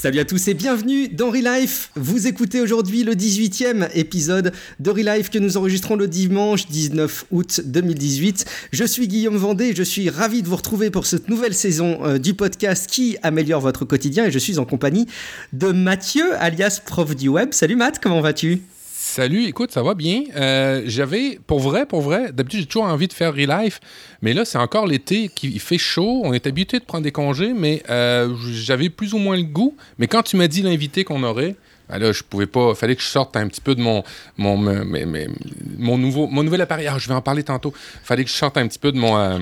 Salut 0.00 0.20
à 0.20 0.24
tous 0.24 0.48
et 0.48 0.54
bienvenue 0.54 1.08
dans 1.08 1.30
Relife. 1.30 1.90
Vous 1.94 2.26
écoutez 2.26 2.62
aujourd'hui 2.62 3.04
le 3.04 3.12
18e 3.12 3.90
épisode 3.92 4.50
de 4.78 4.90
Relife 4.90 5.28
que 5.28 5.38
nous 5.38 5.58
enregistrons 5.58 5.94
le 5.94 6.08
dimanche 6.08 6.68
19 6.68 7.26
août 7.30 7.60
2018. 7.66 8.46
Je 8.72 8.84
suis 8.84 9.08
Guillaume 9.08 9.36
Vendée 9.36 9.74
je 9.76 9.82
suis 9.82 10.08
ravi 10.08 10.40
de 10.40 10.48
vous 10.48 10.56
retrouver 10.56 10.88
pour 10.88 11.04
cette 11.04 11.28
nouvelle 11.28 11.52
saison 11.52 11.98
euh, 12.02 12.16
du 12.16 12.32
podcast 12.32 12.88
qui 12.90 13.18
améliore 13.22 13.60
votre 13.60 13.84
quotidien 13.84 14.24
et 14.24 14.30
je 14.30 14.38
suis 14.38 14.58
en 14.58 14.64
compagnie 14.64 15.06
de 15.52 15.70
Mathieu 15.70 16.32
alias 16.38 16.80
prof 16.82 17.14
du 17.14 17.28
web. 17.28 17.52
Salut 17.52 17.76
Matt, 17.76 17.98
comment 17.98 18.22
vas-tu? 18.22 18.62
Salut, 19.02 19.46
écoute, 19.46 19.72
ça 19.72 19.82
va 19.82 19.94
bien? 19.94 20.24
Euh, 20.36 20.82
j'avais, 20.84 21.38
pour 21.46 21.58
vrai, 21.58 21.86
pour 21.86 22.02
vrai, 22.02 22.32
d'habitude 22.32 22.60
j'ai 22.60 22.66
toujours 22.66 22.84
envie 22.84 23.08
de 23.08 23.14
faire 23.14 23.32
Relife, 23.32 23.80
mais 24.20 24.34
là 24.34 24.44
c'est 24.44 24.58
encore 24.58 24.86
l'été, 24.86 25.30
qui 25.34 25.58
fait 25.58 25.78
chaud, 25.78 26.20
on 26.22 26.34
est 26.34 26.46
habitué 26.46 26.80
de 26.80 26.84
prendre 26.84 27.04
des 27.04 27.10
congés, 27.10 27.54
mais 27.54 27.82
euh, 27.88 28.36
j'avais 28.52 28.90
plus 28.90 29.14
ou 29.14 29.18
moins 29.18 29.38
le 29.38 29.44
goût. 29.44 29.74
Mais 29.98 30.06
quand 30.06 30.22
tu 30.22 30.36
m'as 30.36 30.48
dit 30.48 30.60
l'invité 30.60 31.02
qu'on 31.04 31.22
aurait, 31.22 31.56
ben 31.88 31.98
là, 31.98 32.12
je 32.12 32.22
pouvais 32.22 32.46
pas. 32.46 32.74
Fallait 32.74 32.94
que 32.94 33.00
je 33.00 33.06
sorte 33.06 33.38
un 33.38 33.48
petit 33.48 33.62
peu 33.62 33.74
de 33.74 33.80
mon 33.80 34.04
mon, 34.36 34.58
mon, 34.58 35.96
nouveau 35.96 36.26
mon 36.26 36.42
nouvel 36.42 36.60
appareil. 36.60 36.86
Ah, 36.86 36.98
je 36.98 37.08
vais 37.08 37.14
en 37.14 37.22
parler 37.22 37.42
tantôt. 37.42 37.72
Fallait 38.04 38.24
que 38.24 38.30
je 38.30 38.36
sorte 38.36 38.58
un 38.58 38.68
petit 38.68 38.78
peu 38.78 38.92
de 38.92 38.98
mon 38.98 39.16
euh, 39.16 39.38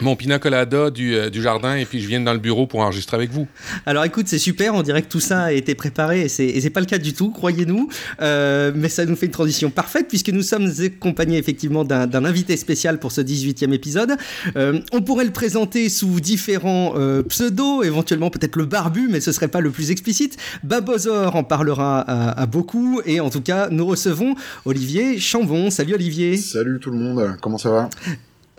mon 0.00 0.16
pina 0.16 0.38
colada 0.38 0.90
du, 0.90 1.14
euh, 1.14 1.30
du, 1.30 1.42
jardin 1.42 1.76
et 1.76 1.84
puis 1.84 2.00
je 2.00 2.08
viens 2.08 2.20
dans 2.20 2.32
le 2.32 2.38
bureau 2.38 2.66
pour 2.66 2.80
enregistrer 2.80 3.16
avec 3.16 3.30
vous. 3.30 3.46
Alors 3.86 4.04
écoute, 4.04 4.26
c'est 4.28 4.38
super, 4.38 4.74
on 4.74 4.82
dirait 4.82 5.02
que 5.02 5.08
tout 5.08 5.20
ça 5.20 5.44
a 5.44 5.52
été 5.52 5.74
préparé 5.74 6.22
et 6.22 6.28
c'est, 6.28 6.60
c'est 6.60 6.70
pas 6.70 6.80
le 6.80 6.86
cas 6.86 6.98
du 6.98 7.12
tout, 7.12 7.30
croyez-nous, 7.30 7.88
euh, 8.20 8.72
mais 8.74 8.88
ça 8.88 9.04
nous 9.04 9.14
fait 9.14 9.26
une 9.26 9.32
transition 9.32 9.70
parfaite 9.70 10.08
puisque 10.08 10.30
nous 10.30 10.42
sommes 10.42 10.70
accompagnés 10.84 11.38
effectivement 11.38 11.84
d'un, 11.84 12.06
d'un 12.06 12.24
invité 12.24 12.56
spécial 12.56 12.98
pour 12.98 13.12
ce 13.12 13.20
18e 13.20 13.72
épisode. 13.72 14.16
Euh, 14.56 14.80
on 14.92 15.02
pourrait 15.02 15.24
le 15.24 15.32
présenter 15.32 15.88
sous 15.88 16.20
différents 16.20 16.94
euh, 16.96 17.22
pseudos, 17.22 17.84
éventuellement 17.84 18.30
peut-être 18.30 18.56
le 18.56 18.64
barbu, 18.64 19.08
mais 19.10 19.20
ce 19.20 19.32
serait 19.32 19.48
pas 19.48 19.60
le 19.60 19.70
plus 19.70 19.90
explicite. 19.90 20.36
Babozor 20.64 21.36
en 21.36 21.44
parlera 21.44 22.00
à, 22.00 22.40
à 22.40 22.46
beaucoup 22.46 23.00
et 23.06 23.20
en 23.20 23.30
tout 23.30 23.42
cas, 23.42 23.68
nous 23.70 23.86
recevons 23.86 24.34
Olivier 24.64 25.18
Chambon. 25.18 25.70
Salut 25.70 25.94
Olivier. 25.94 26.36
Salut 26.36 26.80
tout 26.80 26.90
le 26.90 26.98
monde, 26.98 27.36
comment 27.40 27.58
ça 27.58 27.70
va? 27.70 27.90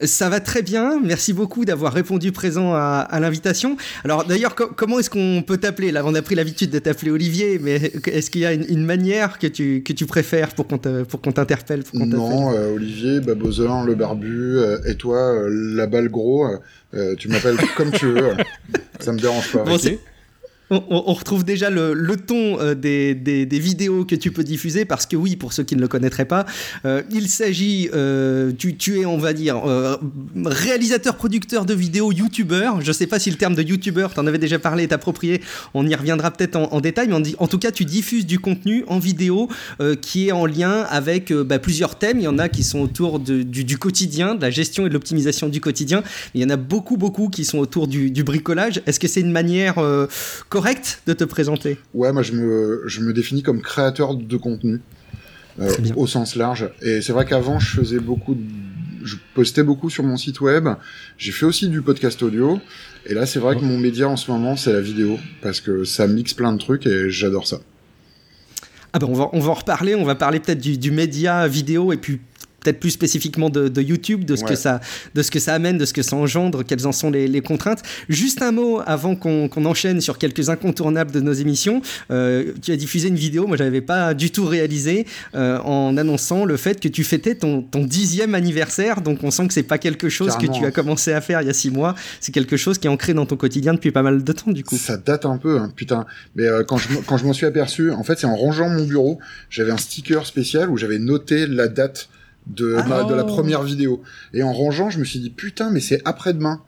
Ça 0.02 0.30
va 0.30 0.40
très 0.40 0.62
bien. 0.62 1.00
Merci 1.04 1.34
beaucoup 1.34 1.66
d'avoir 1.66 1.94
répondu 1.94 2.32
présent 2.32 2.74
à, 2.74 3.20
l'invitation. 3.20 3.78
Alors 4.04 4.26
d'ailleurs, 4.26 4.56
comment 4.56 5.00
est-ce 5.00 5.10
qu'on 5.10 5.44
peut 5.46 5.58
t'appeler? 5.58 5.92
Là, 5.92 6.04
on 6.06 6.14
a 6.16 6.22
pris 6.22 6.36
l'habitude 6.36 6.70
de 6.70 6.80
t'appeler 6.80 7.12
Olivier, 7.12 7.60
mais 7.60 7.76
est-ce 8.08 8.30
qu'il 8.30 8.42
y 8.42 8.46
a 8.46 8.54
une, 8.54 8.86
manière 8.86 9.40
que 9.40 9.48
tu, 9.48 9.84
que 9.84 9.94
tu 9.94 10.06
préfères 10.06 10.54
pour 10.54 10.68
qu'on, 10.68 10.78
pour 10.78 11.22
qu'on 11.22 11.32
t'interpelle 11.32 11.84
Non, 11.94 12.54
euh, 12.54 12.76
Olivier, 12.76 13.20
Babozin, 13.22 13.86
le 13.86 13.96
barbu, 13.96 14.58
euh, 14.58 14.80
et 14.86 14.96
toi, 14.96 15.18
euh, 15.18 15.50
la 15.50 15.88
balle 15.88 16.10
gros. 16.10 16.48
tu 17.18 17.30
m'appelles 17.30 17.58
comme 17.78 17.92
tu 17.92 18.08
veux. 18.08 18.32
ça 19.00 19.12
me 19.12 19.20
dérange 19.20 19.52
pas. 19.52 19.64
On, 20.72 21.14
retrouve 21.14 21.44
déjà 21.44 21.70
le, 21.70 22.16
ton 22.16 22.60
euh, 22.60 22.74
des, 22.74 23.48
vidéos 23.60 24.04
que 24.04 24.16
tu 24.16 24.32
peux 24.32 24.44
diffuser 24.44 24.86
parce 24.86 25.06
que 25.06 25.16
oui, 25.16 25.36
pour 25.36 25.54
ceux 25.54 25.64
qui 25.64 25.76
ne 25.76 25.82
le 25.82 25.88
connaîtraient 25.88 26.26
pas, 26.26 26.46
euh, 26.86 27.04
il 27.12 27.30
s'agit, 27.30 27.90
euh, 27.94 28.52
tu, 28.58 29.00
es, 29.00 29.06
on 29.06 29.18
va 29.18 29.34
dire, 29.34 29.62
réalisateur, 30.44 31.16
producteur 31.16 31.66
de 31.66 31.74
vidéos, 31.74 32.12
youtubeur. 32.12 32.82
Je 32.82 32.88
ne 32.88 32.94
sais 32.94 33.08
pas 33.08 33.20
si 33.20 33.30
le 33.30 33.38
terme 33.38 33.54
de 33.54 33.62
youtubeur, 33.62 34.14
tu 34.14 34.20
en 34.20 34.28
avais 34.28 34.40
déjà 34.40 34.58
parlé, 34.58 34.84
est 34.84 34.94
approprié. 34.94 35.42
On 35.74 35.86
y 35.86 35.94
reviendra 35.94 36.32
peut-être 36.32 36.56
en, 36.56 36.82
détail, 36.82 37.10
mais 37.10 37.36
en, 37.38 37.48
tout 37.48 37.60
cas, 37.60 37.72
tu 37.72 37.86
diffuses 37.86 38.26
du 38.26 38.40
contenu 38.40 38.84
en 38.88 38.98
vidéo 39.00 39.50
qui 40.02 40.28
est 40.28 40.32
en 40.32 40.46
lien 40.46 40.82
avec 40.90 41.32
bah, 41.32 41.60
plusieurs 41.60 41.96
thèmes. 41.96 42.20
Il 42.20 42.24
y 42.24 42.28
en 42.28 42.40
a 42.40 42.50
qui 42.50 42.64
sont 42.64 42.80
autour 42.80 43.20
du, 43.20 43.78
quotidien, 43.78 44.36
de 44.36 44.42
la 44.42 44.50
gestion 44.50 44.86
et 44.86 44.90
de 44.90 44.94
l'optimisation 44.94 45.48
du 45.48 45.62
quotidien. 45.62 46.04
Il 46.34 46.42
y 46.42 46.46
en 46.46 46.50
a 46.50 46.58
beaucoup, 46.58 46.98
beaucoup 46.98 47.30
qui 47.30 47.46
sont 47.46 47.60
autour 47.60 47.88
du, 47.88 48.10
du 48.10 48.24
bricolage. 48.24 48.82
Est-ce 48.88 49.00
que 49.00 49.08
c'est 49.08 49.22
une 49.22 49.32
manière 49.32 49.76
correct 50.56 51.02
de 51.06 51.12
te 51.12 51.26
présenter 51.26 51.78
Ouais, 51.94 52.14
moi 52.14 52.24
je 52.24 52.32
me, 52.32 52.84
je 52.86 53.02
me 53.02 53.12
définis 53.12 53.44
comme 53.44 53.62
créateur 53.62 54.16
de 54.16 54.38
contenu. 54.38 54.80
Euh, 55.60 55.70
au 55.96 56.06
sens 56.06 56.36
large. 56.36 56.70
Et 56.82 57.02
c'est 57.02 57.14
vrai 57.14 57.26
qu'avant, 57.26 57.60
je 57.60 57.80
faisais 57.80 58.00
beaucoup, 58.00 58.38
je 59.04 59.16
postais 59.34 59.64
beaucoup 59.64 59.90
sur 59.90 60.04
mon 60.04 60.18
site 60.18 60.42
web. 60.42 60.68
J'ai 61.18 61.32
fait 61.32 61.46
aussi 61.46 61.70
du 61.70 61.82
podcast 61.82 62.22
audio. 62.24 62.60
Et 63.06 63.14
là, 63.14 63.26
c'est 63.26 63.40
vrai 63.40 63.56
que 63.56 63.62
mon 63.62 63.78
média 63.78 64.08
en 64.10 64.18
ce 64.18 64.30
moment, 64.32 64.58
c'est 64.58 64.74
la 64.74 64.82
vidéo, 64.82 65.18
parce 65.42 65.62
que 65.62 65.86
ça 65.86 66.08
mixe 66.08 66.34
plein 66.34 66.52
de 66.52 66.58
trucs 66.58 66.86
et 66.86 67.10
j'adore 67.10 67.48
ça. 67.48 67.60
Ah 68.92 69.00
ben 69.00 69.08
on 69.10 69.14
va, 69.14 69.30
on 69.34 69.40
va 69.40 69.52
en 69.52 69.56
reparler, 69.56 69.96
on 69.96 70.06
va 70.06 70.16
parler 70.16 70.40
peut-être 70.40 70.62
du, 70.62 70.78
du 70.78 70.92
média 70.92 71.48
vidéo 71.50 71.92
et 71.92 71.98
puis 71.98 72.20
peut-être 72.66 72.80
plus 72.80 72.92
spécifiquement 72.92 73.50
de, 73.50 73.82
YouTube, 73.82 74.26
de 74.26 74.36
ce, 74.36 74.44
que 74.44 74.56
ça, 74.56 74.82
de 75.14 75.22
ce 75.22 75.30
que 75.30 75.40
ça 75.40 75.54
amène, 75.54 75.78
de 75.78 75.86
ce 75.86 75.94
que 75.94 76.02
ça 76.02 76.16
engendre, 76.16 76.66
quelles 76.66 76.88
en 76.88 76.92
sont 76.92 77.12
les, 77.12 77.42
contraintes. 77.42 77.84
Juste 78.10 78.42
un 78.42 78.52
mot 78.52 78.82
avant 78.86 79.16
qu'on 79.16 79.66
enchaîne 79.66 80.02
sur 80.02 80.18
quelques 80.18 80.50
incontournables 80.50 81.12
de 81.12 81.20
nos 81.20 81.34
émissions. 81.34 81.82
Euh, 82.12 82.54
tu 82.62 82.72
as 82.72 82.76
diffusé 82.76 83.10
une 83.10 83.16
vidéo, 83.16 83.46
moi 83.46 83.58
je 83.58 83.64
n'avais 83.64 83.82
pas 83.82 84.14
du 84.14 84.32
tout 84.32 84.46
réalisé, 84.46 85.06
euh, 85.36 85.60
en 85.60 85.96
annonçant 85.98 86.46
le 86.46 86.58
fait 86.58 86.80
que 86.80 86.88
tu 86.88 87.04
fêtais 87.04 87.36
ton, 87.36 87.62
ton 87.62 87.86
dixième 87.86 88.34
anniversaire. 88.34 89.02
Donc 89.02 89.24
on 89.24 89.30
sent 89.30 89.48
que 89.48 89.54
c'est 89.54 89.64
pas 89.64 89.78
quelque 89.78 90.10
chose 90.10 90.36
que 90.38 90.48
tu 90.48 90.66
as 90.66 90.72
commencé 90.72 91.14
à 91.14 91.22
faire 91.22 91.42
il 91.42 91.48
y 91.48 91.52
a 91.52 91.54
six 91.54 91.70
mois, 91.70 91.94
c'est 92.20 92.32
quelque 92.32 92.58
chose 92.58 92.80
qui 92.80 92.88
est 92.88 92.90
ancré 92.90 93.14
dans 93.14 93.26
ton 93.26 93.38
quotidien 93.38 93.74
depuis 93.74 93.92
pas 93.92 94.02
mal 94.02 94.24
de 94.24 94.32
temps 94.32 94.52
du 94.52 94.64
coup. 94.64 94.78
Ça 94.78 94.98
date 94.98 95.26
un 95.26 95.38
peu, 95.38 95.60
hein, 95.60 95.72
putain. 95.76 96.06
Mais 96.36 96.46
euh, 96.46 96.64
quand 96.64 96.78
je, 96.78 96.88
quand 97.06 97.18
je 97.18 97.26
m'en 97.26 97.34
suis 97.34 97.46
aperçu, 97.46 97.92
en 97.92 98.04
fait 98.04 98.18
c'est 98.18 98.28
en 98.28 98.36
rangeant 98.36 98.70
mon 98.70 98.86
bureau, 98.86 99.20
j'avais 99.50 99.72
un 99.72 99.78
sticker 99.78 100.26
spécial 100.26 100.70
où 100.70 100.78
j'avais 100.78 101.00
noté 101.00 101.46
la 101.46 101.68
date 101.68 102.10
de, 102.48 102.76
de 103.08 103.14
la 103.14 103.24
première 103.24 103.64
vidéo. 103.64 104.02
Et 104.34 104.44
en 104.44 104.54
rangeant, 104.54 104.90
je 104.90 105.00
me 105.00 105.06
suis 105.06 105.20
dit 105.20 105.30
putain, 105.30 105.72
mais 105.72 105.80
c'est 105.80 106.02
après-demain. 106.06 106.62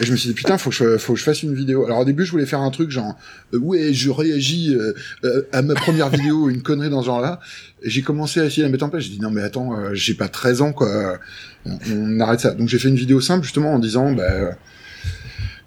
Et 0.00 0.04
je 0.04 0.12
me 0.12 0.16
suis 0.16 0.28
dit 0.28 0.34
putain, 0.34 0.58
faut 0.58 0.70
que 0.70 0.76
je, 0.76 0.98
faut 0.98 1.14
que 1.14 1.18
je 1.18 1.24
fasse 1.24 1.42
une 1.42 1.54
vidéo. 1.54 1.86
Alors 1.86 2.00
au 2.00 2.04
début, 2.04 2.24
je 2.24 2.30
voulais 2.30 2.46
faire 2.46 2.60
un 2.60 2.70
truc 2.70 2.90
genre 2.90 3.16
euh, 3.54 3.58
ouais, 3.58 3.92
je 3.92 4.10
réagis 4.10 4.74
euh, 4.74 4.92
euh, 5.24 5.42
à 5.52 5.62
ma 5.62 5.74
première 5.74 6.08
vidéo, 6.10 6.48
une 6.48 6.62
connerie 6.62 6.90
dans 6.90 7.00
ce 7.00 7.06
genre-là. 7.06 7.40
J'ai 7.82 8.02
commencé 8.02 8.40
à 8.40 8.44
essayer 8.44 8.62
de 8.62 8.68
la 8.68 8.72
mettre 8.72 8.84
en 8.84 8.88
place. 8.88 9.04
J'ai 9.04 9.10
dit 9.10 9.20
non 9.20 9.30
mais 9.30 9.42
attends, 9.42 9.94
j'ai 9.94 10.14
pas 10.14 10.28
13 10.28 10.62
ans 10.62 10.72
quoi. 10.72 11.18
On, 11.64 12.20
arrête 12.20 12.40
ça. 12.40 12.52
Donc 12.52 12.68
j'ai 12.68 12.78
fait 12.78 12.88
une 12.88 12.96
vidéo 12.96 13.20
simple 13.20 13.44
justement 13.44 13.74
en 13.74 13.78
disant 13.78 14.12
bah 14.12 14.56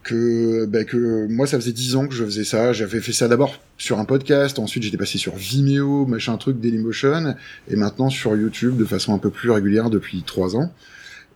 que, 0.04 0.66
bah, 0.66 0.84
que 0.84 1.28
moi 1.28 1.48
ça 1.48 1.60
faisait 1.60 1.72
10 1.72 1.96
ans 1.96 2.08
que 2.08 2.16
je 2.16 2.24
faisais 2.24 2.44
ça. 2.44 2.74
J'avais 2.74 3.00
fait 3.00 3.14
ça 3.14 3.28
d'abord 3.28 3.60
sur 3.78 4.00
un 4.00 4.06
podcast, 4.06 4.60
ensuite 4.60 4.84
j'étais 4.84 4.98
passé 4.98 5.18
sur 5.18 5.36
Vimeo, 5.36 6.06
machin 6.06 6.38
truc, 6.38 6.60
Dailymotion, 6.60 7.36
et 7.70 7.76
maintenant 7.76 8.10
sur 8.10 8.36
YouTube 8.36 8.78
de 8.78 8.86
façon 8.86 9.14
un 9.14 9.20
peu 9.20 9.30
plus 9.30 9.52
régulière 9.52 9.90
depuis 9.90 10.24
3 10.24 10.56
ans. 10.56 10.72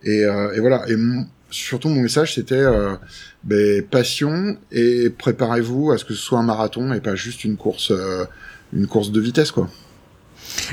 Et, 0.02 0.24
euh, 0.24 0.52
et 0.54 0.60
voilà. 0.60 0.88
Et 0.88 0.96
surtout 1.50 1.88
mon 1.88 2.02
message 2.02 2.34
c'était 2.34 2.56
euh, 2.56 2.94
bah, 3.44 3.56
passion 3.90 4.56
et 4.72 5.08
préparez-vous 5.10 5.92
à 5.92 5.98
ce 5.98 6.04
que 6.04 6.14
ce 6.14 6.20
soit 6.20 6.38
un 6.38 6.42
marathon 6.42 6.92
et 6.92 7.00
pas 7.00 7.14
juste 7.14 7.44
une 7.44 7.56
course, 7.56 7.92
euh, 7.92 8.24
une 8.72 8.86
course 8.86 9.12
de 9.12 9.20
vitesse 9.20 9.52
quoi. 9.52 9.70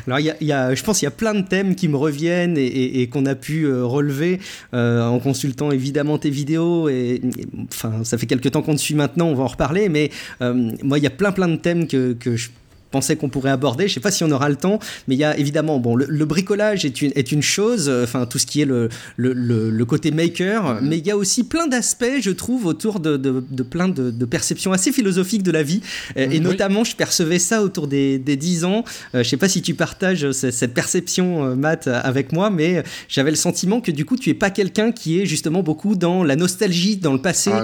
Alors, 0.08 0.20
y 0.20 0.52
a, 0.52 0.76
je 0.76 0.84
pense 0.84 1.00
qu'il 1.00 1.06
y 1.06 1.08
a 1.08 1.12
plein 1.12 1.34
de 1.34 1.42
thèmes 1.42 1.76
qui 1.76 1.88
me 1.88 1.98
reviennent 1.98 2.58
et, 2.58 3.08
qu'on 3.08 3.26
a 3.26 3.36
pu 3.36 3.64
euh, 3.64 3.86
relever 3.86 4.40
euh, 4.74 5.04
en 5.04 5.20
consultant 5.20 5.72
évidemment 5.72 6.18
tes 6.18 6.30
vidéos. 6.30 6.90
Et, 6.90 7.22
enfin, 7.68 8.04
ça 8.04 8.18
fait 8.18 8.26
quelques 8.26 8.52
temps 8.52 8.62
qu'on 8.62 8.76
te 8.76 8.82
suit 8.82 8.96
maintenant, 8.96 9.28
on 9.28 9.36
va 9.36 9.44
en 9.44 9.48
reparler. 9.48 9.90
Mais 9.90 10.12
euh, 10.42 10.72
moi, 10.84 10.98
il 10.98 11.04
y 11.04 11.08
a 11.08 11.12
plein 11.12 11.32
plein 11.32 11.48
de 11.48 11.58
thèmes 11.58 11.88
que, 11.88 12.14
que 12.14 12.36
je 12.36 12.50
pensais 12.92 13.16
qu'on 13.16 13.30
pourrait 13.30 13.50
aborder. 13.52 13.88
Je 13.88 13.94
sais 13.94 14.00
pas 14.00 14.12
si 14.12 14.24
on 14.24 14.32
aura 14.32 14.50
le 14.50 14.56
temps, 14.56 14.80
mais 15.08 15.16
il 15.16 15.18
y 15.18 15.24
a 15.24 15.38
évidemment, 15.38 15.80
bon, 15.80 15.96
le, 15.96 16.26
bricolage 16.26 16.86
est 16.86 17.02
une, 17.02 17.12
est 17.16 17.32
une 17.32 17.42
chose, 17.42 17.90
euh, 17.90 18.04
enfin, 18.04 18.26
tout 18.26 18.38
ce 18.38 18.46
qui 18.46 18.62
est 18.62 18.66
le, 18.66 18.90
le, 19.18 19.34
le 19.34 19.86
côté 19.86 20.12
maker, 20.12 20.64
mm-hmm. 20.64 20.80
mais 20.84 20.98
il 20.98 21.08
y 21.08 21.12
a 21.12 21.18
aussi 21.18 21.44
plein 21.44 21.68
d'aspects, 21.68 22.20
je 22.20 22.32
trouve, 22.32 22.66
autour 22.66 23.00
de, 23.00 23.18
de, 23.18 23.44
de 23.50 23.64
plein 23.64 23.88
de, 23.88 24.12
de, 24.12 24.26
perceptions 24.26 24.72
assez 24.72 24.92
philosophiques 24.92 25.44
de 25.44 25.52
la 25.52 25.64
vie. 25.64 25.82
Euh, 26.18 26.30
et, 26.30 26.40
notamment, 26.40 26.84
je 26.84 26.96
percevais 26.96 27.40
ça 27.40 27.64
autour 27.64 27.88
des, 27.88 28.20
des 28.20 28.36
10 28.36 28.66
ans. 28.66 28.84
Euh, 29.16 29.24
je 29.24 29.30
sais 29.30 29.38
pas 29.38 29.50
si 29.50 29.62
tu 29.62 29.74
partages 29.74 30.32
cette, 30.32 30.74
perception, 30.74 31.56
Matt, 31.56 31.88
avec 31.88 32.32
moi, 32.32 32.50
mais 32.50 32.84
j'avais 33.08 33.32
le 33.32 33.36
sentiment 33.36 33.82
que 33.82 33.92
du 33.92 34.06
coup, 34.06 34.16
tu 34.16 34.30
es 34.30 34.34
pas 34.34 34.50
quelqu'un 34.50 34.92
qui 34.92 35.20
est 35.20 35.26
justement 35.26 35.64
beaucoup 35.64 35.96
dans 35.96 36.24
la 36.24 36.36
nostalgie, 36.36 36.98
dans 36.98 37.14
le 37.14 37.22
passé, 37.22 37.52
ah 37.54 37.64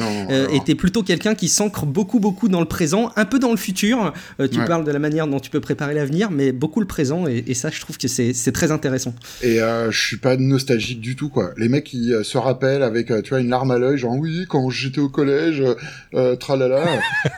et 0.54 0.60
tu 0.66 0.72
es 0.72 0.75
plutôt 0.75 1.04
quelqu'un 1.04 1.36
qui 1.36 1.48
s'ancre 1.48 1.86
beaucoup, 1.86 2.19
beaucoup 2.19 2.50
dans 2.50 2.60
le 2.60 2.66
présent, 2.66 3.12
un 3.16 3.25
peu 3.25 3.40
dans 3.40 3.52
le 3.52 3.57
futur. 3.57 4.13
tu 4.52 4.60
parles 4.66 4.84
de 4.84 4.92
la 4.92 5.00
manière 5.00 5.17
dont 5.25 5.40
tu 5.40 5.50
peux 5.50 5.62
préparer 5.62 5.96
l'avenir, 5.96 6.30
mais 6.30 6.52
beaucoup 6.52 6.80
le 6.80 6.86
présent, 6.86 7.25
et, 7.28 7.54
ça, 7.54 7.69
je 7.72 7.80
trouve 7.80 7.98
que 7.98 8.08
c'est 8.08 8.52
très 8.52 8.72
intéressant. 8.72 9.16
Et 9.42 9.62
euh, 9.62 9.90
je 9.90 10.00
suis 10.00 10.18
pas 10.18 10.38
nostalgique 10.38 11.02
du 11.02 11.16
tout, 11.16 11.30
quoi. 11.30 11.52
Les 11.58 11.69
mecs 11.69 11.86
qui 11.86 12.14
euh, 12.14 12.24
se 12.24 12.38
rappellent 12.38 12.84
avec, 12.84 13.10
euh, 13.10 13.22
tu 13.22 13.30
vois, 13.30 13.40
une 13.40 13.50
larme 13.50 13.72
à 13.72 13.80
l'œil, 13.80 13.98
genre 13.98 14.16
oui, 14.16 14.46
quand 14.48 14.69
j'étais 14.69 15.00
au 15.00 15.10
collège, 15.10 15.64
euh, 16.14 16.36
tralala, 16.36 16.86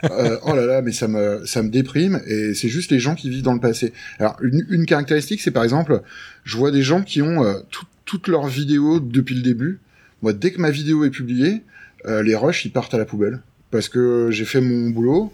oh 0.43 0.55
là 0.55 0.65
là, 0.65 0.81
mais 0.81 0.91
ça 0.91 1.07
me, 1.07 1.45
ça 1.45 1.63
me 1.63 1.69
déprime, 1.69 2.19
et 2.27 2.53
c'est 2.53 2.69
juste 2.69 2.91
les 2.91 2.99
gens 2.99 3.15
qui 3.15 3.29
vivent 3.29 3.43
dans 3.43 3.53
le 3.53 3.61
passé. 3.61 3.93
Alors, 4.19 4.35
une, 4.41 4.65
une 4.69 4.85
caractéristique, 4.85 5.39
c'est 5.39 5.51
par 5.51 5.63
exemple, 5.63 6.01
je 6.43 6.57
vois 6.57 6.71
des 6.71 6.81
gens 6.81 7.01
qui 7.01 7.21
ont 7.21 7.45
toutes 8.05 8.27
leurs 8.27 8.47
vidéos 8.47 8.99
depuis 8.99 9.35
le 9.35 9.41
début. 9.41 9.79
Moi, 10.21 10.33
dès 10.33 10.51
que 10.51 10.59
ma 10.59 10.71
vidéo 10.71 11.05
est 11.05 11.11
publiée, 11.11 11.61
les 12.05 12.35
rushs, 12.35 12.65
ils 12.65 12.71
partent 12.71 12.93
à 12.93 12.97
la 12.97 13.05
poubelle. 13.05 13.39
Parce 13.71 13.87
que 13.87 14.29
j'ai 14.31 14.45
fait 14.45 14.61
mon 14.61 14.89
boulot, 14.89 15.31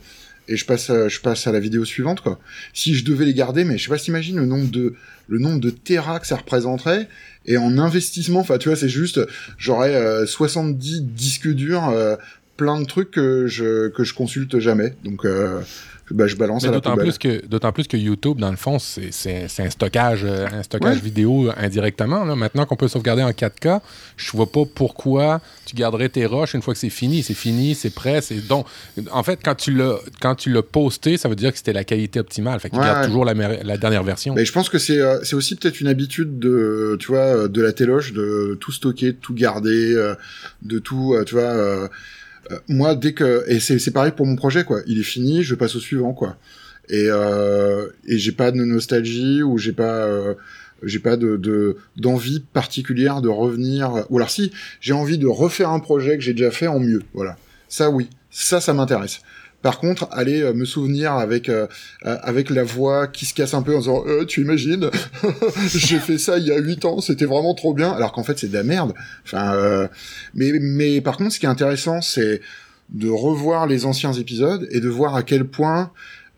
et 0.47 0.57
je 0.57 0.65
passe 0.65 0.89
à, 0.89 1.07
je 1.07 1.19
passe 1.19 1.47
à 1.47 1.51
la 1.51 1.59
vidéo 1.59 1.85
suivante 1.85 2.21
quoi. 2.21 2.39
Si 2.73 2.95
je 2.95 3.03
devais 3.05 3.25
les 3.25 3.33
garder, 3.33 3.63
mais 3.63 3.77
je 3.77 3.85
sais 3.85 3.89
pas 3.89 3.97
t'imagines 3.97 4.37
le 4.37 4.45
nombre 4.45 4.69
de 4.69 4.95
le 5.27 5.39
nombre 5.39 5.59
de 5.59 5.69
terras 5.69 6.19
que 6.19 6.27
ça 6.27 6.35
représenterait 6.35 7.07
et 7.45 7.57
en 7.57 7.77
investissement, 7.77 8.39
enfin 8.39 8.57
tu 8.57 8.69
vois, 8.69 8.77
c'est 8.77 8.89
juste 8.89 9.19
j'aurais 9.57 10.25
70 10.25 10.97
euh, 10.97 10.99
disques 11.01 11.53
durs 11.53 11.89
euh, 11.89 12.15
plein 12.57 12.79
de 12.79 12.85
trucs 12.85 13.11
que 13.11 13.47
je 13.47 13.89
que 13.89 14.03
je 14.03 14.13
consulte 14.13 14.59
jamais. 14.59 14.95
Donc 15.03 15.25
bah, 16.11 16.27
je 16.27 16.35
balance 16.35 16.63
à 16.63 16.67
la 16.67 16.73
d'autant 16.73 16.95
plus 16.95 17.17
que 17.17 17.45
d'autant 17.45 17.71
plus 17.71 17.87
que 17.87 17.97
YouTube 17.97 18.37
dans 18.37 18.51
le 18.51 18.57
fond 18.57 18.77
c'est, 18.79 19.11
c'est, 19.11 19.59
un 19.59 19.69
stockage 19.69 20.21
euh, 20.23 20.47
un 20.51 20.63
stockage 20.63 21.01
vidéo 21.01 21.49
indirectement 21.57 22.23
là. 22.25 22.35
maintenant 22.35 22.65
qu'on 22.65 22.75
peut 22.75 22.87
sauvegarder 22.87 23.23
en 23.23 23.31
4K 23.31 23.81
je 24.17 24.31
vois 24.31 24.51
pas 24.51 24.65
pourquoi 24.65 25.41
tu 25.65 25.75
garderais 25.75 26.09
tes 26.09 26.25
rushs 26.25 26.53
une 26.53 26.61
fois 26.61 26.73
que 26.73 26.79
c'est 26.79 26.89
fini. 26.89 27.23
C'est 27.23 27.33
fini 27.33 27.75
c'est 27.75 27.89
prêt 27.89 28.21
c'est 28.21 28.47
donc 28.47 28.67
en 29.11 29.23
fait 29.23 29.39
quand 29.43 29.55
tu 29.55 29.71
l'as 29.71 29.97
quand 30.21 30.35
tu 30.35 30.51
l'as 30.51 30.61
posté 30.61 31.17
ça 31.17 31.27
veut 31.29 31.35
dire 31.35 31.51
que 31.51 31.57
c'était 31.57 31.73
la 31.73 31.83
qualité 31.83 32.19
optimale. 32.19 32.59
Fait 32.59 32.69
qu'il 32.69 32.79
garde 32.79 33.05
toujours 33.05 33.25
la, 33.25 33.33
la, 33.33 33.77
dernière 33.77 34.03
version. 34.03 34.33
Mais 34.35 34.45
je 34.45 34.51
pense 34.51 34.69
que 34.69 34.77
c'est 34.77 34.99
euh, 34.99 35.23
c'est 35.23 35.35
aussi 35.35 35.55
peut-être 35.55 35.81
une 35.81 35.87
habitude 35.87 36.39
de 36.39 36.97
tu 36.99 37.07
vois 37.07 37.47
de 37.47 37.61
la 37.61 37.73
téloche 37.73 38.13
de 38.13 38.57
tout 38.59 38.71
stocker 38.71 39.13
de 39.13 39.17
tout 39.17 39.33
garder 39.33 39.93
euh, 39.93 40.15
de 40.61 40.79
tout 40.79 41.15
tu 41.25 41.35
vois 41.35 41.43
euh, 41.43 41.87
moi, 42.67 42.95
dès 42.95 43.13
que 43.13 43.43
et 43.47 43.59
c'est 43.59 43.91
pareil 43.91 44.11
pour 44.15 44.25
mon 44.25 44.35
projet 44.35 44.63
quoi. 44.63 44.81
Il 44.87 44.99
est 44.99 45.03
fini, 45.03 45.43
je 45.43 45.55
passe 45.55 45.75
au 45.75 45.79
suivant 45.79 46.13
quoi. 46.13 46.37
Et 46.89 47.07
euh, 47.09 47.87
et 48.07 48.17
j'ai 48.17 48.31
pas 48.31 48.51
de 48.51 48.63
nostalgie 48.63 49.41
ou 49.41 49.57
j'ai 49.57 49.73
pas 49.73 50.05
euh, 50.05 50.35
j'ai 50.83 50.99
pas 50.99 51.17
de 51.17 51.77
d'envie 51.95 52.41
particulière 52.53 53.21
de 53.21 53.29
revenir. 53.29 54.05
Ou 54.09 54.17
alors 54.17 54.29
si 54.29 54.51
j'ai 54.81 54.93
envie 54.93 55.17
de 55.17 55.27
refaire 55.27 55.69
un 55.69 55.79
projet 55.79 56.17
que 56.17 56.23
j'ai 56.23 56.33
déjà 56.33 56.51
fait 56.51 56.67
en 56.67 56.79
mieux. 56.79 57.01
Voilà. 57.13 57.37
Ça 57.67 57.89
oui, 57.89 58.09
ça 58.29 58.61
ça 58.61 58.73
m'intéresse. 58.73 59.21
Par 59.65 59.79
contre, 59.79 60.07
aller 60.11 60.43
euh, 60.43 60.53
me 60.53 60.63
souvenir 60.63 61.13
avec 61.13 61.49
euh, 61.49 61.65
euh, 62.05 62.17
avec 62.21 62.51
la 62.51 62.63
voix 62.63 63.07
qui 63.07 63.25
se 63.25 63.33
casse 63.33 63.55
un 63.55 63.63
peu 63.63 63.75
en 63.75 63.79
disant 63.79 64.03
"Tu 64.27 64.41
imagines? 64.41 64.91
J'ai 65.73 65.97
fait 65.97 66.19
ça 66.19 66.37
il 66.37 66.45
y 66.45 66.51
a 66.51 66.59
8 66.59 66.85
ans, 66.85 67.01
c'était 67.01 67.25
vraiment 67.25 67.55
trop 67.55 67.73
bien." 67.73 67.89
Alors 67.91 68.11
qu'en 68.11 68.23
fait, 68.23 68.37
c'est 68.37 68.47
de 68.47 68.53
la 68.53 68.61
merde. 68.61 68.93
Enfin, 69.23 69.89
mais 70.35 70.51
mais 70.61 71.01
par 71.01 71.17
contre, 71.17 71.31
ce 71.31 71.39
qui 71.39 71.47
est 71.47 71.49
intéressant, 71.49 71.99
c'est 72.03 72.41
de 72.89 73.09
revoir 73.09 73.65
les 73.65 73.87
anciens 73.87 74.13
épisodes 74.13 74.67
et 74.69 74.81
de 74.81 74.87
voir 74.87 75.15
à 75.15 75.23
quel 75.23 75.45
point 75.45 75.91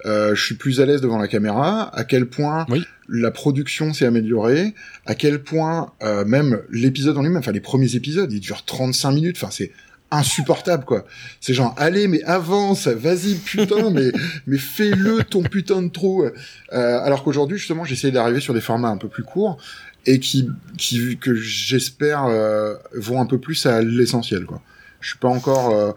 je 0.05 0.41
suis 0.41 0.55
plus 0.55 0.79
à 0.79 0.85
l'aise 0.85 1.01
devant 1.01 1.17
la 1.17 1.27
caméra, 1.27 1.93
à 1.97 2.05
quel 2.05 2.27
point 2.27 2.65
la 3.09 3.31
production 3.31 3.91
s'est 3.91 4.05
améliorée, 4.05 4.73
à 5.05 5.15
quel 5.15 5.43
point 5.43 5.91
même 6.25 6.61
l'épisode 6.71 7.17
en 7.17 7.23
lui-même, 7.23 7.39
enfin 7.39 7.51
les 7.51 7.59
premiers 7.59 7.93
épisodes, 7.97 8.31
ils 8.31 8.39
durent 8.39 8.63
35 8.63 9.11
minutes, 9.11 9.35
enfin 9.35 9.51
c'est 9.51 9.73
insupportable 10.11 10.85
quoi. 10.85 11.05
C'est 11.41 11.53
genre 11.53 11.73
allez 11.77 12.07
mais 12.07 12.23
avance, 12.23 12.87
vas-y 12.87 13.35
putain 13.35 13.89
mais 13.91 14.11
mais 14.45 14.57
fais-le 14.57 15.23
ton 15.23 15.43
putain 15.43 15.81
de 15.81 15.89
trou. 15.89 16.23
Euh, 16.23 16.31
alors 16.71 17.23
qu'aujourd'hui 17.23 17.57
justement 17.57 17.83
j'essaie 17.83 18.11
d'arriver 18.11 18.39
sur 18.39 18.53
des 18.53 18.61
formats 18.61 18.89
un 18.89 18.97
peu 18.97 19.09
plus 19.09 19.23
courts 19.23 19.57
et 20.05 20.19
qui 20.19 20.49
qui 20.77 21.17
que 21.17 21.35
j'espère 21.35 22.25
euh, 22.25 22.75
vont 22.93 23.21
un 23.21 23.25
peu 23.25 23.39
plus 23.39 23.65
à 23.65 23.81
l'essentiel 23.81 24.45
quoi. 24.45 24.61
Je 25.01 25.09
suis 25.09 25.19
pas 25.19 25.29
encore 25.29 25.71
euh, 25.71 25.91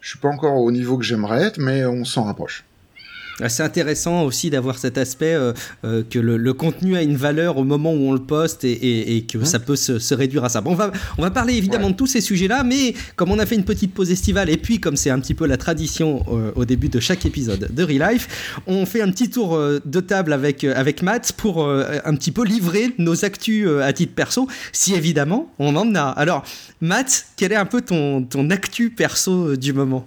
je 0.00 0.10
suis 0.10 0.18
pas 0.18 0.28
encore 0.28 0.56
au 0.56 0.70
niveau 0.70 0.98
que 0.98 1.04
j'aimerais 1.04 1.42
être 1.42 1.58
mais 1.58 1.86
on 1.86 2.04
s'en 2.04 2.24
rapproche. 2.24 2.64
C'est 3.48 3.62
intéressant 3.62 4.22
aussi 4.22 4.48
d'avoir 4.50 4.78
cet 4.78 4.96
aspect 4.96 5.34
euh, 5.34 5.52
euh, 5.84 6.02
que 6.08 6.18
le, 6.18 6.54
contenu 6.54 6.96
a 6.96 7.02
une 7.02 7.16
valeur 7.16 7.58
au 7.58 7.64
moment 7.64 7.92
où 7.92 8.08
on 8.08 8.12
le 8.12 8.20
poste 8.20 8.64
et, 8.64 9.24
que 9.28 9.38
mmh. 9.38 9.44
ça 9.44 9.58
peut 9.58 9.76
se, 9.76 10.14
réduire 10.14 10.44
à 10.44 10.48
ça. 10.48 10.60
Bon, 10.60 10.72
on 10.72 10.76
va, 10.76 10.92
on 11.18 11.22
va 11.22 11.30
parler 11.30 11.54
évidemment 11.54 11.90
de 11.90 11.96
tous 11.96 12.06
ces 12.06 12.20
sujets-là, 12.20 12.62
mais 12.62 12.94
comme 13.16 13.32
on 13.32 13.38
a 13.38 13.46
fait 13.46 13.56
une 13.56 13.64
petite 13.64 13.92
pause 13.92 14.10
estivale 14.10 14.50
et 14.50 14.56
puis 14.56 14.78
comme 14.78 14.96
c'est 14.96 15.10
un 15.10 15.18
petit 15.18 15.34
peu 15.34 15.46
la 15.46 15.56
tradition 15.56 16.24
euh, 16.30 16.52
au 16.54 16.64
début 16.64 16.88
de 16.88 17.00
chaque 17.00 17.26
épisode 17.26 17.68
de 17.72 17.82
Relife, 17.82 18.54
on 18.66 18.86
fait 18.86 19.02
un 19.02 19.10
petit 19.10 19.30
tour 19.30 19.58
de 19.84 20.00
table 20.00 20.32
avec, 20.32 20.62
avec 20.62 21.02
Matt 21.02 21.32
pour 21.36 21.68
un 21.68 22.14
petit 22.14 22.30
peu 22.30 22.44
livrer 22.44 22.92
nos 22.98 23.24
actus 23.24 23.68
à 23.82 23.92
titre 23.92 24.14
perso, 24.14 24.48
si 24.72 24.94
évidemment 24.94 25.52
on 25.58 25.74
en 25.76 25.94
a. 25.94 26.02
Alors, 26.02 26.44
Matt, 26.80 27.26
quel 27.36 27.52
est 27.52 27.56
un 27.56 27.66
peu 27.66 27.80
ton, 27.80 28.22
ton 28.22 28.50
actu 28.50 28.90
perso 28.90 29.56
du 29.56 29.72
moment? 29.72 30.06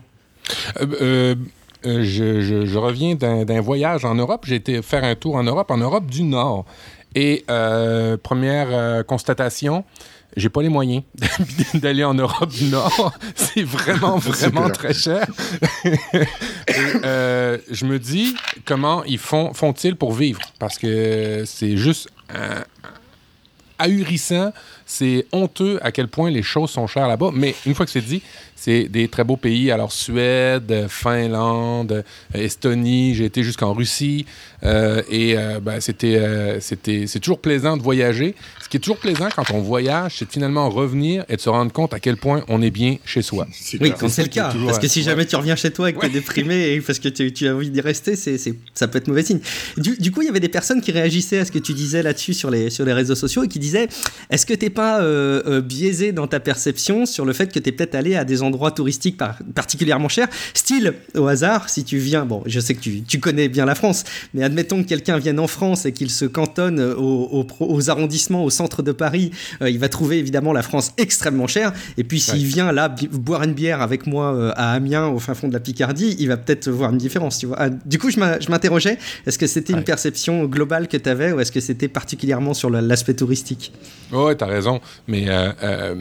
Euh, 0.81 1.35
je, 1.83 2.77
reviens 2.77 3.15
d'un 3.15 3.61
voyage 3.61 4.05
en 4.05 4.15
Europe. 4.15 4.45
J'ai 4.47 4.55
été 4.55 4.81
faire 4.81 5.03
un 5.03 5.15
tour 5.15 5.35
en 5.35 5.43
Europe, 5.43 5.71
en 5.71 5.77
Europe 5.77 6.05
du 6.05 6.23
Nord. 6.23 6.65
Et 7.15 7.45
euh, 7.49 8.17
première 8.17 8.67
euh, 8.69 9.01
constatation, 9.01 9.83
j'ai 10.35 10.49
pas 10.49 10.61
les 10.61 10.69
moyens 10.69 11.03
d'aller 11.73 12.03
en 12.03 12.13
Europe 12.13 12.49
du 12.49 12.65
Nord. 12.65 13.13
C'est 13.35 13.63
vraiment, 13.63 14.17
vraiment 14.19 14.69
très 14.69 14.93
cher. 14.93 15.25
je 16.67 17.85
me 17.85 17.97
dis, 17.97 18.35
comment 18.65 19.03
ils 19.05 19.17
font, 19.17 19.53
font-ils 19.53 19.95
pour 19.95 20.13
vivre? 20.13 20.41
Parce 20.59 20.77
que 20.77 21.43
c'est 21.45 21.75
juste 21.77 22.09
ahurissant. 23.79 24.53
C'est 24.85 25.25
honteux 25.31 25.79
à 25.81 25.91
quel 25.91 26.07
point 26.07 26.29
les 26.29 26.43
choses 26.43 26.69
sont 26.69 26.87
chères 26.87 27.07
là-bas. 27.07 27.31
Mais 27.33 27.55
une 27.65 27.73
fois 27.73 27.85
que 27.85 27.91
c'est 27.91 28.01
dit, 28.01 28.21
c'est 28.57 28.89
des 28.89 29.07
très 29.07 29.23
beaux 29.23 29.37
pays. 29.37 29.71
Alors, 29.71 29.91
Suède, 29.91 30.87
Finlande, 30.89 32.03
Estonie, 32.33 33.13
j'ai 33.15 33.25
été 33.25 33.43
jusqu'en 33.43 33.73
Russie. 33.73 34.25
Euh, 34.63 35.03
et 35.09 35.37
euh, 35.37 35.59
ben, 35.59 35.79
c'était, 35.79 36.15
euh, 36.15 36.59
c'était, 36.59 37.05
c'est 37.07 37.19
toujours 37.19 37.39
plaisant 37.39 37.77
de 37.77 37.83
voyager. 37.83 38.33
Ce 38.63 38.69
qui 38.69 38.77
est 38.77 38.79
toujours 38.79 38.97
plaisant 38.97 39.29
quand 39.35 39.51
on 39.51 39.61
voyage, 39.61 40.15
c'est 40.17 40.25
de 40.25 40.31
finalement 40.31 40.69
revenir 40.69 41.23
et 41.29 41.35
de 41.35 41.41
se 41.41 41.49
rendre 41.49 41.71
compte 41.71 41.93
à 41.93 41.99
quel 41.99 42.17
point 42.17 42.43
on 42.47 42.61
est 42.61 42.71
bien 42.71 42.97
chez 43.05 43.21
soi. 43.21 43.47
Oui, 43.79 43.93
quand 43.97 44.09
c'est 44.09 44.23
le 44.23 44.29
cas. 44.29 44.51
Parce 44.65 44.79
que 44.79 44.87
si 44.87 45.03
jamais 45.03 45.25
tu 45.25 45.35
reviens 45.35 45.55
chez 45.55 45.71
toi 45.71 45.89
et 45.89 45.93
que 45.93 45.99
tu 45.99 46.07
es 46.07 46.09
déprimé 46.09 46.73
et 46.73 46.81
parce 46.81 46.99
que 46.99 47.09
tu, 47.09 47.47
as 47.47 47.55
envie 47.55 47.69
d'y 47.69 47.81
rester, 47.81 48.15
c'est, 48.15 48.37
ça 48.73 48.87
peut 48.87 48.97
être 48.97 49.07
mauvais 49.07 49.23
signe. 49.23 49.39
Du, 49.77 50.11
coup, 50.11 50.21
il 50.21 50.25
y 50.25 50.29
avait 50.29 50.39
des 50.39 50.49
personnes 50.49 50.81
qui 50.81 50.91
réagissaient 50.91 51.39
à 51.39 51.45
ce 51.45 51.51
que 51.51 51.59
tu 51.59 51.73
disais 51.73 52.01
là-dessus 52.01 52.33
sur 52.33 52.49
les, 52.49 52.69
sur 52.69 52.83
les 52.83 52.93
réseaux 52.93 53.15
sociaux 53.15 53.43
et 53.43 53.47
qui 53.47 53.59
disaient 53.59 53.87
est-ce 54.29 54.45
que 54.45 54.53
tu 54.53 54.65
n'es 54.65 54.69
pas 54.69 55.01
biaisé 55.61 56.11
dans 56.11 56.27
ta 56.27 56.39
perception 56.39 57.05
sur 57.05 57.25
le 57.25 57.33
fait 57.33 57.53
que 57.53 57.59
tu 57.59 57.69
es 57.69 57.71
peut-être 57.71 57.95
allé 57.95 58.15
à 58.15 58.25
des 58.25 58.41
endroits 58.41 58.46
touristiques 58.75 59.17
particulièrement 59.55 60.09
chers. 60.09 60.27
Style, 60.53 60.93
au 61.15 61.27
hasard, 61.27 61.69
si 61.69 61.83
tu 61.83 61.97
viens, 61.97 62.25
bon, 62.25 62.43
je 62.45 62.59
sais 62.59 62.73
que 62.75 62.81
tu, 62.81 63.19
connais 63.19 63.49
bien 63.49 63.65
la 63.65 63.75
France, 63.75 64.03
mais 64.33 64.43
admettons 64.43 64.83
que 64.83 64.87
quelqu'un 64.87 65.17
vienne 65.17 65.39
en 65.39 65.47
France 65.47 65.85
et 65.85 65.91
qu'il 65.91 66.09
se 66.09 66.25
cantonne 66.25 66.79
aux, 66.79 67.89
arrondissements, 67.89 68.43
au 68.43 68.49
centre 68.49 68.83
de 68.83 68.91
Paris, 68.91 69.31
euh, 69.61 69.69
il 69.69 69.79
va 69.79 69.89
trouver 69.89 70.17
évidemment 70.19 70.53
la 70.53 70.61
France 70.61 70.93
extrêmement 70.97 71.47
chère. 71.47 71.73
Et 71.97 72.03
puis 72.03 72.19
s'il 72.19 72.45
vient 72.45 72.71
là 72.71 72.93
boire 73.11 73.43
une 73.43 73.53
bière 73.53 73.81
avec 73.81 74.07
moi 74.07 74.33
euh, 74.33 74.51
à 74.55 74.73
Amiens, 74.73 75.07
au 75.07 75.19
fin 75.19 75.33
fond 75.33 75.47
de 75.47 75.53
la 75.53 75.59
Picardie, 75.59 76.15
il 76.19 76.27
va 76.27 76.37
peut-être 76.37 76.69
voir 76.69 76.91
une 76.91 76.97
différence, 76.97 77.39
tu 77.39 77.47
vois. 77.47 77.57
Ah, 77.59 77.69
du 77.69 77.99
coup, 77.99 78.09
je 78.11 78.19
m'interrogeais, 78.19 78.97
est-ce 79.25 79.37
que 79.37 79.47
c'était 79.47 79.73
une 79.73 79.83
perception 79.83 80.45
globale 80.45 80.87
que 80.87 80.97
tu 80.97 81.09
avais 81.09 81.31
ou 81.31 81.39
est-ce 81.39 81.51
que 81.51 81.59
c'était 81.59 81.87
particulièrement 81.87 82.53
sur 82.53 82.69
l'aspect 82.69 83.13
touristique? 83.13 83.71
Oui, 84.11 84.37
tu 84.37 84.43
as 84.43 84.47
raison. 84.47 84.79
Mais 85.07 85.25
euh, 85.27 85.95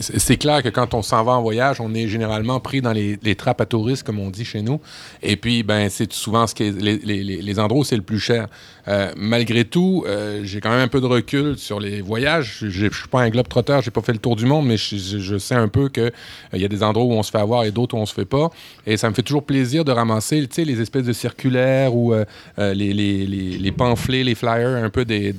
c'est 0.00 0.36
clair 0.36 0.62
que 0.62 0.68
quand 0.68 0.94
on 0.94 1.02
s'en 1.02 1.24
va 1.24 1.32
en 1.32 1.42
voyage, 1.42 1.80
on 1.80 1.85
est 1.94 2.08
généralement 2.08 2.60
pris 2.60 2.80
dans 2.80 2.92
les, 2.92 3.34
trappes 3.36 3.60
à 3.60 3.66
touristes, 3.66 4.02
comme 4.02 4.18
on 4.18 4.30
dit 4.30 4.44
chez 4.44 4.62
nous. 4.62 4.80
Et 5.22 5.36
puis, 5.36 5.62
ben, 5.62 5.88
c'est 5.88 6.12
souvent 6.12 6.46
ce 6.46 6.54
qui 6.54 6.70
les, 6.70 6.98
les, 6.98 7.22
les, 7.22 7.58
endroits 7.58 7.80
où 7.80 7.84
c'est 7.84 7.96
le 7.96 8.02
plus 8.02 8.20
cher. 8.20 8.48
Euh, 8.88 9.10
malgré 9.16 9.64
tout, 9.64 10.04
euh, 10.06 10.42
j'ai 10.44 10.60
quand 10.60 10.70
même 10.70 10.80
un 10.80 10.88
peu 10.88 11.00
de 11.00 11.06
recul 11.06 11.58
sur 11.58 11.80
les 11.80 12.00
voyages. 12.00 12.58
Je 12.60 12.86
suis 12.86 13.08
pas 13.10 13.20
un 13.20 13.30
globe 13.30 13.48
trotteur, 13.48 13.82
j'ai 13.82 13.90
pas 13.90 14.00
fait 14.00 14.12
le 14.12 14.18
tour 14.18 14.36
du 14.36 14.46
monde, 14.46 14.66
mais 14.66 14.76
je, 14.76 15.38
sais 15.38 15.54
un 15.54 15.68
peu 15.68 15.88
qu'il 15.88 16.04
euh, 16.04 16.10
il 16.52 16.60
y 16.60 16.64
a 16.64 16.68
des 16.68 16.82
endroits 16.82 17.04
où 17.04 17.12
on 17.12 17.22
se 17.22 17.30
fait 17.30 17.38
avoir 17.38 17.64
et 17.64 17.72
d'autres 17.72 17.96
où 17.96 17.98
on 17.98 18.06
se 18.06 18.14
fait 18.14 18.24
pas. 18.24 18.50
Et 18.86 18.96
ça 18.96 19.10
me 19.10 19.14
fait 19.14 19.22
toujours 19.22 19.44
plaisir 19.44 19.84
de 19.84 19.90
ramasser 19.90 20.46
les 20.58 20.80
espèces 20.80 21.04
de 21.04 21.12
circulaires 21.12 21.94
ou 21.94 22.14
les, 22.58 23.72
pamphlets, 23.76 24.24
les 24.24 24.34
flyers 24.34 24.84
un 24.84 24.90
peu 24.90 25.04
des, 25.04 25.32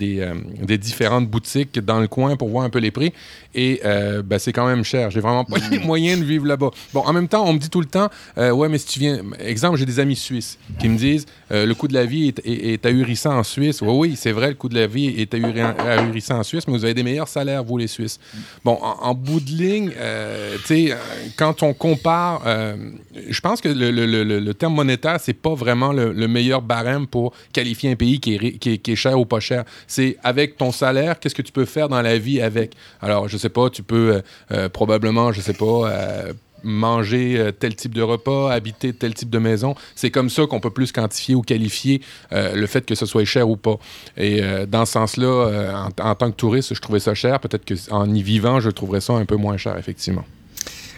différentes 0.78 1.28
boutiques 1.28 1.80
dans 1.80 2.00
le 2.00 2.08
coin 2.08 2.36
pour 2.36 2.50
voir 2.50 2.66
un 2.66 2.70
peu 2.70 2.80
les 2.80 2.92
prix. 2.92 3.14
Et 3.56 3.82
ben, 3.84 4.40
c'est 4.40 4.54
quand 4.54 4.68
même 4.68 4.84
cher. 4.84 5.10
J'ai 5.12 5.20
vraiment 5.20 5.46
pas 5.46 5.58
les 5.72 5.80
moyens 5.80 6.20
de 6.20 6.26
vivre 6.26 6.46
là-bas. 6.46 6.72
Bon, 6.94 7.02
en 7.02 7.14
même 7.14 7.28
temps, 7.28 7.46
on 7.46 7.54
me 7.54 7.60
dit 7.60 7.70
tout 7.70 7.82
le 7.82 7.88
temps, 7.88 8.10
ouais, 8.38 8.70
mais 8.70 8.78
si 8.78 8.88
tu 8.88 9.00
viens... 9.00 9.22
Exemple, 9.40 9.78
j'ai 9.78 9.86
des 9.86 10.00
amis 10.00 10.16
suisses 10.16 10.58
qui 10.80 10.90
me 10.90 10.98
disent, 10.98 11.26
le 11.50 11.74
coût 11.74 11.88
de 11.88 11.94
la 11.94 12.06
vie 12.06 12.34
est 12.44 12.86
ahurissant 12.86 13.37
en 13.38 13.44
Suisse. 13.44 13.82
Oui, 13.82 14.16
c'est 14.16 14.32
vrai, 14.32 14.50
le 14.50 14.56
coût 14.56 14.70
de 14.70 14.76
la 14.76 14.88
vie 14.88 15.08
est 15.08 15.34
ahurissant 15.34 16.40
en 16.40 16.44
Suisse, 16.44 16.68
mais 16.68 16.74
vous 16.74 16.84
avez 16.84 16.94
des 16.94 17.04
meilleurs 17.04 17.28
salaires, 17.28 17.64
vous, 17.64 17.78
les 17.78 17.88
Suisses. 17.88 18.20
Bon, 18.64 18.78
en, 18.82 19.14
bout 19.14 19.40
de 19.40 19.52
ligne, 19.52 19.92
euh, 19.98 20.58
tu 20.58 20.66
sais, 20.66 20.92
euh, 20.92 20.96
quand 21.38 21.64
on 21.64 21.74
compare, 21.74 22.42
euh, 22.46 22.76
je 23.30 23.40
pense 23.40 23.62
que 23.62 23.70
le, 23.70 24.54
terme 24.54 24.74
monétaire, 24.74 25.20
c'est 25.20 25.34
pas 25.34 25.54
vraiment 25.54 25.94
le, 25.94 26.28
meilleur 26.28 26.62
barème 26.62 27.08
pour 27.08 27.34
qualifier 27.54 27.92
un 27.92 27.96
pays 27.96 28.20
qui 28.20 28.36
est, 28.36 28.58
qui 28.58 28.92
est, 28.92 28.96
cher 28.96 29.20
ou 29.20 29.26
pas 29.26 29.40
cher. 29.40 29.64
C'est 29.88 30.18
avec 30.24 30.58
ton 30.58 30.72
salaire, 30.72 31.20
qu'est-ce 31.20 31.36
que 31.36 31.42
tu 31.42 31.52
peux 31.52 31.66
faire 31.66 31.88
dans 31.90 32.02
la 32.02 32.18
vie 32.18 32.42
avec? 32.42 32.74
Alors, 33.02 33.28
je 33.28 33.38
sais 33.38 33.50
pas, 33.50 33.70
tu 33.70 33.84
peux 33.84 34.22
probablement, 34.74 35.32
je 35.32 35.42
sais 35.42 35.54
pas, 35.54 35.90
manger 36.64 37.38
euh, 37.38 37.52
tel 37.52 37.76
type 37.76 37.94
de 37.94 38.02
repas, 38.02 38.52
habiter 38.52 38.94
tel 38.94 39.14
type 39.14 39.30
de 39.30 39.40
maison. 39.40 39.76
C'est 39.96 40.12
comme 40.12 40.30
ça 40.30 40.46
qu'on 40.46 40.60
peut 40.60 40.72
plus 40.72 40.92
quantifier 40.92 41.36
ou 41.36 41.42
qualifier 41.42 42.02
euh, 42.32 42.56
le 42.56 42.68
fait 42.68 42.86
que 42.86 42.96
ce 42.96 43.06
soit 43.06 43.26
cher 43.26 43.50
ou 43.50 43.58
pas. 43.58 43.78
Et 44.18 44.42
euh, 44.42 44.66
dans 44.66 44.86
ce 44.86 44.94
sens-là, 44.94 45.90
en, 46.00 46.16
tant 46.16 46.32
que 46.32 46.36
touriste, 46.36 46.74
je 46.74 46.82
trouvais 46.82 47.00
ça 47.00 47.14
cher. 47.14 47.40
Peut-être 47.40 47.66
qu'en 47.66 48.14
y 48.14 48.22
vivant, 48.22 48.60
je 48.60 48.70
trouverais 48.70 49.02
ça 49.02 49.14
un 49.14 49.26
peu 49.26 49.36
moins 49.36 49.58
cher, 49.58 49.78
effectivement. 49.78 50.26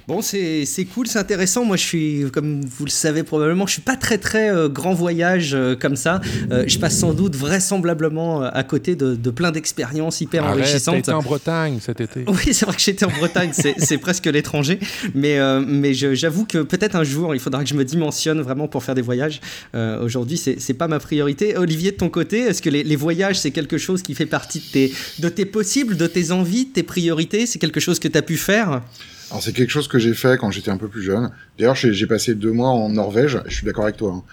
Bon, 0.09 0.23
c'est 0.23 0.65
cool, 0.91 1.05
c'est 1.05 1.19
intéressant. 1.19 1.63
Moi, 1.65 1.77
je 1.77 1.83
suis, 1.83 2.25
comme 2.33 2.61
vous 2.65 2.85
le 2.85 2.89
savez 2.89 3.21
probablement, 3.21 3.67
je 3.67 3.73
suis 3.73 3.83
pas 3.83 3.95
très 3.95 4.17
très 4.17 4.49
euh, 4.49 4.67
grand 4.67 4.95
voyage 4.95 5.51
euh, 5.53 5.75
comme 5.75 5.95
ça. 5.95 6.19
Euh, 6.49 6.63
je 6.65 6.79
passe 6.79 6.97
sans 6.97 7.13
doute 7.13 7.35
vraisemblablement 7.35 8.41
à 8.41 8.63
côté 8.63 8.95
de, 8.95 9.13
de 9.13 9.29
plein 9.29 9.51
d'expériences 9.51 10.19
hyper 10.19 10.45
Arrête, 10.45 10.61
enrichissantes. 10.61 10.95
été 10.95 11.11
en 11.11 11.21
Bretagne 11.21 11.77
cet 11.79 12.01
été. 12.01 12.25
Oui, 12.27 12.53
c'est 12.55 12.65
vrai 12.65 12.75
que 12.75 12.81
j'étais 12.81 13.05
en 13.05 13.11
Bretagne, 13.11 13.51
c'est 13.53 13.97
presque 13.99 14.25
l'étranger. 14.25 14.79
Mais, 15.13 15.37
mais 15.63 15.93
j'avoue 15.93 16.45
que 16.45 16.63
peut-être 16.63 16.95
un 16.95 17.03
jour, 17.03 17.35
il 17.35 17.39
faudra 17.39 17.63
que 17.63 17.69
je 17.69 17.75
me 17.75 17.85
dimensionne 17.85 18.41
vraiment 18.41 18.67
pour 18.67 18.83
faire 18.83 18.95
des 18.95 19.03
voyages. 19.03 19.41
Aujourd'hui, 19.75 20.37
c'est 20.37 20.73
pas 20.73 20.87
ma 20.87 20.97
priorité. 20.97 21.55
Olivier, 21.55 21.91
de 21.91 21.97
ton 21.97 22.09
côté, 22.09 22.39
est-ce 22.39 22.63
que 22.63 22.71
les, 22.71 22.83
les 22.83 22.95
voyages, 22.95 23.39
c'est 23.39 23.51
quelque 23.51 23.77
chose 23.77 24.01
qui 24.01 24.15
fait 24.15 24.25
partie 24.25 24.59
de 24.59 24.71
tes, 24.71 24.93
de 25.19 25.29
tes 25.29 25.45
possibles, 25.45 25.97
de 25.97 26.07
tes 26.07 26.31
envies, 26.31 26.65
de 26.65 26.71
tes 26.71 26.83
priorités? 26.83 27.45
C'est 27.45 27.59
quelque 27.59 27.79
chose 27.79 27.99
que 27.99 28.07
tu 28.07 28.17
as 28.17 28.23
pu 28.23 28.37
faire? 28.37 28.81
Alors 29.29 29.43
c'est 29.43 29.53
quelque 29.53 29.69
chose 29.69 29.88
que 29.88 30.00
j'ai 30.00 30.13
fait 30.13 30.39
quand 30.39 30.51
j'étais 30.51 30.71
un 30.71 30.77
peu 30.77 30.88
plus 30.88 31.03
jeune. 31.03 31.31
D'ailleurs, 31.57 31.75
j'ai 31.75 32.07
passé 32.07 32.36
deux 32.36 32.51
mois 32.51 32.69
en 32.69 32.89
Norvège. 32.89 33.39
Je 33.45 33.53
suis 33.53 33.65
d'accord 33.65 33.83
avec 33.83 33.98
toi. 33.98 34.13
Hein. 34.15 34.24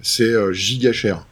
C'est 0.00 0.24
euh, 0.24 0.52
giga 0.52 0.92
cher. 0.92 1.26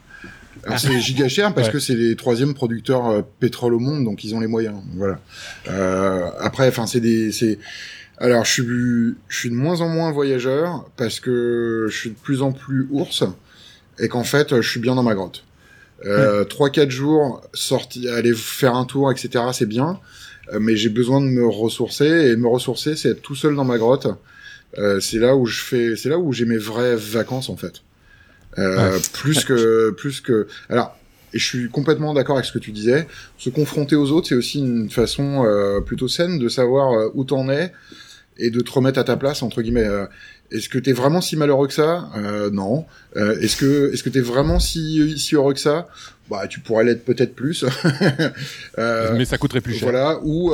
Alors 0.64 0.78
c'est 0.78 1.00
giga 1.00 1.28
cher 1.28 1.54
parce 1.54 1.70
que 1.70 1.78
c'est 1.78 1.94
les 1.94 2.14
troisièmes 2.14 2.54
producteurs 2.54 3.08
euh, 3.08 3.22
pétrole 3.40 3.74
au 3.74 3.78
monde, 3.78 4.04
donc 4.04 4.22
ils 4.22 4.34
ont 4.34 4.40
les 4.40 4.46
moyens. 4.46 4.76
Voilà. 4.94 5.18
Euh, 5.68 6.30
après, 6.38 6.68
enfin 6.68 6.86
c'est 6.86 7.00
des, 7.00 7.32
c'est. 7.32 7.58
Alors 8.18 8.44
je 8.44 8.52
suis, 8.52 9.16
je 9.28 9.38
suis 9.38 9.50
de 9.50 9.54
moins 9.54 9.80
en 9.80 9.88
moins 9.88 10.12
voyageur 10.12 10.88
parce 10.96 11.18
que 11.18 11.86
je 11.90 11.96
suis 11.96 12.10
de 12.10 12.14
plus 12.14 12.42
en 12.42 12.52
plus 12.52 12.86
ours 12.90 13.24
et 13.98 14.08
qu'en 14.08 14.22
fait 14.22 14.60
je 14.60 14.68
suis 14.68 14.78
bien 14.78 14.94
dans 14.94 15.02
ma 15.02 15.14
grotte. 15.14 15.44
Euh, 16.04 16.44
trois 16.44 16.70
quatre 16.70 16.90
jours 16.90 17.42
sortir, 17.52 18.14
aller 18.14 18.34
faire 18.34 18.74
un 18.74 18.84
tour, 18.84 19.10
etc. 19.10 19.44
C'est 19.52 19.66
bien. 19.68 20.00
Euh, 20.52 20.58
mais 20.60 20.76
j'ai 20.76 20.88
besoin 20.88 21.20
de 21.20 21.26
me 21.26 21.46
ressourcer 21.46 22.30
et 22.30 22.36
me 22.36 22.48
ressourcer, 22.48 22.96
c'est 22.96 23.10
être 23.10 23.22
tout 23.22 23.34
seul 23.34 23.54
dans 23.54 23.64
ma 23.64 23.78
grotte. 23.78 24.08
Euh, 24.78 25.00
c'est 25.00 25.18
là 25.18 25.36
où 25.36 25.46
je 25.46 25.60
fais, 25.60 25.96
c'est 25.96 26.08
là 26.08 26.18
où 26.18 26.32
j'ai 26.32 26.44
mes 26.44 26.56
vraies 26.56 26.96
vacances 26.96 27.50
en 27.50 27.56
fait. 27.56 27.82
Euh, 28.58 28.98
plus 29.12 29.44
que, 29.44 29.90
plus 29.90 30.20
que. 30.20 30.46
Alors, 30.68 30.96
et 31.34 31.38
je 31.38 31.44
suis 31.44 31.68
complètement 31.70 32.12
d'accord 32.12 32.36
avec 32.36 32.46
ce 32.46 32.52
que 32.52 32.58
tu 32.58 32.72
disais. 32.72 33.06
Se 33.38 33.50
confronter 33.50 33.96
aux 33.96 34.10
autres, 34.10 34.28
c'est 34.28 34.34
aussi 34.34 34.58
une 34.58 34.90
façon 34.90 35.44
euh, 35.44 35.80
plutôt 35.80 36.08
saine 36.08 36.38
de 36.38 36.48
savoir 36.48 36.92
euh, 36.92 37.08
où 37.14 37.24
t'en 37.24 37.48
es 37.48 37.72
et 38.36 38.50
de 38.50 38.60
te 38.60 38.70
remettre 38.70 38.98
à 38.98 39.04
ta 39.04 39.16
place 39.16 39.42
entre 39.42 39.62
guillemets. 39.62 39.88
Est-ce 40.52 40.68
que 40.68 40.78
t'es 40.78 40.92
vraiment 40.92 41.20
si 41.20 41.36
malheureux 41.36 41.66
que 41.66 41.74
ça? 41.74 42.08
Euh, 42.16 42.50
Non. 42.50 42.84
Euh, 43.16 43.38
est-ce 43.40 43.56
que 43.56 43.92
est-ce 43.92 44.02
que 44.02 44.08
t'es 44.10 44.20
vraiment 44.20 44.58
si 44.60 45.18
si 45.18 45.34
heureux 45.34 45.54
que 45.54 45.60
ça? 45.60 45.88
Bah, 46.30 46.46
tu 46.48 46.60
pourrais 46.60 46.84
l'être 46.84 47.04
peut-être 47.04 47.34
plus. 47.34 47.64
euh, 48.78 49.14
Mais 49.16 49.24
ça 49.24 49.38
coûterait 49.38 49.60
plus 49.60 49.74
cher. 49.74 49.90
Voilà. 49.90 50.18
Ou 50.22 50.52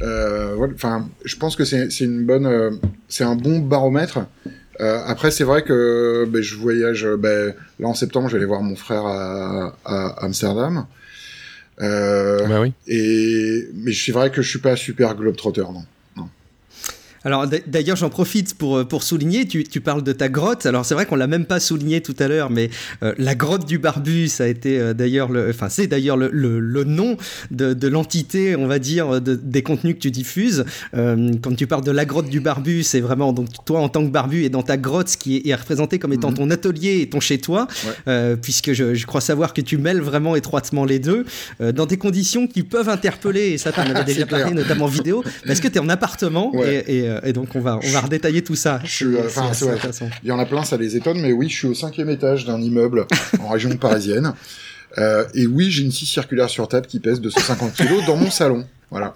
enfin, 0.00 1.08
je 1.24 1.36
pense 1.36 1.56
que 1.56 1.64
c'est 1.64 1.90
c'est 1.90 2.04
une 2.04 2.24
bonne, 2.24 2.78
c'est 3.08 3.24
un 3.24 3.36
bon 3.36 3.58
baromètre. 3.60 4.20
après, 4.80 5.30
c'est 5.30 5.44
vrai 5.44 5.62
que 5.62 6.26
ben, 6.28 6.42
je 6.42 6.54
voyage. 6.56 7.06
Ben, 7.18 7.54
là 7.78 7.88
en 7.88 7.94
septembre, 7.94 8.28
je 8.28 8.32
vais 8.32 8.38
aller 8.38 8.46
voir 8.46 8.62
mon 8.62 8.76
frère 8.76 9.04
à, 9.06 9.76
à 9.84 10.24
Amsterdam. 10.24 10.86
bah 11.78 12.60
oui. 12.60 12.72
Et 12.86 13.68
mais 13.74 13.92
c'est 13.92 14.12
vrai 14.12 14.30
que 14.30 14.42
je 14.42 14.48
suis 14.48 14.60
pas 14.60 14.76
super 14.76 15.14
globetrotter, 15.14 15.62
non. 15.62 15.84
Alors 17.24 17.46
d'ailleurs, 17.66 17.96
j'en 17.96 18.10
profite 18.10 18.54
pour, 18.54 18.78
euh, 18.78 18.84
pour 18.84 19.02
souligner, 19.02 19.46
tu, 19.46 19.64
tu, 19.64 19.80
parles 19.80 20.02
de 20.02 20.12
ta 20.12 20.28
grotte. 20.28 20.66
Alors 20.66 20.84
c'est 20.84 20.94
vrai 20.94 21.06
qu'on 21.06 21.16
l'a 21.16 21.26
même 21.26 21.46
pas 21.46 21.60
souligné 21.60 22.00
tout 22.00 22.14
à 22.18 22.28
l'heure, 22.28 22.50
mais 22.50 22.70
euh, 23.02 23.14
la 23.18 23.34
grotte 23.34 23.66
du 23.66 23.78
barbu, 23.78 24.28
ça 24.28 24.44
a 24.44 24.46
été 24.46 24.78
euh, 24.78 24.94
d'ailleurs 24.94 25.30
le, 25.30 25.50
enfin 25.50 25.68
c'est 25.68 25.86
d'ailleurs 25.86 26.16
le, 26.16 26.30
le, 26.32 26.60
le, 26.60 26.84
nom 26.84 27.16
de, 27.50 27.74
de 27.74 27.88
l'entité, 27.88 28.56
on 28.56 28.66
va 28.66 28.78
dire, 28.78 29.20
de, 29.20 29.34
des 29.34 29.62
contenus 29.62 29.96
que 29.96 30.00
tu 30.00 30.10
diffuses. 30.10 30.64
Euh, 30.94 31.32
quand 31.42 31.54
tu 31.56 31.66
parles 31.66 31.84
de 31.84 31.90
la 31.90 32.04
grotte 32.04 32.28
du 32.28 32.40
barbu, 32.40 32.82
c'est 32.82 33.00
vraiment 33.00 33.32
donc 33.32 33.48
toi 33.64 33.80
en 33.80 33.88
tant 33.88 34.04
que 34.04 34.10
barbu 34.10 34.44
et 34.44 34.48
dans 34.48 34.62
ta 34.62 34.76
grotte, 34.76 35.08
ce 35.08 35.16
qui 35.16 35.36
est, 35.36 35.48
est 35.48 35.54
représenté 35.54 35.98
comme 35.98 36.12
étant 36.12 36.30
mmh. 36.30 36.34
ton 36.34 36.50
atelier 36.50 37.00
et 37.00 37.08
ton 37.08 37.20
chez 37.20 37.38
toi, 37.38 37.66
ouais. 38.06 38.36
puisque 38.36 38.72
je, 38.72 38.94
je, 38.94 39.06
crois 39.06 39.20
savoir 39.20 39.54
que 39.54 39.60
tu 39.60 39.76
mêles 39.76 40.00
vraiment 40.00 40.36
étroitement 40.36 40.84
les 40.84 40.98
deux 40.98 41.24
dans 41.60 41.86
des 41.86 41.96
conditions 41.96 42.46
qui 42.46 42.62
peuvent 42.62 42.88
interpeller. 42.88 43.50
Et 43.50 43.58
ça, 43.58 43.72
tu 43.72 43.80
en 43.80 43.82
avais 43.94 44.04
déjà 44.04 44.26
parlé, 44.26 44.52
notamment 44.52 44.84
en 44.84 44.88
vidéo, 44.88 45.24
parce 45.46 45.60
que 45.60 45.68
tu 45.68 45.74
es 45.74 45.80
en 45.80 45.88
appartement 45.88 46.54
ouais. 46.54 46.84
et, 46.86 46.98
et 46.98 47.07
et 47.22 47.32
donc 47.32 47.54
on 47.54 47.60
va, 47.60 47.78
on 47.82 47.90
va 47.90 48.00
redétailler 48.00 48.42
tout 48.42 48.54
ça. 48.54 48.80
Je 48.84 48.90
suis, 48.90 49.18
enfin, 49.18 49.52
c'est 49.52 49.64
vrai. 49.64 49.78
Il 50.22 50.28
y 50.28 50.32
en 50.32 50.38
a 50.38 50.46
plein, 50.46 50.64
ça 50.64 50.76
les 50.76 50.96
étonne, 50.96 51.20
mais 51.20 51.32
oui, 51.32 51.48
je 51.48 51.54
suis 51.54 51.68
au 51.68 51.74
cinquième 51.74 52.10
étage 52.10 52.44
d'un 52.44 52.60
immeuble 52.60 53.06
en 53.40 53.48
région 53.52 53.76
parisienne. 53.76 54.32
Euh, 54.96 55.24
et 55.34 55.46
oui, 55.46 55.70
j'ai 55.70 55.82
une 55.84 55.92
scie 55.92 56.06
circulaire 56.06 56.48
sur 56.48 56.66
table 56.68 56.86
qui 56.86 57.00
pèse 57.00 57.20
250 57.20 57.74
kg 57.74 58.06
dans 58.06 58.16
mon 58.16 58.30
salon. 58.30 58.66
Voilà. 58.90 59.14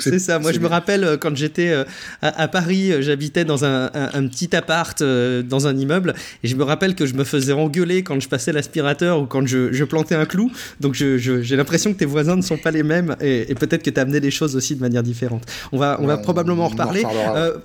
C'est 0.00 0.18
ça. 0.18 0.38
Moi, 0.38 0.52
je 0.52 0.60
me 0.60 0.66
rappelle 0.66 1.04
euh, 1.04 1.16
quand 1.16 1.36
j'étais 1.36 1.68
euh, 1.68 1.84
à, 2.22 2.42
à, 2.42 2.48
Paris, 2.48 2.92
euh, 2.92 3.02
j'habitais 3.02 3.44
dans 3.44 3.64
un, 3.64 3.86
un, 3.94 4.10
un, 4.14 4.26
petit 4.26 4.54
appart 4.54 5.02
dans 5.02 5.66
un 5.66 5.76
immeuble, 5.76 6.14
et 6.42 6.48
je 6.48 6.56
me 6.56 6.64
rappelle 6.64 6.94
que 6.94 7.06
je 7.06 7.14
me 7.14 7.24
faisais 7.24 7.52
engueuler 7.52 8.02
quand 8.02 8.20
je 8.20 8.28
passais 8.28 8.52
l'aspirateur 8.52 9.20
ou 9.20 9.26
quand 9.26 9.46
je, 9.46 9.72
je, 9.72 9.84
plantais 9.84 10.14
un 10.14 10.26
clou. 10.26 10.50
Donc, 10.80 10.94
j'ai 10.94 11.56
l'impression 11.56 11.92
que 11.92 11.98
tes 11.98 12.06
voisins 12.06 12.36
ne 12.36 12.42
sont 12.42 12.58
pas 12.58 12.70
les 12.70 12.82
mêmes, 12.82 13.16
et, 13.20 13.50
et 13.50 13.54
peut-être 13.54 13.82
que 13.82 13.90
tu 13.90 13.98
as 13.98 14.02
amené 14.02 14.20
les 14.20 14.30
choses 14.30 14.56
aussi 14.56 14.74
de 14.74 14.80
manière 14.80 15.02
différente. 15.02 15.44
On 15.72 15.78
va, 15.78 15.98
on, 16.00 16.06
va 16.06 16.18
probablement 16.18 16.64
en 16.64 16.68
reparler. 16.68 17.04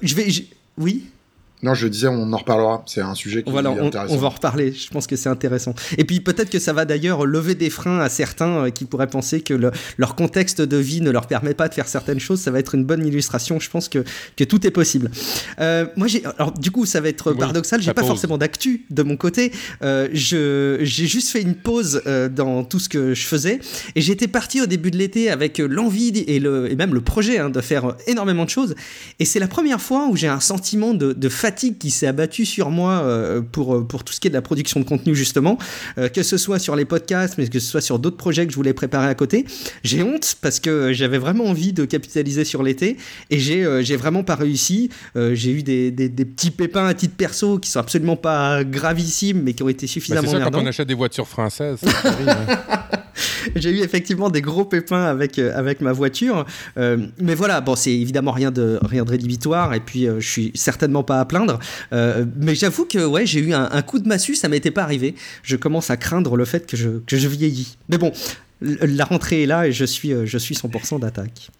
je 0.01 0.15
vais, 0.15 0.30
je... 0.30 0.44
oui? 0.77 1.06
Non, 1.63 1.75
je 1.75 1.88
disais, 1.88 2.08
on 2.08 2.34
en 2.34 2.38
reparlera. 2.38 2.84
C'est 2.88 3.01
un 3.01 3.13
sujet 3.13 3.44
qui 3.44 3.51
voilà, 3.51 3.70
est 3.72 3.80
intéressant. 3.80 4.13
On, 4.13 4.18
va 4.18 4.27
en 4.27 4.32
reparler. 4.32 4.74
Je 4.74 4.89
pense 4.89 5.06
que 5.06 5.15
c'est 5.15 5.30
intéressant. 5.30 5.75
Et 5.98 6.06
puis 6.06 6.20
peut-être 6.20 6.50
que 6.50 6.58
ça 6.58 6.74
va 6.74 6.86
d'ailleurs 6.86 7.25
lever 7.25 7.53
des 7.53 7.70
freins 7.70 8.00
à 8.00 8.10
certains 8.10 8.65
euh, 8.65 8.70
qui 8.72 8.86
pourraient 8.86 9.08
penser 9.08 9.41
que 9.41 9.53
le, 9.53 9.72
leur 9.98 10.15
contexte 10.15 10.62
de 10.62 10.77
vie 10.77 11.01
ne 11.01 11.12
leur 11.12 11.27
permet 11.27 11.53
pas 11.53 11.68
de 11.68 11.74
faire 11.75 11.88
certaines 11.88 12.20
choses. 12.20 12.41
Ça 12.41 12.50
va 12.50 12.58
être 12.58 12.74
une 12.74 12.84
bonne 12.84 13.06
illustration. 13.06 13.60
Je 13.60 13.70
pense 13.70 13.89
que, 13.89 14.03
que 14.36 14.44
tout 14.44 14.65
est 14.65 14.72
possible. 14.72 15.12
Euh, 15.60 15.86
moi, 15.98 16.08
j'ai, 16.08 16.24
alors 16.39 16.51
du 16.51 16.72
coup, 16.72 16.88
ça 16.88 17.00
va 17.00 17.10
être 17.10 17.32
oui, 17.32 17.38
paradoxal. 17.38 17.80
J'ai 17.80 17.94
pas 17.94 18.01
pause. 18.01 18.10
forcément 18.10 18.39
d'actu 18.39 18.86
de 18.89 19.03
mon 19.03 19.15
côté. 19.15 19.51
Euh, 19.84 20.08
je, 20.13 20.80
j'ai 20.82 21.06
juste 21.06 21.30
fait 21.30 21.41
une 21.41 21.56
pause 21.56 22.01
euh, 22.08 22.27
dans 22.27 22.63
tout 22.63 22.80
ce 22.80 22.89
que 22.89 23.13
je 23.13 23.25
faisais 23.25 23.60
et 23.96 24.01
j'étais 24.01 24.27
parti 24.27 24.62
au 24.62 24.65
début 24.65 24.89
de 24.89 24.98
l'été 24.98 25.30
avec 25.30 25.60
l'envie 25.60 26.10
et, 26.27 26.39
le, 26.39 26.72
et 26.72 26.75
même 26.75 26.96
le 26.96 27.01
projet 27.01 27.38
hein, 27.38 27.51
de 27.51 27.62
faire 27.62 27.96
énormément 28.08 28.46
de 28.46 28.50
choses. 28.50 28.74
Et 29.20 29.25
c'est 29.25 29.39
la 29.39 29.48
première 29.48 29.80
fois 29.80 30.08
où 30.08 30.15
j'ai 30.15 30.27
un 30.27 30.39
sentiment 30.39 30.96
de, 30.96 31.13
de 31.13 31.30
fatigue 31.30 31.50
qui 31.51 31.91
s'est 31.91 32.08
abattue 32.08 32.46
sur 32.46 32.70
moi 32.70 33.01
euh, 33.03 33.41
pour, 33.41 33.86
pour 33.88 34.03
tout 34.03 34.13
ce 34.13 34.20
qui 34.20 34.27
est 34.27 34.29
de 34.29 34.36
la 34.36 34.41
production 34.41 34.79
de 34.79 34.86
contenu 34.86 35.15
justement, 35.15 35.58
euh, 35.98 36.10
que 36.10 36.24
ce 36.24 36.38
soit 36.38 36.60
sur 36.60 36.75
les 36.75 36.86
podcasts, 36.86 37.38
mais 37.38 37.48
que 37.48 37.60
ce 37.60 37.70
soit 37.70 37.81
sur 37.81 38.00
d'autres 38.00 38.17
projets 38.17 38.46
que 38.46 38.51
je 38.51 38.55
voulais 38.55 38.74
préparer 38.74 39.08
à 39.08 39.15
côté. 39.15 39.46
J'ai 39.84 40.03
honte 40.03 40.36
parce 40.41 40.60
que 40.60 40.93
j'avais 40.93 41.17
vraiment 41.17 41.46
envie 41.46 41.74
de 41.74 41.86
capitaliser 41.86 42.46
sur 42.46 42.63
l'été 42.63 42.98
et 43.29 43.39
j'ai 43.39 43.63
euh, 43.63 43.84
vraiment 43.98 44.24
pas 44.24 44.36
réussi. 44.36 44.89
j'ai 45.15 45.51
eu 45.51 45.63
des, 45.63 45.91
des, 45.91 46.08
des, 46.10 46.25
petits 46.25 46.51
pépins 46.51 46.86
à 46.86 46.93
titre 46.93 47.15
perso 47.15 47.60
qui 47.60 47.70
sont 47.70 47.79
absolument 47.79 48.15
pas 48.15 48.63
gravissimes 48.63 49.41
mais 49.43 49.53
qui 49.53 49.63
ont 49.63 49.70
été 49.70 49.86
suffisamment 49.86 50.22
bah 50.22 50.27
C'est 50.31 50.43
ça 50.43 50.50
quand 50.50 50.60
on 50.60 50.65
achète 50.65 50.88
des 50.88 50.93
voitures 50.93 51.27
françaises. 51.27 51.79
j'ai 53.56 53.72
eu 53.72 53.82
effectivement 53.82 54.30
des 54.30 54.41
gros 54.41 54.65
pépins 54.65 55.03
avec, 55.03 55.39
euh, 55.39 55.58
avec 55.58 55.82
ma 55.82 55.91
voiture. 55.91 56.46
Euh, 56.77 57.08
mais 57.20 57.36
voilà, 57.36 57.62
bon, 57.62 57.75
c'est 57.75 57.94
évidemment 57.94 58.32
rien 58.32 58.51
de, 58.51 58.80
rien 58.82 59.03
de 59.03 59.10
rédhibitoire 59.10 59.74
et 59.74 59.80
puis 59.80 60.08
euh, 60.08 60.20
je 60.20 60.30
suis 60.30 60.51
certainement 60.56 61.03
pas 61.03 61.20
à 61.20 61.25
plaindre. 61.25 61.60
Mais 61.91 62.56
j'avoue 62.56 62.86
que 62.86 63.06
ouais, 63.06 63.25
j'ai 63.25 63.39
eu 63.39 63.53
un, 63.53 63.70
un, 63.72 63.82
coup 63.82 64.00
de 64.00 64.08
massue, 64.08 64.36
ça 64.36 64.48
m'était 64.48 64.72
pas 64.72 64.84
arrivé. 64.84 65.15
Je 65.44 65.56
commence 65.56 65.89
à 65.89 65.98
craindre 65.98 66.36
le 66.36 66.46
fait 66.46 66.65
que 66.65 66.77
je, 66.77 66.89
que 67.06 67.18
je 67.18 67.27
vieillis. 67.27 67.77
Mais 67.89 67.98
bon, 67.98 68.12
la 68.62 69.06
rentrée 69.06 69.44
est 69.44 69.48
là 69.48 69.68
et 69.68 69.72
je 69.72 69.86
suis, 69.86 70.13
je 70.25 70.38
suis 70.38 70.56
100% 70.56 71.00
d'attaque. 71.00 71.51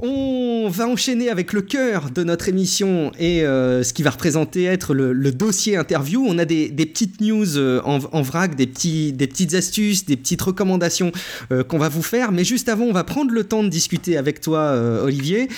On 0.00 0.68
va 0.70 0.86
enchaîner 0.86 1.28
avec 1.28 1.52
le 1.52 1.60
cœur 1.60 2.10
de 2.14 2.22
notre 2.22 2.48
émission 2.48 3.10
et 3.18 3.42
euh, 3.42 3.82
ce 3.82 3.92
qui 3.92 4.04
va 4.04 4.10
représenter 4.10 4.64
être 4.64 4.94
le, 4.94 5.12
le 5.12 5.32
dossier 5.32 5.76
interview. 5.76 6.24
On 6.24 6.38
a 6.38 6.44
des, 6.44 6.68
des 6.68 6.86
petites 6.86 7.20
news 7.20 7.56
euh, 7.56 7.80
en, 7.84 7.98
en, 8.12 8.22
vrac, 8.22 8.54
des, 8.54 8.68
petits, 8.68 9.12
des 9.12 9.26
petites 9.26 9.54
astuces, 9.54 10.04
des 10.04 10.16
petites 10.16 10.40
recommandations 10.40 11.10
euh, 11.50 11.64
qu'on 11.64 11.78
va 11.78 11.88
vous 11.88 12.02
faire. 12.02 12.30
Mais 12.30 12.44
juste 12.44 12.68
avant, 12.68 12.84
on 12.84 12.92
va 12.92 13.02
prendre 13.02 13.32
le 13.32 13.42
temps 13.42 13.64
de 13.64 13.68
discuter 13.68 14.16
avec 14.16 14.40
toi, 14.40 14.60
euh, 14.60 15.02
Olivier, 15.04 15.48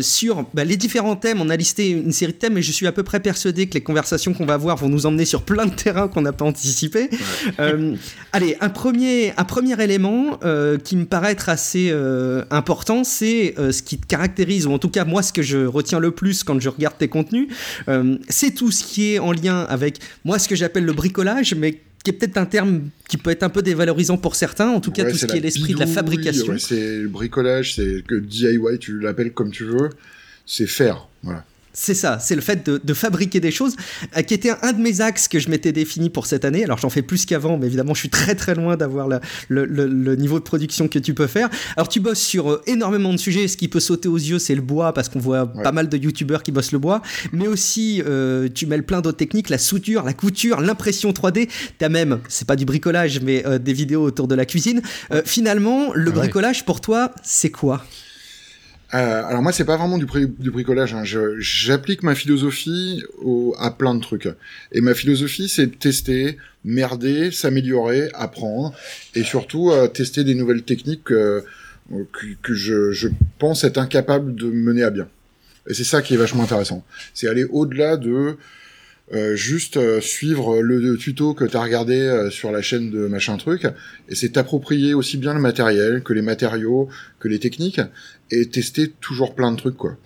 sur 0.00 0.44
bah, 0.54 0.62
les 0.62 0.76
différents 0.76 1.16
thèmes. 1.16 1.40
On 1.40 1.50
a 1.50 1.56
listé 1.56 1.90
une 1.90 2.12
série 2.12 2.34
de 2.34 2.38
thèmes 2.38 2.56
et 2.56 2.62
je 2.62 2.70
suis 2.70 2.86
à 2.86 2.92
peu 2.92 3.02
près 3.02 3.18
persuadé 3.18 3.66
que 3.66 3.74
les 3.74 3.80
conversations 3.80 4.32
qu'on 4.32 4.46
va 4.46 4.54
avoir 4.54 4.76
vont 4.76 4.88
nous 4.88 5.06
emmener 5.06 5.24
sur 5.24 5.42
plein 5.42 5.66
de 5.66 5.74
terrains 5.74 6.06
qu'on 6.06 6.20
n'a 6.20 6.32
pas 6.32 6.44
anticipé. 6.44 7.10
Ouais. 7.58 7.94
allez, 8.32 8.56
un 8.60 8.68
premier, 8.68 9.32
un 9.36 9.44
premier 9.44 9.82
élément 9.82 10.38
qui 10.84 10.96
me 10.96 11.04
paraît 11.04 11.32
être 11.32 11.48
assez 11.48 11.92
important, 12.50 13.02
c'est 13.02 13.54
ce 13.56 13.82
qui 13.87 13.87
te 13.96 14.06
caractérise, 14.06 14.66
ou 14.66 14.72
en 14.72 14.78
tout 14.78 14.90
cas 14.90 15.04
moi 15.04 15.22
ce 15.22 15.32
que 15.32 15.42
je 15.42 15.64
retiens 15.64 16.00
le 16.00 16.10
plus 16.10 16.42
quand 16.44 16.60
je 16.60 16.68
regarde 16.68 16.98
tes 16.98 17.08
contenus, 17.08 17.48
euh, 17.88 18.18
c'est 18.28 18.50
tout 18.50 18.70
ce 18.70 18.84
qui 18.84 19.14
est 19.14 19.18
en 19.18 19.32
lien 19.32 19.60
avec 19.62 19.98
moi 20.24 20.38
ce 20.38 20.48
que 20.48 20.56
j'appelle 20.56 20.84
le 20.84 20.92
bricolage, 20.92 21.54
mais 21.54 21.80
qui 22.04 22.10
est 22.10 22.12
peut-être 22.12 22.36
un 22.36 22.46
terme 22.46 22.90
qui 23.08 23.16
peut 23.16 23.30
être 23.30 23.42
un 23.42 23.48
peu 23.48 23.62
dévalorisant 23.62 24.18
pour 24.18 24.34
certains, 24.34 24.68
en 24.68 24.80
tout 24.80 24.92
cas 24.92 25.04
ouais, 25.04 25.10
tout 25.10 25.16
ce 25.16 25.26
qui 25.26 25.36
est 25.36 25.40
l'esprit 25.40 25.74
de 25.74 25.80
la 25.80 25.86
fabrication. 25.86 26.52
Ouais, 26.52 26.58
c'est 26.58 26.98
le 26.98 27.08
bricolage, 27.08 27.74
c'est 27.74 28.04
que 28.06 28.14
DIY, 28.14 28.78
tu 28.78 28.98
l'appelles 29.00 29.32
comme 29.32 29.50
tu 29.50 29.64
veux, 29.64 29.90
c'est 30.46 30.66
faire, 30.66 31.08
voilà. 31.22 31.44
C'est 31.80 31.94
ça, 31.94 32.18
c'est 32.18 32.34
le 32.34 32.40
fait 32.40 32.68
de, 32.68 32.92
fabriquer 32.94 33.38
des 33.38 33.52
choses, 33.52 33.76
euh, 34.16 34.22
qui 34.22 34.34
était 34.34 34.50
un, 34.62 34.72
de 34.72 34.82
mes 34.82 35.00
axes 35.00 35.28
que 35.28 35.38
je 35.38 35.48
m'étais 35.48 35.70
défini 35.70 36.10
pour 36.10 36.26
cette 36.26 36.44
année. 36.44 36.64
Alors 36.64 36.78
j'en 36.78 36.90
fais 36.90 37.02
plus 37.02 37.24
qu'avant, 37.24 37.56
mais 37.56 37.66
évidemment 37.66 37.94
je 37.94 38.00
suis 38.00 38.10
très 38.10 38.34
très 38.34 38.56
loin 38.56 38.76
d'avoir 38.76 39.08
le, 39.48 40.16
niveau 40.16 40.40
de 40.40 40.44
production 40.44 40.88
que 40.88 40.98
tu 40.98 41.14
peux 41.14 41.28
faire. 41.28 41.48
Alors 41.76 41.88
tu 41.88 42.00
bosses 42.00 42.18
sur 42.18 42.50
euh, 42.50 42.62
énormément 42.66 43.12
de 43.12 43.16
sujets, 43.16 43.46
ce 43.46 43.56
qui 43.56 43.68
peut 43.68 43.78
sauter 43.78 44.08
aux 44.08 44.16
yeux 44.16 44.40
c'est 44.40 44.56
le 44.56 44.60
bois, 44.60 44.92
parce 44.92 45.08
qu'on 45.08 45.20
voit 45.20 45.46
pas 45.46 45.70
mal 45.70 45.88
de 45.88 45.96
youtubeurs 45.96 46.42
qui 46.42 46.50
bossent 46.50 46.72
le 46.72 46.80
bois, 46.80 47.00
mais 47.32 47.46
aussi 47.46 48.02
euh, 48.04 48.48
tu 48.52 48.66
mêles 48.66 48.84
plein 48.84 49.00
d'autres 49.00 49.18
techniques, 49.18 49.48
la 49.48 49.58
soudure, 49.58 50.02
la 50.02 50.14
couture, 50.14 50.60
l'impression 50.60 51.12
3D, 51.12 51.48
t'as 51.78 51.88
même, 51.88 52.18
c'est 52.28 52.48
pas 52.48 52.56
du 52.56 52.64
bricolage, 52.64 53.20
mais 53.20 53.44
des 53.60 53.72
vidéos 53.72 54.02
autour 54.02 54.26
de 54.26 54.34
la 54.34 54.46
cuisine. 54.46 54.82
finalement, 55.24 55.92
le 55.94 56.10
bricolage 56.10 56.64
pour 56.64 56.80
toi, 56.80 57.12
c'est 57.22 57.50
quoi? 57.50 57.84
Euh, 58.94 59.22
alors 59.24 59.42
moi, 59.42 59.52
c'est 59.52 59.64
pas 59.64 59.76
vraiment 59.76 59.98
du, 59.98 60.06
bricolage. 60.06 60.94
Hein. 60.94 61.02
J'applique 61.38 62.02
ma 62.02 62.14
philosophie 62.14 63.02
au, 63.18 63.54
à 63.58 63.70
plein 63.70 63.94
de 63.94 64.00
trucs. 64.00 64.28
Et 64.72 64.80
ma 64.80 64.94
philosophie, 64.94 65.48
c'est 65.48 65.78
tester, 65.78 66.38
merder, 66.64 67.30
s'améliorer, 67.30 68.08
apprendre, 68.14 68.74
et 69.14 69.24
surtout 69.24 69.70
euh, 69.70 69.88
tester 69.88 70.24
des 70.24 70.34
nouvelles 70.34 70.62
techniques 70.62 71.04
que, 71.04 71.44
que 72.42 72.54
je, 72.54 72.92
je, 72.92 73.08
pense 73.38 73.64
être 73.64 73.78
incapable 73.78 74.34
de 74.34 74.46
mener 74.46 74.82
à 74.82 74.90
bien. 74.90 75.08
Et 75.68 75.74
c'est 75.74 75.84
ça 75.84 76.00
qui 76.00 76.14
est 76.14 76.18
vachement 76.18 76.44
intéressant. 76.44 76.82
C'est 77.12 77.28
aller 77.28 77.44
au-delà 77.44 77.98
de 77.98 78.38
euh, 79.14 79.36
juste 79.36 79.78
euh, 79.78 80.02
suivre 80.02 80.60
le, 80.60 80.98
tuto 80.98 81.32
que 81.32 81.46
tu 81.46 81.56
as 81.56 81.62
regardé 81.62 81.98
euh, 81.98 82.28
sur 82.28 82.52
la 82.52 82.60
chaîne 82.60 82.90
de 82.90 83.06
machin 83.06 83.38
truc, 83.38 83.66
et 84.10 84.14
c'est 84.14 84.30
t'approprier 84.30 84.92
aussi 84.92 85.16
bien 85.16 85.32
le 85.32 85.40
matériel 85.40 86.02
que 86.02 86.12
les 86.12 86.20
matériaux, 86.20 86.90
que 87.18 87.26
les 87.26 87.38
techniques, 87.38 87.80
et 88.30 88.50
tester 88.50 88.90
toujours 89.00 89.34
plein 89.34 89.50
de 89.50 89.56
trucs 89.56 89.78
quoi. 89.78 89.96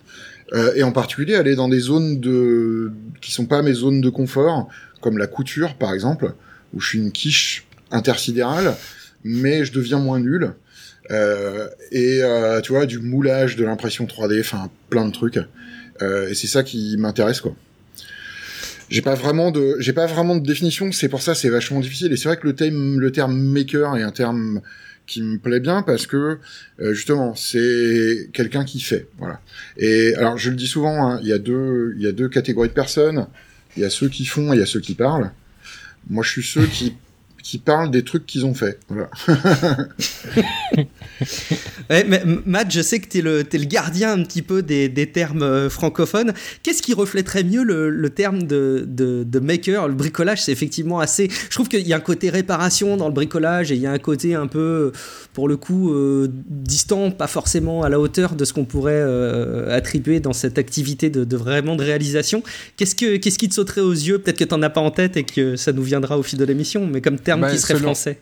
et 0.75 0.83
en 0.83 0.93
particulier 0.93 1.35
aller 1.35 1.55
dans 1.55 1.67
des 1.67 1.79
zones 1.79 2.21
de 2.21 2.91
qui 3.21 3.33
sont 3.33 3.45
pas 3.45 3.61
mes 3.61 3.73
zones 3.73 3.99
de 3.99 4.09
confort, 4.09 4.69
comme 5.01 5.17
la 5.17 5.27
couture 5.27 5.75
par 5.75 5.93
exemple, 5.93 6.33
où 6.73 6.79
je 6.79 6.87
suis 6.87 6.99
une 6.99 7.11
quiche 7.11 7.67
intersidérale, 7.91 8.73
mais 9.25 9.65
je 9.65 9.73
deviens 9.73 9.99
moins 9.99 10.21
nul. 10.21 10.53
et 11.91 12.21
tu 12.63 12.71
vois 12.71 12.85
du 12.85 12.99
moulage, 12.99 13.57
de 13.57 13.65
l'impression 13.65 14.05
3D, 14.05 14.39
enfin 14.39 14.69
plein 14.89 15.05
de 15.05 15.11
trucs. 15.11 15.39
et 16.01 16.33
c'est 16.33 16.47
ça 16.47 16.63
qui 16.63 16.95
m'intéresse 16.97 17.41
quoi 17.41 17.53
j'ai 18.89 19.01
pas 19.01 19.15
vraiment 19.15 19.51
de 19.51 19.75
j'ai 19.79 19.93
pas 19.93 20.05
vraiment 20.05 20.35
de 20.35 20.45
définition 20.45 20.91
c'est 20.91 21.09
pour 21.09 21.21
ça 21.21 21.35
c'est 21.35 21.49
vachement 21.49 21.79
difficile. 21.79 22.11
Et 22.11 22.17
c'est 22.17 22.27
vrai 22.27 22.37
que 22.37 22.47
le 22.47 22.55
terme 22.55 22.99
le 22.99 23.11
terme 23.11 23.35
maker 23.35 23.97
est 23.97 24.03
un 24.03 24.11
terme 24.11 24.61
qui 25.05 25.21
me 25.21 25.37
plaît 25.37 25.59
bien 25.59 25.81
parce 25.81 26.07
que 26.07 26.39
euh, 26.79 26.93
justement 26.93 27.35
c'est 27.35 28.29
quelqu'un 28.33 28.63
qui 28.65 28.79
fait 28.79 29.07
voilà. 29.17 29.41
Et 29.77 30.13
alors 30.15 30.37
je 30.37 30.49
le 30.49 30.55
dis 30.55 30.67
souvent 30.67 31.07
hein, 31.07 31.19
il 31.21 31.27
y 31.27 31.33
a 31.33 31.39
deux 31.39 31.93
il 31.97 32.03
y 32.03 32.07
a 32.07 32.11
deux 32.11 32.29
catégories 32.29 32.69
de 32.69 32.73
personnes. 32.73 33.27
Il 33.75 33.81
y 33.81 33.85
a 33.85 33.89
ceux 33.89 34.07
qui 34.07 34.25
font 34.25 34.53
et 34.53 34.57
il 34.57 34.59
y 34.59 34.63
a 34.63 34.67
ceux 34.67 34.81
qui 34.81 34.93
parlent. 34.93 35.31
Moi 36.09 36.23
je 36.23 36.29
suis 36.29 36.43
ceux 36.43 36.67
qui 36.67 36.93
qui 37.43 37.57
parlent 37.57 37.91
des 37.91 38.03
trucs 38.03 38.25
qu'ils 38.25 38.45
ont 38.45 38.53
fait. 38.53 38.79
Voilà. 38.87 39.09
mais, 41.89 42.23
Matt, 42.45 42.71
je 42.71 42.81
sais 42.81 42.99
que 42.99 43.09
tu 43.09 43.17
es, 43.17 43.21
le, 43.21 43.43
le 43.43 43.65
gardien 43.65 44.13
un 44.13 44.23
petit 44.23 44.41
peu 44.41 44.63
des, 44.63 44.87
des 44.87 45.11
termes 45.11 45.43
euh, 45.43 45.69
francophones. 45.69 46.33
Qu'est-ce 46.63 46.81
qui 46.81 46.93
reflèterait 46.93 47.43
mieux 47.43 47.63
le, 47.63 47.89
le 47.89 48.09
terme 48.09 48.43
de, 48.43 48.85
de, 48.87 49.39
maker? 49.39 49.89
Le 49.89 49.93
bricolage, 49.93 50.41
c'est 50.41 50.53
effectivement 50.53 51.01
assez. 51.01 51.29
Je 51.29 51.53
trouve 51.53 51.67
qu'il 51.67 51.85
y 51.85 51.91
a 51.91 51.97
un 51.97 51.99
côté 51.99 52.29
réparation 52.29 52.95
dans 52.95 53.07
le 53.09 53.13
bricolage 53.13 53.73
et 53.73 53.75
il 53.75 53.81
y 53.81 53.87
a 53.87 53.91
un 53.91 53.99
côté 53.99 54.35
un 54.35 54.47
peu, 54.47 54.93
pour 55.33 55.49
le 55.49 55.57
coup, 55.57 55.93
euh, 55.93 56.29
distant, 56.47 57.11
pas 57.11 57.27
forcément 57.27 57.83
à 57.83 57.89
la 57.89 57.99
hauteur 57.99 58.35
de 58.35 58.45
ce 58.45 58.53
qu'on 58.53 58.65
pourrait 58.65 58.93
euh, 58.95 59.75
attribuer 59.75 60.21
dans 60.21 60.33
cette 60.33 60.57
activité 60.57 61.09
de, 61.09 61.25
de 61.25 61.35
vraiment 61.35 61.75
de 61.75 61.83
réalisation. 61.83 62.41
Qu'est-ce, 62.77 62.95
que, 62.95 63.17
qu'est-ce 63.17 63.37
qui 63.37 63.49
te 63.49 63.53
sauterait 63.53 63.81
aux 63.81 63.91
yeux? 63.91 64.19
Peut-être 64.19 64.37
que 64.37 64.45
tu 64.45 64.55
n'en 64.55 64.61
as 64.61 64.69
pas 64.69 64.81
en 64.81 64.91
tête 64.91 65.17
et 65.17 65.25
que 65.25 65.57
ça 65.57 65.73
nous 65.73 65.83
viendra 65.83 66.17
au 66.17 66.23
fil 66.23 66.39
de 66.39 66.45
l'émission, 66.45 66.87
mais 66.87 67.01
comme 67.01 67.19
terme 67.19 67.32
ben, 67.41 67.49
qui 67.49 67.59
serait 67.59 67.75
français 67.75 68.19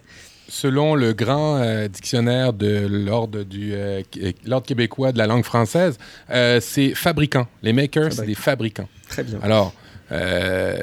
selon 0.52 0.96
le 0.96 1.14
grand 1.14 1.58
euh, 1.58 1.88
dictionnaire 1.88 2.54
de 2.54 2.86
l'ordre 2.88 3.44
du 3.44 3.72
euh, 3.74 4.02
l'ordre 4.46 4.68
québécois 4.68 5.12
de 5.12 5.18
la 5.18 5.26
langue 5.26 5.46
française, 5.46 5.98
euh, 6.30 6.60
c'est 6.62 6.94
fabricant. 6.94 7.48
Les 7.64 7.74
makers, 7.74 8.14
c'est 8.14 8.26
des 8.26 8.36
fabricants. 8.36 8.90
Très 9.10 9.24
bien. 9.24 9.40
Alors, 9.42 9.74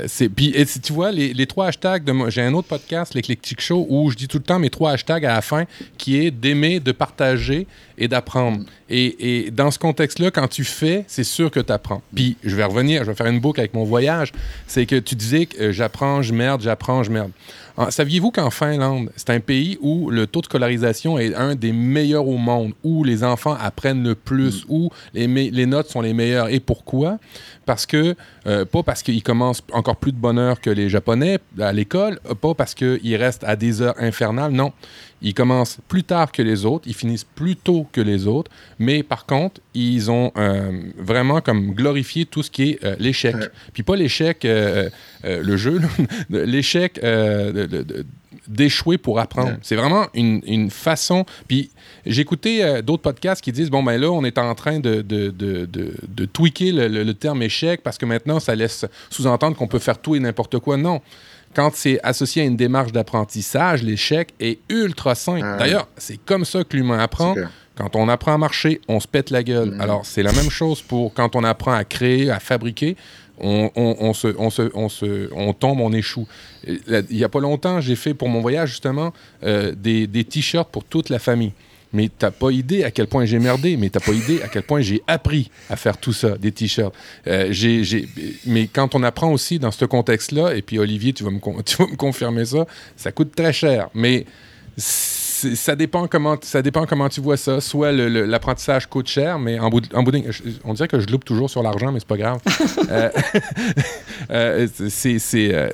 c'est 0.07 0.31
puis 0.31 0.55
tu 0.83 0.93
vois 0.95 1.13
les, 1.13 1.35
les 1.35 1.47
trois 1.47 1.67
hashtags 1.67 2.03
de 2.03 2.31
j'ai 2.31 2.41
un 2.41 2.55
autre 2.55 2.69
podcast 2.69 3.13
l'éclectique 3.13 3.61
show 3.61 3.87
où 3.91 4.11
je 4.11 4.17
dis 4.17 4.27
tout 4.27 4.39
le 4.39 4.43
temps 4.43 4.59
mes 4.59 4.71
trois 4.71 4.93
hashtags 4.93 5.27
à 5.27 5.35
la 5.35 5.43
fin 5.43 5.67
qui 5.99 6.17
est 6.17 6.31
d'aimer 6.31 6.81
de 6.81 6.93
partager 6.93 7.67
et 7.99 8.09
d'apprendre 8.09 8.65
et, 8.89 9.45
et, 9.47 9.51
dans 9.51 9.71
ce 9.71 9.79
contexte 9.79 10.19
là 10.19 10.31
quand 10.31 10.49
tu 10.49 10.65
fais 10.65 11.05
c'est 11.09 11.25
sûr 11.25 11.51
que 11.51 11.61
tu 11.61 11.71
apprends 11.71 12.01
puis 12.15 12.39
je 12.43 12.57
vais 12.57 12.65
revenir 12.65 13.05
je 13.05 13.11
vais 13.11 13.15
faire 13.15 13.27
une 13.27 13.39
boucle 13.39 13.61
avec 13.61 13.75
mon 13.75 13.85
voyage 13.85 14.33
c'est 14.67 14.87
que 14.87 14.97
tu 14.97 15.15
disais 15.15 15.45
que 15.45 15.73
j'apprends 15.73 16.23
je 16.23 16.33
merde 16.33 16.63
j'apprends 16.63 17.03
je 17.03 17.11
merde 17.11 17.31
saviez-vous 17.91 18.31
qu'en 18.31 18.51
Finlande, 18.51 19.11
c'est 19.17 19.31
un 19.31 19.41
pays 19.41 19.79
où 19.81 20.11
le 20.11 20.27
taux 20.27 20.41
de 20.41 20.47
scolarisation 20.47 21.19
est 21.19 21.35
un 21.35 21.55
des 21.55 21.73
meilleurs 21.73 22.27
au 22.27 22.37
monde, 22.37 22.73
où 22.83 23.05
les 23.05 23.23
enfants 23.25 23.57
apprennent 23.61 24.03
le 24.03 24.15
plus, 24.15 24.65
mm. 24.65 24.67
où 24.69 24.91
les, 25.15 25.27
les, 25.51 25.67
notes 25.67 25.89
sont 25.89 26.01
les 26.01 26.13
meilleures. 26.13 26.49
Et 26.49 26.61
pourquoi? 26.61 27.19
Parce 27.69 27.85
que, 27.85 28.17
euh, 28.47 28.65
pas 28.65 28.83
parce 28.83 29.03
qu'ils 29.03 29.23
commencent 29.23 29.63
encore 29.75 29.97
plus 29.97 30.13
de 30.13 30.17
bonheur 30.17 30.59
que 30.59 30.71
les 30.71 30.89
Japonais 30.89 31.39
à 31.61 31.71
l'école, 31.71 32.19
pas 32.41 32.55
parce 32.55 32.75
qu'ils 32.75 33.17
restent 33.17 33.45
à 33.45 33.57
des 33.57 33.83
heures 33.83 33.97
infernales, 33.99 34.53
non. 34.53 34.73
Ils 35.21 35.35
commencent 35.35 35.79
plus 35.87 36.03
tard 36.05 36.33
que 36.33 36.41
les 36.41 36.65
autres, 36.65 36.89
ils 36.89 36.95
finissent 36.95 37.25
plus 37.25 37.57
tôt 37.57 37.87
que 37.93 38.01
les 38.01 38.27
autres, 38.27 38.51
mais 38.79 39.03
par 39.03 39.27
contre, 39.27 39.61
ils 39.75 40.11
ont 40.11 40.33
euh, 40.39 40.81
vraiment 40.97 41.43
comme 41.43 41.73
glorifié 41.73 42.25
tout 42.25 42.43
ce 42.43 42.51
qui 42.51 42.71
est 42.71 42.85
euh, 42.85 42.97
l'échec. 42.99 43.37
Puis 43.75 43.83
pas 43.83 43.97
l'échec, 43.97 44.47
euh, 44.47 44.89
le 45.25 45.57
jeu, 45.59 45.81
l'échec 46.31 46.99
d'échouer 48.49 48.99
pour 48.99 49.19
apprendre. 49.21 49.57
C'est 49.63 49.77
vraiment 49.77 50.07
une, 50.15 50.41
une, 50.47 50.71
façon. 50.71 51.25
Puis 51.47 51.71
j'ai 52.07 52.23
écouté 52.23 52.81
d'autres 52.83 53.03
podcasts 53.03 53.43
qui 53.43 53.53
disent 53.53 53.71
bon, 53.71 53.83
ben 53.83 54.01
là, 54.01 54.11
on 54.11 54.25
est 54.25 54.39
en 54.39 54.55
train 54.55 54.81
de, 54.81 55.03
de, 55.03 55.31
de, 55.31 55.67
de 55.67 56.25
tweaker 56.25 56.73
le, 56.73 56.89
le, 57.05 57.15
terme 57.15 57.43
échec 57.43 57.83
parce 57.83 57.99
que 57.99 58.07
maintenant, 58.07 58.41
ça 58.41 58.55
laisse 58.55 58.87
sous-entendre 59.11 59.57
qu'on 59.57 59.69
peut 59.69 59.79
faire 59.79 59.99
tout 59.99 60.15
et 60.15 60.21
n'importe 60.21 60.59
quoi. 60.59 60.77
Non 60.77 61.01
quand 61.55 61.75
c'est 61.75 61.99
associé 62.03 62.43
à 62.43 62.45
une 62.45 62.57
démarche 62.57 62.93
d'apprentissage, 62.93 63.83
l'échec 63.83 64.35
est 64.41 64.59
ultra. 64.69 65.15
Ah 65.27 65.57
D'ailleurs, 65.59 65.89
c'est 65.97 66.19
comme 66.19 66.45
ça 66.45 66.65
que 66.65 66.77
l'humain 66.77 66.99
apprend. 66.99 67.35
Quand 67.75 67.95
on 67.95 68.09
apprend 68.09 68.35
à 68.35 68.39
marcher, 68.39 68.81
on 68.89 68.99
se 68.99 69.07
pète 69.07 69.31
la 69.31 69.43
gueule. 69.43 69.71
Mm. 69.71 69.81
Alors, 69.81 70.05
c'est 70.05 70.23
la 70.23 70.33
même 70.33 70.51
chose 70.51 70.83
pour 70.83 71.15
quand 71.15 71.37
on 71.37 71.45
apprend 71.45 71.73
à 71.73 71.85
créer, 71.85 72.31
à 72.31 72.41
fabriquer. 72.41 72.97
On, 73.41 74.13
se, 74.15 74.29
on, 74.39 74.51
se, 74.51 74.71
on, 74.75 74.89
se, 74.89 75.33
on 75.35 75.53
tombe, 75.53 75.81
on 75.81 75.93
échoue. 75.93 76.27
Il 76.67 77.05
n'y 77.11 77.25
a 77.25 77.29
pas 77.29 77.41
longtemps, 77.41 77.81
j'ai 77.81 77.97
fait 77.97 78.15
pour 78.15 78.29
mon 78.29 78.41
voyage 78.41 78.71
justement 78.71 79.13
euh, 79.45 79.73
des, 79.77 80.07
des 80.07 80.25
t-shirts 80.25 80.71
pour 80.71 80.85
toute 80.85 81.09
la 81.09 81.19
famille 81.19 81.53
mais 81.93 82.11
t'as 82.17 82.31
pas 82.31 82.51
idée 82.51 82.85
à 82.85 82.91
quel 82.91 83.07
point 83.07 83.25
j'ai 83.25 83.39
merdé, 83.39 83.77
mais 83.77 83.89
t'as 83.91 84.01
pas 84.01 84.13
idée 84.13 84.43
à 84.43 84.49
quel 84.49 84.63
point 84.63 84.81
j'ai 84.81 85.03
appris 85.07 85.51
à 85.71 85.77
faire 85.77 85.97
tout 85.97 86.13
ça, 86.13 86.37
des 86.37 86.53
t-shirts. 86.53 86.95
Euh, 87.27 87.53
mais 88.47 88.67
quand 88.67 88.95
on 88.95 89.03
apprend 89.03 89.33
aussi 89.33 89.59
dans 89.59 89.71
ce 89.71 89.85
contexte-là, 89.85 90.55
et 90.55 90.63
puis 90.63 90.79
Olivier, 90.79 91.13
tu 91.13 91.25
vas, 91.25 91.31
me, 91.31 91.41
tu 91.63 91.77
vas 91.77 91.87
me 91.87 91.97
confirmer 91.97 92.45
ça, 92.45 92.67
ça 92.97 93.13
coûte 93.13 93.35
très 93.35 93.53
cher. 93.53 93.89
Mais 93.95 94.27
ça 95.55 95.77
dépend 95.77 96.07
comment 96.07 96.37
ça 96.41 96.63
dépend 96.63 96.87
comment 96.87 97.09
tu 97.09 97.21
vois 97.21 97.37
ça. 97.37 97.61
Soit 97.61 97.93
l'apprentissage 97.93 98.87
coûte 98.87 99.09
cher, 99.09 99.39
mais 99.39 99.59
en 99.59 99.71
bout, 99.71 99.83
en 99.95 100.03
bout 100.03 100.13
on 100.65 100.75
dirait 100.75 100.89
que 100.89 101.01
je 101.01 101.07
loupe 101.07 101.25
toujours 101.25 101.51
sur 101.51 101.63
l'argent, 101.63 101.93
mais 101.93 102.01
c'est 102.01 102.09
pas 102.09 102.17
grave. 102.17 102.41
euh, 102.91 103.11
euh, 104.31 104.67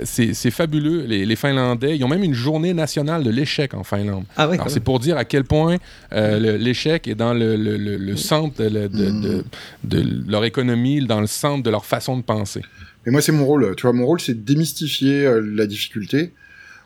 c'est 0.04 0.50
fabuleux. 0.50 1.04
Les, 1.06 1.36
Finlandais, 1.36 1.96
ils 1.96 2.04
ont 2.04 2.08
même 2.08 2.22
une 2.22 2.34
journée 2.34 2.74
nationale 2.74 3.24
de 3.24 3.30
l'échec 3.30 3.74
en 3.74 3.84
Finlande. 3.84 4.24
Ah 4.36 4.48
c'est 4.68 4.80
pour 4.80 5.00
dire 5.00 5.16
à 5.16 5.24
quel 5.24 5.44
point 5.44 5.76
euh, 6.12 6.56
l'échec 6.58 7.08
est 7.08 7.14
dans 7.14 7.34
le, 7.34 8.16
centre 8.16 8.62
de, 8.62 8.68
de, 8.88 9.44
de, 9.82 10.30
leur 10.30 10.44
économie, 10.44 11.04
dans 11.04 11.20
le 11.20 11.26
centre 11.26 11.62
de 11.62 11.70
leur 11.70 11.84
façon 11.84 12.16
de 12.16 12.22
penser. 12.22 12.62
Et 13.06 13.10
moi, 13.10 13.20
c'est 13.20 13.32
mon 13.32 13.44
rôle. 13.44 13.74
Tu 13.76 13.82
vois, 13.82 13.92
mon 13.92 14.06
rôle, 14.06 14.20
c'est 14.20 14.34
de 14.34 14.40
démystifier 14.40 15.26
euh, 15.26 15.40
la 15.40 15.66
difficulté 15.66 16.32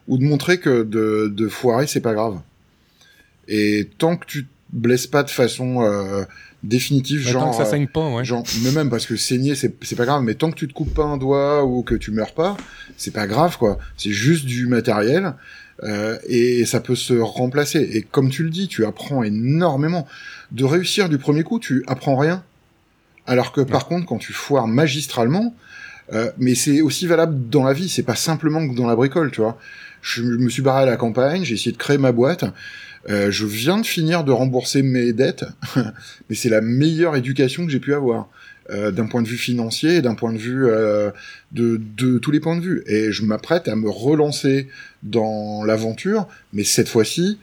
ou 0.08 0.18
de 0.18 0.24
montrer 0.24 0.58
que 0.58 0.82
de, 0.82 1.28
de 1.32 1.48
foirer, 1.48 1.86
c'est 1.86 2.00
pas 2.00 2.14
grave. 2.14 2.40
Et 3.48 3.88
tant 3.98 4.16
que 4.16 4.26
tu 4.26 4.44
te 4.44 4.50
blesses 4.72 5.06
pas 5.06 5.22
de 5.22 5.30
façon 5.30 5.82
euh, 5.82 6.24
définitive, 6.62 7.20
genre, 7.20 7.44
tant 7.44 7.50
que 7.50 7.56
ça 7.56 7.64
saigne 7.64 7.86
pas, 7.86 8.08
ouais. 8.10 8.24
genre, 8.24 8.44
mais 8.62 8.72
même 8.72 8.90
parce 8.90 9.06
que 9.06 9.16
saigner, 9.16 9.54
c'est 9.54 9.74
c'est 9.82 9.96
pas 9.96 10.04
grave. 10.04 10.22
Mais 10.22 10.34
tant 10.34 10.50
que 10.50 10.56
tu 10.56 10.68
te 10.68 10.72
coupes 10.72 10.92
pas 10.92 11.04
un 11.04 11.16
doigt 11.16 11.64
ou 11.64 11.82
que 11.82 11.94
tu 11.94 12.10
meurs 12.10 12.34
pas, 12.34 12.56
c'est 12.96 13.12
pas 13.12 13.26
grave, 13.26 13.56
quoi. 13.58 13.78
C'est 13.96 14.12
juste 14.12 14.44
du 14.44 14.66
matériel. 14.66 15.34
Euh, 15.84 16.18
et 16.26 16.64
ça 16.64 16.80
peut 16.80 16.96
se 16.96 17.14
remplacer. 17.14 17.80
Et 17.92 18.02
comme 18.02 18.30
tu 18.30 18.42
le 18.42 18.50
dis, 18.50 18.68
tu 18.68 18.84
apprends 18.84 19.22
énormément. 19.22 20.06
De 20.50 20.64
réussir 20.64 21.08
du 21.08 21.18
premier 21.18 21.42
coup, 21.42 21.60
tu 21.60 21.84
apprends 21.86 22.16
rien. 22.16 22.42
Alors 23.26 23.52
que 23.52 23.60
par 23.60 23.86
contre, 23.86 24.06
quand 24.06 24.18
tu 24.18 24.32
foires 24.32 24.66
magistralement, 24.66 25.54
euh, 26.12 26.30
mais 26.38 26.54
c'est 26.54 26.80
aussi 26.80 27.06
valable 27.06 27.48
dans 27.48 27.64
la 27.64 27.72
vie. 27.72 27.88
C'est 27.88 28.02
pas 28.02 28.16
simplement 28.16 28.66
que 28.66 28.74
dans 28.74 28.86
la 28.86 28.96
bricole, 28.96 29.30
tu 29.30 29.40
vois. 29.40 29.58
Je 30.00 30.22
me 30.22 30.48
suis 30.48 30.62
barré 30.62 30.82
à 30.82 30.86
la 30.86 30.96
campagne, 30.96 31.44
j'ai 31.44 31.54
essayé 31.54 31.72
de 31.72 31.76
créer 31.76 31.98
ma 31.98 32.12
boîte. 32.12 32.44
Euh, 33.08 33.30
je 33.30 33.46
viens 33.46 33.78
de 33.80 33.86
finir 33.86 34.24
de 34.24 34.32
rembourser 34.32 34.82
mes 34.82 35.12
dettes, 35.12 35.44
mais 36.28 36.34
c'est 36.34 36.48
la 36.48 36.60
meilleure 36.60 37.16
éducation 37.16 37.64
que 37.64 37.72
j'ai 37.72 37.80
pu 37.80 37.94
avoir. 37.94 38.28
d'un 38.70 39.06
point 39.06 39.22
de 39.22 39.28
vue 39.28 39.38
financier, 39.38 40.02
d'un 40.02 40.14
point 40.14 40.30
de 40.30 40.36
vue 40.36 40.66
de, 41.52 41.80
de 41.96 42.18
tous 42.18 42.30
les 42.30 42.38
points 42.38 42.56
de 42.56 42.60
vue. 42.60 42.82
Et 42.86 43.12
je 43.12 43.24
m'apprête 43.24 43.66
à 43.66 43.76
me 43.76 43.88
relancer 43.88 44.68
dans 45.02 45.64
l'aventure, 45.64 46.28
mais 46.52 46.64
cette 46.64 46.90
fois-ci 46.90 47.38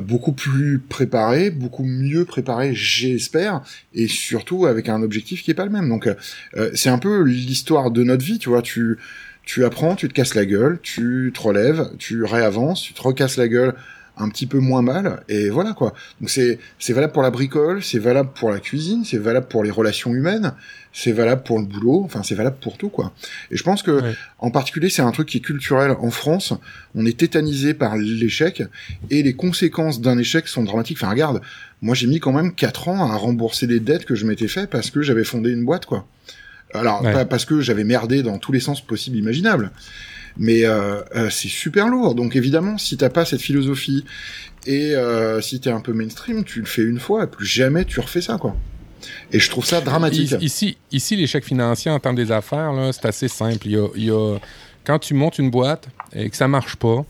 beaucoup 0.00 0.32
plus 0.32 0.78
préparé, 0.78 1.50
beaucoup 1.50 1.84
mieux 1.84 2.24
préparé, 2.24 2.74
j'espère, 2.74 3.62
et 3.94 4.08
surtout 4.08 4.66
avec 4.66 4.88
un 4.88 5.02
objectif 5.02 5.42
qui 5.42 5.50
est 5.50 5.54
pas 5.54 5.64
le 5.64 5.70
même. 5.70 5.88
Donc 5.88 6.06
euh, 6.06 6.70
c'est 6.74 6.90
un 6.90 6.98
peu 6.98 7.22
l'histoire 7.22 7.90
de 7.90 8.02
notre 8.04 8.24
vie, 8.24 8.38
tu 8.38 8.48
vois. 8.48 8.62
Tu 8.62 8.98
tu 9.42 9.64
apprends, 9.64 9.96
tu 9.96 10.06
te 10.06 10.12
casses 10.12 10.34
la 10.34 10.44
gueule, 10.44 10.78
tu 10.80 11.32
te 11.34 11.40
relèves, 11.40 11.90
tu 11.98 12.22
réavances, 12.22 12.82
tu 12.82 12.92
te 12.92 13.02
recasses 13.02 13.36
la 13.36 13.48
gueule 13.48 13.74
un 14.20 14.28
petit 14.28 14.46
peu 14.46 14.58
moins 14.58 14.82
mal 14.82 15.22
et 15.28 15.48
voilà 15.48 15.72
quoi. 15.72 15.94
Donc 16.20 16.30
c'est 16.30 16.58
c'est 16.78 16.92
valable 16.92 17.12
pour 17.12 17.22
la 17.22 17.30
bricole, 17.30 17.82
c'est 17.82 17.98
valable 17.98 18.30
pour 18.34 18.50
la 18.50 18.60
cuisine, 18.60 19.04
c'est 19.04 19.18
valable 19.18 19.46
pour 19.48 19.64
les 19.64 19.70
relations 19.70 20.12
humaines, 20.12 20.52
c'est 20.92 21.12
valable 21.12 21.42
pour 21.42 21.58
le 21.58 21.64
boulot, 21.64 22.02
enfin 22.04 22.22
c'est 22.22 22.34
valable 22.34 22.56
pour 22.60 22.76
tout 22.76 22.88
quoi. 22.88 23.12
Et 23.50 23.56
je 23.56 23.62
pense 23.62 23.82
que 23.82 24.00
en 24.38 24.50
particulier 24.50 24.90
c'est 24.90 25.02
un 25.02 25.10
truc 25.10 25.28
qui 25.28 25.38
est 25.38 25.40
culturel 25.40 25.92
en 25.98 26.10
France, 26.10 26.52
on 26.94 27.06
est 27.06 27.18
tétanisé 27.18 27.74
par 27.74 27.96
l'échec 27.96 28.62
et 29.10 29.22
les 29.22 29.34
conséquences 29.34 30.00
d'un 30.00 30.18
échec 30.18 30.48
sont 30.48 30.62
dramatiques. 30.62 30.98
Enfin 31.00 31.10
regarde, 31.10 31.40
moi 31.82 31.94
j'ai 31.94 32.06
mis 32.06 32.20
quand 32.20 32.32
même 32.32 32.54
4 32.54 32.88
ans 32.88 33.10
à 33.10 33.16
rembourser 33.16 33.66
les 33.66 33.80
dettes 33.80 34.04
que 34.04 34.14
je 34.14 34.26
m'étais 34.26 34.48
fait 34.48 34.68
parce 34.68 34.90
que 34.90 35.02
j'avais 35.02 35.24
fondé 35.24 35.50
une 35.50 35.64
boîte 35.64 35.86
quoi. 35.86 36.06
Alors 36.72 37.02
pas 37.02 37.24
parce 37.24 37.44
que 37.44 37.60
j'avais 37.60 37.84
merdé 37.84 38.22
dans 38.22 38.38
tous 38.38 38.52
les 38.52 38.60
sens 38.60 38.80
possibles 38.80 39.16
imaginables 39.16 39.72
mais 40.36 40.64
euh, 40.64 41.00
euh, 41.14 41.30
c'est 41.30 41.48
super 41.48 41.88
lourd. 41.88 42.14
Donc 42.14 42.36
évidemment, 42.36 42.78
si 42.78 42.96
t'as 42.96 43.10
pas 43.10 43.24
cette 43.24 43.40
philosophie 43.40 44.04
et 44.66 44.94
euh, 44.94 45.40
si 45.40 45.60
t'es 45.60 45.70
un 45.70 45.80
peu 45.80 45.92
mainstream, 45.92 46.44
tu 46.44 46.60
le 46.60 46.66
fais 46.66 46.82
une 46.82 47.00
fois, 47.00 47.24
et 47.24 47.26
plus 47.26 47.46
jamais 47.46 47.84
tu 47.84 48.00
refais 48.00 48.20
ça, 48.20 48.36
quoi. 48.38 48.56
Et 49.32 49.38
je 49.38 49.48
trouve 49.48 49.64
ça 49.64 49.80
dramatique. 49.80 50.34
Ici, 50.40 50.76
ici 50.92 51.16
l'échec 51.16 51.44
financier 51.44 51.90
en 51.90 51.98
termes 51.98 52.16
des 52.16 52.30
affaires, 52.30 52.72
c'est 52.92 53.06
assez 53.06 53.28
simple. 53.28 53.66
Il 53.66 54.04
y, 54.04 54.10
a, 54.10 54.38
quand 54.84 54.98
tu 54.98 55.14
montes 55.14 55.38
une 55.38 55.50
boîte 55.50 55.88
et 56.12 56.28
que 56.28 56.36
ça 56.36 56.48
marche 56.48 56.76
pas, 56.76 57.06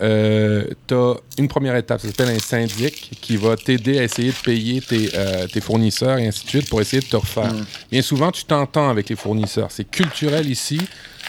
euh, 0.00 0.64
tu 0.86 0.94
as 0.94 1.14
une 1.38 1.48
première 1.48 1.76
étape, 1.76 2.00
ça 2.00 2.08
s'appelle 2.08 2.34
un 2.34 2.38
syndic, 2.38 3.10
qui 3.20 3.36
va 3.36 3.56
t'aider 3.56 3.98
à 3.98 4.04
essayer 4.04 4.30
de 4.30 4.42
payer 4.44 4.80
tes, 4.80 5.10
tes, 5.52 5.60
fournisseurs 5.60 6.18
et 6.18 6.26
ainsi 6.26 6.44
de 6.44 6.48
suite 6.48 6.68
pour 6.68 6.80
essayer 6.80 7.02
de 7.02 7.08
te 7.08 7.16
refaire. 7.16 7.52
Mm. 7.52 7.64
Bien 7.90 8.02
souvent, 8.02 8.30
tu 8.32 8.44
t'entends 8.44 8.88
avec 8.88 9.08
les 9.08 9.16
fournisseurs. 9.16 9.70
C'est 9.70 9.88
culturel 9.88 10.48
ici. 10.48 10.80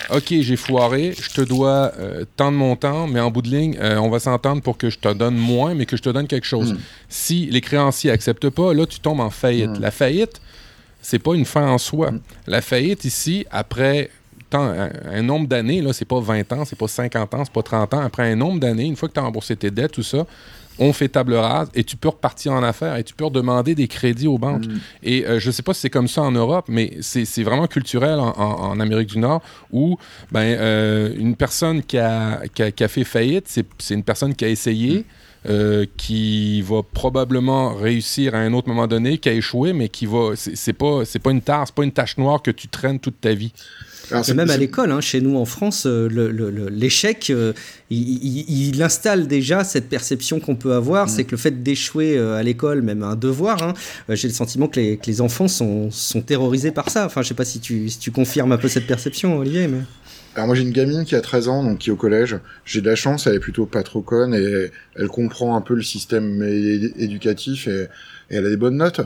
OK, 0.09 0.33
j'ai 0.41 0.55
foiré, 0.55 1.15
je 1.19 1.29
te 1.29 1.41
dois 1.41 1.91
euh, 1.99 2.25
tant 2.35 2.51
de 2.51 2.57
montant, 2.57 3.07
mais 3.07 3.19
en 3.19 3.31
bout 3.31 3.41
de 3.41 3.49
ligne, 3.49 3.77
euh, 3.79 3.97
on 3.97 4.09
va 4.09 4.19
s'entendre 4.19 4.61
pour 4.61 4.77
que 4.77 4.89
je 4.89 4.99
te 4.99 5.11
donne 5.13 5.35
moins, 5.35 5.73
mais 5.73 5.85
que 5.85 5.97
je 5.97 6.01
te 6.01 6.09
donne 6.09 6.27
quelque 6.27 6.45
chose. 6.45 6.73
Hmm. 6.73 6.79
Si 7.09 7.47
les 7.47 7.61
créanciers 7.61 8.11
acceptent 8.11 8.49
pas, 8.49 8.73
là, 8.73 8.85
tu 8.85 8.99
tombes 8.99 9.19
en 9.19 9.29
faillite. 9.29 9.71
Hmm. 9.71 9.81
La 9.81 9.91
faillite, 9.91 10.41
c'est 11.01 11.19
pas 11.19 11.33
une 11.33 11.45
fin 11.45 11.67
en 11.67 11.77
soi. 11.77 12.11
La 12.45 12.61
faillite 12.61 13.05
ici, 13.05 13.45
après 13.51 14.09
un, 14.59 14.89
un, 15.05 15.21
nombre 15.21 15.47
d'années, 15.47 15.81
là, 15.81 15.93
c'est 15.93 16.05
pas 16.05 16.19
20 16.19 16.53
ans, 16.53 16.65
c'est 16.65 16.77
pas 16.77 16.87
50 16.87 17.33
ans, 17.33 17.45
c'est 17.45 17.53
pas 17.53 17.63
30 17.63 17.93
ans, 17.93 18.01
après 18.01 18.31
un 18.31 18.35
nombre 18.35 18.59
d'années, 18.59 18.85
une 18.85 18.95
fois 18.95 19.09
que 19.09 19.13
tu 19.13 19.19
as 19.19 19.23
remboursé 19.23 19.55
tes 19.55 19.71
dettes, 19.71 19.93
tout 19.93 20.03
ça, 20.03 20.25
on 20.79 20.93
fait 20.93 21.09
table 21.09 21.35
rase 21.35 21.69
et 21.73 21.83
tu 21.83 21.95
peux 21.95 22.09
repartir 22.09 22.51
en 22.53 22.63
affaires 22.63 22.95
et 22.95 23.03
tu 23.03 23.13
peux 23.13 23.25
redemander 23.25 23.75
des 23.75 23.87
crédits 23.87 24.27
aux 24.27 24.37
banques. 24.37 24.65
Mm. 24.65 24.79
Et 25.03 25.25
euh, 25.25 25.39
je 25.39 25.51
sais 25.51 25.63
pas 25.63 25.73
si 25.73 25.81
c'est 25.81 25.89
comme 25.89 26.07
ça 26.07 26.21
en 26.21 26.31
Europe, 26.31 26.65
mais 26.67 26.97
c'est 27.01 27.43
vraiment 27.43 27.67
culturel 27.67 28.19
en, 28.19 28.79
Amérique 28.79 29.09
du 29.09 29.19
Nord 29.19 29.41
où 29.71 29.97
ben, 30.31 30.41
euh, 30.41 31.13
une 31.17 31.35
personne 31.35 31.81
qui 31.81 31.97
a, 31.97 32.41
qui 32.53 32.83
a, 32.83 32.87
fait 32.87 33.03
faillite, 33.03 33.47
c'est 33.77 33.93
une 33.93 34.03
personne 34.03 34.35
qui 34.35 34.45
a 34.45 34.49
essayé. 34.49 34.99
Mm. 34.99 35.03
Euh, 35.47 35.85
qui 35.95 36.63
va 36.63 36.81
probablement 36.81 37.75
réussir 37.75 38.33
à 38.33 38.39
un 38.39 38.51
autre 38.53 38.67
moment 38.67 38.87
donné, 38.87 39.19
qui 39.19 39.29
a 39.29 39.31
échoué, 39.31 39.73
mais 39.73 39.89
qui 39.89 40.07
va. 40.07 40.31
C'est 40.35 40.73
pas, 40.73 41.05
c'est 41.05 41.19
pas 41.19 41.29
une 41.29 41.41
tare, 41.41 41.67
c'est 41.67 41.75
pas 41.75 41.83
une 41.83 41.91
tache 41.91 42.17
noire 42.17 42.41
que 42.41 42.49
tu 42.49 42.67
traînes 42.67 42.99
toute 42.99 43.21
ta 43.21 43.31
vie. 43.31 43.53
Et 44.11 44.33
même 44.33 44.49
à 44.49 44.57
l'école, 44.57 44.91
hein, 44.91 45.01
chez 45.01 45.21
nous 45.21 45.35
en 45.37 45.45
France, 45.45 45.85
euh, 45.85 46.69
l'échec, 46.69 47.29
euh, 47.29 47.53
il, 47.89 48.81
installe 48.81 49.27
déjà 49.27 49.63
cette 49.63 49.89
perception 49.89 50.39
qu'on 50.39 50.55
peut 50.55 50.73
avoir, 50.73 51.09
c'est 51.09 51.23
que 51.23 51.31
le 51.31 51.37
fait 51.37 51.63
d'échouer 51.63 52.17
euh, 52.17 52.35
à 52.35 52.43
l'école, 52.43 52.81
même 52.81 53.03
un 53.03 53.15
devoir, 53.15 53.63
hein, 53.63 53.73
j'ai 54.09 54.27
le 54.27 54.33
sentiment 54.33 54.67
que 54.67 54.79
les, 54.79 54.97
que 54.97 55.07
les 55.07 55.21
enfants 55.21 55.47
sont, 55.47 55.89
sont, 55.91 56.21
terrorisés 56.21 56.71
par 56.71 56.89
ça. 56.89 57.05
Enfin, 57.05 57.21
je 57.21 57.29
sais 57.29 57.33
pas 57.33 57.45
si 57.45 57.59
tu, 57.59 57.89
si 57.89 57.99
tu 57.99 58.11
confirmes 58.11 58.51
un 58.51 58.57
peu 58.57 58.67
cette 58.67 58.87
perception, 58.87 59.37
Olivier. 59.37 59.67
Mais... 59.67 59.79
Alors 60.35 60.47
moi 60.47 60.55
j'ai 60.55 60.63
une 60.63 60.71
gamine 60.71 61.05
qui 61.05 61.15
a 61.15 61.21
13 61.21 61.47
ans, 61.47 61.63
donc 61.63 61.79
qui 61.79 61.89
est 61.89 61.93
au 61.93 61.95
collège. 61.95 62.37
J'ai 62.65 62.81
de 62.81 62.89
la 62.89 62.95
chance, 62.95 63.25
elle 63.25 63.35
est 63.35 63.39
plutôt 63.39 63.65
pas 63.65 63.83
trop 63.83 64.01
conne 64.01 64.35
et 64.35 64.71
elle 64.95 65.07
comprend 65.07 65.55
un 65.55 65.61
peu 65.61 65.75
le 65.75 65.81
système 65.81 66.43
éducatif 66.43 67.67
et, 67.67 67.87
et 68.29 68.35
elle 68.35 68.45
a 68.45 68.49
des 68.49 68.57
bonnes 68.57 68.77
notes. 68.77 68.99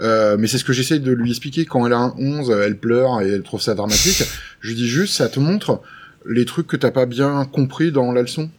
Euh, 0.00 0.36
mais 0.38 0.46
c'est 0.46 0.58
ce 0.58 0.64
que 0.64 0.72
j'essaye 0.72 1.00
de 1.00 1.12
lui 1.12 1.30
expliquer. 1.30 1.64
Quand 1.64 1.86
elle 1.86 1.92
a 1.92 1.98
un 1.98 2.14
11, 2.18 2.50
elle 2.50 2.76
pleure 2.76 3.22
et 3.22 3.30
elle 3.30 3.42
trouve 3.42 3.62
ça 3.62 3.74
dramatique. 3.74 4.24
Je 4.60 4.74
dis 4.74 4.88
juste, 4.88 5.14
ça 5.14 5.28
te 5.28 5.40
montre 5.40 5.80
les 6.28 6.44
trucs 6.44 6.66
que 6.66 6.76
t'as 6.76 6.90
pas 6.90 7.06
bien 7.06 7.44
compris 7.44 7.92
dans 7.92 8.12
la 8.12 8.22
leçon. 8.22 8.50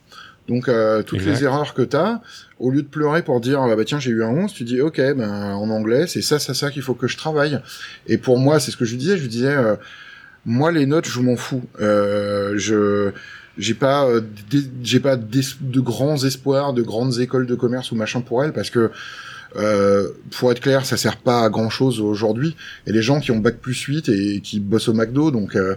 Donc 0.48 0.70
euh, 0.70 1.04
toutes 1.04 1.26
les 1.26 1.44
erreurs 1.44 1.74
que 1.74 1.82
t'as, 1.82 2.22
au 2.60 2.72
lieu 2.72 2.82
de 2.82 2.88
pleurer 2.88 3.22
pour 3.22 3.42
dire 3.42 3.62
ah 3.62 3.76
bah 3.76 3.84
tiens 3.84 4.00
j'ai 4.00 4.12
eu 4.12 4.24
un 4.24 4.30
11, 4.30 4.54
tu 4.54 4.64
dis 4.64 4.80
ok 4.80 4.96
ben 4.96 5.54
en 5.54 5.70
anglais 5.70 6.08
c'est 6.08 6.22
ça 6.22 6.40
ça 6.40 6.54
ça 6.54 6.72
qu'il 6.72 6.82
faut 6.82 6.94
que 6.94 7.08
je 7.08 7.18
travaille. 7.18 7.60
Et 8.08 8.18
pour 8.18 8.40
moi 8.40 8.60
c'est 8.60 8.72
ce 8.72 8.78
que 8.78 8.86
je 8.86 8.92
lui 8.92 8.98
disais, 8.98 9.18
je 9.18 9.24
lui 9.24 9.30
disais 9.30 9.54
euh, 9.54 9.76
moi 10.46 10.72
les 10.72 10.86
notes 10.86 11.08
je 11.08 11.20
m'en 11.20 11.36
fous. 11.36 11.64
Euh, 11.82 12.54
je 12.56 13.12
j'ai 13.58 13.74
pas 13.74 14.08
j'ai 14.84 15.02
pas 15.02 15.18
de 15.18 15.80
grands 15.82 16.24
espoirs 16.24 16.72
de 16.74 16.82
grandes 16.82 17.20
écoles 17.20 17.46
de 17.46 17.56
commerce 17.56 17.92
ou 17.92 17.96
machin 17.96 18.22
pour 18.22 18.44
elle 18.44 18.54
parce 18.54 18.70
que 18.70 18.90
euh, 19.56 20.10
pour 20.38 20.52
être 20.52 20.60
clair, 20.60 20.86
ça 20.86 20.98
sert 20.98 21.18
pas 21.18 21.44
à 21.44 21.50
grand 21.50 21.70
chose 21.70 22.00
aujourd'hui. 22.00 22.56
Et 22.86 22.92
les 22.92 23.02
gens 23.02 23.20
qui 23.20 23.32
ont 23.32 23.38
bac 23.38 23.58
plus 23.58 23.80
8 23.80 24.10
et 24.10 24.42
qui 24.42 24.60
bossent 24.60 24.90
au 24.90 24.94
McDo, 24.94 25.32
donc 25.32 25.56
euh, 25.56 25.76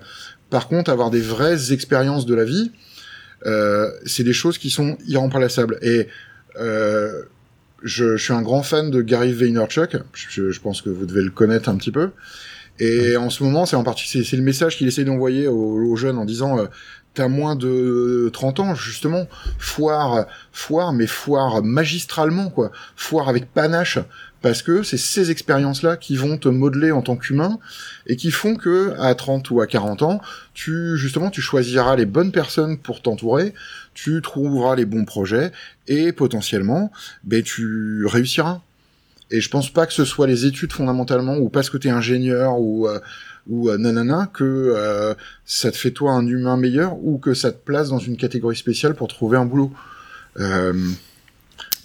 par 0.50 0.68
contre, 0.68 0.90
avoir 0.90 1.10
des 1.10 1.20
vraies 1.20 1.72
expériences 1.72 2.26
de 2.26 2.34
la 2.34 2.44
vie, 2.44 2.72
euh, 3.46 3.90
c'est 4.04 4.24
des 4.24 4.32
choses 4.32 4.58
qui 4.58 4.70
sont 4.70 4.98
irremplaçables. 5.06 5.78
Et 5.82 6.08
je, 6.56 7.24
je, 7.82 8.16
suis 8.16 8.32
un 8.32 8.42
grand 8.42 8.62
fan 8.62 8.90
de 8.90 9.00
Gary 9.00 9.32
Vaynerchuk. 9.32 9.96
Je, 10.12 10.50
je, 10.50 10.60
pense 10.60 10.82
que 10.82 10.90
vous 10.90 11.06
devez 11.06 11.22
le 11.22 11.30
connaître 11.30 11.68
un 11.68 11.76
petit 11.76 11.92
peu. 11.92 12.10
Et 12.78 13.16
en 13.16 13.30
ce 13.30 13.42
moment, 13.44 13.66
c'est 13.66 13.76
en 13.76 13.84
partie, 13.84 14.24
c'est 14.24 14.36
le 14.36 14.42
message 14.42 14.76
qu'il 14.76 14.88
essaye 14.88 15.04
d'envoyer 15.04 15.46
aux, 15.46 15.90
aux, 15.90 15.96
jeunes 15.96 16.18
en 16.18 16.24
disant 16.24 16.66
t'as 17.14 17.28
moins 17.28 17.56
de 17.56 18.30
30 18.32 18.60
ans, 18.60 18.74
justement, 18.74 19.26
foire, 19.58 20.26
foire, 20.52 20.92
mais 20.92 21.06
foire 21.06 21.62
magistralement, 21.62 22.50
quoi. 22.50 22.70
Foire 22.96 23.28
avec 23.28 23.52
panache, 23.52 23.98
parce 24.42 24.62
que 24.62 24.82
c'est 24.82 24.96
ces 24.96 25.30
expériences-là 25.30 25.96
qui 25.96 26.16
vont 26.16 26.38
te 26.38 26.48
modeler 26.48 26.92
en 26.92 27.02
tant 27.02 27.16
qu'humain 27.16 27.58
et 28.06 28.16
qui 28.16 28.30
font 28.30 28.56
que, 28.56 28.94
à 28.98 29.14
30 29.14 29.50
ou 29.50 29.60
à 29.60 29.66
40 29.66 30.02
ans, 30.02 30.20
tu, 30.54 30.96
justement, 30.96 31.30
tu 31.30 31.40
choisiras 31.40 31.96
les 31.96 32.06
bonnes 32.06 32.32
personnes 32.32 32.78
pour 32.78 33.02
t'entourer, 33.02 33.54
tu 33.94 34.22
trouveras 34.22 34.76
les 34.76 34.86
bons 34.86 35.04
projets 35.04 35.52
et 35.88 36.12
potentiellement, 36.12 36.90
ben, 37.24 37.42
tu 37.42 38.06
réussiras. 38.06 38.60
Et 39.32 39.40
je 39.40 39.48
pense 39.48 39.70
pas 39.70 39.86
que 39.86 39.92
ce 39.92 40.04
soit 40.04 40.26
les 40.26 40.46
études 40.46 40.72
fondamentalement 40.72 41.36
ou 41.36 41.48
parce 41.48 41.70
que 41.70 41.76
t'es 41.76 41.90
ingénieur 41.90 42.58
ou, 42.58 42.88
euh, 42.88 42.98
ou 43.48 43.68
euh, 43.68 43.78
nanana 43.78 44.30
que 44.32 44.44
euh, 44.44 45.14
ça 45.44 45.70
te 45.70 45.76
fait 45.76 45.90
toi 45.90 46.12
un 46.12 46.26
humain 46.26 46.56
meilleur 46.56 46.96
ou 47.02 47.18
que 47.18 47.34
ça 47.34 47.52
te 47.52 47.58
place 47.64 47.88
dans 47.88 47.98
une 47.98 48.16
catégorie 48.16 48.56
spéciale 48.56 48.94
pour 48.94 49.08
trouver 49.08 49.36
un 49.36 49.44
boulot. 49.44 49.72
Euh, 50.38 50.72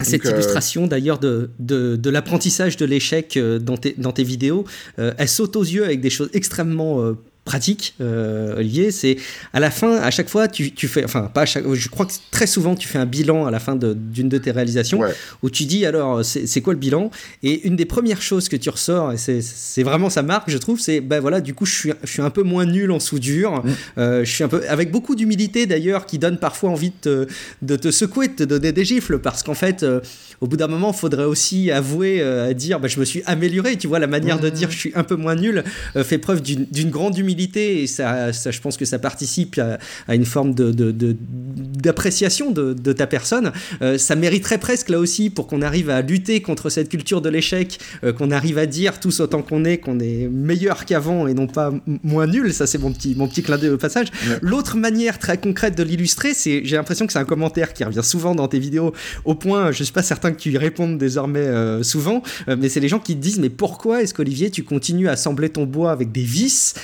cette 0.00 0.24
illustration 0.24 0.86
d'ailleurs 0.86 1.18
de, 1.18 1.50
de, 1.58 1.96
de 1.96 2.10
l'apprentissage 2.10 2.76
de 2.76 2.84
l'échec 2.84 3.38
dans 3.38 3.78
tes, 3.78 3.94
dans 3.96 4.12
tes 4.12 4.24
vidéos, 4.24 4.66
elle 4.98 5.28
saute 5.28 5.56
aux 5.56 5.62
yeux 5.62 5.84
avec 5.84 6.02
des 6.02 6.10
choses 6.10 6.28
extrêmement 6.34 7.14
pratique, 7.46 7.94
euh, 8.00 8.58
Olivier, 8.58 8.90
c'est 8.90 9.16
à 9.54 9.60
la 9.60 9.70
fin, 9.70 9.96
à 9.96 10.10
chaque 10.10 10.28
fois, 10.28 10.48
tu, 10.48 10.72
tu, 10.72 10.88
fais, 10.88 11.04
enfin, 11.04 11.30
pas 11.32 11.42
à 11.42 11.46
chaque, 11.46 11.64
je 11.72 11.88
crois 11.88 12.04
que 12.04 12.12
très 12.32 12.48
souvent, 12.48 12.74
tu 12.74 12.88
fais 12.88 12.98
un 12.98 13.06
bilan 13.06 13.46
à 13.46 13.52
la 13.52 13.60
fin 13.60 13.76
d'une 13.76 14.28
de, 14.28 14.36
tes 14.36 14.50
réalisations 14.50 15.00
où 15.42 15.48
tu 15.48 15.64
dis 15.64 15.86
alors, 15.86 16.24
c'est 16.24 16.60
quoi 16.60 16.74
le 16.74 16.78
bilan? 16.78 17.10
Et 17.44 17.66
une 17.66 17.76
des 17.76 17.84
premières 17.84 18.20
choses 18.20 18.48
que 18.48 18.56
tu 18.56 18.68
ressors, 18.68 19.12
et 19.12 19.16
c'est 19.16 19.82
vraiment 19.84 20.10
sa 20.10 20.22
marque, 20.22 20.50
je 20.50 20.58
trouve, 20.58 20.80
c'est 20.80 21.00
ben 21.00 21.20
voilà, 21.20 21.40
du 21.40 21.54
coup, 21.54 21.64
je 21.64 21.74
suis, 21.74 21.92
je 22.02 22.10
suis 22.10 22.22
un 22.22 22.30
peu 22.30 22.42
moins 22.42 22.66
nul 22.66 22.90
en 22.90 22.98
soudure, 22.98 23.64
mm. 23.64 23.70
euh, 23.98 24.24
je 24.24 24.30
suis 24.30 24.42
un 24.42 24.48
peu, 24.48 24.62
avec 24.68 24.90
beaucoup 24.90 25.14
d'humilité 25.14 25.66
d'ailleurs, 25.66 26.04
qui 26.04 26.18
donne 26.18 26.38
parfois 26.38 26.70
envie 26.70 26.90
de 26.90 26.96
te, 27.00 27.26
de 27.62 27.76
te 27.76 27.92
secouer, 27.92 28.26
de 28.26 28.34
te 28.34 28.42
donner 28.42 28.72
des 28.72 28.84
gifles, 28.84 29.20
parce 29.20 29.44
qu'en 29.44 29.54
fait, 29.54 29.84
euh, 29.84 30.00
au 30.40 30.48
bout 30.48 30.56
d'un 30.56 30.66
moment, 30.66 30.90
il 30.92 30.98
faudrait 30.98 31.24
aussi 31.24 31.70
avouer, 31.70 32.20
euh, 32.20 32.50
à 32.50 32.54
dire, 32.54 32.80
ben, 32.80 32.88
je 32.88 32.98
me 32.98 33.04
suis 33.04 33.22
amélioré, 33.24 33.76
tu 33.76 33.86
vois, 33.86 34.00
la 34.00 34.08
manière 34.08 34.40
de 34.40 34.48
mm. 34.48 34.52
dire 34.52 34.70
je 34.72 34.78
suis 34.78 34.92
un 34.96 35.04
peu 35.04 35.14
moins 35.14 35.36
nul 35.36 35.62
fait 36.02 36.18
preuve 36.18 36.42
d'une 36.42 36.90
grande 36.90 37.16
humilité 37.16 37.35
et 37.44 37.86
ça, 37.86 38.32
ça, 38.32 38.50
je 38.50 38.60
pense 38.60 38.76
que 38.76 38.84
ça 38.84 38.98
participe 38.98 39.60
à, 40.08 40.14
une 40.14 40.24
forme 40.24 40.54
de, 40.54 40.72
d'appréciation 40.72 42.50
de, 42.50 42.72
de, 42.72 42.92
ta 42.92 43.06
personne. 43.06 43.52
ça 43.98 44.16
mériterait 44.16 44.58
presque 44.58 44.88
là 44.88 44.98
aussi 44.98 45.30
pour 45.30 45.46
qu'on 45.46 45.62
arrive 45.62 45.90
à 45.90 46.02
lutter 46.02 46.40
contre 46.40 46.70
cette 46.70 46.88
culture 46.88 47.20
de 47.20 47.28
l'échec, 47.28 47.78
qu'on 48.18 48.30
arrive 48.30 48.58
à 48.58 48.66
dire 48.66 49.00
tous 49.00 49.20
autant 49.20 49.42
qu'on 49.42 49.64
est 49.64 49.78
qu'on 49.78 50.00
est 50.00 50.28
meilleur 50.28 50.84
qu'avant 50.84 51.26
et 51.26 51.34
non 51.34 51.46
pas 51.46 51.72
moins 52.02 52.26
nul. 52.26 52.52
Ça 52.52 52.66
c'est 52.66 52.78
mon 52.78 52.92
petit 52.92 53.14
mon 53.14 53.28
petit 53.28 53.42
clin 53.42 53.58
d'œil 53.58 53.70
au 53.70 53.78
passage. 53.78 54.08
L'autre 54.42 54.76
manière 54.76 55.18
très 55.18 55.38
concrète 55.38 55.76
de 55.76 55.82
l'illustrer, 55.82 56.34
c'est 56.34 56.62
j'ai 56.64 56.76
l'impression 56.76 57.06
que 57.06 57.12
c'est 57.12 57.18
un 57.18 57.24
commentaire 57.24 57.72
qui 57.72 57.84
revient 57.84 58.02
souvent 58.02 58.34
dans 58.34 58.48
tes 58.48 58.58
vidéos. 58.58 58.92
Au 59.24 59.34
point, 59.34 59.72
je 59.72 59.82
suis 59.82 59.92
pas 59.92 60.02
certain 60.02 60.32
que 60.32 60.38
tu 60.38 60.52
y 60.52 60.58
répondes 60.58 60.98
désormais 60.98 61.82
souvent, 61.82 62.22
mais 62.46 62.68
c'est 62.68 62.80
les 62.80 62.88
gens 62.88 62.98
qui 62.98 63.14
te 63.14 63.20
disent 63.20 63.38
mais 63.38 63.50
pourquoi 63.50 64.02
est-ce 64.02 64.14
qu'Olivier 64.14 64.50
tu 64.50 64.64
continues 64.64 65.08
à 65.08 65.12
assembler 65.12 65.50
ton 65.50 65.64
bois 65.64 65.92
avec 65.92 66.12
des 66.12 66.22
vis 66.22 66.74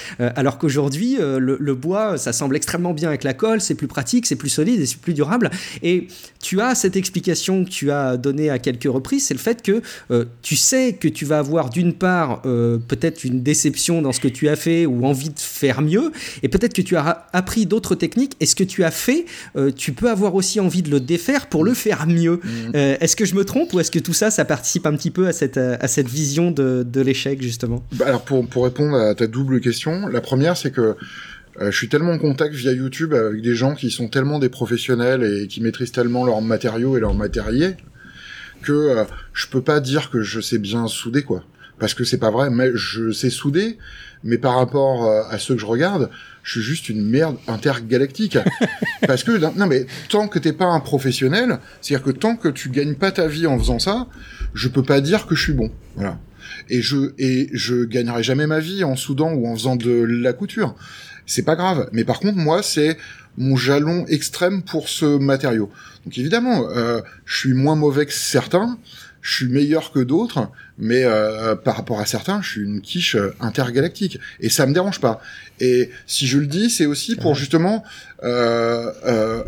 alors 0.42 0.59
qu'aujourd'hui 0.59 1.18
le, 1.20 1.57
le 1.61 1.74
bois 1.74 2.18
ça 2.18 2.33
semble 2.33 2.57
extrêmement 2.57 2.94
bien 2.94 3.09
avec 3.09 3.22
la 3.22 3.33
colle, 3.33 3.61
c'est 3.61 3.76
plus 3.76 3.87
pratique, 3.87 4.26
c'est 4.26 4.37
plus 4.37 4.48
solide 4.48 4.81
et 4.81 4.87
c'est 4.87 4.98
plus 4.98 5.14
durable. 5.14 5.50
Et 5.85 6.09
tu 6.40 6.61
as 6.61 6.74
cette 6.74 6.96
explication 6.96 7.64
que 7.64 7.70
tu 7.70 7.92
as 7.92 8.16
donnée 8.16 8.50
à 8.50 8.59
quelques 8.59 8.90
reprises, 8.92 9.26
c'est 9.26 9.35
le 9.35 9.38
fait 9.38 9.62
que 9.62 9.83
euh, 10.11 10.24
tu 10.42 10.57
sais 10.57 10.94
que 10.94 11.07
tu 11.07 11.24
vas 11.24 11.38
avoir 11.38 11.70
d'une 11.70 11.92
part 11.92 12.42
euh, 12.44 12.78
peut-être 12.78 13.22
une 13.22 13.42
déception 13.42 14.02
dans 14.02 14.11
ce 14.11 14.18
que 14.18 14.28
tu 14.28 14.48
as 14.48 14.57
fait 14.57 14.85
ou 14.85 15.07
envie 15.07 15.31
de 15.31 15.38
faire 15.38 15.81
mieux, 15.81 16.11
et 16.42 16.48
peut-être 16.48 16.74
que 16.74 16.83
tu 16.83 16.96
as 16.96 17.28
appris 17.33 17.66
d'autres 17.66 17.94
techniques, 17.94 18.33
et 18.40 18.46
ce 18.46 18.57
que 18.57 18.64
tu 18.64 18.83
as 18.83 18.90
fait, 18.90 19.26
euh, 19.57 19.70
tu 19.70 19.92
peux 19.92 20.11
avoir 20.11 20.35
aussi 20.35 20.59
envie 20.59 20.83
de 20.83 20.90
le 20.90 20.98
défaire 21.00 21.46
pour 21.46 21.62
le 21.62 21.74
faire 21.74 22.07
mieux. 22.09 22.40
Mmh. 22.42 22.74
est-ce 22.74 23.14
que 23.14 23.24
je 23.24 23.35
me 23.35 23.44
trompe 23.44 23.72
ou 23.72 23.81
est-ce 23.81 23.90
que 23.90 24.00
tout 24.00 24.12
ça, 24.12 24.31
ça 24.33 24.44
participe 24.44 24.87
un 24.87 24.96
petit 24.96 25.11
peu 25.12 25.28
à 25.28 25.33
cette, 25.33 25.59
à 25.59 25.87
cette 25.87 26.09
vision 26.09 26.50
de, 26.50 26.83
de 26.83 27.00
l'échec 27.00 27.40
justement? 27.40 27.85
Bah 27.92 28.07
Alors 28.09 28.22
pour, 28.22 28.46
pour 28.46 28.64
répondre 28.64 28.96
à 28.96 29.14
ta 29.14 29.26
double 29.26 29.61
question, 29.61 30.09
la 30.09 30.20
première 30.20 30.31
c'est 30.54 30.70
que 30.70 30.96
euh, 31.60 31.70
je 31.70 31.76
suis 31.76 31.88
tellement 31.88 32.12
en 32.12 32.18
contact 32.18 32.54
via 32.54 32.72
YouTube 32.72 33.12
avec 33.12 33.42
des 33.42 33.54
gens 33.54 33.74
qui 33.74 33.90
sont 33.90 34.08
tellement 34.08 34.38
des 34.38 34.48
professionnels 34.48 35.22
et 35.22 35.46
qui 35.48 35.60
maîtrisent 35.60 35.92
tellement 35.92 36.24
leurs 36.24 36.40
matériaux 36.40 36.96
et 36.96 37.00
leurs 37.00 37.14
matériels 37.14 37.76
que 38.62 38.72
euh, 38.72 39.04
je 39.34 39.46
peux 39.48 39.60
pas 39.60 39.80
dire 39.80 40.10
que 40.10 40.22
je 40.22 40.40
sais 40.40 40.58
bien 40.58 40.86
souder 40.86 41.22
quoi. 41.22 41.44
Parce 41.78 41.94
que 41.94 42.04
c'est 42.04 42.18
pas 42.18 42.30
vrai, 42.30 42.48
mais 42.48 42.70
je 42.74 43.10
sais 43.10 43.28
souder, 43.28 43.76
mais 44.22 44.38
par 44.38 44.54
rapport 44.54 45.04
euh, 45.04 45.22
à 45.30 45.38
ceux 45.38 45.54
que 45.54 45.60
je 45.60 45.66
regarde, 45.66 46.10
je 46.44 46.52
suis 46.52 46.62
juste 46.62 46.88
une 46.88 47.04
merde 47.04 47.36
intergalactique. 47.48 48.38
Parce 49.06 49.24
que 49.24 49.32
non 49.58 49.66
mais 49.66 49.86
tant 50.08 50.28
que 50.28 50.38
t'es 50.38 50.52
pas 50.52 50.66
un 50.66 50.80
professionnel, 50.80 51.58
c'est-à-dire 51.80 52.04
que 52.04 52.12
tant 52.12 52.36
que 52.36 52.48
tu 52.48 52.70
gagnes 52.70 52.94
pas 52.94 53.10
ta 53.10 53.26
vie 53.26 53.46
en 53.46 53.58
faisant 53.58 53.78
ça, 53.78 54.06
je 54.54 54.68
peux 54.68 54.82
pas 54.82 55.00
dire 55.00 55.26
que 55.26 55.34
je 55.34 55.42
suis 55.42 55.52
bon. 55.52 55.70
Voilà. 55.96 56.18
Et 56.68 56.82
je 56.82 57.12
et 57.18 57.48
je 57.52 57.84
gagnerai 57.84 58.22
jamais 58.22 58.46
ma 58.46 58.60
vie 58.60 58.84
en 58.84 58.96
soudant 58.96 59.32
ou 59.32 59.46
en 59.46 59.54
faisant 59.54 59.76
de 59.76 59.90
la 60.02 60.32
couture 60.32 60.74
c'est 61.26 61.42
pas 61.42 61.56
grave. 61.56 61.88
Mais 61.92 62.04
par 62.04 62.20
contre, 62.20 62.38
moi, 62.38 62.62
c'est 62.62 62.96
mon 63.38 63.56
jalon 63.56 64.04
extrême 64.06 64.62
pour 64.62 64.88
ce 64.88 65.18
matériau. 65.18 65.70
Donc 66.04 66.18
évidemment, 66.18 66.68
euh, 66.70 67.00
je 67.24 67.38
suis 67.38 67.54
moins 67.54 67.76
mauvais 67.76 68.06
que 68.06 68.12
certains, 68.12 68.78
je 69.22 69.34
suis 69.34 69.48
meilleur 69.48 69.92
que 69.92 70.00
d'autres, 70.00 70.50
mais 70.78 71.04
euh, 71.04 71.54
par 71.54 71.76
rapport 71.76 72.00
à 72.00 72.06
certains, 72.06 72.42
je 72.42 72.50
suis 72.50 72.60
une 72.62 72.80
quiche 72.80 73.16
intergalactique 73.40 74.18
et 74.40 74.48
ça 74.48 74.66
me 74.66 74.74
dérange 74.74 75.00
pas. 75.00 75.20
Et 75.60 75.90
si 76.06 76.26
je 76.26 76.38
le 76.38 76.46
dis, 76.46 76.68
c'est 76.68 76.86
aussi 76.86 77.16
pour 77.16 77.34
justement 77.34 77.84
euh, 78.24 78.90
euh, 79.06 79.44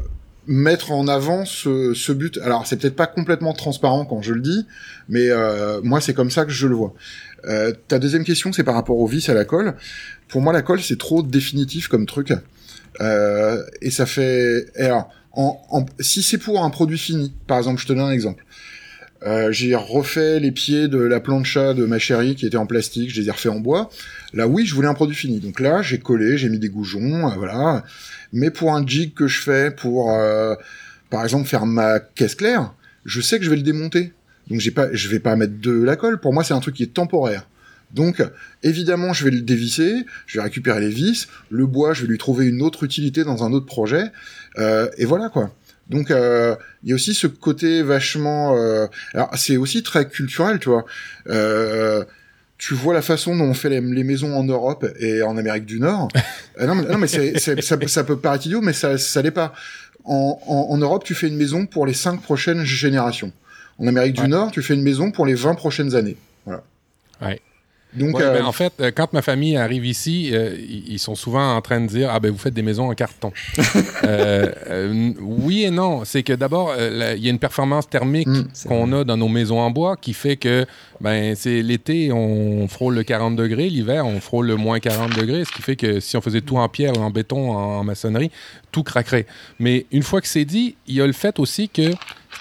mettre 0.47 0.93
en 0.93 1.09
avant 1.09 1.45
ce, 1.45 1.95
ce 1.95 2.13
but. 2.13 2.39
Alors 2.43 2.67
c'est 2.67 2.77
peut-être 2.77 2.97
pas 2.97 3.07
complètement 3.07 3.53
transparent 3.53 4.05
quand 4.05 4.23
je 4.23 4.33
le 4.33 4.41
dis, 4.41 4.67
mais 5.09 5.31
euh, 5.31 5.81
moi 5.83 6.01
c'est 6.01 6.15
comme 6.15 6.31
ça 6.31 6.45
que 6.45 6.53
je 6.53 6.67
le 6.67 6.75
vois. 6.75 6.95
Euh, 7.47 7.73
ta 7.89 7.99
deuxième 7.99 8.25
question, 8.25 8.53
c'est 8.53 8.65
par 8.65 8.75
rapport 8.75 8.99
au 8.99 9.07
vis 9.07 9.29
à 9.29 9.35
la 9.35 9.45
colle. 9.45 9.75
Pour 10.29 10.41
moi, 10.41 10.53
la 10.53 10.63
colle, 10.63 10.81
c'est 10.81 10.99
trop 10.99 11.23
définitif 11.23 11.89
comme 11.89 12.07
truc. 12.07 12.33
Euh, 13.01 13.63
et 13.83 13.91
ça 13.91 14.07
fait... 14.07 14.67
alors, 14.77 15.11
en, 15.33 15.85
si 16.01 16.23
c'est 16.23 16.39
pour 16.39 16.65
un 16.65 16.71
produit 16.71 16.99
fini, 16.99 17.35
par 17.47 17.59
exemple, 17.59 17.81
je 17.81 17.87
te 17.87 17.93
donne 17.93 18.07
un 18.07 18.13
exemple. 18.13 18.45
Euh, 19.27 19.51
j'ai 19.53 19.75
refait 19.75 20.39
les 20.39 20.53
pieds 20.53 20.87
de 20.87 20.99
la 20.99 21.19
plancha 21.19 21.73
de 21.73 21.87
ma 21.87 21.99
chérie 21.99 22.35
qui 22.35 22.47
était 22.47 22.59
en 22.59 22.67
plastique, 22.67 23.11
je 23.11 23.21
les 23.21 23.29
ai 23.29 23.31
refait 23.31 23.49
en 23.49 23.59
bois. 23.59 23.89
Là, 24.35 24.47
oui, 24.47 24.67
je 24.67 24.75
voulais 24.75 24.89
un 24.89 24.95
produit 24.95 25.17
fini. 25.17 25.41
Donc 25.41 25.61
là, 25.61 25.81
j'ai 25.81 25.99
collé, 25.99 26.37
j'ai 26.37 26.51
mis 26.51 26.59
des 26.59 26.69
goujons, 26.69 27.29
euh, 27.29 27.35
voilà. 27.37 27.85
Mais 28.35 28.51
pour 28.51 28.75
un 28.75 28.85
jig 28.85 29.15
que 29.15 29.29
je 29.29 29.41
fais, 29.41 29.71
pour, 29.71 30.13
euh, 30.13 30.57
par 31.09 31.23
exemple, 31.23 31.49
faire 31.49 31.67
ma 31.67 32.01
caisse 32.01 32.35
claire, 32.35 32.75
je 33.05 33.21
sais 33.21 33.39
que 33.39 33.45
je 33.45 33.51
vais 33.51 33.57
le 33.57 33.63
démonter. 33.63 34.13
Donc 34.51 34.59
j'ai 34.59 34.73
pas, 34.73 34.89
je 34.93 35.09
vais 35.09 35.21
pas 35.21 35.37
mettre 35.37 35.61
de 35.61 35.71
la 35.71 35.95
colle. 35.95 36.21
Pour 36.21 36.35
moi, 36.35 36.43
c'est 36.43 36.53
un 36.53 36.59
truc 36.59 36.75
qui 36.75 36.83
est 36.83 36.93
temporaire. 36.93 37.49
Donc, 37.93 38.21
évidemment, 38.65 39.13
je 39.13 39.25
vais 39.25 39.31
le 39.31 39.41
dévisser, 39.41 40.05
je 40.27 40.39
vais 40.39 40.43
récupérer 40.43 40.81
les 40.81 40.89
vis, 40.89 41.29
le 41.49 41.65
bois, 41.65 41.95
je 41.95 42.03
vais 42.03 42.09
lui 42.09 42.19
trouver 42.19 42.47
une 42.47 42.61
autre 42.61 42.83
utilité 42.83 43.23
dans 43.23 43.45
un 43.45 43.53
autre 43.53 43.67
projet, 43.67 44.11
euh, 44.59 44.89
et 44.99 45.05
voilà 45.05 45.29
quoi. 45.29 45.55
Donc, 45.89 46.11
euh, 46.11 46.57
il 46.83 46.89
y 46.89 46.93
a 46.93 46.97
aussi 46.97 47.15
ce 47.15 47.29
côté 47.29 47.83
vachement. 47.83 48.57
Alors, 49.13 49.31
c'est 49.37 49.57
aussi 49.57 49.85
très 49.85 50.09
culturel, 50.09 50.59
tu 50.59 50.71
vois. 50.71 50.87
Tu 52.57 52.75
vois 52.75 52.95
la 52.95 53.03
façon 53.03 53.37
dont 53.37 53.45
on 53.45 53.55
fait 53.55 53.69
les, 53.69 53.81
maisons 53.81 54.35
en 54.37 54.45
Europe 54.45 54.87
et 55.01 55.23
en 55.23 55.37
Amérique 55.37 55.67
du 55.67 55.81
Nord. 55.81 56.09
Euh, 56.59 56.67
non, 56.67 56.75
mais, 56.77 56.85
non, 56.85 56.99
mais 56.99 57.09
ça, 57.09 57.61
ça, 57.61 58.05
peut 58.05 58.17
paraître 58.17 58.47
idiot, 58.47 58.61
mais 58.61 58.73
ça, 58.73 58.97
ça 58.97 59.23
l'est 59.23 59.31
pas. 59.31 59.53
En, 60.05 60.39
en, 60.47 60.73
en 60.73 60.79
Europe, 60.79 61.05
tu 61.05 61.15
fais 61.15 61.29
une 61.29 61.37
maison 61.37 61.67
pour 61.67 61.87
les 61.87 61.95
cinq 61.95 62.23
prochaines 62.23 62.65
générations. 62.65 63.33
En 63.79 63.87
Amérique 63.87 64.17
du 64.17 64.29
Nord, 64.29 64.51
tu 64.51 64.63
fais 64.63 64.75
une 64.75 64.83
maison 64.83 65.11
pour 65.11 65.27
les 65.27 65.35
20 65.35 65.55
prochaines 65.55 65.95
années. 65.95 66.17
Voilà. 66.45 66.63
Ouais. 67.21 67.41
Donc, 67.95 68.21
euh, 68.21 68.39
ben, 68.39 68.45
en 68.45 68.53
fait, 68.53 68.73
euh, 68.81 68.91
quand 68.95 69.13
ma 69.13 69.23
famille 69.23 69.57
arrive 69.57 69.87
ici, 69.87 70.31
euh, 70.33 70.57
ils 70.69 70.99
sont 70.99 71.15
souvent 71.15 71.55
en 71.55 71.61
train 71.61 71.81
de 71.81 71.87
dire 71.87 72.11
Ah, 72.13 72.19
ben 72.19 72.31
vous 72.31 72.39
faites 72.39 72.55
des 72.55 72.63
maisons 72.63 72.91
en 72.91 72.95
carton. 72.95 73.33
oui 75.21 75.65
et 75.65 75.71
non. 75.71 76.05
C'est 76.05 76.23
que 76.23 76.33
d'abord, 76.33 76.75
il 76.79 77.23
y 77.23 77.29
a 77.29 77.31
une 77.31 77.39
performance 77.39 77.89
thermique 77.89 78.27
mm, 78.27 78.47
qu'on 78.67 78.93
a 78.93 79.05
dans 79.05 79.17
nos 79.17 79.29
maisons 79.29 79.61
en 79.61 79.71
bois 79.71 79.97
qui 79.97 80.13
fait 80.13 80.37
que 80.37 80.67
ben, 81.01 81.35
c'est 81.37 81.63
l'été, 81.63 82.13
on 82.13 82.67
frôle 82.69 82.95
le 82.95 83.03
40 83.03 83.37
degrés, 83.37 83.69
l'hiver, 83.69 84.07
on 84.07 84.21
frôle 84.21 84.47
le 84.47 84.57
moins 84.57 84.81
40 84.81 85.17
degrés, 85.17 85.45
ce 85.45 85.53
qui 85.53 85.63
fait 85.63 85.77
que 85.77 86.01
si 86.01 86.17
on 86.17 86.21
faisait 86.21 86.41
tout 86.41 86.57
en 86.57 86.69
pierre 86.69 86.97
ou 86.99 87.03
en 87.03 87.11
béton, 87.11 87.53
en 87.53 87.85
maçonnerie, 87.85 88.31
tout 88.73 88.83
craquerait. 88.83 89.27
Mais 89.59 89.87
une 89.93 90.03
fois 90.03 90.21
que 90.21 90.29
c'est 90.29 90.45
dit, 90.45 90.77
il 90.87 90.97
y 90.97 91.01
a 91.01 91.07
le 91.07 91.13
fait 91.13 91.39
aussi 91.39 91.69
que 91.69 91.91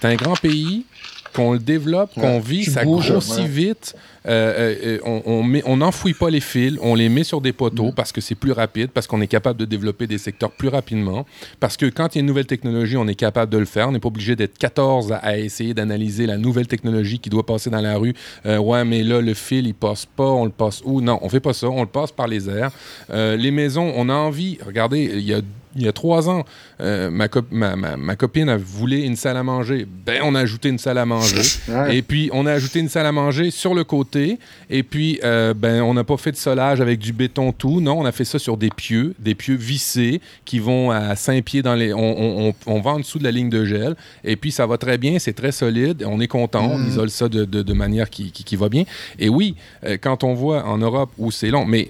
c'est 0.01 0.07
un 0.07 0.15
grand 0.15 0.35
pays 0.35 0.85
qu'on 1.33 1.53
le 1.53 1.59
développe, 1.59 2.13
qu'on 2.13 2.39
vit, 2.39 2.65
ça 2.65 2.85
grossit 2.85 3.45
vite. 3.45 3.95
Euh, 4.25 4.75
euh, 4.83 4.99
on, 5.03 5.21
on, 5.25 5.61
on 5.65 5.77
n'enfouit 5.77 6.13
pas 6.13 6.29
les 6.29 6.39
fils, 6.39 6.77
on 6.81 6.95
les 6.95 7.09
met 7.09 7.25
sur 7.25 7.41
des 7.41 7.51
poteaux 7.51 7.89
mm. 7.89 7.93
parce 7.93 8.11
que 8.13 8.21
c'est 8.21 8.35
plus 8.35 8.53
rapide, 8.53 8.89
parce 8.91 9.05
qu'on 9.05 9.19
est 9.19 9.27
capable 9.27 9.59
de 9.59 9.65
développer 9.65 10.07
des 10.07 10.17
secteurs 10.17 10.51
plus 10.51 10.69
rapidement, 10.69 11.25
parce 11.59 11.75
que 11.75 11.87
quand 11.87 12.15
il 12.15 12.17
y 12.17 12.19
a 12.19 12.21
une 12.21 12.27
nouvelle 12.27 12.45
technologie, 12.45 12.95
on 12.95 13.07
est 13.07 13.15
capable 13.15 13.51
de 13.51 13.57
le 13.57 13.65
faire. 13.65 13.89
On 13.89 13.91
n'est 13.91 13.99
pas 13.99 14.07
obligé 14.07 14.35
d'être 14.35 14.57
14 14.57 15.11
à, 15.21 15.37
essayer 15.37 15.73
d'analyser 15.73 16.25
la 16.25 16.37
nouvelle 16.37 16.67
technologie 16.67 17.19
qui 17.19 17.29
doit 17.29 17.45
passer 17.45 17.69
dans 17.69 17.81
la 17.81 17.97
rue. 17.97 18.13
Euh, 18.45 18.57
ouais, 18.59 18.85
mais 18.85 19.03
là, 19.03 19.19
le 19.19 19.33
fil, 19.33 19.67
il 19.67 19.73
passe 19.73 20.05
pas, 20.05 20.29
on 20.29 20.45
le 20.45 20.51
passe 20.51 20.81
où? 20.85 21.01
Non, 21.01 21.19
on 21.21 21.29
fait 21.29 21.39
pas 21.39 21.53
ça, 21.53 21.67
on 21.67 21.81
le 21.81 21.87
passe 21.87 22.11
par 22.11 22.27
les 22.27 22.49
airs. 22.49 22.71
les 23.09 23.51
maisons, 23.51 23.91
on 23.95 24.07
a 24.09 24.13
envie, 24.13 24.57
regardez, 24.65 25.11
il 25.13 25.21
y 25.21 25.33
a 25.33 25.41
il 25.75 25.83
y 25.83 25.87
a 25.87 25.91
trois 25.91 26.29
ans, 26.29 26.45
euh, 26.81 27.09
ma, 27.09 27.27
ma, 27.51 27.97
ma, 27.97 28.15
copine 28.15 28.55
voulu 28.55 29.01
une 29.01 29.15
salle 29.15 29.37
à 29.37 29.43
manger. 29.43 29.87
Ben, 30.05 30.21
on 30.23 30.35
a 30.35 30.41
ajouté 30.41 30.69
une 30.69 30.77
salle 30.77 30.97
à 30.97 31.05
manger. 31.05 31.41
Et 31.91 32.01
puis, 32.01 32.29
on 32.33 32.45
a 32.45 32.51
ajouté 32.51 32.79
une 32.79 32.89
salle 32.89 33.05
à 33.05 33.11
manger 33.11 33.49
sur 33.51 33.73
le 33.73 33.83
côté. 33.83 34.37
Et 34.69 34.83
puis, 34.83 35.19
euh, 35.23 35.53
ben, 35.53 35.81
on 35.81 35.93
n'a 35.93 36.03
pas 36.03 36.17
fait 36.17 36.31
de 36.31 36.37
solage 36.37 36.79
avec 36.81 36.99
du 36.99 37.13
béton 37.13 37.51
tout. 37.51 37.81
Non, 37.81 37.99
on 37.99 38.05
a 38.05 38.11
fait 38.11 38.25
ça 38.25 38.37
sur 38.37 38.57
des 38.57 38.69
pieux, 38.69 39.15
des 39.19 39.35
pieux 39.35 39.55
vissés 39.55 40.21
qui 40.45 40.59
vont 40.59 40.91
à 40.91 41.15
5 41.15 41.43
pieds 41.43 41.61
dans 41.61 41.75
les. 41.75 41.93
On, 41.93 42.47
on, 42.47 42.53
on, 42.67 42.81
va 42.81 42.91
en 42.91 42.99
dessous 42.99 43.19
de 43.19 43.23
la 43.23 43.31
ligne 43.31 43.49
de 43.49 43.65
gel. 43.65 43.95
Et 44.23 44.35
puis, 44.35 44.51
ça 44.51 44.67
va 44.67 44.77
très 44.77 44.97
bien, 44.97 45.17
c'est 45.17 45.33
très 45.33 45.51
solide. 45.51 46.03
On 46.07 46.19
est 46.19 46.27
content, 46.27 46.69
on 46.71 46.77
mm. 46.77 46.87
isole 46.87 47.09
ça 47.09 47.29
de, 47.29 47.45
de, 47.45 47.73
manière 47.73 48.09
qui, 48.09 48.31
qui, 48.31 48.43
qui, 48.43 48.55
va 48.55 48.69
bien. 48.69 48.83
Et 49.17 49.29
oui, 49.29 49.55
euh, 49.85 49.97
quand 49.99 50.23
on 50.23 50.33
voit 50.33 50.65
en 50.65 50.77
Europe 50.77 51.09
où 51.17 51.31
c'est 51.31 51.49
long, 51.49 51.65
mais 51.65 51.89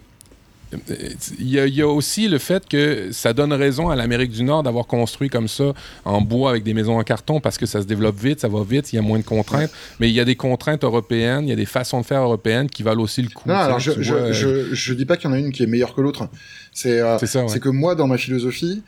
il 1.39 1.49
y, 1.49 1.81
a, 1.81 1.87
aussi 1.87 2.27
le 2.27 2.37
fait 2.37 2.67
que 2.67 3.11
ça 3.11 3.33
donne 3.33 3.53
raison 3.53 3.89
à 3.89 3.95
l'Amérique 3.95 4.31
du 4.31 4.43
Nord 4.43 4.63
d'avoir 4.63 4.87
construit 4.87 5.29
comme 5.29 5.47
ça 5.47 5.73
en 6.05 6.21
bois 6.21 6.51
avec 6.51 6.63
des 6.63 6.73
maisons 6.73 6.97
en 6.99 7.03
carton 7.03 7.39
parce 7.39 7.57
que 7.57 7.65
ça 7.65 7.81
se 7.81 7.87
développe 7.87 8.19
vite, 8.19 8.39
ça 8.39 8.47
va 8.47 8.63
vite, 8.63 8.93
il 8.93 8.97
y 8.97 8.99
a 8.99 9.01
moins 9.01 9.19
de 9.19 9.23
contraintes. 9.23 9.71
Mais 9.99 10.09
il 10.09 10.13
y 10.13 10.19
a 10.19 10.25
des 10.25 10.35
contraintes 10.35 10.83
européennes, 10.83 11.45
il 11.45 11.49
y 11.49 11.53
a 11.53 11.55
des 11.55 11.65
façons 11.65 12.01
de 12.01 12.05
faire 12.05 12.21
européennes 12.21 12.69
qui 12.69 12.83
valent 12.83 13.01
aussi 13.01 13.21
le 13.21 13.29
coup. 13.29 13.47
Non, 13.47 13.55
alors 13.55 13.79
je, 13.79 13.91
je, 14.01 14.73
je, 14.73 14.93
dis 14.93 15.05
pas 15.05 15.17
qu'il 15.17 15.29
y 15.29 15.33
en 15.33 15.35
a 15.35 15.39
une 15.39 15.51
qui 15.51 15.63
est 15.63 15.67
meilleure 15.67 15.93
que 15.93 16.01
l'autre. 16.01 16.27
C'est 16.73 16.99
euh, 16.99 17.17
que 17.17 17.69
moi, 17.69 17.95
dans 17.95 18.07
ma 18.07 18.17
philosophie, 18.17 18.83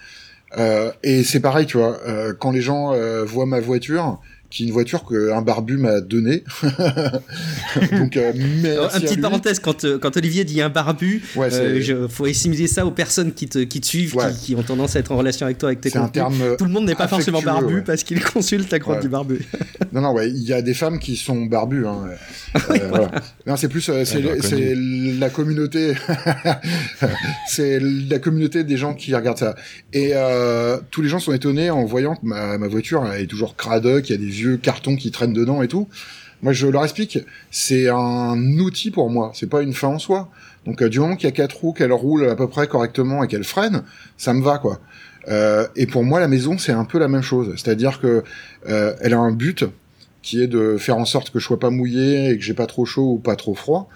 euh, 0.58 0.92
et 1.04 1.24
c'est 1.24 1.40
pareil, 1.40 1.66
tu 1.66 1.78
vois, 1.78 2.00
euh, 2.08 2.34
quand 2.38 2.52
les 2.52 2.62
gens 2.62 2.94
voient 3.26 3.46
ma 3.46 3.60
voiture, 3.60 4.20
qui 4.50 4.64
est 4.64 4.68
une 4.68 4.74
voiture 4.74 5.06
qu'un 5.06 5.42
barbu 5.42 5.78
m'a 5.78 6.02
donnée. 6.02 6.44
Donc, 7.92 8.18
euh, 8.18 8.32
un 8.94 9.00
petit 9.00 9.18
parenthèse, 9.18 9.60
quand, 9.60 9.84
euh, 9.86 9.98
quand 9.98 10.16
Olivier 10.18 10.44
dit 10.44 10.62
un 10.62 10.70
barbu, 10.70 11.22
il 11.36 11.42
euh, 11.42 12.08
faut 12.08 12.26
assimiler 12.26 12.68
ça 12.68 12.86
aux 12.86 12.92
personnes 12.92 13.34
qui 13.34 13.48
te, 13.48 13.60
qui 13.60 13.82
te 13.82 13.86
suivent, 13.86 14.16
qui, 14.42 14.56
ont 14.56 14.64
tendance 14.64 14.96
à 14.96 15.00
être 15.00 15.12
en 15.12 15.18
relation 15.18 15.46
avec 15.46 15.58
toi, 15.58 15.70
avec 15.70 15.82
tes 15.82 15.92
contenus. 15.92 16.08
Un 16.08 16.30
terme 16.30 16.58
Tout 16.58 16.66
le 16.66 16.72
monde 16.72 16.86
n'est 16.86 16.96
pas 16.96 17.08
forcément 17.08 17.42
barbu 17.42 17.82
parce 17.82 18.04
qu'il 18.04 18.24
consulte 18.24 18.72
la 18.72 18.80
croix 18.80 19.00
du 19.00 19.10
barbu. 19.10 19.46
non, 19.92 20.02
non, 20.02 20.14
ouais, 20.14 20.30
il 20.30 20.44
y 20.44 20.54
a 20.54 20.62
des 20.62 20.74
femmes 20.74 21.00
qui 21.00 21.16
sont 21.16 21.46
barbues. 21.46 21.86
Hein. 21.86 22.06
voilà. 22.90 23.12
Non, 23.46 23.58
c'est 23.58 23.70
plus, 23.70 23.82
c'est 23.82 24.76
la 24.76 25.30
communauté, 25.30 25.94
c'est 27.48 27.80
la 27.80 28.20
communauté 28.20 28.64
des 28.64 28.78
gens 28.78 28.94
qui 28.94 29.14
regardent 29.16 29.38
ça. 29.38 29.56
Et 29.94 30.14
tous 30.92 31.02
les 31.02 31.10
gens 31.10 31.20
sont 31.20 31.34
étonnés 31.34 31.70
en 31.70 31.86
voyant 31.86 32.16
que 32.16 32.26
ma, 32.26 32.58
ma 32.58 32.68
voiture 32.68 33.06
elle 33.06 33.24
est 33.24 33.28
toujours 33.28 33.56
cradoc, 33.56 34.10
il 34.10 34.12
y 34.12 34.16
a 34.16 34.18
des 34.18 34.32
vieux 34.36 34.58
cartons 34.58 34.96
qui 34.96 35.12
traînent 35.12 35.34
dedans 35.34 35.62
et 35.62 35.68
tout. 35.68 35.88
Moi, 36.42 36.54
je 36.54 36.68
leur 36.68 36.84
explique, 36.84 37.20
c'est 37.50 37.90
un 37.90 38.38
outil 38.60 38.92
pour 38.92 39.10
moi, 39.10 39.32
c'est 39.34 39.50
pas 39.50 39.62
une 39.62 39.74
fin 39.74 39.88
en 39.88 40.00
soi. 40.00 40.30
Donc, 40.66 40.82
euh, 40.82 40.90
du 40.90 41.00
moment 41.00 41.16
qu'il 41.16 41.26
y 41.26 41.32
a 41.32 41.36
quatre 41.36 41.58
roues, 41.58 41.74
qu'elle 41.74 41.94
roule 41.94 42.30
à 42.30 42.36
peu 42.36 42.48
près 42.48 42.68
correctement 42.68 43.24
et 43.24 43.28
qu'elle 43.28 43.44
freine, 43.44 43.84
ça 44.18 44.34
me 44.34 44.44
va, 44.44 44.58
quoi. 44.58 44.80
Euh, 45.28 45.68
et 45.76 45.88
pour 45.88 46.04
moi, 46.04 46.20
la 46.20 46.28
maison, 46.28 46.58
c'est 46.58 46.72
un 46.72 46.86
peu 46.86 47.00
la 47.00 47.08
même 47.08 47.22
chose. 47.22 47.54
C'est-à-dire 47.56 48.00
que 48.00 48.24
euh, 48.70 48.94
elle 49.02 49.14
a 49.14 49.18
un 49.18 49.32
but 49.32 49.66
qui 50.22 50.42
est 50.42 50.48
de 50.48 50.78
faire 50.78 50.98
en 50.98 51.06
sorte 51.06 51.32
que 51.32 51.40
je 51.40 51.46
sois 51.46 51.60
pas 51.60 51.70
mouillé 51.70 52.30
et 52.30 52.38
que 52.38 52.44
j'ai 52.44 52.54
pas 52.54 52.68
trop 52.68 52.86
chaud 52.86 53.14
ou 53.14 53.18
pas 53.20 53.36
trop 53.36 53.56
froid. 53.56 53.90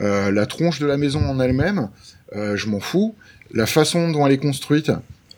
la 0.00 0.46
tronche 0.46 0.80
de 0.80 0.86
la 0.86 0.96
maison 0.96 1.20
en 1.28 1.38
elle-même, 1.38 1.88
je 2.32 2.66
m'en 2.68 2.80
fous. 2.80 3.14
La 3.52 3.66
façon 3.66 4.10
dont 4.10 4.26
elle 4.26 4.32
est 4.32 4.38
construite, 4.38 4.90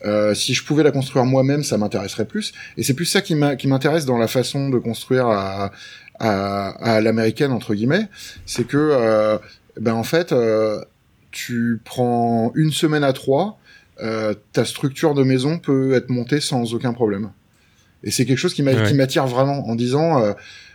euh, 0.04 0.34
si 0.34 0.54
je 0.54 0.64
pouvais 0.64 0.82
la 0.82 0.90
construire 0.90 1.24
moi-même, 1.24 1.62
ça 1.62 1.78
m'intéresserait 1.78 2.26
plus. 2.26 2.52
Et 2.76 2.82
c'est 2.82 2.94
plus 2.94 3.06
ça 3.06 3.20
qui 3.22 3.34
m'intéresse 3.34 4.04
dans 4.04 4.18
la 4.18 4.28
façon 4.28 4.68
de 4.68 4.78
construire 4.78 5.26
à, 5.26 5.72
à, 6.18 6.68
à 6.94 7.00
l'américaine 7.00 7.52
entre 7.52 7.74
guillemets, 7.74 8.08
c'est 8.46 8.66
que 8.66 8.76
euh, 8.76 9.38
ben 9.80 9.94
en 9.94 10.04
fait, 10.04 10.32
euh, 10.32 10.82
tu 11.30 11.80
prends 11.84 12.52
une 12.54 12.72
semaine 12.72 13.04
à 13.04 13.12
trois, 13.12 13.58
euh, 14.02 14.34
ta 14.52 14.64
structure 14.64 15.14
de 15.14 15.22
maison 15.22 15.58
peut 15.58 15.94
être 15.94 16.10
montée 16.10 16.40
sans 16.40 16.74
aucun 16.74 16.92
problème. 16.92 17.30
Et 18.04 18.10
c'est 18.10 18.24
quelque 18.24 18.38
chose 18.38 18.54
qui 18.54 18.62
m'attire 18.62 19.26
vraiment 19.26 19.68
en 19.68 19.74
disant 19.74 20.20
euh, 20.20 20.32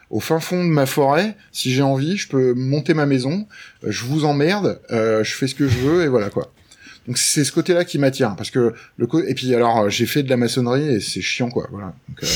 au 0.10 0.20
fin 0.20 0.40
fond 0.40 0.64
de 0.64 0.70
ma 0.70 0.86
forêt, 0.86 1.36
si 1.52 1.72
j'ai 1.72 1.82
envie, 1.82 2.16
je 2.16 2.30
peux 2.30 2.54
monter 2.54 2.94
ma 2.94 3.06
maison, 3.06 3.46
je 3.84 4.06
vous 4.06 4.24
emmerde, 4.24 4.80
je 4.90 5.34
fais 5.34 5.48
ce 5.48 5.56
que 5.56 5.68
je 5.68 5.78
veux 5.80 6.04
et 6.04 6.08
voilà 6.08 6.30
quoi. 6.30 6.54
Donc 7.08 7.18
c'est 7.18 7.44
ce 7.44 7.52
côté-là 7.52 7.86
qui 7.86 7.98
m'attire 8.00 8.36
parce 8.36 8.52
que 8.52 8.74
le 8.98 9.08
et 9.30 9.34
puis 9.34 9.56
alors 9.56 9.90
j'ai 9.90 10.06
fait 10.06 10.24
de 10.24 10.30
la 10.30 10.38
maçonnerie 10.38 10.96
et 10.96 11.00
c'est 11.00 11.22
chiant 11.22 11.50
quoi. 11.50 11.68
Voilà. 11.72 11.94
Euh, 12.22 12.28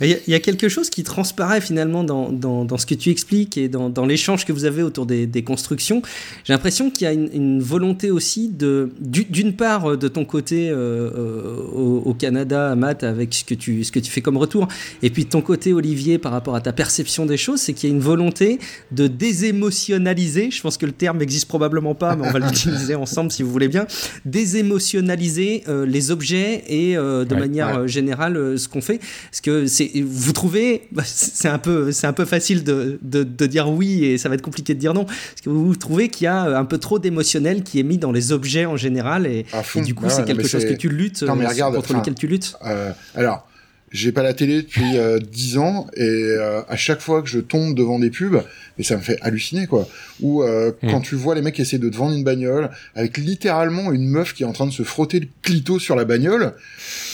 il 0.00 0.18
y, 0.26 0.34
a 0.34 0.40
quelque 0.40 0.68
chose 0.68 0.88
qui 0.88 1.02
transparaît 1.02 1.60
finalement 1.60 2.04
dans, 2.04 2.30
dans, 2.30 2.64
dans 2.64 2.78
ce 2.78 2.86
que 2.86 2.94
tu 2.94 3.10
expliques 3.10 3.58
et 3.58 3.68
dans, 3.68 3.90
dans 3.90 4.06
l'échange 4.06 4.44
que 4.44 4.52
vous 4.52 4.64
avez 4.64 4.82
autour 4.82 5.04
des, 5.06 5.26
des 5.26 5.42
constructions. 5.42 6.02
J'ai 6.44 6.52
l'impression 6.52 6.90
qu'il 6.90 7.04
y 7.04 7.08
a 7.08 7.12
une, 7.12 7.28
une, 7.32 7.60
volonté 7.60 8.10
aussi 8.10 8.48
de, 8.48 8.90
d'une 9.00 9.54
part, 9.54 9.98
de 9.98 10.08
ton 10.08 10.24
côté 10.24 10.70
euh, 10.70 10.74
euh, 10.74 11.56
au, 11.74 12.02
au, 12.06 12.14
Canada, 12.14 12.74
Matt, 12.76 13.04
avec 13.04 13.34
ce 13.34 13.44
que, 13.44 13.54
tu, 13.54 13.84
ce 13.84 13.92
que 13.92 13.98
tu 13.98 14.10
fais 14.10 14.22
comme 14.22 14.36
retour, 14.36 14.68
et 15.02 15.10
puis 15.10 15.24
de 15.24 15.30
ton 15.30 15.42
côté, 15.42 15.72
Olivier, 15.72 16.18
par 16.18 16.32
rapport 16.32 16.54
à 16.54 16.60
ta 16.60 16.72
perception 16.72 17.26
des 17.26 17.36
choses, 17.36 17.60
c'est 17.60 17.72
qu'il 17.72 17.90
y 17.90 17.92
a 17.92 17.94
une 17.94 18.02
volonté 18.02 18.58
de 18.92 19.06
désémotionnaliser. 19.06 20.50
Je 20.50 20.62
pense 20.62 20.76
que 20.76 20.86
le 20.86 20.92
terme 20.92 21.18
n'existe 21.18 21.46
probablement 21.46 21.94
pas, 21.94 22.16
mais 22.16 22.26
on 22.26 22.30
va 22.30 22.38
l'utiliser 22.46 22.94
ensemble 22.94 23.30
si 23.30 23.42
vous 23.42 23.50
voulez 23.50 23.68
bien. 23.68 23.86
Désémotionnaliser 24.24 25.64
euh, 25.68 25.86
les 25.86 26.10
objets 26.10 26.64
et 26.68 26.96
euh, 26.96 27.24
de 27.24 27.34
manière 27.34 27.86
générale 27.86 28.36
euh, 28.36 28.56
ce 28.56 28.68
qu'on 28.68 28.80
fait. 28.80 28.98
Parce 29.30 29.40
que 29.40 29.66
c'est 29.66 29.89
vous 30.02 30.32
trouvez, 30.32 30.88
bah, 30.92 31.02
c'est 31.04 31.48
un 31.48 31.58
peu, 31.58 31.92
c'est 31.92 32.06
un 32.06 32.12
peu 32.12 32.24
facile 32.24 32.64
de, 32.64 32.98
de, 33.02 33.46
dire 33.46 33.70
oui 33.70 34.04
et 34.04 34.18
ça 34.18 34.28
va 34.28 34.34
être 34.34 34.42
compliqué 34.42 34.74
de 34.74 34.78
dire 34.78 34.94
non. 34.94 35.04
Parce 35.04 35.40
que 35.42 35.50
vous 35.50 35.76
trouvez 35.76 36.08
qu'il 36.08 36.24
y 36.24 36.28
a 36.28 36.58
un 36.58 36.64
peu 36.64 36.78
trop 36.78 36.98
d'émotionnel 36.98 37.62
qui 37.62 37.80
est 37.80 37.84
mis 37.84 37.98
dans 37.98 38.12
les 38.12 38.32
objets 38.32 38.66
en 38.66 38.76
général 38.76 39.26
et, 39.26 39.46
du 39.82 39.94
coup 39.94 40.06
c'est 40.08 40.24
quelque 40.24 40.46
chose 40.46 40.64
que 40.64 40.74
tu 40.74 40.88
luttes, 40.88 41.22
non, 41.22 41.36
mais 41.36 41.44
euh, 41.44 41.48
regarde, 41.48 41.74
contre 41.74 41.94
lequel 41.94 42.14
tu 42.14 42.26
luttes. 42.26 42.54
Euh, 42.64 42.92
alors, 43.14 43.46
j'ai 43.92 44.12
pas 44.12 44.22
la 44.22 44.34
télé 44.34 44.62
depuis 44.62 44.96
euh, 44.96 45.18
10 45.18 45.58
ans 45.58 45.86
et 45.96 46.02
euh, 46.02 46.62
à 46.68 46.76
chaque 46.76 47.00
fois 47.00 47.22
que 47.22 47.28
je 47.28 47.40
tombe 47.40 47.74
devant 47.74 47.98
des 47.98 48.10
pubs, 48.10 48.42
et 48.78 48.82
ça 48.82 48.96
me 48.96 49.02
fait 49.02 49.18
halluciner 49.20 49.66
quoi. 49.66 49.88
Ou 50.20 50.42
euh, 50.42 50.72
hmm. 50.82 50.90
quand 50.90 51.00
tu 51.00 51.16
vois 51.16 51.34
les 51.34 51.42
mecs 51.42 51.58
essayer 51.58 51.78
de 51.78 51.88
te 51.88 51.96
vendre 51.96 52.14
une 52.14 52.22
bagnole 52.22 52.70
avec 52.94 53.18
littéralement 53.18 53.90
une 53.90 54.06
meuf 54.06 54.32
qui 54.32 54.44
est 54.44 54.46
en 54.46 54.52
train 54.52 54.66
de 54.66 54.72
se 54.72 54.84
frotter 54.84 55.20
le 55.20 55.28
clito 55.42 55.78
sur 55.78 55.96
la 55.96 56.04
bagnole. 56.04 56.54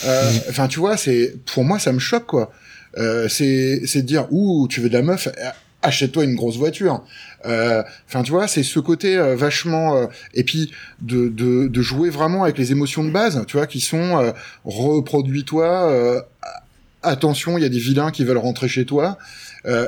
Hmm. 0.03 0.07
Enfin, 0.49 0.67
tu 0.67 0.79
vois, 0.79 0.97
c'est 0.97 1.35
pour 1.51 1.63
moi 1.63 1.79
ça 1.79 1.91
me 1.91 1.99
choque 1.99 2.27
quoi. 2.27 2.51
Euh, 2.97 3.27
c'est 3.29 3.81
c'est 3.85 4.01
de 4.01 4.07
dire 4.07 4.27
ouh 4.31 4.67
tu 4.67 4.81
veux 4.81 4.89
de 4.89 4.93
la 4.93 5.03
meuf 5.03 5.27
achète-toi 5.83 6.23
une 6.23 6.35
grosse 6.35 6.57
voiture 6.57 7.03
euh, 7.45 7.83
enfin 8.07 8.23
tu 8.23 8.31
vois 8.31 8.47
c'est 8.47 8.63
ce 8.63 8.79
côté 8.79 9.17
euh, 9.17 9.35
vachement 9.35 10.09
et 10.33 10.43
puis 10.43 10.71
de, 11.01 11.27
de, 11.27 11.67
de 11.67 11.81
jouer 11.81 12.09
vraiment 12.09 12.43
avec 12.43 12.57
les 12.57 12.71
émotions 12.71 13.03
de 13.03 13.11
base 13.11 13.43
tu 13.45 13.57
vois 13.57 13.67
qui 13.67 13.81
sont 13.81 14.33
reproduis-toi 14.65 16.25
attention 17.03 17.57
il 17.57 17.61
y 17.61 17.65
a 17.65 17.69
des 17.69 17.77
vilains 17.77 18.09
qui 18.09 18.23
veulent 18.23 18.37
rentrer 18.37 18.67
chez 18.67 18.85
toi 18.85 19.19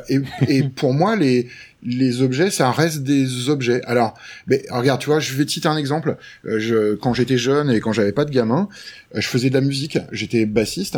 et, 0.09 0.19
et 0.47 0.63
pour 0.75 0.93
moi 0.93 1.15
les 1.15 1.47
les 1.81 2.21
objets, 2.21 2.49
ça 2.49 2.71
reste 2.71 3.03
des 3.03 3.47
objets. 3.47 3.81
Alors, 3.85 4.13
mais 4.47 4.65
regarde, 4.69 4.99
tu 4.99 5.05
vois, 5.05 5.21
je 5.21 5.33
vais 5.33 5.45
te 5.45 5.51
citer 5.51 5.69
un 5.69 5.77
exemple. 5.77 6.17
je, 6.43 6.95
quand 6.95 7.13
j'étais 7.13 7.37
jeune 7.37 7.69
et 7.69 7.79
quand 7.79 7.93
j'avais 7.93 8.11
pas 8.11 8.25
de 8.25 8.31
gamin, 8.31 8.67
je 9.15 9.25
faisais 9.25 9.49
de 9.49 9.53
la 9.53 9.61
musique. 9.61 9.97
J'étais 10.11 10.45
bassiste 10.45 10.97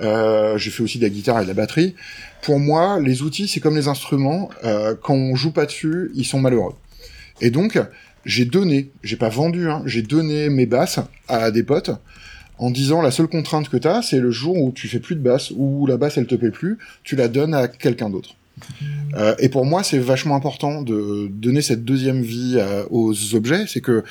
euh, 0.00 0.58
j'ai 0.58 0.70
fait 0.70 0.82
aussi 0.82 0.98
de 0.98 1.04
la 1.04 1.10
guitare 1.10 1.40
et 1.40 1.42
de 1.42 1.48
la 1.48 1.54
batterie. 1.54 1.94
Pour 2.42 2.58
moi, 2.58 3.00
les 3.00 3.22
outils, 3.22 3.48
c'est 3.48 3.60
comme 3.60 3.76
les 3.76 3.88
instruments. 3.88 4.50
Euh, 4.64 4.94
quand 5.00 5.14
on 5.14 5.34
joue 5.34 5.52
pas 5.52 5.66
dessus, 5.66 6.10
ils 6.14 6.24
sont 6.24 6.40
malheureux. 6.40 6.74
Et 7.40 7.50
donc, 7.50 7.78
j'ai 8.24 8.44
donné, 8.44 8.90
j'ai 9.02 9.16
pas 9.16 9.28
vendu, 9.28 9.68
hein, 9.68 9.82
j'ai 9.86 10.02
donné 10.02 10.48
mes 10.50 10.66
basses 10.66 11.00
à 11.28 11.50
des 11.50 11.62
potes 11.62 11.90
en 12.58 12.70
disant 12.70 13.00
la 13.00 13.10
seule 13.10 13.28
contrainte 13.28 13.68
que 13.68 13.76
t'as, 13.76 14.02
c'est 14.02 14.18
le 14.18 14.30
jour 14.30 14.56
où 14.56 14.72
tu 14.72 14.88
fais 14.88 14.98
plus 14.98 15.14
de 15.14 15.20
basse, 15.20 15.52
ou 15.54 15.86
la 15.86 15.96
basse 15.96 16.18
elle 16.18 16.26
te 16.26 16.34
plaît 16.34 16.50
plus, 16.50 16.78
tu 17.04 17.14
la 17.14 17.28
donnes 17.28 17.54
à 17.54 17.68
quelqu'un 17.68 18.10
d'autre. 18.10 18.34
Euh, 19.14 19.34
et 19.38 19.48
pour 19.48 19.64
moi, 19.64 19.82
c'est 19.82 19.98
vachement 19.98 20.34
important 20.34 20.82
de 20.82 21.28
donner 21.30 21.62
cette 21.62 21.84
deuxième 21.84 22.22
vie 22.22 22.56
euh, 22.56 22.84
aux 22.90 23.34
objets. 23.34 23.64
C'est 23.66 23.80
que 23.80 24.02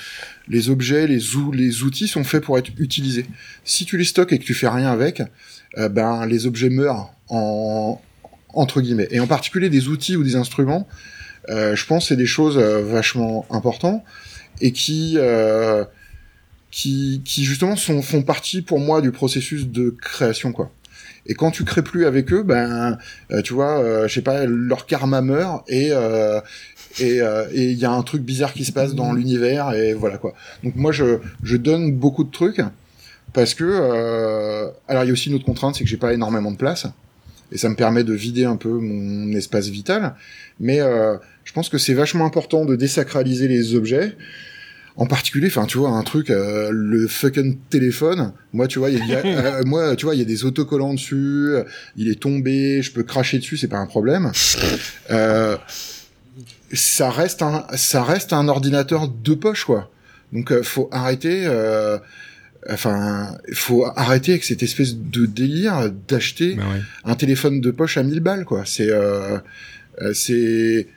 les 0.47 0.69
objets, 0.69 1.05
les, 1.07 1.19
les 1.53 1.83
outils 1.83 2.07
sont 2.07 2.23
faits 2.23 2.43
pour 2.43 2.57
être 2.57 2.71
utilisés. 2.77 3.25
Si 3.63 3.85
tu 3.85 3.97
les 3.97 4.05
stockes 4.05 4.31
et 4.31 4.39
que 4.39 4.45
tu 4.45 4.53
fais 4.53 4.69
rien 4.69 4.89
avec, 4.89 5.21
euh, 5.77 5.89
ben 5.89 6.25
les 6.25 6.47
objets 6.47 6.69
meurent 6.69 7.11
en 7.29 8.01
entre 8.53 8.81
guillemets. 8.81 9.07
Et 9.11 9.19
en 9.19 9.27
particulier 9.27 9.69
des 9.69 9.87
outils 9.87 10.15
ou 10.15 10.23
des 10.23 10.35
instruments, 10.35 10.87
euh, 11.49 11.75
je 11.75 11.85
pense 11.85 12.09
c'est 12.09 12.15
des 12.15 12.25
choses 12.25 12.57
euh, 12.57 12.81
vachement 12.83 13.45
importantes 13.51 14.03
et 14.61 14.71
qui 14.71 15.17
qui, 16.71 17.43
justement 17.43 17.75
sont, 17.75 18.01
font 18.03 18.21
partie 18.21 18.61
pour 18.61 18.79
moi 18.79 19.01
du 19.01 19.11
processus 19.11 19.67
de 19.67 19.95
création 20.01 20.51
quoi. 20.51 20.71
Et 21.25 21.33
quand 21.33 21.51
tu 21.51 21.65
crées 21.65 21.81
plus 21.81 22.05
avec 22.05 22.31
eux, 22.31 22.43
ben 22.43 22.97
tu 23.43 23.53
vois, 23.53 24.07
je 24.07 24.13
sais 24.13 24.21
pas, 24.21 24.45
leur 24.45 24.85
karma 24.85 25.21
meurt 25.21 25.63
et 25.69 25.91
et 26.99 27.21
il 27.53 27.77
y 27.77 27.85
a 27.85 27.91
un 27.91 28.03
truc 28.03 28.21
bizarre 28.23 28.53
qui 28.53 28.65
se 28.65 28.71
passe 28.71 28.95
dans 28.95 29.13
l'univers 29.13 29.73
et 29.73 29.93
voilà 29.93 30.17
quoi. 30.17 30.33
Donc 30.63 30.75
moi 30.75 30.91
je 30.91 31.19
je 31.43 31.57
donne 31.57 31.91
beaucoup 31.91 32.23
de 32.23 32.31
trucs 32.31 32.61
parce 33.33 33.53
que 33.53 33.63
euh, 33.65 34.69
alors 34.87 35.03
il 35.03 35.07
y 35.07 35.09
a 35.09 35.13
aussi 35.13 35.29
une 35.29 35.35
autre 35.35 35.45
contrainte, 35.45 35.75
c'est 35.75 35.83
que 35.83 35.89
j'ai 35.89 35.97
pas 35.97 36.13
énormément 36.13 36.51
de 36.51 36.57
place 36.57 36.87
et 37.51 37.57
ça 37.57 37.69
me 37.69 37.75
permet 37.75 38.03
de 38.03 38.13
vider 38.13 38.45
un 38.45 38.57
peu 38.57 38.69
mon 38.69 39.31
espace 39.33 39.67
vital. 39.69 40.15
Mais 40.59 40.79
euh, 40.79 41.15
je 41.43 41.53
pense 41.53 41.69
que 41.69 41.77
c'est 41.77 41.93
vachement 41.93 42.25
important 42.25 42.65
de 42.65 42.75
désacraliser 42.75 43.47
les 43.47 43.75
objets. 43.75 44.15
En 44.97 45.05
particulier, 45.05 45.47
enfin, 45.47 45.65
tu 45.65 45.77
vois, 45.77 45.91
un 45.91 46.01
truc, 46.01 46.31
euh, 46.31 46.69
le 46.73 47.07
fucking 47.07 47.57
téléphone. 47.69 48.33
Moi, 48.51 48.67
tu 48.67 48.79
vois, 48.79 48.89
il 48.89 49.05
y 49.05 49.13
a, 49.13 49.19
euh, 49.25 49.63
moi, 49.63 49.95
tu 49.95 50.05
vois, 50.05 50.15
il 50.15 50.17
y 50.17 50.21
a 50.21 50.25
des 50.25 50.43
autocollants 50.43 50.95
dessus. 50.95 51.53
Il 51.95 52.09
est 52.09 52.19
tombé, 52.19 52.81
je 52.81 52.91
peux 52.91 53.03
cracher 53.03 53.37
dessus, 53.37 53.57
c'est 53.57 53.67
pas 53.67 53.77
un 53.77 53.85
problème. 53.85 54.31
Euh, 55.11 55.55
ça 56.73 57.11
reste 57.11 57.43
un, 57.43 57.65
ça 57.75 58.03
reste 58.03 58.33
un 58.33 58.47
ordinateur 58.47 59.07
de 59.07 59.33
poche, 59.35 59.65
quoi. 59.65 59.89
Donc, 60.33 60.51
euh, 60.51 60.63
faut 60.63 60.89
arrêter. 60.91 61.47
Euh, 62.69 62.73
Enfin, 62.73 63.37
il 63.47 63.55
faut 63.55 63.85
arrêter 63.95 64.31
avec 64.31 64.43
cette 64.43 64.63
espèce 64.63 64.95
de 64.95 65.25
délire 65.25 65.91
d'acheter 66.07 66.55
bah 66.55 66.63
un 67.05 67.15
téléphone 67.15 67.61
de 67.61 67.71
poche 67.71 67.97
à 67.97 68.03
1000 68.03 68.19
balles, 68.19 68.45
quoi. 68.45 68.63
C'est, 68.65 68.89
euh, 68.89 69.37
euh, 70.01 70.13
c'est, 70.13 70.87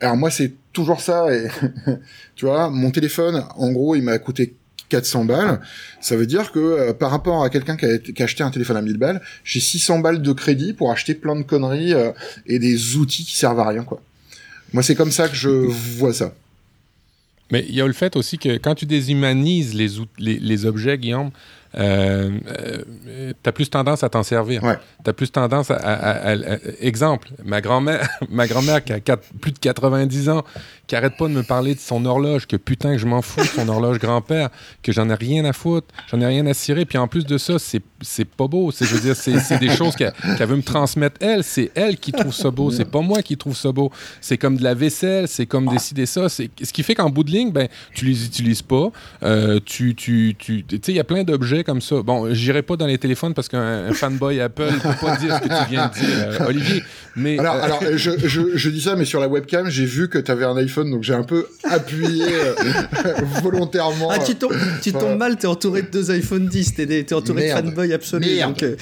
alors 0.00 0.16
moi 0.16 0.30
c'est 0.30 0.52
toujours 0.72 1.00
ça. 1.00 1.32
Et 1.32 1.48
tu 2.36 2.46
vois, 2.46 2.70
mon 2.70 2.90
téléphone, 2.90 3.44
en 3.56 3.70
gros, 3.70 3.94
il 3.94 4.02
m'a 4.02 4.18
coûté 4.18 4.54
400 4.88 5.24
balles. 5.24 5.60
Ça 6.00 6.16
veut 6.16 6.26
dire 6.26 6.52
que 6.52 6.58
euh, 6.58 6.92
par 6.92 7.10
rapport 7.10 7.44
à 7.44 7.50
quelqu'un 7.50 7.76
qui 7.76 7.86
a, 7.86 7.98
qui 7.98 8.20
a, 8.20 8.24
acheté 8.24 8.42
un 8.42 8.50
téléphone 8.50 8.76
à 8.76 8.82
1000 8.82 8.98
balles, 8.98 9.20
j'ai 9.44 9.60
600 9.60 10.00
balles 10.00 10.22
de 10.22 10.32
crédit 10.32 10.72
pour 10.72 10.90
acheter 10.90 11.14
plein 11.14 11.36
de 11.36 11.42
conneries 11.42 11.94
et 12.46 12.58
des 12.58 12.96
outils 12.96 13.24
qui 13.24 13.36
servent 13.36 13.60
à 13.60 13.68
rien, 13.68 13.84
quoi. 13.84 14.02
Moi, 14.72 14.82
c'est 14.82 14.94
comme 14.94 15.12
ça 15.12 15.28
que 15.28 15.36
je 15.36 15.50
vois 15.50 16.14
ça. 16.14 16.34
Mais 17.52 17.66
il 17.68 17.74
y 17.74 17.82
a 17.82 17.86
le 17.86 17.92
fait 17.92 18.16
aussi 18.16 18.38
que 18.38 18.56
quand 18.56 18.74
tu 18.74 18.86
déshumanises 18.86 19.74
les, 19.74 20.66
objets, 20.66 20.96
Guillaume, 20.96 21.30
euh, 21.78 22.30
tu 23.42 23.48
as 23.48 23.52
plus 23.52 23.70
tendance 23.70 24.02
à 24.04 24.08
t'en 24.08 24.22
servir. 24.22 24.62
Ouais. 24.62 24.78
Tu 25.04 25.10
as 25.10 25.12
plus 25.12 25.30
tendance 25.30 25.70
à, 25.70 25.76
à- 25.76 25.92
à- 25.92 26.32
à- 26.32 26.58
Exemple, 26.80 27.28
ma 27.44 27.60
grand-mère, 27.60 28.08
ma 28.30 28.46
grand-mère 28.46 28.84
qui 28.84 28.92
a 28.92 29.16
plus 29.40 29.52
de 29.52 29.58
90 29.58 30.28
ans, 30.28 30.44
qui 30.86 30.96
arrête 30.96 31.16
pas 31.16 31.28
de 31.28 31.32
me 31.32 31.42
parler 31.42 31.74
de 31.74 31.80
son 31.80 32.04
horloge, 32.04 32.46
que 32.46 32.56
putain 32.56 32.92
que 32.92 32.98
je 32.98 33.06
m'en 33.06 33.22
fous 33.22 33.40
de 33.40 33.46
son 33.46 33.68
horloge 33.68 33.98
grand-père, 33.98 34.50
que 34.82 34.92
j'en 34.92 35.08
ai 35.08 35.14
rien 35.14 35.44
à 35.44 35.52
foutre, 35.52 35.86
j'en 36.10 36.20
ai 36.20 36.26
rien 36.26 36.46
à 36.46 36.54
cirer. 36.54 36.84
Puis 36.84 36.98
en 36.98 37.08
plus 37.08 37.24
de 37.24 37.38
ça, 37.38 37.58
c'est 37.58 37.82
c'est 38.02 38.24
pas 38.24 38.46
beau. 38.48 38.70
C'est, 38.70 38.84
je 38.84 38.94
veux 38.94 39.00
dire, 39.00 39.16
c'est, 39.16 39.58
des 39.58 39.70
choses 39.70 39.94
qu'elle, 39.94 40.12
veut 40.40 40.56
me 40.56 40.62
transmettre 40.62 41.16
elle. 41.20 41.44
C'est 41.44 41.70
elle 41.74 41.96
qui 41.96 42.12
trouve 42.12 42.34
ça 42.34 42.50
beau. 42.50 42.70
C'est 42.70 42.84
pas 42.84 43.00
moi 43.00 43.22
qui 43.22 43.36
trouve 43.36 43.56
ça 43.56 43.72
beau. 43.72 43.90
C'est 44.20 44.38
comme 44.38 44.56
de 44.56 44.64
la 44.64 44.74
vaisselle, 44.74 45.28
c'est 45.28 45.46
comme 45.46 45.68
décider 45.68 46.06
ça. 46.06 46.28
C'est, 46.28 46.50
ce 46.62 46.72
qui 46.72 46.82
fait 46.82 46.94
qu'en 46.94 47.10
bout 47.10 47.24
de 47.24 47.30
ligne, 47.30 47.52
ben, 47.52 47.68
tu 47.94 48.04
les 48.04 48.24
utilises 48.24 48.62
pas. 48.62 48.90
Euh, 49.22 49.60
tu, 49.64 49.94
tu, 49.94 50.34
tu 50.36 50.64
sais, 50.70 50.78
il 50.92 50.96
y 50.96 51.00
a 51.00 51.04
plein 51.04 51.22
d'objets 51.24 51.61
comme 51.64 51.80
ça? 51.80 52.02
Bon, 52.02 52.32
j'irai 52.34 52.62
pas 52.62 52.76
dans 52.76 52.86
les 52.86 52.98
téléphones 52.98 53.34
parce 53.34 53.48
qu'un 53.48 53.86
un 53.88 53.92
fanboy 53.92 54.40
Apple 54.40 54.68
peut 54.82 54.88
pas 55.06 55.16
dire 55.16 55.36
ce 55.36 55.48
que 55.48 55.64
tu 55.64 55.70
viens 55.70 55.88
de 55.88 55.94
dire, 55.94 56.40
euh, 56.40 56.46
Olivier. 56.48 56.82
Mais 57.16 57.38
Alors, 57.38 57.54
euh, 57.56 57.62
alors 57.62 57.80
je, 57.96 58.10
je, 58.24 58.40
je 58.54 58.70
dis 58.70 58.80
ça, 58.80 58.96
mais 58.96 59.04
sur 59.04 59.20
la 59.20 59.28
webcam, 59.28 59.68
j'ai 59.68 59.84
vu 59.84 60.08
que 60.08 60.18
tu 60.18 60.30
avais 60.30 60.44
un 60.44 60.56
iPhone, 60.56 60.90
donc 60.90 61.02
j'ai 61.02 61.14
un 61.14 61.22
peu 61.24 61.46
appuyé 61.64 62.24
euh, 62.26 62.54
volontairement. 63.42 64.08
Ah, 64.10 64.18
tu 64.18 64.34
tombes, 64.34 64.54
tu 64.82 64.92
tombes 64.92 65.18
mal, 65.18 65.36
t'es 65.36 65.46
entouré 65.46 65.82
de 65.82 65.88
deux 65.88 66.10
iPhone 66.10 66.46
10, 66.46 66.74
t'es, 66.74 66.86
t'es 67.04 67.14
entouré 67.14 67.42
Merde. 67.44 67.64
de 67.66 67.70
fanboys 67.70 67.92
absolus. 67.92 68.26
Merde. 68.26 68.50
donc, 68.52 68.62
euh, 68.62 68.76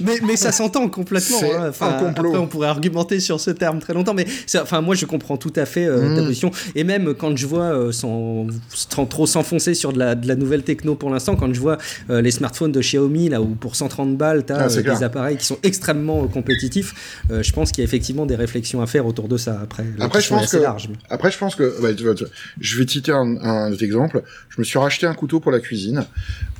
mais, 0.00 0.18
mais 0.26 0.36
ça 0.36 0.52
s'entend 0.52 0.88
complètement. 0.88 1.38
C'est 1.38 1.54
hein. 1.54 1.66
Enfin, 1.70 1.88
un 1.98 2.04
complot. 2.04 2.28
Après, 2.30 2.38
on 2.40 2.46
pourrait 2.46 2.68
argumenter 2.68 3.20
sur 3.20 3.40
ce 3.40 3.50
terme 3.50 3.78
très 3.78 3.94
longtemps, 3.94 4.14
mais 4.14 4.26
enfin, 4.56 4.80
moi, 4.80 4.94
je 4.94 5.06
comprends 5.06 5.36
tout 5.36 5.52
à 5.56 5.64
fait 5.66 5.86
euh, 5.86 6.14
ta 6.16 6.22
Mm. 6.22 6.26
position. 6.26 6.50
Et 6.74 6.84
même 6.84 7.14
quand 7.14 7.36
je 7.36 7.46
vois, 7.46 7.64
euh, 7.64 7.92
sans, 7.92 8.46
sans 8.68 9.06
trop 9.06 9.26
s'enfoncer 9.26 9.74
sur 9.74 9.92
de 9.92 9.98
la, 9.98 10.14
de 10.14 10.26
la 10.26 10.34
nouvelle 10.36 10.62
techno 10.62 10.94
pour 10.94 11.10
l'instant, 11.10 11.36
quand 11.36 11.52
je 11.52 11.60
vois 11.60 11.78
euh, 12.18 12.22
les 12.22 12.30
smartphones 12.30 12.72
de 12.72 12.80
Xiaomi, 12.80 13.28
là 13.28 13.40
où 13.40 13.46
pour 13.54 13.76
130 13.76 14.16
balles, 14.16 14.44
t'as 14.44 14.64
Ah, 14.64 14.68
c'est 14.68 14.86
euh, 14.86 14.94
des 14.94 15.02
appareils 15.02 15.36
qui 15.36 15.46
sont 15.46 15.58
extrêmement 15.62 16.24
euh, 16.24 16.26
compétitifs, 16.26 17.20
je 17.30 17.52
pense 17.52 17.72
qu'il 17.72 17.82
y 17.82 17.84
a 17.84 17.88
effectivement 17.88 18.26
des 18.26 18.36
réflexions 18.36 18.82
à 18.82 18.86
faire 18.86 19.06
autour 19.06 19.28
de 19.28 19.36
ça. 19.36 19.60
Après, 19.62 19.84
Après, 20.00 20.20
je 20.20 20.28
pense 20.28 20.50
que- 20.50 20.56
large. 20.58 20.88
mais- 20.90 20.96
Après, 21.10 21.30
je 21.30 21.38
pense 21.38 21.54
que, 21.54 21.80
bah, 21.80 21.94
tu 21.94 22.04
vois, 22.04 22.14
tu 22.14 22.24
vois, 22.24 22.32
je 22.60 22.78
vais 22.78 22.84
te 22.84 22.92
citer 22.92 23.12
un, 23.12 23.72
exemple. 23.72 24.22
Je 24.48 24.60
me 24.60 24.64
suis 24.64 24.78
racheté 24.78 25.06
un 25.06 25.14
couteau 25.14 25.40
pour 25.40 25.52
la 25.52 25.60
cuisine, 25.60 26.04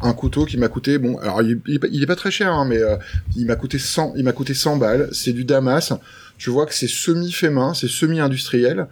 un 0.02 0.12
couteau 0.12 0.44
qui 0.44 0.56
m'a 0.56 0.68
coûté, 0.68 0.98
bon, 0.98 1.18
alors 1.18 1.42
il, 1.42 1.60
il 1.66 1.74
est, 1.74 1.78
pas, 1.78 1.88
il 1.90 2.02
est 2.02 2.06
pas 2.06 2.16
très 2.16 2.30
cher, 2.30 2.52
hein, 2.52 2.64
mais 2.64 2.80
il 3.36 3.46
m'a 3.46 3.56
coûté 3.56 3.78
100, 3.78 4.14
il 4.16 4.24
m'a 4.24 4.32
coûté 4.32 4.54
100 4.54 4.76
balles. 4.76 5.08
C'est 5.12 5.32
du 5.32 5.44
Damas. 5.44 5.92
Tu 6.38 6.50
vois 6.50 6.66
que 6.66 6.74
c'est 6.74 6.88
semi 6.88 7.32
fait 7.32 7.50
main, 7.50 7.74
c'est 7.74 7.88
semi 7.88 8.20
industriel. 8.20 8.86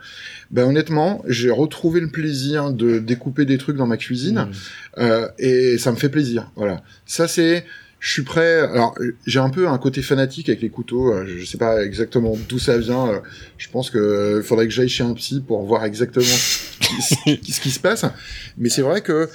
Ben 0.50 0.64
honnêtement, 0.64 1.22
j'ai 1.28 1.50
retrouvé 1.50 2.00
le 2.00 2.08
plaisir 2.10 2.72
de 2.72 2.98
découper 2.98 3.44
des 3.44 3.56
trucs 3.56 3.76
dans 3.76 3.86
ma 3.86 3.96
cuisine. 3.96 4.40
Mm. 4.40 4.50
Euh, 4.98 5.28
et 5.38 5.78
ça 5.78 5.92
me 5.92 5.96
fait 5.96 6.08
plaisir. 6.08 6.50
Voilà. 6.56 6.82
Ça 7.06 7.28
c'est, 7.28 7.64
je 8.00 8.10
suis 8.12 8.22
prêt. 8.22 8.60
Alors 8.60 8.94
j'ai 9.26 9.38
un 9.38 9.50
peu 9.50 9.68
un 9.68 9.78
côté 9.78 10.02
fanatique 10.02 10.48
avec 10.48 10.60
les 10.60 10.70
couteaux. 10.70 11.12
euh, 11.14 11.24
Je 11.26 11.44
sais 11.44 11.58
pas 11.58 11.84
exactement 11.84 12.36
d'où 12.48 12.58
ça 12.58 12.78
vient. 12.78 13.08
euh, 13.08 13.18
Je 13.58 13.68
pense 13.68 13.90
que 13.90 13.98
euh, 13.98 14.42
faudrait 14.42 14.66
que 14.66 14.72
j'aille 14.72 14.88
chez 14.88 15.04
un 15.04 15.14
psy 15.14 15.40
pour 15.46 15.62
voir 15.64 15.84
exactement 15.84 16.24
ce 16.26 17.14
qui, 17.24 17.52
ce 17.52 17.60
qui 17.60 17.70
se 17.70 17.80
passe. 17.80 18.04
Mais 18.58 18.68
c'est 18.68 18.82
vrai 18.82 19.02
que 19.02 19.28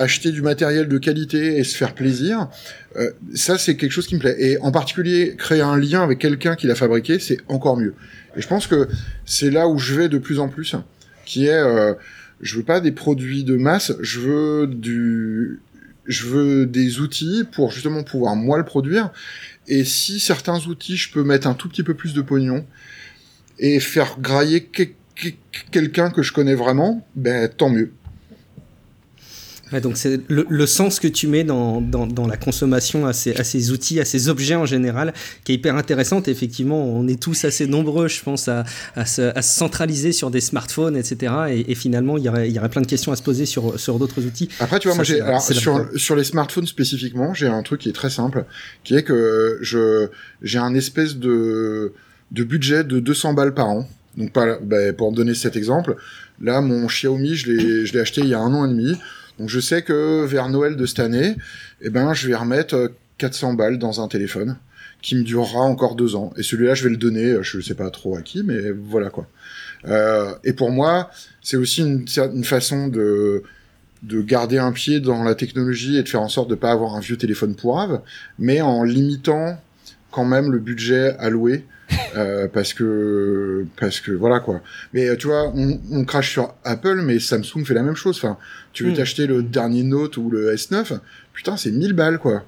acheter 0.00 0.32
du 0.32 0.42
matériel 0.42 0.88
de 0.88 0.98
qualité 0.98 1.58
et 1.58 1.64
se 1.64 1.76
faire 1.76 1.94
plaisir, 1.94 2.48
euh, 2.96 3.10
ça 3.34 3.58
c'est 3.58 3.76
quelque 3.76 3.92
chose 3.92 4.06
qui 4.06 4.14
me 4.16 4.20
plaît. 4.20 4.36
Et 4.38 4.58
en 4.58 4.72
particulier 4.72 5.34
créer 5.36 5.60
un 5.60 5.76
lien 5.76 6.02
avec 6.02 6.18
quelqu'un 6.18 6.56
qui 6.56 6.66
l'a 6.66 6.74
fabriqué, 6.74 7.18
c'est 7.18 7.38
encore 7.48 7.76
mieux. 7.76 7.94
Et 8.36 8.40
je 8.40 8.48
pense 8.48 8.66
que 8.66 8.88
c'est 9.26 9.50
là 9.50 9.68
où 9.68 9.78
je 9.78 9.94
vais 9.94 10.08
de 10.08 10.18
plus 10.18 10.38
en 10.40 10.48
plus, 10.48 10.74
qui 11.26 11.46
est 11.46 11.52
euh, 11.52 11.94
je 12.40 12.56
veux 12.56 12.62
pas 12.62 12.80
des 12.80 12.92
produits 12.92 13.44
de 13.44 13.56
masse, 13.56 13.92
je 14.00 14.20
veux 14.20 14.66
du 14.66 15.60
je 16.06 16.26
veux 16.26 16.66
des 16.66 16.98
outils 17.00 17.44
pour 17.52 17.70
justement 17.70 18.02
pouvoir 18.02 18.34
moi 18.34 18.58
le 18.58 18.64
produire. 18.64 19.10
Et 19.68 19.84
si 19.84 20.18
certains 20.18 20.58
outils, 20.66 20.96
je 20.96 21.12
peux 21.12 21.22
mettre 21.22 21.46
un 21.46 21.54
tout 21.54 21.68
petit 21.68 21.82
peu 21.82 21.94
plus 21.94 22.14
de 22.14 22.22
pognon 22.22 22.64
et 23.58 23.78
faire 23.78 24.16
grailler 24.18 24.64
que- 24.64 24.84
que- 25.14 25.28
quelqu'un 25.70 26.10
que 26.10 26.22
je 26.22 26.32
connais 26.32 26.54
vraiment, 26.54 27.06
ben 27.14 27.48
tant 27.48 27.68
mieux. 27.68 27.92
Ouais, 29.72 29.80
donc 29.80 29.96
c'est 29.96 30.20
le, 30.28 30.46
le 30.48 30.66
sens 30.66 30.98
que 30.98 31.06
tu 31.08 31.26
mets 31.28 31.44
dans, 31.44 31.80
dans, 31.80 32.06
dans 32.06 32.26
la 32.26 32.36
consommation 32.36 33.06
à 33.06 33.12
ces, 33.12 33.34
à 33.36 33.44
ces 33.44 33.70
outils, 33.70 34.00
à 34.00 34.04
ces 34.04 34.28
objets 34.28 34.56
en 34.56 34.66
général, 34.66 35.14
qui 35.44 35.52
est 35.52 35.54
hyper 35.56 35.76
intéressante. 35.76 36.28
Effectivement, 36.28 36.84
on 36.84 37.06
est 37.06 37.20
tous 37.20 37.44
assez 37.44 37.66
nombreux, 37.66 38.08
je 38.08 38.22
pense, 38.22 38.48
à, 38.48 38.64
à, 38.96 39.06
se, 39.06 39.22
à 39.22 39.42
se 39.42 39.56
centraliser 39.56 40.12
sur 40.12 40.30
des 40.30 40.40
smartphones, 40.40 40.96
etc. 40.96 41.32
Et, 41.50 41.72
et 41.72 41.74
finalement, 41.74 42.16
il 42.18 42.24
y, 42.24 42.28
aurait, 42.28 42.48
il 42.48 42.54
y 42.54 42.58
aurait 42.58 42.68
plein 42.68 42.82
de 42.82 42.86
questions 42.86 43.12
à 43.12 43.16
se 43.16 43.22
poser 43.22 43.46
sur, 43.46 43.78
sur 43.78 43.98
d'autres 43.98 44.24
outils. 44.24 44.48
Après, 44.58 44.78
tu 44.80 44.88
vois, 44.88 44.94
Ça, 44.94 44.98
moi, 44.98 45.04
j'ai, 45.04 45.20
alors, 45.20 45.42
sur, 45.42 45.88
sur 45.96 46.16
les 46.16 46.24
smartphones 46.24 46.66
spécifiquement, 46.66 47.32
j'ai 47.34 47.46
un 47.46 47.62
truc 47.62 47.80
qui 47.80 47.88
est 47.88 47.92
très 47.94 48.10
simple, 48.10 48.44
qui 48.82 48.94
est 48.96 49.02
que 49.02 49.58
je, 49.62 50.08
j'ai 50.42 50.58
un 50.58 50.74
espèce 50.74 51.16
de, 51.16 51.92
de 52.32 52.44
budget 52.44 52.82
de 52.84 52.98
200 52.98 53.34
balles 53.34 53.54
par 53.54 53.68
an. 53.68 53.88
Donc, 54.16 54.32
pas, 54.32 54.58
bah, 54.60 54.92
pour 54.92 55.12
donner 55.12 55.34
cet 55.34 55.56
exemple, 55.56 55.94
là, 56.40 56.60
mon 56.60 56.86
Xiaomi, 56.86 57.36
je 57.36 57.52
l'ai, 57.52 57.86
je 57.86 57.92
l'ai 57.92 58.00
acheté 58.00 58.22
il 58.22 58.28
y 58.28 58.34
a 58.34 58.40
un 58.40 58.52
an 58.52 58.66
et 58.66 58.68
demi. 58.68 58.96
Donc, 59.40 59.48
je 59.48 59.58
sais 59.58 59.80
que 59.80 60.26
vers 60.26 60.50
Noël 60.50 60.76
de 60.76 60.84
cette 60.84 60.98
année, 60.98 61.34
eh 61.80 61.88
ben, 61.88 62.12
je 62.12 62.28
vais 62.28 62.34
remettre 62.34 62.74
euh, 62.74 62.88
400 63.16 63.54
balles 63.54 63.78
dans 63.78 64.02
un 64.02 64.06
téléphone 64.06 64.58
qui 65.00 65.16
me 65.16 65.22
durera 65.22 65.60
encore 65.60 65.96
deux 65.96 66.14
ans. 66.14 66.34
Et 66.36 66.42
celui-là, 66.42 66.74
je 66.74 66.84
vais 66.84 66.90
le 66.90 66.98
donner, 66.98 67.24
euh, 67.24 67.42
je 67.42 67.58
sais 67.58 67.74
pas 67.74 67.88
trop 67.88 68.18
à 68.18 68.20
qui, 68.20 68.42
mais 68.42 68.70
voilà, 68.70 69.08
quoi. 69.08 69.26
Euh, 69.86 70.34
et 70.44 70.52
pour 70.52 70.70
moi, 70.70 71.10
c'est 71.42 71.56
aussi 71.56 71.80
une, 71.80 72.04
une 72.34 72.44
façon 72.44 72.88
de, 72.88 73.42
de 74.02 74.20
garder 74.20 74.58
un 74.58 74.72
pied 74.72 75.00
dans 75.00 75.24
la 75.24 75.34
technologie 75.34 75.96
et 75.96 76.02
de 76.02 76.08
faire 76.10 76.20
en 76.20 76.28
sorte 76.28 76.50
de 76.50 76.54
pas 76.54 76.70
avoir 76.70 76.94
un 76.94 77.00
vieux 77.00 77.16
téléphone 77.16 77.54
pourrave, 77.54 78.02
mais 78.38 78.60
en 78.60 78.84
limitant 78.84 79.58
quand 80.10 80.26
même 80.26 80.52
le 80.52 80.58
budget 80.58 81.16
alloué. 81.18 81.64
Euh, 82.16 82.48
parce 82.52 82.72
que 82.74 83.64
parce 83.78 84.00
que 84.00 84.12
voilà 84.12 84.40
quoi. 84.40 84.60
Mais 84.92 85.08
euh, 85.08 85.16
tu 85.16 85.26
vois 85.28 85.50
on, 85.54 85.78
on 85.92 86.04
crache 86.04 86.30
sur 86.32 86.54
Apple 86.64 87.02
mais 87.02 87.18
Samsung 87.18 87.64
fait 87.64 87.74
la 87.74 87.82
même 87.82 87.96
chose. 87.96 88.16
Enfin 88.18 88.36
tu 88.72 88.84
veux 88.84 88.90
Mm. 88.92 88.94
t'acheter 88.96 89.26
le 89.26 89.42
dernier 89.42 89.82
Note 89.82 90.16
ou 90.16 90.30
le 90.30 90.54
S9 90.54 90.98
putain 91.32 91.56
c'est 91.56 91.70
1000 91.70 91.92
balles 91.92 92.18
quoi. 92.18 92.42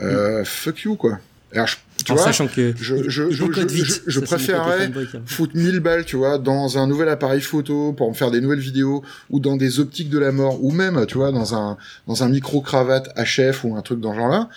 Euh, 0.00 0.44
fuck 0.44 0.80
you 0.82 0.96
quoi. 0.96 1.18
Alors 1.52 1.66
je- 1.68 1.76
tu 2.04 2.12
en 2.12 2.16
vois 2.16 2.24
sachant 2.24 2.46
que 2.46 2.74
je- 2.76 3.08
je- 3.08 3.30
je- 3.30 3.44
vite. 3.64 4.20
préférerais 4.24 4.84
a- 4.86 5.18
foutre 5.24 5.56
1000 5.56 5.80
balles, 5.80 6.04
tu 6.04 6.16
vois, 6.16 6.36
dans 6.38 6.76
un 6.76 6.86
nouvel 6.86 7.08
appareil 7.08 7.40
photo 7.40 7.92
pour 7.94 8.10
me 8.10 8.14
faire 8.14 8.30
des 8.30 8.40
nouvelles 8.42 8.58
vidéos 8.60 9.02
ou 9.30 9.40
dans 9.40 9.56
des 9.56 9.80
optiques 9.80 10.10
de 10.10 10.18
la 10.18 10.30
mort 10.32 10.62
ou 10.62 10.70
même, 10.72 11.06
tu 11.06 11.16
vois, 11.16 11.32
dans 11.32 11.54
un 11.54 11.78
dans 12.06 12.22
un 12.22 12.28
micro 12.28 12.60
cravate 12.60 13.08
HF 13.16 13.64
ou 13.64 13.76
un 13.76 13.80
truc 13.82 14.00
dans 14.00 14.12
ce 14.12 14.18
genre-là, 14.18 14.50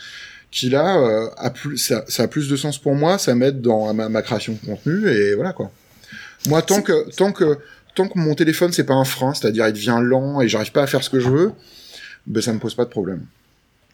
qui 0.52 0.70
là 0.70 0.98
euh, 0.98 1.30
a 1.38 1.50
plus 1.50 1.78
ça, 1.78 2.04
ça 2.08 2.24
a 2.24 2.28
plus 2.28 2.50
de 2.50 2.56
sens 2.56 2.78
pour 2.78 2.96
moi, 2.96 3.18
ça 3.18 3.36
m'aide 3.36 3.62
dans 3.62 3.94
ma, 3.94 4.22
création 4.22 4.54
de 4.54 4.66
contenu 4.66 5.08
et 5.10 5.36
voilà 5.36 5.54
quoi. 5.54 5.72
Moi 6.48 6.62
tant 6.62 6.82
que 6.82 7.10
tant 7.16 7.32
que 7.32 7.58
tant 7.96 8.08
que 8.08 8.18
mon 8.18 8.34
téléphone 8.34 8.72
c'est 8.72 8.86
pas 8.86 8.94
un 8.94 9.06
frein, 9.06 9.34
c'est-à-dire 9.34 9.68
il 9.68 9.74
devient 9.74 10.00
lent 10.02 10.42
et 10.42 10.48
j'arrive 10.48 10.72
pas 10.72 10.84
à 10.84 10.88
faire 10.88 11.04
ce 11.04 11.10
que 11.10 11.20
je 11.20 11.30
veux, 11.30 11.52
ben 12.26 12.42
ça 12.42 12.54
me 12.54 12.60
pose 12.60 12.76
pas 12.76 12.86
de 12.86 12.90
problème. 12.90 13.26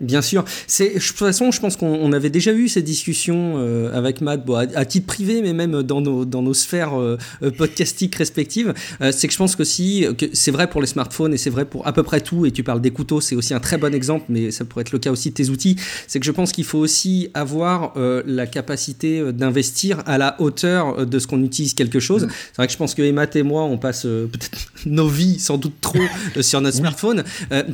Bien 0.02 0.22
sûr. 0.22 0.44
C'est, 0.68 0.96
de 0.96 1.00
toute 1.00 1.16
façon, 1.16 1.52
je 1.52 1.62
pense 1.62 1.78
qu'on 1.78 1.88
on 1.88 2.12
avait 2.12 2.30
déjà 2.30 2.52
eu 2.52 2.68
ces 2.68 2.82
discussions 2.82 3.54
euh, 3.56 3.98
avec 3.98 4.20
Matt, 4.20 4.46
bon, 4.46 4.56
à, 4.56 4.66
à 4.76 4.84
titre 4.84 5.08
privé, 5.08 5.42
mais 5.42 5.54
même 5.54 5.84
dans 5.84 6.02
nos, 6.02 6.26
dans 6.26 6.42
nos 6.42 6.54
sphères 6.54 7.00
euh, 7.00 7.18
euh, 7.44 7.50
podcastiques 7.50 8.14
respectives. 8.16 8.74
Euh, 9.00 9.14
c'est 9.14 9.28
que 9.28 9.34
je 9.34 9.38
pense 9.38 9.56
qu'aussi, 9.56 10.06
que 10.18 10.26
c'est 10.34 10.52
vrai 10.52 10.70
pour 10.70 10.82
les 10.82 10.88
smartphones 10.88 11.34
et 11.34 11.38
c'est 11.38 11.50
vrai 11.50 11.64
pour 11.64 11.88
à 11.88 11.94
peu 11.94 12.04
près 12.04 12.20
tout. 12.20 12.46
Et 12.46 12.52
tu 12.52 12.62
parles 12.62 12.82
des 12.82 12.92
couteaux, 12.92 13.22
c'est 13.22 13.38
aussi 13.38 13.54
un 13.54 13.62
très 13.62 13.78
bon 13.78 13.96
exemple, 13.96 14.26
mais 14.28 14.52
ça 14.52 14.66
pourrait 14.66 14.82
être 14.82 14.92
le 14.92 15.00
cas 15.00 15.12
aussi 15.12 15.30
de 15.30 15.36
tes 15.36 15.48
outils. 15.48 15.78
C'est 16.08 16.20
que 16.20 16.26
je 16.26 16.32
pense 16.32 16.52
qu'il 16.52 16.66
faut 16.66 16.80
aussi 16.80 17.30
avoir 17.34 17.94
la 17.96 18.48
capacité 18.48 19.32
d'investir 19.32 20.04
à 20.06 20.18
la 20.18 20.36
hauteur 20.42 21.06
de 21.06 21.20
ce 21.20 21.28
qu'on 21.28 21.42
utilise 21.42 21.74
quelque 21.74 22.00
chose. 22.00 22.28
C'est 22.30 22.58
vrai 22.58 22.68
que 22.68 22.74
je 22.74 22.78
pense 22.78 22.96
que 22.96 23.02
Emma 23.02 23.26
et 23.34 23.44
moi, 23.44 23.64
on 23.64 23.78
passe 23.78 24.04
peut-être 24.04 24.68
nos 24.86 25.08
vies 25.08 25.40
sans 25.40 25.58
doute 25.58 25.80
trop 25.80 26.00
sur 26.42 26.60
notre 26.60 26.78
smartphone. 26.78 27.24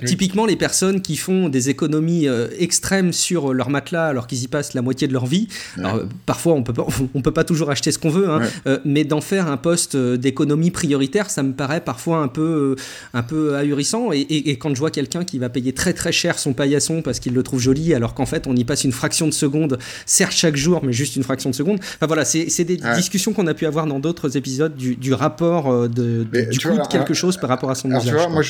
Typiquement, 0.06 0.46
les 0.46 0.56
personnes 0.56 1.02
qui 1.02 1.18
font 1.18 1.50
des 1.50 1.70
économies 1.70 2.11
euh, 2.28 2.48
extrêmes 2.58 3.14
sur 3.14 3.54
leur 3.54 3.70
matelas 3.70 4.08
alors 4.08 4.28
qu'ils 4.28 4.44
y 4.44 4.48
passent 4.48 4.74
la 4.74 4.82
moitié 4.82 5.08
de 5.08 5.14
leur 5.14 5.26
vie. 5.26 5.48
Alors, 5.78 5.96
euh, 5.96 6.06
parfois, 6.26 6.54
on 6.54 6.64
peut 6.64 6.74
pas, 6.74 6.86
on 7.14 7.22
peut 7.22 7.32
pas 7.34 7.44
toujours 7.44 7.70
acheter 7.72 7.92
ce 7.92 8.00
qu'on 8.00 8.10
veut, 8.10 8.30
hein, 8.30 8.40
Ouais. 8.42 8.48
euh, 8.68 8.80
mais 8.86 9.04
d'en 9.04 9.22
faire 9.22 9.48
un 9.48 9.58
poste 9.58 9.96
euh, 9.96 10.18
d'économie 10.18 10.72
prioritaire, 10.72 11.30
ça 11.30 11.44
me 11.44 11.54
paraît 11.54 11.82
parfois 11.82 12.18
un 12.20 12.28
peu, 12.28 12.76
euh, 12.78 12.82
un 13.14 13.24
peu 13.24 13.56
ahurissant. 13.56 14.12
Et, 14.12 14.20
et- 14.20 14.50
et 14.52 14.58
quand 14.58 14.74
je 14.74 14.80
vois 14.80 14.92
quelqu'un 14.92 15.24
qui 15.24 15.40
va 15.40 15.50
payer 15.50 15.74
très 15.74 15.94
très 15.94 16.12
cher 16.12 16.40
son 16.40 16.54
paillasson 16.54 17.02
parce 17.02 17.20
qu'il 17.20 17.34
le 17.34 17.44
trouve 17.44 17.60
joli, 17.60 17.94
alors 17.94 18.14
qu'en 18.14 18.26
fait, 18.26 18.48
on 18.48 18.56
y 18.56 18.64
passe 18.64 18.84
une 18.84 18.92
fraction 18.92 19.28
de 19.28 19.34
seconde, 19.34 19.78
certes 20.06 20.34
chaque 20.34 20.56
jour, 20.56 20.82
mais 20.84 20.94
juste 20.94 21.16
une 21.16 21.24
fraction 21.24 21.50
de 21.50 21.56
seconde. 21.56 21.80
Enfin 21.82 22.08
voilà, 22.08 22.26
c'est 22.26 22.46
des 22.64 22.82
Ouais. 22.82 22.96
discussions 22.96 23.34
qu'on 23.34 23.48
a 23.48 23.54
pu 23.54 23.66
avoir 23.66 23.86
dans 23.86 24.00
d'autres 24.00 24.38
épisodes 24.38 24.76
du, 24.76 24.96
du 24.96 25.14
rapport 25.14 25.72
euh, 25.72 25.88
de, 25.88 26.24
du 26.50 26.60
coût 26.60 26.78
de 26.78 26.88
quelque 26.88 27.14
chose 27.14 27.38
par 27.38 27.50
rapport 27.50 27.70
à 27.70 27.76
son 27.76 27.90
Alors 27.92 28.04
tu 28.04 28.12
vois, 28.12 28.26
quoi. 28.26 28.30
moi 28.34 28.42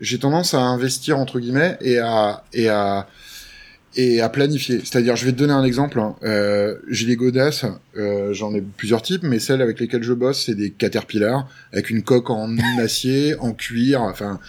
j'ai 0.00 0.18
tendance 0.18 0.54
à 0.54 0.60
investir 0.60 1.18
entre 1.18 1.38
guillemets 1.38 1.78
et 1.80 1.98
à 1.98 2.42
et 2.52 2.68
à 2.68 2.83
et 3.96 4.20
à 4.20 4.28
planifier. 4.28 4.80
C'est-à-dire, 4.80 5.16
je 5.16 5.24
vais 5.24 5.32
te 5.32 5.38
donner 5.38 5.52
un 5.52 5.64
exemple. 5.64 6.00
hein. 6.00 6.16
Euh, 6.24 6.76
j'ai 6.88 7.06
des 7.06 7.16
godasses, 7.16 7.64
euh, 7.96 8.32
j'en 8.32 8.54
ai 8.54 8.60
plusieurs 8.60 9.02
types, 9.02 9.22
mais 9.22 9.38
celles 9.38 9.62
avec 9.62 9.78
lesquelles 9.80 10.02
je 10.02 10.12
bosse, 10.12 10.44
c'est 10.46 10.54
des 10.54 10.70
Caterpillar 10.70 11.48
avec 11.72 11.90
une 11.90 12.02
coque 12.02 12.30
en 12.30 12.56
acier, 12.78 13.36
en 13.38 13.52
cuir. 13.52 14.02
Enfin, 14.02 14.40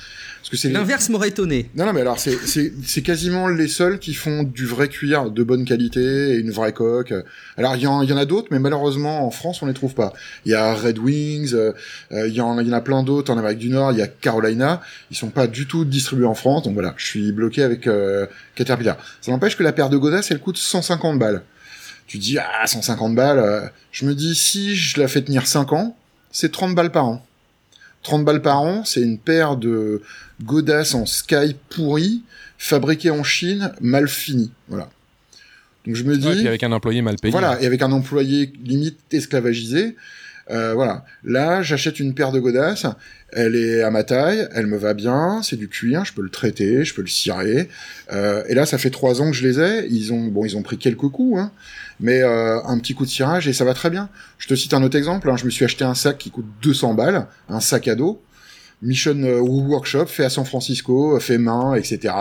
Parce 0.46 0.52
que 0.52 0.58
c'est 0.58 0.70
l'inverse 0.70 1.10
m'aurait 1.10 1.30
étonné. 1.30 1.72
Non, 1.74 1.88
non, 1.88 1.94
mais 1.94 2.02
alors 2.02 2.20
c'est 2.20 2.38
c'est 2.46 2.72
c'est 2.86 3.02
quasiment 3.02 3.48
les 3.48 3.68
seuls 3.68 3.98
qui 3.98 4.14
font 4.14 4.44
du 4.44 4.68
vrai 4.68 4.90
cuir 4.90 5.32
de 5.32 5.44
bonne 5.44 5.66
qualité 5.66 6.34
et 6.34 6.36
une 6.36 6.52
vraie 6.52 6.72
coque. 6.72 7.16
Alors 7.58 7.76
il 7.76 7.82
y 7.82 7.88
en 7.88 8.04
il 8.04 8.10
y 8.12 8.14
en 8.14 8.18
a 8.18 8.26
d'autres, 8.26 8.50
mais 8.52 8.60
malheureusement 8.60 9.26
en 9.26 9.32
France 9.32 9.64
on 9.64 9.66
les 9.66 9.74
trouve 9.74 9.96
pas. 9.96 10.14
Il 10.46 10.52
y 10.52 10.54
a 10.54 10.76
Red 10.76 11.00
Wings, 11.00 11.56
euh, 11.56 11.74
il 12.12 12.34
y 12.34 12.42
en 12.42 12.60
il 12.60 12.68
y 12.68 12.70
en 12.70 12.78
a 12.78 12.82
plein 12.82 13.02
d'autres 13.02 13.34
en 13.34 13.40
Amérique 13.40 13.58
du 13.58 13.70
Nord. 13.70 13.92
Il 13.94 13.98
y 13.98 14.04
a 14.04 14.08
Carolina, 14.08 14.84
ils 15.10 15.18
sont 15.18 15.30
pas 15.32 15.48
du 15.48 15.66
tout 15.66 15.84
distribués 15.84 16.28
en 16.28 16.36
France. 16.36 16.62
Donc 16.62 16.76
voilà, 16.76 16.94
je 16.96 17.08
suis 17.08 17.32
bloqué 17.32 17.64
avec 17.64 17.88
euh, 17.88 18.28
Caterpillar. 18.54 18.98
Ça 19.22 19.32
n'empêche 19.32 19.58
que 19.58 19.64
la 19.64 19.74
paire 19.74 19.90
de 19.90 19.98
godasses 19.98 20.30
elle 20.30 20.40
coûte 20.40 20.58
150 20.58 21.18
balles. 21.18 21.42
Tu 22.06 22.20
dis 22.20 22.38
ah 22.38 22.68
150 22.68 23.16
balles. 23.16 23.72
Je 23.92 24.06
me 24.06 24.14
dis 24.14 24.36
si 24.36 24.76
je 24.76 25.02
la 25.02 25.08
fais 25.08 25.24
tenir 25.24 25.48
5 25.48 25.74
ans, 25.74 25.98
c'est 26.32 26.52
30 26.52 26.76
balles 26.76 26.92
par 26.92 27.06
an. 27.06 27.26
30 28.06 28.24
balles 28.24 28.42
par 28.42 28.62
an, 28.62 28.86
c'est 28.86 29.02
une 29.02 29.18
paire 29.18 29.58
de 29.58 30.02
godasses 30.44 30.94
en 30.94 31.08
sky 31.08 31.56
pourri, 31.70 32.22
fabriquées 32.58 33.10
en 33.10 33.24
Chine, 33.24 33.74
mal 33.82 34.08
fini. 34.08 34.52
Voilà. 34.70 34.90
Donc 35.86 35.96
je 35.96 36.04
me 36.04 36.16
dis. 36.16 36.28
Ouais, 36.28 36.48
avec 36.48 36.64
un 36.64 36.72
employé 36.72 37.02
mal 37.02 37.16
payé. 37.18 37.32
Voilà, 37.32 37.62
et 37.62 37.66
avec 37.66 37.82
un 37.82 37.92
employé 37.92 38.54
limite 38.64 39.00
esclavagisé. 39.12 39.96
Euh, 40.52 40.74
voilà. 40.74 41.06
Là, 41.24 41.62
j'achète 41.62 42.00
une 42.00 42.14
paire 42.14 42.32
de 42.32 42.40
godasses. 42.40 42.86
Elle 43.32 43.56
est 43.56 43.82
à 43.82 43.92
ma 43.92 44.04
taille, 44.04 44.48
elle 44.54 44.68
me 44.68 44.78
va 44.78 44.94
bien, 44.94 45.42
c'est 45.44 45.58
du 45.58 45.68
cuir, 45.68 46.06
je 46.06 46.14
peux 46.14 46.22
le 46.22 46.30
traiter, 46.30 46.86
je 46.86 46.94
peux 46.94 47.02
le 47.02 47.08
cirer. 47.08 47.68
Euh, 48.14 48.44
et 48.48 48.54
là, 48.54 48.66
ça 48.66 48.78
fait 48.78 48.92
trois 48.92 49.22
ans 49.22 49.32
que 49.32 49.36
je 49.36 49.46
les 49.46 49.60
ai. 49.60 49.88
Ils 49.90 50.14
ont, 50.14 50.28
bon, 50.28 50.46
ils 50.46 50.56
ont 50.56 50.62
pris 50.62 50.78
quelques 50.78 51.10
coups, 51.10 51.40
hein, 51.40 51.52
mais 52.00 52.22
euh, 52.22 52.64
un 52.64 52.78
petit 52.80 52.94
coup 52.94 53.04
de 53.04 53.10
cirage 53.10 53.48
et 53.48 53.54
ça 53.54 53.66
va 53.66 53.74
très 53.74 53.90
bien. 53.90 54.10
Je 54.38 54.48
te 54.48 54.56
cite 54.56 54.74
un 54.74 54.84
autre 54.84 54.98
exemple. 54.98 55.30
Hein, 55.30 55.36
je 55.38 55.46
me 55.46 55.50
suis 55.50 55.66
acheté 55.66 55.84
un 55.84 55.96
sac 55.96 56.18
qui 56.18 56.30
coûte 56.30 56.46
200 56.62 56.94
balles, 56.94 57.28
un 57.50 57.60
sac 57.60 57.88
à 57.88 57.96
dos. 57.96 58.22
Mission 58.82 59.16
Workshop, 59.24 60.06
fait 60.06 60.26
à 60.26 60.30
San 60.30 60.46
Francisco, 60.46 61.20
fait 61.20 61.38
main, 61.38 61.76
etc. 61.76 62.14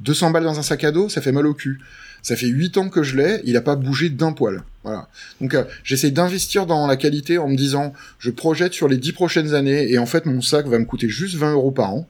200 0.00 0.30
balles 0.30 0.44
dans 0.44 0.58
un 0.58 0.62
sac 0.62 0.84
à 0.84 0.90
dos, 0.90 1.08
ça 1.08 1.22
fait 1.22 1.32
mal 1.32 1.46
au 1.46 1.54
cul. 1.54 1.80
Ça 2.26 2.34
fait 2.34 2.48
8 2.48 2.78
ans 2.78 2.88
que 2.88 3.04
je 3.04 3.16
l'ai, 3.16 3.40
il 3.44 3.56
a 3.56 3.60
pas 3.60 3.76
bougé 3.76 4.10
d'un 4.10 4.32
poil. 4.32 4.64
Voilà. 4.82 5.06
Donc 5.40 5.54
euh, 5.54 5.62
j'essaie 5.84 6.10
d'investir 6.10 6.66
dans 6.66 6.88
la 6.88 6.96
qualité 6.96 7.38
en 7.38 7.46
me 7.46 7.54
disant, 7.54 7.92
je 8.18 8.32
projette 8.32 8.72
sur 8.72 8.88
les 8.88 8.96
10 8.96 9.12
prochaines 9.12 9.54
années 9.54 9.92
et 9.92 9.96
en 9.98 10.06
fait 10.06 10.26
mon 10.26 10.40
sac 10.40 10.66
va 10.66 10.80
me 10.80 10.86
coûter 10.86 11.08
juste 11.08 11.36
20 11.36 11.52
euros 11.52 11.70
par 11.70 11.94
an. 11.94 12.08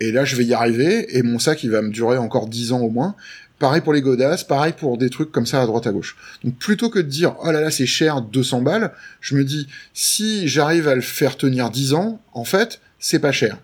Et 0.00 0.12
là 0.12 0.26
je 0.26 0.36
vais 0.36 0.44
y 0.44 0.52
arriver 0.52 1.16
et 1.16 1.22
mon 1.22 1.38
sac 1.38 1.64
il 1.64 1.70
va 1.70 1.80
me 1.80 1.88
durer 1.88 2.18
encore 2.18 2.46
10 2.46 2.72
ans 2.72 2.80
au 2.80 2.90
moins. 2.90 3.16
Pareil 3.58 3.80
pour 3.80 3.94
les 3.94 4.02
godasses, 4.02 4.44
pareil 4.44 4.74
pour 4.78 4.98
des 4.98 5.08
trucs 5.08 5.32
comme 5.32 5.46
ça 5.46 5.62
à 5.62 5.66
droite 5.66 5.86
à 5.86 5.92
gauche. 5.92 6.18
Donc 6.44 6.58
plutôt 6.58 6.90
que 6.90 6.98
de 6.98 7.08
dire 7.08 7.36
oh 7.42 7.50
là 7.50 7.62
là 7.62 7.70
c'est 7.70 7.86
cher 7.86 8.20
200 8.20 8.60
balles, 8.60 8.92
je 9.22 9.34
me 9.34 9.44
dis 9.44 9.66
si 9.94 10.46
j'arrive 10.46 10.88
à 10.88 10.94
le 10.94 11.00
faire 11.00 11.38
tenir 11.38 11.70
10 11.70 11.94
ans, 11.94 12.20
en 12.34 12.44
fait 12.44 12.82
c'est 12.98 13.20
pas 13.20 13.32
cher. 13.32 13.56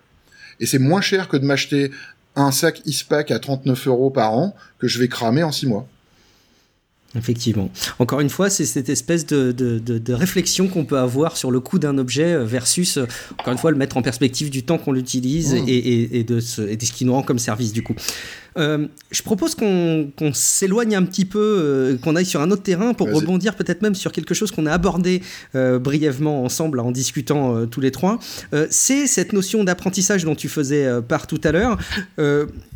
Et 0.59 0.65
c'est 0.65 0.79
moins 0.79 1.01
cher 1.01 1.27
que 1.27 1.37
de 1.37 1.45
m'acheter 1.45 1.91
un 2.35 2.51
sac 2.51 2.81
ISPAC 2.85 3.31
à 3.31 3.39
39 3.39 3.87
euros 3.87 4.09
par 4.09 4.33
an 4.33 4.55
que 4.79 4.87
je 4.87 4.99
vais 4.99 5.07
cramer 5.07 5.43
en 5.43 5.51
6 5.51 5.67
mois. 5.67 5.87
Effectivement. 7.15 7.69
Encore 7.99 8.19
une 8.19 8.29
fois, 8.29 8.49
c'est 8.49 8.65
cette 8.65 8.89
espèce 8.89 9.25
de, 9.25 9.51
de, 9.51 9.79
de, 9.79 9.97
de 9.97 10.13
réflexion 10.13 10.67
qu'on 10.67 10.85
peut 10.85 10.97
avoir 10.97 11.37
sur 11.37 11.51
le 11.51 11.59
coût 11.59 11.79
d'un 11.79 11.97
objet 11.97 12.43
versus, 12.43 12.97
encore 13.39 13.53
une 13.53 13.59
fois, 13.59 13.71
le 13.71 13.77
mettre 13.77 13.97
en 13.97 14.01
perspective 14.01 14.49
du 14.49 14.63
temps 14.63 14.77
qu'on 14.77 14.93
l'utilise 14.93 15.53
mmh. 15.53 15.67
et, 15.67 15.77
et, 15.77 16.19
et, 16.19 16.23
de 16.23 16.39
ce, 16.39 16.61
et 16.61 16.75
de 16.75 16.83
ce 16.83 16.91
qui 16.91 17.05
nous 17.05 17.13
rend 17.13 17.23
comme 17.23 17.39
service 17.39 17.73
du 17.73 17.83
coup. 17.83 17.95
Euh, 18.57 18.87
je 19.11 19.23
propose 19.23 19.55
qu'on 19.55 20.11
qu 20.15 20.31
s'éloigne 20.33 20.95
un 20.95 21.03
petit 21.03 21.25
peu, 21.25 21.39
euh, 21.39 21.97
qu'on 21.97 22.15
aille 22.15 22.25
sur 22.25 22.41
un 22.41 22.51
autre 22.51 22.63
terrain 22.63 22.93
pour 22.93 23.11
rebondir 23.11 23.55
peut-être 23.55 23.81
même 23.81 23.95
sur 23.95 24.11
quelque 24.11 24.33
chose 24.33 24.51
qu'on 24.51 24.65
a 24.65 24.71
abordé 24.71 25.21
euh, 25.55 25.79
brièvement 25.79 26.43
ensemble 26.43 26.79
en 26.79 26.91
discutant 26.91 27.55
euh, 27.55 27.65
tous 27.65 27.81
les 27.81 27.91
trois. 27.91 28.19
Euh, 28.53 28.67
c'est 28.69 29.07
cette 29.07 29.33
notion 29.33 29.63
d'apprentissage 29.63 30.23
dont 30.23 30.35
tu 30.35 30.49
faisais 30.49 30.87
part 31.07 31.27
tout 31.27 31.41
à 31.43 31.51
l'heure. 31.51 31.77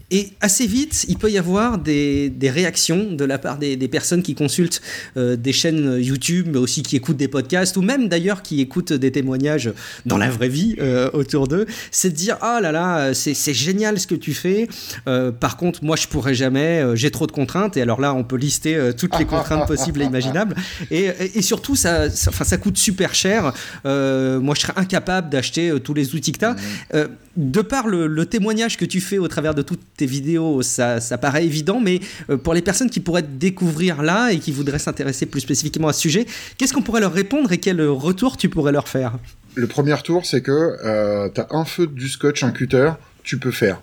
Et 0.10 0.30
assez 0.39 0.68
vite, 0.68 1.05
il 1.10 1.18
peut 1.18 1.30
y 1.30 1.38
avoir 1.38 1.78
des, 1.78 2.30
des 2.30 2.49
réactions 2.49 3.12
de 3.12 3.26
la 3.26 3.38
part 3.38 3.58
des, 3.58 3.76
des 3.76 3.89
personnes 3.89 4.24
qui 4.24 4.36
consultent 4.36 4.82
euh, 5.18 5.36
des 5.36 5.51
chaînes 5.51 5.97
YouTube, 5.99 6.47
mais 6.49 6.60
aussi 6.60 6.82
qui 6.82 6.95
écoutent 6.95 7.18
des 7.18 7.28
podcasts, 7.28 7.76
ou 7.76 7.82
même 7.82 8.08
d'ailleurs 8.08 8.41
qui 8.41 8.62
écoutent 8.62 8.93
des 8.93 9.12
témoignages 9.12 9.74
dans 10.05 10.18
la 10.18 10.30
vraie 10.30 10.47
vie 10.47 10.78
euh, 10.80 11.10
autour 11.12 11.49
d'eux. 11.49 11.66
C'est 11.91 12.12
de 12.12 12.16
dire 12.16 12.38
Ah 12.39 12.60
là 12.62 12.72
là, 12.72 13.14
c'est 13.14 13.53
génial 13.53 13.99
ce 13.99 14.08
que 14.08 14.16
tu 14.16 14.34
fais. 14.34 14.70
Euh, 15.10 15.34
par 15.34 15.58
contre, 15.58 15.84
moi, 15.84 15.97
je 15.97 16.08
pourrais 16.08 16.36
jamais, 16.36 16.95
j'ai 16.95 17.12
trop 17.12 17.28
de 17.28 17.34
contraintes. 17.34 17.76
Et 17.76 17.82
alors 17.82 17.99
là, 17.99 18.14
on 18.14 18.24
peut 18.24 18.38
lister 18.38 18.91
toutes 18.97 19.20
les 19.20 19.26
contraintes 19.26 19.68
possibles 19.68 20.01
et 20.01 20.05
imaginables. 20.05 20.55
Et, 20.89 21.05
et, 21.05 21.39
et 21.39 21.41
surtout, 21.41 21.76
ça, 21.76 22.10
ça, 22.10 22.32
ça, 22.32 22.58
coûte 22.58 22.78
super 22.78 23.14
cher. 23.14 23.51
Moi, 23.84 24.55
je 24.55 24.62
serais 24.62 24.74
incapable 24.78 25.30
d'acheter 25.30 25.74
tous 25.84 25.93
les 25.93 26.16
outils 26.16 26.32
que 26.32 26.39
tu 26.39 26.45
as. 26.45 26.53
Mmh. 26.53 27.08
De 27.38 27.61
par 27.61 27.88
le, 27.88 28.07
le 28.07 28.25
témoignage 28.25 28.77
que 28.77 28.85
tu 28.85 28.99
fais 28.99 29.19
au 29.19 29.27
travers 29.27 29.55
de 29.55 29.61
toutes 29.61 29.81
tes 29.95 30.05
vidéos, 30.07 30.61
ça, 30.63 30.99
ça 30.99 31.17
paraît 31.17 31.45
évident, 31.45 31.79
mais 31.79 31.99
euh, 32.29 32.38
pour 32.38 32.53
les 32.53 32.61
personnes 32.61 32.89
qui 32.89 32.99
pourraient 32.99 33.21
te 33.21 33.31
découvrir 33.31 34.01
là 34.01 34.31
et 34.31 34.39
qui 34.39 34.51
voudraient 34.51 34.79
s'intéresser 34.79 35.27
plus 35.27 35.41
spécifiquement 35.41 35.88
à 35.88 35.93
ce 35.93 36.01
sujet, 36.01 36.25
qu'est-ce 36.57 36.73
qu'on 36.73 36.81
pourrait 36.81 37.01
leur 37.01 37.13
répondre 37.13 37.51
et 37.51 37.59
quel 37.59 37.81
retour 37.81 38.38
tu 38.38 38.49
pourrais 38.49 38.71
leur 38.71 38.89
faire? 38.89 39.17
Le 39.55 39.67
premier 39.67 39.93
retour, 39.93 40.25
c'est 40.25 40.41
que 40.41 40.51
euh, 40.51 41.29
tu 41.33 41.41
as 41.41 41.47
un 41.51 41.65
feu, 41.65 41.88
du 41.88 42.09
scotch, 42.09 42.43
un 42.43 42.51
cutter, 42.51 42.91
tu 43.23 43.38
peux 43.38 43.51
faire. 43.51 43.81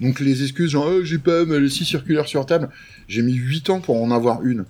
Donc 0.00 0.20
les 0.20 0.42
excuses 0.42 0.70
genre 0.70 0.88
oh, 0.90 1.04
j'ai 1.04 1.18
pas 1.18 1.44
les 1.44 1.68
scie 1.68 1.84
circulaire 1.84 2.26
sur 2.26 2.46
table, 2.46 2.70
j'ai 3.06 3.22
mis 3.22 3.34
8 3.34 3.70
ans 3.70 3.80
pour 3.80 4.02
en 4.02 4.10
avoir 4.10 4.42
une. 4.44 4.64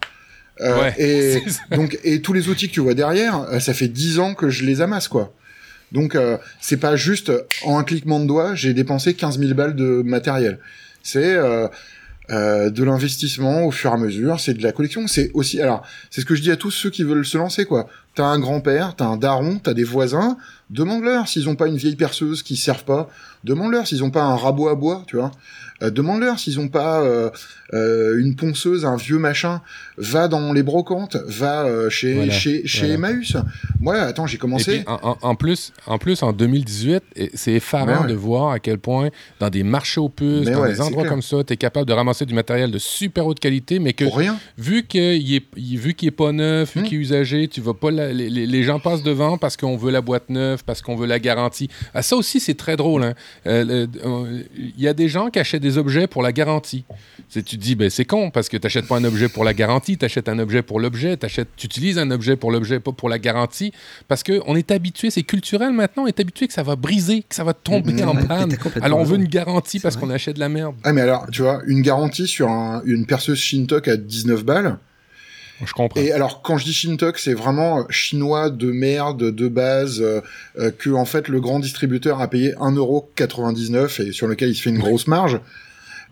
Euh, 0.61 0.81
ouais, 0.81 0.95
et 0.99 1.43
donc 1.77 1.99
et 2.05 2.21
tous 2.21 2.33
les 2.33 2.49
outils 2.49 2.69
que 2.69 2.75
tu 2.75 2.81
vois 2.81 2.95
derrière, 2.95 3.43
euh, 3.51 3.61
ça 3.61 3.73
fait 3.73 3.89
10 3.89 4.19
ans 4.19 4.35
que 4.35 4.51
je 4.51 4.65
les 4.65 4.81
amasse 4.81 5.09
quoi. 5.09 5.33
Donc 5.93 6.15
euh, 6.15 6.39
c'est 6.61 6.77
pas 6.77 6.97
juste 6.97 7.33
en 7.65 7.79
un 7.79 7.85
cliquement 7.85 8.21
de 8.21 8.27
doigt, 8.27 8.55
j'ai 8.55 8.75
dépensé 8.75 9.15
15 9.15 9.39
000 9.39 9.55
balles 9.55 9.75
de 9.75 10.03
matériel. 10.03 10.59
C'est 11.03 11.35
euh, 11.35 11.67
euh, 12.31 12.71
de 12.71 12.85
l'investissement 12.85 13.65
au 13.65 13.71
fur 13.71 13.91
et 13.91 13.95
à 13.95 13.97
mesure, 13.97 14.39
c'est 14.39 14.55
de 14.55 14.63
la 14.63 14.73
collection, 14.73 15.07
c'est 15.09 15.31
aussi 15.35 15.61
alors 15.61 15.83
c'est 16.11 16.21
ce 16.21 16.27
que 16.27 16.35
je 16.37 16.43
dis 16.43 16.53
à 16.53 16.57
tous 16.57 16.71
ceux 16.71 16.91
qui 16.91 17.03
veulent 17.03 17.27
se 17.27 17.39
lancer 17.39 17.65
quoi. 17.65 17.89
T'as 18.15 18.27
un 18.27 18.39
grand-père, 18.39 18.95
t'as 18.97 19.07
un 19.07 19.17
daron, 19.17 19.59
t'as 19.59 19.75
des 19.75 19.85
voisins, 19.85 20.37
demande-leur 20.69 21.27
s'ils 21.27 21.49
ont 21.49 21.57
pas 21.57 21.67
une 21.67 21.77
vieille 21.77 21.97
perceuse 21.97 22.43
qui 22.43 22.57
servent 22.57 22.85
pas, 22.85 23.11
demande-leur 23.45 23.87
s'ils 23.87 24.05
ont 24.05 24.11
pas 24.11 24.23
un 24.23 24.37
rabot 24.37 24.69
à 24.69 24.75
bois, 24.75 25.05
tu 25.07 25.17
vois. 25.17 25.33
Euh, 25.83 25.91
demande-leur 25.91 26.39
s'ils 26.39 26.61
ont 26.61 26.69
pas 26.69 27.03
euh, 27.03 27.31
euh, 27.73 28.19
une 28.21 28.37
ponceuse, 28.37 28.85
un 28.85 28.97
vieux 28.97 29.19
machin. 29.19 29.61
Va 29.97 30.29
dans 30.29 30.53
les 30.53 30.63
brocantes, 30.63 31.17
va 31.27 31.65
euh, 31.65 31.91
chez 31.91 32.15
voilà, 32.15 32.33
chez 32.33 32.67
chez 32.67 32.97
voilà. 32.97 33.13
Emmaüs. 33.13 33.37
Moi, 33.81 33.97
attends, 33.97 34.27
j'ai 34.27 34.39
commencé. 34.39 34.79
Puis, 34.79 34.85
en, 34.87 35.19
en, 35.21 35.35
plus, 35.35 35.73
en 35.87 35.99
plus, 35.99 36.23
en 36.23 36.33
2018, 36.33 37.03
c'est 37.35 37.53
effarant 37.53 38.03
ouais. 38.03 38.09
de 38.09 38.15
voir 38.15 38.51
à 38.51 38.59
quel 38.59 38.79
point 38.79 39.11
dans 39.41 39.51
des 39.51 39.63
marchés 39.63 40.01
aux 40.01 40.09
puces, 40.09 40.47
mais 40.47 40.53
dans 40.53 40.63
ouais, 40.63 40.73
des 40.73 40.81
endroits 40.81 41.07
comme 41.07 41.23
ça, 41.23 41.45
tu 41.45 41.53
es 41.53 41.57
capable 41.57 41.87
de 41.87 41.93
ramasser 41.93 42.25
du 42.25 42.35
matériel 42.35 42.71
de 42.71 42.79
super 42.79 43.27
haute 43.27 43.41
qualité, 43.41 43.79
mais 43.79 43.93
que 43.93 44.05
rien. 44.05 44.39
vu 44.57 44.85
qu'il 44.85 45.35
est 45.35 45.45
vu 45.55 45.95
qu'il 45.95 46.09
est 46.09 46.13
pas 46.13 46.33
neuf, 46.33 46.75
vu 46.75 46.81
hum. 46.81 46.87
qu'il 46.87 46.99
est 46.99 47.03
usagé, 47.03 47.49
tu 47.49 47.61
vas 47.61 47.75
pas 47.75 47.91
la, 47.91 48.13
les, 48.13 48.29
les, 48.31 48.63
gens 48.63 48.81
passent 48.81 49.03
devant 49.03 49.39
parce 49.39 49.57
qu'on 49.57 49.77
veut 49.77 49.91
la 49.91 50.01
boîte 50.01 50.31
neuve, 50.31 50.65
parce 50.65 50.83
qu'on 50.83 50.97
veut 50.97 51.07
la 51.07 51.19
garantie. 51.19 51.69
Ah, 51.95 52.03
ça 52.03 52.17
aussi, 52.17 52.41
c'est 52.41 52.55
très 52.55 52.77
drôle. 52.77 53.05
Hein. 53.05 53.15
Euh, 53.47 53.87
il 53.95 54.01
euh, 54.05 54.43
y 54.79 54.89
a 54.89 54.95
des 54.95 55.09
gens 55.09 55.31
qui 55.31 55.39
achètent 55.39 55.63
des 55.63 55.70
objets 55.79 56.07
pour 56.07 56.23
la 56.23 56.33
garantie. 56.33 56.85
Tu 57.31 57.43
te 57.43 57.57
dis, 57.57 57.75
ben, 57.75 57.91
c'est 57.91 58.05
con 58.05 58.31
parce 58.31 58.49
que 58.49 58.57
tu 58.57 58.67
n'achètes 58.67 58.87
pas 58.87 58.97
un 58.97 59.05
objet 59.05 59.29
pour 59.29 59.45
la 59.45 59.55
garantie, 59.55 59.97
tu 59.97 60.05
achètes 60.05 60.29
un 60.29 60.39
objet 60.39 60.63
pour 60.63 60.81
l'objet, 60.81 61.17
tu 61.17 61.67
utilises 61.67 61.99
un 61.99 62.11
objet 62.11 62.37
pour 62.37 62.51
l'objet, 62.51 62.81
pas 62.81 62.93
pour 62.93 63.09
la 63.09 63.19
garantie. 63.19 63.73
Parce 64.09 64.23
qu'on 64.23 64.57
est 64.57 64.71
habitué, 64.71 65.11
c'est 65.11 65.23
culturel 65.23 65.73
maintenant, 65.73 66.05
on 66.05 66.07
est 66.07 66.21
habitué 66.21 66.47
que 66.49 66.53
ça 66.53 66.63
va 66.63 66.77
briser, 66.77 67.23
que 67.23 67.35
ça 67.35 67.45
va 67.45 67.55
tomber 67.55 67.93
mmh, 67.93 68.09
en 68.09 68.17
panne. 68.17 68.57
Alors 68.83 68.99
on 68.99 69.05
veut 69.05 69.17
une 69.17 69.29
garantie 69.29 69.81
parce 69.81 69.97
qu'on 69.97 70.11
achète 70.11 70.37
de 70.37 70.41
la 70.41 70.49
merde. 70.49 70.75
Ah, 70.85 70.93
mais 70.93 71.03
alors, 71.03 71.27
tu 71.31 71.43
vois, 71.43 71.63
une 71.67 71.83
garantie 71.83 72.27
sur 72.27 72.49
un, 72.49 72.83
une 72.85 73.07
perceuse 73.07 73.39
Shintok 73.39 73.89
à 73.89 73.97
19 73.97 74.45
balles. 74.45 74.79
Je 75.65 75.73
comprends. 75.73 76.01
Et 76.01 76.13
alors, 76.13 76.43
quand 76.43 76.59
je 76.59 76.65
dis 76.65 76.73
Shintok, 76.73 77.19
c'est 77.19 77.35
vraiment 77.35 77.87
chinois 77.91 78.51
de 78.51 78.71
merde, 78.71 79.35
de 79.35 79.49
base, 79.49 80.01
euh, 80.01 80.71
que 80.71 80.91
en 80.91 81.05
fait 81.05 81.29
le 81.29 81.41
grand 81.41 81.59
distributeur 81.59 82.21
a 82.21 82.29
payé 82.29 82.55
1,99€ 82.55 84.03
et 84.03 84.13
sur 84.13 84.27
lequel 84.27 84.51
il 84.51 84.55
se 84.55 84.63
fait 84.63 84.71
une 84.71 84.79
grosse 84.79 85.07
marge. 85.07 85.41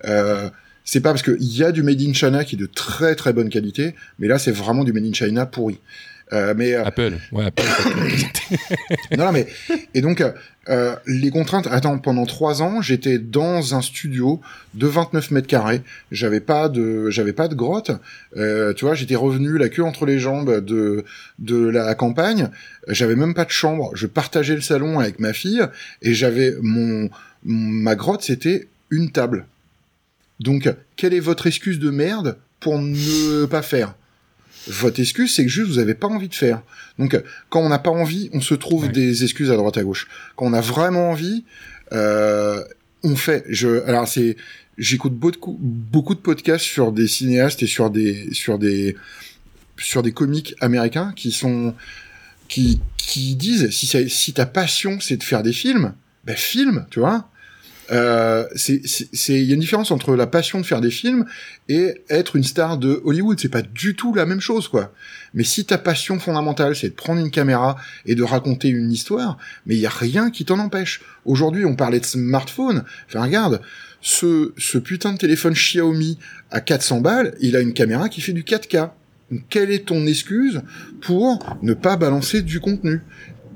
Euh, 0.05 0.51
c'est 0.85 1.01
pas 1.01 1.11
parce 1.11 1.23
qu'il 1.23 1.37
y 1.41 1.63
a 1.65 1.73
du 1.73 1.83
made 1.83 2.01
in 2.01 2.13
China 2.15 2.45
qui 2.45 2.55
est 2.55 2.59
de 2.59 2.67
très 2.67 3.15
très 3.15 3.33
bonne 3.33 3.51
qualité, 3.51 3.95
mais 4.19 4.27
là 4.27 4.39
c'est 4.39 4.53
vraiment 4.53 4.85
du 4.85 4.93
made 4.93 5.05
in 5.05 5.13
China 5.13 5.45
pourri. 5.45 5.81
Euh, 6.33 6.55
mais 6.57 6.75
euh, 6.75 6.85
Apple, 6.85 7.15
ouais 7.33 7.47
Apple. 7.47 7.63
non, 9.17 9.27
non, 9.27 9.33
mais 9.33 9.47
et 9.95 10.01
donc 10.01 10.23
euh, 10.69 10.97
les 11.07 11.31
contraintes. 11.31 11.67
Attends, 11.71 11.99
pendant 11.99 12.27
trois 12.27 12.61
ans, 12.61 12.83
j'étais 12.83 13.19
dans 13.19 13.75
un 13.75 13.81
studio 13.81 14.41
de 14.75 14.87
29 14.87 15.31
mètres 15.31 15.47
carrés. 15.47 15.81
J'avais 16.13 16.41
pas 16.41 16.69
de, 16.69 17.09
j'avais 17.11 17.33
pas 17.33 17.49
de 17.49 17.55
grotte. 17.55 17.91
Euh, 18.37 18.75
tu 18.75 18.85
vois, 18.85 18.95
j'étais 18.95 19.17
revenu 19.17 19.57
la 19.57 19.71
queue 19.71 19.85
entre 19.85 20.05
les 20.05 20.19
jambes 20.19 20.63
de 20.65 21.05
de 21.39 21.67
la 21.67 21.95
campagne. 21.95 22.51
J'avais 22.89 23.17
même 23.17 23.35
pas 23.35 23.47
de 23.47 23.51
chambre. 23.51 23.91
Je 23.95 24.07
partageais 24.07 24.55
le 24.55 24.61
salon 24.61 24.99
avec 24.99 25.21
ma 25.21 25.33
fille 25.33 25.63
et 26.03 26.13
j'avais 26.13 26.55
mon 26.61 27.09
ma 27.45 27.95
grotte, 27.95 28.23
c'était 28.23 28.69
une 28.91 29.11
table. 29.11 29.47
Donc, 30.41 30.73
quelle 30.97 31.15
est 31.15 31.21
votre 31.21 31.47
excuse 31.47 31.79
de 31.79 31.91
merde 31.91 32.37
pour 32.61 32.79
ne 32.79 33.47
pas 33.47 33.63
faire? 33.63 33.95
Votre 34.69 35.01
excuse, 35.01 35.35
c'est 35.35 35.45
que 35.45 35.51
juste 35.51 35.69
vous 35.69 35.79
avez 35.79 35.95
pas 35.95 36.07
envie 36.07 36.29
de 36.29 36.35
faire. 36.35 36.63
Donc, 36.99 37.21
quand 37.49 37.61
on 37.61 37.69
n'a 37.69 37.79
pas 37.79 37.91
envie, 37.91 38.31
on 38.33 38.41
se 38.41 38.55
trouve 38.55 38.85
ouais. 38.85 38.93
des 38.93 39.23
excuses 39.23 39.51
à 39.51 39.57
droite 39.57 39.77
à 39.77 39.83
gauche. 39.83 40.09
Quand 40.37 40.47
on 40.47 40.53
a 40.53 40.61
vraiment 40.61 41.11
envie, 41.11 41.45
euh, 41.93 42.63
on 43.03 43.17
fait. 43.17 43.45
Je, 43.49 43.83
alors 43.85 44.09
c'est, 44.09 44.37
j'écoute 44.77 45.15
beaucoup, 45.15 45.57
beaucoup 45.61 46.15
de 46.15 46.21
podcasts 46.21 46.65
sur 46.65 46.93
des 46.93 47.09
cinéastes 47.09 47.63
et 47.63 47.67
sur 47.67 47.91
des, 47.91 48.29
sur 48.33 48.59
des, 48.59 48.97
sur 49.79 50.03
des 50.03 50.13
comiques 50.13 50.55
américains 50.61 51.13
qui 51.17 51.33
sont, 51.33 51.75
qui, 52.49 52.81
qui 52.97 53.35
disent 53.37 53.71
si, 53.71 53.87
si 54.09 54.33
ta 54.33 54.47
passion 54.47 54.99
c'est 55.01 55.17
de 55.17 55.23
faire 55.23 55.43
des 55.43 55.53
films, 55.53 55.95
ben 56.25 56.37
filme, 56.37 56.87
tu 56.91 57.01
vois. 57.01 57.31
Euh, 57.91 58.47
c'est, 58.55 58.83
il 59.29 59.45
y 59.45 59.51
a 59.51 59.55
une 59.55 59.61
différence 59.61 59.91
entre 59.91 60.15
la 60.15 60.27
passion 60.27 60.61
de 60.61 60.67
faire 60.67 60.81
des 60.81 60.91
films 60.91 61.25
et 61.69 62.03
être 62.11 62.37
une 62.37 62.45
star 62.45 62.79
de 62.79 63.01
Hollywood. 63.05 63.39
C'est 63.41 63.49
pas 63.49 63.63
du 63.63 63.95
tout 63.97 64.15
la 64.15 64.27
même 64.27 64.41
chose, 64.41 64.69
quoi. 64.69 64.93
Mais 65.35 65.45
si 65.45 65.65
ta 65.65 65.79
passion 65.79 66.19
fondamentale, 66.19 66.77
c'est 66.77 66.91
de 66.91 66.95
prendre 66.95 67.21
une 67.21 67.31
caméra 67.31 67.77
et 68.07 68.15
de 68.15 68.23
raconter 68.23 68.69
une 68.69 68.91
histoire, 68.91 69.39
mais 69.67 69.75
il 69.77 69.81
y 69.81 69.87
a 69.87 69.91
rien 69.91 70.31
qui 70.31 70.45
t'en 70.45 70.59
empêche. 70.59 71.03
Aujourd'hui, 71.25 71.65
on 71.65 71.77
parlait 71.77 72.01
de 72.01 72.07
smartphone. 72.07 72.85
Enfin, 73.09 73.23
regarde, 73.23 73.61
ce, 74.01 74.53
ce 74.57 74.79
putain 74.79 75.13
de 75.13 75.19
téléphone 75.19 75.55
Xiaomi 75.55 76.19
à 76.51 76.61
400 76.61 77.01
balles, 77.01 77.35
il 77.41 77.57
a 77.57 77.61
une 77.61 77.75
caméra 77.75 78.09
qui 78.09 78.21
fait 78.21 78.33
du 78.33 78.43
4K. 78.43 78.91
quelle 79.51 79.71
est 79.71 79.87
ton 79.87 80.07
excuse 80.07 80.63
pour 81.01 81.39
ne 81.63 81.75
pas 81.75 81.97
balancer 81.97 82.43
du 82.43 82.61
contenu? 82.61 83.03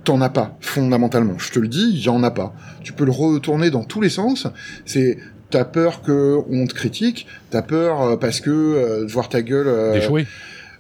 T'en 0.04 0.20
as 0.20 0.30
pas, 0.30 0.56
fondamentalement. 0.60 1.38
Je 1.38 1.50
te 1.50 1.58
le 1.58 1.68
dis, 1.68 1.90
il 1.92 2.00
y 2.00 2.08
en 2.08 2.22
a 2.22 2.30
pas. 2.30 2.54
Tu 2.82 2.92
peux 2.92 3.04
le 3.04 3.12
retourner 3.12 3.70
dans 3.70 3.84
tous 3.84 4.00
les 4.00 4.08
sens. 4.08 4.46
C'est 4.84 5.18
t'as 5.50 5.64
peur 5.64 6.02
que 6.02 6.38
on 6.50 6.66
te 6.66 6.74
critique, 6.74 7.26
t'as 7.50 7.62
peur 7.62 8.02
euh, 8.02 8.16
parce 8.16 8.40
que 8.40 8.50
euh, 8.50 9.04
de 9.04 9.12
voir 9.12 9.28
ta 9.28 9.42
gueule. 9.42 9.68
Euh. 9.68 10.24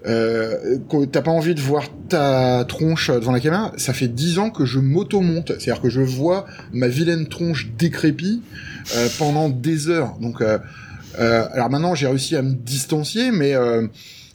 Euh, 0.04 0.78
t'as 1.12 1.22
pas 1.22 1.30
envie 1.30 1.54
de 1.54 1.60
voir 1.60 1.84
ta 2.08 2.64
tronche 2.66 3.10
devant 3.10 3.30
la 3.30 3.38
caméra. 3.38 3.72
Ça 3.76 3.92
fait 3.92 4.08
dix 4.08 4.40
ans 4.40 4.50
que 4.50 4.64
je 4.64 4.80
m'auto-monte, 4.80 5.52
c'est-à-dire 5.60 5.80
que 5.80 5.90
je 5.90 6.00
vois 6.00 6.44
ma 6.72 6.88
vilaine 6.88 7.28
tronche 7.28 7.68
décrépie 7.78 8.42
euh, 8.96 9.06
pendant 9.18 9.48
des 9.48 9.88
heures. 9.88 10.16
Donc, 10.20 10.40
euh, 10.40 10.58
alors 11.16 11.70
maintenant 11.70 11.94
j'ai 11.94 12.08
réussi 12.08 12.34
à 12.34 12.42
me 12.42 12.52
distancier, 12.52 13.30
mais 13.30 13.54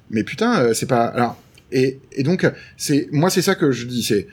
mais 0.10 0.24
putain, 0.24 0.74
c'est 0.74 0.86
pas. 0.86 1.06
Alors 1.06 1.36
et, 1.74 2.00
et 2.14 2.24
donc 2.24 2.50
c'est 2.78 3.10
moi 3.12 3.30
c'est 3.30 3.42
ça 3.42 3.56
que 3.56 3.72
je 3.72 3.88
dis, 3.88 4.04
c'est 4.04 4.28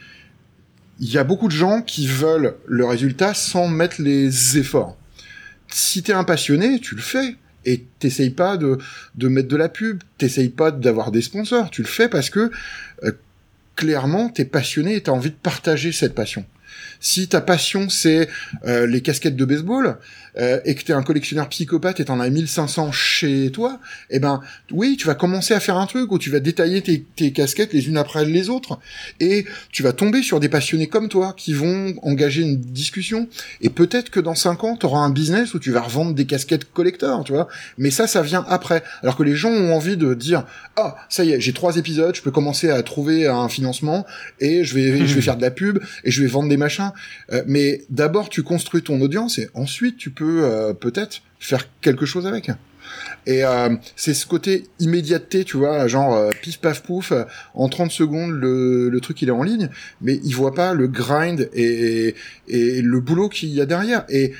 il 1.00 1.10
y 1.10 1.18
a 1.18 1.24
beaucoup 1.24 1.48
de 1.48 1.52
gens 1.52 1.82
qui 1.82 2.06
veulent 2.06 2.54
le 2.66 2.84
résultat 2.84 3.34
sans 3.34 3.68
mettre 3.68 4.00
les 4.00 4.58
efforts. 4.58 4.96
Si 5.68 6.02
t'es 6.02 6.12
un 6.12 6.24
passionné, 6.24 6.78
tu 6.80 6.94
le 6.94 7.02
fais. 7.02 7.36
Et 7.66 7.86
t'essayes 7.98 8.30
pas 8.30 8.58
de, 8.58 8.76
de 9.14 9.28
mettre 9.28 9.48
de 9.48 9.56
la 9.56 9.70
pub, 9.70 10.02
t'essayes 10.18 10.50
pas 10.50 10.70
d'avoir 10.70 11.10
des 11.10 11.22
sponsors, 11.22 11.70
tu 11.70 11.80
le 11.80 11.88
fais 11.88 12.08
parce 12.08 12.28
que 12.28 12.50
euh, 13.04 13.12
clairement 13.74 14.28
t'es 14.28 14.44
passionné 14.44 14.96
et 14.96 15.02
t'as 15.02 15.12
envie 15.12 15.30
de 15.30 15.36
partager 15.36 15.90
cette 15.90 16.14
passion. 16.14 16.44
Si 17.00 17.26
ta 17.26 17.40
passion 17.40 17.88
c'est 17.88 18.28
euh, 18.66 18.86
les 18.86 19.00
casquettes 19.00 19.36
de 19.36 19.46
baseball 19.46 19.96
euh, 20.38 20.60
et 20.64 20.74
que 20.74 20.82
t'es 20.82 20.92
un 20.92 21.02
collectionneur 21.02 21.48
psychopathe 21.48 22.00
et 22.00 22.04
t'en 22.04 22.20
as 22.20 22.28
1500 22.28 22.92
chez 22.92 23.50
toi, 23.52 23.80
eh 24.10 24.18
ben 24.18 24.40
oui, 24.70 24.96
tu 24.98 25.06
vas 25.06 25.14
commencer 25.14 25.54
à 25.54 25.60
faire 25.60 25.76
un 25.76 25.86
truc 25.86 26.10
où 26.12 26.18
tu 26.18 26.30
vas 26.30 26.40
détailler 26.40 26.82
tes, 26.82 27.04
tes 27.16 27.32
casquettes 27.32 27.72
les 27.72 27.88
unes 27.88 27.96
après 27.96 28.24
les 28.24 28.48
autres 28.48 28.78
et 29.20 29.44
tu 29.70 29.82
vas 29.82 29.92
tomber 29.92 30.22
sur 30.22 30.40
des 30.40 30.48
passionnés 30.48 30.88
comme 30.88 31.08
toi 31.08 31.34
qui 31.36 31.52
vont 31.52 31.94
engager 32.02 32.42
une 32.42 32.56
discussion 32.56 33.28
et 33.60 33.70
peut-être 33.70 34.10
que 34.10 34.20
dans 34.20 34.34
5 34.34 34.64
ans 34.64 34.76
t'auras 34.76 35.00
un 35.00 35.10
business 35.10 35.54
où 35.54 35.58
tu 35.58 35.70
vas 35.70 35.82
revendre 35.82 36.14
des 36.14 36.24
casquettes 36.24 36.64
collector, 36.72 37.24
tu 37.24 37.32
vois. 37.32 37.48
Mais 37.78 37.90
ça, 37.90 38.06
ça 38.06 38.22
vient 38.22 38.44
après. 38.48 38.82
Alors 39.02 39.16
que 39.16 39.22
les 39.22 39.36
gens 39.36 39.50
ont 39.50 39.74
envie 39.74 39.96
de 39.96 40.14
dire 40.14 40.44
ah 40.76 40.96
ça 41.08 41.24
y 41.24 41.32
est, 41.32 41.40
j'ai 41.40 41.52
trois 41.52 41.76
épisodes, 41.76 42.14
je 42.14 42.22
peux 42.22 42.30
commencer 42.30 42.70
à 42.70 42.82
trouver 42.82 43.26
un 43.26 43.48
financement 43.48 44.06
et 44.40 44.64
je 44.64 44.74
vais 44.74 45.06
je 45.06 45.14
vais 45.14 45.20
faire 45.20 45.36
de 45.36 45.42
la 45.42 45.50
pub 45.50 45.78
et 46.04 46.10
je 46.10 46.22
vais 46.22 46.28
vendre 46.28 46.48
des 46.48 46.56
machins. 46.56 46.90
Euh, 47.32 47.42
mais 47.46 47.82
d'abord, 47.90 48.28
tu 48.28 48.42
construis 48.42 48.82
ton 48.82 49.00
audience 49.00 49.38
et 49.38 49.48
ensuite, 49.54 49.96
tu 49.96 50.10
peux 50.10 50.23
euh, 50.24 50.72
peut-être 50.72 51.22
faire 51.38 51.66
quelque 51.80 52.06
chose 52.06 52.26
avec. 52.26 52.50
Et 53.26 53.44
euh, 53.44 53.74
c'est 53.96 54.14
ce 54.14 54.26
côté 54.26 54.64
immédiateté, 54.78 55.44
tu 55.44 55.56
vois, 55.56 55.86
genre 55.86 56.30
pif 56.42 56.58
paf 56.58 56.82
pouf, 56.82 57.12
en 57.54 57.68
30 57.68 57.90
secondes 57.90 58.32
le, 58.32 58.90
le, 58.90 59.00
truc 59.00 59.22
il 59.22 59.28
est 59.28 59.32
en 59.32 59.42
ligne, 59.42 59.70
mais 60.02 60.20
il 60.22 60.34
voit 60.34 60.54
pas 60.54 60.74
le 60.74 60.86
grind 60.86 61.48
et, 61.54 62.14
et 62.48 62.82
le 62.82 63.00
boulot 63.00 63.28
qu'il 63.30 63.48
y 63.48 63.60
a 63.60 63.66
derrière. 63.66 64.04
Et 64.10 64.34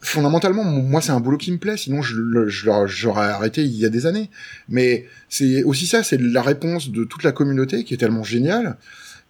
fondamentalement, 0.00 0.64
moi 0.64 1.00
c'est 1.00 1.12
un 1.12 1.20
boulot 1.20 1.38
qui 1.38 1.52
me 1.52 1.58
plaît, 1.58 1.76
sinon 1.76 2.02
je, 2.02 2.16
j'aurais 2.48 3.26
arrêté 3.26 3.62
il 3.62 3.76
y 3.76 3.84
a 3.84 3.88
des 3.88 4.06
années. 4.06 4.30
Mais 4.68 5.06
c'est 5.28 5.62
aussi 5.62 5.86
ça, 5.86 6.02
c'est 6.02 6.20
la 6.20 6.42
réponse 6.42 6.90
de 6.90 7.04
toute 7.04 7.22
la 7.22 7.32
communauté 7.32 7.84
qui 7.84 7.94
est 7.94 7.98
tellement 7.98 8.24
géniale 8.24 8.76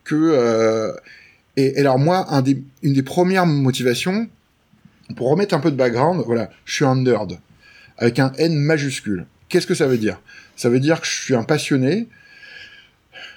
que 0.05 0.15
euh, 0.15 0.93
et, 1.57 1.79
alors 1.79 1.99
moi, 1.99 2.27
une 2.83 2.93
des 2.93 3.03
premières 3.03 3.47
motivations, 3.47 4.29
pour 5.15 5.31
remettre 5.31 5.55
un 5.55 5.61
peu 5.61 5.71
de 5.71 5.77
background, 5.77 6.23
voilà, 6.27 6.51
je 6.65 6.75
suis 6.75 6.85
un 6.85 6.97
nerd, 6.97 7.39
avec 7.99 8.19
un 8.19 8.33
N 8.39 8.55
majuscule. 8.55 9.27
Qu'est-ce 9.49 9.67
que 9.67 9.75
ça 9.75 9.87
veut 9.87 9.99
dire? 9.99 10.21
Ça 10.57 10.69
veut 10.69 10.81
dire 10.81 11.01
que 11.01 11.07
je 11.07 11.13
suis 11.13 11.35
un 11.35 11.45
passionné, 11.45 12.09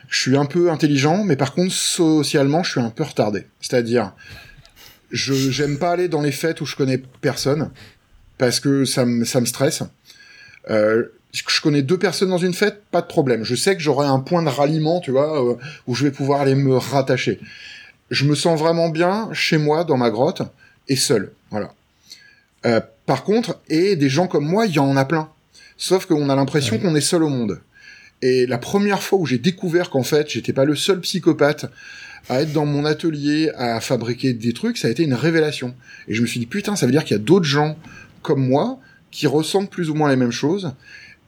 je 0.09 0.19
suis 0.19 0.37
un 0.37 0.45
peu 0.45 0.71
intelligent, 0.71 1.23
mais 1.23 1.35
par 1.35 1.53
contre, 1.53 1.73
socialement, 1.73 2.63
je 2.63 2.71
suis 2.71 2.79
un 2.79 2.89
peu 2.89 3.03
retardé. 3.03 3.45
C'est-à-dire, 3.61 4.13
je 5.11 5.33
j'aime 5.33 5.77
pas 5.77 5.91
aller 5.91 6.07
dans 6.07 6.21
les 6.21 6.31
fêtes 6.31 6.61
où 6.61 6.65
je 6.65 6.75
connais 6.75 7.01
personne, 7.21 7.71
parce 8.37 8.59
que 8.59 8.85
ça 8.85 9.05
me, 9.05 9.25
ça 9.25 9.41
me 9.41 9.45
stresse. 9.45 9.83
Euh, 10.69 11.05
je 11.33 11.61
connais 11.61 11.81
deux 11.81 11.97
personnes 11.97 12.29
dans 12.29 12.37
une 12.37 12.53
fête, 12.53 12.83
pas 12.91 13.01
de 13.01 13.07
problème. 13.07 13.43
Je 13.43 13.55
sais 13.55 13.75
que 13.75 13.81
j'aurai 13.81 14.07
un 14.07 14.19
point 14.19 14.41
de 14.41 14.49
ralliement, 14.49 15.01
tu 15.01 15.11
vois, 15.11 15.43
euh, 15.43 15.55
où 15.85 15.95
je 15.95 16.05
vais 16.05 16.11
pouvoir 16.11 16.41
aller 16.41 16.55
me 16.55 16.77
rattacher 16.77 17.39
je 18.09 18.25
me 18.25 18.35
sens 18.35 18.59
vraiment 18.59 18.89
bien 18.89 19.29
chez 19.33 19.57
moi, 19.57 19.83
dans 19.83 19.97
ma 19.97 20.09
grotte, 20.09 20.43
et 20.87 20.95
seul. 20.95 21.31
Voilà. 21.55 21.73
Euh, 22.65 22.81
par 23.05 23.23
contre, 23.23 23.61
et 23.69 23.95
des 23.95 24.09
gens 24.09 24.27
comme 24.27 24.45
moi, 24.45 24.65
il 24.65 24.73
y 24.73 24.79
en 24.79 24.97
a 24.97 25.05
plein. 25.05 25.29
Sauf 25.77 26.05
qu'on 26.05 26.29
a 26.29 26.35
l'impression 26.35 26.77
qu'on 26.79 26.95
est 26.95 27.01
seul 27.01 27.23
au 27.23 27.29
monde. 27.29 27.61
Et 28.21 28.45
la 28.45 28.57
première 28.57 29.01
fois 29.01 29.19
où 29.19 29.25
j'ai 29.25 29.37
découvert 29.37 29.89
qu'en 29.89 30.03
fait, 30.03 30.29
j'étais 30.29 30.51
pas 30.51 30.65
le 30.65 30.75
seul 30.75 30.99
psychopathe 30.99 31.67
à 32.27 32.41
être 32.41 32.51
dans 32.51 32.65
mon 32.65 32.83
atelier 32.83 33.51
à 33.55 33.79
fabriquer 33.79 34.33
des 34.33 34.51
trucs, 34.51 34.77
ça 34.77 34.89
a 34.89 34.91
été 34.91 35.03
une 35.03 35.13
révélation. 35.13 35.75
Et 36.09 36.13
je 36.13 36.21
me 36.21 36.27
suis 36.27 36.41
dit, 36.41 36.45
putain, 36.45 36.75
ça 36.75 36.87
veut 36.87 36.91
dire 36.91 37.05
qu'il 37.05 37.15
y 37.15 37.19
a 37.19 37.23
d'autres 37.23 37.45
gens 37.45 37.77
comme 38.21 38.45
moi 38.45 38.79
qui 39.11 39.27
ressentent 39.27 39.69
plus 39.69 39.89
ou 39.89 39.93
moins 39.93 40.09
les 40.09 40.17
mêmes 40.17 40.31
choses. 40.31 40.73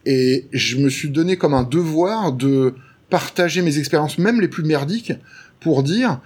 Et 0.05 0.47
je 0.51 0.75
me 0.75 0.89
suis 0.89 1.09
donné 1.09 1.37
comme 1.37 1.53
un 1.53 1.63
devoir 1.63 2.33
de 2.33 2.75
partager 3.09 3.61
mes 3.61 3.79
expériences, 3.79 4.17
même 4.17 4.41
les 4.41 4.49
plus 4.49 4.63
merdiques, 4.63 5.13
pour 5.61 5.83
dire, 5.83 6.19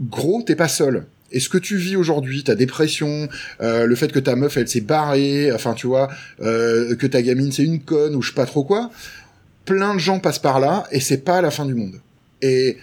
gros, 0.00 0.42
t'es 0.42 0.56
pas 0.56 0.66
seul. 0.66 1.06
Et 1.30 1.40
ce 1.40 1.48
que 1.48 1.58
tu 1.58 1.76
vis 1.76 1.96
aujourd'hui, 1.96 2.42
ta 2.44 2.54
dépression, 2.54 3.28
euh, 3.60 3.86
le 3.86 3.94
fait 3.94 4.10
que 4.12 4.18
ta 4.18 4.34
meuf 4.34 4.56
elle 4.56 4.68
s'est 4.68 4.80
barrée, 4.80 5.52
enfin 5.52 5.74
tu 5.74 5.86
vois, 5.86 6.08
euh, 6.40 6.96
que 6.96 7.06
ta 7.06 7.20
gamine 7.20 7.52
c'est 7.52 7.64
une 7.64 7.80
conne 7.80 8.14
ou 8.14 8.22
je 8.22 8.30
sais 8.30 8.34
pas 8.34 8.46
trop 8.46 8.64
quoi, 8.64 8.90
plein 9.64 9.94
de 9.94 9.98
gens 9.98 10.20
passent 10.20 10.38
par 10.38 10.60
là 10.60 10.86
et 10.90 11.00
c'est 11.00 11.24
pas 11.24 11.42
la 11.42 11.50
fin 11.50 11.66
du 11.66 11.74
monde. 11.74 12.00
Et 12.40 12.78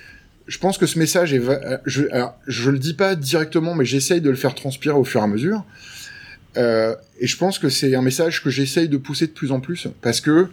je 0.48 0.58
pense 0.60 0.78
que 0.78 0.86
ce 0.86 1.00
message 1.00 1.34
est, 1.34 1.40
euh, 1.40 1.78
je, 1.86 2.04
alors, 2.12 2.38
je 2.48 2.70
le 2.70 2.78
dis 2.78 2.94
pas 2.94 3.16
directement, 3.16 3.74
mais 3.74 3.86
j'essaye 3.86 4.22
de 4.22 4.30
le 4.30 4.36
faire 4.36 4.54
transpirer 4.54 4.96
au 4.96 5.04
fur 5.04 5.22
et 5.22 5.24
à 5.24 5.28
mesure. 5.28 5.66
Euh, 6.58 6.96
et 7.20 7.28
je 7.28 7.38
pense 7.38 7.60
que 7.60 7.70
c'est 7.70 7.96
un 7.96 8.02
message 8.02 8.44
que 8.44 8.50
j'essaye 8.50 8.88
de 8.88 8.98
pousser 8.98 9.28
de 9.28 9.32
plus 9.32 9.52
en 9.52 9.60
plus 9.60 9.88
parce 10.02 10.22
que 10.22 10.48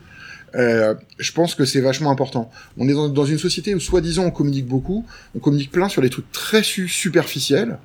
euh, 0.55 0.95
je 1.19 1.33
pense 1.33 1.55
que 1.55 1.65
c'est 1.65 1.81
vachement 1.81 2.11
important. 2.11 2.51
On 2.77 2.89
est 2.89 2.93
dans, 2.93 3.25
une 3.25 3.39
société 3.39 3.75
où 3.75 3.81
soi-disant 3.81 4.25
on 4.25 4.31
communique 4.31 4.67
beaucoup, 4.67 5.07
on 5.35 5.39
communique 5.39 5.71
plein 5.71 5.89
sur 5.89 6.03
les 6.03 6.11
trucs 6.11 6.31
très 6.33 6.63
superficiels, 6.63 7.79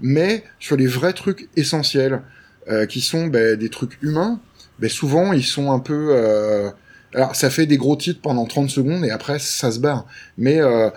mais 0.00 0.44
sur 0.60 0.76
les 0.76 0.86
vrais 0.86 1.12
trucs 1.12 1.48
essentiels, 1.56 2.22
euh, 2.68 2.86
qui 2.86 3.00
sont 3.00 3.26
ben, 3.26 3.56
des 3.56 3.68
trucs 3.68 3.98
humains, 4.02 4.40
ben, 4.78 4.88
souvent 4.88 5.32
ils 5.32 5.44
sont 5.44 5.72
un 5.72 5.80
peu... 5.80 6.08
Euh... 6.10 6.70
Alors 7.14 7.36
ça 7.36 7.48
fait 7.48 7.66
des 7.66 7.76
gros 7.76 7.94
titres 7.94 8.20
pendant 8.20 8.44
30 8.44 8.70
secondes 8.70 9.04
et 9.04 9.10
après 9.10 9.38
ça 9.38 9.70
se 9.70 9.78
barre. 9.78 10.06
Mais 10.36 10.60
euh, 10.60 10.90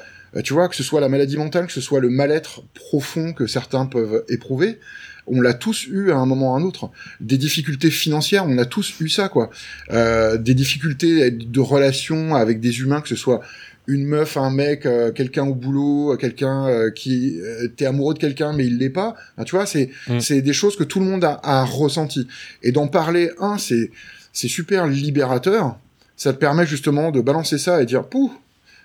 tu 0.43 0.53
vois, 0.53 0.67
que 0.67 0.75
ce 0.75 0.83
soit 0.83 0.99
la 0.99 1.09
maladie 1.09 1.37
mentale, 1.37 1.67
que 1.67 1.73
ce 1.73 1.81
soit 1.81 1.99
le 1.99 2.09
mal-être 2.09 2.63
profond 2.73 3.33
que 3.33 3.45
certains 3.45 3.85
peuvent 3.85 4.23
éprouver, 4.29 4.79
on 5.27 5.41
l'a 5.41 5.53
tous 5.53 5.85
eu 5.87 6.11
à 6.11 6.17
un 6.17 6.25
moment 6.25 6.53
ou 6.53 6.55
à 6.55 6.59
un 6.59 6.63
autre. 6.63 6.89
Des 7.19 7.37
difficultés 7.37 7.91
financières, 7.91 8.45
on 8.47 8.57
a 8.57 8.65
tous 8.65 8.99
eu 9.01 9.09
ça, 9.09 9.29
quoi. 9.29 9.49
Euh, 9.91 10.37
des 10.37 10.53
difficultés 10.53 11.31
de 11.31 11.59
relations 11.59 12.35
avec 12.35 12.59
des 12.59 12.79
humains, 12.79 13.01
que 13.01 13.09
ce 13.09 13.15
soit 13.15 13.41
une 13.87 14.05
meuf, 14.05 14.35
un 14.35 14.49
mec, 14.49 14.85
euh, 14.85 15.11
quelqu'un 15.11 15.45
au 15.45 15.55
boulot, 15.55 16.13
euh, 16.13 16.17
quelqu'un 16.17 16.89
qui 16.93 17.39
t'es 17.77 17.85
amoureux 17.85 18.13
de 18.13 18.19
quelqu'un 18.19 18.51
mais 18.51 18.65
il 18.65 18.77
l'est 18.77 18.89
pas. 18.89 19.15
tu 19.45 19.55
vois, 19.55 19.65
c'est 19.65 19.91
mm. 20.09 20.19
c'est 20.19 20.41
des 20.41 20.53
choses 20.53 20.75
que 20.75 20.83
tout 20.83 20.99
le 20.99 21.05
monde 21.05 21.23
a, 21.23 21.39
a 21.43 21.63
ressenti. 21.63 22.27
Et 22.63 22.71
d'en 22.71 22.87
parler, 22.87 23.31
un, 23.39 23.57
c'est 23.57 23.91
c'est 24.33 24.47
super 24.47 24.87
libérateur. 24.87 25.77
Ça 26.15 26.33
te 26.33 26.39
permet 26.39 26.65
justement 26.65 27.11
de 27.11 27.21
balancer 27.21 27.57
ça 27.57 27.81
et 27.81 27.85
dire 27.85 28.05
pouh, 28.05 28.33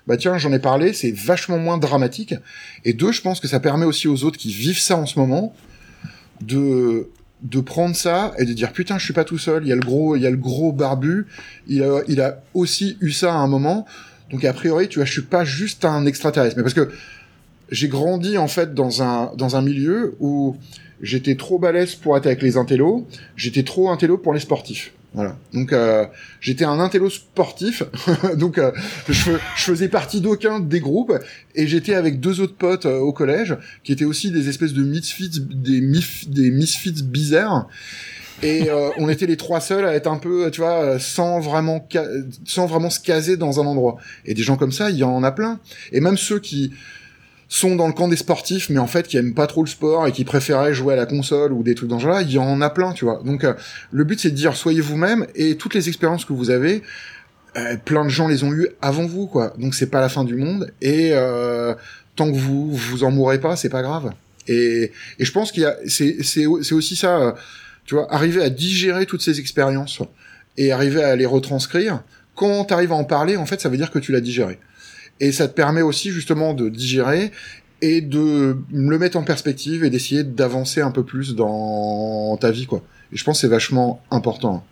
bah 0.06 0.16
tiens, 0.16 0.36
j'en 0.38 0.52
ai 0.52 0.58
parlé, 0.58 0.92
c'est 0.92 1.12
vachement 1.12 1.58
moins 1.58 1.78
dramatique. 1.78 2.34
Et 2.84 2.92
deux, 2.92 3.12
je 3.12 3.22
pense 3.22 3.40
que 3.40 3.48
ça 3.48 3.60
permet 3.60 3.86
aussi 3.86 4.08
aux 4.08 4.24
autres 4.24 4.38
qui 4.38 4.52
vivent 4.52 4.80
ça 4.80 4.96
en 4.96 5.06
ce 5.06 5.18
moment 5.18 5.54
de 6.46 7.08
de 7.42 7.60
prendre 7.60 7.96
ça 7.96 8.32
et 8.38 8.44
de 8.44 8.52
dire 8.52 8.72
putain 8.72 8.98
je 8.98 9.04
suis 9.04 9.14
pas 9.14 9.24
tout 9.24 9.38
seul. 9.38 9.64
Il 9.64 9.68
y 9.68 9.72
a 9.72 9.74
le 9.74 9.80
gros 9.80 10.16
il 10.16 10.22
y 10.22 10.26
a 10.26 10.30
le 10.30 10.36
gros 10.36 10.72
barbu. 10.72 11.26
Il 11.66 11.82
a 11.82 12.02
il 12.08 12.20
a 12.20 12.42
aussi 12.54 12.96
eu 13.00 13.10
ça 13.10 13.34
à 13.34 13.38
un 13.38 13.48
moment. 13.48 13.86
Donc 14.30 14.44
a 14.44 14.52
priori 14.52 14.88
tu 14.88 14.98
vois 14.98 15.04
je 15.06 15.12
suis 15.12 15.22
pas 15.22 15.44
juste 15.44 15.84
un 15.84 16.06
extraterrestre. 16.06 16.56
Mais 16.56 16.62
parce 16.62 16.74
que 16.74 16.90
j'ai 17.70 17.88
grandi 17.88 18.38
en 18.38 18.48
fait 18.48 18.74
dans 18.74 19.02
un 19.02 19.32
dans 19.36 19.56
un 19.56 19.62
milieu 19.62 20.14
où 20.20 20.56
j'étais 21.00 21.34
trop 21.34 21.58
balèze 21.58 21.94
pour 21.96 22.16
être 22.16 22.26
avec 22.26 22.42
les 22.42 22.56
intellos, 22.56 23.06
j'étais 23.36 23.64
trop 23.64 23.90
intello 23.90 24.18
pour 24.18 24.32
les 24.32 24.40
sportifs. 24.40 24.92
Voilà. 25.14 25.36
Donc 25.52 25.72
euh, 25.72 26.06
j'étais 26.40 26.64
un 26.64 26.80
intello 26.80 27.10
sportif, 27.10 27.82
donc 28.36 28.56
euh, 28.56 28.72
je, 29.08 29.32
faisais 29.56 29.88
partie 29.88 30.22
d'aucun 30.22 30.58
des 30.58 30.80
groupes 30.80 31.12
et 31.54 31.66
j'étais 31.66 31.94
avec 31.94 32.18
deux 32.18 32.40
autres 32.40 32.56
potes 32.56 32.86
euh, 32.86 32.98
au 32.98 33.12
collège 33.12 33.58
qui 33.84 33.92
étaient 33.92 34.06
aussi 34.06 34.30
des 34.30 34.48
espèces 34.48 34.72
de 34.72 34.82
misfits, 34.82 35.30
des, 35.30 35.80
des 36.28 36.50
misfits 36.50 37.02
bizarres. 37.02 37.68
Et 38.42 38.70
euh, 38.70 38.88
on 38.96 39.08
était 39.08 39.26
les 39.26 39.36
trois 39.36 39.60
seuls 39.60 39.84
à 39.84 39.94
être 39.94 40.08
un 40.08 40.16
peu, 40.16 40.50
tu 40.50 40.62
vois, 40.62 40.98
sans 40.98 41.38
vraiment, 41.38 41.86
sans 42.44 42.66
vraiment 42.66 42.90
se 42.90 42.98
caser 42.98 43.36
dans 43.36 43.60
un 43.60 43.66
endroit. 43.66 43.98
Et 44.24 44.34
des 44.34 44.42
gens 44.42 44.56
comme 44.56 44.72
ça, 44.72 44.90
il 44.90 44.96
y 44.96 45.04
en 45.04 45.22
a 45.22 45.30
plein. 45.30 45.60
Et 45.92 46.00
même 46.00 46.16
ceux 46.16 46.40
qui 46.40 46.72
sont 47.52 47.76
dans 47.76 47.86
le 47.86 47.92
camp 47.92 48.08
des 48.08 48.16
sportifs, 48.16 48.70
mais 48.70 48.78
en 48.78 48.86
fait 48.86 49.06
qui 49.06 49.18
aiment 49.18 49.34
pas 49.34 49.46
trop 49.46 49.62
le 49.62 49.68
sport 49.68 50.06
et 50.06 50.12
qui 50.12 50.24
préféraient 50.24 50.72
jouer 50.72 50.94
à 50.94 50.96
la 50.96 51.04
console 51.04 51.52
ou 51.52 51.62
des 51.62 51.74
trucs 51.74 51.90
dans 51.90 51.98
ce 51.98 52.04
genre-là, 52.04 52.22
il 52.22 52.30
y 52.30 52.38
en 52.38 52.62
a 52.62 52.70
plein, 52.70 52.94
tu 52.94 53.04
vois. 53.04 53.20
Donc 53.26 53.44
euh, 53.44 53.52
le 53.90 54.04
but 54.04 54.18
c'est 54.18 54.30
de 54.30 54.34
dire 54.34 54.56
soyez 54.56 54.80
vous-même 54.80 55.26
et 55.34 55.58
toutes 55.58 55.74
les 55.74 55.86
expériences 55.88 56.24
que 56.24 56.32
vous 56.32 56.48
avez, 56.48 56.82
euh, 57.58 57.76
plein 57.76 58.04
de 58.04 58.08
gens 58.08 58.26
les 58.26 58.42
ont 58.42 58.52
eues 58.54 58.68
avant 58.80 59.04
vous, 59.04 59.26
quoi. 59.26 59.52
Donc 59.58 59.74
c'est 59.74 59.90
pas 59.90 60.00
la 60.00 60.08
fin 60.08 60.24
du 60.24 60.34
monde 60.34 60.72
et 60.80 61.10
euh, 61.12 61.74
tant 62.16 62.32
que 62.32 62.36
vous 62.38 62.72
vous 62.72 63.04
en 63.04 63.10
mourrez 63.10 63.38
pas, 63.38 63.54
c'est 63.54 63.68
pas 63.68 63.82
grave. 63.82 64.12
Et, 64.48 64.90
et 65.18 65.24
je 65.26 65.30
pense 65.32 65.52
qu'il 65.52 65.64
y 65.64 65.66
a 65.66 65.76
c'est 65.86 66.22
c'est 66.22 66.46
c'est 66.62 66.74
aussi 66.74 66.96
ça, 66.96 67.34
tu 67.84 67.96
vois, 67.96 68.10
arriver 68.10 68.42
à 68.42 68.48
digérer 68.48 69.04
toutes 69.04 69.22
ces 69.22 69.40
expériences 69.40 70.00
et 70.56 70.72
arriver 70.72 71.04
à 71.04 71.16
les 71.16 71.26
retranscrire. 71.26 72.02
Quand 72.34 72.64
t'arrives 72.64 72.92
à 72.92 72.96
en 72.96 73.04
parler, 73.04 73.36
en 73.36 73.44
fait, 73.44 73.60
ça 73.60 73.68
veut 73.68 73.76
dire 73.76 73.90
que 73.90 73.98
tu 73.98 74.10
l'as 74.10 74.22
digéré 74.22 74.58
et 75.20 75.32
ça 75.32 75.48
te 75.48 75.54
permet 75.54 75.82
aussi 75.82 76.10
justement 76.10 76.54
de 76.54 76.68
digérer 76.68 77.30
et 77.80 78.00
de 78.00 78.56
le 78.72 78.98
mettre 78.98 79.16
en 79.16 79.24
perspective 79.24 79.84
et 79.84 79.90
d'essayer 79.90 80.22
d'avancer 80.24 80.80
un 80.80 80.90
peu 80.90 81.04
plus 81.04 81.34
dans 81.34 82.36
ta 82.40 82.50
vie 82.50 82.66
quoi. 82.66 82.82
Et 83.12 83.16
je 83.16 83.24
pense 83.24 83.38
que 83.38 83.40
c'est 83.42 83.48
vachement 83.48 84.02
important. 84.10 84.64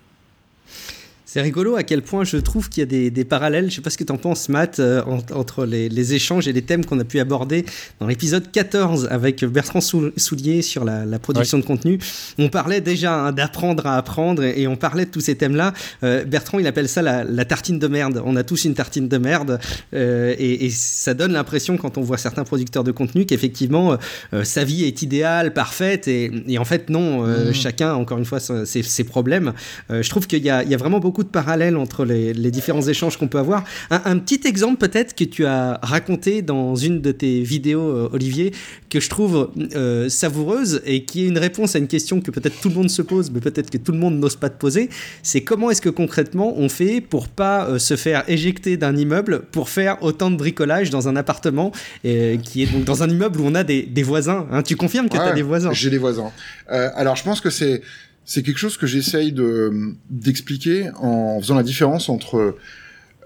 C'est 1.32 1.42
rigolo 1.42 1.76
à 1.76 1.84
quel 1.84 2.02
point 2.02 2.24
je 2.24 2.38
trouve 2.38 2.68
qu'il 2.68 2.80
y 2.80 3.06
a 3.06 3.10
des, 3.10 3.24
parallèles, 3.24 3.70
je 3.70 3.76
sais 3.76 3.80
pas 3.80 3.90
ce 3.90 3.96
que 3.96 4.02
tu 4.02 4.10
en 4.10 4.16
penses 4.16 4.48
Matt, 4.48 4.80
euh, 4.80 5.00
entre 5.32 5.64
les, 5.64 6.14
échanges 6.14 6.48
et 6.48 6.52
les 6.52 6.62
thèmes 6.62 6.84
qu'on 6.84 6.98
a 6.98 7.04
pu 7.04 7.20
aborder 7.20 7.64
dans 8.00 8.08
l'épisode 8.08 8.50
14 8.50 9.06
avec 9.12 9.44
Bertrand 9.44 9.80
Soulier 9.80 10.60
sur 10.60 10.84
la, 10.84 11.18
production 11.20 11.58
de 11.58 11.62
contenu. 11.62 12.00
On 12.36 12.48
parlait 12.48 12.80
déjà 12.80 13.14
hein, 13.14 13.30
d'apprendre 13.30 13.86
à 13.86 13.96
apprendre 13.96 14.42
et, 14.42 14.66
on 14.66 14.74
parlait 14.74 15.04
de 15.04 15.10
tous 15.12 15.20
ces 15.20 15.36
thèmes-là. 15.36 15.72
Euh, 16.02 16.24
Bertrand, 16.24 16.58
il 16.58 16.66
appelle 16.66 16.88
ça 16.88 17.00
la, 17.00 17.44
tartine 17.44 17.78
de 17.78 17.86
merde. 17.86 18.20
On 18.24 18.34
a 18.34 18.42
tous 18.42 18.64
une 18.64 18.74
tartine 18.74 19.06
de 19.06 19.16
merde 19.16 19.60
euh, 19.94 20.34
et, 20.36 20.68
ça 20.70 21.14
donne 21.14 21.30
l'impression 21.30 21.76
quand 21.76 21.96
on 21.96 22.00
voit 22.00 22.18
certains 22.18 22.42
producteurs 22.42 22.82
de 22.82 22.90
contenu 22.90 23.24
qu'effectivement 23.24 23.96
sa 24.42 24.64
vie 24.64 24.82
est 24.82 25.02
idéale, 25.02 25.52
parfaite 25.52 26.08
et, 26.08 26.58
en 26.58 26.64
fait 26.64 26.90
non, 26.90 27.22
mmh. 27.22 27.52
chacun, 27.52 27.94
encore 27.94 28.18
une 28.18 28.24
fois, 28.24 28.40
ses, 28.40 28.82
ses 28.82 29.04
problèmes. 29.04 29.52
je 29.90 30.08
trouve 30.08 30.26
qu'il 30.26 30.40
y, 30.40 30.46
y 30.46 30.50
a 30.50 30.76
vraiment 30.76 30.98
beaucoup 30.98 31.19
de 31.22 31.28
parallèles 31.28 31.76
entre 31.76 32.04
les, 32.04 32.32
différents 32.50 32.82
échanges 32.82 33.16
qu'on 33.16 33.28
peut 33.28 33.38
avoir. 33.38 33.64
Un, 33.90 34.18
petit 34.18 34.40
exemple 34.46 34.76
peut-être 34.76 35.14
que 35.14 35.24
tu 35.24 35.46
as 35.46 35.78
raconté 35.82 36.42
dans 36.42 36.74
une 36.74 37.00
de 37.00 37.12
tes 37.12 37.42
vidéos, 37.42 37.88
euh, 37.88 38.10
Olivier, 38.12 38.52
que 38.88 39.00
je 39.00 39.08
trouve 39.08 39.50
euh, 39.74 40.08
savoureuse 40.08 40.82
et 40.84 41.04
qui 41.04 41.24
est 41.24 41.28
une 41.28 41.38
réponse 41.38 41.76
à 41.76 41.78
une 41.78 41.86
question 41.86 42.20
que 42.20 42.30
peut-être 42.30 42.60
tout 42.60 42.68
le 42.68 42.74
monde 42.74 42.90
se 42.90 43.02
pose, 43.02 43.30
mais 43.30 43.40
peut-être 43.40 43.70
que 43.70 43.78
tout 43.78 43.92
le 43.92 43.98
monde 43.98 44.18
n'ose 44.18 44.36
pas 44.36 44.50
te 44.50 44.58
poser. 44.58 44.90
C'est 45.22 45.42
comment 45.42 45.70
est-ce 45.70 45.80
que 45.80 45.88
concrètement 45.88 46.54
on 46.56 46.68
fait 46.68 47.00
pour 47.00 47.28
pas 47.28 47.66
euh, 47.66 47.78
se 47.78 47.96
faire 47.96 48.24
éjecter 48.28 48.76
d'un 48.76 48.96
immeuble 48.96 49.42
pour 49.52 49.68
faire 49.68 50.02
autant 50.02 50.30
de 50.30 50.36
bricolage 50.36 50.90
dans 50.90 51.08
un 51.08 51.16
appartement 51.16 51.72
qui 52.02 52.62
est 52.62 52.72
donc 52.72 52.84
dans 52.84 53.02
un 53.02 53.10
immeuble 53.10 53.40
où 53.40 53.44
on 53.44 53.54
a 53.54 53.64
des, 53.64 54.02
voisins. 54.02 54.46
Hein. 54.50 54.62
Tu 54.62 54.76
confirmes 54.76 55.08
que 55.08 55.16
tu 55.16 55.22
as 55.22 55.32
des 55.32 55.42
voisins? 55.42 55.72
J'ai 55.72 55.90
des 55.90 55.98
voisins. 55.98 56.30
alors 56.68 57.16
je 57.16 57.22
pense 57.22 57.40
que 57.40 57.50
c'est 57.50 57.82
c'est 58.24 58.42
quelque 58.42 58.58
chose 58.58 58.76
que 58.76 58.86
j'essaye 58.86 59.32
de 59.32 59.94
d'expliquer 60.08 60.90
en 60.96 61.40
faisant 61.40 61.54
la 61.56 61.62
différence 61.62 62.08
entre 62.08 62.56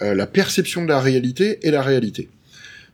euh, 0.03 0.14
la 0.14 0.26
perception 0.26 0.82
de 0.82 0.88
la 0.88 1.01
réalité 1.01 1.66
et 1.66 1.70
la 1.70 1.82
réalité. 1.82 2.28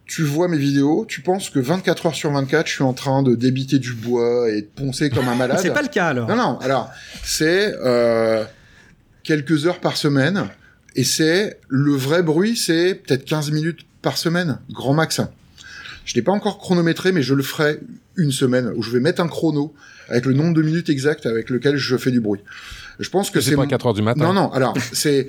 Tu 0.07 0.25
vois 0.25 0.49
mes 0.49 0.59
vidéos, 0.59 1.05
tu 1.09 1.21
penses 1.21 1.51
que 1.51 1.61
24 1.61 2.07
heures 2.07 2.15
sur 2.15 2.33
24, 2.33 2.67
je 2.67 2.73
suis 2.73 2.83
en 2.83 2.95
train 2.95 3.23
de 3.23 3.37
débiter 3.37 3.79
du 3.79 3.93
bois 3.93 4.51
et 4.51 4.63
de 4.63 4.67
poncer 4.67 5.09
comme 5.09 5.29
un 5.29 5.35
malade. 5.37 5.59
c'est 5.63 5.73
pas 5.73 5.83
le 5.83 5.89
cas 5.89 6.09
alors. 6.09 6.29
Non, 6.29 6.37
non. 6.37 6.59
Alors, 6.59 6.91
c'est 7.23 7.73
euh, 7.85 8.45
quelques 9.23 9.67
heures 9.67 9.79
par 9.79 9.97
semaine 9.97 10.49
et 10.97 11.05
c'est 11.05 11.61
le 11.69 11.93
vrai 11.93 12.23
bruit, 12.23 12.57
c'est 12.57 12.97
peut-être 12.97 13.25
15 13.25 13.53
minutes 13.53 13.87
par 14.03 14.17
semaine, 14.17 14.59
grand 14.71 14.95
max. 14.95 15.21
Je 16.05 16.15
l'ai 16.15 16.23
pas 16.23 16.33
encore 16.33 16.59
chronométré, 16.59 17.13
mais 17.13 17.23
je 17.23 17.35
le 17.35 17.43
ferai 17.43 17.79
une 18.17 18.33
semaine 18.33 18.73
où 18.77 18.83
je 18.83 18.91
vais 18.91 19.01
mettre 19.01 19.21
un 19.23 19.29
chrono 19.29 19.75
avec 20.09 20.27
le 20.27 20.35
nombre 20.35 20.55
de 20.55 20.63
minutes 20.63 20.89
exactes 20.89 21.27
avec 21.27 21.51
lequel 21.51 21.77
je 21.77 21.97
fais 21.97 22.11
du 22.11 22.21
bruit. 22.21 22.41
Je 22.99 23.09
pense 23.09 23.31
que 23.31 23.41
c'est 23.41 23.57
pas 23.57 23.67
4 23.67 23.87
heures 23.87 23.95
du 23.95 24.03
matin. 24.03 24.25
Non, 24.25 24.33
non. 24.33 24.53
Alors 24.53 24.75
c'est 24.93 25.29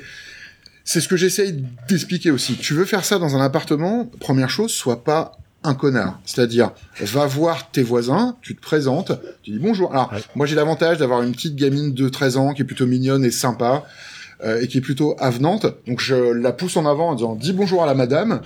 c'est 0.83 0.99
ce 0.99 1.07
que 1.07 1.15
j'essaye 1.15 1.63
d'expliquer 1.87 2.31
aussi. 2.31 2.55
Tu 2.55 2.73
veux 2.73 2.85
faire 2.85 3.05
ça 3.05 3.19
dans 3.19 3.35
un 3.35 3.41
appartement, 3.41 4.09
première 4.19 4.49
chose, 4.49 4.71
sois 4.71 5.03
pas 5.03 5.37
un 5.63 5.75
connard. 5.75 6.19
C'est-à-dire, 6.25 6.71
va 7.01 7.27
voir 7.27 7.69
tes 7.69 7.83
voisins, 7.83 8.35
tu 8.41 8.55
te 8.55 8.61
présentes, 8.61 9.11
tu 9.43 9.51
dis 9.51 9.59
bonjour. 9.59 9.91
Alors, 9.91 10.11
moi 10.35 10.47
j'ai 10.47 10.55
l'avantage 10.55 10.97
d'avoir 10.97 11.21
une 11.21 11.33
petite 11.33 11.55
gamine 11.55 11.93
de 11.93 12.09
13 12.09 12.37
ans 12.37 12.53
qui 12.53 12.63
est 12.63 12.65
plutôt 12.65 12.87
mignonne 12.87 13.23
et 13.23 13.31
sympa. 13.31 13.85
Euh, 14.43 14.59
et 14.59 14.67
qui 14.67 14.79
est 14.79 14.81
plutôt 14.81 15.15
avenante. 15.19 15.67
Donc 15.85 15.99
je 15.99 16.15
la 16.15 16.51
pousse 16.51 16.75
en 16.75 16.87
avant 16.87 17.09
en 17.09 17.15
disant 17.15 17.35
dis 17.35 17.53
bonjour 17.53 17.83
à 17.83 17.85
la 17.85 17.93
madame. 17.93 18.41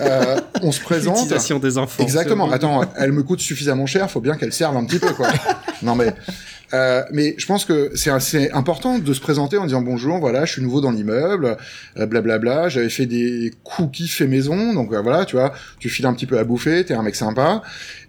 Euh, 0.00 0.40
on 0.62 0.72
se 0.72 0.80
présente. 0.80 1.16
L'utilisation 1.16 1.60
des 1.60 1.78
enfants. 1.78 2.02
Exactement. 2.02 2.50
Attends, 2.50 2.80
elle 2.96 3.12
me 3.12 3.22
coûte 3.22 3.38
suffisamment 3.38 3.86
cher, 3.86 4.10
faut 4.10 4.20
bien 4.20 4.36
qu'elle 4.36 4.52
serve 4.52 4.76
un 4.76 4.84
petit 4.84 4.98
peu 4.98 5.12
quoi. 5.12 5.28
non 5.82 5.94
mais 5.94 6.12
euh, 6.74 7.02
mais 7.12 7.34
je 7.38 7.46
pense 7.46 7.64
que 7.64 7.90
c'est 7.94 8.10
assez 8.10 8.50
important 8.50 8.98
de 8.98 9.12
se 9.12 9.20
présenter 9.20 9.56
en 9.56 9.64
disant 9.64 9.80
bonjour, 9.80 10.18
voilà, 10.18 10.44
je 10.44 10.52
suis 10.52 10.62
nouveau 10.62 10.80
dans 10.80 10.90
l'immeuble, 10.90 11.56
euh, 11.98 12.06
blablabla, 12.06 12.68
j'avais 12.68 12.90
fait 12.90 13.06
des 13.06 13.52
cookies 13.64 14.08
fait 14.08 14.26
maison, 14.26 14.74
donc 14.74 14.92
euh, 14.92 15.00
voilà, 15.00 15.24
tu 15.24 15.36
vois, 15.36 15.54
tu 15.78 15.88
files 15.88 16.06
un 16.06 16.12
petit 16.12 16.26
peu 16.26 16.38
à 16.38 16.44
bouffer, 16.44 16.84
t'es 16.84 16.94
un 16.94 17.02
mec 17.02 17.14
sympa, 17.14 17.62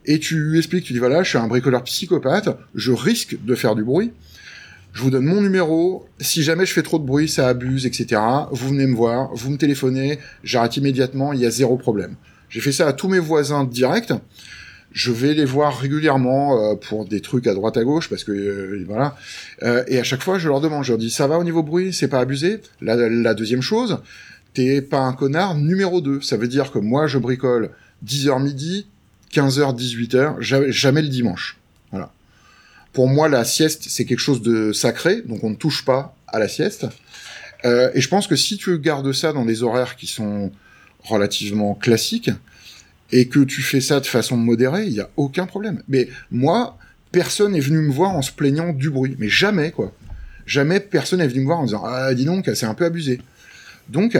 et 0.06 0.20
tu 0.20 0.58
expliques, 0.58 0.84
tu 0.84 0.94
dis 0.94 1.00
voilà, 1.00 1.24
je 1.24 1.30
suis 1.30 1.38
un 1.38 1.48
bricoleur 1.48 1.84
psychopathe, 1.84 2.50
je 2.76 2.92
risque 2.92 3.38
de 3.42 3.56
faire 3.56 3.76
du 3.76 3.84
bruit, 3.84 4.12
je 4.94 5.02
vous 5.04 5.10
donne 5.10 5.26
mon 5.26 5.42
numéro. 5.42 6.08
Si 6.20 6.44
jamais 6.44 6.66
je 6.66 6.74
fais 6.74 6.82
trop 6.82 7.00
de 7.00 7.06
bruit, 7.06 7.30
ça 7.30 7.48
abuse, 7.48 7.86
etc. 7.86 8.22
Vous 8.52 8.70
venez 8.70 8.88
me 8.88 8.96
voir, 8.96 9.34
vous 9.34 9.52
me 9.52 9.58
téléphonez, 9.58 10.20
j'arrête 10.44 10.78
immédiatement, 10.78 11.34
il 11.34 11.40
y 11.40 11.46
a 11.46 11.52
zéro 11.52 11.78
problème. 11.78 12.16
J'ai 12.50 12.62
fait 12.62 12.72
ça 12.72 12.88
à 12.88 12.94
tous 12.94 13.08
mes 13.08 13.20
voisins 13.20 13.64
directs. 13.64 14.14
Je 14.92 15.12
vais 15.12 15.36
les 15.36 15.46
voir 15.46 15.78
régulièrement 15.78 16.72
euh, 16.72 16.76
pour 16.76 17.06
des 17.06 17.22
trucs 17.22 17.46
à 17.46 17.54
droite 17.54 17.78
à 17.78 17.84
gauche 17.84 18.10
parce 18.10 18.24
que 18.24 18.32
euh, 18.32 18.84
voilà. 18.88 19.16
Euh, 19.62 19.84
et 19.88 20.00
à 20.00 20.04
chaque 20.04 20.24
fois, 20.24 20.40
je 20.40 20.48
leur 20.48 20.62
demande, 20.62 20.84
je 20.84 20.92
leur 20.92 20.98
dis 20.98 21.12
ça 21.12 21.28
va 21.28 21.38
au 21.38 21.44
niveau 21.44 21.62
bruit, 21.62 21.94
c'est 21.94 22.08
pas 22.08 22.20
abusé? 22.20 22.62
La, 22.82 22.96
la 22.96 23.34
deuxième 23.36 23.62
chose, 23.62 24.00
t'es 24.56 24.82
pas 24.82 25.02
un 25.02 25.14
connard. 25.14 25.56
Numéro 25.56 26.02
2, 26.02 26.22
ça 26.22 26.38
veut 26.38 26.48
dire 26.48 26.72
que 26.72 26.80
moi 26.80 27.06
je 27.06 27.20
bricole 27.20 27.70
10h 28.04 28.42
midi, 28.42 28.88
15h 29.32 29.78
18h, 29.78 30.72
jamais 30.72 31.04
le 31.04 31.10
dimanche. 31.10 31.59
Pour 32.94 33.08
moi, 33.08 33.30
la 33.30 33.46
sieste, 33.46 33.86
c'est 33.88 34.06
quelque 34.06 34.20
chose 34.20 34.42
de 34.42 34.72
sacré, 34.72 35.22
donc 35.22 35.44
on 35.44 35.52
ne 35.52 35.56
touche 35.56 35.86
pas 35.86 36.16
à 36.28 36.40
la 36.40 36.48
sieste. 36.48 36.88
Euh, 37.66 37.92
et 37.94 38.02
je 38.02 38.08
pense 38.08 38.28
que 38.28 38.36
si 38.36 38.58
tu 38.58 38.80
gardes 38.80 39.12
ça 39.12 39.34
dans 39.34 39.46
des 39.46 39.64
horaires 39.64 39.96
qui 39.96 40.08
sont 40.08 40.52
relativement 41.04 41.76
classiques, 41.76 42.32
et 43.12 43.28
que 43.28 43.40
tu 43.40 43.62
fais 43.62 43.82
ça 43.82 44.00
de 44.00 44.06
façon 44.06 44.38
modérée, 44.38 44.86
il 44.86 44.94
n'y 44.94 45.00
a 45.00 45.10
aucun 45.18 45.46
problème. 45.46 45.82
Mais 45.88 46.10
moi, 46.32 46.78
personne 47.12 47.54
n'est 47.54 47.60
venu 47.60 47.80
me 47.80 47.92
voir 47.92 48.12
en 48.12 48.22
se 48.22 48.32
plaignant 48.32 48.72
du 48.72 48.90
bruit. 48.90 49.16
Mais 49.18 49.30
jamais, 49.30 49.72
quoi. 49.72 49.94
Jamais 50.46 50.80
personne 50.80 51.20
n'est 51.20 51.28
venu 51.28 51.42
me 51.42 51.46
voir 51.46 51.60
en 51.60 51.66
disant 51.66 51.84
Ah, 51.86 52.14
dis 52.14 52.26
donc, 52.26 52.50
c'est 52.54 52.66
un 52.66 52.74
peu 52.74 52.86
abusé. 52.86 53.20
Donc, 53.88 54.18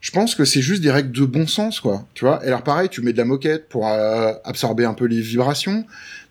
je 0.00 0.10
pense 0.10 0.34
que 0.34 0.44
c'est 0.44 0.62
juste 0.62 0.82
des 0.82 0.90
règles 0.90 1.12
de 1.12 1.24
bon 1.24 1.46
sens, 1.46 1.80
quoi. 1.80 2.06
Tu 2.14 2.24
vois? 2.24 2.42
Et 2.44 2.48
alors, 2.48 2.62
pareil, 2.62 2.88
tu 2.88 3.02
mets 3.02 3.12
de 3.12 3.18
la 3.18 3.24
moquette 3.24 3.68
pour 3.68 3.88
euh, 3.88 4.32
absorber 4.44 4.84
un 4.84 4.94
peu 4.94 5.06
les 5.06 5.20
vibrations 5.20 5.84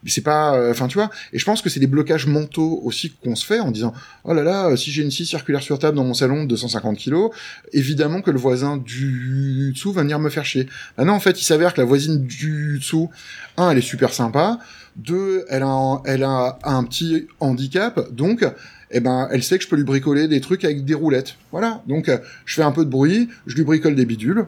c'est 0.06 0.22
pas 0.22 0.56
euh, 0.56 0.72
enfin 0.72 0.88
tu 0.88 0.97
vois 0.97 1.10
et 1.34 1.39
je 1.39 1.45
pense 1.45 1.62
que 1.62 1.70
c'est 1.70 1.80
des 1.80 1.88
blocages 1.88 2.28
mentaux 2.28 2.82
aussi 2.84 3.12
qu'on 3.12 3.36
se 3.36 3.45
fait 3.45 3.60
en 3.60 3.72
disant 3.72 3.93
oh 4.24 4.34
là 4.34 4.43
là 4.43 4.70
euh, 4.70 4.76
si 4.76 4.91
j'ai 4.91 5.03
une 5.03 5.12
scie 5.12 5.26
circulaire 5.26 5.62
sur 5.62 5.80
table 5.80 5.97
dans 5.97 6.03
mon 6.03 6.14
salon 6.14 6.43
de 6.43 6.49
250 6.49 6.97
kilos 6.97 7.32
évidemment 7.74 8.22
que 8.22 8.32
le 8.32 8.39
voisin 8.39 8.78
du 8.78 9.72
dessous 9.74 9.91
va 9.91 10.01
venir 10.01 10.20
me 10.20 10.30
faire 10.30 10.45
chier 10.45 10.68
bah 10.97 11.06
non 11.06 11.14
en 11.14 11.20
fait 11.20 11.39
il 11.41 11.43
s'avère 11.43 11.74
que 11.74 11.82
la 11.82 11.86
voisine 11.86 12.26
du 12.26 12.80
dessous 12.80 13.10
un 13.58 13.72
elle 13.72 13.78
est 13.78 13.82
super 13.82 14.14
sympa 14.14 14.60
deux 14.95 15.45
elle 15.49 15.64
a 15.64 15.68
un, 15.68 16.01
elle 16.06 16.24
a 16.24 16.60
un 16.64 16.84
petit 16.84 17.28
handicap 17.39 18.12
donc 18.12 18.45
eh 18.91 18.99
ben, 18.99 19.28
elle 19.32 19.43
sait 19.43 19.58
que 19.58 19.64
je 19.64 19.70
peux 19.70 19.76
lui 19.76 19.84
bricoler 19.84 20.28
des 20.28 20.41
trucs 20.41 20.64
avec 20.64 20.86
des 20.86 20.93
roulettes. 20.93 21.38
Voilà. 21.51 21.84
Donc, 21.88 22.08
euh, 22.08 22.18
je 22.45 22.56
fais 22.56 22.64
un 22.64 22.72
peu 22.72 22.86
de 22.86 22.89
bruit, 22.89 23.30
je 23.45 23.56
lui 23.56 23.64
bricole 23.64 23.95
des 23.95 24.06
bidules. 24.06 24.45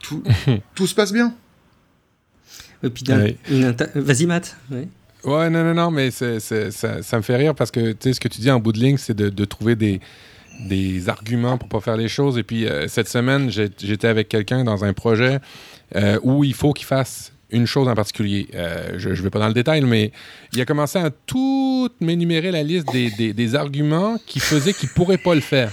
Tout, 0.00 0.22
tout 0.74 0.86
se 0.86 0.94
passe 0.94 1.12
bien. 1.12 1.34
Vas-y, 3.94 4.26
Matt. 4.26 4.56
Ouais, 5.24 5.50
non, 5.50 5.64
non, 5.64 5.74
non, 5.74 5.90
mais 5.90 6.10
ça, 6.10 6.26
me 6.26 7.22
fait 7.22 7.36
rire 7.36 7.54
parce 7.54 7.70
que 7.70 7.92
tu 7.92 7.96
sais, 8.00 8.12
ce 8.12 8.20
que 8.20 8.28
tu 8.28 8.40
dis 8.40 8.50
en 8.50 8.60
bout 8.60 8.72
de 8.72 8.78
ligne, 8.78 8.96
c'est 8.96 9.16
de, 9.16 9.44
trouver 9.44 9.74
des, 9.74 10.00
des 10.68 11.08
arguments 11.08 11.58
pour 11.58 11.68
pas 11.68 11.80
faire 11.80 11.96
les 11.96 12.08
choses. 12.08 12.38
Et 12.38 12.42
puis, 12.42 12.66
euh, 12.66 12.86
cette 12.88 13.08
semaine, 13.08 13.50
j'étais 13.50 14.08
avec 14.08 14.28
quelqu'un 14.28 14.64
dans 14.64 14.84
un 14.84 14.92
projet 14.92 15.40
euh, 15.96 16.18
où 16.22 16.44
il 16.44 16.54
faut 16.54 16.72
qu'il 16.72 16.86
fasse 16.86 17.32
une 17.50 17.66
chose 17.66 17.88
en 17.88 17.94
particulier. 17.94 18.46
Euh, 18.54 18.94
je 18.98 19.08
ne 19.08 19.14
vais 19.14 19.30
pas 19.30 19.38
dans 19.38 19.48
le 19.48 19.54
détail, 19.54 19.80
mais 19.82 20.12
il 20.52 20.60
a 20.60 20.64
commencé 20.64 20.98
à 20.98 21.10
tout 21.10 21.88
m'énumérer 22.00 22.50
la 22.50 22.62
liste 22.62 22.92
des, 22.92 23.10
des, 23.10 23.32
des 23.32 23.54
arguments 23.54 24.18
qui 24.26 24.38
faisaient 24.38 24.74
qu'il 24.74 24.88
ne 24.88 24.94
pourrait 24.94 25.18
pas 25.18 25.34
le 25.34 25.40
faire. 25.40 25.72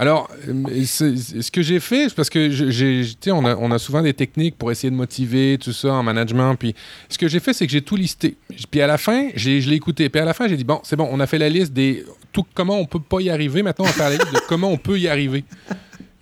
Alors, 0.00 0.30
ce 0.46 1.50
que 1.50 1.60
j'ai 1.60 1.78
fait, 1.78 2.10
parce 2.14 2.30
que 2.30 2.48
j'ai, 2.48 3.04
on 3.26 3.44
a, 3.44 3.54
on 3.54 3.70
a 3.70 3.78
souvent 3.78 4.00
des 4.00 4.14
techniques 4.14 4.56
pour 4.56 4.72
essayer 4.72 4.90
de 4.90 4.96
motiver, 4.96 5.58
tout 5.60 5.74
ça 5.74 5.92
en 5.92 6.02
management. 6.02 6.54
Puis 6.54 6.74
ce 7.10 7.18
que 7.18 7.28
j'ai 7.28 7.38
fait, 7.38 7.52
c'est 7.52 7.66
que 7.66 7.72
j'ai 7.72 7.82
tout 7.82 7.96
listé. 7.96 8.38
Puis 8.70 8.80
à 8.80 8.86
la 8.86 8.96
fin, 8.96 9.28
j'ai, 9.34 9.60
je 9.60 9.68
l'ai 9.68 9.76
écouté. 9.76 10.08
Puis 10.08 10.18
à 10.18 10.24
la 10.24 10.32
fin, 10.32 10.48
j'ai 10.48 10.56
dit 10.56 10.64
bon, 10.64 10.80
c'est 10.84 10.96
bon, 10.96 11.06
on 11.12 11.20
a 11.20 11.26
fait 11.26 11.36
la 11.36 11.50
liste 11.50 11.74
des 11.74 12.02
tout 12.32 12.46
comment 12.54 12.78
on 12.78 12.86
peut 12.86 12.98
pas 12.98 13.20
y 13.20 13.28
arriver. 13.28 13.62
Maintenant, 13.62 13.84
on 13.84 13.88
va 13.88 13.92
faire 13.92 14.08
la 14.08 14.16
liste 14.16 14.32
de 14.32 14.40
comment 14.48 14.70
on 14.70 14.78
peut 14.78 14.98
y 14.98 15.06
arriver. 15.06 15.44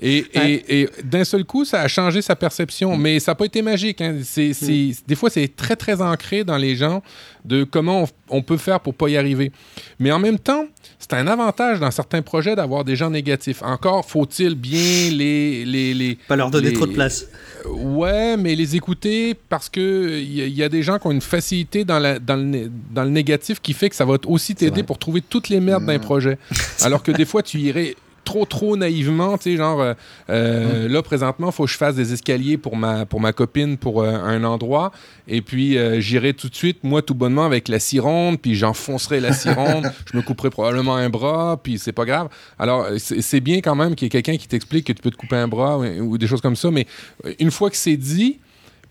Et, 0.00 0.26
et, 0.34 0.88
d'un 1.02 1.24
seul 1.24 1.44
coup, 1.44 1.64
ça 1.64 1.80
a 1.80 1.88
changé 1.88 2.22
sa 2.22 2.36
perception. 2.36 2.96
Mais 2.96 3.18
ça 3.18 3.32
n'a 3.32 3.36
pas 3.36 3.46
été 3.46 3.62
magique. 3.62 4.00
Hein. 4.00 4.18
Mm. 4.36 4.92
Des 5.06 5.14
fois, 5.16 5.28
c'est 5.28 5.54
très, 5.54 5.74
très 5.76 6.00
ancré 6.00 6.44
dans 6.44 6.56
les 6.56 6.76
gens 6.76 7.02
de 7.44 7.64
comment 7.64 8.06
on, 8.28 8.42
peut 8.42 8.58
faire 8.58 8.80
pour 8.80 8.94
pas 8.94 9.08
y 9.08 9.16
arriver. 9.16 9.50
Mais 9.98 10.12
en 10.12 10.18
même 10.18 10.38
temps, 10.38 10.66
c'est 10.98 11.14
un 11.14 11.26
avantage 11.26 11.80
dans 11.80 11.90
certains 11.90 12.22
projets 12.22 12.54
d'avoir 12.54 12.84
des 12.84 12.94
gens 12.94 13.10
négatifs. 13.10 13.62
Encore 13.62 14.04
faut-il 14.04 14.54
bien 14.54 15.10
les, 15.10 15.64
les, 15.64 15.94
les 15.94 16.18
Pas 16.28 16.36
leur 16.36 16.50
donner 16.50 16.72
trop 16.72 16.86
de 16.86 16.92
place. 16.92 17.26
Ouais, 17.66 18.36
mais 18.36 18.54
les 18.54 18.76
écouter 18.76 19.34
parce 19.48 19.68
que 19.68 20.20
il 20.20 20.48
y, 20.48 20.62
a 20.62 20.68
des 20.68 20.82
gens 20.82 20.98
qui 20.98 21.06
ont 21.06 21.10
une 21.10 21.20
facilité 21.20 21.84
dans, 21.84 21.98
la, 21.98 22.18
dans, 22.18 22.36
le, 22.36 22.70
dans 22.92 23.04
le 23.04 23.10
négatif 23.10 23.60
qui 23.60 23.72
fait 23.72 23.88
que 23.88 23.96
ça 23.96 24.04
va 24.04 24.16
aussi 24.26 24.54
t'aider 24.54 24.82
pour 24.82 24.98
trouver 24.98 25.22
toutes 25.22 25.48
les 25.48 25.60
merdes 25.60 25.86
d'un 25.86 25.98
mm. 25.98 26.02
projet. 26.02 26.38
Alors 26.82 27.02
que 27.02 27.10
des 27.10 27.24
fois, 27.24 27.42
tu 27.42 27.58
irais 27.58 27.96
trop, 28.28 28.44
trop 28.44 28.76
naïvement, 28.76 29.38
tu 29.38 29.44
sais, 29.44 29.56
genre, 29.56 29.80
euh, 29.80 29.94
euh, 30.28 30.86
là, 30.86 31.02
présentement, 31.02 31.48
il 31.48 31.52
faut 31.52 31.64
que 31.64 31.70
je 31.70 31.78
fasse 31.78 31.94
des 31.94 32.12
escaliers 32.12 32.58
pour 32.58 32.76
ma, 32.76 33.06
pour 33.06 33.20
ma 33.20 33.32
copine 33.32 33.78
pour 33.78 34.02
euh, 34.02 34.12
un 34.12 34.44
endroit. 34.44 34.92
Et 35.26 35.40
puis, 35.40 35.78
j'irai 35.98 36.34
tout 36.34 36.48
de 36.50 36.54
suite, 36.54 36.84
moi, 36.84 37.00
tout 37.00 37.14
bonnement, 37.14 37.46
avec 37.46 37.68
la 37.68 37.78
scie 37.78 38.00
ronde, 38.00 38.38
puis 38.38 38.54
j'enfoncerai 38.54 39.20
la 39.20 39.32
scie 39.32 39.50
ronde. 39.50 39.90
je 40.12 40.16
me 40.16 40.22
couperai 40.22 40.50
probablement 40.50 40.94
un 40.94 41.08
bras, 41.08 41.58
puis 41.62 41.78
c'est 41.78 41.92
pas 41.92 42.04
grave. 42.04 42.28
Alors, 42.58 42.86
c'est 42.98 43.40
bien 43.40 43.60
quand 43.60 43.74
même 43.74 43.94
qu'il 43.94 44.06
y 44.06 44.08
ait 44.08 44.10
quelqu'un 44.10 44.36
qui 44.36 44.46
t'explique 44.46 44.86
que 44.86 44.92
tu 44.92 45.02
peux 45.02 45.10
te 45.10 45.16
couper 45.16 45.36
un 45.36 45.48
bras 45.48 45.78
ou 45.78 46.18
des 46.18 46.26
choses 46.26 46.42
comme 46.42 46.56
ça. 46.56 46.70
Mais 46.70 46.86
une 47.38 47.50
fois 47.50 47.70
que 47.70 47.76
c'est 47.76 47.96
dit, 47.96 48.40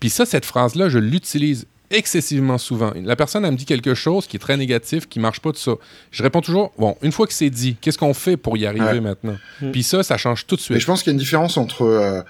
puis 0.00 0.10
ça, 0.10 0.26
cette 0.26 0.44
phrase-là, 0.44 0.88
je 0.88 0.98
l'utilise 0.98 1.66
excessivement 1.90 2.58
souvent. 2.58 2.92
La 3.02 3.16
personne, 3.16 3.44
elle 3.44 3.52
me 3.52 3.56
dit 3.56 3.64
quelque 3.64 3.94
chose 3.94 4.26
qui 4.26 4.36
est 4.36 4.40
très 4.40 4.56
négatif, 4.56 5.08
qui 5.08 5.20
marche 5.20 5.40
pas 5.40 5.52
de 5.52 5.56
ça. 5.56 5.72
Je 6.10 6.22
réponds 6.22 6.40
toujours, 6.40 6.72
bon, 6.78 6.96
une 7.02 7.12
fois 7.12 7.26
que 7.26 7.32
c'est 7.32 7.50
dit, 7.50 7.76
qu'est-ce 7.80 7.98
qu'on 7.98 8.14
fait 8.14 8.36
pour 8.36 8.56
y 8.56 8.66
arriver 8.66 9.00
maintenant? 9.00 9.36
Mm. 9.60 9.70
Puis 9.70 9.82
ça, 9.82 10.02
ça 10.02 10.16
change 10.16 10.46
tout 10.46 10.56
de 10.56 10.60
suite. 10.60 10.74
Mais 10.74 10.80
je 10.80 10.86
pense 10.86 11.02
qu'il 11.02 11.10
y 11.10 11.12
a 11.12 11.14
une 11.14 11.18
différence 11.18 11.56
entre 11.56 11.82
euh, 11.82 12.22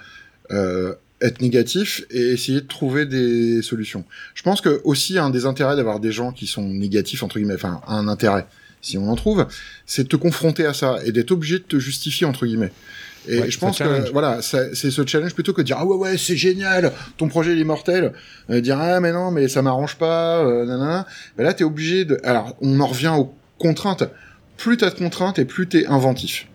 euh, 0.51 0.93
être 1.21 1.41
négatif 1.41 2.03
et 2.09 2.31
essayer 2.31 2.61
de 2.61 2.67
trouver 2.67 3.05
des 3.05 3.61
solutions. 3.61 4.05
Je 4.33 4.43
pense 4.43 4.61
que 4.61 4.81
aussi 4.83 5.17
un 5.17 5.29
des 5.29 5.45
intérêts 5.45 5.75
d'avoir 5.75 5.99
des 5.99 6.11
gens 6.11 6.31
qui 6.31 6.47
sont 6.47 6.67
négatifs, 6.67 7.23
entre 7.23 7.37
guillemets, 7.37 7.55
enfin, 7.55 7.81
un 7.87 8.07
intérêt, 8.07 8.47
si 8.81 8.97
on 8.97 9.09
en 9.09 9.15
trouve, 9.15 9.45
c'est 9.85 10.03
de 10.03 10.07
te 10.07 10.15
confronter 10.15 10.65
à 10.65 10.73
ça 10.73 10.99
et 11.05 11.11
d'être 11.11 11.31
obligé 11.31 11.59
de 11.59 11.63
te 11.63 11.79
justifier, 11.79 12.25
entre 12.25 12.45
guillemets. 12.45 12.71
Et 13.27 13.51
je 13.51 13.59
pense 13.59 13.79
que 13.79 14.11
voilà, 14.11 14.41
c'est 14.41 14.73
ce 14.73 15.05
challenge 15.05 15.33
plutôt 15.33 15.53
que 15.53 15.61
de 15.61 15.65
dire 15.65 15.77
ah 15.79 15.85
ouais 15.85 15.95
ouais 15.95 16.17
c'est 16.17 16.37
génial, 16.37 16.91
ton 17.17 17.27
projet 17.27 17.53
il 17.53 17.59
est 17.59 17.65
mortel, 17.65 18.13
euh, 18.49 18.61
dire 18.61 18.77
ah 18.79 18.99
mais 18.99 19.11
non 19.11 19.31
mais 19.31 19.47
ça 19.47 19.61
m'arrange 19.61 19.95
pas, 19.95 20.39
euh, 20.39 20.65
nanana. 20.65 21.05
Ben 21.37 21.43
là 21.43 21.53
t'es 21.53 21.63
obligé 21.63 22.05
de. 22.05 22.19
Alors 22.23 22.55
on 22.61 22.79
en 22.79 22.87
revient 22.87 23.13
aux 23.15 23.33
contraintes. 23.57 24.03
Plus 24.57 24.77
t'as 24.77 24.89
de 24.89 24.95
contraintes 24.95 25.39
et 25.39 25.45
plus 25.45 25.67
t'es 25.67 25.85
inventif. 25.85 26.48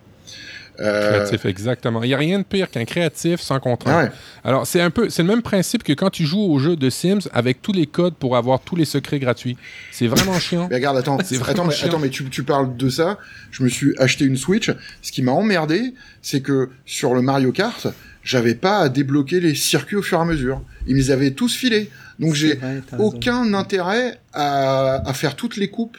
Euh, 0.80 1.10
créatif, 1.10 1.44
exactement. 1.44 2.02
Il 2.02 2.08
n'y 2.08 2.14
a 2.14 2.18
rien 2.18 2.38
de 2.38 2.44
pire 2.44 2.70
qu'un 2.70 2.84
créatif 2.84 3.40
sans 3.40 3.60
contrainte. 3.60 4.12
Alors, 4.42 4.66
c'est 4.66 4.80
un 4.80 4.90
peu, 4.90 5.08
c'est 5.08 5.22
le 5.22 5.28
même 5.28 5.42
principe 5.42 5.82
que 5.82 5.92
quand 5.92 6.10
tu 6.10 6.24
joues 6.24 6.42
au 6.42 6.58
jeu 6.58 6.76
de 6.76 6.90
Sims 6.90 7.28
avec 7.32 7.62
tous 7.62 7.72
les 7.72 7.86
codes 7.86 8.14
pour 8.14 8.36
avoir 8.36 8.60
tous 8.60 8.76
les 8.76 8.84
secrets 8.84 9.18
gratuits. 9.18 9.56
C'est 9.92 10.06
vraiment 10.06 10.38
chiant. 10.38 10.66
Mais 10.68 10.76
regarde, 10.76 10.96
attends, 10.96 11.18
attends, 11.18 11.64
mais, 11.66 11.74
attends, 11.84 11.98
mais 11.98 12.10
tu, 12.10 12.28
tu, 12.28 12.42
parles 12.42 12.76
de 12.76 12.88
ça. 12.88 13.18
Je 13.50 13.62
me 13.62 13.68
suis 13.68 13.94
acheté 13.98 14.24
une 14.24 14.36
Switch. 14.36 14.70
Ce 15.02 15.12
qui 15.12 15.22
m'a 15.22 15.32
emmerdé, 15.32 15.94
c'est 16.22 16.40
que 16.40 16.70
sur 16.84 17.14
le 17.14 17.22
Mario 17.22 17.52
Kart, 17.52 17.86
j'avais 18.22 18.54
pas 18.54 18.78
à 18.78 18.88
débloquer 18.88 19.40
les 19.40 19.54
circuits 19.54 19.96
au 19.96 20.02
fur 20.02 20.18
et 20.18 20.22
à 20.22 20.24
mesure. 20.24 20.62
Ils 20.86 20.96
les 20.96 21.10
avaient 21.10 21.32
tous 21.32 21.54
filés. 21.54 21.90
Donc 22.18 22.34
j'ai 22.34 22.58
aucun 22.98 23.54
intérêt 23.54 24.18
à, 24.32 25.08
à 25.08 25.12
faire 25.14 25.36
toutes 25.36 25.56
les 25.56 25.68
coupes 25.68 25.98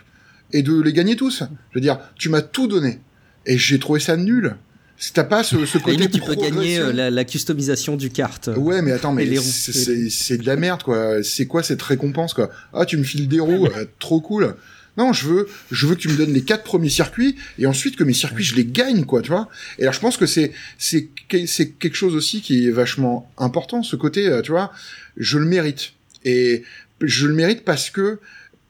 et 0.51 0.63
de 0.63 0.81
les 0.81 0.93
gagner 0.93 1.15
tous. 1.15 1.43
Je 1.71 1.75
veux 1.75 1.81
dire, 1.81 1.99
tu 2.15 2.29
m'as 2.29 2.41
tout 2.41 2.67
donné. 2.67 2.99
Et 3.45 3.57
j'ai 3.57 3.79
trouvé 3.79 3.99
ça 3.99 4.17
nul. 4.17 4.55
Si 4.97 5.11
t'as 5.11 5.23
pas 5.25 5.43
ce, 5.43 5.65
ce 5.65 5.77
côté 5.77 6.09
tu 6.09 6.21
peux 6.21 6.35
gagner 6.35 6.79
euh, 6.79 6.93
la, 6.93 7.09
la, 7.09 7.25
customisation 7.25 7.97
du 7.97 8.09
kart. 8.09 8.49
Ouais, 8.55 8.81
mais 8.81 8.91
attends, 8.91 9.11
mais 9.11 9.27
c'est 9.35 10.37
de 10.37 10.45
la 10.45 10.55
merde, 10.55 10.83
quoi. 10.83 11.21
C'est 11.23 11.47
quoi 11.47 11.63
cette 11.63 11.81
récompense, 11.81 12.33
quoi? 12.33 12.49
Ah, 12.73 12.85
tu 12.85 12.97
me 12.97 13.03
files 13.03 13.27
des 13.27 13.39
roues, 13.39 13.65
euh, 13.65 13.85
trop 13.99 14.21
cool. 14.21 14.55
Non, 14.97 15.11
je 15.11 15.27
veux, 15.27 15.47
je 15.71 15.87
veux 15.87 15.95
que 15.95 15.99
tu 15.99 16.07
me 16.07 16.15
donnes 16.15 16.33
les 16.33 16.43
quatre 16.43 16.63
premiers 16.63 16.89
circuits 16.89 17.35
et 17.59 17.65
ensuite 17.65 17.97
que 17.97 18.03
mes 18.03 18.13
circuits 18.13 18.45
je 18.45 18.55
les 18.55 18.65
gagne, 18.65 19.03
quoi, 19.03 19.21
tu 19.21 19.29
vois? 19.29 19.49
Et 19.77 19.81
alors 19.81 19.93
je 19.93 19.99
pense 19.99 20.15
que 20.15 20.25
c'est 20.25 20.53
c'est 20.77 21.09
c'est 21.45 21.71
quelque 21.71 21.95
chose 21.95 22.15
aussi 22.15 22.41
qui 22.41 22.67
est 22.67 22.71
vachement 22.71 23.29
important, 23.37 23.83
ce 23.83 23.95
côté, 23.97 24.27
euh, 24.27 24.41
tu 24.41 24.51
vois. 24.51 24.71
Je 25.17 25.37
le 25.37 25.45
mérite 25.45 25.93
et 26.23 26.63
je 27.01 27.27
le 27.27 27.33
mérite 27.33 27.65
parce 27.65 27.89
que 27.89 28.19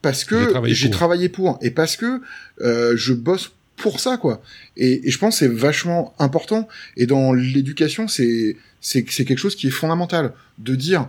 parce 0.02 0.24
que 0.24 0.52
j'ai 0.66 0.90
travaillé, 0.90 1.28
pour 1.28 1.58
et 1.62 1.70
parce 1.70 1.96
que 1.96 2.20
euh, 2.60 2.96
je 2.96 3.12
bosse 3.12 3.52
pour 3.76 4.00
ça 4.00 4.16
quoi. 4.16 4.42
Et, 4.76 5.08
je 5.10 5.18
pense 5.18 5.38
c'est 5.38 5.52
vachement 5.52 6.14
important. 6.18 6.68
Et 6.96 7.06
dans 7.06 7.32
l'éducation, 7.32 8.08
c'est 8.08 8.56
c'est 8.80 9.02
quelque 9.02 9.38
chose 9.38 9.56
qui 9.56 9.68
est 9.68 9.70
fondamental 9.70 10.32
de 10.58 10.74
dire. 10.74 11.08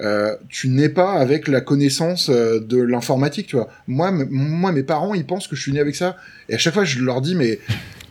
Euh, 0.00 0.34
tu 0.48 0.68
n'es 0.68 0.88
pas 0.88 1.12
avec 1.12 1.48
la 1.48 1.60
connaissance 1.60 2.30
euh, 2.30 2.58
de 2.60 2.78
l'informatique, 2.78 3.46
tu 3.46 3.56
vois. 3.56 3.68
Moi, 3.86 4.10
moi, 4.10 4.72
mes 4.72 4.82
parents, 4.82 5.14
ils 5.14 5.26
pensent 5.26 5.46
que 5.46 5.54
je 5.54 5.60
suis 5.60 5.72
né 5.72 5.80
avec 5.80 5.94
ça. 5.94 6.16
Et 6.48 6.54
à 6.54 6.58
chaque 6.58 6.74
fois, 6.74 6.84
je 6.84 7.00
leur 7.00 7.20
dis, 7.20 7.34
mais 7.34 7.60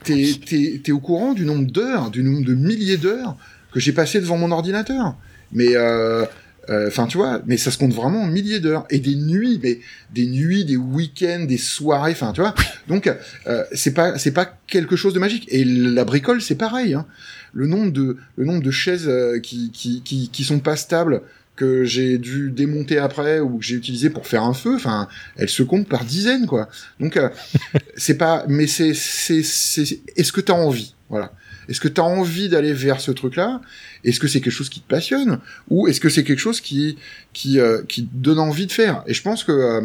t'es 0.04 0.92
au 0.92 1.00
courant 1.00 1.34
du 1.34 1.44
nombre 1.44 1.70
d'heures, 1.70 2.10
du 2.10 2.22
nombre 2.22 2.46
de 2.46 2.54
milliers 2.54 2.98
d'heures 2.98 3.36
que 3.72 3.80
j'ai 3.80 3.92
passé 3.92 4.20
devant 4.20 4.38
mon 4.38 4.52
ordinateur? 4.52 5.16
Mais 5.52 5.76
euh, 5.76 6.24
euh, 6.70 6.86
enfin, 6.88 7.06
tu 7.06 7.16
vois, 7.16 7.42
mais 7.46 7.56
ça 7.56 7.70
se 7.70 7.78
compte 7.78 7.92
vraiment 7.92 8.22
en 8.22 8.26
milliers 8.26 8.60
d'heures 8.60 8.86
et 8.88 9.00
des 9.00 9.16
nuits, 9.16 9.58
mais 9.62 9.80
des 10.12 10.26
nuits, 10.26 10.64
des 10.64 10.76
week-ends, 10.76 11.44
des 11.48 11.58
soirées. 11.58 12.12
Enfin, 12.12 12.32
tu 12.32 12.40
vois. 12.40 12.54
Donc, 12.88 13.12
euh, 13.46 13.64
c'est 13.72 13.94
pas, 13.94 14.18
c'est 14.18 14.32
pas 14.32 14.46
quelque 14.66 14.94
chose 14.96 15.14
de 15.14 15.18
magique. 15.18 15.46
Et 15.48 15.64
la 15.64 16.04
bricole, 16.04 16.40
c'est 16.40 16.54
pareil. 16.54 16.94
Hein. 16.94 17.06
Le 17.52 17.66
nombre 17.66 17.92
de, 17.92 18.16
le 18.36 18.44
nombre 18.44 18.62
de 18.62 18.70
chaises 18.70 19.08
euh, 19.08 19.40
qui, 19.40 19.70
qui, 19.72 20.02
qui, 20.02 20.30
qui 20.30 20.44
sont 20.44 20.60
pas 20.60 20.76
stables 20.76 21.22
que 21.56 21.84
j'ai 21.84 22.16
dû 22.16 22.50
démonter 22.50 22.98
après 22.98 23.40
ou 23.40 23.58
que 23.58 23.64
j'ai 23.64 23.74
utilisé 23.74 24.08
pour 24.08 24.26
faire 24.26 24.42
un 24.42 24.54
feu, 24.54 24.76
enfin, 24.76 25.08
elles 25.36 25.50
se 25.50 25.62
comptent 25.62 25.88
par 25.88 26.04
dizaines, 26.04 26.46
quoi. 26.46 26.68
Donc, 26.98 27.18
c'est 27.96 28.16
pas, 28.16 28.44
mais 28.48 28.66
c'est, 28.66 28.94
c'est, 28.94 29.42
c'est, 29.42 30.00
est-ce 30.16 30.32
que 30.32 30.40
t'as 30.40 30.54
envie, 30.54 30.94
voilà. 31.10 31.32
Est-ce 31.68 31.80
que 31.80 31.88
tu 31.88 32.00
as 32.00 32.04
envie 32.04 32.48
d'aller 32.48 32.72
vers 32.72 33.00
ce 33.00 33.10
truc-là? 33.10 33.60
Est-ce 34.04 34.20
que 34.20 34.28
c'est 34.28 34.40
quelque 34.40 34.52
chose 34.52 34.68
qui 34.68 34.80
te 34.80 34.88
passionne 34.88 35.38
Ou 35.70 35.86
est-ce 35.88 36.00
que 36.00 36.08
c'est 36.08 36.24
quelque 36.24 36.40
chose 36.40 36.60
qui, 36.60 36.98
qui, 37.32 37.60
euh, 37.60 37.82
qui 37.88 38.04
te 38.04 38.14
donne 38.14 38.38
envie 38.38 38.66
de 38.66 38.72
faire? 38.72 39.02
Et 39.06 39.14
je 39.14 39.22
pense 39.22 39.44
que... 39.44 39.52
Euh, 39.52 39.80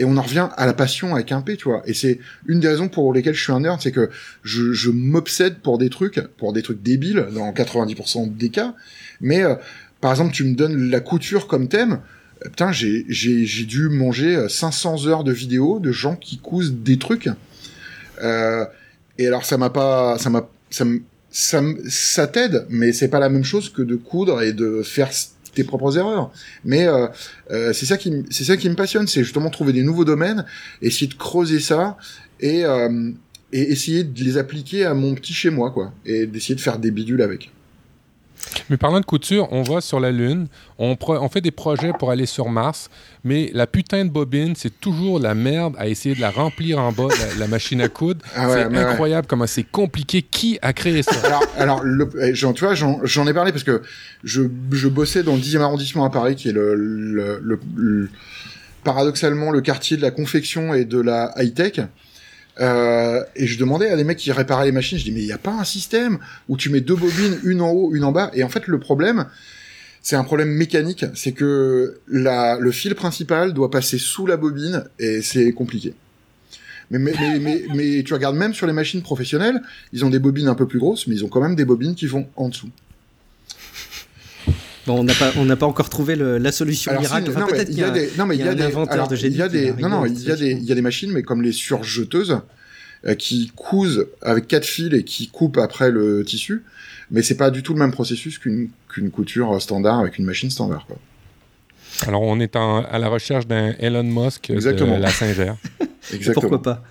et 0.00 0.04
on 0.04 0.16
en 0.16 0.22
revient 0.22 0.48
à 0.56 0.64
la 0.64 0.74
passion 0.74 1.16
avec 1.16 1.32
un 1.32 1.40
P, 1.40 1.56
tu 1.56 1.64
vois. 1.64 1.82
Et 1.84 1.92
c'est 1.92 2.20
une 2.46 2.60
des 2.60 2.68
raisons 2.68 2.88
pour 2.88 3.12
lesquelles 3.12 3.34
je 3.34 3.42
suis 3.42 3.52
un 3.52 3.60
nerd, 3.60 3.80
c'est 3.80 3.90
que 3.90 4.10
je, 4.44 4.72
je 4.72 4.90
m'obsède 4.90 5.58
pour 5.58 5.76
des 5.76 5.90
trucs, 5.90 6.20
pour 6.36 6.52
des 6.52 6.62
trucs 6.62 6.80
débiles, 6.82 7.26
dans 7.34 7.50
90% 7.52 8.36
des 8.36 8.50
cas. 8.50 8.74
Mais, 9.20 9.42
euh, 9.42 9.56
par 10.00 10.12
exemple, 10.12 10.32
tu 10.32 10.44
me 10.44 10.54
donnes 10.54 10.88
la 10.88 11.00
couture 11.00 11.48
comme 11.48 11.66
thème, 11.66 11.98
putain, 12.44 12.70
j'ai, 12.70 13.06
j'ai, 13.08 13.44
j'ai 13.44 13.64
dû 13.64 13.88
manger 13.88 14.48
500 14.48 15.08
heures 15.08 15.24
de 15.24 15.32
vidéos 15.32 15.80
de 15.80 15.90
gens 15.90 16.14
qui 16.14 16.38
cousent 16.38 16.74
des 16.74 16.98
trucs. 16.98 17.28
Euh, 18.22 18.64
et 19.18 19.26
alors, 19.26 19.44
ça 19.44 19.58
m'a 19.58 19.70
pas, 19.70 20.16
ça 20.18 20.30
m'a 20.30 20.48
ça, 20.70 20.84
ça, 21.30 21.62
ça 21.88 22.26
t'aide, 22.26 22.66
mais 22.68 22.92
c'est 22.92 23.08
pas 23.08 23.18
la 23.18 23.28
même 23.28 23.44
chose 23.44 23.68
que 23.68 23.82
de 23.82 23.96
coudre 23.96 24.42
et 24.42 24.52
de 24.52 24.82
faire 24.82 25.10
tes 25.54 25.64
propres 25.64 25.98
erreurs. 25.98 26.30
Mais 26.64 26.86
euh, 26.86 27.06
euh, 27.50 27.72
c'est 27.72 27.86
ça 27.86 27.96
qui 27.96 28.24
c'est 28.30 28.44
ça 28.44 28.56
qui 28.56 28.68
me 28.68 28.74
passionne, 28.74 29.06
c'est 29.06 29.24
justement 29.24 29.50
trouver 29.50 29.72
des 29.72 29.82
nouveaux 29.82 30.04
domaines, 30.04 30.44
essayer 30.82 31.06
de 31.06 31.14
creuser 31.14 31.60
ça 31.60 31.96
et 32.40 32.64
euh, 32.64 33.10
et 33.52 33.72
essayer 33.72 34.04
de 34.04 34.24
les 34.24 34.36
appliquer 34.36 34.84
à 34.84 34.94
mon 34.94 35.14
petit 35.14 35.32
chez 35.32 35.50
moi 35.50 35.70
quoi, 35.70 35.92
et 36.04 36.26
d'essayer 36.26 36.54
de 36.54 36.60
faire 36.60 36.78
des 36.78 36.90
bidules 36.90 37.22
avec. 37.22 37.50
Mais 38.70 38.76
parlant 38.76 39.00
de 39.00 39.04
couture, 39.04 39.48
on 39.50 39.62
va 39.62 39.80
sur 39.80 40.00
la 40.00 40.10
Lune, 40.10 40.48
on, 40.78 40.96
on, 41.00 41.28
fait 41.28 41.40
des 41.40 41.50
projets 41.50 41.92
pour 41.98 42.10
aller 42.10 42.26
sur 42.26 42.48
Mars, 42.48 42.90
mais 43.24 43.50
la 43.54 43.66
putain 43.66 44.04
de 44.04 44.10
bobine, 44.10 44.54
c'est 44.56 44.80
toujours 44.80 45.18
la 45.18 45.34
merde 45.34 45.74
à 45.78 45.88
essayer 45.88 46.14
de 46.14 46.20
la 46.20 46.30
remplir 46.30 46.78
en 46.78 46.92
bas, 46.92 47.08
la, 47.38 47.46
machine 47.46 47.80
à 47.80 47.88
coudre. 47.88 48.24
Ah 48.36 48.48
c'est 48.50 48.76
incroyable 48.76 49.26
comment 49.26 49.46
c'est 49.46 49.64
compliqué. 49.64 50.22
Qui 50.22 50.58
a 50.62 50.72
créé 50.72 51.02
ça? 51.02 51.14
Alors, 51.24 51.42
alors 51.58 51.82
le, 51.82 52.08
eh, 52.22 52.32
tu 52.32 52.64
vois, 52.64 52.74
j'en 52.74 53.26
ai 53.26 53.34
parlé 53.34 53.52
parce 53.52 53.64
que 53.64 53.82
je, 54.24 54.42
je, 54.72 54.88
bossais 54.88 55.22
dans 55.22 55.34
le 55.34 55.40
10e 55.40 55.60
arrondissement 55.60 56.04
à 56.04 56.10
Paris, 56.10 56.36
qui 56.36 56.48
est 56.48 56.52
le, 56.52 56.74
le, 56.74 57.40
le 57.76 58.10
paradoxalement 58.84 59.50
le 59.50 59.60
quartier 59.60 59.96
de 59.96 60.02
la 60.02 60.10
confection 60.10 60.74
et 60.74 60.84
de 60.84 61.00
la 61.00 61.32
high-tech. 61.36 61.80
Euh, 62.60 63.22
et 63.36 63.46
je 63.46 63.58
demandais 63.58 63.88
à 63.88 63.96
des 63.96 64.04
mecs 64.04 64.18
qui 64.18 64.32
réparaient 64.32 64.66
les 64.66 64.72
machines, 64.72 64.98
je 64.98 65.04
dis 65.04 65.12
mais 65.12 65.20
il 65.20 65.26
n'y 65.26 65.32
a 65.32 65.38
pas 65.38 65.52
un 65.52 65.64
système 65.64 66.18
où 66.48 66.56
tu 66.56 66.70
mets 66.70 66.80
deux 66.80 66.96
bobines, 66.96 67.38
une 67.44 67.60
en 67.60 67.70
haut, 67.70 67.94
une 67.94 68.04
en 68.04 68.12
bas. 68.12 68.30
Et 68.34 68.42
en 68.42 68.48
fait 68.48 68.66
le 68.66 68.80
problème, 68.80 69.26
c'est 70.02 70.16
un 70.16 70.24
problème 70.24 70.48
mécanique, 70.48 71.04
c'est 71.14 71.32
que 71.32 72.00
la, 72.08 72.58
le 72.58 72.72
fil 72.72 72.94
principal 72.94 73.52
doit 73.52 73.70
passer 73.70 73.98
sous 73.98 74.26
la 74.26 74.36
bobine 74.36 74.84
et 74.98 75.22
c'est 75.22 75.52
compliqué. 75.52 75.94
Mais, 76.90 76.98
mais, 76.98 77.12
mais, 77.20 77.38
mais, 77.38 77.62
mais 77.74 78.02
tu 78.02 78.14
regardes 78.14 78.36
même 78.36 78.54
sur 78.54 78.66
les 78.66 78.72
machines 78.72 79.02
professionnelles, 79.02 79.60
ils 79.92 80.04
ont 80.04 80.10
des 80.10 80.18
bobines 80.18 80.48
un 80.48 80.54
peu 80.54 80.66
plus 80.66 80.78
grosses, 80.78 81.06
mais 81.06 81.14
ils 81.14 81.24
ont 81.24 81.28
quand 81.28 81.42
même 81.42 81.54
des 81.54 81.66
bobines 81.66 81.94
qui 81.94 82.06
vont 82.06 82.26
en 82.36 82.48
dessous. 82.48 82.70
Bon, 84.88 85.00
on 85.00 85.04
n'a 85.04 85.12
pas, 85.12 85.32
on 85.36 85.44
n'a 85.44 85.56
pas 85.56 85.66
encore 85.66 85.90
trouvé 85.90 86.16
le, 86.16 86.38
la 86.38 86.50
solution 86.50 86.90
Alors, 86.92 87.02
miracle. 87.02 87.28
Enfin, 87.28 87.40
non, 87.40 87.46
mais 87.46 87.52
peut-être 87.52 87.68
il 87.68 87.74
qu'il 87.74 87.82
y 87.82 87.86
a 87.86 87.90
des, 87.90 88.10
non, 88.16 88.24
mais 88.24 88.36
il 88.36 88.40
y 88.44 88.48
a 88.48 88.52
un 88.52 88.54
des, 88.54 88.62
inventeur 88.62 88.94
alors, 88.94 89.08
de 89.08 89.16
génie 89.16 89.34
il 89.34 89.38
y 89.38 89.42
a 89.42 89.46
qui 89.48 89.52
des, 89.52 89.70
va 89.72 89.88
non, 89.88 90.06
il 90.06 90.18
y 90.22 90.30
a 90.30 90.36
des, 90.36 90.52
il 90.52 90.64
y 90.64 90.72
a 90.72 90.74
des 90.74 90.80
machines, 90.80 91.12
mais 91.12 91.22
comme 91.22 91.42
les 91.42 91.52
surjeteuses, 91.52 92.40
euh, 93.06 93.14
qui 93.14 93.52
cousent 93.54 94.06
avec 94.22 94.48
quatre 94.48 94.64
fils 94.64 94.94
et 94.94 95.04
qui 95.04 95.28
coupent 95.28 95.58
après 95.58 95.90
le 95.90 96.24
tissu. 96.24 96.64
Mais 97.10 97.20
c'est 97.20 97.36
pas 97.36 97.50
du 97.50 97.62
tout 97.62 97.74
le 97.74 97.78
même 97.80 97.92
processus 97.92 98.38
qu'une 98.38 98.70
qu'une 98.88 99.10
couture 99.10 99.60
standard 99.60 99.98
avec 100.00 100.16
une 100.18 100.24
machine 100.24 100.50
standard. 100.50 100.86
Quoi. 100.86 100.96
Alors, 102.06 102.22
on 102.22 102.40
est 102.40 102.56
en- 102.56 102.82
à 102.84 102.98
la 102.98 103.08
recherche 103.08 103.46
d'un 103.46 103.74
Elon 103.78 104.02
Musk 104.04 104.48
Exactement. 104.48 104.96
de 104.96 105.02
la 105.02 105.10
Singer. 105.10 105.52
Exactement. 106.14 106.40
Pourquoi 106.48 106.62
pas 106.62 106.82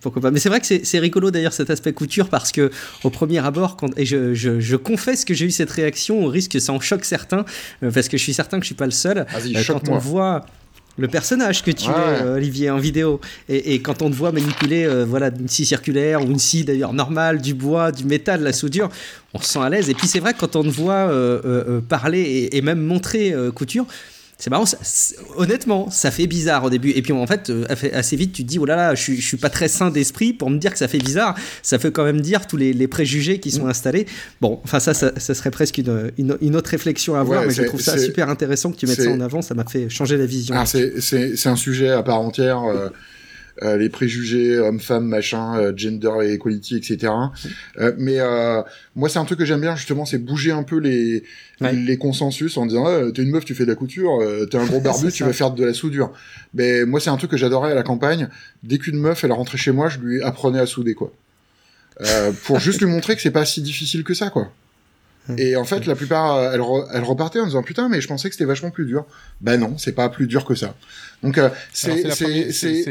pourquoi 0.00 0.22
pas 0.22 0.30
Mais 0.30 0.40
c'est 0.40 0.48
vrai 0.48 0.60
que 0.60 0.66
c'est 0.66 0.98
rigolo 0.98 1.30
d'ailleurs 1.30 1.52
cet 1.52 1.68
aspect 1.70 1.92
couture 1.92 2.28
parce 2.30 2.52
que 2.52 2.70
au 3.04 3.10
premier 3.10 3.38
abord, 3.44 3.76
quand, 3.76 3.90
et 3.98 4.06
je, 4.06 4.32
je, 4.34 4.58
je 4.58 4.76
confesse 4.76 5.24
que 5.26 5.34
j'ai 5.34 5.44
eu 5.46 5.50
cette 5.50 5.70
réaction 5.70 6.24
au 6.24 6.28
risque 6.28 6.52
que 6.52 6.58
ça 6.58 6.72
en 6.72 6.80
choque 6.80 7.04
certains, 7.04 7.44
euh, 7.82 7.90
parce 7.90 8.08
que 8.08 8.16
je 8.16 8.22
suis 8.22 8.32
certain 8.34 8.58
que 8.58 8.64
je 8.64 8.68
suis 8.68 8.74
pas 8.74 8.86
le 8.86 8.92
seul. 8.92 9.26
Euh, 9.34 9.62
quand 9.66 9.88
on 9.90 9.98
voit 9.98 10.46
le 10.98 11.06
personnage 11.08 11.62
que 11.62 11.70
tu 11.70 11.88
Ouais. 11.88 11.94
es, 11.94 12.22
euh, 12.22 12.36
Olivier, 12.36 12.70
en 12.70 12.78
vidéo, 12.78 13.20
et, 13.48 13.74
et 13.74 13.80
quand 13.82 14.02
on 14.02 14.10
te 14.10 14.14
voit 14.14 14.32
manipuler 14.32 14.84
euh, 14.84 15.04
voilà, 15.06 15.28
une 15.38 15.48
scie 15.48 15.64
circulaire 15.66 16.22
ou 16.22 16.30
une 16.30 16.38
scie 16.38 16.64
d'ailleurs 16.64 16.92
normale, 16.92 17.40
du 17.40 17.54
bois, 17.54 17.92
du 17.92 18.04
métal, 18.04 18.42
la 18.42 18.52
soudure, 18.52 18.88
on 19.34 19.40
se 19.40 19.48
sent 19.50 19.60
à 19.60 19.68
l'aise. 19.68 19.88
Et 19.90 19.94
puis 19.94 20.06
c'est 20.06 20.18
vrai 20.20 20.32
que 20.34 20.38
quand 20.40 20.56
on 20.56 20.62
te 20.62 20.68
voit 20.68 20.94
euh, 21.10 21.80
parler 21.80 22.20
et, 22.20 22.56
et 22.56 22.62
même 22.62 22.80
montrer 22.80 23.34
couture, 23.54 23.86
c'est 24.40 24.50
marrant, 24.50 24.66
ça- 24.66 24.78
honnêtement, 25.36 25.88
ça 25.90 26.10
fait 26.10 26.26
bizarre 26.26 26.64
au 26.64 26.70
début. 26.70 26.90
Et 26.90 27.02
puis 27.02 27.12
en 27.12 27.26
fait, 27.26 27.50
euh, 27.50 27.64
assez 27.92 28.16
vite, 28.16 28.32
tu 28.32 28.42
te 28.42 28.48
dis, 28.48 28.58
oh 28.58 28.64
là 28.64 28.74
là, 28.74 28.94
je 28.96 29.02
suis, 29.02 29.20
je 29.20 29.26
suis 29.26 29.36
pas 29.36 29.50
très 29.50 29.68
sain 29.68 29.90
d'esprit 29.90 30.32
pour 30.32 30.50
me 30.50 30.58
dire 30.58 30.72
que 30.72 30.78
ça 30.78 30.88
fait 30.88 30.98
bizarre. 30.98 31.36
Ça 31.62 31.78
fait 31.78 31.92
quand 31.92 32.04
même 32.04 32.20
dire 32.20 32.46
tous 32.48 32.56
les, 32.56 32.72
les 32.72 32.88
préjugés 32.88 33.38
qui 33.38 33.50
Mm. 33.50 33.52
sont 33.52 33.66
installés. 33.68 34.06
Bon, 34.40 34.60
enfin, 34.64 34.80
ça, 34.80 34.94
ça, 34.94 35.12
ça 35.16 35.34
serait 35.34 35.50
presque 35.52 35.78
une, 35.78 36.10
une, 36.18 36.36
une 36.40 36.56
autre 36.56 36.70
réflexion 36.70 37.14
à 37.14 37.20
avoir, 37.20 37.42
Ouais, 37.42 37.46
mais 37.48 37.54
je 37.54 37.62
trouve 37.62 37.80
ça 37.80 37.96
super 37.98 38.28
intéressant 38.28 38.72
que 38.72 38.76
tu 38.78 38.86
mettes 38.86 39.00
ça 39.02 39.10
en 39.10 39.20
avant. 39.20 39.42
Ça 39.42 39.54
m'a 39.54 39.64
fait 39.64 39.88
changer 39.88 40.16
la 40.16 40.26
vision. 40.26 40.54
C'est 40.66 41.46
un 41.46 41.56
sujet 41.56 41.90
à 41.90 42.02
part 42.02 42.20
entière. 42.20 42.62
euh, 42.64 42.88
euh, 43.62 43.76
les 43.76 43.88
préjugés 43.88 44.58
hommes-femmes, 44.58 45.06
machin, 45.06 45.58
euh, 45.58 45.72
gender 45.76 46.10
et 46.22 46.32
equality, 46.34 46.76
etc. 46.76 47.12
Euh, 47.78 47.92
mais 47.98 48.18
euh, 48.18 48.62
moi, 48.96 49.08
c'est 49.08 49.18
un 49.18 49.24
truc 49.24 49.38
que 49.38 49.44
j'aime 49.44 49.60
bien 49.60 49.76
justement, 49.76 50.04
c'est 50.04 50.18
bouger 50.18 50.52
un 50.52 50.62
peu 50.62 50.78
les 50.78 51.22
Ouais. 51.60 51.74
les 51.74 51.98
consensus 51.98 52.56
en 52.56 52.64
disant 52.64 52.86
ah, 52.86 53.12
t'es 53.14 53.20
une 53.22 53.28
meuf, 53.30 53.44
tu 53.44 53.54
fais 53.54 53.64
de 53.64 53.68
la 53.68 53.74
couture, 53.74 54.18
euh, 54.22 54.46
t'es 54.46 54.56
un 54.56 54.64
gros 54.64 54.80
barbu, 54.84 55.12
tu 55.12 55.24
vas 55.24 55.32
faire 55.34 55.50
de 55.50 55.62
la 55.62 55.74
soudure. 55.74 56.10
Mais 56.54 56.86
moi, 56.86 57.00
c'est 57.00 57.10
un 57.10 57.18
truc 57.18 57.30
que 57.32 57.36
j'adorais 57.36 57.72
à 57.72 57.74
la 57.74 57.82
campagne. 57.82 58.28
Dès 58.62 58.78
qu'une 58.78 58.96
meuf, 58.98 59.24
elle 59.24 59.32
rentrait 59.32 59.58
chez 59.58 59.70
moi, 59.72 59.90
je 59.90 59.98
lui 59.98 60.22
apprenais 60.22 60.58
à 60.58 60.64
souder 60.64 60.94
quoi, 60.94 61.12
euh, 62.00 62.32
pour 62.44 62.60
juste 62.60 62.80
lui 62.80 62.86
montrer 62.88 63.14
que 63.14 63.20
c'est 63.20 63.30
pas 63.30 63.44
si 63.44 63.60
difficile 63.60 64.04
que 64.04 64.14
ça 64.14 64.30
quoi. 64.30 64.50
Et 65.38 65.56
en 65.56 65.64
fait, 65.64 65.86
la 65.86 65.94
plupart, 65.94 66.36
euh, 66.36 66.52
elles, 66.52 66.60
re- 66.60 66.86
elles 66.92 67.02
repartaient 67.04 67.40
en 67.40 67.46
disant 67.46 67.62
putain, 67.62 67.88
mais 67.88 68.00
je 68.00 68.08
pensais 68.08 68.28
que 68.28 68.34
c'était 68.34 68.44
vachement 68.46 68.70
plus 68.70 68.86
dur. 68.86 69.04
Ben 69.40 69.58
non, 69.58 69.76
c'est 69.78 69.92
pas 69.92 70.08
plus 70.08 70.26
dur 70.26 70.44
que 70.44 70.54
ça. 70.54 70.74
Donc 71.22 71.36
euh, 71.36 71.50
c'est 71.72 72.02
la 72.04 72.14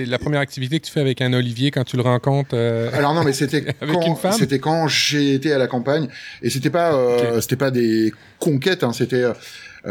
la 0.05 0.19
première 0.19 0.39
activité 0.39 0.79
que 0.79 0.85
tu 0.85 0.91
fais 0.91 0.99
avec 1.01 1.19
un 1.21 1.33
Olivier 1.33 1.71
quand 1.71 1.83
tu 1.83 1.95
le 1.97 2.03
rencontres. 2.03 2.51
euh, 2.53 2.89
alors 2.93 3.15
non 3.15 3.23
mais 3.23 3.33
c'était 3.39 3.63
quand 3.63 4.01
c'était 4.33 4.59
quand 4.59 4.87
j'ai 4.87 5.33
été 5.33 5.51
à 5.51 5.57
la 5.57 5.65
campagne 5.65 6.07
et 6.43 6.51
c'était 6.51 6.69
pas 6.69 6.93
euh, 6.93 7.41
c'était 7.41 7.55
pas 7.55 7.71
des 7.71 8.13
conquêtes 8.37 8.83
hein, 8.83 8.93
c'était 8.93 9.23
euh, 9.23 9.33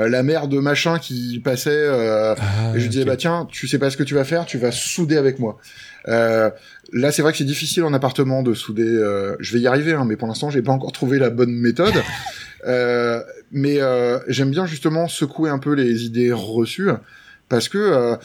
la 0.09 0.23
mère 0.23 0.47
de 0.47 0.61
machin 0.61 1.01
qui 1.01 1.41
passait 1.43 1.71
euh, 1.73 2.37
ah, 2.39 2.73
et 2.75 2.79
je 2.79 2.85
lui 2.85 2.91
disais 2.91 3.05
bah 3.05 3.17
tiens 3.17 3.49
tu 3.51 3.67
sais 3.67 3.79
pas 3.79 3.91
ce 3.91 3.97
que 3.97 4.05
tu 4.05 4.15
vas 4.15 4.23
faire 4.25 4.47
tu 4.47 4.57
vas 4.59 4.71
souder 4.71 5.17
avec 5.17 5.41
moi 5.41 5.59
euh, 6.07 6.51
là 6.93 7.11
c'est 7.11 7.23
vrai 7.23 7.33
que 7.33 7.39
c'est 7.39 7.45
difficile 7.45 7.83
en 7.83 7.93
appartement 7.93 8.43
de 8.43 8.55
souder 8.55 8.87
euh, 8.87 9.35
je 9.41 9.53
vais 9.53 9.61
y 9.61 9.67
arriver 9.67 9.93
hein, 9.93 10.05
mais 10.07 10.17
pour 10.17 10.29
l'instant 10.29 10.49
j'ai 10.51 10.63
pas 10.63 10.73
encore 10.73 10.93
trouvé 10.93 11.19
la 11.19 11.31
bonne 11.31 11.53
méthode 11.53 11.95
euh, 12.67 13.23
mais 13.51 13.81
euh, 13.81 14.19
j'aime 14.29 14.51
bien 14.51 14.67
justement 14.67 15.09
secouer 15.09 15.51
un 15.51 15.59
peu 15.59 15.73
les 15.73 16.05
idées 16.05 16.33
reçues 16.33 16.91
parce 17.49 17.69
que 17.69 17.79
euh, 17.79 18.17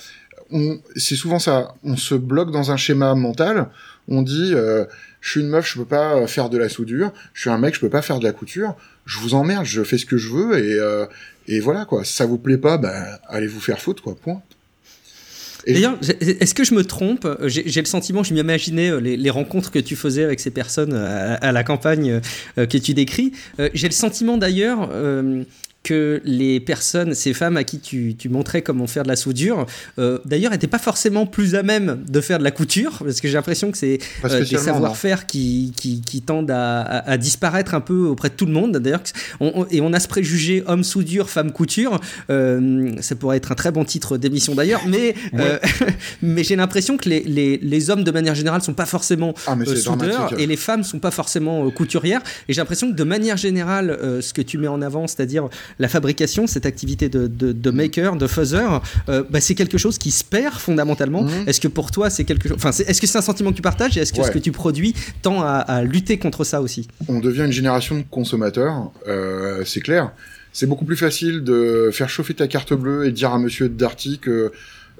on, 0.51 0.79
c'est 0.95 1.15
souvent 1.15 1.39
ça. 1.39 1.75
On 1.83 1.97
se 1.97 2.15
bloque 2.15 2.51
dans 2.51 2.71
un 2.71 2.77
schéma 2.77 3.15
mental. 3.15 3.67
On 4.07 4.21
dit, 4.21 4.51
euh, 4.53 4.85
je 5.21 5.31
suis 5.31 5.41
une 5.41 5.47
meuf, 5.47 5.67
je 5.67 5.79
peux 5.79 5.85
pas 5.85 6.27
faire 6.27 6.49
de 6.49 6.57
la 6.57 6.69
soudure. 6.69 7.11
Je 7.33 7.41
suis 7.41 7.49
un 7.49 7.57
mec, 7.57 7.75
je 7.75 7.79
peux 7.79 7.89
pas 7.89 8.01
faire 8.01 8.19
de 8.19 8.23
la 8.23 8.33
couture. 8.33 8.75
Je 9.05 9.19
vous 9.19 9.33
emmerde, 9.33 9.65
je 9.65 9.83
fais 9.83 9.97
ce 9.97 10.05
que 10.05 10.17
je 10.17 10.29
veux 10.29 10.57
et 10.57 10.79
euh, 10.79 11.05
et 11.47 11.59
voilà 11.59 11.85
quoi. 11.85 12.03
Si 12.03 12.13
ça 12.13 12.25
vous 12.25 12.37
plaît 12.37 12.57
pas, 12.57 12.77
ben 12.77 13.05
allez 13.27 13.47
vous 13.47 13.59
faire 13.59 13.79
foutre 13.79 14.03
quoi. 14.03 14.15
Point. 14.15 14.41
D'ailleurs, 15.67 15.97
est-ce 16.19 16.53
que 16.53 16.63
je 16.63 16.73
me 16.73 16.83
trompe? 16.83 17.27
J'ai 17.45 17.79
le 17.81 17.85
sentiment, 17.87 18.23
je 18.23 18.33
m'imaginais 18.33 18.89
euh, 18.91 18.99
les, 18.99 19.15
les 19.17 19.29
rencontres 19.29 19.71
que 19.71 19.79
tu 19.79 19.95
faisais 19.95 20.23
avec 20.23 20.39
ces 20.39 20.51
personnes 20.51 20.93
à, 20.93 21.35
à 21.35 21.51
la 21.51 21.63
campagne 21.63 22.19
euh, 22.57 22.65
que 22.65 22.77
tu 22.77 22.93
décris. 22.93 23.31
Euh, 23.59 23.69
J'ai 23.73 23.87
le 23.87 23.93
sentiment 23.93 24.37
d'ailleurs 24.37 24.89
euh, 24.91 25.43
que 25.83 26.21
les 26.23 26.59
personnes, 26.61 27.13
ces 27.13 27.33
femmes 27.33 27.57
à 27.57 27.63
qui 27.65 27.79
tu, 27.79 28.15
tu 28.17 28.29
montrais 28.29 28.61
comment 28.61 28.87
faire 28.87 29.03
de 29.03 29.09
la 29.09 29.17
soudure, 29.17 29.65
euh, 29.99 30.17
d'ailleurs, 30.23 30.51
n'étaient 30.53 30.67
pas 30.67 30.79
forcément 30.79 31.25
plus 31.25 31.55
à 31.55 31.63
même 31.63 32.03
de 32.07 32.21
faire 32.21 32.39
de 32.39 32.43
la 32.45 32.51
couture, 32.51 32.99
parce 33.03 33.19
que 33.19 33.27
j'ai 33.27 33.33
l'impression 33.33 33.69
que 33.71 33.77
c'est 33.77 33.99
euh, 34.23 34.39
des 34.45 34.57
savoir-faire 34.57 35.25
qui, 35.27 35.73
qui, 35.75 35.99
qui 36.01 36.21
tendent 36.21 36.51
à, 36.51 36.81
à- 36.81 37.11
à 37.11 37.17
disparaître 37.17 37.73
un 37.73 37.81
peu 37.81 38.05
auprès 38.07 38.29
de 38.29 38.35
tout 38.35 38.45
le 38.45 38.53
monde. 38.53 38.77
D'ailleurs, 38.77 39.01
et 39.71 39.81
on 39.81 39.91
a 39.93 39.99
ce 39.99 40.07
préjugé 40.07 40.63
homme 40.67 40.83
soudure, 40.85 41.29
femme 41.29 41.51
couture. 41.51 41.99
Euh, 42.29 42.91
ça 43.01 43.15
pourrait 43.15 43.37
être 43.37 43.51
un 43.51 43.55
très 43.55 43.71
bon 43.71 43.83
titre 43.83 44.17
d'émission 44.17 44.55
d'ailleurs, 44.55 44.81
mais, 44.87 45.15
euh, 45.35 45.59
mais 46.21 46.43
j'ai 46.43 46.55
l'impression 46.55 46.95
que 46.97 47.09
les, 47.09 47.21
les, 47.23 47.57
les 47.57 47.89
hommes 47.89 48.03
de 48.05 48.11
manière 48.11 48.35
générale 48.35 48.61
sont 48.61 48.73
pas 48.73 48.85
forcément 48.85 49.33
Ah 49.47 49.55
euh, 49.59 49.75
soudeurs 49.75 50.39
et 50.39 50.47
les 50.47 50.55
femmes 50.57 50.83
sont 50.83 50.99
pas 50.99 51.11
forcément 51.11 51.65
euh, 51.65 51.71
couturières. 51.71 52.21
Et 52.47 52.53
j'ai 52.53 52.61
l'impression 52.61 52.89
que 52.89 52.95
de 52.95 53.03
manière 53.03 53.35
générale, 53.37 53.89
euh, 53.89 54.21
ce 54.21 54.33
que 54.33 54.41
tu 54.41 54.57
mets 54.57 54.67
en 54.67 54.81
avant, 54.81 55.07
c'est-à-dire 55.07 55.49
la 55.79 55.87
fabrication, 55.87 56.47
cette 56.47 56.65
activité 56.65 57.09
de, 57.09 57.27
de, 57.27 57.51
de 57.51 57.69
maker, 57.71 58.15
de 58.15 58.27
fuzzer, 58.27 58.79
euh, 59.09 59.23
bah, 59.29 59.41
c'est 59.41 59.55
quelque 59.55 59.77
chose 59.77 59.97
qui 59.97 60.11
se 60.11 60.23
perd 60.23 60.55
fondamentalement. 60.55 61.23
Mhm. 61.23 61.47
Est-ce 61.47 61.59
que 61.61 61.67
pour 61.67 61.91
toi 61.91 62.09
c'est 62.09 62.23
quelque 62.23 62.47
chose, 62.47 62.57
enfin, 62.57 62.71
est-ce 62.71 62.99
que 63.01 63.07
c'est 63.07 63.17
un 63.17 63.21
sentiment 63.21 63.51
que 63.51 63.55
tu 63.55 63.61
partages 63.61 63.97
et 63.97 64.01
est-ce 64.01 64.13
que 64.13 64.19
Ouais. 64.19 64.27
ce 64.27 64.31
que 64.31 64.39
tu 64.39 64.51
produis 64.51 64.93
tend 65.21 65.41
à, 65.41 65.47
à 65.57 65.83
lutter 65.83 66.17
contre 66.17 66.43
ça 66.43 66.61
aussi? 66.61 66.87
On 67.07 67.19
devient 67.19 67.41
une 67.45 67.51
génération 67.51 67.97
de 67.97 68.03
consommateurs, 68.09 68.91
euh, 69.07 69.63
c'est 69.65 69.81
clair. 69.81 70.11
C'est 70.51 70.67
beaucoup 70.67 70.85
plus 70.85 70.97
facile 70.97 71.43
de 71.43 71.89
faire 71.91 72.09
chauffer 72.09 72.35
ta 72.35 72.47
carte 72.47 72.73
bleue 72.73 73.05
et 73.05 73.09
de 73.09 73.15
dire 73.15 73.31
à 73.33 73.39
Monsieur 73.39 73.69
Darty 73.69 74.19
que 74.19 74.51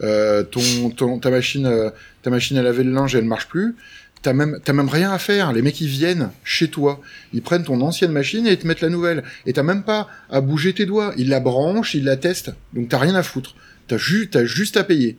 euh, 0.02 0.42
ton, 0.44 0.90
ton- 0.90 1.20
ta 1.20 1.30
machine, 1.30 1.68
euh, 1.68 1.92
ta 2.24 2.32
machine 2.32 2.58
à 2.58 2.64
laver 2.64 2.84
le 2.84 2.92
linge, 2.92 3.14
elle 3.16 3.26
marche 3.26 3.48
plus. 3.48 3.76
T'as 4.24 4.34
même, 4.34 4.60
t'as 4.64 4.74
même 4.74 4.88
rien 4.90 5.12
à 5.12 5.20
faire. 5.20 5.52
Les 5.54 5.62
mecs, 5.62 5.80
ils 5.82 5.88
viennent 5.88 6.32
chez 6.46 6.70
toi. 6.70 7.02
Ils 7.34 7.42
prennent 7.42 7.64
ton 7.66 7.80
ancienne 7.82 8.12
machine 8.14 8.48
et 8.48 8.52
ils 8.54 8.58
te 8.58 8.66
mettent 8.66 8.82
la 8.82 8.90
nouvelle. 8.90 9.24
Et 9.46 9.54
t'as 9.54 9.64
même 9.64 9.84
pas 9.84 10.08
à 10.32 10.40
bouger 10.42 10.74
tes 10.74 10.86
doigts. 10.86 11.14
Ils 11.18 11.28
la 11.30 11.42
branchent, 11.42 11.94
ils 11.94 12.06
la 12.06 12.16
testent. 12.18 12.52
Donc 12.74 12.88
t'as 12.90 12.98
rien 13.00 13.16
à 13.16 13.22
foutre. 13.24 13.56
T'as 13.88 13.98
ju- 13.98 14.30
t'as 14.32 14.46
juste 14.46 14.78
à 14.78 14.84
payer. 14.86 15.18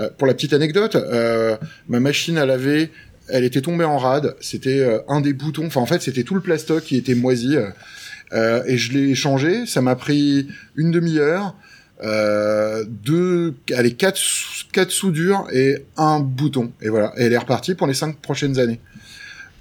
Euh, 0.00 0.08
pour 0.16 0.26
la 0.26 0.32
petite 0.32 0.54
anecdote, 0.54 0.96
euh, 0.96 1.58
ma 1.88 2.00
machine 2.00 2.38
à 2.38 2.46
laver, 2.46 2.90
elle 3.28 3.44
était 3.44 3.60
tombée 3.60 3.84
en 3.84 3.98
rade. 3.98 4.34
C'était 4.40 4.80
euh, 4.80 5.00
un 5.08 5.20
des 5.20 5.34
boutons. 5.34 5.66
Enfin, 5.66 5.82
en 5.82 5.86
fait, 5.86 6.00
c'était 6.00 6.22
tout 6.24 6.34
le 6.34 6.40
plastoc 6.40 6.82
qui 6.84 6.96
était 6.96 7.14
moisi. 7.14 7.56
et 8.34 8.78
je 8.78 8.92
l'ai 8.94 9.14
changé. 9.14 9.66
Ça 9.66 9.82
m'a 9.82 9.94
pris 9.94 10.48
une 10.74 10.90
demi-heure. 10.90 11.54
Euh, 12.02 12.84
deux, 12.88 13.54
allez, 13.74 13.94
quatre, 13.94 14.20
quatre 14.72 14.90
soudures 14.90 15.46
et 15.52 15.84
un 15.96 16.20
bouton. 16.20 16.72
Et 16.80 16.88
voilà. 16.88 17.12
Et 17.16 17.24
elle 17.24 17.32
est 17.32 17.38
repartie 17.38 17.74
pour 17.74 17.86
les 17.86 17.94
cinq 17.94 18.16
prochaines 18.16 18.58
années. 18.58 18.80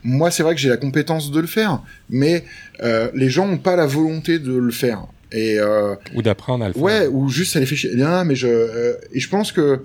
Moi, 0.03 0.31
c'est 0.31 0.41
vrai 0.41 0.55
que 0.55 0.61
j'ai 0.61 0.69
la 0.69 0.77
compétence 0.77 1.29
de 1.29 1.39
le 1.39 1.45
faire, 1.47 1.81
mais 2.09 2.43
euh, 2.81 3.11
les 3.13 3.29
gens 3.29 3.47
n'ont 3.47 3.59
pas 3.59 3.75
la 3.75 3.85
volonté 3.85 4.39
de 4.39 4.53
le 4.53 4.71
faire. 4.71 5.05
Et 5.31 5.59
euh, 5.59 5.95
Ou 6.15 6.23
d'apprendre 6.23 6.65
à 6.65 6.67
le 6.69 6.73
faire. 6.73 6.81
Ouais, 6.81 7.07
ou 7.07 7.29
juste 7.29 7.53
ça 7.53 7.59
les 7.59 7.67
fait 7.67 7.75
chier. 7.75 7.95
Non, 7.95 8.25
mais 8.25 8.35
je 8.35 8.47
euh, 8.47 8.93
et 9.13 9.19
je 9.19 9.29
pense 9.29 9.51
que 9.51 9.81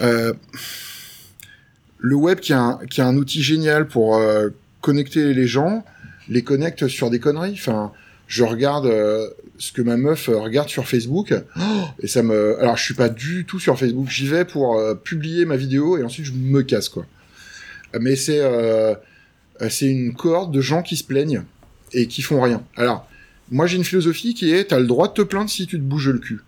euh, 0.00 0.32
le 1.98 2.14
web 2.16 2.40
qui 2.40 2.52
a 2.52 2.60
un, 2.60 2.80
qui 2.90 3.00
a 3.00 3.06
un 3.06 3.16
outil 3.16 3.42
génial 3.42 3.86
pour 3.86 4.20
connecter 4.80 5.32
les 5.32 5.46
gens, 5.46 5.84
les 6.28 6.42
connecte 6.42 6.88
sur 6.88 7.08
des 7.08 7.20
conneries. 7.20 7.52
Enfin, 7.54 7.92
je 8.26 8.42
regarde 8.42 8.92
ce 9.58 9.72
que 9.72 9.82
ma 9.82 9.96
meuf 9.96 10.28
euh, 10.28 10.38
regarde 10.38 10.68
sur 10.68 10.88
Facebook 10.88 11.34
oh, 11.56 11.60
et 12.00 12.08
ça 12.08 12.22
me. 12.22 12.58
Alors, 12.60 12.76
je 12.76 12.82
suis 12.82 12.94
pas 12.94 13.08
du 13.08 13.44
tout 13.44 13.60
sur 13.60 13.78
Facebook. 13.78 14.08
J'y 14.08 14.26
vais 14.26 14.44
pour 14.44 14.78
euh, 14.78 14.94
publier 14.94 15.44
ma 15.44 15.56
vidéo 15.56 15.98
et 15.98 16.02
ensuite 16.02 16.26
je 16.26 16.32
me 16.32 16.62
casse 16.62 16.88
quoi. 16.88 17.06
Mais 18.00 18.16
c'est 18.16 18.40
euh, 18.40 18.94
c'est 19.68 19.86
une 19.86 20.14
cohorte 20.14 20.50
de 20.50 20.60
gens 20.60 20.82
qui 20.82 20.96
se 20.96 21.04
plaignent 21.04 21.44
et 21.92 22.06
qui 22.06 22.22
font 22.22 22.40
rien. 22.40 22.62
Alors, 22.76 23.08
moi 23.50 23.66
j'ai 23.66 23.76
une 23.76 23.84
philosophie 23.84 24.34
qui 24.34 24.52
est 24.52 24.64
t'as 24.64 24.80
le 24.80 24.86
droit 24.86 25.08
de 25.08 25.14
te 25.14 25.22
plaindre 25.22 25.50
si 25.50 25.66
tu 25.66 25.76
te 25.76 25.82
bouges 25.82 26.08
le 26.08 26.18
cul. 26.18 26.40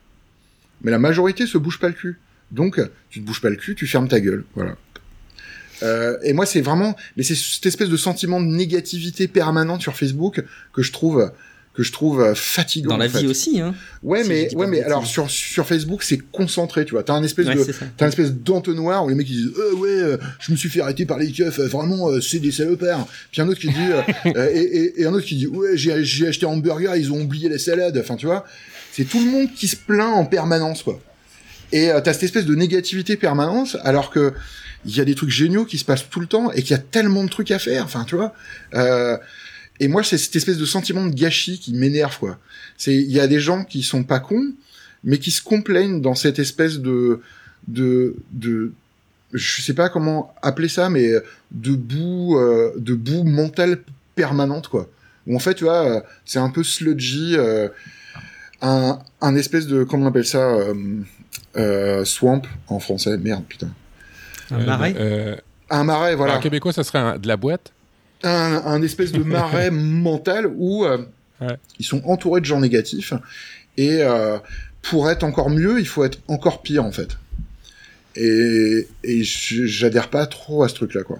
Mais 0.82 0.90
la 0.90 0.98
majorité 0.98 1.46
se 1.46 1.58
bouge 1.58 1.78
pas 1.78 1.88
le 1.88 1.94
cul. 1.94 2.18
Donc, 2.50 2.80
tu 3.10 3.20
te 3.20 3.26
bouges 3.26 3.40
pas 3.40 3.50
le 3.50 3.56
cul, 3.56 3.74
tu 3.74 3.86
fermes 3.86 4.08
ta 4.08 4.20
gueule. 4.20 4.44
Voilà. 4.54 4.76
Et 6.22 6.32
moi, 6.32 6.46
c'est 6.46 6.62
vraiment, 6.62 6.96
mais 7.16 7.22
c'est 7.22 7.34
cette 7.34 7.66
espèce 7.66 7.90
de 7.90 7.96
sentiment 7.96 8.40
de 8.40 8.46
négativité 8.46 9.28
permanente 9.28 9.82
sur 9.82 9.96
Facebook 9.96 10.42
que 10.72 10.82
je 10.82 10.92
trouve 10.92 11.30
que 11.74 11.82
je 11.82 11.92
trouve 11.92 12.20
euh, 12.20 12.34
fatigant. 12.34 12.90
Dans 12.90 12.96
la 12.96 13.06
en 13.06 13.08
vie 13.08 13.26
aussi, 13.26 13.60
hein. 13.60 13.74
Ouais, 14.02 14.22
si 14.22 14.28
mais 14.28 14.54
ouais, 14.54 14.66
mais 14.68 14.80
alors 14.82 15.06
sur 15.06 15.28
sur 15.28 15.66
Facebook, 15.66 16.02
c'est 16.04 16.18
concentré, 16.30 16.84
tu 16.84 16.92
vois. 16.92 17.02
T'as 17.02 17.14
un 17.14 17.22
espèce 17.24 17.46
Ouais, 17.46 17.56
de. 17.56 17.64
T'as 17.96 18.06
une 18.06 18.10
espèce 18.10 18.32
d'entonnoir 18.32 19.04
où 19.04 19.08
les 19.08 19.14
mecs 19.16 19.28
ils 19.28 19.36
disent 19.48 19.52
euh, 19.58 19.74
ouais 19.74 19.88
euh, 19.88 20.16
je 20.38 20.52
me 20.52 20.56
suis 20.56 20.68
fait 20.68 20.80
arrêter 20.80 21.04
par 21.04 21.18
les 21.18 21.32
keufs 21.32 21.58
euh, 21.58 21.66
vraiment 21.66 22.08
euh, 22.10 22.20
c'est 22.20 22.38
des 22.38 22.52
salopards 22.52 23.06
puis 23.32 23.42
un 23.42 23.48
autre 23.48 23.60
qui 23.60 23.68
dit 23.68 23.74
euh, 24.26 24.50
et, 24.52 24.60
et, 24.60 25.00
et 25.02 25.06
un 25.06 25.12
autre 25.12 25.26
qui 25.26 25.34
dit 25.36 25.46
ouais 25.48 25.76
j'ai 25.76 26.04
j'ai 26.04 26.28
acheté 26.28 26.46
un 26.46 26.50
hamburger 26.50 26.94
ils 26.96 27.12
ont 27.12 27.20
oublié 27.20 27.48
la 27.48 27.58
salade 27.58 27.98
enfin 28.00 28.16
tu 28.16 28.26
vois 28.26 28.44
c'est 28.92 29.04
tout 29.04 29.18
le 29.18 29.30
monde 29.30 29.48
qui 29.54 29.66
se 29.66 29.76
plaint 29.76 30.14
en 30.14 30.24
permanence 30.26 30.82
quoi 30.84 31.00
et 31.72 31.90
euh, 31.90 32.00
t'as 32.00 32.12
cette 32.12 32.22
espèce 32.24 32.46
de 32.46 32.54
négativité 32.54 33.16
permanente 33.16 33.76
alors 33.82 34.10
que 34.10 34.32
il 34.86 34.94
y 34.94 35.00
a 35.00 35.04
des 35.04 35.14
trucs 35.14 35.30
géniaux 35.30 35.64
qui 35.64 35.78
se 35.78 35.84
passent 35.84 36.08
tout 36.08 36.20
le 36.20 36.26
temps 36.26 36.52
et 36.52 36.62
qu'il 36.62 36.72
y 36.72 36.74
a 36.74 36.82
tellement 36.82 37.24
de 37.24 37.30
trucs 37.30 37.50
à 37.50 37.58
faire 37.58 37.84
enfin 37.84 38.04
tu 38.06 38.14
vois 38.16 38.32
euh, 38.74 39.16
et 39.80 39.88
moi 39.88 40.02
c'est 40.04 40.18
cette 40.18 40.36
espèce 40.36 40.58
de 40.58 40.64
sentiment 40.66 41.04
de 41.06 41.14
gâchis 41.14 41.58
qui 41.58 41.74
m'énerve 41.74 42.18
quoi 42.18 42.38
c'est 42.76 42.94
il 42.94 43.10
y 43.10 43.20
a 43.20 43.26
des 43.26 43.40
gens 43.40 43.64
qui 43.64 43.82
sont 43.82 44.04
pas 44.04 44.20
cons 44.20 44.52
mais 45.02 45.18
qui 45.18 45.30
se 45.30 45.42
complaignent 45.42 46.00
dans 46.00 46.14
cette 46.14 46.38
espèce 46.38 46.78
de 46.78 47.20
de 47.68 48.14
de 48.32 48.72
je 49.32 49.62
sais 49.62 49.74
pas 49.74 49.88
comment 49.88 50.32
appeler 50.42 50.68
ça 50.68 50.90
mais 50.90 51.10
de 51.50 51.74
boue 51.74 52.38
euh, 52.38 52.72
de 52.76 52.94
boue 52.94 53.24
mentale 53.24 53.80
permanente 54.14 54.68
quoi 54.68 54.88
où 55.26 55.34
en 55.34 55.38
fait 55.40 55.54
tu 55.54 55.64
vois 55.64 56.04
c'est 56.24 56.38
un 56.38 56.50
peu 56.50 56.62
sludgy 56.62 57.34
euh, 57.36 57.68
un 58.62 58.98
un 59.20 59.34
espèce 59.36 59.66
de 59.66 59.82
comment 59.84 60.04
on 60.06 60.08
appelle 60.08 60.24
ça 60.26 60.38
euh, 60.54 60.74
euh, 61.56 62.04
swamp 62.04 62.42
en 62.68 62.78
français 62.78 63.16
merde 63.18 63.44
putain 63.48 63.70
Un 64.50 64.64
marais. 64.64 64.94
Euh, 64.96 65.36
un 65.70 65.84
marais 65.84 66.14
voilà 66.14 66.36
En 66.36 66.40
québécois, 66.40 66.72
ça 66.72 66.84
serait 66.84 66.98
un- 66.98 67.18
de 67.18 67.26
la 67.26 67.36
boîte? 67.36 67.72
Un, 68.24 68.62
un 68.66 68.82
espèce 68.82 69.12
de 69.12 69.22
marais 69.22 69.70
mental 69.72 70.50
où 70.56 70.84
euh, 70.84 70.98
Ouais. 71.40 71.56
ils 71.80 71.84
sont 71.84 72.00
entourés 72.04 72.40
de 72.40 72.46
gens 72.46 72.60
négatifs 72.60 73.12
et 73.76 73.98
euh, 74.02 74.38
pour 74.82 75.10
être 75.10 75.24
encore 75.24 75.50
mieux, 75.50 75.80
il 75.80 75.86
faut 75.86 76.04
être 76.04 76.20
encore 76.28 76.62
pire 76.62 76.84
en 76.84 76.92
fait. 76.92 77.18
Et, 78.14 78.86
et 79.02 79.22
j'adhère 79.24 80.10
pas 80.10 80.26
trop 80.26 80.62
à 80.62 80.68
ce 80.68 80.74
truc-là 80.74 81.02
quoi. 81.02 81.18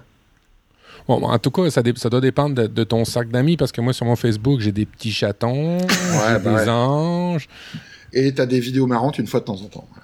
Bon, 1.07 1.21
en 1.21 1.37
tout 1.37 1.51
cas, 1.51 1.69
ça, 1.69 1.83
doit 1.83 2.21
dépendre 2.21 2.55
de, 2.55 2.67
de 2.67 2.83
ton 2.83 3.03
cercle 3.05 3.29
d'amis 3.29 3.57
parce 3.57 3.71
que 3.71 3.81
moi, 3.81 3.93
sur 3.93 4.05
mon 4.05 4.15
Facebook, 4.15 4.59
j'ai 4.61 4.71
des 4.71 4.85
petits 4.85 5.11
chatons, 5.11 5.77
j'ai 5.79 5.87
bah 6.17 6.39
des 6.39 6.49
ouais. 6.49 6.69
anges. 6.69 7.47
Et 8.13 8.33
t'as 8.33 8.45
des 8.45 8.59
vidéos 8.59 8.87
marrantes 8.87 9.19
une 9.19 9.27
fois 9.27 9.41
de 9.41 9.45
temps 9.45 9.61
en 9.61 9.67
temps. 9.67 9.87
Ouais, 9.95 10.01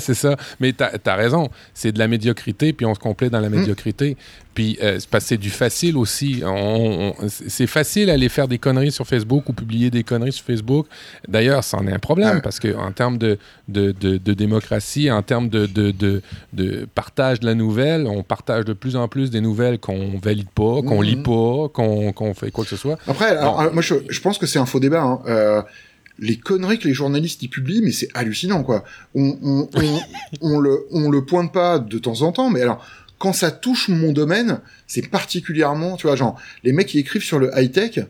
c'est 0.00 0.14
ça. 0.14 0.36
Mais 0.60 0.72
t'as 0.72 0.90
as 1.04 1.14
raison. 1.16 1.48
C'est 1.74 1.92
de 1.92 1.98
la 1.98 2.08
médiocrité, 2.08 2.72
puis 2.72 2.86
on 2.86 2.94
se 2.94 3.00
complète 3.00 3.32
dans 3.32 3.40
la 3.40 3.48
Hmm. 3.48 3.56
médiocrité. 3.56 4.16
Puis 4.54 4.78
euh, 4.82 4.98
c'est 5.00 5.08
parce 5.08 5.24
que 5.24 5.28
c'est 5.28 5.36
du 5.38 5.48
facile 5.48 5.96
aussi. 5.96 6.42
On- 6.44 7.14
on- 7.18 7.26
c'est 7.28 7.66
facile 7.66 8.06
d'aller 8.08 8.28
faire 8.28 8.48
des 8.48 8.58
conneries 8.58 8.92
sur 8.92 9.06
Facebook 9.06 9.48
ou 9.48 9.54
publier 9.54 9.90
des 9.90 10.02
conneries 10.04 10.32
sur 10.32 10.44
Facebook. 10.44 10.86
D'ailleurs, 11.26 11.64
c'en 11.64 11.86
est 11.86 11.92
un 11.92 11.98
problème 11.98 12.36
Ouais. 12.36 12.42
parce 12.42 12.60
que 12.60 12.74
en 12.76 12.92
termes 12.92 13.16
de, 13.16 13.38
de, 13.68 13.92
de- 13.92 14.18
de 14.18 14.34
démocratie, 14.34 15.10
en 15.10 15.22
termes 15.22 15.48
de, 15.48 15.66
partage 16.94 17.40
de 17.40 17.46
la 17.46 17.54
nouvelle, 17.54 18.06
on 18.06 18.22
partage 18.22 18.64
de 18.64 18.72
plus 18.72 18.96
en 18.96 19.08
plus 19.08 19.30
des 19.30 19.40
nouvelles 19.40 19.78
qu'on 19.78 20.18
valide 20.22 20.50
pas, 20.50 20.82
qu'on 20.82 20.98
Mhm. 20.98 21.04
lit 21.04 21.16
pas, 21.16 21.68
qu'on 21.72 22.12
qu'on 22.12 22.34
fait 22.34 22.50
quoi 22.50 22.64
que 22.64 22.70
ce 22.70 22.76
soit. 22.76 22.98
Après, 23.06 23.26
alors, 23.36 23.58
alors, 23.60 23.72
moi 23.72 23.82
je, 23.82 23.94
je 24.08 24.20
pense 24.20 24.38
que 24.38 24.46
c'est 24.46 24.58
un 24.58 24.66
faux 24.66 24.80
débat. 24.80 25.02
Hein. 25.02 25.20
Euh, 25.26 25.62
les 26.18 26.36
conneries 26.36 26.78
que 26.78 26.88
les 26.88 26.94
journalistes 26.94 27.42
y 27.42 27.48
publient, 27.48 27.82
mais 27.82 27.92
c'est 27.92 28.08
hallucinant 28.14 28.62
quoi. 28.62 28.84
On, 29.14 29.36
on, 29.42 29.68
on, 29.74 30.00
on 30.40 30.60
le 30.60 30.86
on 30.90 31.10
le 31.10 31.24
pointe 31.24 31.52
pas 31.52 31.78
de 31.78 31.98
temps 31.98 32.22
en 32.22 32.32
temps, 32.32 32.50
mais 32.50 32.62
alors 32.62 32.84
quand 33.18 33.32
ça 33.32 33.52
touche 33.52 33.88
mon 33.88 34.12
domaine, 34.12 34.60
c'est 34.88 35.08
particulièrement, 35.08 35.96
tu 35.96 36.08
vois, 36.08 36.16
genre 36.16 36.40
les 36.64 36.72
mecs 36.72 36.88
qui 36.88 36.98
écrivent 36.98 37.22
sur 37.22 37.38
le 37.38 37.50
high 37.54 37.70
tech, 37.70 38.00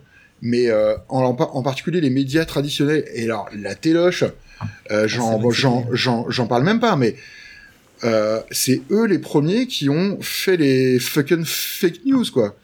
mais 0.41 0.69
euh, 0.69 0.95
en, 1.07 1.23
en 1.23 1.61
particulier 1.63 2.01
les 2.01 2.09
médias 2.09 2.45
traditionnels. 2.45 3.05
Et 3.13 3.25
alors 3.25 3.47
la 3.55 3.75
téloche, 3.75 4.23
euh, 4.91 5.07
j'en 5.07 5.35
Ah, 5.35 5.37
bon, 5.37 5.51
j'en 5.51 6.47
parle 6.47 6.63
même 6.63 6.79
pas, 6.79 6.95
mais 6.95 7.15
euh, 8.03 8.41
c'est 8.51 8.81
eux 8.91 9.05
les 9.05 9.19
premiers 9.19 9.67
qui 9.67 9.87
ont 9.87 10.17
fait 10.21 10.57
les 10.57 10.99
fucking 10.99 11.45
fake 11.45 12.05
news 12.05 12.25
quoi. 12.33 12.55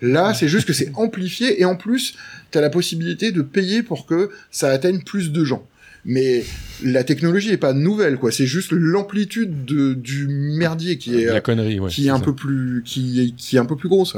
Là, 0.00 0.32
c'est 0.32 0.48
juste 0.48 0.66
que 0.66 0.72
c'est 0.72 0.90
amplifié 0.94 1.60
et 1.60 1.64
en 1.64 1.76
plus, 1.76 2.14
t'as 2.50 2.60
la 2.60 2.70
possibilité 2.70 3.32
de 3.32 3.42
payer 3.42 3.82
pour 3.82 4.06
que 4.06 4.30
ça 4.50 4.70
atteigne 4.70 5.02
plus 5.02 5.32
de 5.32 5.44
gens. 5.44 5.66
Mais 6.04 6.44
la 6.82 7.04
technologie 7.04 7.50
est 7.50 7.56
pas 7.58 7.72
nouvelle, 7.72 8.16
quoi. 8.16 8.30
C'est 8.32 8.46
juste 8.46 8.70
l'amplitude 8.72 9.64
de, 9.64 9.94
du 9.94 10.26
merdier 10.28 10.96
qui 10.96 11.20
est, 11.20 11.26
la 11.26 11.40
connerie, 11.40 11.80
ouais. 11.80 11.90
qui 11.90 12.06
est 12.06 12.10
un 12.10 12.18
ça. 12.18 12.24
peu 12.24 12.34
plus, 12.34 12.82
qui 12.84 13.20
est, 13.20 13.30
qui 13.36 13.56
est 13.56 13.58
un 13.58 13.66
peu 13.66 13.76
plus 13.76 13.88
grosse. 13.88 14.16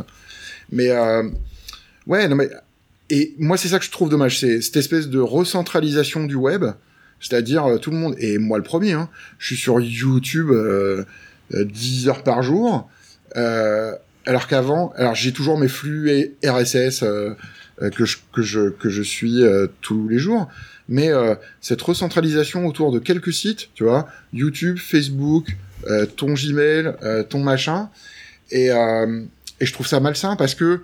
Mais 0.71 0.91
euh, 0.91 1.25
ouais, 2.07 2.29
non 2.29 2.37
mais 2.37 2.49
et 3.09 3.35
moi 3.39 3.57
c'est 3.57 3.67
ça 3.69 3.79
que 3.81 3.85
je 3.85 3.91
trouve 3.91 4.09
dommage, 4.09 4.39
c'est 4.39 4.61
cette 4.61 4.77
espèce 4.77 5.09
de 5.09 5.19
recentralisation 5.19 6.25
du 6.25 6.37
web, 6.37 6.65
c'est-à-dire 7.19 7.65
euh, 7.67 7.79
tout 7.79 7.91
le 7.91 7.97
monde 7.97 8.15
et 8.19 8.39
moi 8.39 8.57
le 8.57 8.63
premier, 8.63 8.93
hein, 8.93 9.09
je 9.39 9.47
suis 9.49 9.57
sur 9.57 9.81
YouTube 9.81 10.51
euh, 10.51 11.05
euh, 11.55 11.65
10 11.65 12.09
heures 12.09 12.23
par 12.23 12.45
jour, 12.45 12.89
euh, 13.37 13.93
alors 14.27 14.47
qu'avant, 14.47 14.93
alors 14.97 15.17
j'ai 15.17 15.33
toujours 15.33 15.59
mes 15.59 15.67
flux 15.67 16.11
et- 16.11 16.37
RSS 16.49 17.03
euh, 17.03 17.07
euh, 17.07 17.35
que 17.89 18.05
je 18.05 18.19
que 18.33 18.43
je 18.43 18.69
que 18.69 18.91
je 18.91 19.03
suis 19.03 19.43
euh, 19.43 19.67
tous 19.81 20.09
les 20.09 20.19
jours, 20.19 20.49
mais 20.89 21.09
euh, 21.09 21.35
cette 21.61 21.81
recentralisation 21.81 22.67
autour 22.67 22.93
de 22.93 22.99
quelques 22.99 23.33
sites, 23.33 23.71
tu 23.75 23.85
vois, 23.85 24.07
YouTube, 24.35 24.77
Facebook, 24.79 25.57
euh, 25.87 26.05
ton 26.05 26.35
Gmail, 26.35 26.95
euh, 27.03 27.23
ton 27.23 27.41
machin, 27.41 27.89
et 28.51 28.71
euh, 28.71 29.23
et 29.61 29.67
je 29.67 29.73
trouve 29.73 29.87
ça 29.87 30.01
malsain 30.01 30.37
parce 30.37 30.55
que 30.55 30.83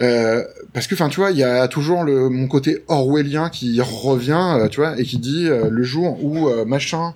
euh, 0.00 0.42
parce 0.72 0.86
que 0.86 0.94
enfin 0.94 1.08
tu 1.08 1.20
vois 1.20 1.32
il 1.32 1.36
y 1.36 1.42
a 1.42 1.68
toujours 1.68 2.04
le 2.04 2.30
mon 2.30 2.48
côté 2.48 2.82
orwellien 2.88 3.50
qui 3.50 3.78
revient 3.80 4.56
euh, 4.58 4.68
tu 4.68 4.80
vois 4.80 4.98
et 4.98 5.04
qui 5.04 5.18
dit 5.18 5.48
euh, 5.48 5.68
le 5.68 5.82
jour 5.82 6.24
où 6.24 6.48
euh, 6.48 6.64
machin 6.64 7.12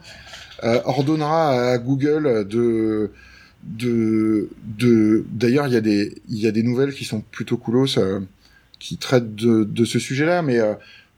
euh, 0.65 0.81
ordonnera 0.85 1.73
à 1.73 1.79
Google 1.79 2.47
de 2.47 3.11
de 3.65 4.51
de 4.63 5.25
d'ailleurs 5.31 5.67
il 5.67 5.73
y 5.73 5.77
a 5.77 5.81
des 5.81 6.21
il 6.29 6.39
y 6.39 6.47
a 6.47 6.51
des 6.51 6.63
nouvelles 6.63 6.93
qui 6.93 7.05
sont 7.05 7.21
plutôt 7.21 7.57
coolos 7.57 7.99
euh, 7.99 8.21
qui 8.87 8.97
traitent 8.99 9.35
de 9.35 9.65
de 9.65 9.85
ce 9.85 9.99
sujet-là 9.99 10.43
mais 10.43 10.59
euh, 10.61 10.75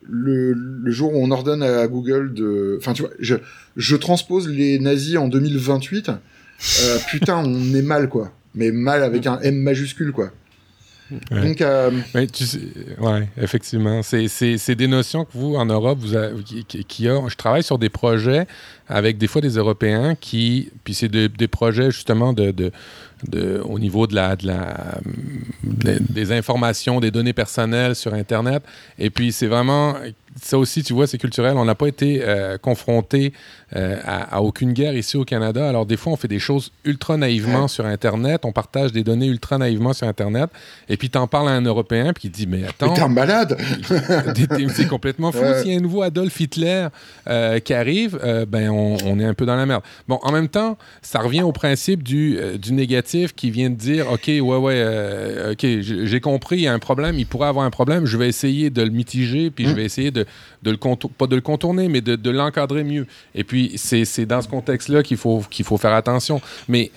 le, 0.08 0.52
le 0.54 0.90
jour 0.90 1.12
où 1.12 1.22
on 1.22 1.30
ordonne 1.30 1.62
à 1.62 1.86
Google 1.86 2.32
de 2.32 2.76
enfin 2.80 2.92
tu 2.94 3.02
vois 3.02 3.10
je 3.18 3.34
je 3.76 3.96
transpose 3.96 4.48
les 4.48 4.78
nazis 4.78 5.16
en 5.18 5.28
2028 5.28 6.08
euh, 6.10 6.98
putain 7.10 7.36
on 7.44 7.74
est 7.74 7.82
mal 7.82 8.08
quoi 8.08 8.32
mais 8.54 8.70
mal 8.72 9.02
avec 9.02 9.26
un 9.26 9.38
M 9.40 9.56
majuscule 9.56 10.12
quoi 10.12 10.30
Ouais. 11.30 11.40
donc 11.42 11.62
euh, 11.62 11.90
Mais 12.14 12.26
tu 12.26 12.44
sais, 12.44 12.60
ouais, 13.00 13.26
effectivement. 13.40 14.02
C'est, 14.02 14.74
des 14.74 14.86
notions 14.86 15.24
que 15.24 15.30
vous, 15.32 15.54
en 15.54 15.64
Europe, 15.64 15.98
vous 16.02 16.14
avez, 16.14 16.42
qui, 16.42 16.66
qui- 16.66 16.84
qui 16.84 17.08
a. 17.08 17.26
Je 17.28 17.34
travaille 17.34 17.62
sur 17.62 17.78
des 17.78 17.88
projets 17.88 18.46
avec 18.88 19.16
des 19.16 19.26
fois 19.26 19.40
des 19.40 19.54
Européens 19.56 20.14
qui. 20.20 20.68
Puis 20.84 20.92
c'est 20.92 21.08
de- 21.08 21.28
des 21.28 21.48
projets 21.48 21.90
justement 21.90 22.34
de, 22.34 22.50
de, 22.50 22.72
de- 23.26 23.60
au 23.64 23.78
niveau 23.78 24.06
de 24.06 24.14
la, 24.14 24.36
de 24.36 24.46
la, 24.46 24.98
de- 25.64 25.98
des 26.12 26.32
informations, 26.32 27.00
des 27.00 27.10
données 27.10 27.32
personnelles 27.32 27.94
sur 27.96 28.14
Internet. 28.14 28.62
Et 28.98 29.10
puis 29.10 29.32
c'est 29.32 29.46
vraiment. 29.48 29.94
Ça 30.40 30.58
aussi, 30.58 30.82
tu 30.82 30.92
vois, 30.92 31.06
c'est 31.06 31.18
culturel. 31.18 31.56
On 31.56 31.64
n'a 31.64 31.74
pas 31.74 31.88
été 31.88 32.20
euh, 32.22 32.58
confronté 32.58 33.32
euh, 33.76 33.96
à, 34.04 34.36
à 34.36 34.40
aucune 34.40 34.72
guerre 34.72 34.94
ici 34.96 35.16
au 35.16 35.24
Canada. 35.24 35.68
Alors, 35.68 35.84
des 35.86 35.96
fois, 35.96 36.12
on 36.12 36.16
fait 36.16 36.28
des 36.28 36.38
choses 36.38 36.70
ultra 36.84 37.16
naïvement 37.16 37.62
Ouais. 37.62 37.68
sur 37.68 37.86
Internet. 37.86 38.42
On 38.44 38.52
partage 38.52 38.92
des 38.92 39.02
données 39.04 39.26
ultra 39.26 39.58
naïvement 39.58 39.92
sur 39.92 40.06
Internet. 40.06 40.50
Et 40.88 40.96
puis, 40.96 41.10
t'en 41.10 41.26
parles 41.26 41.48
à 41.48 41.52
un 41.52 41.62
Européen, 41.62 42.12
puis 42.12 42.28
il 42.28 42.30
dit 42.30 42.46
Mais 42.46 42.64
attends, 42.64 43.08
malade 43.08 43.56
T'es- 44.34 44.46
t'es- 44.46 44.68
c'est 44.68 44.86
complètement 44.86 45.32
fou. 45.32 45.42
S'il 45.60 45.72
y 45.72 45.74
a 45.74 45.78
un 45.78 45.82
nouveau 45.82 46.02
Adolf 46.02 46.38
Hitler 46.40 46.88
euh, 47.28 47.58
qui 47.58 47.74
arrive, 47.74 48.18
ben 48.48 48.70
on, 48.70 48.96
on 49.04 49.18
est 49.20 49.24
un 49.24 49.34
peu 49.34 49.46
dans 49.46 49.56
la 49.56 49.66
merde. 49.66 49.82
Bon, 50.06 50.18
en 50.22 50.32
même 50.32 50.48
temps, 50.48 50.76
ça 51.02 51.20
revient 51.20 51.42
au 51.42 51.52
principe 51.52 52.02
du, 52.02 52.38
du 52.58 52.72
négatif 52.72 53.34
qui 53.34 53.50
vient 53.50 53.70
de 53.70 53.74
dire, 53.76 54.10
OK, 54.12 54.24
ouais, 54.28 54.40
ouais, 54.40 55.50
OK, 55.52 55.60
j'ai 55.62 56.06
j'ai 56.06 56.20
compris, 56.20 56.56
il 56.56 56.62
y 56.62 56.68
a 56.68 56.72
un 56.72 56.78
problème, 56.78 57.16
il 57.18 57.26
pourrait 57.26 57.48
avoir 57.48 57.64
un 57.64 57.70
problème, 57.70 58.06
je 58.06 58.16
vais 58.16 58.28
essayer 58.28 58.70
de 58.70 58.82
le 58.82 58.90
mitiger, 58.90 59.50
puis 59.50 59.64
je 59.66 59.70
Mm. 59.72 59.74
vais 59.74 59.84
essayer 59.84 60.10
de, 60.10 60.26
de 60.62 60.70
le 60.70 60.76
contour- 60.76 61.10
pas 61.10 61.26
de 61.26 61.34
le 61.36 61.40
contourner, 61.42 61.88
mais 61.88 62.00
de, 62.00 62.16
de 62.16 62.30
l'encadrer 62.30 62.84
mieux. 62.84 63.06
Et 63.34 63.44
puis, 63.44 63.72
c'est 63.76 64.26
dans 64.26 64.42
ce 64.42 64.48
contexte-là 64.48 65.02
qu'il 65.02 65.16
faut, 65.16 65.42
qu'il 65.50 65.64
faut 65.64 65.76
faire 65.78 65.94
attention. 65.94 66.40
Mais 66.68 66.90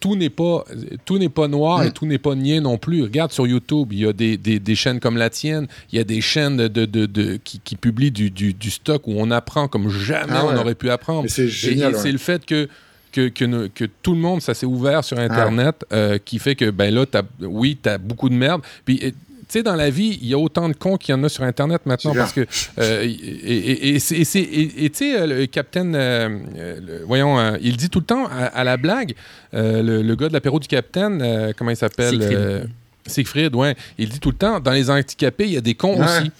tout 0.00 0.16
n'est 0.16 0.28
pas 0.28 0.64
tout 1.06 1.16
n'est 1.18 1.30
pas 1.30 1.48
noir 1.48 1.82
et 1.82 1.88
Mm. 1.88 1.92
tout 1.92 2.04
n'est 2.06 2.18
pas 2.18 2.34
niais 2.34 2.60
non 2.60 2.76
plus. 2.76 3.02
Regarde 3.02 3.32
sur 3.32 3.46
YouTube, 3.46 3.88
il 3.92 4.00
y 4.00 4.06
a 4.06 4.12
des, 4.12 4.36
des, 4.36 4.58
des 4.60 4.74
chaînes 4.74 5.00
comme 5.00 5.16
la 5.16 5.30
tienne, 5.30 5.66
il 5.90 5.96
y 5.96 5.98
a 6.00 6.04
des 6.04 6.20
chaînes 6.20 6.58
de, 6.58 6.84
de, 6.84 7.06
de, 7.06 7.38
qui, 7.42 7.58
qui 7.64 7.74
publient 7.74 8.10
du, 8.10 8.30
du, 8.30 8.52
du 8.52 8.70
stock 8.70 9.06
où 9.08 9.14
on 9.16 9.30
apprend 9.30 9.66
comme 9.66 9.88
jamais 9.88 10.26
Ah 10.34 10.44
ouais. 10.44 10.52
on 10.54 10.58
aurait 10.60 10.74
pu 10.74 10.90
apprendre. 10.90 11.26
C'est 11.30 11.48
génial 11.48 11.94
ouais. 11.94 11.98
c'est 12.00 12.12
le 12.12 12.18
fait 12.18 12.44
que 12.44 12.68
que, 13.10 13.28
que, 13.30 13.86
tout 14.02 14.12
le 14.12 14.20
monde, 14.20 14.42
ça 14.42 14.52
s'est 14.52 14.66
ouvert 14.66 15.02
sur 15.02 15.18
Internet, 15.18 15.84
euh, 15.94 16.18
qui 16.22 16.38
fait 16.38 16.54
que, 16.54 16.70
ben 16.70 16.94
là, 16.94 17.06
t'as- 17.06 17.22
oui, 17.40 17.76
tu 17.82 17.88
as 17.88 17.96
beaucoup 17.96 18.28
de 18.28 18.34
merde. 18.34 18.60
Puis, 18.84 19.14
sais, 19.52 19.62
dans 19.62 19.74
la 19.76 19.90
vie, 19.90 20.18
il 20.20 20.28
y 20.28 20.34
a 20.34 20.38
autant 20.38 20.68
de 20.68 20.74
cons 20.74 20.96
qu'il 20.96 21.14
y 21.14 21.18
en 21.18 21.22
a 21.24 21.28
sur 21.28 21.42
Internet 21.44 21.82
maintenant 21.86 22.12
parce 22.20 22.32
que. 22.32 22.46
euh, 22.78 23.02
et 23.04 23.08
et- 23.10 23.88
et 23.94 23.98
c'est- 23.98 24.16
et 24.16 24.24
c'est- 24.24 24.40
et- 24.40 24.84
et 24.84 24.90
tu 24.90 24.98
sais, 24.98 25.20
euh, 25.20 25.26
le 25.26 25.46
Capitaine. 25.46 25.94
euh, 25.94 26.28
euh, 26.56 26.80
le- 26.80 27.04
voyons, 27.06 27.38
euh, 27.38 27.56
il 27.60 27.76
dit 27.76 27.88
tout 27.90 28.00
le 28.00 28.04
temps 28.06 28.26
à, 28.26 28.44
à 28.46 28.64
la 28.64 28.76
blague, 28.76 29.14
euh, 29.54 29.82
le, 29.82 30.02
le 30.02 30.16
gars 30.16 30.28
de 30.28 30.32
l'apéro 30.32 30.58
du 30.58 30.68
Capitaine, 30.68 31.20
euh, 31.22 31.52
comment 31.56 31.70
il 31.70 31.76
s'appelle 31.76 32.10
Siegfried. 32.10 32.38
euh, 32.38 32.64
Siegfried, 33.06 33.54
ouais. 33.54 33.74
Il 33.96 34.08
dit 34.10 34.20
tout 34.20 34.30
le 34.30 34.36
temps, 34.36 34.60
dans 34.60 34.72
les 34.72 34.90
handicapés, 34.90 35.44
il 35.46 35.52
y 35.54 35.56
a 35.56 35.60
des 35.62 35.74
cons 35.74 35.96
aussi. 36.18 36.30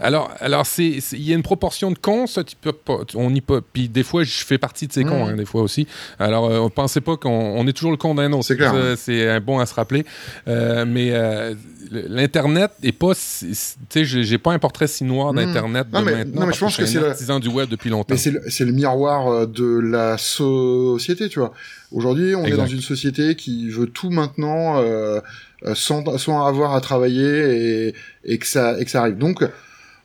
Alors, 0.00 0.30
alors 0.40 0.66
c'est, 0.66 0.88
il 1.12 1.22
y 1.22 1.32
a 1.32 1.36
une 1.36 1.42
proportion 1.42 1.90
de 1.90 1.98
cons, 1.98 2.26
ça, 2.26 2.42
tu 2.44 2.56
peux 2.56 2.72
pas, 2.72 2.98
on 3.14 3.30
n'y 3.30 3.40
pas. 3.40 3.60
Puis 3.60 3.88
des 3.88 4.02
fois, 4.02 4.24
je 4.24 4.44
fais 4.44 4.58
partie 4.58 4.86
de 4.86 4.92
ces 4.92 5.04
cons, 5.04 5.26
hein, 5.26 5.36
des 5.36 5.44
fois 5.44 5.62
aussi. 5.62 5.86
Alors, 6.18 6.46
euh, 6.46 6.58
on 6.58 6.70
pensait 6.70 7.00
pas 7.00 7.16
qu'on 7.16 7.30
on 7.30 7.66
est 7.66 7.72
toujours 7.72 7.90
le 7.90 7.96
con 7.96 8.14
d'un 8.14 8.32
autre. 8.32 8.44
C'est 8.44 8.56
clair. 8.56 8.74
c'est 8.96 9.28
un 9.28 9.40
bon 9.40 9.58
à 9.58 9.66
se 9.66 9.74
rappeler. 9.74 10.04
Euh, 10.48 10.84
mais 10.86 11.10
euh, 11.12 11.54
l'internet 11.90 12.70
est 12.82 12.92
pas, 12.92 13.14
tu 13.14 13.54
sais, 13.54 14.04
j'ai 14.04 14.38
pas 14.38 14.52
un 14.52 14.58
portrait 14.58 14.86
si 14.86 15.04
noir 15.04 15.32
d'internet 15.32 15.86
non, 15.92 16.00
de 16.00 16.04
mais, 16.04 16.16
maintenant. 16.16 16.40
non, 16.40 16.46
mais 16.46 16.52
je 16.52 16.60
pense 16.60 16.76
que 16.76 16.82
que 16.82 16.86
c'est 16.86 17.30
un 17.30 17.34
le- 17.34 17.40
du 17.40 17.48
web 17.48 17.68
depuis 17.68 17.90
longtemps. 17.90 18.14
Mais 18.14 18.16
c'est 18.48 18.64
le, 18.64 18.72
miroir 18.72 19.28
euh, 19.28 19.46
de 19.46 19.78
la 19.80 20.16
société, 20.18 21.28
tu 21.28 21.40
vois. 21.40 21.52
Aujourd'hui, 21.92 22.34
on 22.34 22.44
est 22.44 22.56
dans 22.56 22.66
une 22.66 22.80
société 22.80 23.34
qui 23.34 23.68
veut 23.68 23.86
tout 23.86 24.10
maintenant 24.10 24.78
euh, 24.78 25.20
euh, 25.64 25.74
sans, 25.74 26.16
sans 26.18 26.46
avoir 26.46 26.74
à 26.74 26.80
travailler 26.80 27.88
et, 27.88 27.94
et 28.24 28.38
que 28.38 28.46
ça 28.46 28.78
et 28.78 28.84
que 28.84 28.90
ça 28.90 29.00
arrive. 29.00 29.18
Donc, 29.18 29.44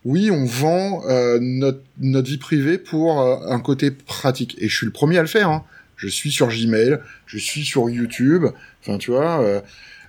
oui, 0.06 0.30
on 0.32 0.46
vend 0.46 1.04
euh, 1.10 1.40
notre, 1.42 1.82
notre 2.00 2.28
vie 2.30 2.38
privée 2.38 2.78
pour 2.78 3.20
euh, 3.22 3.38
un 3.48 3.60
côté 3.60 3.92
pratique. 3.92 4.56
Et 4.60 4.70
je 4.70 4.76
suis 4.76 4.86
le 4.86 4.92
premier 4.92 5.18
à 5.18 5.22
le 5.22 5.28
faire. 5.28 5.50
Hein. 5.50 5.64
Je 5.98 6.08
suis 6.08 6.32
sur 6.32 6.48
Gmail, 6.48 7.00
je 7.26 7.38
suis 7.38 7.66
sur 7.66 7.90
YouTube. 7.90 8.46
Enfin, 8.82 8.98
tu 8.98 9.12
vois, 9.12 9.42
euh, 9.42 9.62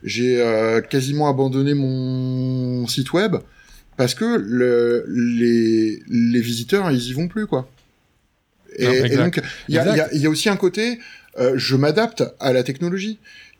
j'ai 0.03 0.41
euh, 0.41 0.81
quasiment 0.81 1.29
abandonné 1.29 1.75
mon 1.75 2.87
site 2.87 3.13
web 3.13 3.37
parce 3.97 4.15
que 4.15 4.25
le, 4.39 5.07
les, 5.09 6.03
les 6.09 6.41
visiteurs, 6.41 6.91
ils 6.91 7.09
y 7.09 7.13
vont 7.15 7.29
plus, 7.29 7.47
quoi. 7.47 7.69
Et, 8.77 8.85
Non, 8.85 8.93
et 8.93 8.97
exact. 8.99 9.23
donc, 9.23 9.41
il 9.69 9.75
y 9.75 10.19
y 10.21 10.27
a 10.27 10.31
aussi 10.31 10.51
un 10.51 10.57
côté, 10.57 10.99
euh, 11.39 11.55
je 11.57 11.77
m'adapte 11.77 12.25
à 12.41 12.53
la 12.53 12.63
technologie. 12.63 13.19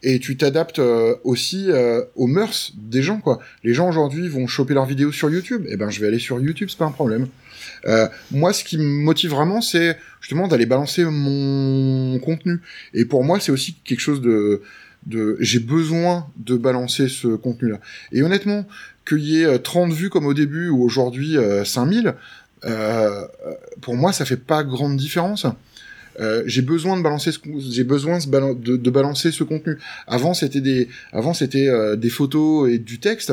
Et 0.09 0.21
tu 0.21 0.37
t'adaptes 0.37 0.79
euh, 0.79 1.17
aussi 1.25 1.67
euh, 1.69 2.01
aux 2.15 2.29
mœurs 2.29 2.73
des 2.77 3.03
gens, 3.03 3.19
quoi. 3.19 3.41
Les 3.65 3.75
gens 3.75 3.89
aujourd'hui 3.89 4.29
vont 4.29 4.47
choper 4.47 4.73
leurs 4.73 4.87
vidéos 4.87 5.11
sur 5.11 5.29
YouTube. 5.29 5.67
Eh 5.69 5.77
ben, 5.77 5.91
je 5.91 6.01
vais 6.01 6.07
aller 6.07 6.21
sur 6.21 6.41
YouTube, 6.41 6.69
c'est 6.71 6.79
pas 6.79 6.85
un 6.85 6.93
problème. 6.93 7.27
Euh, 7.87 8.07
moi, 8.31 8.53
ce 8.53 8.63
qui 8.63 8.79
me 8.79 8.85
motive 8.85 9.33
vraiment, 9.33 9.61
c'est 9.61 9.99
justement 10.21 10.47
d'aller 10.47 10.65
balancer 10.65 11.05
mon 11.05 12.21
contenu. 12.21 12.61
Et 12.95 13.05
pour 13.05 13.25
moi, 13.25 13.41
c'est 13.41 13.51
aussi 13.51 13.75
quelque 13.85 13.99
chose 13.99 14.21
de, 14.21 14.63
j'ai 15.41 15.59
besoin 15.59 16.29
de 16.37 16.57
balancer 16.57 17.09
ce 17.09 17.27
contenu-là. 17.27 17.81
Et 18.13 18.23
honnêtement, 18.23 18.65
qu'il 19.09 19.25
y 19.25 19.43
ait 19.43 19.47
euh, 19.47 19.59
30 19.59 19.93
vues 19.93 20.09
comme 20.09 20.27
au 20.27 20.35
début 20.35 20.69
ou 20.69 20.85
aujourd'hui 20.85 21.37
euh, 21.37 21.65
5000, 21.65 22.15
euh, 22.65 23.25
pour 23.81 23.97
moi, 23.97 24.13
ça 24.13 24.25
fait 24.25 24.37
pas 24.37 24.63
grande 24.63 24.97
différence. 24.97 25.47
Euh, 26.21 26.43
j'ai 26.47 26.63
besoin 26.63 26.97
de 26.97 27.03
balancer 27.03 27.31
ce, 27.33 27.39
j'ai 27.71 27.85
besoin 27.85 28.19
de, 28.19 28.27
balan- 28.27 28.55
de, 28.55 28.77
de 28.77 28.91
balancer 28.91 29.31
ce 29.33 29.45
contenu. 29.45 29.77
Avant, 30.07 30.35
c'était 30.35 30.61
des, 30.61 30.89
avant 31.13 31.35
c'était 31.35 31.69
euh, 31.69 31.97
des 31.97 32.09
photos 32.11 32.71
et 32.71 32.79
du 32.79 32.99
texte. 32.99 33.33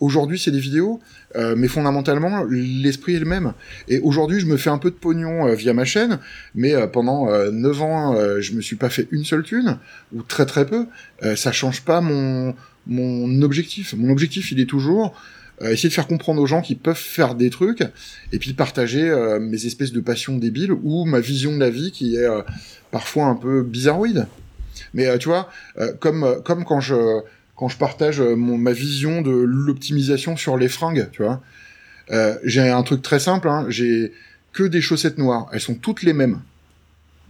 Aujourd'hui, 0.00 0.40
c'est 0.40 0.50
des 0.50 0.58
vidéos, 0.58 0.98
euh, 1.36 1.54
mais 1.56 1.68
fondamentalement, 1.68 2.42
l'esprit 2.50 3.14
est 3.14 3.20
le 3.20 3.24
même. 3.26 3.52
Et 3.88 4.00
aujourd'hui, 4.00 4.40
je 4.40 4.46
me 4.46 4.56
fais 4.56 4.68
un 4.70 4.78
peu 4.78 4.90
de 4.90 4.96
pognon 4.96 5.46
euh, 5.46 5.54
via 5.54 5.72
ma 5.72 5.84
chaîne, 5.84 6.18
mais 6.56 6.74
pendant 6.88 7.30
euh, 7.30 7.52
9 7.52 7.82
ans, 7.82 8.16
je 8.40 8.52
me 8.54 8.60
suis 8.60 8.76
pas 8.76 8.90
fait 8.90 9.06
une 9.12 9.24
seule 9.24 9.44
thune, 9.44 9.78
ou 10.12 10.22
très 10.22 10.46
très 10.46 10.66
peu. 10.66 10.86
Ça 11.36 11.52
change 11.52 11.82
pas 11.82 12.00
mon, 12.00 12.54
mon 12.88 13.40
objectif. 13.42 13.94
Mon 13.96 14.10
objectif, 14.10 14.50
il 14.50 14.58
est 14.60 14.66
toujours 14.68 15.14
euh, 15.62 15.70
essayer 15.70 15.88
de 15.88 15.94
faire 15.94 16.06
comprendre 16.06 16.40
aux 16.40 16.46
gens 16.46 16.62
qu'ils 16.62 16.78
peuvent 16.78 16.96
faire 16.96 17.34
des 17.34 17.50
trucs, 17.50 17.82
et 18.32 18.38
puis 18.38 18.52
partager 18.54 19.08
euh, 19.08 19.38
mes 19.38 19.66
espèces 19.66 19.92
de 19.92 20.00
passions 20.00 20.36
débiles 20.36 20.72
ou 20.72 21.04
ma 21.04 21.20
vision 21.20 21.52
de 21.52 21.58
la 21.58 21.70
vie 21.70 21.92
qui 21.92 22.16
est 22.16 22.26
euh, 22.26 22.42
parfois 22.90 23.26
un 23.26 23.36
peu 23.36 23.62
bizarroïde. 23.62 24.26
Mais 24.92 25.18
tu 25.18 25.28
vois, 25.28 25.48
comme 26.00 26.42
comme 26.44 26.64
quand 26.64 26.80
je 26.80 27.20
quand 27.56 27.68
je 27.68 27.78
partage 27.78 28.20
mon, 28.20 28.58
ma 28.58 28.72
vision 28.72 29.22
de 29.22 29.30
l'optimisation 29.30 30.36
sur 30.36 30.56
les 30.56 30.68
fringues, 30.68 31.08
tu 31.12 31.22
vois, 31.22 31.40
j'ai 32.44 32.68
un 32.68 32.82
truc 32.82 33.00
très 33.00 33.20
simple. 33.20 33.48
Hein, 33.48 33.66
j'ai 33.68 34.12
que 34.52 34.64
des 34.64 34.80
chaussettes 34.80 35.18
noires. 35.18 35.48
Elles 35.52 35.60
sont 35.60 35.74
toutes 35.74 36.02
les 36.02 36.12
mêmes. 36.12 36.40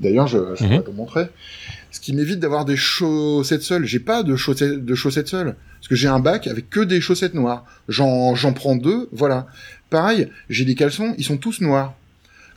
D'ailleurs, 0.01 0.27
je, 0.27 0.39
je 0.57 0.65
Mhm. 0.65 0.83
te 0.83 0.91
montrer. 0.91 1.27
Ce 1.91 2.01
qui 2.01 2.13
m'évite 2.13 2.41
d'avoir 2.41 2.65
des 2.65 2.77
chaussettes 2.77 3.63
seules. 3.63 3.85
J'ai 3.85 4.01
pas 4.01 4.23
de 4.25 4.35
chaussettes, 4.37 4.85
de 4.85 4.95
chaussettes 4.95 5.29
seules. 5.29 5.55
Parce 5.79 5.89
que 5.89 5.95
j'ai 5.95 6.09
un 6.09 6.19
bac 6.19 6.47
avec 6.49 6.69
que 6.71 6.81
des 6.81 7.01
chaussettes 7.01 7.35
noires. 7.35 7.65
J'en, 7.89 8.35
j'en 8.35 8.53
prends 8.53 8.75
deux, 8.77 9.09
voilà. 9.13 9.47
Pareil, 9.91 10.29
j'ai 10.51 10.65
des 10.65 10.75
caleçons, 10.75 11.15
ils 11.19 11.25
sont 11.25 11.37
tous 11.37 11.61
noirs. 11.61 11.95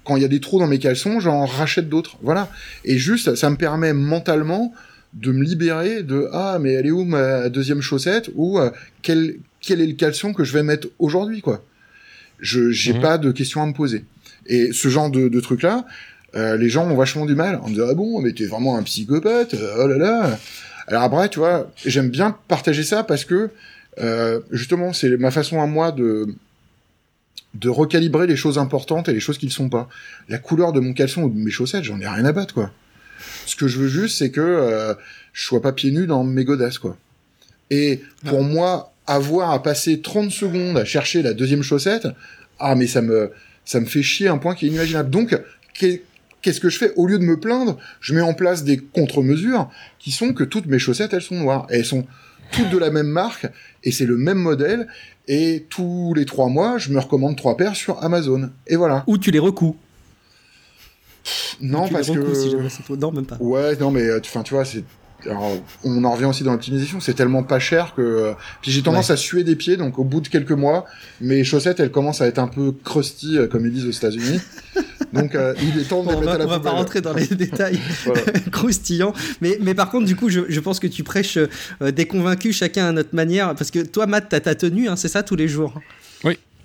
Quand 0.03 0.15
il 0.15 0.21
y 0.21 0.25
a 0.25 0.29
des 0.29 0.39
trous 0.39 0.57
dans 0.59 0.67
mes 0.67 0.79
caleçons, 0.79 1.19
j'en 1.19 1.45
rachète 1.45 1.89
d'autres. 1.89 2.17
Voilà. 2.23 2.49
Et 2.85 2.97
juste, 2.97 3.35
ça 3.35 3.49
me 3.49 3.57
permet 3.57 3.93
mentalement 3.93 4.73
de 5.13 5.31
me 5.31 5.43
libérer 5.43 6.03
de 6.03 6.27
ah 6.33 6.57
mais 6.59 6.73
elle 6.73 6.85
est 6.87 6.91
où 6.91 7.03
ma 7.03 7.49
deuxième 7.49 7.81
chaussette? 7.81 8.29
Ou 8.35 8.57
euh, 8.59 8.71
quel 9.01 9.35
quel 9.61 9.81
est 9.81 9.87
le 9.87 9.93
caleçon 9.93 10.33
que 10.33 10.43
je 10.43 10.53
vais 10.53 10.63
mettre 10.63 10.87
aujourd'hui 10.99 11.41
quoi? 11.41 11.63
Je 12.39 12.71
j'ai 12.71 12.93
Mhm. 12.93 13.01
pas 13.01 13.17
de 13.17 13.31
questions 13.31 13.61
à 13.61 13.65
me 13.65 13.73
poser. 13.73 14.05
Et 14.47 14.71
ce 14.71 14.87
genre 14.87 15.09
de, 15.11 15.27
de 15.27 15.39
trucs 15.41 15.61
là, 15.63 15.85
euh, 16.37 16.55
les 16.57 16.69
gens 16.69 16.87
ont 16.89 16.95
vachement 16.95 17.25
du 17.25 17.35
mal. 17.35 17.59
On 17.63 17.69
me 17.69 17.73
dit 17.73 17.81
ah 17.81 17.93
bon 17.93 18.21
mais 18.21 18.31
t'es 18.33 18.45
vraiment 18.45 18.77
un 18.77 18.83
psychopathe. 18.83 19.53
euh, 19.55 19.83
Oh 19.83 19.87
là 19.87 19.97
là. 19.97 20.39
Alors 20.87 21.03
après 21.03 21.27
tu 21.29 21.39
vois 21.39 21.69
j'aime 21.85 22.09
bien 22.09 22.37
partager 22.47 22.83
ça 22.83 23.03
parce 23.03 23.25
que 23.25 23.49
euh, 23.99 24.39
justement 24.51 24.93
c'est 24.93 25.17
ma 25.17 25.31
façon 25.31 25.61
à 25.61 25.65
moi 25.65 25.91
de 25.91 26.27
de 27.53 27.69
recalibrer 27.69 28.27
les 28.27 28.35
choses 28.35 28.57
importantes 28.59 29.09
et 29.09 29.13
les 29.13 29.19
choses 29.19 29.37
qui 29.37 29.47
ne 29.47 29.51
sont 29.51 29.69
pas. 29.69 29.89
La 30.29 30.37
couleur 30.37 30.73
de 30.73 30.79
mon 30.79 30.93
caleçon 30.93 31.23
ou 31.23 31.29
de 31.29 31.37
mes 31.39 31.49
chaussettes, 31.49 31.83
j'en 31.83 31.99
ai 31.99 32.07
rien 32.07 32.25
à 32.25 32.31
battre, 32.31 32.53
quoi. 32.53 32.71
Ce 33.47 33.55
que 33.55 33.67
je 33.67 33.79
veux 33.79 33.87
juste, 33.87 34.19
c'est 34.19 34.29
que 34.29 34.41
euh, 34.41 34.93
je 35.33 35.43
sois 35.43 35.61
pas 35.61 35.71
pieds 35.71 35.89
nus 35.89 36.05
dans 36.05 36.23
mes 36.23 36.43
godasses, 36.43 36.77
quoi. 36.77 36.97
Et 37.71 38.01
pour 38.25 38.43
moi, 38.43 38.93
avoir 39.07 39.51
à 39.51 39.63
passer 39.63 40.01
30 40.01 40.29
secondes 40.29 40.77
à 40.77 40.85
chercher 40.85 41.23
la 41.23 41.33
deuxième 41.33 41.63
chaussette, 41.63 42.07
ah, 42.59 42.75
mais 42.75 42.85
ça 42.85 43.01
me, 43.01 43.31
ça 43.65 43.79
me 43.79 43.85
fait 43.85 44.03
chier 44.03 44.27
un 44.27 44.37
point 44.37 44.53
qui 44.53 44.65
est 44.65 44.69
inimaginable. 44.69 45.09
Donc, 45.09 45.35
qu'est-ce 46.41 46.59
que 46.59 46.69
je 46.69 46.77
fais 46.77 46.93
Au 46.95 47.07
lieu 47.07 47.19
de 47.19 47.23
me 47.23 47.39
plaindre, 47.39 47.77
je 47.99 48.13
mets 48.13 48.21
en 48.21 48.33
place 48.33 48.63
des 48.63 48.77
contre-mesures 48.77 49.69
qui 49.99 50.11
sont 50.11 50.33
que 50.33 50.43
toutes 50.43 50.65
mes 50.67 50.79
chaussettes, 50.79 51.13
elles 51.13 51.21
sont 51.21 51.35
noires. 51.35 51.67
Et 51.69 51.77
elles 51.77 51.85
sont 51.85 52.05
toutes 52.51 52.69
de 52.69 52.77
la 52.77 52.89
même 52.91 53.07
marque, 53.07 53.47
et 53.83 53.91
c'est 53.91 54.05
le 54.05 54.15
même 54.17 54.37
modèle, 54.37 54.87
et 55.27 55.65
tous 55.69 56.13
les 56.15 56.25
trois 56.25 56.47
mois, 56.47 56.77
je 56.77 56.91
me 56.91 56.99
recommande 56.99 57.35
trois 57.35 57.57
paires 57.57 57.75
sur 57.75 58.01
Amazon. 58.03 58.49
Et 58.67 58.77
voilà. 58.77 59.03
Ou 59.07 59.17
tu 59.17 59.31
les 59.31 59.39
recous. 59.39 59.75
Non, 61.59 61.87
parce 61.89 62.07
si 62.07 62.13
que... 62.13 62.81
toi. 62.85 62.95
Non, 62.97 63.11
même 63.11 63.25
pas. 63.25 63.35
Ouais, 63.41 63.75
non, 63.77 63.91
mais 63.91 64.03
euh, 64.03 64.19
tu, 64.21 64.29
enfin, 64.29 64.43
tu 64.43 64.53
vois, 64.53 64.63
c'est. 64.63 64.83
alors, 65.25 65.57
on 65.83 66.03
en 66.05 66.11
revient 66.13 66.25
aussi 66.25 66.43
dans 66.43 66.53
l'optimisation, 66.53 67.01
c'est 67.01 67.15
tellement 67.15 67.43
pas 67.43 67.59
cher 67.59 67.93
que. 67.95 68.01
euh, 68.01 68.33
Puis 68.61 68.71
j'ai 68.71 68.81
tendance 68.81 69.09
à 69.09 69.17
suer 69.17 69.43
des 69.43 69.57
pieds, 69.57 69.75
donc 69.75 69.99
au 69.99 70.05
bout 70.05 70.21
de 70.21 70.29
quelques 70.29 70.51
mois, 70.51 70.85
mes 71.19 71.43
chaussettes, 71.43 71.81
elles 71.81 71.91
commencent 71.91 72.21
à 72.21 72.27
être 72.27 72.39
un 72.39 72.47
peu 72.47 72.71
crusty, 72.71 73.37
euh, 73.37 73.47
comme 73.47 73.65
ils 73.65 73.73
disent 73.73 73.87
aux 73.87 73.91
États-Unis. 73.91 74.39
donc 75.13 75.35
euh, 75.35 75.53
il 75.61 75.79
est 75.79 75.83
temps 75.85 76.01
de 76.03 76.07
Bon, 76.07 76.11
les 76.11 76.17
on 76.17 76.19
mettre 76.21 76.31
va, 76.31 76.35
à 76.35 76.37
la 76.39 76.45
on 76.45 76.47
va 76.49 76.59
pas 76.59 76.71
rentrer 76.71 77.01
dans 77.01 77.13
les 77.13 77.27
détails 77.31 77.79
Voilà. 78.05 78.21
croustillants. 78.51 79.13
Mais, 79.41 79.57
mais 79.61 79.73
par 79.73 79.89
contre, 79.89 80.05
du 80.05 80.15
coup, 80.15 80.29
je, 80.29 80.41
je 80.49 80.59
pense 80.59 80.79
que 80.79 80.87
tu 80.87 81.03
prêches 81.03 81.37
euh, 81.37 81.91
des 81.91 82.05
convaincus 82.05 82.55
chacun 82.57 82.87
à 82.87 82.91
notre 82.91 83.15
manière. 83.15 83.55
Parce 83.55 83.71
que 83.71 83.79
toi, 83.79 84.05
Matt, 84.07 84.27
t'as 84.29 84.39
ta 84.39 84.55
tenue, 84.55 84.87
hein, 84.89 84.95
c'est 84.95 85.07
ça, 85.07 85.23
tous 85.23 85.35
les 85.35 85.47
jours? 85.47 85.73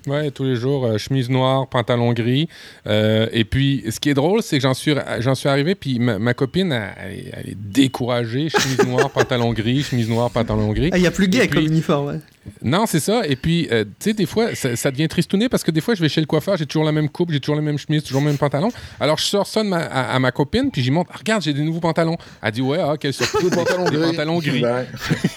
Ouais, 0.08 0.32
tous 0.32 0.42
les 0.42 0.56
jours, 0.56 0.84
euh, 0.84 0.98
chemise 0.98 1.30
noire, 1.30 1.68
pantalon 1.68 2.12
gris. 2.12 2.48
Euh, 2.88 3.28
et 3.30 3.44
puis, 3.44 3.84
ce 3.88 4.00
qui 4.00 4.10
est 4.10 4.14
drôle, 4.14 4.42
c'est 4.42 4.56
que 4.56 4.62
j'en 4.62 4.74
suis, 4.74 4.94
j'en 5.20 5.36
suis 5.36 5.48
arrivé, 5.48 5.76
puis 5.76 6.00
ma, 6.00 6.18
ma 6.18 6.34
copine, 6.34 6.72
elle, 6.72 7.30
elle 7.32 7.48
est- 7.50 7.54
découragée. 7.56 8.48
Chemise 8.48 8.84
noire, 8.84 9.10
pantalon 9.14 9.52
gris, 9.52 9.84
chemise 9.84 10.08
noire, 10.08 10.28
pantalon 10.32 10.72
gris. 10.72 10.90
Ah, 10.92 10.98
il 10.98 11.04
y 11.04 11.06
a 11.06 11.12
plus 11.12 11.28
gay 11.28 11.46
puis- 11.46 11.50
comme 11.50 11.66
uniforme. 11.66 12.06
ouais. 12.08 12.20
Non, 12.62 12.86
c'est 12.86 12.98
ça. 13.00 13.26
Et 13.26 13.36
puis, 13.36 13.68
euh, 13.70 13.84
tu 13.84 13.90
sais, 14.00 14.12
des 14.14 14.26
fois, 14.26 14.54
ça, 14.54 14.74
ça 14.74 14.90
devient 14.90 15.06
tristouné 15.08 15.48
parce 15.48 15.62
que 15.62 15.70
des 15.70 15.80
fois, 15.80 15.94
je 15.94 16.00
vais 16.02 16.08
chez 16.08 16.20
le 16.20 16.26
coiffeur, 16.26 16.56
j'ai 16.56 16.66
toujours 16.66 16.84
la 16.84 16.90
même 16.92 17.08
coupe, 17.08 17.30
j'ai 17.30 17.38
toujours 17.40 17.54
la 17.56 17.62
même 17.62 17.78
chemise, 17.78 18.02
toujours 18.02 18.20
le 18.20 18.26
même 18.28 18.38
pantalon. 18.38 18.70
Alors, 18.98 19.18
je 19.18 19.24
sors 19.24 19.46
ça 19.46 19.62
de 19.62 19.68
ma- 19.68 19.78
à, 19.78 20.14
à 20.14 20.18
ma 20.18 20.32
copine, 20.32 20.70
puis 20.72 20.82
j'y 20.82 20.90
montre, 20.90 21.10
Ah, 21.14 21.18
regarde, 21.18 21.42
j'ai 21.42 21.52
des 21.52 21.62
nouveaux 21.62 21.80
pantalons. 21.80 22.16
Elle 22.42 22.50
dit, 22.52 22.60
ouais, 22.62 22.78
ah, 22.80 22.94
quelle 22.98 23.12
surprise, 23.12 23.48
Des 23.50 23.56
pantalons 23.56 23.84
des 23.84 23.96
gris. 23.96 24.06
pantalons 24.10 24.38
gris. 24.40 24.64
Ouais. 24.64 24.86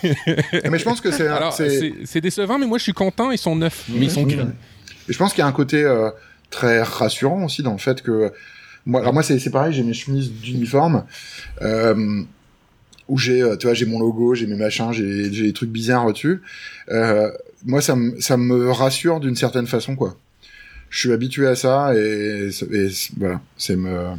mais 0.70 0.80
je 0.80 0.84
pense 0.84 1.00
que 1.02 1.12
c'est. 1.12 1.28
Alors, 1.28 1.54
c'est- 1.54 2.22
décevant, 2.22 2.58
mais 2.58 2.66
moi, 2.66 2.78
je 2.80 2.84
suis 2.84 2.94
content, 2.94 3.30
ils 3.32 3.38
sont 3.38 3.56
neufs, 3.56 3.86
mais 3.90 4.06
ils 4.06 4.12
sont 4.12 4.24
gris. 4.24 4.40
Et 5.08 5.14
je 5.14 5.18
pense 5.18 5.32
qu'il 5.34 5.40
y 5.40 5.44
a 5.44 5.48
un 5.48 5.52
côté 5.52 5.84
euh, 5.84 6.10
très 6.50 6.82
rassurant 6.82 7.44
aussi 7.46 7.62
dans 7.62 7.74
le 7.74 7.78
fait 7.78 8.02
que 8.02 8.32
moi, 8.88 9.02
alors 9.02 9.14
moi 9.14 9.22
c'est 9.24 9.38
c'est 9.40 9.50
pareil, 9.52 9.74
j'ai 9.74 9.84
mes 9.84 9.94
chemises 9.94 10.32
d'uniforme 10.32 11.06
euh, 11.62 12.24
où 13.08 13.18
j'ai, 13.18 13.42
euh, 13.42 13.56
tu 13.56 13.68
vois, 13.68 13.74
j'ai 13.74 13.86
mon 13.86 14.00
logo, 14.00 14.34
j'ai 14.36 14.48
mes 14.48 14.56
machins, 14.56 14.92
j'ai 14.92 15.30
des 15.30 15.54
trucs 15.54 15.70
bizarres 15.70 16.12
dessus. 16.12 16.42
Euh, 16.90 17.30
moi, 17.66 17.82
ça 17.82 17.96
me 17.96 18.20
ça 18.22 18.38
me 18.38 18.72
rassure 18.72 19.20
d'une 19.20 19.36
certaine 19.36 19.68
façon 19.68 19.96
quoi. 19.96 20.16
Je 20.90 21.00
suis 21.00 21.12
habitué 21.12 21.48
à 21.48 21.56
ça 21.56 21.94
et, 21.96 22.50
et 22.72 22.88
voilà, 23.18 23.42
c'est 23.58 23.76
me 23.76 24.10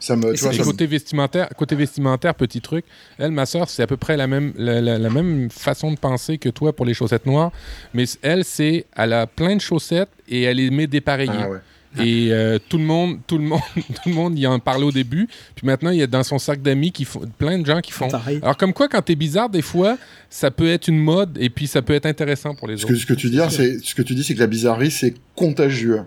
ça 0.00 0.16
me 0.16 0.34
tu 0.34 0.40
vois, 0.42 0.52
me- 0.52 0.64
côté 0.64 0.86
vestimentaire, 0.86 1.48
côté 1.56 1.74
vestimentaire, 1.74 2.34
petit 2.34 2.60
truc, 2.60 2.84
elle, 3.18 3.30
ma 3.30 3.46
soeur, 3.46 3.68
c'est 3.70 3.82
à 3.82 3.86
peu 3.86 3.96
près 3.96 4.16
la 4.16 4.26
même, 4.26 4.52
la, 4.56 4.80
la- 4.80 4.98
la 4.98 5.10
même 5.10 5.50
façon 5.50 5.90
de 5.92 5.96
penser 5.98 6.36
que 6.38 6.48
toi 6.50 6.74
pour 6.74 6.84
les 6.84 6.92
chaussettes 6.94 7.24
noires. 7.26 7.52
Mais 7.94 8.04
elle, 8.22 8.44
c'est, 8.44 8.84
elle 8.96 9.12
a 9.14 9.26
plein 9.26 9.56
de 9.56 9.60
chaussettes 9.62 10.10
et 10.28 10.42
elle 10.42 10.58
les 10.58 10.70
met 10.70 10.86
dépareillées. 10.86 11.32
Ah 11.34 11.48
ouais. 11.50 11.58
Et 11.98 12.32
euh, 12.32 12.58
tout 12.68 12.78
le 12.78 12.84
monde, 12.84 13.18
tout 13.26 13.38
le 13.38 13.44
monde, 13.44 13.60
tout 13.76 14.08
le 14.08 14.14
monde 14.14 14.38
y 14.38 14.46
en 14.46 14.58
parlait 14.58 14.84
au 14.84 14.92
début. 14.92 15.28
Puis 15.54 15.66
maintenant, 15.66 15.90
il 15.90 15.98
y 15.98 16.02
a 16.02 16.06
dans 16.06 16.22
son 16.22 16.38
sac 16.38 16.60
d'amis 16.60 16.92
qui 16.92 17.04
font, 17.04 17.20
plein 17.38 17.58
de 17.58 17.66
gens 17.66 17.80
qui 17.80 17.92
font. 17.92 18.08
Alors 18.42 18.56
comme 18.56 18.72
quoi, 18.72 18.88
quand 18.88 19.02
t'es 19.02 19.14
bizarre, 19.14 19.48
des 19.48 19.62
fois, 19.62 19.96
ça 20.30 20.50
peut 20.50 20.68
être 20.68 20.88
une 20.88 20.98
mode 20.98 21.36
et 21.40 21.50
puis 21.50 21.66
ça 21.66 21.82
peut 21.82 21.94
être 21.94 22.06
intéressant 22.06 22.54
pour 22.54 22.68
les 22.68 22.76
ce 22.76 22.84
autres. 22.84 22.94
Que, 22.94 22.98
ce 22.98 23.06
que 23.06 23.14
tu 23.14 23.30
dis, 23.30 23.38
c'est 23.50 23.78
ce 23.84 23.94
que 23.94 24.02
tu 24.02 24.14
dis, 24.14 24.24
c'est 24.24 24.34
que 24.34 24.40
la 24.40 24.46
bizarrerie, 24.46 24.90
c'est 24.90 25.14
contagieux. 25.34 26.00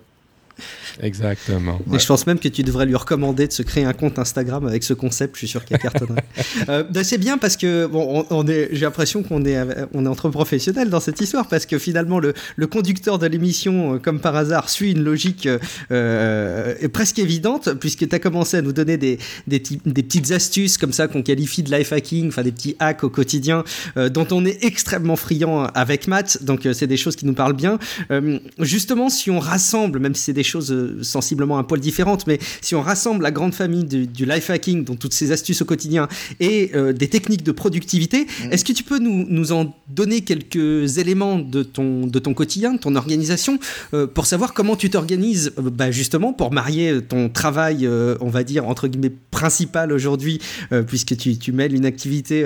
Exactement. 1.01 1.79
Et 1.93 1.99
je 1.99 2.05
pense 2.05 2.27
même 2.27 2.39
que 2.39 2.47
tu 2.47 2.63
devrais 2.63 2.85
lui 2.85 2.95
recommander 2.95 3.47
de 3.47 3.53
se 3.53 3.63
créer 3.63 3.85
un 3.85 3.93
compte 3.93 4.19
Instagram 4.19 4.65
avec 4.67 4.83
ce 4.83 4.93
concept. 4.93 5.35
Je 5.35 5.39
suis 5.39 5.47
sûr 5.47 5.65
qu'il 5.65 5.77
cartonnerait. 5.77 6.23
euh, 6.69 6.83
ben, 6.83 7.03
c'est 7.03 7.17
bien 7.17 7.37
parce 7.37 7.57
que 7.57 7.85
bon, 7.85 8.25
on, 8.29 8.47
est, 8.47 8.69
j'ai 8.71 8.85
l'impression 8.85 9.23
qu'on 9.23 9.45
est, 9.45 9.57
on 9.93 10.05
est 10.05 10.09
entre 10.09 10.29
professionnels 10.29 10.89
dans 10.89 10.99
cette 10.99 11.19
histoire 11.21 11.47
parce 11.47 11.65
que 11.65 11.77
finalement 11.77 12.19
le, 12.19 12.33
le 12.55 12.67
conducteur 12.67 13.19
de 13.19 13.27
l'émission, 13.27 13.95
euh, 13.95 13.99
comme 13.99 14.19
par 14.19 14.35
hasard, 14.35 14.69
suit 14.69 14.91
une 14.91 15.03
logique 15.03 15.47
euh, 15.91 16.75
presque 16.93 17.19
évidente 17.19 17.73
puisque 17.79 18.07
tu 18.07 18.15
as 18.15 18.19
commencé 18.19 18.57
à 18.57 18.61
nous 18.61 18.73
donner 18.73 18.97
des, 18.97 19.19
des, 19.47 19.59
des, 19.59 20.03
petites 20.03 20.31
astuces 20.31 20.77
comme 20.77 20.93
ça 20.93 21.07
qu'on 21.07 21.23
qualifie 21.23 21.63
de 21.63 21.75
life 21.75 21.91
hacking, 21.91 22.29
enfin 22.29 22.43
des 22.43 22.51
petits 22.51 22.75
hacks 22.79 23.03
au 23.03 23.09
quotidien 23.09 23.63
euh, 23.97 24.09
dont 24.09 24.27
on 24.31 24.45
est 24.45 24.63
extrêmement 24.63 25.15
friand 25.15 25.65
avec 25.73 26.07
Matt. 26.07 26.43
Donc 26.43 26.65
euh, 26.65 26.73
c'est 26.73 26.87
des 26.87 26.97
choses 26.97 27.15
qui 27.15 27.25
nous 27.25 27.33
parlent 27.33 27.55
bien. 27.55 27.79
Euh, 28.11 28.39
justement, 28.59 29.09
si 29.09 29.31
on 29.31 29.39
rassemble, 29.39 29.99
même 29.99 30.15
si 30.15 30.23
c'est 30.23 30.33
des 30.33 30.43
choses 30.47 30.73
sensiblement 31.03 31.59
un 31.59 31.63
poil 31.63 31.79
différentes, 31.79 32.25
mais 32.27 32.39
si 32.61 32.75
on 32.75 32.81
rassemble 32.81 33.23
la 33.23 33.31
grande 33.31 33.53
famille 33.53 33.83
du, 33.83 34.25
life 34.25 34.49
hacking, 34.49 34.83
dont 34.83 34.95
toutes 34.95 35.13
ces 35.13 35.31
astuces 35.31 35.61
au 35.61 35.65
quotidien, 35.65 36.07
et 36.39 36.71
euh, 36.75 36.93
des 36.93 37.07
techniques 37.07 37.43
de 37.43 37.51
productivité, 37.51 38.25
mm. 38.25 38.51
est-ce 38.51 38.65
que 38.65 38.73
tu 38.73 38.83
peux 38.83 38.99
nous, 38.99 39.25
nous, 39.29 39.51
en 39.51 39.73
donner 39.89 40.21
quelques 40.21 40.97
éléments 40.97 41.39
de 41.39 41.63
ton, 41.63 42.07
de 42.07 42.19
ton 42.19 42.33
quotidien, 42.33 42.73
de 42.73 42.79
ton 42.79 42.95
organisation, 42.95 43.59
euh, 43.93 44.07
pour 44.07 44.25
savoir 44.25 44.53
comment 44.53 44.75
tu 44.75 44.89
t'organises 44.89 45.53
euh, 45.57 45.69
bah, 45.69 45.91
justement 45.91 46.33
pour 46.33 46.51
marier 46.51 47.01
ton 47.01 47.29
travail, 47.29 47.87
on 48.21 48.29
va 48.29 48.43
dire, 48.43 48.67
entre 48.67 48.87
guillemets, 48.87 49.11
principal 49.31 49.91
aujourd'hui, 49.91 50.39
puisque 50.87 51.15
tu, 51.17 51.37
tu, 51.37 51.51
mêles 51.51 51.73
une 51.73 51.85
activité 51.85 52.43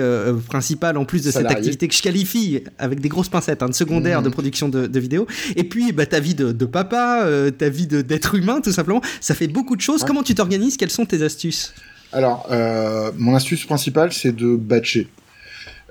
principale 0.48 0.96
en 0.96 1.04
plus 1.04 1.22
de 1.22 1.30
cette 1.30 1.50
activité 1.50 1.88
que 1.88 1.94
je 1.94 2.02
qualifie 2.02 2.60
avec 2.78 3.00
des 3.00 3.08
grosses 3.08 3.28
pincettes, 3.28 3.62
hein, 3.62 3.68
de 3.68 3.74
secondaire 3.74 4.20
mm. 4.20 4.24
de 4.24 4.28
production 4.28 4.68
de, 4.68 4.86
de 4.86 5.00
vidéos, 5.00 5.26
et 5.56 5.64
puis 5.64 5.92
bah, 5.92 6.06
ta 6.06 6.20
vie 6.20 6.34
de, 6.34 6.52
de 6.52 6.64
papa, 6.64 7.26
ta 7.56 7.68
vie 7.68 7.86
d'être 7.94 8.34
humain, 8.34 8.60
tout 8.60 8.72
simplement. 8.72 9.00
Ça 9.20 9.34
fait 9.34 9.48
beaucoup 9.48 9.76
de 9.76 9.80
choses. 9.80 10.04
Comment 10.04 10.22
tu 10.22 10.34
t'organises? 10.34 10.76
Quelles 10.76 10.90
sont 10.90 11.06
tes 11.06 11.22
astuces? 11.22 11.74
Alors, 12.12 12.46
euh, 12.50 13.10
mon 13.16 13.34
astuce 13.34 13.64
principale, 13.64 14.12
c'est 14.12 14.34
de 14.34 14.56
batcher. 14.56 15.08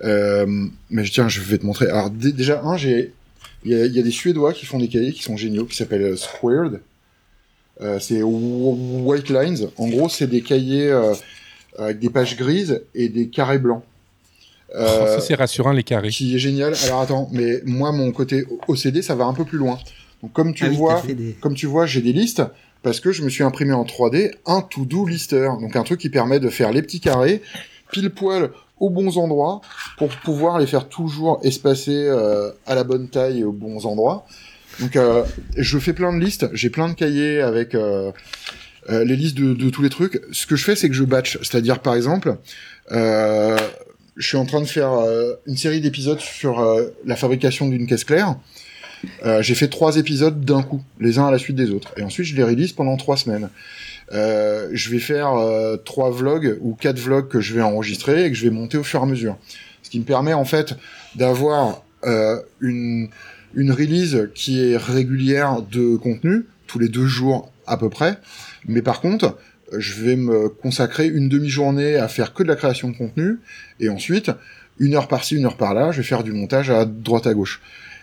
Euh, 0.03 0.45
mais 0.89 1.03
tiens, 1.03 1.27
je 1.29 1.41
vais 1.41 1.57
te 1.57 1.65
montrer. 1.65 1.87
Alors, 1.87 2.09
déjà, 2.09 2.61
un, 2.63 2.77
j'ai, 2.77 3.13
il 3.63 3.71
y, 3.71 3.99
a 3.99 4.03
des 4.03 4.11
Suédois 4.11 4.53
qui 4.53 4.65
font 4.65 4.79
des 4.79 4.87
cahiers 4.87 5.13
qui 5.13 5.23
sont 5.23 5.37
géniaux, 5.37 5.65
qui 5.65 5.75
s'appellent 5.75 6.01
euh, 6.01 6.15
Squared. 6.15 6.81
c'est 7.99 8.21
White 8.21 9.29
Lines. 9.29 9.69
En 9.77 9.87
gros, 9.87 10.09
c'est 10.09 10.27
des 10.27 10.41
cahiers 10.41 10.91
avec 11.77 11.99
des 11.99 12.09
pages 12.09 12.37
grises 12.37 12.81
et 12.93 13.09
des 13.09 13.29
carrés 13.29 13.59
blancs. 13.59 13.83
Oh, 14.73 14.85
ça 14.85 15.19
c'est 15.19 15.35
rassurant 15.35 15.71
les 15.71 15.83
carrés. 15.83 16.09
Qui 16.09 16.35
est 16.35 16.39
génial. 16.39 16.73
Alors 16.85 17.01
attends, 17.01 17.29
mais 17.33 17.61
moi 17.65 17.91
mon 17.91 18.11
côté 18.11 18.45
OCD 18.67 19.01
ça 19.01 19.15
va 19.15 19.25
un 19.25 19.33
peu 19.33 19.43
plus 19.43 19.57
loin. 19.57 19.77
Donc 20.22 20.34
comme 20.34 20.53
tu 20.53 20.65
ah 20.65 20.69
vois, 20.69 21.03
comme 21.39 21.56
tu 21.56 21.65
vois, 21.65 21.85
j'ai 21.85 22.02
des 22.02 22.14
listes 22.14 22.43
parce 22.84 22.99
que 22.99 23.11
je 23.11 23.23
me 23.23 23.30
suis 23.30 23.43
imprimé 23.43 23.73
en 23.73 23.84
3D 23.84 24.34
un 24.45 24.61
to-do 24.61 25.06
lister, 25.06 25.49
donc 25.60 25.76
un 25.76 25.84
truc 25.84 25.99
qui 25.99 26.10
permet 26.10 26.39
de 26.39 26.49
faire 26.49 26.72
les 26.72 26.81
petits 26.81 26.99
carrés 26.99 27.41
pile 27.91 28.10
poil 28.10 28.52
aux 28.80 28.89
bons 28.89 29.18
endroits 29.18 29.61
pour 29.98 30.10
pouvoir 30.10 30.60
les 30.60 30.65
faire 30.65 30.89
toujours 30.89 31.39
espacer 31.43 31.95
euh, 31.95 32.52
à 32.65 32.73
la 32.76 32.84
bonne 32.84 33.10
taille 33.10 33.39
et 33.39 33.43
aux 33.43 33.52
bons 33.52 33.85
endroits. 33.85 34.26
Donc 34.80 34.95
euh, 34.95 35.23
je 35.56 35.77
fais 35.77 35.93
plein 35.93 36.14
de 36.14 36.23
listes, 36.23 36.48
j'ai 36.53 36.69
plein 36.69 36.89
de 36.89 36.93
cahiers 36.93 37.41
avec 37.41 37.76
euh, 37.76 38.11
les 38.89 39.15
listes 39.15 39.38
de, 39.38 39.53
de, 39.53 39.69
tous 39.69 39.84
les 39.84 39.89
trucs. 39.89 40.22
Ce 40.31 40.48
que 40.48 40.56
je 40.56 40.64
fais, 40.64 40.76
c'est 40.76 40.89
que 40.89 40.95
je 40.95 41.03
batch, 41.03 41.38
c'est-à-dire 41.43 41.80
par 41.80 41.93
exemple, 41.93 42.38
je 42.89 43.57
suis 44.27 44.38
en 44.38 44.45
train 44.45 44.61
de 44.61 44.65
faire 44.65 44.91
une 45.45 45.57
série 45.57 45.81
d'épisodes 45.81 46.19
sur 46.19 46.65
la 47.06 47.15
fabrication 47.15 47.68
d'une 47.68 47.85
caisse 47.85 48.03
claire. 48.03 48.35
Euh, 49.25 49.41
j'ai 49.41 49.55
fait 49.55 49.67
trois 49.67 49.97
épisodes 49.97 50.43
d'un 50.43 50.63
coup, 50.63 50.81
les 50.99 51.19
uns 51.19 51.27
à 51.27 51.31
la 51.31 51.37
suite 51.37 51.55
des 51.55 51.71
autres. 51.71 51.93
Et 51.97 52.03
ensuite, 52.03 52.25
je 52.25 52.35
les 52.35 52.43
release 52.43 52.73
pendant 52.73 52.97
trois 52.97 53.17
semaines. 53.17 53.49
Euh, 54.13 54.69
je 54.73 54.89
vais 54.89 54.99
faire 54.99 55.33
euh, 55.33 55.77
trois 55.77 56.11
vlogs 56.11 56.57
ou 56.61 56.73
quatre 56.73 56.99
vlogs 56.99 57.27
que 57.27 57.39
je 57.39 57.53
vais 57.53 57.61
enregistrer 57.61 58.25
et 58.25 58.29
que 58.29 58.35
je 58.35 58.43
vais 58.43 58.49
monter 58.49 58.77
au 58.77 58.83
fur 58.83 58.99
et 58.99 59.03
à 59.03 59.05
mesure. 59.05 59.37
Ce 59.83 59.89
qui 59.89 59.99
me 59.99 60.05
permet 60.05 60.33
en 60.33 60.45
fait 60.45 60.75
d'avoir 61.15 61.83
une, 62.61 63.09
une 63.53 63.71
release 63.71 64.29
qui 64.33 64.59
est 64.59 64.75
régulière 64.75 65.61
de 65.61 65.95
contenu, 65.97 66.45
tous 66.65 66.79
les 66.79 66.89
deux 66.89 67.05
jours 67.05 67.51
à 67.67 67.77
peu 67.77 67.89
près. 67.89 68.17
Mais 68.67 68.81
par 68.81 69.01
contre, 69.01 69.37
je 69.77 70.01
vais 70.01 70.15
me 70.15 70.49
consacrer 70.49 71.07
une 71.07 71.29
demi-journée 71.29 71.95
à 71.95 72.07
faire 72.07 72.33
que 72.33 72.43
de 72.43 72.47
la 72.47 72.55
création 72.55 72.89
de 72.89 72.97
contenu, 72.97 73.39
et 73.79 73.89
ensuite, 73.89 74.31
une 74.79 74.95
heure 74.95 75.07
par-ci, 75.07 75.35
une 75.35 75.45
heure 75.45 75.57
par-là, 75.57 75.91
je 75.91 75.97
vais 75.97 76.03
faire 76.03 76.23
du 76.23 76.31
montage 76.31 76.69
à 76.69 76.85
droite 76.85 77.27
à 77.27 77.33
gauche. 77.33 77.61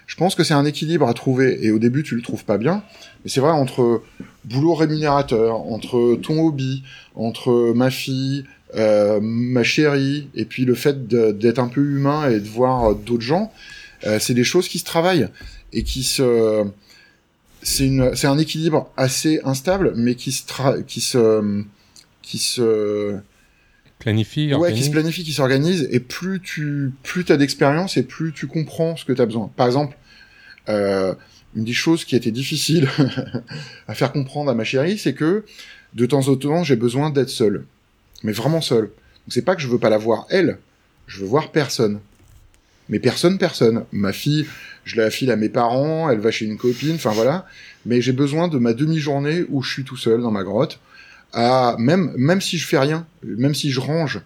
Je 0.09 0.17
pense 0.17 0.35
que 0.35 0.43
c'est 0.43 0.55
un 0.55 0.65
équilibre 0.65 1.07
à 1.07 1.13
trouver, 1.13 1.65
et 1.65 1.71
au 1.71 1.79
début 1.79 2.03
tu 2.03 2.17
le 2.17 2.23
trouves 2.23 2.45
pas 2.45 2.57
bien, 2.57 2.83
mais 3.23 3.31
c'est 3.31 3.41
vrai 3.41 3.53
entre 3.53 4.03
boulot 4.47 4.75
rémunérateur, 4.75 5.61
entre 5.71 6.19
ton 6.23 6.41
hobby, 6.41 6.83
entre 7.15 7.75
ma 7.75 7.91
fille, 7.91 8.45
euh, 8.75 9.21
ma 9.23 9.63
chérie, 9.63 10.29
et 10.35 10.47
puis 10.47 10.65
le 10.65 10.75
fait 10.75 11.07
d'être 11.07 11.59
un 11.59 11.69
peu 11.69 11.83
humain 11.83 12.31
et 12.31 12.41
de 12.41 12.49
voir 12.49 12.95
d'autres 12.95 13.23
gens, 13.23 13.53
euh, 14.07 14.19
c'est 14.19 14.33
des 14.33 14.45
choses 14.45 14.67
qui 14.67 14.79
se 14.79 14.85
travaillent 14.85 15.29
et 15.75 15.83
qui 15.83 16.03
se 16.03 16.65
c'est 17.63 18.27
un 18.27 18.39
équilibre 18.39 18.91
assez 18.97 19.41
instable, 19.45 19.93
mais 19.95 20.15
qui 20.15 20.33
se 20.33 20.81
qui 20.83 21.03
se 21.03 21.63
qui 22.23 22.39
se 22.39 23.19
planifie, 23.99 24.55
ouais, 24.55 24.73
qui 24.73 24.85
se 24.85 24.91
planifie, 24.91 25.25
qui 25.25 25.33
s'organise, 25.33 25.89
et 25.91 26.01
plus 26.01 26.41
tu 26.41 26.93
plus 27.03 27.25
as 27.31 27.37
d'expérience 27.37 27.97
et 27.97 28.03
plus 28.03 28.33
tu 28.33 28.47
comprends 28.47 28.97
ce 28.97 29.05
que 29.05 29.13
tu 29.13 29.21
as 29.21 29.27
besoin. 29.27 29.51
Par 29.57 29.67
exemple, 29.67 29.97
euh, 30.69 31.15
une 31.57 31.65
des 31.65 31.73
choses 31.73 32.05
qui 32.05 32.15
était 32.15 32.31
difficile 32.31 32.89
à 33.89 33.95
faire 33.95 34.13
comprendre 34.13 34.51
à 34.51 34.55
ma 34.55 34.65
chérie, 34.65 34.99
c'est 34.99 35.15
que 35.15 35.45
de 35.95 36.07
temps 36.07 36.29
en 36.29 36.37
temps, 36.37 36.63
j'ai 36.65 36.77
besoin 36.77 37.11
d'être 37.11 37.31
seul, 37.31 37.65
mais 38.23 38.33
vraiment 38.33 38.61
seul. 38.61 38.83
Donc 38.83 39.31
c'est 39.31 39.43
pas 39.43 39.57
que 39.57 39.63
je 39.63 39.69
veux 39.69 39.79
pas 39.79 39.91
la 39.91 39.99
voir 39.99 40.27
elle, 40.31 40.59
je 41.07 41.21
veux 41.21 41.27
voir 41.27 41.51
personne. 41.51 42.01
Mais 42.91 43.01
personne, 43.01 43.37
personne. 43.37 43.85
Ma 43.93 44.15
fille, 44.15 44.47
je 44.85 44.97
la 44.97 45.11
file 45.11 45.31
à 45.31 45.37
mes 45.37 45.51
parents, 45.51 46.09
elle 46.09 46.21
va 46.21 46.31
chez 46.31 46.47
une 46.47 46.57
copine, 46.57 46.95
enfin 46.95 47.11
voilà. 47.11 47.47
Mais 47.85 48.01
j'ai 48.01 48.13
besoin 48.13 48.49
de 48.49 48.59
ma 48.59 48.73
demi-journée 48.73 49.45
où 49.51 49.63
je 49.63 49.71
suis 49.71 49.85
tout 49.85 49.97
seul 49.97 50.23
dans 50.23 50.31
ma 50.31 50.43
grotte 50.43 50.81
même 51.35 52.13
même 52.17 52.41
si 52.41 52.59
je 52.59 52.67
fais 52.67 52.79
rien, 52.79 53.07
même 53.23 53.55
si 53.55 53.71
je 53.71 53.81
range. 53.81 54.21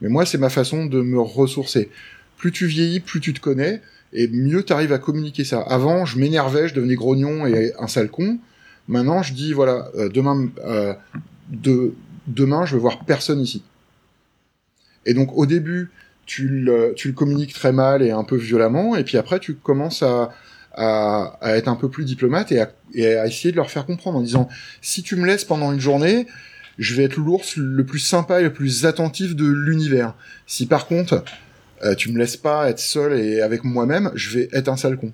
Mais 0.00 0.08
moi, 0.08 0.26
c'est 0.26 0.38
ma 0.38 0.50
façon 0.50 0.86
de 0.86 1.00
me 1.00 1.20
ressourcer. 1.20 1.90
Plus 2.36 2.52
tu 2.52 2.66
vieillis, 2.66 3.00
plus 3.00 3.20
tu 3.20 3.32
te 3.34 3.40
connais, 3.40 3.82
et 4.12 4.28
mieux 4.28 4.62
tu 4.62 4.72
arrives 4.72 4.92
à 4.92 4.98
communiquer 4.98 5.44
ça. 5.44 5.60
Avant, 5.60 6.04
je 6.04 6.18
m'énervais, 6.18 6.68
je 6.68 6.74
devenais 6.74 6.94
grognon 6.94 7.46
et 7.46 7.72
un 7.78 7.88
sale 7.88 8.10
con. 8.10 8.38
Maintenant, 8.86 9.22
je 9.22 9.34
dis 9.34 9.52
voilà, 9.52 9.90
euh, 9.96 10.08
demain, 10.08 10.48
euh, 10.64 10.94
de, 11.48 11.94
demain, 12.26 12.64
je 12.64 12.74
veux 12.74 12.80
voir 12.80 13.04
personne 13.04 13.40
ici. 13.40 13.62
Et 15.04 15.14
donc, 15.14 15.36
au 15.36 15.46
début, 15.46 15.90
tu 16.26 16.48
le, 16.48 16.92
tu 16.96 17.08
le 17.08 17.14
communiques 17.14 17.54
très 17.54 17.72
mal 17.72 18.02
et 18.02 18.10
un 18.10 18.24
peu 18.24 18.36
violemment, 18.36 18.96
et 18.96 19.04
puis 19.04 19.16
après, 19.16 19.40
tu 19.40 19.54
commences 19.54 20.02
à, 20.02 20.32
à, 20.78 21.38
être 21.56 21.68
un 21.68 21.74
peu 21.74 21.88
plus 21.88 22.04
diplomate 22.04 22.52
et 22.52 22.60
à, 22.60 23.26
essayer 23.26 23.50
de 23.50 23.56
leur 23.56 23.70
faire 23.70 23.84
comprendre 23.84 24.18
en 24.18 24.22
disant 24.22 24.48
si 24.80 25.02
tu 25.02 25.16
me 25.16 25.26
laisses 25.26 25.44
pendant 25.44 25.72
une 25.72 25.80
journée, 25.80 26.26
je 26.78 26.94
vais 26.94 27.04
être 27.04 27.16
l'ours 27.16 27.56
le 27.56 27.84
plus 27.84 27.98
sympa 27.98 28.40
et 28.40 28.44
le 28.44 28.52
plus 28.52 28.86
attentif 28.86 29.34
de 29.34 29.46
l'univers. 29.46 30.14
Si 30.46 30.66
par 30.66 30.86
contre, 30.86 31.24
euh, 31.84 31.94
tu 31.94 32.12
me 32.12 32.18
laisses 32.18 32.36
pas 32.36 32.70
être 32.70 32.78
seul 32.78 33.18
et 33.18 33.40
avec 33.40 33.64
moi-même, 33.64 34.12
je 34.14 34.38
vais 34.38 34.48
être 34.52 34.68
un 34.68 34.76
sale 34.76 34.96
con. 34.96 35.12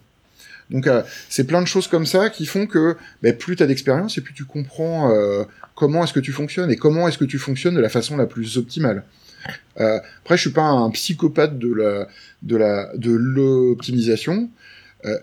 Donc 0.71 0.87
euh, 0.87 1.03
c'est 1.29 1.45
plein 1.45 1.63
de 1.63 1.67
choses 1.67 1.89
comme 1.89 2.07
ça 2.07 2.29
qui 2.29 2.47
font 2.47 2.67
que 2.67 2.97
ben, 3.23 3.37
plus 3.37 3.57
tu 3.57 3.63
as 3.63 3.67
d'expérience 3.67 4.19
et 4.19 4.21
plus 4.21 4.35
tu 4.35 4.45
comprends 4.45 5.11
euh, 5.11 5.45
comment 5.75 6.05
est-ce 6.05 6.13
que 6.13 6.21
tu 6.21 6.33
fonctionnes 6.33 6.71
et 6.71 6.77
comment 6.77 7.09
est-ce 7.09 7.19
que 7.19 7.25
tu 7.25 7.39
fonctionnes 7.39 7.75
de 7.75 7.81
la 7.81 7.89
façon 7.91 8.17
la 8.17 8.27
plus 8.27 8.59
optimale. 8.59 9.05
après, 9.77 10.37
je 10.37 10.43
suis 10.43 10.51
pas 10.51 10.63
un 10.63 10.91
psychopathe 10.91 11.59
de 11.59 11.73
la 11.73 12.09
de 12.43 12.57
la 12.57 12.95
de 12.97 13.13
l'optimisation. 13.13 14.51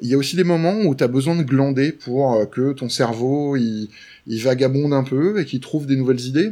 Il 0.02 0.10
y 0.10 0.14
a 0.14 0.18
aussi 0.18 0.36
des 0.36 0.44
moments 0.44 0.82
où 0.82 0.94
tu 0.94 1.04
as 1.04 1.08
besoin 1.08 1.36
de 1.36 1.42
glander 1.42 1.92
pour 1.92 2.48
que 2.52 2.74
ton 2.74 2.88
cerveau 2.88 3.56
il, 3.56 3.90
il 4.28 4.42
vagabonde 4.44 4.94
un 4.94 5.04
peu 5.04 5.40
et 5.40 5.46
qu'il 5.46 5.60
trouve 5.60 5.88
des 5.88 5.96
nouvelles 5.96 6.22
idées. 6.22 6.52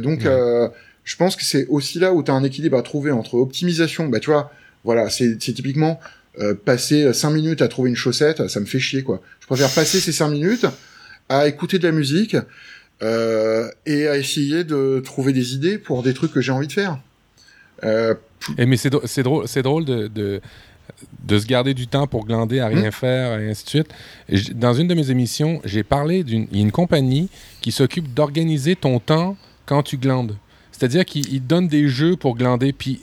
donc 0.00 0.26
je 1.04 1.16
pense 1.16 1.36
que 1.36 1.44
c'est 1.44 1.66
aussi 1.68 1.98
là 1.98 2.12
où 2.12 2.22
tu 2.22 2.30
as 2.30 2.34
un 2.34 2.44
équilibre 2.44 2.76
à 2.76 2.82
trouver 2.82 3.10
entre 3.10 3.34
optimisation, 3.34 4.08
bah 4.08 4.20
tu 4.20 4.30
vois, 4.30 4.52
voilà, 4.84 5.10
c'est 5.10 5.36
typiquement 5.38 6.00
euh, 6.38 6.54
passer 6.54 7.12
5 7.12 7.30
minutes 7.30 7.62
à 7.62 7.68
trouver 7.68 7.90
une 7.90 7.96
chaussette, 7.96 8.46
ça 8.48 8.60
me 8.60 8.64
fait 8.64 8.78
chier 8.78 9.02
quoi. 9.02 9.20
Je 9.40 9.46
préfère 9.46 9.70
passer 9.70 9.98
ces 9.98 10.12
5 10.12 10.28
minutes 10.28 10.66
à 11.28 11.48
écouter 11.48 11.78
de 11.78 11.86
la 11.86 11.92
musique 11.92 12.36
euh, 13.02 13.68
et 13.86 14.06
à 14.06 14.16
essayer 14.16 14.62
de 14.62 15.00
trouver 15.04 15.32
des 15.32 15.54
idées 15.54 15.78
pour 15.78 16.02
des 16.02 16.14
trucs 16.14 16.32
que 16.32 16.40
j'ai 16.40 16.52
envie 16.52 16.68
de 16.68 16.72
faire. 16.72 16.98
Euh, 17.82 18.14
et 18.56 18.66
mais 18.66 18.76
c'est 18.76 18.90
drôle, 18.90 19.48
c'est 19.48 19.62
drôle 19.62 19.84
de, 19.84 20.06
de 20.06 20.40
se 21.38 21.46
garder 21.46 21.74
du 21.74 21.86
temps 21.86 22.06
pour 22.06 22.24
glander, 22.26 22.60
à 22.60 22.66
rien 22.68 22.88
Hmm. 22.88 22.92
faire, 22.92 23.38
et 23.40 23.50
ainsi 23.50 23.64
de 23.64 23.68
suite. 23.70 23.88
J- 24.28 24.52
dans 24.54 24.72
une 24.74 24.88
de 24.88 24.94
mes 24.94 25.10
émissions, 25.10 25.60
j'ai 25.64 25.82
parlé 25.82 26.24
d'une 26.24 26.46
une 26.52 26.70
compagnie 26.72 27.28
qui 27.60 27.72
s'occupe 27.72 28.12
d'organiser 28.14 28.76
ton 28.76 28.98
temps 29.00 29.36
quand 29.66 29.82
tu 29.82 29.96
glandes. 29.96 30.36
C'est-à-dire 30.72 31.04
qu'ils 31.04 31.30
ils 31.32 31.46
donnent 31.46 31.68
des 31.68 31.88
jeux 31.88 32.16
pour 32.16 32.36
glander. 32.36 32.72
Puis 32.72 33.00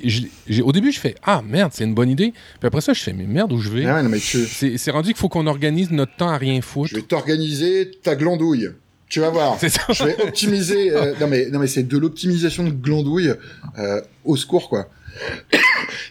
au 0.64 0.72
début, 0.72 0.91
je 0.91 0.99
fais 0.99 1.14
Ah 1.23 1.43
merde, 1.47 1.72
c'est 1.76 1.84
une 1.84 1.93
bonne 1.93 2.09
idée. 2.09 2.34
Puis 2.59 2.68
après 2.68 2.81
ça, 2.81 2.93
je 2.93 3.01
fais 3.03 3.14
Mais 3.14 3.26
merde, 3.27 3.53
où 3.53 3.59
je 3.59 3.69
vais? 3.69 3.85
Ah 3.85 4.01
ouais, 4.01 4.19
tu- 4.19 4.77
C'est 4.77 4.91
rendu 4.91 5.09
qu'il 5.09 5.18
faut 5.18 5.30
qu'on 5.30 5.45
organise 5.45 5.91
notre 5.91 6.15
temps 6.15 6.30
à 6.30 6.38
rien 6.38 6.59
foutre. 6.61 6.89
je 6.89 6.95
vais 6.95 7.01
t'organiser 7.03 7.91
ta 8.01 8.15
glandouille. 8.15 8.69
Tu 9.09 9.19
vas 9.19 9.30
voir. 9.30 9.57
Ça. 9.59 9.69
Je 9.93 10.03
vais 10.03 10.22
optimiser. 10.23 10.91
euh, 10.91 11.14
non 11.22 11.27
mais 11.27 11.49
non 11.51 11.59
mais 11.59 11.68
c'est 11.68 11.84
de 11.84 11.97
l'optimisation 11.97 12.64
de 12.65 12.72
glandouille 12.72 13.31
euh, 13.77 14.01
au 14.26 14.35
secours 14.35 14.68
quoi. 14.69 14.89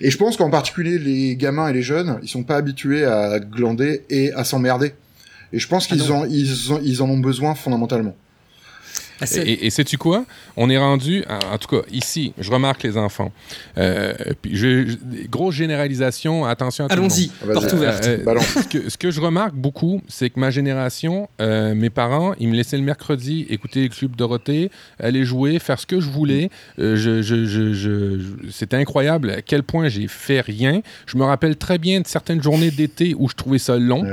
Et 0.00 0.10
je 0.10 0.18
pense 0.18 0.36
qu'en 0.36 0.50
particulier 0.50 0.98
les 0.98 1.36
gamins 1.36 1.68
et 1.68 1.72
les 1.72 1.82
jeunes, 1.82 2.18
ils 2.22 2.28
sont 2.28 2.42
pas 2.42 2.56
habitués 2.56 3.04
à 3.04 3.38
glander 3.38 4.04
et 4.10 4.32
à 4.32 4.44
s'emmerder. 4.44 4.94
Et 5.52 5.58
je 5.58 5.68
pense 5.68 5.88
Ah 5.90 5.94
qu'ils 5.94 6.02
ils 6.30 6.78
ils 6.82 7.02
en 7.02 7.08
ont 7.08 7.18
besoin 7.18 7.54
fondamentalement. 7.54 8.14
Ah, 9.20 9.24
Et, 9.44 9.66
et 9.66 9.70
sais-tu 9.70 9.96
quoi? 9.98 10.24
On 10.56 10.68
est 10.68 10.78
rendu, 10.78 11.24
en, 11.28 11.54
en 11.54 11.58
tout 11.58 11.68
cas, 11.68 11.82
ici, 11.90 12.32
je 12.38 12.50
remarque 12.50 12.82
les 12.82 12.96
enfants. 12.96 13.32
Euh, 13.78 14.12
puis 14.42 14.56
je, 14.56 14.86
je- 14.88 15.26
grosse 15.28 15.54
généralisation, 15.54 16.44
attention 16.44 16.84
à 16.84 16.88
tout 16.88 16.96
le 16.96 17.02
monde. 17.02 17.10
Allons-y, 17.12 17.30
Ah, 17.42 17.52
porte 17.52 17.72
ouverte. 17.72 18.06
Euh, 18.06 18.18
ce, 18.40 18.68
que, 18.68 18.90
ce 18.90 18.98
que 18.98 19.10
je 19.10 19.20
remarque 19.20 19.54
beaucoup, 19.54 20.00
c'est 20.08 20.30
que 20.30 20.38
ma 20.40 20.50
génération, 20.50 21.28
euh, 21.40 21.74
mes 21.74 21.90
parents, 21.90 22.34
ils 22.38 22.48
me 22.48 22.54
laissaient 22.54 22.76
le 22.76 22.82
mercredi 22.82 23.46
écouter 23.48 23.82
le 23.84 23.88
Club 23.88 24.16
Dorothée, 24.16 24.70
aller 24.98 25.24
jouer, 25.24 25.58
faire 25.58 25.78
ce 25.80 25.86
que 25.86 26.00
je 26.00 26.08
voulais. 26.10 26.50
Euh, 26.78 26.96
je, 26.96 27.22
je- 27.22 27.46
je- 27.46 27.72
je- 27.72 28.18
je- 28.18 28.50
C'était 28.50 28.76
incroyable 28.76 29.30
à 29.30 29.42
quel 29.42 29.62
point 29.62 29.88
j'ai 29.88 30.08
fait 30.08 30.40
rien. 30.40 30.82
Je 31.06 31.16
me 31.16 31.24
rappelle 31.24 31.56
très 31.56 31.78
bien 31.78 32.00
de 32.00 32.06
certaines 32.06 32.42
journées 32.42 32.70
d'été 32.70 33.14
où 33.18 33.28
je 33.28 33.34
trouvais 33.34 33.58
ça 33.58 33.76
long. 33.78 34.04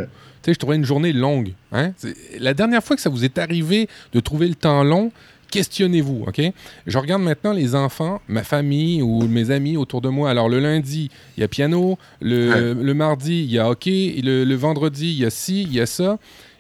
Sais, 0.46 0.54
je 0.54 0.60
trouvais 0.60 0.76
une 0.76 0.86
journée 0.86 1.14
longue. 1.14 1.54
Hein? 1.72 1.94
La 2.40 2.54
dernière 2.54 2.84
fois 2.84 2.96
que 2.96 3.02
ça 3.02 3.10
vous 3.10 3.24
est 3.24 3.38
arrivé 3.38 3.88
de 4.12 4.20
trouver 4.20 4.48
le 4.48 4.56
temps 4.56 4.84
long, 4.84 5.12
questionnez-vous, 5.52 6.26
OK? 6.28 6.42
Je 6.88 6.98
regarde 6.98 7.22
maintenant 7.22 7.54
les 7.54 7.76
enfants, 7.76 8.20
ma 8.28 8.44
famille 8.44 9.02
ou 9.02 9.28
mes 9.28 9.52
amis 9.52 9.78
autour 9.78 10.02
de 10.02 10.10
moi. 10.10 10.30
Alors, 10.30 10.50
le 10.50 10.60
lundi, 10.60 11.10
il 11.38 11.42
y 11.42 11.44
a 11.44 11.48
piano. 11.48 11.98
Le, 12.22 12.74
le 12.74 12.94
mardi, 12.94 13.44
il 13.44 13.52
y 13.52 13.60
a 13.60 13.70
hockey. 13.70 14.20
Le, 14.24 14.44
le 14.44 14.56
vendredi, 14.56 15.12
il 15.12 15.20
y 15.20 15.26
a 15.26 15.30
ci, 15.30 15.62
il 15.62 15.74
y 15.74 15.80
a 15.80 15.86
ça. 15.86 16.18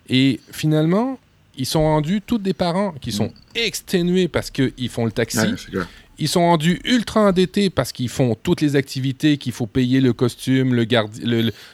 Et 0.10 0.39
finalement, 0.51 1.18
ils 1.57 1.65
sont 1.65 1.81
rendus 1.81 2.22
tous 2.26 2.38
des 2.38 2.53
parents 2.53 2.93
qui 3.01 3.11
sont 3.11 3.31
exténués 3.55 4.27
parce 4.27 4.49
qu'ils 4.49 4.89
font 4.89 5.05
le 5.05 5.11
taxi. 5.11 5.39
Ouais. 5.39 5.84
Ils 6.19 6.27
sont 6.27 6.41
rendus 6.41 6.80
ultra 6.85 7.22
endettés 7.22 7.69
parce 7.69 7.91
qu'ils 7.91 8.10
font 8.10 8.35
toutes 8.41 8.61
les 8.61 8.76
activités, 8.76 9.38
qu'il 9.38 9.52
faut 9.52 9.65
payer 9.65 9.99
le 9.99 10.14
costume, 10.14 10.73
le 10.76 10.85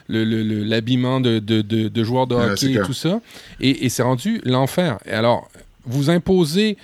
l'habillement 0.07 1.19
de, 1.19 1.39
de, 1.39 1.61
de- 1.61 2.03
joueurs 2.03 2.27
de 2.27 2.35
hockey 2.35 2.71
et 2.71 2.85
tout 2.85 2.93
ça. 2.93 3.21
Et, 3.59 3.85
et 3.85 3.89
c'est 3.89 4.03
rendu 4.03 4.41
l'enfer. 4.45 4.97
Et 5.05 5.11
alors, 5.11 5.49
vous 5.85 6.09
imposez. 6.09 6.77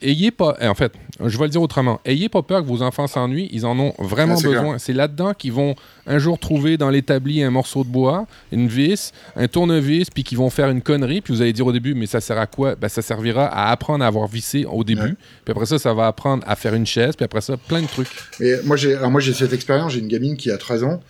Ayez 0.00 0.30
pas. 0.30 0.56
En 0.62 0.74
fait, 0.74 0.92
je 1.24 1.36
vais 1.36 1.44
le 1.44 1.50
dire 1.50 1.62
autrement. 1.62 2.00
Ayez 2.04 2.28
pas 2.28 2.42
peur 2.42 2.62
que 2.62 2.66
vos 2.68 2.82
enfants 2.82 3.06
s'ennuient. 3.06 3.48
Ils 3.50 3.66
en 3.66 3.78
ont 3.78 3.94
vraiment 3.98 4.34
besoin. 4.40 4.78
C'est 4.78 4.92
là-dedans 4.92 5.34
qu'ils 5.34 5.52
vont 5.52 5.74
un 6.06 6.18
jour 6.18 6.38
trouver 6.38 6.76
dans 6.76 6.88
l'établi 6.88 7.42
un 7.42 7.50
morceau 7.50 7.82
de 7.82 7.88
bois, 7.88 8.26
une 8.52 8.68
vis, 8.68 9.12
un 9.34 9.48
tournevis, 9.48 10.10
puis 10.10 10.22
qu'ils 10.22 10.38
vont 10.38 10.50
faire 10.50 10.70
une 10.70 10.82
connerie. 10.82 11.20
Puis 11.20 11.34
vous 11.34 11.42
allez 11.42 11.52
dire 11.52 11.66
au 11.66 11.72
début, 11.72 11.94
mais 11.94 12.06
ça 12.06 12.20
sert 12.20 12.38
à 12.38 12.46
quoi? 12.46 12.76
Ben, 12.76 12.88
Ça 12.88 13.02
servira 13.02 13.46
à 13.46 13.70
apprendre 13.70 14.04
à 14.04 14.06
avoir 14.06 14.28
vissé 14.28 14.64
au 14.64 14.84
début. 14.84 15.02
Ouais. 15.02 15.14
Puis 15.44 15.52
après 15.52 15.66
ça, 15.66 15.78
ça 15.78 15.92
va 15.92 16.06
apprendre 16.06 16.44
à 16.46 16.54
faire 16.54 16.74
une 16.74 16.86
chaise. 16.86 17.16
Puis 17.16 17.24
après 17.24 17.40
ça, 17.40 17.56
plein 17.56 17.82
de 17.82 17.88
trucs. 17.88 18.08
Mais 18.38 18.62
moi 18.64 18.76
j'ai 18.76 18.96
moi 19.08 19.20
j'ai 19.20 19.34
cette 19.34 19.52
expérience, 19.52 19.92
j'ai 19.92 20.00
une 20.00 20.08
gamine 20.08 20.36
qui 20.36 20.50
a 20.50 20.58
13 20.58 20.84
ans 20.84 21.00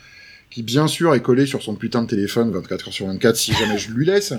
qui 0.51 0.63
bien 0.63 0.87
sûr 0.87 1.15
est 1.15 1.21
collée 1.21 1.47
sur 1.47 1.63
son 1.63 1.75
putain 1.75 2.03
de 2.03 2.09
téléphone 2.09 2.51
24 2.53 2.89
heures 2.89 2.95
sur 2.95 3.07
24 3.07 3.37
si 3.37 3.53
jamais 3.53 3.79
je 3.79 3.91
lui 3.91 4.07
laisse. 4.07 4.33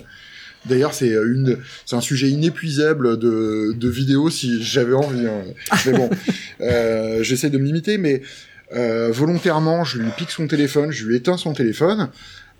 D'ailleurs, 0.66 0.94
c'est 0.94 1.10
une, 1.10 1.58
c'est 1.86 1.96
un 1.96 2.02
sujet 2.02 2.30
inépuisable 2.30 3.18
de, 3.18 3.74
de 3.76 3.90
vidéos 3.90 4.30
si 4.30 4.62
j'avais 4.62 4.94
envie. 4.94 5.26
hein. 5.26 5.44
Mais 5.86 5.94
bon, 5.94 6.10
euh, 6.62 7.24
j'essaie 7.24 7.50
de 7.50 7.58
me 7.58 7.66
limiter, 7.66 7.98
mais 7.98 8.22
euh, 8.76 9.10
volontairement, 9.12 9.84
je 9.84 10.00
lui 10.00 10.10
pique 10.18 10.32
son 10.32 10.48
téléphone, 10.48 10.92
je 10.92 11.06
lui 11.06 11.16
éteins 11.16 11.38
son 11.38 11.54
téléphone. 11.54 12.10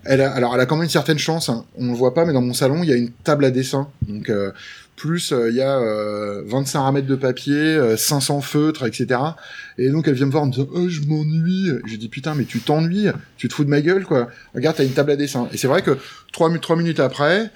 Elle 0.04 0.22
a, 0.22 0.32
alors, 0.32 0.54
elle 0.54 0.60
a 0.60 0.66
quand 0.66 0.76
même 0.76 0.84
une 0.84 0.90
certaine 0.90 1.18
chance. 1.18 1.50
hein. 1.50 1.66
On 1.76 1.84
ne 1.84 1.90
le 1.90 1.96
voit 1.96 2.14
pas, 2.14 2.24
mais 2.24 2.32
dans 2.32 2.40
mon 2.40 2.54
salon, 2.54 2.82
il 2.82 2.88
y 2.88 2.92
a 2.92 2.96
une 2.96 3.10
table 3.10 3.44
à 3.44 3.50
dessin. 3.50 3.88
Donc, 4.08 4.30
euh, 4.30 4.50
plus 4.96 5.32
euh, 5.32 5.48
il 5.50 5.56
y 5.56 5.62
a 5.62 5.78
euh, 5.78 6.42
25 6.46 6.86
à 6.86 6.92
mètres 6.92 7.06
de 7.06 7.14
papier, 7.16 7.54
euh, 7.54 7.96
500 7.96 8.40
feutres, 8.42 8.84
etc. 8.86 9.18
Et 9.78 9.88
donc 9.88 10.06
elle 10.06 10.12
vient 10.14 10.26
me 10.26 10.30
voir 10.30 10.42
en 10.42 10.46
me 10.46 10.52
disant 10.52 10.68
oh, 10.74 10.88
je 10.90 11.00
m'ennuie. 11.02 11.70
J'ai 11.86 11.96
dit 11.96 12.10
putain 12.10 12.34
mais 12.34 12.44
tu 12.44 12.60
t'ennuies, 12.60 13.08
tu 13.38 13.48
te 13.48 13.54
fous 13.54 13.64
de 13.64 13.70
ma 13.70 13.80
gueule 13.80 14.04
quoi. 14.04 14.28
Regarde 14.54 14.76
t'as 14.76 14.84
une 14.84 14.92
table 14.92 15.12
à 15.12 15.16
dessin. 15.16 15.48
Et 15.54 15.56
c'est 15.56 15.68
vrai 15.68 15.80
que 15.80 15.96
trois 16.32 16.76
minutes 16.76 17.00
après, 17.00 17.50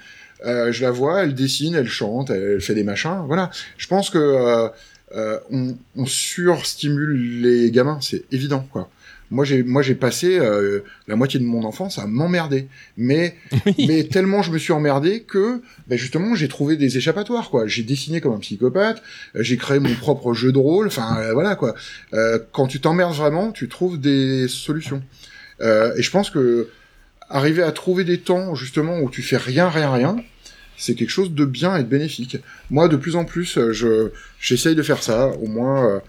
euh, 0.45 0.71
je 0.71 0.81
la 0.83 0.91
vois, 0.91 1.23
elle 1.23 1.33
dessine, 1.33 1.75
elle 1.75 1.87
chante, 1.87 2.29
elle 2.29 2.61
fait 2.61 2.75
des 2.75 2.83
machins. 2.83 3.23
Voilà. 3.27 3.49
Je 3.77 3.87
pense 3.87 4.09
que 4.09 4.17
euh, 4.17 4.69
euh, 5.15 5.39
on, 5.51 5.77
on 5.95 6.05
surstimule 6.05 7.41
les 7.41 7.71
gamins, 7.71 7.99
c'est 8.01 8.23
évident 8.31 8.67
quoi. 8.71 8.89
Moi 9.31 9.43
j'ai 9.43 9.63
moi 9.63 9.81
j'ai 9.81 9.95
passé 9.95 10.37
euh, 10.37 10.81
la 11.07 11.15
moitié 11.15 11.39
de 11.39 11.45
mon 11.45 11.63
enfance 11.63 11.97
à 11.97 12.05
m'emmerder, 12.05 12.67
mais 12.95 13.35
mais 13.87 14.03
tellement 14.03 14.41
je 14.43 14.51
me 14.51 14.57
suis 14.57 14.73
emmerdé 14.73 15.21
que 15.21 15.61
ben 15.87 15.97
justement 15.97 16.35
j'ai 16.35 16.47
trouvé 16.47 16.77
des 16.77 16.97
échappatoires 16.97 17.49
quoi. 17.49 17.65
J'ai 17.65 17.83
dessiné 17.83 18.21
comme 18.21 18.33
un 18.33 18.39
psychopathe, 18.39 19.01
euh, 19.35 19.41
j'ai 19.41 19.57
créé 19.57 19.79
mon 19.79 19.93
propre 19.95 20.33
jeu 20.33 20.51
de 20.51 20.57
rôle, 20.57 20.87
enfin 20.87 21.17
euh, 21.17 21.33
voilà 21.33 21.55
quoi. 21.55 21.75
Quand 22.51 22.67
tu 22.67 22.79
t'emmerdes 22.79 23.15
vraiment, 23.15 23.51
tu 23.51 23.67
trouves 23.67 23.99
des 23.99 24.47
solutions. 24.47 25.01
Et 25.61 26.01
je 26.01 26.11
pense 26.11 26.29
que 26.29 26.69
arriver 27.29 27.63
à 27.63 27.71
trouver 27.71 28.03
des 28.03 28.19
temps 28.19 28.55
justement 28.55 28.99
où 28.99 29.09
tu 29.09 29.21
fais 29.21 29.37
rien 29.37 29.69
rien 29.69 29.91
rien, 29.91 30.17
c'est 30.77 30.95
quelque 30.95 31.09
chose 31.09 31.31
de 31.31 31.45
bien 31.45 31.75
et 31.77 31.83
de 31.83 31.87
bénéfique. 31.87 32.37
Moi 32.69 32.87
de 32.87 32.95
plus 32.97 33.15
en 33.15 33.25
plus, 33.25 33.57
euh, 33.57 33.71
je 33.71 34.09
j'essaye 34.39 34.75
de 34.75 34.83
faire 34.83 35.01
ça 35.03 35.29
au 35.41 35.47
moins. 35.47 35.89
euh, 35.89 35.99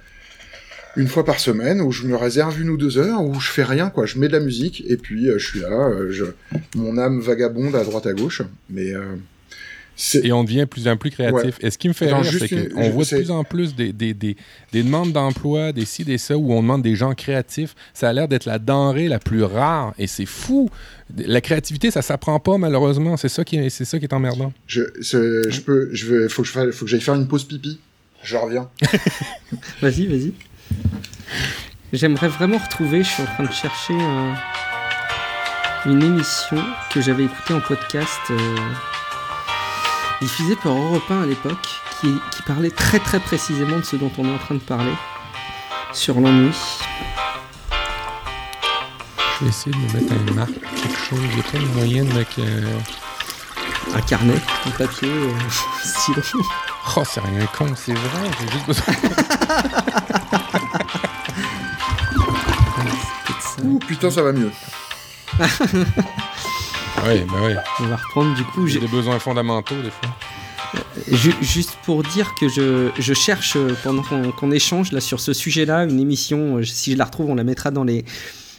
une 0.99 1.09
fois 1.09 1.27
par 1.27 1.39
semaine 1.41 1.83
où 1.83 1.93
je 1.93 2.07
me 2.07 2.17
réserve 2.17 2.59
une 2.59 2.71
ou 2.71 2.79
deux 2.79 2.97
heures 2.97 3.23
où 3.23 3.39
je 3.39 3.51
fais 3.51 3.65
rien 3.65 3.91
quoi 3.91 4.07
je 4.07 4.19
mets 4.19 4.29
de 4.29 4.33
la 4.33 4.41
musique 4.41 4.83
et 4.89 4.97
puis 4.97 5.29
euh, 5.29 5.39
je 5.39 5.47
suis 5.47 5.61
là 5.61 5.91
je 6.09 6.25
mon 6.75 6.97
âme 6.97 7.21
vagabonde 7.21 7.77
à 7.77 7.85
droite 7.85 8.07
à 8.07 8.15
gauche 8.15 8.41
mais 8.71 8.95
Et 10.23 10.33
on 10.33 10.45
devient 10.45 10.61
de 10.61 10.65
plus 10.67 10.87
en 10.89 10.97
plus 10.97 11.11
créatif. 11.11 11.57
Et 11.61 11.71
ce 11.71 11.79
qui 11.79 11.89
me 11.89 11.95
fait 11.95 12.09
Attends, 12.09 12.21
rire, 12.21 12.33
c'est 12.39 12.69
qu'on 12.71 12.91
voit 12.91 13.05
de 13.05 13.09
plus 13.17 13.31
en 13.31 13.45
plus 13.45 13.75
des, 13.75 13.93
des, 13.93 14.13
des, 14.13 14.37
des 14.73 14.83
demandes 14.83 15.13
d'emploi, 15.13 15.73
des 15.73 15.87
ci, 15.87 16.05
des 16.05 16.19
ça, 16.19 16.37
où 16.37 16.53
on 16.53 16.61
demande 16.61 16.83
des 16.83 16.95
gens 16.97 17.15
créatifs. 17.15 17.75
Ça 17.95 18.09
a 18.11 18.13
l'air 18.13 18.29
d'être 18.29 18.45
la 18.45 18.59
denrée 18.59 19.09
la 19.09 19.19
plus 19.19 19.43
rare. 19.43 19.95
Et 19.99 20.07
c'est 20.07 20.27
fou. 20.27 20.69
La 21.17 21.41
créativité, 21.41 21.91
ça 21.91 22.03
s'apprend 22.03 22.39
pas, 22.41 22.59
malheureusement. 22.59 23.17
C'est 23.17 23.29
ça 23.31 23.43
qui 23.45 23.57
est, 23.57 23.71
c'est 23.71 23.85
ça 23.87 23.99
qui 23.99 24.05
est 24.05 24.13
emmerdant. 24.13 24.53
je 24.67 24.83
c'est- 25.01 25.51
je 25.51 25.61
peux 25.63 25.89
je 25.93 26.07
vais 26.07 26.29
faut 26.29 26.43
que 26.43 26.49
je 26.49 26.53
fasse- 26.53 26.75
faut 26.75 26.85
que 26.85 26.91
j'aille 26.91 27.01
faire 27.01 27.15
une 27.15 27.27
pause 27.29 27.45
pipi 27.45 27.79
je 28.23 28.37
reviens 28.37 28.69
Vas-y, 29.81 30.07
vas-y. 30.07 30.33
J'aimerais 31.93 32.29
vraiment 32.29 32.59
retrouver, 32.59 33.03
je 33.03 33.09
suis 33.09 33.23
en 33.23 33.27
train 33.27 33.45
de 33.45 33.53
chercher 33.53 33.95
euh, 33.95 34.33
une 35.87 36.03
émission 36.03 36.59
que 36.93 37.01
j'avais 37.01 37.25
écoutée 37.25 37.55
en 37.55 37.61
podcast, 37.61 38.19
euh, 38.31 38.57
diffusée 40.21 40.57
par 40.57 40.73
Europe 40.73 41.03
1 41.11 41.23
à 41.23 41.27
l'époque, 41.27 41.67
qui, 42.01 42.09
qui 42.33 42.43
parlait 42.43 42.71
très 42.71 42.99
très 42.99 43.21
précisément 43.21 43.79
de 43.79 43.85
ce 43.85 43.97
dont 43.97 44.11
on 44.19 44.25
est 44.27 44.35
en 44.35 44.39
train 44.39 44.55
de 44.55 44.61
parler, 44.61 44.93
sur 45.93 46.21
l'ennui. 46.21 46.53
Je 49.39 49.45
vais 49.45 49.51
essayer 49.51 49.73
de 49.73 49.77
me 49.81 49.93
mettre 50.01 50.13
un 50.13 50.33
marque, 50.35 50.53
quelque 50.53 50.99
chose. 51.11 51.19
Il 51.33 51.37
y 51.37 51.41
a 51.41 51.43
pas 51.43 51.59
une 51.59 51.73
moyenne 51.75 52.11
avec. 52.13 52.39
euh, 52.39 52.79
Un 53.95 54.01
carnet, 54.01 54.41
un 54.67 54.71
papier, 54.71 55.09
euh, 55.11 55.31
stylo. 55.85 56.23
Oh, 56.97 57.03
c'est 57.05 57.21
rien 57.21 57.47
con, 57.57 57.67
c'est 57.77 57.93
vrai. 57.93 58.31
J'ai 58.41 58.49
juste 58.53 58.67
besoin. 58.67 58.95
Ouh, 63.65 63.79
putain 63.79 64.11
ça 64.11 64.23
va 64.23 64.33
mieux 64.33 64.51
oui, 67.07 67.21
bah 67.29 67.39
oui. 67.43 67.53
On 67.81 67.85
va 67.87 67.97
reprendre 67.97 68.35
du 68.35 68.45
coup. 68.45 68.67
J'ai 68.67 68.81
des 68.81 68.87
besoins 68.89 69.19
fondamentaux, 69.19 69.75
des 69.83 69.91
fois. 69.91 70.09
Ju- 71.11 71.35
juste 71.41 71.77
pour 71.85 72.03
dire 72.03 72.35
que 72.41 72.49
je, 72.49 72.91
je 72.99 73.15
cherche, 73.15 73.57
euh, 73.57 73.75
pendant 73.85 74.03
qu'on 74.03 74.33
qu'on 74.33 74.51
échange 74.51 74.93
là 74.93 75.01
sur 75.01 75.21
ce 75.21 75.33
sujet-là, 75.33 75.85
une 75.85 76.01
émission, 76.01 76.57
euh, 76.57 76.65
si 76.65 76.93
je 76.93 76.97
la 76.99 77.05
retrouve, 77.05 77.31
on 77.31 77.35
la 77.35 77.45
mettra 77.45 77.71
dans 77.71 77.85
les, 77.85 78.05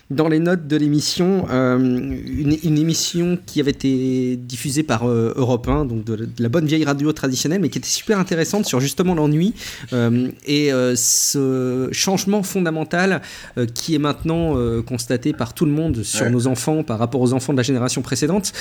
dans 0.10 0.30
les 0.30 0.40
notes 0.40 0.68
de 0.68 0.78
l'émission, 0.78 1.46
euh, 1.52 1.78
une, 1.78 2.58
une 2.64 2.78
émission 2.78 3.38
qui 3.46 3.60
avait 3.60 3.72
été 3.72 4.38
diffusée 4.38 4.84
par 4.84 5.04
euh, 5.08 5.34
Europe 5.36 5.68
1, 5.68 5.84
donc 5.86 6.06
de, 6.06 6.16
de 6.16 6.30
la 6.40 6.48
bonne 6.48 6.66
vieille 6.66 6.86
radio 6.86 7.12
traditionnelle, 7.12 7.60
mais 7.60 7.70
qui 7.70 7.78
était 7.78 7.90
super 7.90 8.18
intéressante 8.18 8.66
sur 8.66 8.80
justement 8.80 9.16
l'ennui 9.16 9.54
euh, 9.92 10.30
et 10.46 10.72
euh, 10.72 10.96
ce 10.96 11.90
changement 11.92 12.42
fondamental 12.44 13.22
qui 13.74 13.96
est 13.96 14.00
maintenant 14.00 14.56
constaté 14.84 15.34
par 15.34 15.54
tout 15.54 15.66
le 15.66 15.72
monde 15.72 16.04
sur 16.04 16.26
Ouais. 16.26 16.32
nos 16.32 16.48
enfants 16.48 16.84
par 16.84 17.00
rapport 17.00 17.22
aux 17.22 17.34
enfants 17.34 17.54
de 17.54 17.58
la 17.58 17.64
génération 17.64 18.02
précédente, 18.02 18.54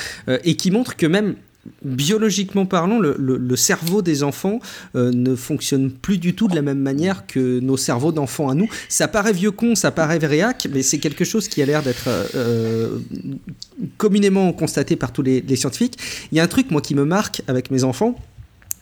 et 0.44 0.56
qui 0.56 0.70
montre 0.70 0.96
que 0.96 1.06
même 1.06 1.36
biologiquement 1.84 2.66
parlant, 2.66 2.98
le, 2.98 3.56
cerveau 3.56 4.02
des 4.02 4.22
enfants 4.22 4.60
euh, 4.94 5.10
ne 5.12 5.34
fonctionne 5.34 5.90
plus 5.90 6.18
du 6.18 6.34
tout 6.34 6.46
de 6.48 6.54
la 6.54 6.62
même 6.62 6.78
manière 6.78 7.26
que 7.26 7.60
nos 7.60 7.76
cerveaux 7.76 8.12
d'enfants 8.12 8.48
à 8.48 8.54
nous. 8.54 8.68
Ça 8.88 9.08
paraît 9.08 9.32
vieux 9.32 9.50
con, 9.50 9.74
ça 9.74 9.90
paraît 9.90 10.18
réac, 10.18 10.68
mais 10.72 10.82
c'est 10.82 10.98
quelque 10.98 11.24
chose 11.24 11.48
qui 11.48 11.62
a 11.62 11.66
l'air 11.66 11.82
d'être 11.82 12.08
euh, 12.34 12.98
communément 13.96 14.52
constaté 14.52 14.96
par 14.96 15.12
tous 15.12 15.22
les, 15.22 15.40
les 15.40 15.56
scientifiques. 15.56 15.98
Il 16.32 16.38
y 16.38 16.40
a 16.40 16.44
un 16.44 16.48
truc, 16.48 16.70
moi, 16.70 16.80
qui 16.80 16.94
me 16.94 17.04
marque 17.04 17.42
avec 17.48 17.70
mes 17.70 17.84
enfants 17.84 18.16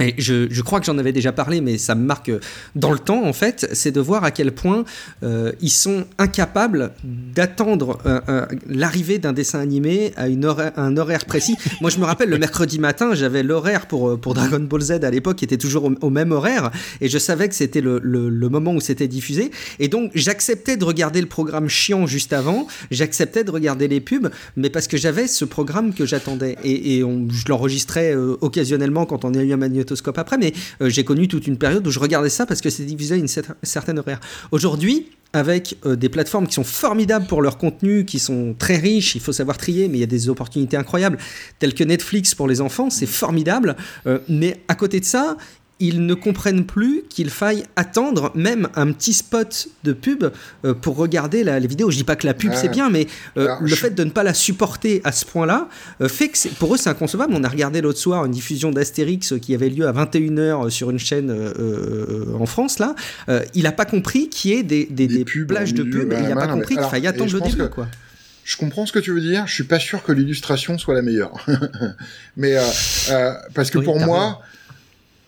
je, 0.01 0.61
crois 0.63 0.81
que 0.81 0.87
j'en 0.87 0.99
avais 0.99 1.13
déjà 1.13 1.33
parlé, 1.33 1.61
mais 1.61 1.79
ça 1.79 1.95
me 1.95 2.05
marque 2.05 2.31
dans 2.75 2.93
le 2.93 2.99
temps, 2.99 3.25
en 3.25 3.33
fait, 3.33 3.69
c'est 3.73 3.93
de 3.93 4.01
voir 4.01 4.25
à 4.25 4.31
quel 4.31 4.53
point 4.53 4.85
euh, 5.23 5.53
ils 5.61 5.71
sont 5.71 6.05
incapables 6.19 6.93
d'attendre 7.05 7.99
euh, 8.07 8.21
euh, 8.29 8.47
l'arrivée 8.69 9.19
d'un 9.19 9.33
dessin 9.33 9.61
animé 9.61 10.13
à 10.17 10.29
une 10.29 10.45
horaire, 10.45 10.73
un 10.77 10.97
horaire 10.97 11.25
précis. 11.25 11.57
Moi, 11.81 11.91
je 11.91 11.99
me 11.99 12.05
rappelle, 12.05 12.29
le 12.29 12.39
mercredi 12.39 12.79
matin, 12.79 13.15
j'avais 13.15 13.43
l'horaire 13.43 13.87
pour, 13.87 14.19
pour 14.19 14.35
Dragon 14.35 14.61
Ball 14.61 14.81
Z 14.81 14.91
à 15.05 15.11
l'époque, 15.11 15.37
qui 15.37 15.45
était 15.45 15.59
toujours 15.59 15.91
au, 16.01 16.11
même 16.11 16.33
horaire, 16.33 16.71
et 17.01 17.09
je 17.09 17.19
savais 17.19 17.49
que 17.49 17.55
c'était 17.55 17.81
le, 17.81 17.99
le, 18.03 18.49
moment 18.49 18.75
où 18.75 18.81
c'était 18.81 19.09
diffusé. 19.09 19.51
Et 19.79 19.89
donc, 19.89 20.11
j'acceptais 20.15 20.77
de 20.77 20.85
regarder 20.85 21.21
le 21.21 21.27
programme 21.27 21.69
chiant 21.69 22.07
juste 22.07 22.33
avant, 22.33 22.67
j'acceptais 22.91 23.45
de 23.45 23.51
regarder 23.51 23.89
les 23.89 24.01
pubs, 24.01 24.29
mais 24.57 24.71
parce 24.71 24.87
que 24.87 24.97
j'avais 24.97 25.27
ce 25.27 25.45
programme 25.45 25.95
que 25.95 26.05
j'attendais. 26.07 26.57
Et, 26.63 26.99
et 26.99 27.01
je 27.01 27.49
l'enregistrais 27.49 28.15
occasionnellement 28.15 29.07
quand 29.07 29.25
on 29.25 29.35
a 29.35 29.43
eu 29.43 29.53
un 29.53 29.63
magnéto 29.85 30.11
après, 30.17 30.39
mais 30.39 30.53
euh, 30.81 30.89
j'ai 30.89 31.05
connu 31.05 31.29
toute 31.29 31.47
une 31.47 31.59
période 31.59 31.87
où 31.87 31.91
je 31.91 31.99
regardais 31.99 32.31
ça 32.31 32.47
parce 32.47 32.61
que 32.61 32.71
c'était 32.71 32.91
diffusé 32.91 33.15
à 33.15 33.19
une 33.19 33.29
certaine 33.63 33.99
horaire. 33.99 34.21
Aujourd'hui, 34.51 35.09
avec 35.33 35.77
euh, 35.85 35.97
des 35.97 36.09
plateformes 36.09 36.47
qui 36.47 36.55
sont 36.55 36.65
formidables 36.65 37.27
pour 37.27 37.43
leur 37.43 37.59
contenu, 37.59 38.05
qui 38.05 38.19
sont 38.19 38.55
très 38.59 38.77
riches, 38.77 39.15
il 39.17 39.21
faut 39.21 39.33
savoir 39.33 39.59
trier, 39.59 39.89
mais 39.89 39.99
il 39.99 40.01
y 40.01 40.05
a 40.05 40.07
des 40.07 40.29
opportunités 40.29 40.77
incroyables, 40.77 41.19
telles 41.59 41.75
que 41.75 41.85
Netflix 41.85 42.35
pour 42.35 42.47
les 42.47 42.61
enfants, 42.61 42.89
c'est 42.89 43.07
formidable. 43.07 43.77
Euh, 44.07 44.21
mais 44.29 44.61
à 44.69 44.75
côté 44.75 45.01
de 45.01 45.05
ça, 45.05 45.37
ils 45.81 46.07
ne 46.07 46.15
comprennent 46.15 46.65
plus 46.65 47.03
qu'il 47.09 47.31
faille 47.31 47.65
attendre 47.75 48.31
même 48.35 48.69
un 48.77 48.93
petit 48.93 49.13
spot 49.13 49.69
de 49.83 49.93
pub 49.93 50.25
euh, 50.65 50.73
pour 50.73 50.97
regarder 50.97 51.43
la, 51.43 51.59
les 51.59 51.67
vidéos. 51.67 51.91
Je 51.91 51.97
dis 51.97 52.05
pas 52.05 52.17
que 52.17 52.27
la 52.27 52.35
pub 52.35 52.53
c'est 52.55 52.69
bien, 52.69 52.91
mais 52.91 53.07
euh, 53.37 53.49
le 53.61 53.75
fait 53.75 53.91
de 53.91 54.05
ne 54.05 54.11
pas 54.11 54.23
la 54.23 54.35
supporter 54.35 55.01
à 55.05 55.11
ce 55.11 55.25
point-là 55.25 55.69
euh, 56.01 56.09
fait 56.09 56.29
que 56.29 56.49
pour 56.59 56.75
eux 56.75 56.77
c'est 56.77 56.91
inconcevable. 56.91 57.35
On 57.37 57.43
a 57.43 57.49
regardé 57.49 57.81
l'autre 57.81 57.99
soir 57.99 58.25
une 58.25 58.33
diffusion 58.33 58.71
d'Astérix 58.71 59.35
qui 59.41 59.55
avait 59.55 59.69
lieu 59.69 59.87
à 59.87 59.93
21h 59.93 60.71
sur 60.71 60.91
une 60.91 60.99
chaîne 60.99 61.35
en 62.39 62.47
France 62.47 62.79
là. 62.79 62.95
il 63.55 63.65
n'a 63.65 63.73
pas 63.73 63.85
compris 63.85 64.29
qu'il 64.29 64.53
y 64.53 64.55
ait 64.55 64.63
des, 64.63 64.87
des, 64.87 65.25
plages 65.47 65.75
de 65.75 65.83
pub. 65.83 66.13
il 66.17 66.29
n'a 66.29 66.35
pas 66.35 66.49
compris 66.49 66.77
qu'il 66.77 66.85
faille 66.85 67.07
attendre 67.07 67.33
le 67.33 67.41
début 67.41 67.69
quoi. 67.69 67.89
Je 68.45 68.59
comprends 68.59 68.85
ce 68.85 68.93
que 68.93 68.99
tu 68.99 69.11
veux 69.11 69.23
dire. 69.23 69.47
Je 69.47 69.55
suis 69.55 69.65
pas 69.65 69.79
sûr 69.79 70.03
que 70.03 70.13
l'illustration 70.13 70.77
soit 70.77 70.95
la 70.95 71.01
meilleure, 71.01 71.47
mais 72.37 72.57
parce 73.55 73.71
que 73.71 73.79
pour 73.79 73.99
moi. 73.99 74.41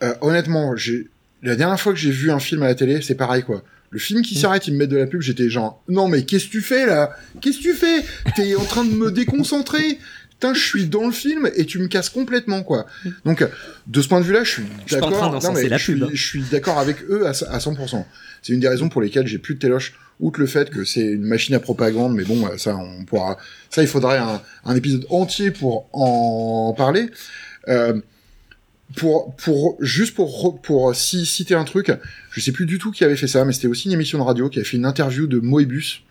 Euh, 0.03 0.15
honnêtement, 0.21 0.77
j'ai 0.77 1.09
la 1.43 1.57
dernière 1.57 1.81
fois 1.81 1.93
que 1.93 1.99
j'ai 1.99 2.11
vu 2.11 2.31
un 2.31 2.39
film 2.39 2.63
à 2.63 2.67
la 2.67 2.75
télé, 2.75 3.01
c'est 3.03 3.15
pareil 3.15 3.43
quoi. 3.43 3.63
Le 3.91 3.99
film 3.99 4.23
qui 4.23 4.37
mm. 4.37 4.41
s'arrête, 4.41 4.67
il 4.67 4.75
me 4.75 4.79
met 4.79 4.87
de 4.87 4.97
la 4.97 5.07
pub, 5.07 5.21
j'étais 5.21 5.49
genre 5.49 5.83
non 5.89 6.09
mais 6.09 6.25
qu'est-ce 6.25 6.47
que 6.47 6.51
tu 6.51 6.61
fais 6.61 6.87
là? 6.87 7.17
Qu'est-ce 7.41 7.59
que 7.59 7.63
tu 7.63 7.75
fais? 7.75 8.05
T'es 8.35 8.55
en 8.57 8.65
train 8.65 8.85
de 8.85 8.91
me 8.91 9.11
déconcentrer? 9.11 9.99
Putain, 10.31 10.53
je 10.53 10.63
suis 10.63 10.87
dans 10.87 11.07
le 11.07 11.13
film 11.13 11.49
et 11.57 11.65
tu 11.65 11.79
me 11.79 11.87
casses 11.87 12.11
complètement 12.11 12.63
quoi. 12.63 12.87
Mm. 13.05 13.11
Donc 13.25 13.49
de 13.87 14.03
ce 14.03 14.09
point 14.09 14.21
de 14.21 14.27
vue-là, 14.27 14.45
je 14.45 14.51
suis 14.51 14.65
d'accord. 14.91 15.41
Je 15.41 15.77
suis, 15.79 16.03
je 16.13 16.27
suis 16.27 16.43
d'accord 16.51 16.79
avec 16.79 17.03
eux 17.09 17.27
à, 17.27 17.31
à 17.31 17.59
100%. 17.59 18.05
C'est 18.43 18.53
une 18.53 18.61
des 18.61 18.69
raisons 18.69 18.89
pour 18.89 19.01
lesquelles 19.01 19.27
j'ai 19.27 19.39
plus 19.39 19.55
de 19.55 19.61
téloche 19.61 19.95
outre 20.21 20.41
le 20.41 20.47
fait 20.47 20.71
que 20.71 20.85
c'est 20.85 21.05
une 21.05 21.25
machine 21.25 21.55
à 21.55 21.61
propagande, 21.61 22.15
mais 22.15 22.25
bon, 22.25 22.49
ça, 22.57 22.77
on 22.77 23.05
pourra, 23.05 23.37
ça, 23.71 23.83
il 23.83 23.89
faudrait 23.89 24.19
un, 24.19 24.41
un 24.65 24.77
épisode 24.77 25.07
entier 25.11 25.51
pour 25.51 25.89
en 25.93 26.75
parler. 26.77 27.11
Euh, 27.69 28.01
pour 28.97 29.35
pour 29.37 29.77
juste 29.81 30.15
pour 30.15 30.61
pour 30.61 30.95
citer 30.97 31.55
un 31.55 31.65
truc, 31.65 31.93
je 32.33 32.41
sais 32.41 32.53
plus 32.53 32.67
du 32.67 32.79
tout 32.79 32.91
qui 32.91 33.05
avait 33.05 33.17
fait 33.17 33.29
ça, 33.29 33.45
mais 33.45 33.53
c'était 33.53 33.69
aussi 33.69 33.87
une 33.87 33.93
émission 33.95 34.19
de 34.19 34.25
radio 34.25 34.49
qui 34.49 34.59
avait 34.59 34.67
fait 34.67 34.79
une 34.79 34.87
interview 34.87 35.27
de 35.27 35.39
Moebius 35.39 36.03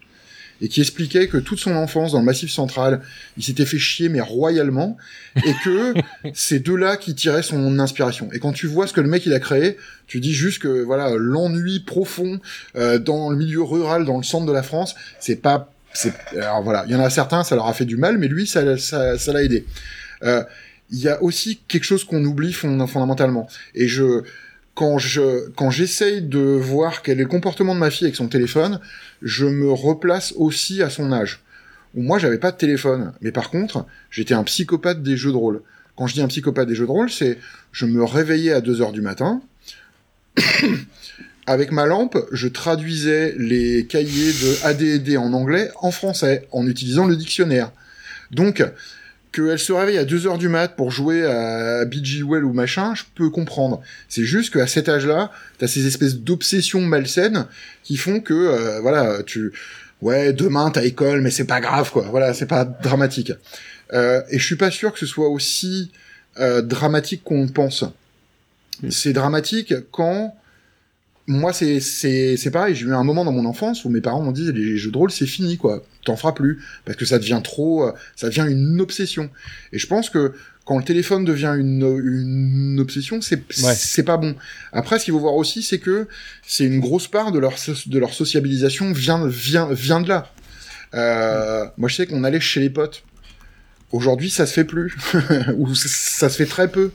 et 0.61 0.69
qui 0.69 0.79
expliquait 0.81 1.27
que 1.27 1.37
toute 1.37 1.59
son 1.59 1.75
enfance 1.75 2.13
dans 2.13 2.19
le 2.19 2.25
Massif 2.25 2.49
Central, 2.49 3.01
il 3.37 3.43
s'était 3.43 3.65
fait 3.65 3.79
chier 3.79 4.07
mais 4.07 4.21
royalement 4.21 4.97
et 5.35 5.53
que 5.65 5.93
c'est 6.33 6.59
de 6.59 6.73
là 6.73 6.95
qui 6.95 7.15
tirait 7.15 7.43
son 7.43 7.79
inspiration. 7.79 8.29
Et 8.31 8.39
quand 8.39 8.53
tu 8.53 8.67
vois 8.67 8.87
ce 8.87 8.93
que 8.93 9.01
le 9.01 9.09
mec 9.09 9.25
il 9.25 9.33
a 9.33 9.39
créé, 9.39 9.77
tu 10.07 10.19
dis 10.19 10.33
juste 10.33 10.59
que 10.59 10.83
voilà 10.83 11.09
l'ennui 11.17 11.79
profond 11.79 12.39
euh, 12.75 12.99
dans 12.99 13.31
le 13.31 13.35
milieu 13.35 13.63
rural, 13.63 14.05
dans 14.05 14.17
le 14.17 14.23
centre 14.23 14.45
de 14.45 14.53
la 14.53 14.63
France, 14.63 14.95
c'est 15.19 15.41
pas 15.41 15.71
c'est 15.91 16.13
alors 16.37 16.61
voilà, 16.61 16.83
il 16.85 16.91
y 16.91 16.95
en 16.95 16.99
a 16.99 17.09
certains 17.09 17.43
ça 17.43 17.55
leur 17.55 17.67
a 17.67 17.73
fait 17.73 17.85
du 17.85 17.97
mal, 17.97 18.19
mais 18.19 18.27
lui 18.27 18.45
ça 18.45 18.77
ça 18.77 19.17
ça 19.17 19.33
l'a 19.33 19.41
aidé. 19.41 19.65
Euh, 20.23 20.43
il 20.91 20.99
y 20.99 21.09
a 21.09 21.21
aussi 21.21 21.59
quelque 21.67 21.83
chose 21.83 22.03
qu'on 22.03 22.23
oublie 22.23 22.53
fondamentalement. 22.53 23.47
Et 23.73 23.87
je, 23.87 24.23
quand 24.75 24.97
je, 24.97 25.49
quand 25.55 25.71
j'essaye 25.71 26.21
de 26.21 26.39
voir 26.39 27.01
quel 27.01 27.19
est 27.19 27.23
le 27.23 27.29
comportement 27.29 27.73
de 27.73 27.79
ma 27.79 27.89
fille 27.89 28.05
avec 28.05 28.15
son 28.15 28.27
téléphone, 28.27 28.79
je 29.21 29.45
me 29.45 29.71
replace 29.71 30.33
aussi 30.35 30.83
à 30.83 30.89
son 30.89 31.11
âge. 31.11 31.41
Moi, 31.95 32.19
j'avais 32.19 32.37
pas 32.37 32.51
de 32.51 32.57
téléphone, 32.57 33.13
mais 33.21 33.31
par 33.31 33.49
contre, 33.49 33.85
j'étais 34.11 34.33
un 34.33 34.43
psychopathe 34.43 35.01
des 35.01 35.15
jeux 35.15 35.31
de 35.31 35.37
rôle. 35.37 35.61
Quand 35.95 36.07
je 36.07 36.13
dis 36.13 36.21
un 36.21 36.27
psychopathe 36.27 36.67
des 36.67 36.75
jeux 36.75 36.85
de 36.85 36.91
rôle, 36.91 37.09
c'est 37.09 37.39
je 37.71 37.85
me 37.85 38.03
réveillais 38.03 38.51
à 38.51 38.59
2 38.59 38.81
heures 38.81 38.91
du 38.91 39.01
matin. 39.01 39.41
Avec 41.47 41.71
ma 41.71 41.85
lampe, 41.85 42.17
je 42.31 42.47
traduisais 42.47 43.33
les 43.37 43.85
cahiers 43.85 44.33
de 44.33 44.65
AD&D 44.65 45.15
en 45.15 45.31
anglais 45.31 45.71
en 45.79 45.91
français 45.91 46.47
en 46.51 46.67
utilisant 46.67 47.05
le 47.05 47.15
dictionnaire. 47.15 47.71
Donc, 48.31 48.63
qu'elle 49.35 49.59
se 49.59 49.73
réveille 49.73 49.97
à 49.97 50.05
2 50.05 50.27
heures 50.27 50.37
du 50.37 50.47
mat 50.47 50.75
pour 50.75 50.91
jouer 50.91 51.25
à 51.25 51.83
BG 51.85 52.23
Well 52.23 52.45
ou 52.45 52.53
machin, 52.53 52.95
je 52.95 53.03
peux 53.15 53.29
comprendre. 53.29 53.81
C'est 54.07 54.23
juste 54.23 54.53
qu'à 54.53 54.65
cet 54.65 54.87
âge-là, 54.87 55.31
t'as 55.57 55.67
ces 55.67 55.85
espèces 55.85 56.15
d'obsessions 56.15 56.81
malsaines 56.81 57.45
qui 57.83 57.97
font 57.97 58.21
que, 58.21 58.33
euh, 58.33 58.79
voilà, 58.79 59.23
tu, 59.23 59.51
ouais, 60.01 60.31
demain 60.31 60.71
t'as 60.71 60.85
école, 60.85 61.21
mais 61.21 61.31
c'est 61.31 61.45
pas 61.45 61.59
grave, 61.59 61.91
quoi. 61.91 62.07
Voilà, 62.09 62.33
c'est 62.33 62.45
pas 62.45 62.63
dramatique. 62.63 63.33
Euh, 63.93 64.21
et 64.29 64.39
je 64.39 64.45
suis 64.45 64.55
pas 64.55 64.71
sûr 64.71 64.93
que 64.93 64.99
ce 64.99 65.05
soit 65.05 65.27
aussi 65.27 65.91
euh, 66.39 66.61
dramatique 66.61 67.23
qu'on 67.23 67.47
pense. 67.47 67.83
C'est 68.89 69.13
dramatique 69.13 69.73
quand 69.91 70.35
moi 71.27 71.53
c'est 71.53 71.79
c'est 71.79 72.37
c'est 72.37 72.51
pareil. 72.51 72.75
J'ai 72.75 72.85
eu 72.85 72.93
un 72.93 73.03
moment 73.03 73.25
dans 73.25 73.31
mon 73.31 73.45
enfance 73.45 73.83
où 73.85 73.89
mes 73.89 74.01
parents 74.01 74.21
m'ont 74.21 74.31
dit 74.31 74.51
les 74.51 74.77
jeux 74.77 74.91
de 74.91 74.97
rôle 74.97 75.11
c'est 75.11 75.25
fini 75.25 75.57
quoi. 75.57 75.83
T'en 76.03 76.15
feras 76.15 76.33
plus. 76.33 76.63
Parce 76.85 76.97
que 76.97 77.05
ça 77.05 77.17
devient 77.17 77.41
trop 77.43 77.87
euh, 77.87 77.93
ça 78.15 78.29
devient 78.29 78.45
une 78.49 78.79
obsession. 78.79 79.29
Et 79.71 79.79
je 79.79 79.87
pense 79.87 80.09
que 80.09 80.33
quand 80.65 80.77
le 80.77 80.83
téléphone 80.83 81.25
devient 81.25 81.55
une, 81.57 81.83
une 82.03 82.79
obsession 82.79 83.21
c'est 83.21 83.41
c'est 83.51 84.03
pas 84.03 84.17
bon. 84.17 84.35
Après 84.71 84.99
ce 84.99 85.05
qu'il 85.05 85.13
faut 85.13 85.19
voir 85.19 85.35
aussi 85.35 85.63
c'est 85.63 85.79
que 85.79 86.07
c'est 86.45 86.65
une 86.65 86.79
grosse 86.79 87.07
part 87.07 87.31
de 87.31 87.39
leur 87.39 87.55
de 87.87 87.99
leur 87.99 88.13
sociabilisation 88.13 88.91
vient 88.91 89.27
vient 89.27 89.73
vient 89.73 90.01
de 90.01 90.09
là. 90.09 90.31
Euh, 90.93 91.65
moi 91.77 91.89
je 91.89 91.95
sais 91.95 92.05
qu'on 92.05 92.23
allait 92.23 92.39
chez 92.39 92.59
les 92.59 92.69
potes. 92.69 93.03
Aujourd'hui 93.91 94.29
ça 94.29 94.45
se 94.45 94.53
fait 94.53 94.63
plus. 94.63 94.95
Ou 95.57 95.73
ça 95.73 96.29
se 96.29 96.35
fait 96.35 96.45
très 96.45 96.67
peu 96.67 96.91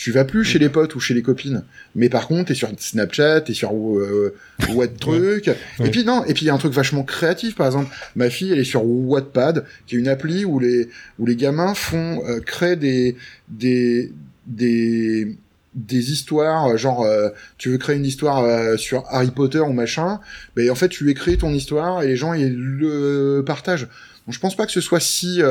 tu 0.00 0.12
vas 0.12 0.24
plus 0.24 0.44
chez 0.44 0.58
les 0.58 0.70
potes 0.70 0.94
ou 0.94 1.00
chez 1.00 1.12
les 1.12 1.20
copines, 1.20 1.62
mais 1.94 2.08
par 2.08 2.26
contre 2.26 2.48
t'es 2.48 2.54
sur 2.54 2.70
Snapchat, 2.78 3.42
t'es 3.42 3.52
sur 3.52 3.70
euh, 3.74 4.34
what 4.70 4.86
truc. 4.98 5.48
Et 5.78 5.90
puis 5.90 6.06
non, 6.06 6.24
et 6.24 6.32
puis 6.32 6.44
il 6.44 6.46
y 6.46 6.48
a 6.48 6.54
un 6.54 6.58
truc 6.58 6.72
vachement 6.72 7.02
créatif. 7.02 7.54
Par 7.54 7.66
exemple, 7.66 7.94
ma 8.16 8.30
fille 8.30 8.50
elle 8.50 8.58
est 8.58 8.64
sur 8.64 8.82
Wattpad, 8.82 9.66
qui 9.86 9.96
est 9.96 9.98
une 9.98 10.08
appli 10.08 10.46
où 10.46 10.58
les 10.58 10.88
où 11.18 11.26
les 11.26 11.36
gamins 11.36 11.74
font 11.74 12.22
euh, 12.26 12.40
créer 12.40 12.76
des 12.76 13.14
des 13.50 14.10
des 14.46 15.36
des 15.74 16.12
histoires 16.12 16.78
genre 16.78 17.04
euh, 17.04 17.28
tu 17.58 17.68
veux 17.68 17.76
créer 17.76 17.96
une 17.96 18.06
histoire 18.06 18.42
euh, 18.42 18.78
sur 18.78 19.04
Harry 19.10 19.30
Potter 19.30 19.60
ou 19.60 19.74
machin 19.74 20.18
ben 20.56 20.70
en 20.70 20.74
fait 20.74 20.88
tu 20.88 21.10
écris 21.10 21.36
ton 21.36 21.52
histoire 21.52 22.02
et 22.02 22.06
les 22.06 22.16
gens 22.16 22.32
ils 22.32 22.56
le 22.56 23.42
partagent. 23.44 23.86
Donc 24.26 24.34
je 24.34 24.40
pense 24.40 24.56
pas 24.56 24.64
que 24.64 24.72
ce 24.72 24.80
soit 24.80 25.00
si 25.00 25.42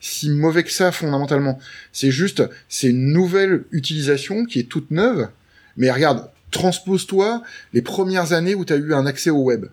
si 0.00 0.30
mauvais 0.30 0.64
que 0.64 0.72
ça 0.72 0.92
fondamentalement. 0.92 1.58
C'est 1.92 2.10
juste, 2.10 2.42
c'est 2.68 2.88
une 2.88 3.12
nouvelle 3.12 3.64
utilisation 3.70 4.44
qui 4.44 4.58
est 4.58 4.64
toute 4.68 4.90
neuve. 4.90 5.28
Mais 5.76 5.90
regarde, 5.90 6.28
transpose-toi 6.50 7.42
les 7.72 7.82
premières 7.82 8.32
années 8.32 8.54
où 8.54 8.64
tu 8.64 8.72
as 8.72 8.76
eu 8.76 8.94
un 8.94 9.06
accès 9.06 9.30
au 9.30 9.42
web. 9.42 9.66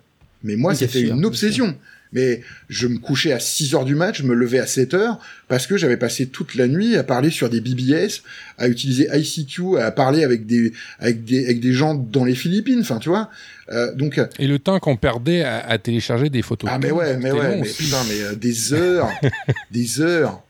Mais 0.43 0.55
moi, 0.55 0.75
c'était 0.75 1.01
une 1.01 1.25
obsession 1.25 1.77
mais 2.13 2.41
je 2.69 2.88
me 2.88 2.97
couchais 2.97 3.31
à 3.31 3.39
6 3.39 3.75
heures 3.75 3.85
du 3.85 3.95
match, 3.95 4.19
je 4.19 4.23
me 4.23 4.34
levais 4.34 4.59
à 4.59 4.67
7 4.67 4.93
heures 4.93 5.19
parce 5.47 5.67
que 5.67 5.77
j'avais 5.77 5.97
passé 5.97 6.27
toute 6.27 6.55
la 6.55 6.67
nuit 6.67 6.95
à 6.95 7.03
parler 7.03 7.29
sur 7.29 7.49
des 7.49 7.61
BBS, 7.61 8.21
à 8.57 8.67
utiliser 8.67 9.07
ICQ, 9.13 9.77
à 9.79 9.91
parler 9.91 10.23
avec 10.23 10.45
des 10.45 10.73
avec 10.99 11.23
des 11.23 11.45
avec 11.45 11.59
des 11.59 11.73
gens 11.73 11.95
dans 11.95 12.25
les 12.25 12.35
Philippines, 12.35 12.79
enfin 12.81 12.99
tu 12.99 13.09
vois. 13.09 13.29
Euh, 13.69 13.93
donc 13.93 14.19
et 14.39 14.47
le 14.47 14.59
temps 14.59 14.79
qu'on 14.79 14.95
perdait 14.95 15.43
à, 15.43 15.77
télécharger 15.77 16.29
des 16.29 16.41
photos. 16.41 16.69
Ah 16.73 16.79
mais 16.79 16.91
ouais, 16.91 17.17
mais 17.17 17.31
ouais, 17.31 17.57
mais 17.57 17.67
putain, 17.67 18.03
mais 18.07 18.21
euh, 18.21 18.35
des 18.35 18.73
heures, 18.73 19.09
des 19.71 20.01
heures. 20.01 20.41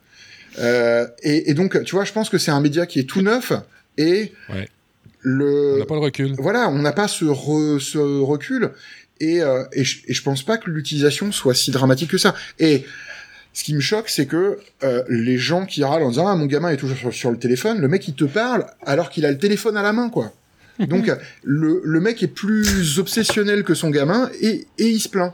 Euh, 0.60 1.08
et, 1.22 1.52
et, 1.52 1.54
donc 1.54 1.84
tu 1.84 1.96
vois, 1.96 2.04
je 2.04 2.14
pense 2.14 2.30
que 2.30 2.38
c'est 2.38 2.52
un 2.52 2.62
média 2.62 2.86
qui 2.86 3.00
est 3.00 3.04
tout 3.04 3.22
neuf 3.22 3.54
et 3.98 4.34
ouais. 4.50 4.68
le. 5.22 5.76
On 5.76 5.80
n'a 5.80 5.86
pas 5.86 5.96
le 5.96 6.02
recul. 6.02 6.36
Voilà, 6.38 6.70
on 6.70 6.80
n'a 6.80 6.94
pas 6.94 7.08
ce, 7.08 7.26
ce 7.80 8.20
recul 8.22 8.72
et, 9.20 9.42
euh, 9.42 9.64
et, 9.74 9.84
je, 9.84 10.00
et, 10.08 10.14
je, 10.14 10.24
pense 10.24 10.44
pas 10.44 10.58
que 10.58 10.70
l'utilisation 10.70 11.32
soit 11.32 11.54
si 11.54 11.72
dramatique 11.72 12.12
que 12.12 12.18
ça. 12.18 12.36
Et 12.60 12.86
ce 13.54 13.64
qui 13.64 13.74
me 13.74 13.80
choque, 13.80 14.10
c'est 14.10 14.26
que 14.26 14.60
euh, 14.84 15.04
les 15.10 15.38
gens 15.38 15.66
qui 15.66 15.84
râlent 15.84 16.04
en 16.04 16.10
disant 16.10 16.28
ah 16.28 16.36
mon 16.36 16.46
gamin 16.46 16.70
est 16.70 16.78
toujours 16.78 17.14
sur, 17.14 17.32
le 17.32 17.38
téléphone, 17.38 17.80
le 17.80 17.88
mec 17.88 18.08
il 18.08 18.16
te 18.16 18.26
parle 18.26 18.66
alors 18.86 19.10
qu'il 19.10 19.26
a 19.26 19.32
le 19.32 19.38
téléphone 19.38 19.78
à 19.78 19.82
la 19.82 19.94
main 19.94 20.10
quoi. 20.10 20.34
Donc 20.80 21.12
le, 21.44 21.82
le 21.84 22.00
mec 22.00 22.22
est 22.22 22.28
plus 22.28 23.00
obsessionnel 23.00 23.64
que 23.64 23.74
son 23.74 23.90
gamin 23.90 24.30
et, 24.42 24.68
et 24.78 24.90
il 24.90 25.00
se 25.00 25.10
plaint. 25.10 25.34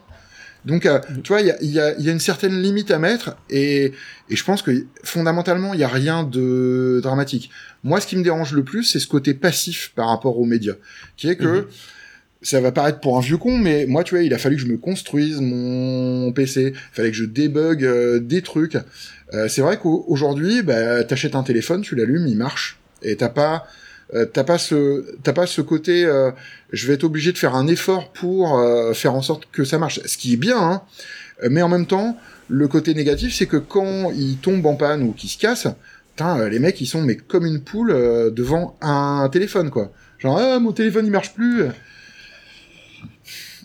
Donc, 0.65 0.85
euh, 0.85 0.99
tu 1.23 1.33
vois, 1.33 1.41
il 1.41 1.47
y 1.47 1.51
a, 1.51 1.61
y, 1.61 1.79
a, 1.79 1.99
y 1.99 2.09
a, 2.09 2.11
une 2.11 2.19
certaine 2.19 2.61
limite 2.61 2.89
à 2.91 2.99
mettre, 2.99 3.35
et, 3.49 3.91
et 4.29 4.35
je 4.35 4.43
pense 4.43 4.61
que 4.61 4.85
fondamentalement, 5.03 5.73
il 5.73 5.77
n'y 5.77 5.83
a 5.83 5.89
rien 5.89 6.23
de 6.23 7.01
dramatique. 7.03 7.49
Moi, 7.83 7.99
ce 7.99 8.07
qui 8.07 8.15
me 8.15 8.23
dérange 8.23 8.53
le 8.53 8.63
plus, 8.63 8.83
c'est 8.83 8.99
ce 8.99 9.07
côté 9.07 9.33
passif 9.33 9.91
par 9.95 10.07
rapport 10.07 10.39
aux 10.39 10.45
médias, 10.45 10.75
qui 11.17 11.27
est 11.27 11.35
que 11.35 11.61
mhm. 11.61 11.65
Ça 12.43 12.61
va 12.61 12.71
paraître 12.71 12.99
pour 12.99 13.17
un 13.17 13.21
vieux 13.21 13.37
con, 13.37 13.57
mais 13.57 13.85
moi, 13.87 14.03
tu 14.03 14.15
vois, 14.15 14.23
il 14.23 14.33
a 14.33 14.37
fallu 14.37 14.57
que 14.57 14.61
je 14.61 14.67
me 14.67 14.77
construise 14.77 15.39
mon 15.41 16.31
PC, 16.31 16.73
il 16.75 16.95
fallait 16.95 17.11
que 17.11 17.17
je 17.17 17.25
débug 17.25 17.83
euh, 17.83 18.19
des 18.19 18.41
trucs. 18.41 18.77
Euh, 19.33 19.47
c'est 19.47 19.61
vrai 19.61 19.77
qu'aujourd'hui, 19.77 20.61
bah, 20.61 21.03
t'achètes 21.03 21.35
un 21.35 21.43
téléphone, 21.43 21.81
tu 21.81 21.95
l'allumes, 21.95 22.27
il 22.27 22.37
marche, 22.37 22.77
et 23.01 23.15
t'as 23.15 23.29
pas 23.29 23.65
euh, 24.15 24.25
t'as 24.25 24.43
pas 24.43 24.57
ce 24.57 25.05
t'as 25.23 25.33
pas 25.33 25.47
ce 25.47 25.61
côté 25.61 26.05
euh, 26.05 26.29
je 26.71 26.87
vais 26.87 26.93
être 26.93 27.03
obligé 27.03 27.31
de 27.31 27.37
faire 27.37 27.55
un 27.55 27.67
effort 27.67 28.11
pour 28.11 28.59
euh, 28.59 28.93
faire 28.93 29.15
en 29.15 29.21
sorte 29.21 29.47
que 29.51 29.63
ça 29.63 29.79
marche. 29.79 30.01
Ce 30.05 30.17
qui 30.17 30.33
est 30.33 30.37
bien 30.37 30.57
hein, 30.57 30.81
mais 31.49 31.61
en 31.61 31.69
même 31.69 31.87
temps 31.87 32.17
le 32.47 32.67
côté 32.67 32.93
négatif 32.93 33.33
c'est 33.33 33.47
que 33.47 33.57
quand 33.57 34.11
il 34.11 34.37
tombe 34.37 34.65
en 34.65 34.75
panne 34.75 35.03
ou 35.03 35.13
qu'il 35.13 35.29
se 35.29 35.37
casse 35.37 35.67
les 36.19 36.59
mecs 36.59 36.79
ils 36.79 36.85
sont 36.85 37.01
mais 37.01 37.15
comme 37.15 37.45
une 37.45 37.61
poule 37.61 37.91
devant 38.33 38.77
un 38.81 39.27
téléphone 39.29 39.71
quoi. 39.71 39.91
Genre 40.19 40.37
ah, 40.37 40.59
mon 40.59 40.73
téléphone 40.73 41.05
il 41.07 41.11
marche 41.11 41.33
plus 41.33 41.63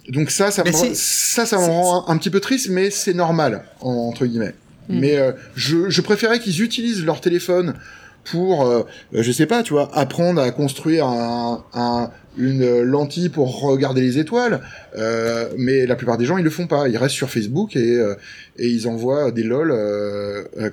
donc 0.09 0.31
ça 0.31 0.51
ça 0.51 0.65
me, 0.65 0.73
ça 0.73 1.47
ça 1.47 1.57
me 1.59 1.65
rend 1.65 2.09
un, 2.09 2.17
petit 2.17 2.31
peu 2.31 2.41
triste 2.41 2.69
mais 2.71 2.91
c'est 2.91 3.15
normal 3.15 3.65
entre 3.81 4.27
guillemets 4.27 4.55
hmm. 4.89 4.99
mais 4.99 5.19
je, 5.55 5.91
je 5.91 6.01
préférais 6.01 6.41
qu'ils 6.41 6.63
utilisent 6.63 7.05
leur 7.05 7.21
téléphone 7.21 7.75
pour, 8.31 8.67
euh, 8.67 8.83
je 9.13 9.33
sais 9.33 9.47
pas, 9.47 9.63
tu 9.63 9.73
vois, 9.73 9.91
apprendre 9.97 10.41
à 10.41 10.51
construire 10.51 11.07
un, 11.07 12.11
une 12.37 12.83
lentille 12.83 13.29
pour 13.29 13.61
regarder 13.61 14.01
les 14.01 14.19
étoiles. 14.19 14.61
Euh, 14.97 15.49
mais 15.57 15.87
la 15.87 15.97
plupart 15.97 16.19
des 16.19 16.25
gens, 16.25 16.39
ils 16.39 16.45
le 16.45 16.51
font 16.51 16.67
pas. 16.67 16.89
Ils 16.89 16.97
restent 16.97 17.15
sur 17.15 17.31
Facebook 17.31 17.77
et, 17.77 17.97
euh, 17.97 18.15
et 18.59 18.69
ils 18.69 18.89
envoient 18.89 19.31
des 19.31 19.43
lol 19.43 19.75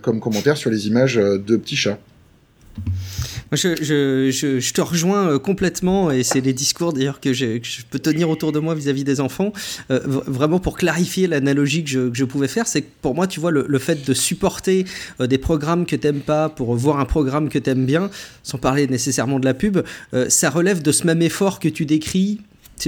comme 0.01 0.19
commentaires 0.19 0.57
sur 0.57 0.69
les 0.69 0.87
images 0.87 1.15
de 1.15 1.55
petits 1.55 1.77
chats. 1.77 1.97
Je, 3.51 3.75
je, 4.31 4.73
te 4.73 4.81
rejoins 4.81 5.29
euh, 5.29 5.39
complètement 5.39 6.11
et 6.11 6.23
c'est 6.23 6.41
les 6.41 6.53
discours 6.53 6.93
d'ailleurs 6.93 7.19
que, 7.19 7.31
je 7.33 7.59
peux 7.89 7.99
tenir 7.99 8.29
autour 8.29 8.51
de 8.51 8.59
moi 8.59 8.73
vis-à-vis 8.73 9.03
des 9.03 9.21
enfants. 9.21 9.53
Euh, 9.91 9.99
vraiment 10.05 10.59
pour 10.59 10.77
clarifier 10.77 11.27
l'analogie 11.27 11.83
que, 11.83 12.11
je, 12.11 12.23
pouvais 12.23 12.47
faire, 12.47 12.67
c'est 12.67 12.81
que 12.81 12.89
pour 13.01 13.13
moi, 13.13 13.27
tu 13.27 13.39
vois, 13.39 13.51
le, 13.51 13.79
fait 13.79 14.05
de 14.05 14.13
supporter 14.13 14.85
euh, 15.21 15.27
des 15.27 15.37
programmes 15.37 15.85
que 15.85 15.95
t'aimes 15.95 16.21
pas 16.21 16.49
pour 16.49 16.75
voir 16.75 16.99
un 16.99 17.05
programme 17.05 17.49
que 17.49 17.59
t'aimes 17.59 17.85
bien, 17.85 18.09
sans 18.41 18.57
parler 18.57 18.87
nécessairement 18.87 19.39
de 19.39 19.45
la 19.45 19.53
pub, 19.53 19.79
ça 20.29 20.49
relève 20.49 20.81
de 20.81 20.91
ce 20.91 21.05
même 21.05 21.21
effort 21.21 21.59
que 21.59 21.67
tu 21.67 21.85
décris 21.85 22.39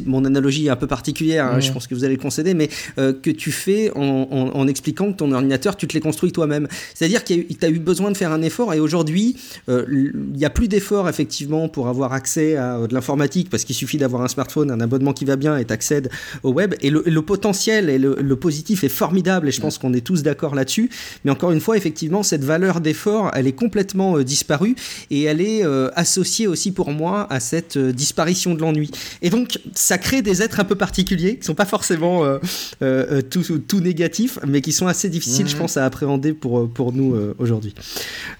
mon 0.05 0.25
analogie 0.25 0.67
est 0.67 0.69
un 0.69 0.75
peu 0.75 0.87
particulière, 0.87 1.45
hein, 1.45 1.59
je 1.59 1.71
pense 1.71 1.87
que 1.87 1.95
vous 1.95 2.03
allez 2.03 2.15
le 2.15 2.21
concéder, 2.21 2.53
mais 2.53 2.69
euh, 2.97 3.13
que 3.13 3.29
tu 3.29 3.51
fais 3.51 3.91
en, 3.95 4.67
expliquant 4.67 5.11
que 5.11 5.17
ton 5.17 5.31
ordinateur, 5.31 5.77
tu 5.77 5.87
te 5.87 5.93
l'es 5.93 5.99
construit 5.99 6.31
toi-même. 6.31 6.67
C'est-à-dire 6.93 7.23
qu'il 7.23 7.45
tu 7.47 7.65
as 7.65 7.69
eu 7.69 7.79
besoin 7.79 8.11
de 8.11 8.17
faire 8.17 8.31
un 8.31 8.41
effort 8.41 8.73
et 8.73 8.79
aujourd'hui, 8.79 9.37
euh, 9.69 9.85
il 9.89 10.37
n'y 10.37 10.45
a 10.45 10.49
plus 10.49 10.67
d'effort 10.67 11.07
effectivement 11.07 11.69
pour 11.69 11.87
avoir 11.87 12.13
accès 12.13 12.57
à 12.57 12.85
de 12.87 12.93
l'informatique 12.93 13.49
parce 13.49 13.63
qu'il 13.63 13.75
suffit 13.75 13.97
d'avoir 13.97 14.21
un 14.21 14.27
smartphone, 14.27 14.71
un 14.71 14.81
abonnement 14.81 15.13
qui 15.13 15.25
va 15.25 15.35
bien 15.35 15.57
et 15.57 15.65
t'accèdes 15.65 16.09
au 16.43 16.51
web. 16.51 16.75
Et 16.81 16.89
le, 16.89 17.21
potentiel 17.21 17.89
et 17.89 17.97
le, 17.97 18.35
positif 18.35 18.83
est 18.83 18.89
formidable 18.89 19.47
et 19.47 19.51
je 19.51 19.61
pense 19.61 19.77
qu'on 19.77 19.93
est 19.93 20.05
tous 20.05 20.21
d'accord 20.23 20.53
là-dessus. 20.53 20.89
Mais 21.23 21.31
encore 21.31 21.51
une 21.51 21.61
fois, 21.61 21.77
effectivement, 21.77 22.23
cette 22.23 22.43
valeur 22.43 22.81
d'effort, 22.81 23.31
elle 23.33 23.47
est 23.47 23.53
complètement 23.53 24.17
euh, 24.17 24.23
disparue 24.23 24.75
et 25.11 25.23
elle 25.23 25.41
est 25.41 25.63
associée 25.95 26.47
aussi 26.47 26.71
pour 26.71 26.91
moi 26.91 27.27
à 27.29 27.39
cette 27.39 27.77
disparition 27.77 28.53
de 28.53 28.61
l'ennui. 28.61 28.91
Et 29.21 29.29
donc, 29.29 29.59
ça 29.77 29.97
crée 29.97 30.21
des 30.21 30.41
êtres 30.41 30.59
un 30.59 30.63
peu 30.63 30.75
particuliers 30.75 31.37
qui 31.37 31.45
sont 31.45 31.55
pas 31.55 31.65
forcément 31.65 32.25
euh, 32.25 32.39
euh, 32.81 33.21
tout, 33.21 33.43
tout, 33.59 33.79
négatifs, 33.79 34.39
mais 34.45 34.61
qui 34.61 34.71
sont 34.71 34.87
assez 34.87 35.09
difficiles, 35.09 35.47
je 35.47 35.53
mhm. 35.53 35.61
pense, 35.61 35.77
à 35.77 35.85
appréhender 35.85 36.33
pour, 36.33 36.69
pour 36.69 36.93
nous 36.93 37.15
euh, 37.15 37.35
aujourd'hui. 37.37 37.73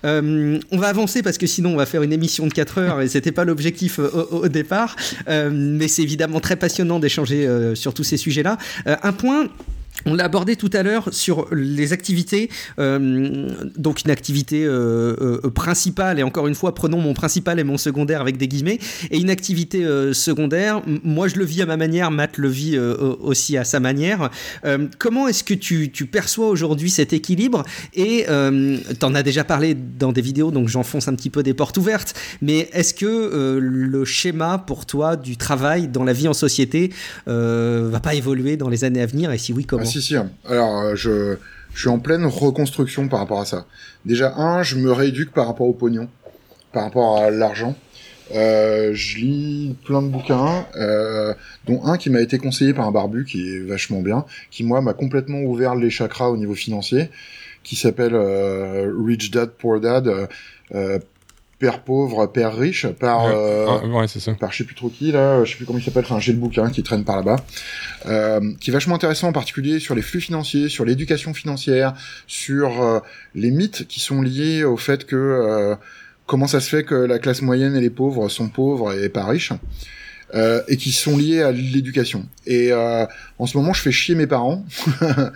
on 0.04 0.78
va 0.78 0.88
avancer 0.88 1.22
parce 1.22 1.38
que 1.38 1.48
sinon 1.48 1.74
on 1.74 1.78
va 1.78 1.86
faire 1.86 2.02
une 2.02 2.14
émission 2.14 2.48
de 2.48 2.54
4 2.54 2.78
heures 2.80 3.02
et 3.02 3.08
c'était 3.08 3.32
pas 3.32 3.46
l'objectif 3.46 4.00
au, 4.00 4.48
départ, 4.48 4.96
mais 5.28 5.88
c'est 5.88 6.02
évidemment 6.02 6.40
très 6.40 6.56
passionnant 6.56 7.00
d'échanger 7.00 7.48
sur 7.76 7.94
tous 7.94 8.04
ces 8.04 8.18
sujets-là. 8.18 8.58
un 8.86 9.14
point 9.14 9.48
on 10.06 10.14
l'a 10.14 10.26
abordé 10.26 10.56
tout 10.56 10.70
à 10.74 10.84
l'heure 10.84 11.10
sur 11.12 11.48
les 11.52 11.94
activités, 11.94 12.50
euh, 12.80 13.50
donc 13.76 14.04
une 14.04 14.12
activité 14.12 14.64
euh, 14.64 15.16
euh, 15.44 15.50
principale, 15.50 16.20
et 16.20 16.24
encore 16.24 16.48
une 16.48 16.56
fois, 16.56 16.76
prenons 16.76 17.00
mon 17.00 17.14
principal 17.14 17.60
et 17.60 17.64
mon 17.64 17.78
secondaire 17.78 18.22
avec 18.22 18.38
des 18.38 18.48
guillemets, 18.48 18.80
et 19.10 19.18
une 19.18 19.30
activité 19.30 19.84
secondaire, 20.14 20.82
moi 21.04 21.28
je 21.28 21.36
le 21.36 21.46
vis 21.46 21.62
à 21.62 21.66
ma 21.66 21.78
manière, 21.78 22.12
Matt 22.12 22.38
le 22.38 22.48
vit 22.48 22.78
aussi 22.78 23.58
à 23.58 23.64
sa 23.64 23.80
manière. 23.80 24.30
comment 24.98 25.28
est-ce 25.28 25.44
que 25.44 25.54
tu, 25.54 25.90
perçois 26.12 26.48
aujourd'hui 26.48 26.90
cet 26.90 27.14
équilibre? 27.14 27.64
Et 27.94 28.26
tu 28.28 29.06
en 29.06 29.16
as 29.16 29.24
déjà 29.24 29.44
parlé 29.44 29.76
dans 29.76 30.12
des 30.12 30.22
vidéos, 30.22 30.52
donc 30.52 30.68
j'enfonce 30.68 31.08
un 31.08 31.16
petit 31.16 31.30
peu 31.30 31.44
des 31.44 31.54
portes 31.54 31.78
ouvertes, 31.78 32.14
mais 32.42 32.70
est-ce 32.74 32.94
que 32.94 33.58
le 33.60 34.06
schéma 34.06 34.58
pour 34.58 34.86
toi 34.86 35.16
du 35.16 35.38
travail 35.38 35.88
dans 35.88 36.04
la 36.04 36.14
vie 36.14 36.28
en 36.28 36.34
société 36.34 36.92
va 37.26 38.00
pas 38.00 38.16
évoluer 38.16 38.58
dans 38.58 38.70
les 38.70 38.84
années 38.84 39.02
à 39.02 39.06
venir, 39.06 39.32
et 39.32 39.38
si 39.38 39.54
oui, 39.54 39.66
comment 39.66 39.87
si, 39.88 40.02
si. 40.02 40.16
Alors, 40.48 40.82
euh, 40.82 40.96
je, 40.96 41.38
je 41.74 41.80
suis 41.80 41.90
en 41.90 42.00
pleine 42.00 42.26
reconstruction 42.26 43.08
par 43.08 43.20
rapport 43.20 43.42
à 43.42 43.46
ça. 43.46 43.66
Déjà, 44.06 44.36
un, 44.36 44.64
je 44.64 44.76
me 44.76 44.92
rééduque 44.92 45.32
par 45.32 45.48
rapport 45.48 45.68
au 45.68 45.74
pognon, 45.74 46.08
par 46.74 46.84
rapport 46.84 47.18
à 47.18 47.32
l'argent. 47.32 47.76
Euh, 48.36 48.92
je 48.94 49.18
lis 49.20 49.76
plein 49.86 50.02
de 50.02 50.10
bouquins, 50.10 50.66
euh, 50.76 51.34
dont 51.66 51.86
un 51.86 51.98
qui 51.98 52.10
m'a 52.10 52.22
été 52.22 52.38
conseillé 52.38 52.74
par 52.74 52.86
un 52.86 52.92
barbu 52.92 53.24
qui 53.26 53.56
est 53.56 53.60
vachement 53.60 54.02
bien, 54.02 54.26
qui 54.52 54.64
moi 54.64 54.82
m'a 54.82 54.94
complètement 54.94 55.40
ouvert 55.40 55.76
les 55.76 55.90
chakras 55.90 56.30
au 56.30 56.38
niveau 56.38 56.54
financier, 56.54 57.10
qui 57.64 57.76
s'appelle 57.78 58.16
Rich 58.16 59.32
Dad 59.32 59.52
Poor 59.52 59.80
Dad. 59.80 60.28
Euh, 61.58 61.68
père 61.68 61.80
pauvre, 61.80 62.28
père 62.28 62.56
riche, 62.56 62.88
par 62.88 63.26
euh, 63.26 63.66
ah, 63.68 64.08
ça. 64.08 64.34
par 64.34 64.52
je 64.52 64.60
sais 64.60 64.64
plus 64.64 64.76
trop 64.76 64.90
qui 64.90 65.12
là, 65.12 65.44
je 65.44 65.52
sais 65.52 65.58
plus 65.58 65.66
comment 65.66 65.80
il 65.80 65.84
s'appelle, 65.84 66.06
enfin 66.06 66.20
j'ai 66.20 66.32
le 66.32 66.38
bouquin 66.38 66.70
qui 66.70 66.84
traîne 66.84 67.04
par 67.04 67.16
là-bas, 67.18 67.38
euh, 68.06 68.54
qui 68.60 68.70
est 68.70 68.74
vachement 68.74 68.96
intéressant 68.96 69.30
en 69.30 69.32
particulier 69.32 69.80
sur 69.80 69.96
les 69.96 70.02
flux 70.02 70.22
financiers, 70.22 70.70
sur 70.70 70.86
l'éducation 70.86 71.34
financière, 71.34 71.94
sur 72.28 72.82
euh, 72.82 73.00
les 73.34 73.52
mythes 73.52 73.88
qui 73.88 74.00
sont 74.00 74.22
liés 74.22 74.64
au 74.64 74.78
fait 74.78 75.06
que 75.06 75.16
euh, 75.16 75.76
comment 76.28 76.48
ça 76.48 76.60
se 76.60 76.70
fait 76.70 76.84
que 76.84 76.96
la 76.96 77.18
classe 77.18 77.42
moyenne 77.42 77.76
et 77.76 77.82
les 77.82 77.90
pauvres 77.90 78.30
sont 78.30 78.50
pauvres 78.50 78.94
et 78.94 79.10
pas 79.10 79.26
riches. 79.26 79.54
et 80.68 80.78
qui 80.78 80.92
sont 80.92 81.18
liés 81.18 81.42
à 81.42 81.52
l'éducation. 81.52 82.28
Et 82.46 82.74
en 82.74 83.46
ce 83.46 83.58
moment, 83.58 83.72
je 83.72 83.82
fais 83.82 83.94
chier 83.94 84.14
mes 84.14 84.28
parents. 84.28 84.66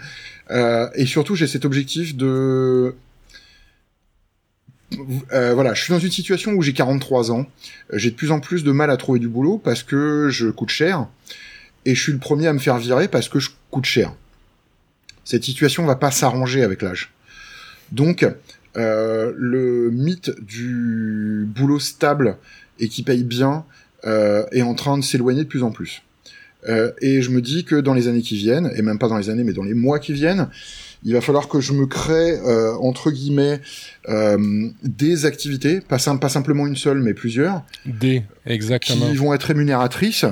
et 0.95 1.05
surtout, 1.05 1.35
j'ai 1.35 1.47
cet 1.47 1.63
objectif 1.63 2.17
de 2.17 2.93
euh, 5.33 5.53
voilà, 5.53 5.73
je 5.73 5.83
suis 5.83 5.93
dans 5.93 5.99
une 5.99 6.11
situation 6.11 6.51
où 6.53 6.61
j'ai 6.61 6.73
43 6.73 7.31
ans. 7.31 7.45
J'ai 7.93 8.11
de 8.11 8.15
plus 8.15 8.31
en 8.31 8.39
plus 8.39 8.63
de 8.63 8.71
mal 8.71 8.89
à 8.89 8.97
trouver 8.97 9.19
du 9.19 9.27
boulot 9.27 9.57
parce 9.57 9.83
que 9.83 10.29
je 10.29 10.47
coûte 10.49 10.69
cher. 10.69 11.07
Et 11.85 11.95
je 11.95 12.01
suis 12.01 12.11
le 12.11 12.19
premier 12.19 12.47
à 12.47 12.53
me 12.53 12.59
faire 12.59 12.77
virer 12.77 13.07
parce 13.07 13.29
que 13.29 13.39
je 13.39 13.49
coûte 13.69 13.85
cher. 13.85 14.13
Cette 15.23 15.43
situation 15.43 15.85
va 15.85 15.95
pas 15.95 16.11
s'arranger 16.11 16.63
avec 16.63 16.81
l'âge. 16.81 17.11
Donc, 17.91 18.25
euh, 18.77 19.33
le 19.35 19.89
mythe 19.91 20.31
du 20.41 21.45
boulot 21.47 21.79
stable 21.79 22.37
et 22.79 22.87
qui 22.87 23.03
paye 23.03 23.23
bien 23.23 23.65
euh, 24.05 24.45
est 24.51 24.61
en 24.61 24.73
train 24.73 24.97
de 24.97 25.03
s'éloigner 25.03 25.43
de 25.43 25.49
plus 25.49 25.63
en 25.63 25.71
plus. 25.71 26.01
et 27.01 27.21
je 27.23 27.31
me 27.31 27.41
dis 27.41 27.65
que 27.65 27.75
dans 27.75 27.95
les 27.95 28.07
années 28.07 28.21
qui 28.21 28.35
viennent, 28.35 28.71
et 28.75 28.83
même 28.83 28.99
pas 28.99 29.07
dans 29.07 29.17
les 29.17 29.29
années, 29.31 29.43
mais 29.43 29.53
dans 29.53 29.63
les 29.63 29.73
mois 29.73 29.97
qui 29.97 30.13
viennent, 30.13 30.47
il 31.03 31.13
va 31.13 31.21
falloir 31.21 31.47
que 31.47 31.59
je 31.59 31.73
me 31.73 31.85
crée 31.85 32.37
euh, 32.39 32.75
entre 32.77 33.11
guillemets 33.11 33.59
euh, 34.09 34.69
des 34.83 35.25
activités, 35.25 35.81
pas, 35.81 35.97
pas 36.19 36.29
simplement 36.29 36.67
une 36.67 36.75
seule, 36.75 36.99
mais 36.99 37.13
plusieurs. 37.13 37.63
Des, 37.85 38.23
exactement. 38.45 39.07
Qui 39.07 39.15
vont 39.15 39.33
être 39.33 39.43
rémunératrices, 39.43 40.25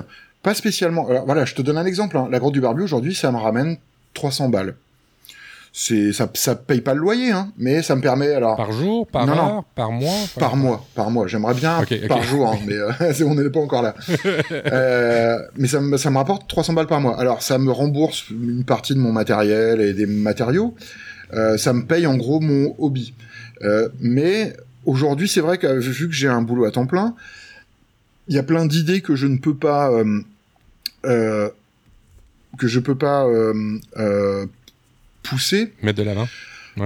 pas 0.44 0.54
spécialement. 0.54 1.08
Alors 1.10 1.26
voilà, 1.26 1.46
je 1.46 1.56
te 1.56 1.62
donne 1.62 1.78
un 1.78 1.86
exemple. 1.86 2.18
Hein. 2.18 2.28
La 2.32 2.40
grotte 2.40 2.54
du 2.54 2.62
barbu 2.62 2.84
aujourd'hui, 2.84 3.16
ça 3.16 3.32
me 3.32 3.38
ramène 3.38 3.78
300 4.14 4.50
balles 4.50 4.76
c'est 5.81 6.11
ça 6.11 6.30
ça 6.34 6.56
paye 6.56 6.81
pas 6.81 6.93
le 6.93 6.99
loyer 6.99 7.31
hein, 7.31 7.53
mais 7.57 7.81
ça 7.81 7.95
me 7.95 8.01
permet 8.01 8.34
alors 8.34 8.57
par 8.57 8.73
jour 8.73 9.07
par 9.07 9.26
non, 9.26 9.64
par 9.76 9.93
mois 9.93 10.11
par, 10.38 10.57
mois 10.57 10.85
par 10.93 11.10
mois. 11.10 11.26
J'aimerais 11.26 11.53
bien 11.53 11.85
par 12.10 12.22
jour 12.22 12.51
hein, 12.51 12.57
mais 12.68 12.73
euh, 12.73 12.91
on 13.26 13.35
n'est 13.35 13.49
pas 13.49 13.61
encore 13.61 13.84
là. 13.84 13.95
Euh, 14.51 15.39
mais 15.56 15.68
ça 15.68 15.80
me 15.80 15.95
ça 15.95 16.10
me 16.10 16.18
rapporte 16.18 16.49
300 16.49 16.73
balles 16.73 16.88
par 16.88 16.99
mois. 16.99 17.18
Alors 17.18 17.41
ça 17.41 17.57
me 17.57 17.72
rembourse 17.72 18.30
une 18.30 18.65
partie 18.65 18.93
de 18.93 18.99
mon 18.99 19.14
matériel 19.14 19.80
et 19.80 19.93
des 19.93 20.06
matériaux. 20.06 20.76
Euh, 21.34 21.57
ça 21.57 21.72
me 21.72 21.85
paye 21.85 22.06
en 22.06 22.18
gros 22.18 22.41
mon 22.41 22.76
hobby. 22.77 23.14
Mais 24.01 24.57
aujourd'hui 24.85 25.30
c'est 25.30 25.39
vrai 25.39 25.57
que 25.57 25.80
vu 25.80 26.10
que 26.10 26.14
j'ai 26.14 26.27
un 26.27 26.41
boulot 26.41 26.65
à 26.65 26.72
temps 26.72 26.88
plein 26.88 27.15
il 28.27 28.35
y 28.35 28.38
a 28.38 28.43
plein 28.43 28.65
d'idées 28.65 28.99
que 28.99 29.15
je 29.15 29.27
ne 29.27 29.38
peux 29.38 29.56
pas 29.56 29.91
que 31.03 32.68
je 32.68 32.80
peux 32.80 32.95
pas 32.95 33.26
pousser. 35.30 35.73
Mettre 35.81 35.99
de 35.99 36.03
l'avant. 36.03 36.27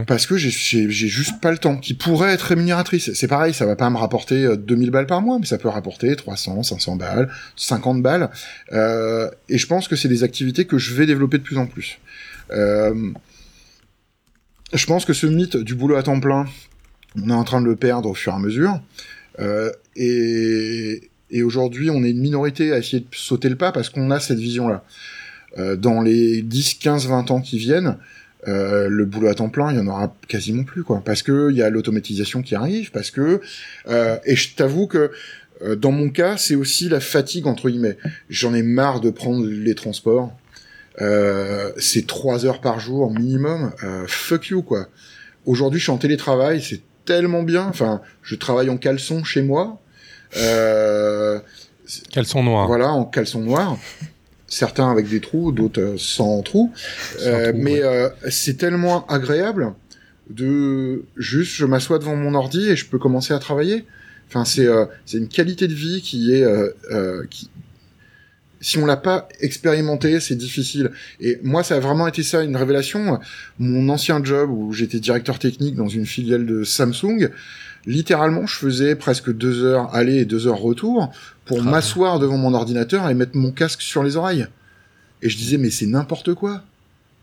Parce 0.07 0.25
que 0.25 0.37
j'ai 0.37 0.89
juste 0.89 1.39
pas 1.39 1.51
le 1.51 1.57
temps, 1.57 1.77
qui 1.77 1.93
pourrait 1.93 2.33
être 2.33 2.43
rémunératrice. 2.43 3.13
C'est 3.13 3.27
pareil, 3.27 3.53
ça 3.53 3.65
va 3.65 3.75
pas 3.75 3.89
me 3.91 3.97
rapporter 3.97 4.57
2000 4.57 4.89
balles 4.89 5.05
par 5.05 5.21
mois, 5.21 5.37
mais 5.39 5.45
ça 5.45 5.59
peut 5.59 5.67
rapporter 5.67 6.15
300, 6.15 6.63
500 6.63 6.95
balles, 6.95 7.29
50 7.57 8.01
balles. 8.01 8.31
Euh, 8.71 9.29
et 9.49 9.59
je 9.59 9.67
pense 9.67 9.87
que 9.87 9.95
c'est 9.95 10.07
des 10.07 10.23
activités 10.23 10.65
que 10.65 10.79
je 10.79 10.95
vais 10.95 11.05
développer 11.05 11.37
de 11.37 11.43
plus 11.43 11.57
en 11.57 11.67
plus. 11.67 11.99
Euh, 12.51 13.11
je 14.73 14.85
pense 14.87 15.05
que 15.05 15.13
ce 15.13 15.27
mythe 15.27 15.57
du 15.57 15.75
boulot 15.75 15.95
à 15.95 16.03
temps 16.03 16.19
plein, 16.19 16.47
on 17.21 17.29
est 17.29 17.33
en 17.33 17.43
train 17.43 17.61
de 17.61 17.67
le 17.67 17.75
perdre 17.75 18.09
au 18.09 18.15
fur 18.15 18.33
et 18.33 18.35
à 18.35 18.39
mesure. 18.39 18.79
Euh, 19.39 19.71
et, 19.95 21.09
et 21.29 21.43
aujourd'hui, 21.43 21.89
on 21.91 22.03
est 22.03 22.11
une 22.11 22.21
minorité 22.21 22.73
à 22.73 22.79
essayer 22.79 23.01
de 23.01 23.07
sauter 23.11 23.49
le 23.49 23.55
pas 23.55 23.71
parce 23.71 23.89
qu'on 23.89 24.09
a 24.11 24.19
cette 24.19 24.39
vision-là. 24.39 24.83
Euh, 25.59 25.75
dans 25.75 26.01
les 26.01 26.41
10, 26.41 26.75
15, 26.75 27.07
20 27.07 27.31
ans 27.31 27.41
qui 27.41 27.59
viennent, 27.59 27.97
euh, 28.47 28.87
le 28.89 29.05
boulot 29.05 29.27
à 29.29 29.33
temps 29.33 29.49
plein, 29.49 29.71
il 29.71 29.77
y 29.77 29.79
en 29.79 29.87
aura 29.87 30.13
quasiment 30.27 30.63
plus, 30.63 30.83
quoi. 30.83 31.01
Parce 31.03 31.23
que 31.23 31.49
il 31.51 31.57
y 31.57 31.61
a 31.61 31.69
l'automatisation 31.69 32.41
qui 32.41 32.55
arrive, 32.55 32.91
parce 32.91 33.11
que 33.11 33.41
euh, 33.87 34.17
et 34.25 34.35
je 34.35 34.55
t'avoue 34.55 34.87
que 34.87 35.11
euh, 35.61 35.75
dans 35.75 35.91
mon 35.91 36.09
cas, 36.09 36.37
c'est 36.37 36.55
aussi 36.55 36.89
la 36.89 36.99
fatigue 36.99 37.47
entre 37.47 37.69
guillemets. 37.69 37.97
J'en 38.29 38.53
ai 38.53 38.63
marre 38.63 39.01
de 39.01 39.09
prendre 39.09 39.45
les 39.45 39.75
transports. 39.75 40.33
Euh, 41.01 41.71
c'est 41.77 42.05
trois 42.05 42.45
heures 42.45 42.61
par 42.61 42.79
jour 42.79 43.11
minimum. 43.11 43.71
Euh, 43.83 44.05
fuck 44.07 44.47
you, 44.47 44.61
quoi. 44.61 44.87
Aujourd'hui, 45.45 45.79
je 45.79 45.85
suis 45.85 45.91
en 45.91 45.97
télétravail, 45.97 46.61
c'est 46.61 46.81
tellement 47.05 47.43
bien. 47.43 47.65
Enfin, 47.67 48.01
je 48.21 48.35
travaille 48.35 48.69
en 48.69 48.77
caleçon 48.77 49.23
chez 49.23 49.41
moi. 49.41 49.81
Euh, 50.37 51.39
caleçon 52.11 52.43
noir. 52.43 52.67
Voilà, 52.67 52.91
en 52.91 53.05
caleçon 53.05 53.41
noir 53.41 53.77
certains 54.53 54.89
avec 54.91 55.09
des 55.09 55.19
trous, 55.19 55.51
d'autres 55.51 55.81
euh, 55.81 55.95
sans 55.97 56.41
trous. 56.41 56.71
Euh, 57.21 57.51
mais 57.55 57.81
euh, 57.81 58.09
c'est 58.29 58.57
tellement 58.57 59.05
agréable 59.07 59.73
de 60.29 61.03
juste 61.17 61.53
je 61.53 61.65
m'assois 61.65 61.99
devant 61.99 62.15
mon 62.15 62.33
ordi 62.33 62.69
et 62.69 62.75
je 62.75 62.85
peux 62.85 62.99
commencer 62.99 63.33
à 63.33 63.39
travailler. 63.39 63.85
Enfin, 64.29 64.45
c'est 64.45 64.67
c'est 65.05 65.17
une 65.17 65.27
qualité 65.27 65.67
de 65.67 65.73
vie 65.73 66.01
qui 66.01 66.33
est 66.33 66.45
qui 67.29 67.49
si 68.61 68.77
on 68.77 68.85
l'a 68.85 68.95
pas 68.95 69.27
expérimenté, 69.41 70.21
c'est 70.21 70.37
difficile. 70.37 70.91
Et 71.19 71.37
moi, 71.43 71.63
ça 71.63 71.75
a 71.75 71.79
vraiment 71.81 72.07
été 72.07 72.23
ça, 72.23 72.43
une 72.43 72.55
révélation. 72.55 73.19
Mon 73.59 73.89
ancien 73.89 74.23
job 74.23 74.49
où 74.49 74.71
j'étais 74.71 75.01
directeur 75.01 75.37
technique 75.37 75.75
dans 75.75 75.89
une 75.89 76.05
filiale 76.05 76.45
de 76.45 76.63
Samsung, 76.63 77.29
littéralement, 77.85 78.47
je 78.47 78.55
faisais 78.55 78.95
presque 78.95 79.33
deux 79.33 79.65
heures 79.65 79.93
aller 79.93 80.15
et 80.19 80.25
deux 80.25 80.47
heures 80.47 80.61
retour 80.61 81.11
pour 81.45 81.59
ah 81.61 81.69
m'asseoir 81.69 82.19
devant 82.19 82.37
mon 82.37 82.53
ordinateur 82.53 83.09
et 83.09 83.13
mettre 83.13 83.35
mon 83.35 83.51
casque 83.51 83.81
sur 83.81 84.03
les 84.03 84.15
oreilles. 84.15 84.47
Et 85.21 85.29
je 85.29 85.37
disais, 85.37 85.57
mais 85.57 85.69
c'est 85.69 85.85
n'importe 85.85 86.33
quoi. 86.33 86.63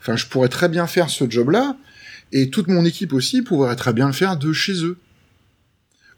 Enfin, 0.01 0.17
je 0.17 0.27
pourrais 0.27 0.49
très 0.49 0.69
bien 0.69 0.87
faire 0.87 1.11
ce 1.11 1.29
job-là, 1.29 1.77
et 2.33 2.51
toute 2.51 2.69
mon 2.69 2.85
équipe 2.85 3.13
aussi 3.13 3.43
pourrait 3.43 3.77
très 3.77 3.93
bien 3.93 4.07
le 4.07 4.13
faire 4.13 4.37
de 4.37 4.53
chez 4.53 4.85
eux. 4.85 4.97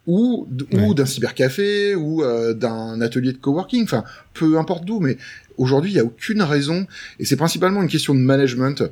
Ou, 0.05 0.49
ou 0.73 0.93
d'un 0.93 1.05
cybercafé, 1.05 1.95
ou 1.95 2.23
euh, 2.23 2.53
d'un 2.53 2.99
atelier 2.99 3.31
de 3.31 3.37
coworking, 3.37 3.83
enfin, 3.85 4.03
peu 4.33 4.57
importe 4.57 4.83
d'où, 4.83 4.99
mais 4.99 5.17
aujourd'hui, 5.57 5.91
il 5.91 5.93
n'y 5.93 5.99
a 5.99 6.03
aucune 6.03 6.41
raison, 6.41 6.85
et 7.19 7.25
c'est 7.25 7.37
principalement 7.37 7.81
une 7.81 7.87
question 7.87 8.13
de 8.13 8.19
management, 8.19 8.83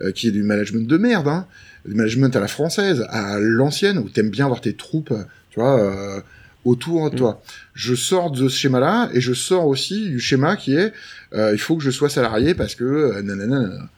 euh, 0.00 0.12
qui 0.12 0.28
est 0.28 0.30
du 0.30 0.44
management 0.44 0.86
de 0.86 0.96
merde, 0.96 1.26
hein, 1.26 1.46
du 1.84 1.94
management 1.94 2.36
à 2.36 2.40
la 2.40 2.46
française, 2.46 3.04
à 3.08 3.38
l'ancienne, 3.40 3.98
où 3.98 4.08
t'aimes 4.08 4.30
bien 4.30 4.46
voir 4.46 4.60
tes 4.60 4.74
troupes, 4.74 5.12
tu 5.50 5.58
vois, 5.58 5.80
euh, 5.80 6.20
autour 6.64 7.10
de 7.10 7.16
toi. 7.16 7.32
Mm. 7.32 7.50
Je 7.74 7.94
sors 7.94 8.30
de 8.30 8.48
ce 8.48 8.56
schéma-là 8.56 9.10
et 9.12 9.20
je 9.20 9.32
sors 9.32 9.66
aussi 9.66 10.08
du 10.08 10.20
schéma 10.20 10.56
qui 10.56 10.74
est 10.74 10.92
euh, 11.32 11.52
il 11.52 11.58
faut 11.58 11.76
que 11.76 11.82
je 11.82 11.90
sois 11.90 12.08
salarié 12.08 12.54
parce 12.54 12.74
que 12.74 12.84
euh, 12.84 13.22
nanana. 13.22 13.88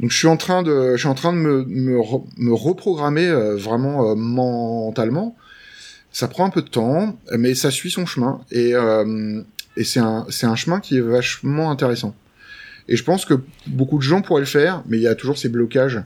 Donc 0.00 0.10
je 0.10 0.16
suis 0.16 0.26
en 0.26 0.36
train 0.36 0.62
de 0.62 0.92
je 0.92 0.98
suis 0.98 1.08
en 1.08 1.14
train 1.14 1.32
de 1.32 1.38
me 1.38 1.64
me, 1.64 2.00
me 2.38 2.52
reprogrammer 2.52 3.28
euh, 3.28 3.56
vraiment 3.56 4.10
euh, 4.10 4.14
mentalement. 4.14 5.36
Ça 6.10 6.28
prend 6.28 6.44
un 6.44 6.50
peu 6.50 6.62
de 6.62 6.68
temps, 6.68 7.18
mais 7.36 7.54
ça 7.54 7.70
suit 7.70 7.90
son 7.90 8.06
chemin 8.06 8.40
et 8.52 8.74
euh, 8.74 9.42
et 9.76 9.84
c'est 9.84 10.00
un 10.00 10.26
c'est 10.30 10.46
un 10.46 10.56
chemin 10.56 10.80
qui 10.80 10.96
est 10.96 11.00
vachement 11.00 11.70
intéressant. 11.70 12.14
Et 12.88 12.96
je 12.96 13.04
pense 13.04 13.24
que 13.24 13.34
beaucoup 13.66 13.98
de 13.98 14.02
gens 14.02 14.20
pourraient 14.20 14.40
le 14.40 14.46
faire, 14.46 14.82
mais 14.86 14.98
il 14.98 15.02
y 15.02 15.08
a 15.08 15.14
toujours 15.14 15.38
ces 15.38 15.48
blocages 15.48 16.02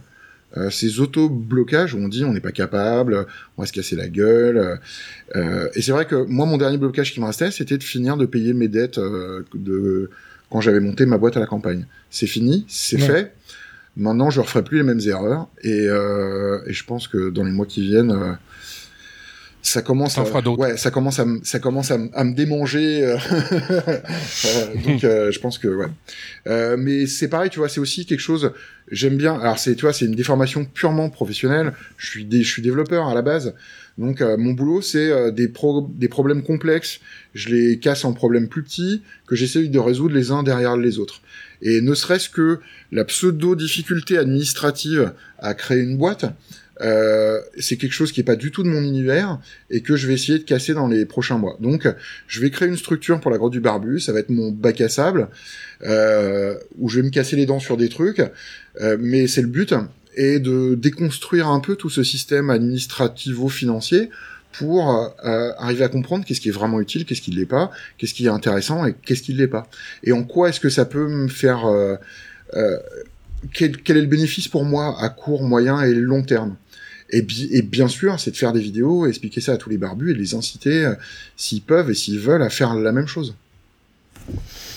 euh, 0.56 0.70
ces 0.70 1.00
auto-blocages 1.00 1.94
où 1.94 1.98
on 1.98 2.08
dit 2.08 2.24
on 2.24 2.32
n'est 2.32 2.40
pas 2.40 2.52
capable, 2.52 3.26
on 3.56 3.62
va 3.62 3.66
se 3.66 3.72
casser 3.72 3.96
la 3.96 4.08
gueule. 4.08 4.80
Euh, 5.36 5.68
et 5.74 5.82
c'est 5.82 5.92
vrai 5.92 6.06
que 6.06 6.24
moi, 6.24 6.46
mon 6.46 6.56
dernier 6.56 6.78
blocage 6.78 7.12
qui 7.12 7.20
me 7.20 7.26
restait, 7.26 7.50
c'était 7.50 7.76
de 7.76 7.82
finir 7.82 8.16
de 8.16 8.24
payer 8.24 8.54
mes 8.54 8.68
dettes 8.68 8.98
euh, 8.98 9.44
de 9.54 10.10
quand 10.50 10.62
j'avais 10.62 10.80
monté 10.80 11.04
ma 11.04 11.18
boîte 11.18 11.36
à 11.36 11.40
la 11.40 11.46
campagne. 11.46 11.84
C'est 12.10 12.26
fini, 12.26 12.64
c'est 12.68 12.98
fait. 12.98 13.34
Maintenant, 13.98 14.30
je 14.30 14.40
referai 14.40 14.64
plus 14.64 14.78
les 14.78 14.84
mêmes 14.84 15.00
erreurs. 15.04 15.48
Et, 15.62 15.84
et, 15.84 16.72
je 16.72 16.84
pense 16.84 17.06
que 17.06 17.28
dans 17.28 17.44
les 17.44 17.50
mois 17.50 17.66
qui 17.66 17.82
viennent, 17.82 18.38
ça 19.62 19.82
commence 19.82 20.18
à, 20.18 20.22
ouais, 20.22 20.76
ça 20.76 20.90
commence 20.90 21.18
à, 21.18 21.26
ça 21.42 21.58
commence 21.58 21.90
à, 21.90 21.98
me 21.98 22.34
démanger. 22.34 23.04
Euh, 23.04 23.18
euh, 23.70 24.74
donc, 24.86 25.04
euh, 25.04 25.32
je 25.32 25.40
pense 25.40 25.58
que 25.58 25.68
ouais. 25.68 26.76
mais 26.76 27.06
c'est 27.06 27.28
pareil, 27.28 27.50
tu 27.50 27.58
vois, 27.58 27.68
c'est 27.68 27.80
aussi 27.80 28.06
quelque 28.06 28.20
chose. 28.20 28.52
J'aime 28.90 29.16
bien. 29.16 29.38
Alors, 29.38 29.58
c'est, 29.58 29.74
tu 29.74 29.82
vois, 29.82 29.92
c'est 29.92 30.06
une 30.06 30.14
déformation 30.14 30.64
purement 30.64 31.10
professionnelle. 31.10 31.72
Je 31.96 32.06
suis, 32.06 32.28
je 32.30 32.48
suis 32.48 32.62
développeur 32.62 33.08
à 33.08 33.14
la 33.14 33.22
base. 33.22 33.54
Donc, 33.98 34.20
mon 34.20 34.52
boulot, 34.52 34.80
c'est 34.80 35.32
des 35.32 35.48
pro 35.48 35.90
des 35.92 36.08
problèmes 36.08 36.42
complexes. 36.42 37.00
Je 37.34 37.48
les 37.48 37.78
casse 37.80 38.04
en 38.04 38.12
problèmes 38.12 38.48
plus 38.48 38.62
petits 38.62 39.02
que 39.26 39.34
j'essaye 39.34 39.68
de 39.68 39.78
résoudre 39.78 40.14
les 40.14 40.30
uns 40.30 40.44
derrière 40.44 40.76
les 40.76 40.98
autres. 40.98 41.20
Et 41.60 41.80
ne 41.80 41.94
serait-ce 41.94 42.28
que 42.28 42.60
la 42.92 43.04
pseudo 43.04 43.56
difficulté 43.56 44.16
administrative 44.16 45.12
à 45.38 45.54
créer 45.54 45.80
une 45.80 45.96
boîte 45.96 46.26
euh, 46.80 47.40
c'est 47.58 47.76
quelque 47.76 47.92
chose 47.92 48.12
qui 48.12 48.20
est 48.20 48.24
pas 48.24 48.36
du 48.36 48.50
tout 48.50 48.62
de 48.62 48.68
mon 48.68 48.82
univers 48.82 49.38
et 49.70 49.80
que 49.80 49.96
je 49.96 50.06
vais 50.06 50.14
essayer 50.14 50.38
de 50.38 50.44
casser 50.44 50.74
dans 50.74 50.86
les 50.86 51.04
prochains 51.04 51.38
mois. 51.38 51.56
Donc, 51.60 51.88
je 52.26 52.40
vais 52.40 52.50
créer 52.50 52.68
une 52.68 52.76
structure 52.76 53.20
pour 53.20 53.30
la 53.30 53.38
grotte 53.38 53.52
du 53.52 53.60
barbu. 53.60 54.00
Ça 54.00 54.12
va 54.12 54.20
être 54.20 54.30
mon 54.30 54.50
bac 54.50 54.80
à 54.80 54.88
sable 54.88 55.28
euh, 55.84 56.56
où 56.78 56.88
je 56.88 57.00
vais 57.00 57.06
me 57.06 57.10
casser 57.10 57.36
les 57.36 57.46
dents 57.46 57.60
sur 57.60 57.76
des 57.76 57.88
trucs, 57.88 58.22
euh, 58.80 58.96
mais 59.00 59.26
c'est 59.26 59.42
le 59.42 59.48
but 59.48 59.74
et 60.16 60.40
de 60.40 60.74
déconstruire 60.74 61.48
un 61.48 61.60
peu 61.60 61.76
tout 61.76 61.90
ce 61.90 62.02
système 62.02 62.50
administrativo-financier 62.50 64.10
pour 64.52 65.14
euh, 65.24 65.52
arriver 65.58 65.84
à 65.84 65.88
comprendre 65.88 66.24
qu'est-ce 66.24 66.40
qui 66.40 66.48
est 66.48 66.52
vraiment 66.52 66.80
utile, 66.80 67.04
qu'est-ce 67.04 67.20
qui 67.20 67.30
ne 67.30 67.36
l'est 67.36 67.46
pas, 67.46 67.70
qu'est-ce 67.96 68.14
qui 68.14 68.26
est 68.26 68.30
intéressant 68.30 68.84
et 68.84 68.94
qu'est-ce 68.94 69.22
qui 69.22 69.32
ne 69.32 69.38
l'est 69.38 69.46
pas. 69.46 69.68
Et 70.02 70.12
en 70.12 70.24
quoi 70.24 70.48
est-ce 70.48 70.60
que 70.60 70.68
ça 70.68 70.84
peut 70.84 71.06
me 71.06 71.28
faire... 71.28 71.66
Euh, 71.66 71.96
euh, 72.54 72.76
quel, 73.54 73.76
quel, 73.76 73.96
est 73.96 74.00
le 74.00 74.08
bénéfice 74.08 74.48
pour 74.48 74.64
moi 74.64 74.96
à 75.00 75.10
court, 75.10 75.44
moyen 75.44 75.80
et 75.82 75.94
long 75.94 76.22
terme? 76.22 76.56
Et, 77.10 77.24
et, 77.52 77.62
bien 77.62 77.88
sûr, 77.88 78.20
c'est 78.20 78.32
de 78.32 78.36
faire 78.36 78.52
des 78.52 78.60
vidéos, 78.60 79.06
expliquer 79.06 79.40
ça 79.40 79.52
à 79.52 79.56
tous 79.56 79.70
les 79.70 79.78
barbus 79.78 80.10
et 80.10 80.14
les 80.14 80.34
inciter, 80.34 80.84
euh, 80.84 80.94
s'ils 81.36 81.62
peuvent 81.62 81.90
et 81.90 81.94
s'ils 81.94 82.18
veulent, 82.18 82.42
à 82.42 82.50
faire 82.50 82.74
la 82.74 82.92
même 82.92 83.06
chose. 83.06 83.34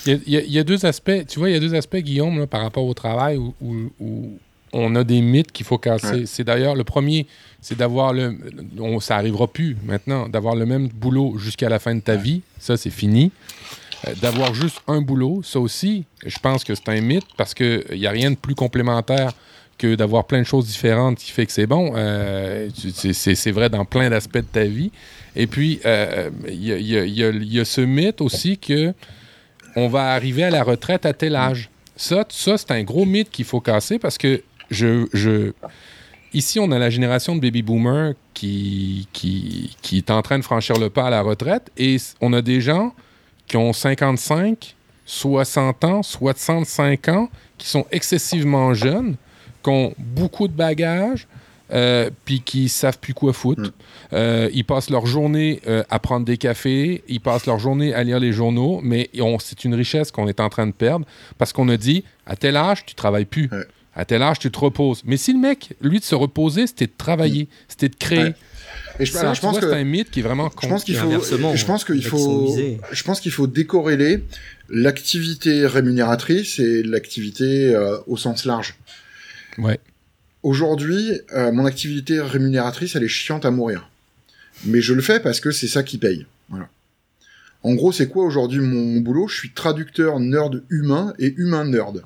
Il 0.06 0.20
y, 0.26 0.36
a, 0.36 0.40
il 0.40 0.52
y, 0.52 0.58
a, 0.58 0.64
deux 0.64 0.86
aspects, 0.86 1.26
tu 1.28 1.38
vois, 1.38 1.50
il 1.50 1.52
y 1.52 1.56
a 1.56 1.60
deux 1.60 1.74
aspects, 1.74 1.98
Guillaume, 1.98 2.38
là, 2.38 2.46
par 2.46 2.62
rapport 2.62 2.84
au 2.84 2.94
travail 2.94 3.36
où, 3.36 3.54
où, 4.00 4.38
on 4.72 4.96
a 4.96 5.04
des 5.04 5.20
mythes 5.20 5.52
qu'il 5.52 5.66
faut 5.66 5.76
casser. 5.76 6.24
C'est 6.24 6.44
d'ailleurs 6.44 6.74
le 6.74 6.84
premier, 6.84 7.26
c'est 7.60 7.76
d'avoir 7.76 8.14
le. 8.14 8.38
On, 8.78 9.00
ça 9.00 9.16
arrivera 9.16 9.46
plus 9.46 9.76
maintenant, 9.84 10.30
d'avoir 10.30 10.56
le 10.56 10.64
même 10.64 10.88
boulot 10.88 11.36
jusqu'à 11.36 11.68
la 11.68 11.78
fin 11.78 11.94
de 11.94 12.00
ta 12.00 12.16
vie. 12.16 12.40
Ça, 12.58 12.78
c'est 12.78 12.88
fini. 12.88 13.30
Euh, 14.08 14.14
d'avoir 14.22 14.54
juste 14.54 14.80
un 14.88 15.02
boulot, 15.02 15.42
ça 15.44 15.60
aussi, 15.60 16.04
je 16.24 16.38
pense 16.38 16.64
que 16.64 16.74
c'est 16.74 16.88
un 16.88 17.02
mythe 17.02 17.26
parce 17.36 17.52
qu'il 17.52 17.84
n'y 17.92 18.06
a 18.06 18.10
rien 18.10 18.30
de 18.30 18.36
plus 18.36 18.54
complémentaire 18.54 19.34
que 19.78 19.94
d'avoir 19.94 20.26
plein 20.26 20.40
de 20.40 20.46
choses 20.46 20.66
différentes 20.66 21.18
qui 21.18 21.30
fait 21.30 21.46
que 21.46 21.52
c'est 21.52 21.66
bon. 21.66 21.92
Euh, 21.96 22.68
c'est 22.74 23.50
vrai 23.50 23.68
dans 23.68 23.84
plein 23.84 24.10
d'aspects 24.10 24.36
de 24.36 24.40
ta 24.42 24.64
vie. 24.64 24.90
Et 25.34 25.46
puis, 25.46 25.80
il 26.48 26.64
y, 26.64 27.60
a, 27.60 27.64
ce 27.64 27.80
mythe 27.80 28.20
aussi 28.20 28.58
que 28.58 28.92
on 29.74 29.88
va 29.88 30.12
arriver 30.12 30.44
à 30.44 30.50
la 30.50 30.62
retraite 30.62 31.06
à 31.06 31.12
tel 31.12 31.34
âge. 31.34 31.70
Ça, 31.96 32.24
ça 32.28 32.58
c'est 32.58 32.70
un 32.70 32.82
gros 32.82 33.04
mythe 33.04 33.30
qu'il 33.30 33.44
faut 33.44 33.60
casser 33.60 33.98
parce 33.98 34.18
que 34.18 34.42
je, 34.70 35.06
je, 35.12 35.52
ici, 36.34 36.58
on 36.58 36.70
a 36.72 36.78
la 36.78 36.90
génération 36.90 37.36
de 37.36 37.40
baby 37.40 37.62
boomers 37.62 38.14
qui, 38.34 39.08
qui, 39.12 39.76
qui 39.82 39.98
est 39.98 40.10
en 40.10 40.22
train 40.22 40.38
de 40.38 40.44
franchir 40.44 40.76
le 40.78 40.90
pas 40.90 41.06
à 41.06 41.10
la 41.10 41.22
retraite 41.22 41.70
et 41.76 41.96
on 42.20 42.32
a 42.32 42.42
des 42.42 42.60
gens 42.60 42.94
qui 43.46 43.56
ont 43.56 43.72
55, 43.72 44.74
60 45.04 45.84
ans, 45.84 46.02
65 46.02 47.08
ans, 47.08 47.28
qui 47.58 47.68
sont 47.68 47.86
excessivement 47.90 48.72
jeunes, 48.74 49.16
qui 49.62 49.70
ont 49.70 49.94
beaucoup 49.98 50.48
de 50.48 50.52
bagages, 50.52 51.26
euh, 51.72 52.10
puis 52.26 52.42
qui 52.42 52.68
savent 52.68 52.98
plus 52.98 53.14
quoi 53.14 53.32
foutre. 53.32 53.62
Mm. 53.62 53.72
Euh, 54.12 54.50
ils 54.52 54.64
passent 54.64 54.90
leur 54.90 55.06
journée 55.06 55.62
euh, 55.66 55.82
à 55.88 55.98
prendre 55.98 56.26
des 56.26 56.36
cafés, 56.36 57.02
ils 57.08 57.20
passent 57.20 57.46
leur 57.46 57.58
journée 57.58 57.94
à 57.94 58.04
lire 58.04 58.20
les 58.20 58.32
journaux, 58.32 58.80
mais 58.82 59.08
c'est 59.40 59.64
une 59.64 59.74
richesse 59.74 60.10
qu'on 60.10 60.28
est 60.28 60.40
en 60.40 60.50
train 60.50 60.66
de 60.66 60.72
perdre 60.72 61.06
parce 61.38 61.54
qu'on 61.54 61.70
a 61.70 61.78
dit 61.78 62.04
à 62.26 62.36
tel 62.36 62.56
âge, 62.56 62.84
tu 62.84 62.94
travailles 62.94 63.24
plus. 63.24 63.48
À 63.94 64.04
tel 64.04 64.22
âge, 64.22 64.38
tu 64.38 64.50
te 64.50 64.58
reposes. 64.58 65.02
Mais 65.06 65.16
si 65.16 65.32
le 65.32 65.38
mec, 65.38 65.74
lui, 65.80 65.98
de 65.98 66.04
se 66.04 66.14
reposer, 66.14 66.66
c'était 66.66 66.86
de 66.86 66.92
travailler, 66.96 67.44
mm. 67.44 67.48
c'était 67.68 67.88
de 67.88 67.96
créer. 67.96 68.32
Et 69.00 69.06
je, 69.06 69.12
je 69.12 69.40
pense 69.40 69.58
que 69.58 69.70
c'est 69.70 69.74
un 69.74 69.84
mythe 69.84 70.10
qui 70.10 70.20
est 70.20 70.22
vraiment 70.22 70.50
je 70.62 70.68
pense 70.68 70.84
qu'il 70.84 70.96
faut 70.96 71.10
je 71.54 71.64
pense 71.64 71.84
qu'il 71.84 72.04
faut 72.04 72.54
je 72.90 73.02
pense 73.02 73.20
qu'il 73.20 73.32
faut 73.32 73.46
décorréler 73.46 74.24
l'activité 74.68 75.66
rémunératrice 75.66 76.58
et 76.58 76.82
l'activité 76.82 77.74
au 78.06 78.18
sens 78.18 78.44
large. 78.44 78.76
Ouais. 79.58 79.80
aujourd'hui, 80.42 81.20
euh, 81.32 81.52
mon 81.52 81.66
activité 81.66 82.20
rémunératrice, 82.20 82.96
elle 82.96 83.04
est 83.04 83.08
chiante 83.08 83.44
à 83.44 83.50
mourir. 83.50 83.88
Mais 84.64 84.80
je 84.80 84.94
le 84.94 85.02
fais 85.02 85.20
parce 85.20 85.40
que 85.40 85.50
c'est 85.50 85.68
ça 85.68 85.82
qui 85.82 85.98
paye. 85.98 86.26
En 87.64 87.74
gros, 87.74 87.92
c'est 87.92 88.08
quoi 88.08 88.24
aujourd'hui 88.24 88.58
mon 88.58 89.00
boulot? 89.00 89.28
Je 89.28 89.36
suis 89.36 89.52
traducteur 89.52 90.18
nerd 90.18 90.64
humain 90.68 91.14
et 91.20 91.32
humain 91.36 91.64
nerd. 91.64 92.02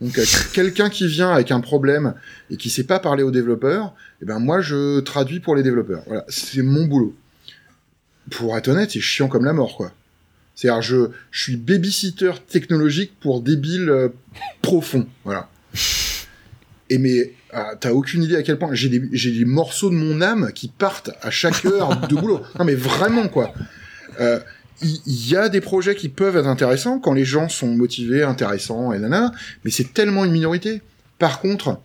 Donc 0.00 0.18
euh, 0.18 0.24
quelqu'un 0.52 0.88
qui 0.88 1.08
vient 1.08 1.30
avec 1.32 1.50
un 1.50 1.60
problème 1.60 2.14
et 2.50 2.56
qui 2.56 2.70
sait 2.70 2.84
pas 2.84 3.00
parler 3.00 3.24
aux 3.24 3.32
développeurs, 3.32 3.92
eh 4.22 4.24
ben 4.24 4.38
moi 4.38 4.60
je 4.60 5.00
traduis 5.00 5.40
pour 5.40 5.56
les 5.56 5.62
développeurs. 5.64 6.04
Voilà, 6.06 6.24
c'est 6.28 6.62
mon 6.62 6.84
boulot. 6.84 7.16
Pour 8.30 8.56
être 8.56 8.68
honnête, 8.68 8.92
c'est 8.92 9.00
chiant 9.00 9.28
comme 9.28 9.44
la 9.44 9.52
mort, 9.52 9.76
quoi. 9.76 9.92
C'est-à-dire, 10.54 10.82
je, 10.82 11.08
je 11.30 11.42
suis 11.42 11.56
babysitter 11.56 12.30
technologique 12.48 13.12
pour 13.20 13.42
débiles 13.42 13.90
euh, 13.90 14.08
profonds. 14.62 15.06
Voilà. 15.24 15.50
Et 16.90 16.98
mais, 16.98 17.32
ah, 17.52 17.72
t'as 17.80 17.92
aucune 17.92 18.22
idée 18.22 18.36
à 18.36 18.42
quel 18.42 18.58
point 18.58 18.70
j'ai 18.72 18.88
des, 18.88 19.44
morceaux 19.44 19.90
de 19.90 19.94
mon 19.94 20.20
âme 20.20 20.52
qui 20.54 20.68
partent 20.68 21.10
à 21.22 21.30
chaque 21.30 21.64
heure 21.66 22.06
de 22.06 22.14
boulot. 22.14 22.42
Non, 22.58 22.64
mais 22.64 22.74
vraiment, 22.74 23.28
quoi. 23.28 23.54
Euh, 24.20 24.38
il 24.82 25.30
y, 25.30 25.36
a 25.36 25.48
des 25.48 25.60
projets 25.60 25.94
qui 25.94 26.08
peuvent 26.08 26.36
être 26.36 26.48
intéressants 26.48 26.98
quand 26.98 27.14
les 27.14 27.24
gens 27.24 27.48
sont 27.48 27.68
motivés, 27.68 28.22
intéressants, 28.22 28.92
et 28.92 28.98
nana, 28.98 29.32
mais 29.64 29.70
c'est 29.70 29.94
tellement 29.94 30.24
une 30.24 30.32
minorité. 30.32 30.82
Par 31.18 31.40
contre, 31.40 31.80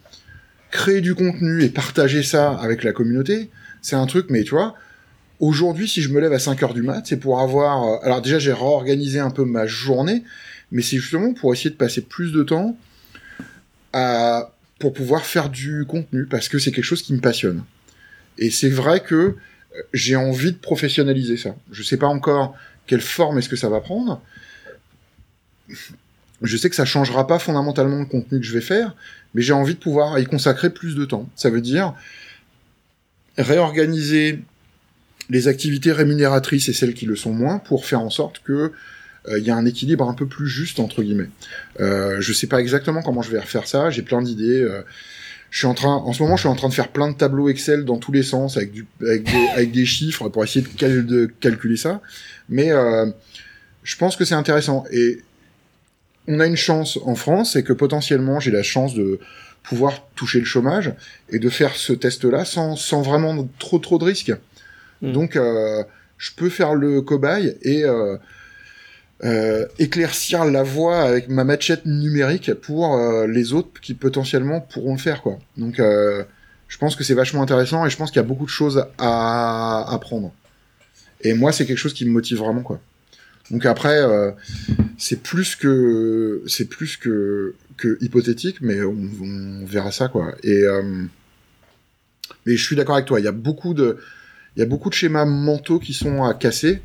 créer 0.71 0.99
du 0.99 1.15
contenu 1.15 1.63
et 1.63 1.69
partager 1.69 2.23
ça 2.23 2.51
avec 2.59 2.83
la 2.83 2.91
communauté, 2.91 3.49
c'est 3.81 3.95
un 3.95 4.05
truc, 4.05 4.25
mais 4.29 4.43
tu 4.43 4.51
vois, 4.51 4.75
Aujourd'hui, 5.39 5.87
si 5.87 6.01
je 6.01 6.09
me 6.09 6.19
lève 6.19 6.33
à 6.33 6.39
5 6.39 6.61
heures 6.63 6.73
du 6.73 6.81
mat, 6.81 7.05
c'est 7.05 7.17
pour 7.17 7.39
avoir... 7.39 7.83
Euh, 7.83 7.97
alors 8.03 8.21
déjà, 8.21 8.39
j'ai 8.39 8.51
réorganisé 8.51 9.19
un 9.19 9.29
peu 9.29 9.45
ma 9.45 9.67
journée, 9.67 10.23
mais 10.71 10.81
c'est 10.81 10.97
justement 10.97 11.33
pour 11.33 11.53
essayer 11.53 11.69
de 11.69 11.75
passer 11.75 12.01
plus 12.01 12.33
de 12.33 12.43
temps 12.43 12.77
à... 13.93 14.51
pour 14.79 14.93
pouvoir 14.93 15.25
faire 15.25 15.49
du 15.49 15.85
contenu, 15.85 16.25
parce 16.25 16.49
que 16.49 16.57
c'est 16.57 16.71
quelque 16.71 16.85
chose 16.85 17.01
qui 17.01 17.13
me 17.13 17.19
passionne. 17.19 17.63
Et 18.37 18.49
c'est 18.49 18.69
vrai 18.69 19.01
que 19.01 19.15
euh, 19.15 19.35
j'ai 19.93 20.15
envie 20.15 20.53
de 20.53 20.57
professionnaliser 20.57 21.37
ça. 21.37 21.55
Je 21.71 21.83
sais 21.83 21.97
pas 21.97 22.07
encore 22.07 22.55
quelle 22.87 23.01
forme 23.01 23.37
est-ce 23.37 23.49
que 23.49 23.57
ça 23.57 23.69
va 23.69 23.81
prendre. 23.81 24.21
Je 26.41 26.57
sais 26.57 26.69
que 26.69 26.75
ça 26.75 26.85
changera 26.85 27.27
pas 27.27 27.37
fondamentalement 27.37 27.99
le 27.99 28.05
contenu 28.05 28.39
que 28.39 28.45
je 28.45 28.53
vais 28.53 28.61
faire, 28.61 28.95
mais 29.33 29.41
j'ai 29.41 29.53
envie 29.53 29.75
de 29.75 29.79
pouvoir 29.79 30.17
y 30.17 30.25
consacrer 30.25 30.69
plus 30.69 30.95
de 30.95 31.05
temps. 31.05 31.29
Ça 31.35 31.49
veut 31.49 31.61
dire 31.61 31.93
réorganiser 33.37 34.39
les 35.29 35.47
activités 35.47 35.91
rémunératrices 35.91 36.69
et 36.69 36.73
celles 36.73 36.93
qui 36.93 37.05
le 37.05 37.15
sont 37.15 37.33
moins 37.33 37.59
pour 37.59 37.85
faire 37.85 38.01
en 38.01 38.09
sorte 38.09 38.39
que 38.39 38.71
il 39.27 39.33
euh, 39.33 39.39
y 39.39 39.49
a 39.49 39.55
un 39.55 39.65
équilibre 39.65 40.07
un 40.07 40.13
peu 40.13 40.25
plus 40.25 40.47
juste 40.47 40.79
entre 40.79 41.03
guillemets. 41.03 41.29
Euh, 41.79 42.17
je 42.19 42.33
sais 42.33 42.47
pas 42.47 42.59
exactement 42.59 43.01
comment 43.01 43.21
je 43.21 43.31
vais 43.31 43.39
refaire 43.39 43.67
ça. 43.67 43.89
J'ai 43.89 44.01
plein 44.01 44.21
d'idées. 44.21 44.61
Euh, 44.61 44.81
je 45.51 45.59
suis 45.59 45.67
en 45.67 45.73
train, 45.73 45.95
en 45.95 46.13
ce 46.13 46.21
moment, 46.21 46.35
je 46.35 46.41
suis 46.41 46.49
en 46.49 46.55
train 46.55 46.69
de 46.69 46.73
faire 46.73 46.89
plein 46.89 47.09
de 47.09 47.17
tableaux 47.17 47.49
Excel 47.49 47.83
dans 47.83 47.97
tous 47.97 48.11
les 48.11 48.21
sens 48.21 48.55
avec 48.57 48.71
du, 48.71 48.85
avec 49.01 49.23
des, 49.23 49.47
avec 49.53 49.71
des 49.71 49.85
chiffres 49.85 50.29
pour 50.29 50.43
essayer 50.43 50.65
de, 50.65 51.01
de 51.01 51.25
calculer 51.39 51.77
ça. 51.77 52.01
Mais 52.49 52.69
je 53.83 53.95
pense 53.95 54.15
que 54.15 54.25
c'est 54.25 54.35
intéressant 54.35 54.83
et 54.91 55.19
on 56.27 56.39
a 56.39 56.45
une 56.45 56.55
chance 56.55 56.99
en 57.03 57.15
France, 57.15 57.53
c'est 57.53 57.63
que 57.63 57.73
potentiellement 57.73 58.39
j'ai 58.39 58.51
la 58.51 58.61
chance 58.61 58.93
de 58.93 59.19
pouvoir 59.63 60.07
toucher 60.15 60.39
le 60.39 60.45
chômage 60.45 60.93
et 61.29 61.39
de 61.39 61.49
faire 61.49 61.75
ce 61.75 61.93
test-là 61.93 62.45
sans, 62.45 62.75
sans 62.75 63.01
vraiment 63.01 63.47
trop 63.57 63.79
trop 63.79 63.97
de 63.97 64.05
risques. 64.05 64.33
Mm. 65.01 65.11
Donc, 65.11 65.35
euh, 65.35 65.83
je 66.17 66.31
peux 66.35 66.49
faire 66.49 66.75
le 66.75 67.01
cobaye 67.01 67.55
et 67.61 67.83
euh, 67.83 68.17
euh, 69.23 69.65
éclaircir 69.79 70.45
la 70.45 70.63
voie 70.63 71.01
avec 71.01 71.27
ma 71.29 71.43
machette 71.43 71.85
numérique 71.85 72.53
pour 72.53 72.97
les 73.27 73.53
autres 73.53 73.81
qui 73.81 73.93
potentiellement 73.93 74.61
pourront 74.61 74.93
le 74.93 74.99
faire, 74.99 75.21
quoi. 75.21 75.39
Donc, 75.57 75.77
je 75.77 76.77
pense 76.77 76.95
que 76.95 77.03
c'est 77.03 77.13
vachement 77.13 77.41
intéressant 77.41 77.85
et 77.85 77.89
je 77.89 77.97
pense 77.97 78.11
qu'il 78.11 78.21
y 78.21 78.25
a 78.25 78.27
beaucoup 78.27 78.45
de 78.45 78.49
choses 78.49 78.85
à 78.97 79.93
apprendre. 79.93 80.33
Et 81.21 81.33
moi, 81.33 81.51
c'est 81.51 81.65
quelque 81.65 81.77
chose 81.77 81.93
qui 81.93 82.05
me 82.05 82.11
motive 82.11 82.37
vraiment, 82.37 82.61
quoi. 82.61 82.79
Donc 83.51 83.65
après, 83.65 84.01
c'est 84.97 85.21
plus 85.23 85.55
que 85.55 86.43
c'est 86.47 86.65
plus 86.65 86.97
que 86.97 87.55
que 87.77 87.97
hypothétique, 88.01 88.57
mais 88.61 88.81
on, 88.83 88.95
on 89.21 89.65
verra 89.65 89.91
ça, 89.91 90.07
quoi. 90.07 90.35
Et 90.43 90.63
mais 92.45 92.55
je 92.55 92.63
suis 92.63 92.75
d'accord 92.75 92.95
avec 92.95 93.07
toi. 93.07 93.19
Il 93.19 93.23
y 93.23 93.27
a 93.27 93.33
beaucoup 93.33 93.73
de 93.73 93.97
il 94.55 94.59
y 94.59 94.63
a 94.63 94.65
beaucoup 94.65 94.89
de 94.89 94.93
schémas 94.93 95.25
mentaux 95.25 95.79
qui 95.79 95.93
sont 95.93 96.23
à 96.23 96.33
casser. 96.33 96.81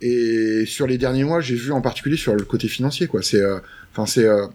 Et 0.00 0.64
sur 0.66 0.86
les 0.86 0.98
derniers 0.98 1.24
mois, 1.24 1.40
j'ai 1.40 1.54
vu 1.54 1.72
en 1.72 1.80
particulier 1.80 2.16
sur 2.16 2.34
le 2.34 2.44
côté 2.44 2.68
financier, 2.68 3.06
quoi. 3.06 3.22
C'est, 3.22 3.40
euh, 3.40 3.58
enfin, 3.92 4.06
c'est, 4.06 4.26
euh, 4.26 4.46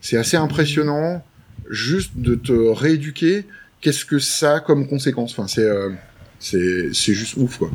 c'est 0.00 0.16
assez 0.16 0.36
impressionnant 0.36 1.24
juste 1.68 2.12
de 2.16 2.34
te 2.34 2.52
rééduquer. 2.52 3.46
Qu'est-ce 3.80 4.04
que 4.04 4.18
ça 4.18 4.56
a 4.56 4.60
comme 4.60 4.86
conséquence? 4.88 5.32
Enfin, 5.32 5.48
c'est, 5.48 5.68
euh, 5.68 5.90
c'est, 6.38 6.92
c'est 6.92 7.14
juste 7.14 7.36
ouf, 7.36 7.58
quoi. 7.58 7.70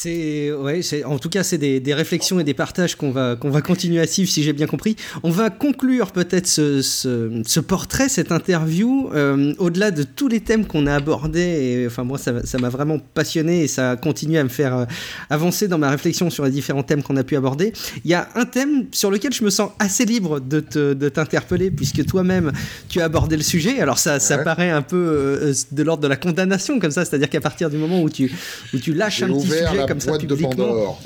C'est 0.00 0.52
ouais, 0.52 0.80
en 1.06 1.18
tout 1.18 1.28
cas 1.28 1.42
c'est 1.42 1.58
des, 1.58 1.80
des, 1.80 1.92
réflexions 1.92 2.38
et 2.38 2.44
des 2.44 2.54
partages 2.54 2.94
qu'on 2.94 3.10
va 3.10 3.34
qu'on 3.34 3.50
va 3.50 3.62
continuer 3.62 4.00
à 4.00 4.06
suivre 4.06 4.30
si 4.30 4.44
j'ai 4.44 4.52
bien 4.52 4.68
compris. 4.68 4.94
On 5.24 5.30
va 5.30 5.50
conclure 5.50 6.12
peut-être 6.12 6.46
ce, 6.46 6.82
ce, 6.82 7.42
ce, 7.44 7.58
portrait, 7.58 8.08
cette 8.08 8.30
interview, 8.30 9.10
euh, 9.12 9.54
au-delà 9.58 9.90
de 9.90 10.04
tous 10.04 10.28
les 10.28 10.38
thèmes 10.38 10.66
qu'on 10.66 10.86
a 10.86 10.94
abordés. 10.94 11.40
Et 11.40 11.86
enfin 11.88 12.04
moi 12.04 12.16
ça 12.16 12.58
m'a 12.60 12.68
vraiment 12.68 13.00
passionné 13.00 13.64
et 13.64 13.66
ça 13.66 13.96
continue 13.96 14.38
à 14.38 14.44
me 14.44 14.48
faire 14.48 14.76
euh, 14.76 14.84
avancer 15.30 15.66
dans 15.66 15.78
ma 15.78 15.90
réflexion 15.90 16.30
sur 16.30 16.44
les 16.44 16.52
différents 16.52 16.84
thèmes 16.84 17.02
qu'on 17.02 17.16
a 17.16 17.24
pu 17.24 17.34
aborder. 17.34 17.72
Il 18.04 18.10
y 18.12 18.14
a 18.14 18.28
un 18.36 18.44
thème 18.44 18.86
sur 18.92 19.10
lequel 19.10 19.32
je 19.32 19.42
me 19.42 19.50
sens 19.50 19.72
assez 19.80 20.04
libre 20.04 20.38
de 20.38 20.60
te, 20.60 20.92
de 20.92 21.08
t'interpeller 21.08 21.72
puisque 21.72 22.06
toi-même 22.06 22.52
tu 22.88 23.00
as 23.00 23.06
abordé 23.06 23.36
le 23.36 23.42
sujet. 23.42 23.80
Alors 23.80 23.98
ça 23.98 24.20
ça 24.20 24.38
paraît 24.38 24.70
un 24.70 24.82
peu 24.82 24.96
euh, 24.96 25.52
de 25.72 25.82
l'ordre 25.82 26.04
de 26.04 26.08
la 26.08 26.16
condamnation 26.16 26.78
comme 26.78 26.92
ça, 26.92 27.04
c'est-à-dire 27.04 27.28
qu'à 27.28 27.40
partir 27.40 27.68
du 27.68 27.78
moment 27.78 28.00
où 28.00 28.08
tu 28.08 28.30
où 28.72 28.78
tu 28.78 28.94
lâches 28.94 29.24
un 29.24 29.32
petit 29.32 29.48
sujet 29.48 29.87
comme 29.88 30.00
ça 30.00 30.18
publiquement, 30.18 30.98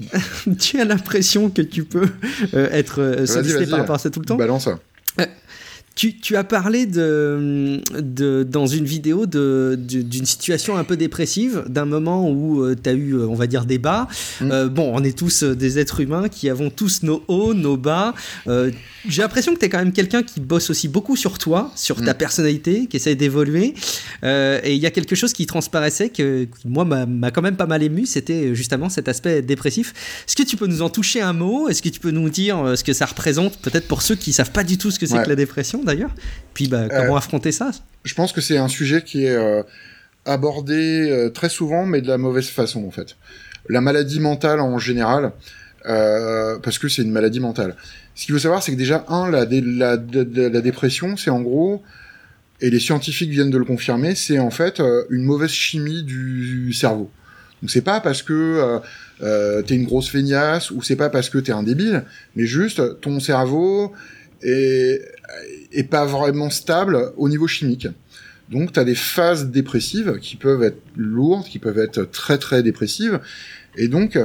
tu 0.58 0.80
as 0.80 0.84
l'impression 0.84 1.50
que 1.50 1.62
tu 1.62 1.84
peux 1.84 2.08
euh, 2.54 2.68
être 2.70 3.00
euh, 3.00 3.26
sollicité 3.26 3.66
par 3.66 3.80
rapport 3.80 3.96
à 3.96 3.98
ça 3.98 4.10
tout 4.10 4.20
le 4.20 4.26
temps 4.26 4.36
Balance. 4.36 4.68
Euh, 6.04 6.10
tu, 6.20 6.36
as 6.36 6.44
parlé 6.44 6.86
de, 6.86 7.80
de, 7.98 8.42
dans 8.42 8.66
une 8.66 8.84
vidéo 8.84 9.26
d'une 9.26 10.26
situation 10.26 10.76
un 10.76 10.84
peu 10.84 10.96
dépressive, 10.96 11.64
d'un 11.68 11.84
moment 11.84 12.28
où 12.28 12.62
euh, 12.62 12.76
tu 12.80 12.88
as 12.90 12.92
eu, 12.92 13.14
euh, 13.14 13.26
on 13.26 13.34
va 13.34 13.46
dire, 13.46 13.64
des 13.64 13.78
bas. 13.78 14.08
Mm. 14.40 14.50
Euh, 14.50 14.68
bon, 14.68 14.90
on 14.94 15.02
est 15.02 15.16
tous 15.16 15.42
des 15.42 15.78
êtres 15.78 16.00
humains 16.00 16.28
qui 16.28 16.50
avons 16.50 16.70
tous 16.70 17.02
nos 17.02 17.22
hauts, 17.28 17.54
nos 17.54 17.76
bas. 17.76 18.14
J'ai 19.08 19.22
l'impression 19.22 19.54
que 19.54 19.60
tu 19.60 19.66
es 19.66 19.68
quand 19.68 19.78
même 19.78 19.92
quelqu'un 19.92 20.22
qui 20.22 20.40
bosse 20.40 20.68
aussi 20.70 20.88
beaucoup 20.88 21.16
sur 21.16 21.38
toi, 21.38 21.70
sur 21.76 21.96
ta 22.04 22.12
mm. 22.12 22.18
personnalité, 22.18 22.86
qui 22.86 22.96
essaie 22.96 23.14
d'évoluer. 23.14 23.74
et 24.22 24.74
il 24.74 24.78
y 24.78 24.86
a 24.86 24.90
quelque 24.90 25.14
chose 25.14 25.32
qui 25.32 25.46
transparaissait 25.46 26.10
que, 26.10 26.44
qui, 26.44 26.68
moi, 26.68 26.84
m'a 26.84 27.30
quand 27.30 27.42
même 27.42 27.56
pas 27.56 27.66
mal 27.66 27.82
ému, 27.82 28.06
c'était 28.06 28.54
justement 28.54 28.88
cet 28.88 29.08
aspect 29.08 29.42
dépressif. 29.42 29.94
Est-ce 30.28 30.36
que 30.36 30.42
tu 30.42 30.56
peux 30.56 30.66
nous 30.66 30.82
en 30.82 30.90
toucher 30.90 31.20
un 31.20 31.32
mot? 31.32 31.68
Est-ce 31.68 31.82
que 31.82 31.88
tu 31.88 32.00
peux 32.00 32.10
nous 32.10 32.28
dire 32.28 32.76
ce 32.76 32.84
que 32.84 32.92
ça 32.92 33.06
représente, 33.06 33.58
peut-être 33.58 33.88
pour 33.88 34.02
ceux 34.02 34.16
qui 34.16 34.32
savent 34.32 34.52
pas 34.52 34.64
du 34.64 34.76
tout 34.76 34.90
ce 34.90 34.98
que 34.98 35.06
c'est 35.06 35.22
que 35.22 35.28
la 35.28 35.36
dépression? 35.36 35.82
D'ailleurs. 35.86 36.14
Puis 36.52 36.68
bah, 36.68 36.88
comment 36.88 37.14
euh, 37.14 37.18
affronter 37.18 37.52
ça? 37.52 37.70
Je 38.04 38.14
pense 38.14 38.32
que 38.32 38.40
c'est 38.42 38.58
un 38.58 38.68
sujet 38.68 39.02
qui 39.02 39.24
est 39.24 39.34
euh, 39.34 39.62
abordé 40.26 41.10
euh, 41.10 41.30
très 41.30 41.48
souvent, 41.48 41.86
mais 41.86 42.02
de 42.02 42.08
la 42.08 42.18
mauvaise 42.18 42.48
façon 42.48 42.84
en 42.86 42.90
fait. 42.90 43.16
La 43.68 43.80
maladie 43.80 44.20
mentale 44.20 44.60
en 44.60 44.78
général, 44.78 45.32
parce 45.84 46.78
que 46.78 46.88
c'est 46.88 47.02
une 47.02 47.12
maladie 47.12 47.40
mentale. 47.40 47.74
Ce 48.14 48.26
qu'il 48.26 48.34
faut 48.34 48.40
savoir, 48.40 48.62
c'est 48.62 48.72
que 48.72 48.76
déjà, 48.76 49.04
un, 49.08 49.30
la, 49.30 49.44
la, 49.44 49.96
la 49.96 50.60
dépression, 50.60 51.16
c'est 51.16 51.30
en 51.30 51.40
gros, 51.40 51.82
et 52.60 52.70
les 52.70 52.80
scientifiques 52.80 53.30
viennent 53.30 53.50
de 53.50 53.58
le 53.58 53.64
confirmer, 53.64 54.14
c'est 54.14 54.38
en 54.38 54.50
fait 54.50 54.80
une 55.10 55.24
mauvaise 55.24 55.50
chimie 55.50 56.02
du 56.04 56.72
cerveau. 56.72 57.10
Donc 57.62 57.70
c'est 57.70 57.82
pas 57.82 58.00
parce 58.00 58.22
que 58.22 58.80
euh, 59.22 59.62
t'es 59.62 59.74
une 59.74 59.84
grosse 59.84 60.10
feignasse 60.10 60.70
ou 60.70 60.82
c'est 60.82 60.96
pas 60.96 61.08
parce 61.08 61.30
que 61.30 61.38
t'es 61.38 61.52
un 61.52 61.62
débile, 61.62 62.04
mais 62.34 62.46
juste 62.46 63.00
ton 63.00 63.18
cerveau 63.18 63.92
est, 64.42 65.02
est 65.78 65.84
pas 65.84 66.06
vraiment 66.06 66.50
stable 66.50 67.12
au 67.16 67.28
niveau 67.28 67.46
chimique. 67.46 67.88
Donc 68.50 68.72
tu 68.72 68.80
as 68.80 68.84
des 68.84 68.94
phases 68.94 69.50
dépressives 69.50 70.18
qui 70.20 70.36
peuvent 70.36 70.62
être 70.62 70.80
lourdes, 70.96 71.46
qui 71.46 71.58
peuvent 71.58 71.78
être 71.78 72.04
très 72.10 72.38
très 72.38 72.62
dépressives, 72.62 73.20
et 73.76 73.88
donc 73.88 74.18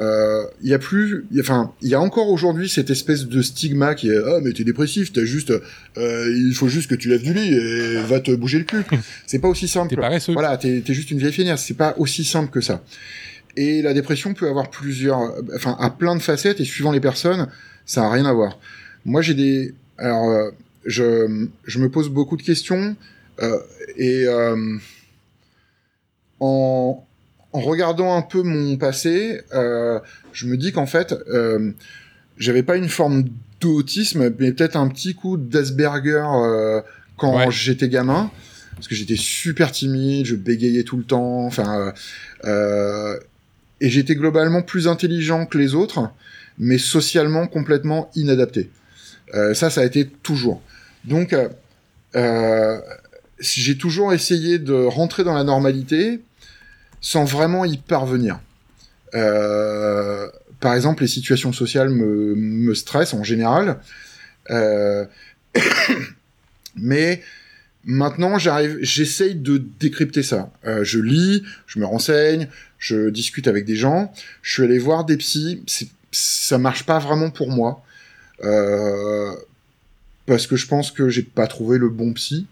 euh, 0.00 0.44
il 0.60 0.68
y 0.68 0.74
a 0.74 0.78
plus, 0.78 1.24
enfin 1.38 1.72
il 1.80 1.88
y 1.88 1.94
a 1.94 2.00
encore 2.00 2.28
aujourd'hui 2.28 2.68
cette 2.68 2.90
espèce 2.90 3.26
de 3.26 3.42
stigma 3.42 3.94
qui 3.94 4.10
est 4.10 4.16
ah 4.16 4.40
mais 4.42 4.52
t'es 4.52 4.64
dépressif, 4.64 5.12
t'as 5.12 5.24
juste, 5.24 5.52
euh, 5.98 6.34
il 6.36 6.54
faut 6.54 6.68
juste 6.68 6.90
que 6.90 6.96
tu 6.96 7.08
lèves 7.08 7.22
du 7.22 7.32
lit 7.32 7.54
et 7.54 8.02
va 8.02 8.20
te 8.20 8.32
bouger 8.32 8.58
le 8.58 8.64
cul. 8.64 8.82
C'est 9.26 9.38
pas 9.38 9.48
aussi 9.48 9.68
simple. 9.68 9.94
Voilà, 10.32 10.56
t'es 10.56 10.82
es 10.86 10.94
juste 10.94 11.10
une 11.10 11.18
vieille 11.18 11.32
feignasse. 11.32 11.64
C'est 11.64 11.76
pas 11.76 11.94
aussi 11.98 12.24
simple 12.24 12.50
que 12.50 12.60
ça. 12.60 12.82
Et 13.56 13.82
la 13.82 13.94
dépression 13.94 14.34
peut 14.34 14.48
avoir 14.48 14.68
plusieurs, 14.68 15.32
enfin 15.54 15.76
à 15.78 15.90
plein 15.90 16.16
de 16.16 16.22
facettes 16.22 16.60
et 16.60 16.64
suivant 16.64 16.90
les 16.90 17.00
personnes, 17.00 17.48
ça 17.86 18.04
a 18.04 18.10
rien 18.10 18.26
à 18.26 18.32
voir. 18.32 18.58
Moi 19.04 19.22
j'ai 19.22 19.34
des, 19.34 19.74
alors 19.96 20.28
euh, 20.28 20.50
je, 20.84 21.46
je 21.64 21.78
me 21.78 21.88
pose 21.88 22.08
beaucoup 22.08 22.36
de 22.36 22.42
questions 22.42 22.96
euh, 23.42 23.58
et 23.96 24.26
euh, 24.26 24.76
en, 26.40 27.06
en 27.52 27.60
regardant 27.60 28.16
un 28.16 28.22
peu 28.22 28.42
mon 28.42 28.76
passé, 28.76 29.40
euh, 29.52 29.98
je 30.32 30.46
me 30.46 30.56
dis 30.56 30.72
qu'en 30.72 30.86
fait, 30.86 31.14
j'avais 32.36 32.62
pas 32.62 32.76
une 32.76 32.88
forme 32.88 33.24
d'autisme, 33.60 34.30
mais 34.38 34.52
peut-être 34.52 34.76
un 34.76 34.88
petit 34.88 35.14
coup 35.14 35.36
d'Asperger 35.36 36.24
quand 37.16 37.50
j'étais 37.50 37.88
gamin, 37.88 38.30
parce 38.74 38.88
que 38.88 38.94
j'étais 38.94 39.16
super 39.16 39.70
timide, 39.70 40.26
je 40.26 40.34
bégayais 40.34 40.82
tout 40.82 40.96
le 40.96 41.04
temps, 41.04 41.46
enfin, 41.46 41.92
et 43.80 43.88
j'étais 43.90 44.16
globalement 44.16 44.62
plus 44.62 44.88
intelligent 44.88 45.46
que 45.46 45.58
les 45.58 45.74
autres, 45.74 46.10
mais 46.58 46.78
socialement 46.78 47.46
complètement 47.46 48.10
inadapté. 48.14 48.70
Euh, 49.34 49.54
ça, 49.54 49.70
ça 49.70 49.80
a 49.80 49.84
été 49.84 50.06
toujours. 50.06 50.62
Donc, 51.04 51.34
euh, 52.16 52.80
j'ai 53.40 53.76
toujours 53.76 54.12
essayé 54.12 54.58
de 54.58 54.74
rentrer 54.74 55.24
dans 55.24 55.34
la 55.34 55.44
normalité 55.44 56.20
sans 57.00 57.24
vraiment 57.24 57.64
y 57.64 57.76
parvenir. 57.76 58.40
Euh, 59.14 60.28
par 60.60 60.74
exemple, 60.74 61.02
les 61.02 61.08
situations 61.08 61.52
sociales 61.52 61.90
me, 61.90 62.74
stressent 62.74 63.14
en 63.14 63.22
général. 63.22 63.78
Euh, 64.50 65.04
mais 66.76 67.22
maintenant, 67.84 68.38
j'arrive, 68.38 68.78
j'essaye 68.80 69.34
de 69.34 69.58
décrypter 69.58 70.22
ça. 70.22 70.50
Euh, 70.66 70.84
je 70.84 70.98
lis, 70.98 71.42
je 71.66 71.78
me 71.78 71.84
renseigne, 71.84 72.48
je 72.78 73.10
discute 73.10 73.48
avec 73.48 73.66
des 73.66 73.76
gens. 73.76 74.12
Je 74.42 74.54
suis 74.54 74.62
allé 74.62 74.78
voir 74.78 75.04
des 75.04 75.18
psys. 75.18 75.62
Ça 76.10 76.58
marche 76.58 76.84
pas 76.84 76.98
vraiment 76.98 77.30
pour 77.30 77.50
moi. 77.50 77.84
Parce 80.26 80.46
que 80.46 80.56
je 80.56 80.66
pense 80.66 80.90
que 80.90 81.08
j'ai 81.08 81.22
pas 81.22 81.46
trouvé 81.46 81.78
le 81.78 81.88
bon 81.88 82.12
psy. 82.14 82.46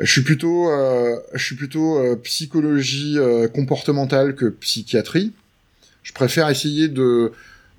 Je 0.00 0.10
suis 0.10 0.22
plutôt, 0.22 0.70
euh, 0.70 1.16
euh, 1.34 2.16
psychologie 2.16 3.18
euh, 3.18 3.48
comportementale 3.48 4.34
que 4.34 4.46
psychiatrie. 4.46 5.32
Je 6.02 6.12
préfère 6.12 6.48
essayer 6.48 6.88
de, 6.88 7.32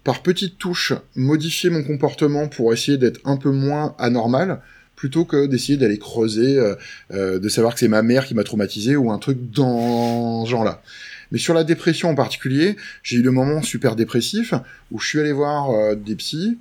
par 0.04 0.22
petites 0.22 0.60
touches, 0.60 0.94
modifier 1.16 1.72
mon 1.72 1.84
comportement 1.84 2.48
pour 2.48 2.74
essayer 2.74 2.98
d'être 2.98 3.20
un 3.26 3.38
peu 3.38 3.50
moins 3.50 3.96
anormal, 3.98 4.62
plutôt 4.96 5.26
que 5.26 5.48
d'essayer 5.48 5.78
d'aller 5.78 5.98
creuser, 5.98 6.60
de 7.12 7.50
savoir 7.50 7.74
que 7.74 7.80
c'est 7.80 7.88
ma 7.88 8.04
mère 8.04 8.28
qui 8.28 8.36
m'a 8.36 8.44
traumatisé 8.44 8.96
ou 8.96 9.12
un 9.12 9.18
truc 9.18 9.50
dans 9.50 10.46
ce 10.46 10.52
genre-là. 10.52 10.84
Mais 11.32 11.40
sur 11.40 11.56
la 11.56 11.64
dépression 11.64 12.12
en 12.12 12.16
particulier, 12.16 12.76
j'ai 13.02 13.18
eu 13.18 13.24
le 13.24 13.32
moment 13.32 13.64
super 13.64 13.96
dépressif 13.96 14.54
où 14.92 15.00
je 15.00 15.08
suis 15.08 15.20
allé 15.20 15.32
voir 15.32 15.96
des 15.96 16.16
psys 16.16 16.60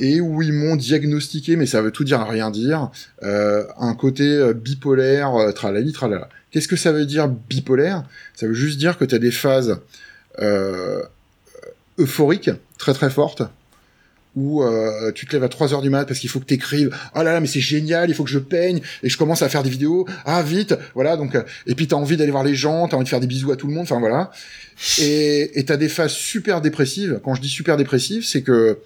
et 0.00 0.20
où 0.20 0.42
ils 0.42 0.52
m'ont 0.52 0.76
diagnostiqué, 0.76 1.56
mais 1.56 1.66
ça 1.66 1.80
veut 1.80 1.90
tout 1.90 2.04
dire 2.04 2.20
à 2.20 2.28
rien 2.28 2.50
dire, 2.50 2.90
euh, 3.22 3.64
un 3.78 3.94
côté 3.94 4.24
euh, 4.24 4.52
bipolaire, 4.52 5.34
euh, 5.34 5.52
tralali, 5.52 5.92
tralala. 5.92 6.28
Qu'est-ce 6.50 6.68
que 6.68 6.76
ça 6.76 6.92
veut 6.92 7.06
dire 7.06 7.28
bipolaire? 7.28 8.04
Ça 8.34 8.46
veut 8.46 8.54
juste 8.54 8.78
dire 8.78 8.98
que 8.98 9.04
tu 9.04 9.14
as 9.14 9.18
des 9.18 9.30
phases 9.30 9.78
euh, 10.40 11.02
euphoriques, 11.98 12.50
très 12.78 12.92
très 12.92 13.10
fortes, 13.10 13.42
où 14.36 14.64
euh, 14.64 15.12
tu 15.12 15.26
te 15.26 15.32
lèves 15.32 15.44
à 15.44 15.48
3 15.48 15.74
heures 15.74 15.82
du 15.82 15.90
mat 15.90 16.06
parce 16.06 16.18
qu'il 16.18 16.28
faut 16.28 16.40
que 16.40 16.44
tu 16.44 16.54
écrives 16.54 16.90
«Oh 17.14 17.22
là 17.22 17.32
là, 17.32 17.40
mais 17.40 17.46
c'est 17.46 17.60
génial, 17.60 18.10
il 18.10 18.14
faut 18.14 18.24
que 18.24 18.30
je 18.30 18.40
peigne, 18.40 18.80
et 19.04 19.08
je 19.08 19.16
commence 19.16 19.42
à 19.42 19.48
faire 19.48 19.62
des 19.62 19.70
vidéos, 19.70 20.08
ah 20.24 20.42
vite!» 20.42 20.74
Voilà, 20.94 21.16
donc... 21.16 21.36
et 21.68 21.74
puis 21.76 21.86
t'as 21.86 21.94
envie 21.94 22.16
d'aller 22.16 22.32
voir 22.32 22.42
les 22.42 22.56
gens, 22.56 22.88
t'as 22.88 22.96
envie 22.96 23.04
de 23.04 23.08
faire 23.08 23.20
des 23.20 23.28
bisous 23.28 23.52
à 23.52 23.56
tout 23.56 23.68
le 23.68 23.74
monde, 23.74 23.84
enfin 23.84 24.00
voilà. 24.00 24.32
Et 25.00 25.64
t'as 25.64 25.76
des 25.76 25.88
phases 25.88 26.10
super 26.10 26.60
dépressives. 26.60 27.20
Quand 27.24 27.36
je 27.36 27.40
dis 27.40 27.48
super 27.48 27.76
dépressives, 27.76 28.24
c'est 28.26 28.42
que 28.42 28.78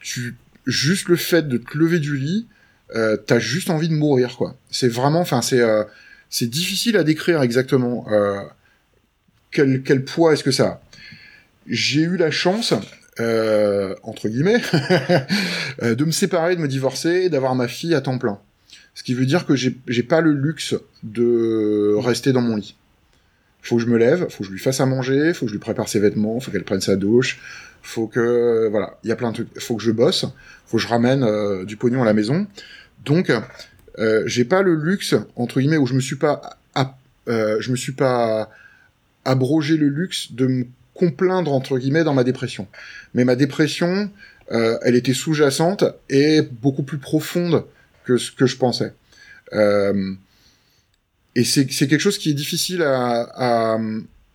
tu 0.00 0.36
juste 0.66 1.08
le 1.08 1.16
fait 1.16 1.48
de 1.48 1.58
te 1.58 1.76
lever 1.76 1.98
du 1.98 2.16
lit, 2.16 2.46
euh, 2.94 3.16
t'as 3.16 3.38
juste 3.38 3.70
envie 3.70 3.88
de 3.88 3.94
mourir 3.94 4.36
quoi. 4.36 4.56
C'est 4.70 4.88
vraiment, 4.88 5.20
enfin 5.20 5.42
c'est 5.42 5.60
euh, 5.60 5.84
c'est 6.28 6.48
difficile 6.48 6.96
à 6.96 7.04
décrire 7.04 7.42
exactement 7.42 8.06
euh, 8.10 8.40
quel 9.50 9.82
quel 9.82 10.04
poids 10.04 10.32
est-ce 10.32 10.44
que 10.44 10.50
ça 10.50 10.66
a. 10.66 10.80
J'ai 11.66 12.02
eu 12.02 12.16
la 12.16 12.30
chance 12.30 12.74
euh, 13.20 13.94
entre 14.02 14.28
guillemets 14.28 14.60
euh, 15.82 15.94
de 15.94 16.04
me 16.04 16.10
séparer, 16.10 16.56
de 16.56 16.60
me 16.60 16.68
divorcer, 16.68 17.28
d'avoir 17.28 17.54
ma 17.54 17.68
fille 17.68 17.94
à 17.94 18.00
temps 18.00 18.18
plein. 18.18 18.38
Ce 18.94 19.02
qui 19.02 19.14
veut 19.14 19.26
dire 19.26 19.46
que 19.46 19.56
j'ai 19.56 19.76
j'ai 19.86 20.02
pas 20.02 20.20
le 20.20 20.32
luxe 20.32 20.74
de 21.02 21.94
rester 21.98 22.32
dans 22.32 22.40
mon 22.40 22.56
lit. 22.56 22.76
Faut 23.62 23.76
que 23.76 23.82
je 23.82 23.88
me 23.88 23.98
lève, 23.98 24.28
faut 24.30 24.38
que 24.42 24.46
je 24.46 24.52
lui 24.52 24.58
fasse 24.58 24.80
à 24.80 24.86
manger, 24.86 25.34
faut 25.34 25.46
que 25.46 25.50
je 25.50 25.54
lui 25.54 25.60
prépare 25.60 25.88
ses 25.88 26.00
vêtements, 26.00 26.40
faut 26.40 26.50
qu'elle 26.50 26.64
prenne 26.64 26.80
sa 26.80 26.96
douche, 26.96 27.40
faut 27.82 28.06
que 28.06 28.68
voilà, 28.70 28.98
il 29.04 29.08
y 29.08 29.12
a 29.12 29.16
plein 29.16 29.30
de 29.30 29.34
trucs. 29.34 29.60
Faut 29.60 29.76
que 29.76 29.82
je 29.82 29.90
bosse, 29.90 30.26
faut 30.66 30.76
que 30.76 30.82
je 30.82 30.88
ramène 30.88 31.22
euh, 31.22 31.64
du 31.64 31.76
pognon 31.76 32.02
à 32.02 32.04
la 32.04 32.14
maison. 32.14 32.46
Donc, 33.04 33.30
euh, 33.98 34.22
j'ai 34.26 34.44
pas 34.44 34.62
le 34.62 34.74
luxe 34.74 35.14
entre 35.36 35.60
guillemets 35.60 35.76
où 35.76 35.86
je 35.86 35.94
me 35.94 36.00
suis 36.00 36.16
pas, 36.16 36.58
euh, 37.28 37.60
je 37.60 37.70
me 37.70 37.76
suis 37.76 37.92
pas 37.92 38.50
abrogé 39.24 39.76
le 39.76 39.88
luxe 39.88 40.32
de 40.32 40.46
me 40.46 40.66
complaindre 40.94 41.52
entre 41.52 41.78
guillemets 41.78 42.04
dans 42.04 42.14
ma 42.14 42.24
dépression. 42.24 42.66
Mais 43.14 43.24
ma 43.24 43.36
dépression, 43.36 44.10
euh, 44.52 44.78
elle 44.82 44.96
était 44.96 45.14
sous-jacente 45.14 45.84
et 46.08 46.42
beaucoup 46.42 46.82
plus 46.82 46.98
profonde 46.98 47.64
que 48.04 48.16
ce 48.16 48.32
que 48.32 48.46
je 48.46 48.56
pensais. 48.56 48.92
Et 51.34 51.44
c'est 51.44 51.66
quelque 51.66 51.98
chose 51.98 52.18
qui 52.18 52.30
est 52.30 52.34
difficile 52.34 52.82
à, 52.82 53.74
à 53.74 53.78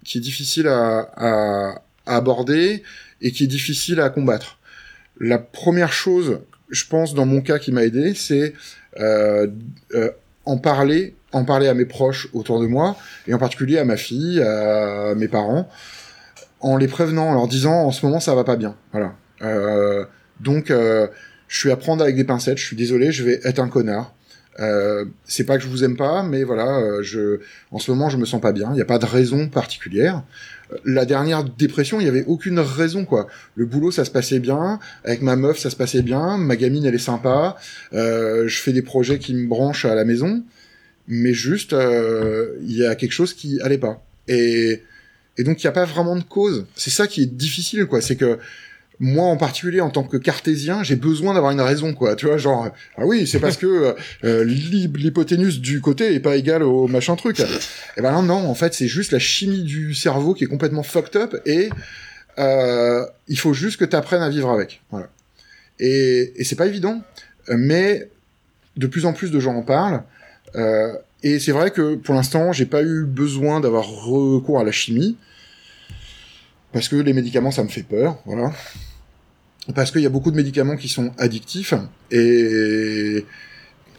qui 0.03 0.19
est 0.19 0.22
difficile 0.22 0.67
à, 0.67 1.09
à, 1.15 1.81
aborder 2.05 2.84
et 3.22 3.31
qui 3.31 3.43
est 3.43 3.47
difficile 3.47 3.99
à 3.99 4.09
combattre. 4.09 4.59
La 5.19 5.39
première 5.39 5.91
chose, 5.91 6.39
je 6.69 6.85
pense, 6.85 7.13
dans 7.13 7.26
mon 7.26 7.41
cas 7.41 7.57
qui 7.57 7.72
m'a 7.72 7.84
aidé, 7.84 8.13
c'est 8.13 8.53
euh, 8.99 9.47
euh, 9.93 10.11
en 10.45 10.57
parler, 10.57 11.15
en 11.31 11.43
parler 11.43 11.67
à 11.67 11.73
mes 11.73 11.85
proches 11.85 12.27
autour 12.34 12.61
de 12.61 12.67
moi, 12.67 12.95
et 13.27 13.34
en 13.34 13.39
particulier 13.39 13.80
à 13.80 13.85
ma 13.85 13.97
fille, 13.97 14.41
à 14.41 15.15
mes 15.15 15.27
parents, 15.27 15.69
en 16.59 16.77
les 16.77 16.88
prévenant, 16.88 17.30
en 17.30 17.34
leur 17.34 17.47
disant 17.47 17.73
en 17.73 17.91
ce 17.91 18.05
moment 18.05 18.19
ça 18.19 18.35
va 18.35 18.43
pas 18.43 18.55
bien. 18.55 18.76
Voilà. 18.91 19.15
Euh, 19.41 20.05
donc, 20.39 20.72
euh, 20.72 21.07
je 21.47 21.59
suis 21.59 21.72
à 21.72 21.76
prendre 21.76 22.03
avec 22.03 22.15
des 22.15 22.23
pincettes. 22.23 22.57
Je 22.57 22.65
suis 22.65 22.76
désolé, 22.76 23.11
je 23.11 23.23
vais 23.23 23.39
être 23.43 23.59
un 23.59 23.69
connard. 23.69 24.13
Euh, 24.60 25.06
c'est 25.26 25.44
pas 25.44 25.57
que 25.57 25.64
je 25.64 25.69
vous 25.69 25.84
aime 25.84 25.98
pas, 25.98 26.23
mais 26.23 26.44
voilà, 26.44 26.80
euh, 26.80 27.02
je, 27.02 27.40
en 27.72 27.80
ce 27.80 27.91
moment, 27.91 28.10
je 28.10 28.18
me 28.18 28.26
sens 28.26 28.40
pas 28.40 28.53
bien. 28.53 28.69
Il 28.72 28.76
n'y 28.76 28.82
a 28.82 28.86
pas 28.86 28.99
de 28.99 29.06
raison 29.06 29.49
particulière 29.49 30.23
la 30.84 31.06
dernière 31.06 31.44
dépression, 31.44 31.99
il 31.99 32.06
y 32.06 32.10
avait 32.10 32.26
aucune 32.26 32.60
raison 32.60 33.06
quoi. 33.06 33.27
Le 33.56 33.65
boulot, 33.65 33.91
ça 33.91 34.06
se 34.06 34.11
passait 34.11 34.40
bien, 34.40 34.80
avec 35.03 35.22
ma 35.22 35.36
meuf, 35.36 35.60
ça 35.60 35.69
se 35.69 35.76
passait 35.76 36.02
bien, 36.02 36.38
ma 36.38 36.56
gamine, 36.56 36.86
elle 36.86 36.95
est 36.95 36.98
sympa, 36.98 37.57
euh, 37.94 38.48
je 38.48 38.61
fais 38.61 38.73
des 38.73 38.82
projets 38.82 39.19
qui 39.19 39.34
me 39.34 39.48
branchent 39.48 39.86
à 39.86 39.95
la 39.95 40.06
maison, 40.06 40.44
mais 41.07 41.34
juste, 41.34 41.73
euh, 41.73 42.56
il 42.61 42.76
y 42.76 42.86
a 42.86 42.95
quelque 42.95 43.11
chose 43.11 43.34
qui 43.34 43.60
allait 43.61 43.77
pas. 43.77 44.03
Et, 44.27 44.82
et 45.38 45.44
donc, 45.44 45.64
il 45.64 45.68
n'y 45.68 45.69
a 45.69 45.73
pas 45.73 45.86
vraiment 45.86 46.15
de 46.15 46.23
cause. 46.23 46.65
C'est 46.76 46.90
ça 46.90 47.07
qui 47.07 47.22
est 47.22 47.36
difficile, 47.36 47.86
quoi. 47.86 48.02
C'est 48.02 48.15
que 48.15 48.40
moi 48.99 49.26
en 49.26 49.38
particulier 49.38 49.81
en 49.81 49.89
tant 49.89 50.03
que 50.03 50.17
cartésien, 50.17 50.84
j'ai 50.84 50.95
besoin 50.95 51.34
d'avoir 51.34 51.51
une 51.51 51.61
raison 51.61 51.93
quoi, 51.93 52.15
tu 52.15 52.27
vois, 52.27 52.38
genre 52.38 52.69
ah 52.97 53.05
oui, 53.05 53.27
c'est 53.27 53.39
parce 53.39 53.57
que 53.57 53.95
euh, 54.23 54.43
l'hypoténuse 54.43 55.59
du 55.59 55.81
côté 55.81 56.13
est 56.13 56.19
pas 56.19 56.35
égale 56.35 56.63
au 56.63 56.88
machin 56.88 57.15
truc. 57.15 57.39
Et 57.39 57.43
eh 57.97 58.01
ben 58.01 58.22
non 58.22 58.47
en 58.47 58.55
fait, 58.55 58.73
c'est 58.73 58.88
juste 58.88 59.11
la 59.11 59.19
chimie 59.19 59.63
du 59.63 59.93
cerveau 59.93 60.34
qui 60.34 60.45
est 60.45 60.47
complètement 60.47 60.84
fucked 60.84 61.22
up 61.22 61.35
et 61.45 61.69
euh, 62.38 63.05
il 63.27 63.39
faut 63.39 63.53
juste 63.53 63.77
que 63.77 63.85
tu 63.85 63.95
apprennes 63.95 64.22
à 64.22 64.30
vivre 64.30 64.49
avec. 64.49 64.81
Voilà. 64.91 65.09
Et, 65.80 66.34
c'est 66.43 66.55
pas 66.55 66.67
évident, 66.67 67.01
mais 67.49 68.09
de 68.77 68.88
plus 68.88 69.05
en 69.05 69.13
plus 69.13 69.31
de 69.31 69.39
gens 69.39 69.55
en 69.55 69.61
parlent. 69.61 70.03
Euh, 70.55 70.93
et 71.23 71.39
c'est 71.39 71.51
vrai 71.51 71.72
que 71.72 71.95
pour 71.95 72.15
l'instant, 72.15 72.51
j'ai 72.51 72.65
pas 72.65 72.84
eu 72.84 73.03
besoin 73.03 73.59
d'avoir 73.59 73.88
recours 73.88 74.59
à 74.59 74.63
la 74.63 74.72
chimie 74.72 75.17
parce 76.76 76.89
que 76.89 76.97
les 76.97 77.14
médicaments 77.14 77.52
ça 77.52 77.64
me 77.64 77.69
fait 77.69 77.84
peur, 77.84 78.18
voilà. 78.26 78.52
Parce 79.73 79.91
qu'il 79.91 80.02
y 80.02 80.06
a 80.06 80.10
beaucoup 80.10 80.30
de 80.30 80.35
médicaments 80.35 80.76
qui 80.76 80.89
sont 80.89 81.14
addictifs 81.18 81.73
et 82.11 83.26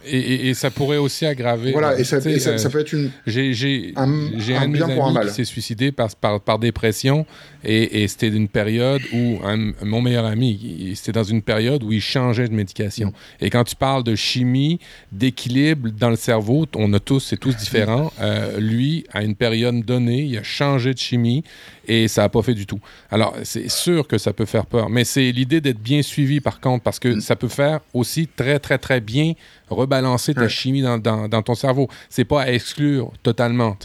et, 0.08 0.50
et, 0.50 0.54
ça 0.54 0.70
pourrait 0.70 0.98
aussi 0.98 1.26
aggraver. 1.26 1.72
Voilà, 1.72 1.98
et 1.98 2.04
ça, 2.04 2.20
ça, 2.20 2.58
ça, 2.58 2.70
peut 2.70 2.78
être 2.78 2.92
une. 2.92 3.10
J'ai 3.26 3.92
un, 3.96 4.08
un, 4.08 4.68
bien 4.68 4.88
pour 4.88 5.06
un 5.06 5.12
mal. 5.12 5.26
qui 5.26 5.34
s'est 5.34 5.44
suicidé 5.44 5.90
par, 5.90 6.14
par, 6.14 6.40
par, 6.40 6.58
dépression 6.60 7.26
et, 7.66 8.02
et 8.02 8.08
c'était 8.08 8.28
une 8.28 8.48
période 8.48 9.02
où 9.12 9.40
un, 9.44 9.72
mon 9.82 10.00
meilleur 10.00 10.24
ami, 10.24 10.92
c'était 10.94 11.12
dans 11.12 11.24
une 11.24 11.42
période 11.42 11.82
où 11.82 11.92
il 11.92 12.00
changeait 12.00 12.48
de 12.48 12.54
médication. 12.54 13.08
Mm. 13.08 13.44
Et 13.44 13.50
quand 13.50 13.64
tu 13.64 13.74
parles 13.74 14.04
de 14.04 14.14
chimie, 14.14 14.78
d'équilibre 15.10 15.90
dans 15.90 16.10
le 16.10 16.16
cerveau, 16.16 16.66
on 16.76 16.92
a 16.92 17.00
tous, 17.00 17.20
c'est 17.20 17.36
tous 17.36 17.56
différents. 17.56 18.12
Euh, 18.20 18.60
lui, 18.60 19.04
à 19.12 19.22
une 19.22 19.34
période 19.34 19.84
donnée, 19.84 20.22
il 20.22 20.38
a 20.38 20.42
changé 20.44 20.94
de 20.94 20.98
chimie 20.98 21.42
et 21.88 22.06
ça 22.08 22.22
n'a 22.22 22.28
pas 22.28 22.42
fait 22.42 22.54
du 22.54 22.66
tout. 22.66 22.80
Alors, 23.10 23.34
c'est 23.42 23.68
sûr 23.68 24.06
que 24.06 24.18
ça 24.18 24.32
peut 24.32 24.46
faire 24.46 24.66
peur, 24.66 24.88
mais 24.88 25.04
c'est 25.04 25.32
l'idée 25.32 25.60
d'être 25.60 25.80
bien 25.80 26.02
suivi 26.02 26.40
par 26.40 26.60
contre, 26.60 26.84
parce 26.84 27.00
que 27.00 27.08
mm. 27.08 27.20
ça 27.20 27.34
peut 27.34 27.48
faire 27.48 27.80
aussi 27.92 28.28
très, 28.28 28.60
très, 28.60 28.78
très 28.78 29.00
bien 29.00 29.32
rebalancer 29.68 30.34
ta 30.34 30.48
chimie 30.48 30.82
dans, 30.82 30.98
dans, 30.98 31.42
ton 31.42 31.54
cerveau. 31.54 31.88
C'est 32.08 32.24
pas 32.24 32.42
à 32.42 32.52
exclure 32.52 33.10
totalement. 33.22 33.76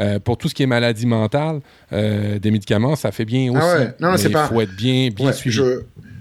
Euh, 0.00 0.18
pour 0.18 0.36
tout 0.36 0.48
ce 0.48 0.54
qui 0.54 0.62
est 0.62 0.66
maladie 0.66 1.06
mentale, 1.06 1.60
euh, 1.92 2.38
des 2.38 2.50
médicaments, 2.50 2.96
ça 2.96 3.12
fait 3.12 3.19
bien 3.24 3.52
ah 3.54 3.74
aussi. 3.74 3.84
Non, 4.00 4.16
il 4.16 4.48
faut 4.48 4.60
être 4.60 4.76
bien, 4.76 5.10
bien 5.10 5.32
suivi. 5.32 5.56
Je, 5.56 5.80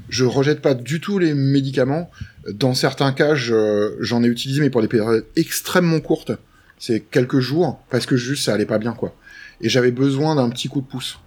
je 0.09 0.25
rejette 0.25 0.61
pas 0.61 0.73
du 0.73 0.99
tout 0.99 1.19
les 1.19 1.33
médicaments. 1.33 2.09
Dans 2.51 2.73
certains 2.73 3.11
cas, 3.11 3.35
j'en 3.35 4.23
ai 4.23 4.27
utilisé, 4.27 4.61
mais 4.61 4.69
pour 4.69 4.81
des 4.81 4.87
périodes 4.87 5.25
extrêmement 5.35 5.99
courtes. 5.99 6.31
C'est 6.77 7.01
quelques 7.01 7.39
jours, 7.39 7.83
parce 7.89 8.05
que 8.05 8.15
juste 8.15 8.45
ça 8.45 8.53
allait 8.53 8.65
pas 8.65 8.79
bien, 8.79 8.93
quoi. 8.93 9.13
et 9.61 9.69
j'avais 9.69 9.91
besoin 9.91 10.35
d'un 10.35 10.49
petit 10.49 10.67
coup 10.67 10.81
de 10.81 10.87
pouce. 10.87 11.19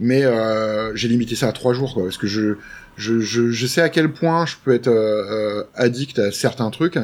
Mais 0.00 0.24
euh, 0.24 0.94
j'ai 0.94 1.08
limité 1.08 1.34
ça 1.34 1.48
à 1.48 1.52
trois 1.52 1.72
jours, 1.72 1.94
quoi, 1.94 2.04
parce 2.04 2.18
que 2.18 2.26
je, 2.26 2.54
je, 2.96 3.20
je, 3.20 3.50
je 3.50 3.66
sais 3.66 3.80
à 3.80 3.88
quel 3.88 4.12
point 4.12 4.46
je 4.46 4.54
peux 4.62 4.72
être 4.72 4.88
euh, 4.88 5.64
addict 5.74 6.18
à 6.18 6.30
certains 6.30 6.70
trucs, 6.70 6.98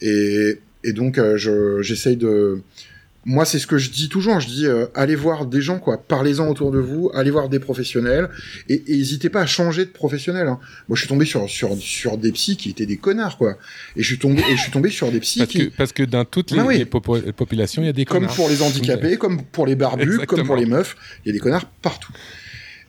et, 0.00 0.60
et 0.84 0.92
donc 0.92 1.18
je, 1.36 1.82
j'essaye 1.82 2.16
de 2.16 2.62
moi, 3.26 3.44
c'est 3.46 3.58
ce 3.58 3.66
que 3.66 3.78
je 3.78 3.90
dis 3.90 4.08
toujours. 4.08 4.38
Je 4.40 4.46
dis, 4.46 4.66
euh, 4.66 4.86
allez 4.94 5.14
voir 5.14 5.46
des 5.46 5.62
gens, 5.62 5.78
quoi. 5.78 5.98
Parlez-en 5.98 6.48
autour 6.48 6.70
de 6.70 6.78
vous. 6.78 7.10
Allez 7.14 7.30
voir 7.30 7.48
des 7.48 7.58
professionnels. 7.58 8.28
Et, 8.68 8.82
n'hésitez 8.86 9.30
pas 9.30 9.40
à 9.40 9.46
changer 9.46 9.86
de 9.86 9.90
professionnel. 9.90 10.46
Hein. 10.46 10.58
Moi, 10.88 10.96
je 10.96 11.00
suis 11.00 11.08
tombé 11.08 11.24
sur, 11.24 11.48
sur, 11.48 11.76
sur 11.78 12.18
des 12.18 12.32
psys 12.32 12.56
qui 12.56 12.70
étaient 12.70 12.86
des 12.86 12.98
connards, 12.98 13.38
quoi. 13.38 13.56
Et 13.96 14.02
je 14.02 14.06
suis 14.06 14.18
tombé, 14.18 14.42
et 14.50 14.56
je 14.56 14.60
suis 14.60 14.72
tombé 14.72 14.90
sur 14.90 15.10
des 15.10 15.20
psys 15.20 15.38
parce 15.38 15.50
qui... 15.50 15.58
Que, 15.70 15.76
parce 15.76 15.92
que 15.92 16.02
dans 16.02 16.24
toutes 16.24 16.50
les, 16.50 16.60
ah 16.60 17.32
populations, 17.34 17.82
il 17.82 17.86
y 17.86 17.88
a 17.88 17.92
des 17.92 18.04
connards. 18.04 18.28
Comme 18.28 18.36
pour 18.36 18.48
les 18.48 18.62
handicapés, 18.62 19.16
comme 19.16 19.42
pour 19.42 19.66
les 19.66 19.74
barbus, 19.74 20.18
comme 20.26 20.46
pour 20.46 20.56
les 20.56 20.66
meufs. 20.66 20.96
Il 21.24 21.28
y 21.28 21.30
a 21.30 21.32
des 21.32 21.40
connards 21.40 21.66
partout. 21.80 22.12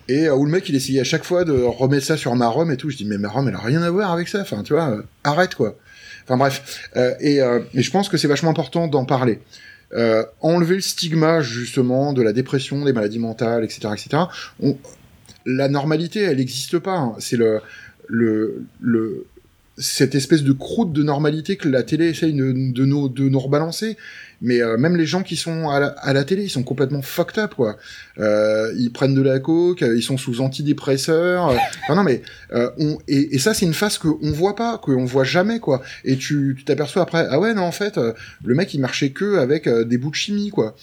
Et 0.07 0.27
euh, 0.27 0.35
où 0.35 0.45
le 0.45 0.51
mec, 0.51 0.67
il 0.67 0.75
essayait 0.75 0.99
à 0.99 1.05
chaque 1.05 1.23
fois 1.23 1.45
de 1.45 1.53
remettre 1.53 2.05
ça 2.05 2.17
sur 2.17 2.35
ma 2.35 2.47
Rome 2.47 2.71
et 2.71 2.77
tout. 2.77 2.89
Je 2.89 2.97
dis, 2.97 3.05
mais 3.05 3.17
ma 3.17 3.29
Rome, 3.29 3.47
elle 3.47 3.55
a 3.55 3.59
rien 3.59 3.81
à 3.81 3.89
voir 3.89 4.11
avec 4.11 4.27
ça. 4.27 4.41
Enfin, 4.41 4.63
tu 4.63 4.73
vois, 4.73 4.89
euh, 4.89 5.01
arrête, 5.23 5.55
quoi. 5.55 5.77
Enfin, 6.25 6.37
bref. 6.37 6.89
et, 7.21 7.37
et 7.37 7.81
je 7.81 7.91
pense 7.91 8.09
que 8.09 8.17
c'est 8.17 8.27
vachement 8.27 8.49
important 8.49 8.87
d'en 8.87 9.05
parler. 9.05 9.39
Euh, 9.95 10.23
enlever 10.41 10.75
le 10.75 10.81
stigma 10.81 11.41
justement 11.41 12.11
de 12.11 12.21
la 12.21 12.33
dépression, 12.33 12.83
des 12.83 12.91
maladies 12.91 13.19
mentales, 13.19 13.63
etc., 13.63 13.93
etc. 13.93 14.23
la 15.45 15.69
normalité, 15.69 16.21
elle 16.21 16.37
n'existe 16.37 16.79
pas. 16.79 16.97
Hein. 16.97 17.15
C'est 17.19 17.37
le, 17.37 17.61
le, 18.07 18.65
le, 18.81 19.25
cette 19.77 20.15
espèce 20.15 20.43
de 20.43 20.53
croûte 20.53 20.93
de 20.93 21.03
normalité 21.03 21.57
que 21.57 21.67
la 21.67 21.83
télé 21.83 22.07
essaye 22.07 22.33
de, 22.33 22.85
nous, 22.85 23.09
de 23.09 23.29
nous 23.29 23.39
rebalancer. 23.39 23.97
Mais 24.41 24.61
euh, 24.61 24.77
même 24.77 24.95
les 24.95 25.05
gens 25.05 25.23
qui 25.23 25.35
sont 25.35 25.69
à 25.69 26.13
la, 26.13 26.23
télé, 26.23 26.43
ils 26.43 26.49
sont 26.49 26.63
complètement 26.63 27.01
fucked 27.01 27.37
up, 27.39 27.55
quoi. 27.55 27.77
Euh, 28.19 28.73
ils 28.77 28.91
prennent 28.91 29.15
de 29.15 29.21
la 29.21 29.39
coke, 29.39 29.81
ils 29.81 30.03
sont 30.03 30.17
sous 30.17 30.41
antidépresseurs. 30.41 31.49
Euh, 31.49 31.95
non, 31.95 32.03
mais 32.03 32.21
on, 32.77 32.97
et, 33.07 33.37
ça, 33.39 33.53
c'est 33.53 33.65
une 33.65 33.73
face 33.73 33.97
qu'on 33.97 34.31
voit 34.31 34.55
pas, 34.55 34.77
qu'on 34.77 35.05
voit 35.05 35.23
jamais, 35.23 35.59
quoi. 35.59 35.81
Et 36.03 36.17
tu 36.17 36.57
t'aperçois 36.65 37.01
après, 37.01 37.25
ah 37.29 37.39
ouais, 37.39 37.53
non, 37.53 37.63
en 37.63 37.71
fait, 37.71 37.99
le 38.43 38.55
mec, 38.55 38.73
il 38.73 38.79
marchait 38.79 39.11
que 39.11 39.37
avec 39.37 39.67
des 39.67 39.97
bouts 39.97 40.11
de 40.11 40.15
chimie, 40.15 40.49
quoi. 40.49 40.75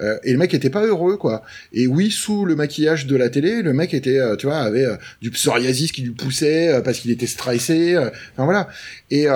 Euh, 0.00 0.18
et 0.24 0.32
le 0.32 0.38
mec 0.38 0.54
était 0.54 0.70
pas 0.70 0.84
heureux, 0.84 1.16
quoi. 1.16 1.42
Et 1.72 1.86
oui, 1.86 2.10
sous 2.10 2.44
le 2.44 2.56
maquillage 2.56 3.06
de 3.06 3.16
la 3.16 3.28
télé, 3.28 3.62
le 3.62 3.72
mec 3.72 3.94
était, 3.94 4.18
euh, 4.18 4.36
tu 4.36 4.46
vois, 4.46 4.58
avait 4.58 4.84
euh, 4.84 4.96
du 5.20 5.30
psoriasis 5.30 5.92
qui 5.92 6.02
lui 6.02 6.10
poussait 6.10 6.80
parce 6.84 6.98
qu'il 7.00 7.10
était 7.10 7.26
stressé. 7.26 7.96
enfin 7.96 8.44
voilà. 8.44 8.68
Et 9.10 9.26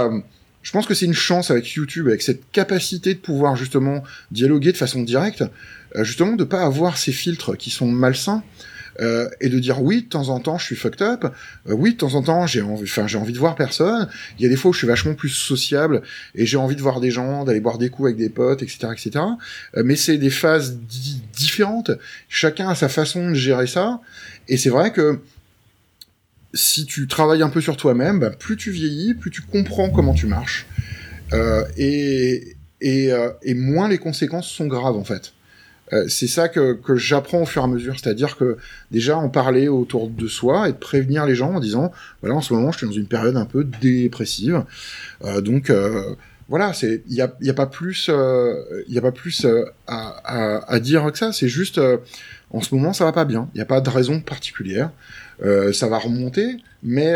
je 0.63 0.73
pense 0.73 0.87
que 0.87 0.95
c'est 0.95 1.07
une 1.07 1.15
chance 1.15 1.51
avec 1.51 1.71
YouTube, 1.73 2.09
avec 2.09 2.23
cette 2.23 2.51
capacité 2.53 3.15
de 3.15 3.19
pouvoir 3.19 3.57
justement 3.57 4.03
dialoguer 4.31 4.73
de 4.73 4.77
façon 4.77 5.03
directe, 5.03 5.45
justement 6.01 6.33
de 6.33 6.45
pas 6.45 6.63
avoir 6.63 6.97
ces 6.97 7.13
filtres 7.13 7.57
qui 7.57 7.71
sont 7.71 7.87
malsains 7.87 8.43
euh, 9.01 9.29
et 9.41 9.49
de 9.49 9.59
dire 9.59 9.83
oui 9.83 10.03
de 10.03 10.09
temps 10.09 10.29
en 10.29 10.41
temps 10.41 10.59
je 10.59 10.65
suis 10.65 10.77
fucked 10.77 11.03
up, 11.03 11.25
euh, 11.69 11.73
oui 11.73 11.93
de 11.93 11.99
temps 11.99 12.15
en 12.15 12.23
temps 12.23 12.47
j'ai 12.47 12.63
envie, 12.63 12.85
enfin 12.85 13.07
j'ai 13.07 13.19
envie 13.19 13.33
de 13.33 13.39
voir 13.39 13.55
personne. 13.55 14.09
Il 14.39 14.43
y 14.43 14.47
a 14.47 14.49
des 14.49 14.57
fois 14.57 14.71
où 14.71 14.73
je 14.73 14.79
suis 14.79 14.87
vachement 14.87 15.15
plus 15.15 15.31
sociable 15.31 16.03
et 16.35 16.47
j'ai 16.47 16.57
envie 16.57 16.77
de 16.77 16.83
voir 16.83 17.01
des 17.01 17.11
gens, 17.11 17.45
d'aller 17.45 17.61
boire 17.61 17.79
des 17.79 17.91
coups 17.91 18.09
avec 18.09 18.17
des 18.17 18.29
potes, 18.29 18.63
etc., 18.63 18.89
etc. 18.93 19.25
Euh, 19.77 19.83
mais 19.85 19.97
c'est 19.97 20.19
des 20.19 20.31
phases 20.31 20.79
différentes. 21.35 21.91
Chacun 22.29 22.69
a 22.69 22.75
sa 22.75 22.89
façon 22.89 23.31
de 23.31 23.35
gérer 23.35 23.67
ça. 23.67 24.01
Et 24.49 24.57
c'est 24.57 24.71
vrai 24.71 24.93
que 24.93 25.21
si 26.55 26.87
tu 26.87 27.07
travailles 27.09 27.43
un 27.43 27.51
peu 27.51 27.61
sur 27.61 27.77
toi-même, 27.77 28.21
bah, 28.21 28.31
plus 28.31 28.57
tu 28.57 28.71
vieillis, 28.71 29.15
plus 29.15 29.31
tu 29.31 29.43
comprends 29.43 29.91
comment 29.91 30.15
tu 30.15 30.27
marches. 30.27 30.67
Euh, 31.33 31.65
et, 31.77 32.57
et, 32.81 33.13
euh, 33.13 33.31
et 33.43 33.55
moins 33.55 33.89
les 33.89 33.99
conséquences 33.99 34.49
sont 34.49 34.67
graves 34.67 34.97
en 34.97 35.05
fait. 35.05 35.34
Euh, 35.95 36.07
c'est 36.09 36.27
ça 36.27 36.49
que, 36.49 36.73
que 36.73 36.97
j'apprends 36.97 37.43
au 37.43 37.47
fur 37.47 37.63
et 37.63 37.65
à 37.65 37.69
mesure, 37.69 37.95
c'est-à-dire 37.99 38.37
que 38.37 38.57
déjà 38.91 39.17
en 39.17 39.29
parler 39.29 39.69
autour 39.69 40.09
de 40.09 40.27
soi 40.27 40.69
et 40.69 40.73
de 40.73 40.77
prévenir 40.77 41.25
les 41.25 41.35
gens 41.35 41.55
en 41.55 41.61
disant 41.61 41.93
voilà 42.21 42.35
en 42.35 42.41
ce 42.41 42.53
moment 42.53 42.73
je 42.73 42.79
suis 42.79 42.87
dans 42.87 42.93
une 42.93 43.07
période 43.07 43.37
un 43.37 43.45
peu 43.45 43.65
dépressive, 43.65 44.65
euh, 45.25 45.41
donc 45.41 45.71
euh, 45.71 46.15
voilà 46.49 46.73
c'est 46.73 47.03
il 47.09 47.15
y 47.15 47.21
a, 47.21 47.29
pas 47.55 47.67
plus 47.67 48.09
y 48.09 48.99
a 48.99 49.01
pas 49.01 49.13
plus 49.13 49.47
à, 49.87 50.09
à, 50.25 50.73
à, 50.73 50.81
dire 50.81 51.11
que 51.13 51.19
ça, 51.19 51.33
c'est 51.33 51.49
juste 51.49 51.81
en 52.51 52.61
ce 52.61 52.75
moment 52.75 52.93
ça 52.93 53.05
va 53.05 53.13
pas 53.13 53.25
bien, 53.25 53.49
il 53.55 53.59
n'y 53.59 53.63
a 53.63 53.67
pas 53.67 53.81
de 53.81 53.91
raison 53.91 54.21
particulière, 54.21 54.91
ça 55.73 55.89
va 55.89 55.99
remonter, 55.99 56.57
mais 56.83 57.15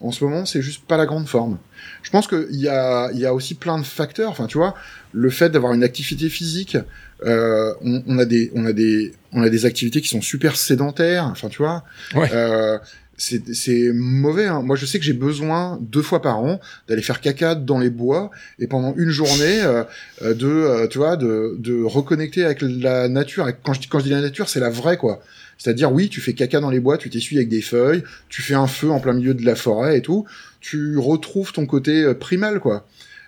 en 0.00 0.12
ce 0.12 0.24
moment, 0.24 0.46
c'est 0.46 0.62
juste 0.62 0.84
pas 0.86 0.96
la 0.96 1.04
grande 1.04 1.28
forme. 1.28 1.58
Je 2.02 2.10
pense 2.10 2.26
qu'il 2.26 2.56
y 2.56 2.68
a, 2.68 3.12
y 3.12 3.26
a 3.26 3.34
aussi 3.34 3.54
plein 3.54 3.78
de 3.78 3.84
facteurs. 3.84 4.30
Enfin, 4.30 4.46
tu 4.46 4.56
vois, 4.56 4.74
le 5.12 5.28
fait 5.28 5.50
d'avoir 5.50 5.74
une 5.74 5.82
activité 5.82 6.30
physique, 6.30 6.78
euh, 7.24 7.72
on, 7.82 8.02
on, 8.06 8.18
a 8.18 8.24
des, 8.24 8.50
on 8.54 8.64
a 8.64 8.72
des, 8.72 9.12
on 9.32 9.42
a 9.42 9.48
des 9.48 9.66
activités 9.66 10.00
qui 10.00 10.08
sont 10.08 10.22
super 10.22 10.56
sédentaires. 10.56 11.26
Enfin, 11.26 11.48
tu 11.48 11.58
vois. 11.58 11.84
Euh, 12.16 12.78
c'est 13.20 13.92
mauvais. 13.92 14.46
Hein. 14.46 14.62
Moi, 14.62 14.76
je 14.76 14.86
sais 14.86 14.98
que 14.98 15.04
j'ai 15.04 15.12
besoin 15.12 15.78
deux 15.80 16.02
fois 16.02 16.22
par 16.22 16.38
an 16.38 16.60
d'aller 16.88 17.02
faire 17.02 17.20
caca 17.20 17.54
dans 17.54 17.78
les 17.78 17.90
bois 17.90 18.30
et 18.58 18.66
pendant 18.66 18.94
une 18.96 19.10
journée 19.10 19.62
euh, 19.62 19.84
euh 20.22 20.34
de, 20.34 20.46
euh, 20.46 20.86
tu 20.86 20.98
vois, 20.98 21.16
de, 21.16 21.56
de 21.58 21.82
reconnecter 21.82 22.44
avec 22.44 22.62
la 22.62 23.08
nature. 23.08 23.46
Quand 23.62 23.74
je, 23.74 23.80
quand 23.88 23.98
je 23.98 24.04
dis 24.04 24.10
la 24.10 24.22
nature, 24.22 24.48
c'est 24.48 24.60
la 24.60 24.70
vraie, 24.70 24.96
quoi. 24.96 25.22
C'est-à-dire, 25.58 25.92
oui, 25.92 26.08
tu 26.08 26.22
fais 26.22 26.32
caca 26.32 26.60
dans 26.60 26.70
les 26.70 26.80
bois, 26.80 26.96
tu 26.96 27.10
t'essuies 27.10 27.36
avec 27.36 27.50
des 27.50 27.60
feuilles, 27.60 28.02
tu 28.30 28.40
fais 28.40 28.54
un 28.54 28.66
feu 28.66 28.90
en 28.90 28.98
plein 28.98 29.12
milieu 29.12 29.34
de 29.34 29.44
la 29.44 29.54
forêt 29.54 29.98
et 29.98 30.00
tout. 30.00 30.24
Tu 30.60 30.96
retrouves 30.96 31.52
ton 31.52 31.66
côté 31.66 32.02
euh, 32.02 32.14
primal, 32.14 32.60
quoi. 32.60 32.86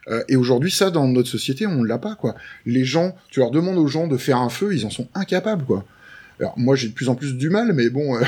Euh, 0.09 0.23
et 0.29 0.37
aujourd'hui, 0.37 0.71
ça, 0.71 0.91
dans 0.91 1.07
notre 1.09 1.29
société, 1.29 1.67
on 1.67 1.83
l'a 1.83 1.99
pas, 1.99 2.15
quoi. 2.15 2.35
Les 2.67 2.85
gens, 2.85 3.15
tu 3.31 3.41
leur 3.41 3.51
demandes 3.51 3.79
aux 3.79 3.87
gens 3.87 4.07
de 4.07 4.17
faire 4.17 4.39
un 4.39 4.49
feu, 4.49 4.75
ils 4.75 4.85
en 4.85 4.91
sont 4.91 5.09
incapables, 5.15 5.65
quoi. 5.65 5.85
Alors 6.41 6.59
moi 6.59 6.75
j'ai 6.75 6.89
de 6.89 6.93
plus 6.93 7.09
en 7.09 7.15
plus 7.15 7.37
du 7.37 7.51
mal, 7.51 7.73
mais 7.73 7.89
bon, 7.89 8.17
euh, 8.17 8.21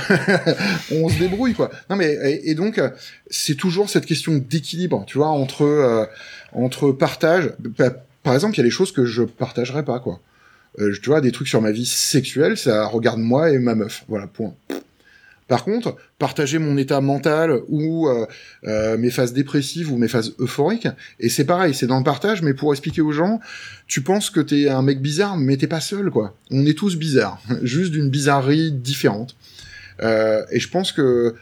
on 0.92 1.08
se 1.08 1.18
débrouille 1.18 1.54
quoi. 1.54 1.70
Non 1.90 1.96
mais 1.96 2.16
et, 2.44 2.54
donc 2.54 2.80
c'est 3.28 3.56
toujours 3.56 3.90
cette 3.90 4.06
question 4.06 4.36
d'équilibre, 4.36 5.04
tu 5.06 5.18
vois, 5.18 5.28
entre 5.28 5.62
euh, 5.62 6.04
entre 6.52 6.92
partage. 6.92 7.52
Par 8.22 8.34
exemple, 8.34 8.54
il 8.54 8.58
y 8.58 8.60
a 8.60 8.64
des 8.64 8.70
choses 8.70 8.92
que 8.92 9.04
je 9.04 9.22
partagerai 9.22 9.84
pas 9.84 9.98
quoi. 9.98 10.20
tu 10.78 11.08
vois, 11.08 11.20
des 11.20 11.32
trucs 11.32 11.48
sur 11.48 11.60
ma 11.60 11.72
vie 11.72 11.86
sexuelle, 11.86 12.56
ça 12.56 12.86
regarde 12.86 13.18
moi 13.18 13.50
et 13.50 13.58
ma 13.58 13.74
meuf. 13.74 14.04
Voilà, 14.06 14.28
point. 14.28 14.54
Par 15.54 15.62
contre, 15.62 15.94
partager 16.18 16.58
mon 16.58 16.76
état 16.76 17.00
mental 17.00 17.60
ou 17.68 18.08
euh, 18.08 18.26
euh, 18.64 18.98
mes 18.98 19.10
phases 19.10 19.32
dépressives 19.32 19.92
ou 19.92 19.96
mes 19.96 20.08
phases 20.08 20.34
euphoriques, 20.40 20.88
et 21.20 21.28
c'est 21.28 21.44
pareil, 21.44 21.74
c'est 21.74 21.86
dans 21.86 21.98
le 21.98 22.02
partage, 22.02 22.42
mais 22.42 22.54
pour 22.54 22.72
expliquer 22.72 23.02
aux 23.02 23.12
gens, 23.12 23.38
tu 23.86 24.00
penses 24.00 24.30
que 24.30 24.40
t'es 24.40 24.68
un 24.68 24.82
mec 24.82 25.00
bizarre, 25.00 25.36
mais 25.36 25.56
t'es 25.56 25.68
pas 25.68 25.78
seul, 25.78 26.10
quoi. 26.10 26.36
On 26.50 26.66
est 26.66 26.76
tous 26.76 26.96
bizarres, 26.96 27.40
juste 27.62 27.92
d'une 27.92 28.10
bizarrerie 28.10 28.72
différente. 28.72 29.36
Euh, 30.02 30.42
et 30.50 30.58
je 30.58 30.68
pense 30.68 30.90
que 30.90 31.36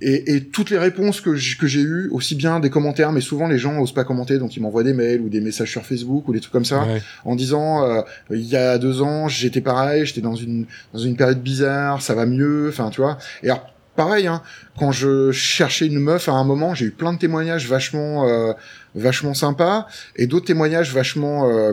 et, 0.00 0.36
et, 0.36 0.44
toutes 0.44 0.70
les 0.70 0.78
réponses 0.78 1.20
que 1.20 1.34
j'ai 1.34 1.80
eues, 1.80 2.08
aussi 2.12 2.34
bien 2.34 2.60
des 2.60 2.70
commentaires, 2.70 3.10
mais 3.12 3.20
souvent 3.20 3.48
les 3.48 3.58
gens 3.58 3.78
osent 3.80 3.92
pas 3.92 4.04
commenter, 4.04 4.38
donc 4.38 4.56
ils 4.56 4.60
m'envoient 4.60 4.84
des 4.84 4.92
mails 4.92 5.20
ou 5.20 5.28
des 5.28 5.40
messages 5.40 5.70
sur 5.70 5.84
Facebook 5.84 6.28
ou 6.28 6.32
des 6.32 6.40
trucs 6.40 6.52
comme 6.52 6.64
ça, 6.64 6.86
en 7.24 7.34
disant 7.34 7.84
euh, 7.84 8.02
il 8.30 8.46
y 8.46 8.56
a 8.56 8.78
deux 8.78 9.02
ans 9.02 9.28
j'étais 9.28 9.60
pareil, 9.60 10.06
j'étais 10.06 10.20
dans 10.20 10.36
une 10.36 10.66
dans 10.92 11.00
une 11.00 11.16
période 11.16 11.42
bizarre, 11.42 12.00
ça 12.00 12.14
va 12.14 12.26
mieux, 12.26 12.68
enfin 12.68 12.90
tu 12.90 13.00
vois. 13.00 13.18
Et 13.42 13.50
alors 13.50 13.66
pareil, 13.98 14.28
hein, 14.28 14.42
quand 14.78 14.92
je 14.92 15.32
cherchais 15.32 15.86
une 15.86 15.98
meuf 15.98 16.28
à 16.28 16.32
un 16.32 16.44
moment, 16.44 16.72
j'ai 16.72 16.86
eu 16.86 16.90
plein 16.92 17.12
de 17.12 17.18
témoignages 17.18 17.68
vachement 17.68 18.28
euh, 18.28 18.52
vachement 18.94 19.34
sympas 19.34 19.88
et 20.14 20.28
d'autres 20.28 20.46
témoignages 20.46 20.94
vachement 20.94 21.50
euh, 21.50 21.72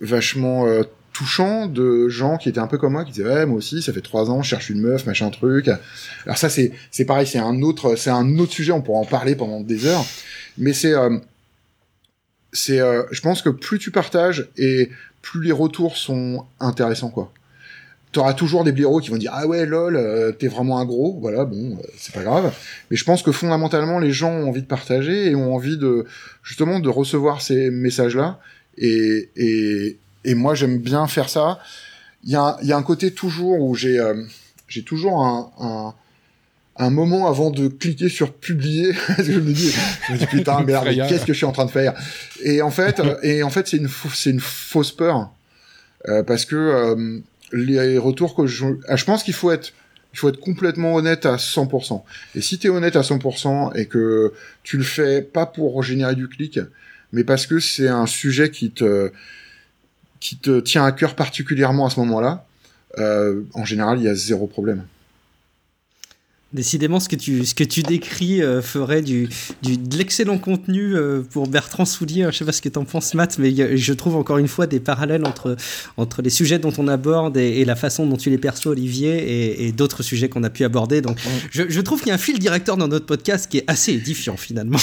vachement 0.00 0.66
euh, 0.66 0.84
touchant 1.18 1.66
de 1.66 2.08
gens 2.08 2.36
qui 2.36 2.48
étaient 2.48 2.60
un 2.60 2.68
peu 2.68 2.78
comme 2.78 2.92
moi, 2.92 3.04
qui 3.04 3.10
disaient 3.10 3.24
ouais 3.24 3.44
moi 3.44 3.58
aussi 3.58 3.82
ça 3.82 3.92
fait 3.92 4.00
trois 4.00 4.30
ans 4.30 4.40
je 4.40 4.48
cherche 4.48 4.70
une 4.70 4.80
meuf 4.80 5.04
machin 5.04 5.30
truc. 5.30 5.68
Alors 6.24 6.38
ça 6.38 6.48
c'est 6.48 6.70
c'est 6.92 7.04
pareil 7.04 7.26
c'est 7.26 7.40
un 7.40 7.60
autre 7.62 7.96
c'est 7.96 8.10
un 8.10 8.38
autre 8.38 8.52
sujet 8.52 8.70
on 8.70 8.82
pourra 8.82 9.00
en 9.00 9.04
parler 9.04 9.34
pendant 9.34 9.60
des 9.60 9.84
heures, 9.86 10.04
mais 10.58 10.72
c'est 10.72 10.94
euh, 10.94 11.18
c'est 12.52 12.78
euh, 12.78 13.02
je 13.10 13.20
pense 13.20 13.42
que 13.42 13.48
plus 13.48 13.80
tu 13.80 13.90
partages 13.90 14.48
et 14.56 14.90
plus 15.20 15.42
les 15.42 15.50
retours 15.50 15.96
sont 15.96 16.46
intéressants 16.60 17.10
quoi. 17.10 17.32
T'auras 18.12 18.34
toujours 18.34 18.62
des 18.62 18.70
blaireaux 18.70 19.00
qui 19.00 19.10
vont 19.10 19.16
dire 19.16 19.32
ah 19.34 19.48
ouais 19.48 19.66
lol 19.66 19.96
euh, 19.96 20.30
t'es 20.30 20.46
vraiment 20.46 20.78
un 20.78 20.84
gros 20.84 21.18
voilà 21.20 21.44
bon 21.44 21.78
c'est 21.96 22.14
pas 22.14 22.22
grave 22.22 22.54
mais 22.92 22.96
je 22.96 23.02
pense 23.02 23.24
que 23.24 23.32
fondamentalement 23.32 23.98
les 23.98 24.12
gens 24.12 24.30
ont 24.30 24.48
envie 24.48 24.62
de 24.62 24.68
partager 24.68 25.26
et 25.26 25.34
ont 25.34 25.52
envie 25.52 25.78
de 25.78 26.06
justement 26.44 26.78
de 26.78 26.88
recevoir 26.88 27.42
ces 27.42 27.70
messages 27.70 28.14
là 28.14 28.38
et, 28.76 29.30
et, 29.34 29.98
et 30.24 30.34
moi, 30.34 30.54
j'aime 30.54 30.78
bien 30.78 31.06
faire 31.06 31.28
ça. 31.28 31.58
Il 32.24 32.30
y 32.30 32.36
a, 32.36 32.56
y 32.62 32.72
a 32.72 32.76
un 32.76 32.82
côté 32.82 33.12
toujours 33.12 33.60
où 33.60 33.74
j'ai 33.74 33.98
euh, 33.98 34.14
j'ai 34.66 34.82
toujours 34.82 35.24
un, 35.24 35.50
un, 35.60 35.94
un, 36.76 36.90
moment 36.90 37.28
avant 37.28 37.50
de 37.50 37.68
cliquer 37.68 38.08
sur 38.08 38.34
publier. 38.34 38.92
je 39.18 39.38
me 39.38 39.52
dis, 39.52 39.72
je 40.08 40.12
me 40.12 40.18
dis 40.18 40.26
putain 40.26 40.62
merde, 40.64 40.88
qu'est-ce 41.08 41.24
que 41.24 41.32
je 41.32 41.38
suis 41.38 41.46
en 41.46 41.52
train 41.52 41.66
de 41.66 41.70
faire? 41.70 41.94
Et 42.42 42.60
en 42.60 42.70
fait, 42.70 43.00
et 43.22 43.42
en 43.42 43.50
fait, 43.50 43.68
c'est 43.68 43.76
une 43.76 43.88
c'est 44.12 44.30
une 44.30 44.40
fausse 44.40 44.92
peur 44.92 45.30
euh, 46.08 46.22
parce 46.22 46.44
que 46.44 46.56
euh, 46.56 47.20
les 47.52 47.98
retours 47.98 48.34
que 48.34 48.46
je 48.46 48.66
ah, 48.88 48.96
je 48.96 49.04
pense 49.04 49.22
qu'il 49.22 49.34
faut 49.34 49.52
être 49.52 49.72
il 50.12 50.18
faut 50.18 50.28
être 50.30 50.40
complètement 50.40 50.94
honnête 50.94 51.26
à 51.26 51.36
100%. 51.36 52.02
Et 52.34 52.40
si 52.40 52.58
tu 52.58 52.66
es 52.66 52.70
honnête 52.70 52.96
à 52.96 53.02
100% 53.02 53.76
et 53.76 53.86
que 53.86 54.32
tu 54.62 54.78
le 54.78 54.82
fais 54.82 55.22
pas 55.22 55.46
pour 55.46 55.82
générer 55.82 56.14
du 56.14 56.28
clic, 56.28 56.58
mais 57.12 57.24
parce 57.24 57.46
que 57.46 57.60
c'est 57.60 57.88
un 57.88 58.06
sujet 58.06 58.50
qui 58.50 58.70
te 58.70 59.12
qui 60.20 60.36
te 60.36 60.60
tient 60.60 60.84
à 60.84 60.92
cœur 60.92 61.14
particulièrement 61.14 61.86
à 61.86 61.90
ce 61.90 62.00
moment-là, 62.00 62.44
en 63.54 63.64
général, 63.64 63.98
il 63.98 64.04
y 64.04 64.08
a 64.08 64.14
zéro 64.14 64.46
problème. 64.46 64.84
Décidément, 66.54 66.98
ce 66.98 67.10
que 67.10 67.16
tu, 67.16 67.44
ce 67.44 67.54
que 67.54 67.62
tu 67.62 67.82
décris 67.82 68.42
euh, 68.42 68.62
ferait 68.62 69.02
du, 69.02 69.28
du, 69.60 69.76
de 69.76 69.98
l'excellent 69.98 70.38
contenu 70.38 70.96
euh, 70.96 71.20
pour 71.20 71.46
Bertrand 71.46 71.84
Soulier. 71.84 72.26
Je 72.32 72.38
sais 72.38 72.44
pas 72.46 72.52
ce 72.52 72.62
que 72.62 72.70
tu 72.70 72.78
en 72.78 72.86
penses, 72.86 73.12
Matt, 73.12 73.38
mais 73.38 73.76
je 73.76 73.92
trouve 73.92 74.16
encore 74.16 74.38
une 74.38 74.48
fois 74.48 74.66
des 74.66 74.80
parallèles 74.80 75.26
entre, 75.26 75.56
entre 75.98 76.22
les 76.22 76.30
sujets 76.30 76.58
dont 76.58 76.72
on 76.78 76.88
aborde 76.88 77.36
et, 77.36 77.66
la 77.66 77.76
façon 77.76 78.06
dont 78.06 78.16
tu 78.16 78.30
les 78.30 78.38
perçois, 78.38 78.72
Olivier, 78.72 79.66
et, 79.66 79.72
d'autres 79.72 80.02
sujets 80.02 80.30
qu'on 80.30 80.42
a 80.42 80.48
pu 80.48 80.64
aborder. 80.64 81.02
Donc, 81.02 81.18
je, 81.50 81.64
je 81.68 81.80
trouve 81.82 81.98
qu'il 81.98 82.08
y 82.08 82.12
a 82.12 82.14
un 82.14 82.18
fil 82.18 82.38
directeur 82.38 82.78
dans 82.78 82.88
notre 82.88 83.04
podcast 83.04 83.50
qui 83.50 83.58
est 83.58 83.64
assez 83.66 83.92
édifiant, 83.92 84.38
finalement. 84.38 84.78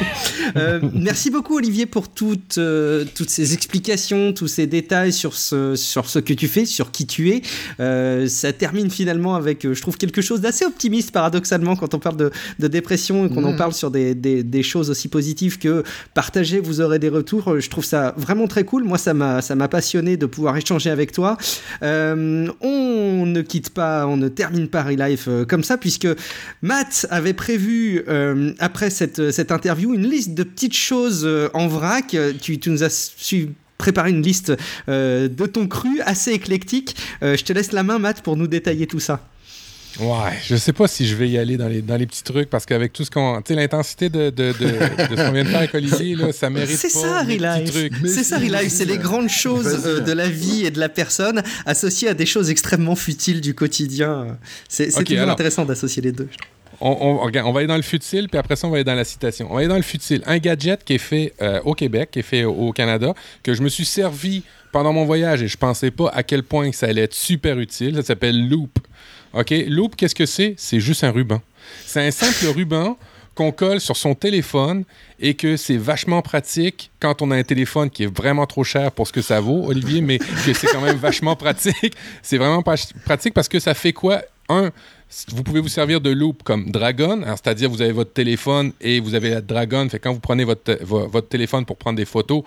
euh, 0.56 0.80
merci 0.94 1.28
beaucoup, 1.28 1.58
Olivier, 1.58 1.84
pour 1.84 2.08
toutes, 2.08 2.58
toutes 3.14 3.30
ces 3.30 3.52
explications, 3.52 4.32
tous 4.32 4.48
ces 4.48 4.66
détails 4.66 5.12
sur 5.12 5.34
ce, 5.34 5.76
sur 5.76 6.08
ce 6.08 6.18
que 6.18 6.32
tu 6.32 6.48
fais, 6.48 6.64
sur 6.64 6.92
qui 6.92 7.06
tu 7.06 7.28
es. 7.30 7.42
ça 8.26 8.54
termine 8.54 8.88
finalement 8.88 9.34
avec, 9.34 9.70
je 9.70 9.80
trouve, 9.82 9.98
quelque 9.98 10.22
chose 10.22 10.40
d'assez 10.40 10.64
optimiste 10.64 11.09
paradoxalement 11.10 11.76
quand 11.76 11.94
on 11.94 11.98
parle 11.98 12.16
de, 12.16 12.66
dépression 12.68 13.26
et 13.26 13.28
qu'on 13.28 13.44
en 13.44 13.52
mm. 13.52 13.56
parle 13.56 13.72
sur 13.72 13.90
des, 13.90 14.62
choses 14.62 14.90
aussi 14.90 15.08
positives 15.08 15.58
que 15.58 15.82
partager, 16.14 16.60
vous 16.60 16.80
aurez 16.80 16.98
des 16.98 17.08
retours. 17.08 17.60
Je 17.60 17.70
trouve 17.70 17.84
ça 17.84 18.14
vraiment 18.16 18.46
très 18.46 18.64
cool. 18.64 18.84
Moi, 18.84 18.98
ça 18.98 19.14
m'a, 19.14 19.42
ça 19.42 19.54
m'a 19.54 19.68
passionné 19.68 20.16
de 20.16 20.26
pouvoir 20.26 20.56
échanger 20.56 20.90
avec 20.90 21.12
toi. 21.12 21.36
Euh, 21.82 22.48
on 22.60 23.26
ne 23.26 23.42
quitte 23.42 23.70
pas, 23.70 24.06
on 24.06 24.16
ne 24.16 24.28
termine 24.28 24.68
pas 24.68 24.82
Relife 24.82 25.26
euh, 25.28 25.44
comme 25.44 25.64
ça, 25.64 25.76
puisque 25.76 26.08
Matt 26.62 27.06
avait 27.10 27.32
prévu, 27.32 28.02
euh, 28.08 28.52
après 28.58 28.90
cette, 28.90 29.30
cette 29.30 29.52
interview, 29.52 29.94
une 29.94 30.08
liste 30.08 30.34
de 30.34 30.42
petites 30.42 30.76
choses 30.76 31.28
en 31.54 31.68
vrac. 31.68 32.16
Tu, 32.40 32.58
tu 32.58 32.70
nous 32.70 32.82
as 32.82 33.12
su 33.16 33.50
préparer 33.78 34.10
une 34.10 34.22
liste 34.22 34.52
de 34.88 35.46
ton 35.46 35.66
cru 35.66 36.00
assez 36.04 36.32
éclectique. 36.32 36.96
je 37.22 37.42
te 37.42 37.52
laisse 37.52 37.72
la 37.72 37.82
main, 37.82 37.98
Matt, 37.98 38.20
pour 38.20 38.36
nous 38.36 38.46
détailler 38.46 38.86
tout 38.86 39.00
ça. 39.00 39.29
Ouais, 39.98 40.38
je 40.44 40.56
sais 40.56 40.72
pas 40.72 40.86
si 40.86 41.06
je 41.06 41.16
vais 41.16 41.28
y 41.28 41.36
aller 41.36 41.56
dans 41.56 41.68
les, 41.68 41.82
dans 41.82 41.96
les 41.96 42.06
petits 42.06 42.22
trucs 42.22 42.48
parce 42.48 42.64
qu'avec 42.64 42.92
tout 42.92 43.04
ce 43.04 43.10
qu'on. 43.10 43.42
Tu 43.42 43.48
sais, 43.48 43.60
l'intensité 43.60 44.08
de, 44.08 44.30
de, 44.30 44.52
de, 44.52 44.52
de, 44.52 45.16
ce 45.16 45.26
qu'on 45.26 45.32
vient 45.32 45.44
de 45.44 45.48
faire 45.48 45.58
avec 45.58 45.74
Olivier, 45.74 46.14
là, 46.14 46.32
ça 46.32 46.48
mérite 46.48 46.76
C'est 46.76 46.88
ça, 46.88 47.22
Relife. 47.22 47.90
C'est 48.06 48.24
ça, 48.24 48.38
Relife. 48.38 48.68
C'est 48.68 48.84
les 48.84 48.98
grandes 48.98 49.28
choses 49.28 49.82
euh, 49.84 50.00
de 50.00 50.12
la 50.12 50.28
vie 50.28 50.64
et 50.64 50.70
de 50.70 50.78
la 50.78 50.88
personne 50.88 51.42
associées 51.66 52.08
à 52.08 52.14
des 52.14 52.26
choses 52.26 52.50
extrêmement 52.50 52.94
futiles 52.94 53.40
du 53.40 53.54
quotidien. 53.54 54.38
C'est 54.68 54.90
toujours 54.92 55.28
intéressant 55.28 55.64
d'associer 55.64 56.02
les 56.02 56.12
deux, 56.12 56.28
On, 56.80 57.20
on, 57.22 57.38
on, 57.44 57.52
va 57.52 57.58
aller 57.58 57.66
dans 57.66 57.76
le 57.76 57.82
futile, 57.82 58.28
puis 58.28 58.38
après 58.38 58.56
ça, 58.56 58.66
on 58.66 58.70
va 58.70 58.76
aller 58.76 58.84
dans 58.84 58.94
la 58.94 59.04
citation. 59.04 59.48
On 59.50 59.54
va 59.54 59.60
aller 59.60 59.68
dans 59.68 59.76
le 59.76 59.82
futile. 59.82 60.22
Un 60.26 60.38
gadget 60.38 60.84
qui 60.84 60.94
est 60.94 60.98
fait 60.98 61.34
euh, 61.42 61.60
au 61.64 61.74
Québec, 61.74 62.10
qui 62.12 62.20
est 62.20 62.22
fait 62.22 62.44
au, 62.44 62.72
Canada, 62.72 63.14
que 63.42 63.54
je 63.54 63.62
me 63.62 63.68
suis 63.68 63.84
servi 63.84 64.44
pendant 64.72 64.92
mon 64.92 65.04
voyage 65.04 65.42
et 65.42 65.48
je 65.48 65.56
pensais 65.56 65.90
pas 65.90 66.10
à 66.14 66.22
quel 66.22 66.44
point 66.44 66.70
ça 66.72 66.86
allait 66.86 67.02
être 67.02 67.14
super 67.14 67.58
utile. 67.58 67.96
Ça 67.96 68.02
s'appelle 68.02 68.48
Loop. 68.48 68.78
OK? 69.32 69.54
Loop, 69.68 69.96
qu'est-ce 69.96 70.14
que 70.14 70.26
c'est? 70.26 70.54
C'est 70.56 70.80
juste 70.80 71.04
un 71.04 71.10
ruban. 71.10 71.40
C'est 71.86 72.06
un 72.06 72.10
simple 72.10 72.46
ruban 72.56 72.96
qu'on 73.34 73.52
colle 73.52 73.80
sur 73.80 73.96
son 73.96 74.14
téléphone 74.14 74.84
et 75.18 75.34
que 75.34 75.56
c'est 75.56 75.76
vachement 75.76 76.20
pratique 76.20 76.90
quand 77.00 77.22
on 77.22 77.30
a 77.30 77.36
un 77.36 77.42
téléphone 77.42 77.88
qui 77.88 78.04
est 78.04 78.14
vraiment 78.14 78.46
trop 78.46 78.64
cher 78.64 78.92
pour 78.92 79.06
ce 79.06 79.12
que 79.12 79.22
ça 79.22 79.40
vaut, 79.40 79.66
Olivier, 79.66 80.00
mais 80.00 80.18
que 80.18 80.52
c'est 80.52 80.66
quand 80.66 80.80
même 80.80 80.96
vachement 80.96 81.36
pratique. 81.44 81.94
C'est 82.22 82.38
vraiment 82.38 82.62
pratique 82.62 83.34
parce 83.34 83.48
que 83.48 83.60
ça 83.60 83.74
fait 83.74 83.92
quoi? 83.92 84.22
Un, 84.48 84.70
vous 85.32 85.42
pouvez 85.42 85.60
vous 85.60 85.68
servir 85.68 86.00
de 86.00 86.10
loop 86.10 86.42
comme 86.44 86.70
Dragon, 86.70 87.22
c'est-à-dire 87.26 87.68
vous 87.68 87.82
avez 87.82 87.92
votre 87.92 88.12
téléphone 88.12 88.72
et 88.80 89.00
vous 89.00 89.14
avez 89.14 89.30
la 89.30 89.40
Dragon, 89.40 89.88
fait 89.88 89.98
quand 89.98 90.12
vous 90.12 90.20
prenez 90.20 90.44
votre, 90.44 90.78
votre 90.84 91.28
téléphone 91.28 91.64
pour 91.64 91.76
prendre 91.76 91.96
des 91.96 92.04
photos, 92.04 92.42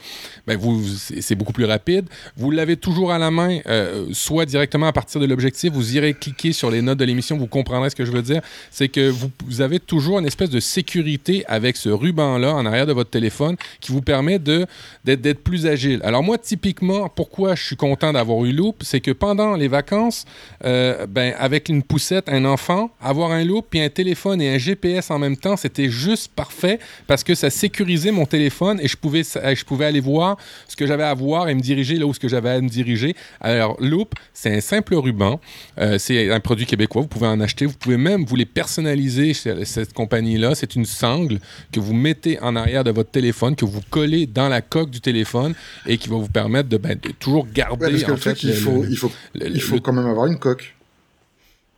ben 0.47 0.57
vous, 0.57 0.81
c'est 1.19 1.35
beaucoup 1.35 1.51
plus 1.51 1.65
rapide. 1.65 2.07
Vous 2.37 2.51
l'avez 2.51 2.77
toujours 2.77 3.11
à 3.11 3.17
la 3.17 3.31
main, 3.31 3.59
euh, 3.67 4.07
soit 4.13 4.45
directement 4.45 4.87
à 4.87 4.93
partir 4.93 5.19
de 5.19 5.25
l'objectif, 5.25 5.73
vous 5.73 5.97
irez 5.97 6.13
cliquer 6.13 6.53
sur 6.53 6.71
les 6.71 6.81
notes 6.81 6.99
de 6.99 7.05
l'émission, 7.05 7.37
vous 7.37 7.47
comprendrez 7.47 7.89
ce 7.89 7.95
que 7.95 8.05
je 8.05 8.11
veux 8.11 8.21
dire. 8.21 8.41
C'est 8.71 8.87
que 8.87 9.09
vous, 9.09 9.29
vous, 9.45 9.61
avez 9.61 9.79
toujours 9.79 10.19
une 10.19 10.25
espèce 10.25 10.49
de 10.49 10.59
sécurité 10.59 11.43
avec 11.47 11.75
ce 11.75 11.89
ruban-là 11.89 12.55
en 12.55 12.65
arrière 12.65 12.87
de 12.87 12.93
votre 12.93 13.09
téléphone 13.09 13.57
qui 13.81 13.91
vous 13.91 14.01
permet 14.01 14.39
d'être 14.39 15.43
plus 15.43 15.67
agile. 15.67 15.99
Alors 16.03 16.23
moi, 16.23 16.37
typiquement, 16.37 17.09
pourquoi 17.09 17.55
je 17.55 17.63
suis 17.63 17.75
content 17.75 18.13
d'avoir 18.13 18.45
eu 18.45 18.53
Loop, 18.53 18.83
c'est 18.83 19.01
que 19.01 19.11
pendant 19.11 19.55
les 19.55 19.67
vacances, 19.67 20.25
euh, 20.63 21.05
ben, 21.07 21.33
avec 21.37 21.69
une 21.69 21.83
poussette, 21.83 22.29
un 22.29 22.45
enfant, 22.53 22.91
avoir 23.01 23.31
un 23.31 23.43
loop 23.43 23.65
puis 23.69 23.81
un 23.81 23.89
téléphone 23.89 24.41
et 24.41 24.53
un 24.53 24.57
GPS 24.57 25.11
en 25.11 25.19
même 25.19 25.37
temps, 25.37 25.57
c'était 25.57 25.89
juste 25.89 26.31
parfait 26.33 26.79
parce 27.07 27.23
que 27.23 27.35
ça 27.35 27.49
sécurisait 27.49 28.11
mon 28.11 28.25
téléphone 28.25 28.79
et 28.81 28.87
je 28.87 28.97
pouvais, 28.97 29.23
je 29.23 29.65
pouvais 29.65 29.85
aller 29.85 29.99
voir 29.99 30.37
ce 30.67 30.75
que 30.75 30.85
j'avais 30.85 31.03
à 31.03 31.13
voir 31.13 31.49
et 31.49 31.55
me 31.55 31.61
diriger 31.61 31.95
là 31.95 32.05
où 32.05 32.13
ce 32.13 32.19
que 32.19 32.27
j'avais 32.27 32.49
à 32.49 32.61
me 32.61 32.69
diriger. 32.69 33.15
Alors, 33.41 33.75
Loop, 33.79 34.13
c'est 34.33 34.55
un 34.55 34.61
simple 34.61 34.95
ruban. 34.95 35.39
Euh, 35.77 35.97
c'est 35.97 36.31
un 36.31 36.39
produit 36.39 36.65
québécois. 36.65 37.01
Vous 37.01 37.07
pouvez 37.07 37.27
en 37.27 37.39
acheter. 37.39 37.65
Vous 37.65 37.77
pouvez 37.77 37.97
même 37.97 38.25
vous 38.25 38.35
les 38.35 38.45
personnaliser 38.45 39.33
chez 39.33 39.65
cette 39.65 39.93
compagnie-là. 39.93 40.55
C'est 40.55 40.75
une 40.75 40.85
sangle 40.85 41.39
que 41.71 41.79
vous 41.79 41.93
mettez 41.93 42.39
en 42.41 42.55
arrière 42.55 42.83
de 42.83 42.91
votre 42.91 43.11
téléphone, 43.11 43.55
que 43.55 43.65
vous 43.65 43.81
collez 43.89 44.27
dans 44.27 44.49
la 44.49 44.61
coque 44.61 44.89
du 44.89 45.01
téléphone 45.01 45.53
et 45.85 45.97
qui 45.97 46.09
va 46.09 46.17
vous 46.17 46.29
permettre 46.29 46.69
de, 46.69 46.77
ben, 46.77 46.97
toujours 47.19 47.47
garder. 47.53 47.89
parce 47.89 48.03
que 48.03 48.11
en 48.11 48.17
fait, 48.17 48.43
il 48.43 48.53
faut, 48.53 48.83
il 48.89 48.97
faut, 48.97 49.11
il 49.35 49.61
faut 49.61 49.79
quand 49.79 49.93
même 49.93 50.07
avoir 50.07 50.27
une 50.27 50.39
coque. 50.39 50.75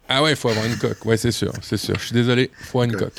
Ah 0.08 0.24
ouais, 0.24 0.32
il 0.32 0.36
faut 0.36 0.50
avoir 0.50 0.66
une 0.66 0.78
coque. 0.78 1.04
Ouais, 1.06 1.18
c'est 1.18 1.32
sûr, 1.32 1.52
c'est 1.62 1.78
sûr. 1.78 1.96
Je 2.00 2.06
suis 2.06 2.14
désolé, 2.14 2.52
il 2.60 2.66
faut 2.66 2.82
avoir 2.82 2.94
une 2.94 3.06
coque. 3.06 3.14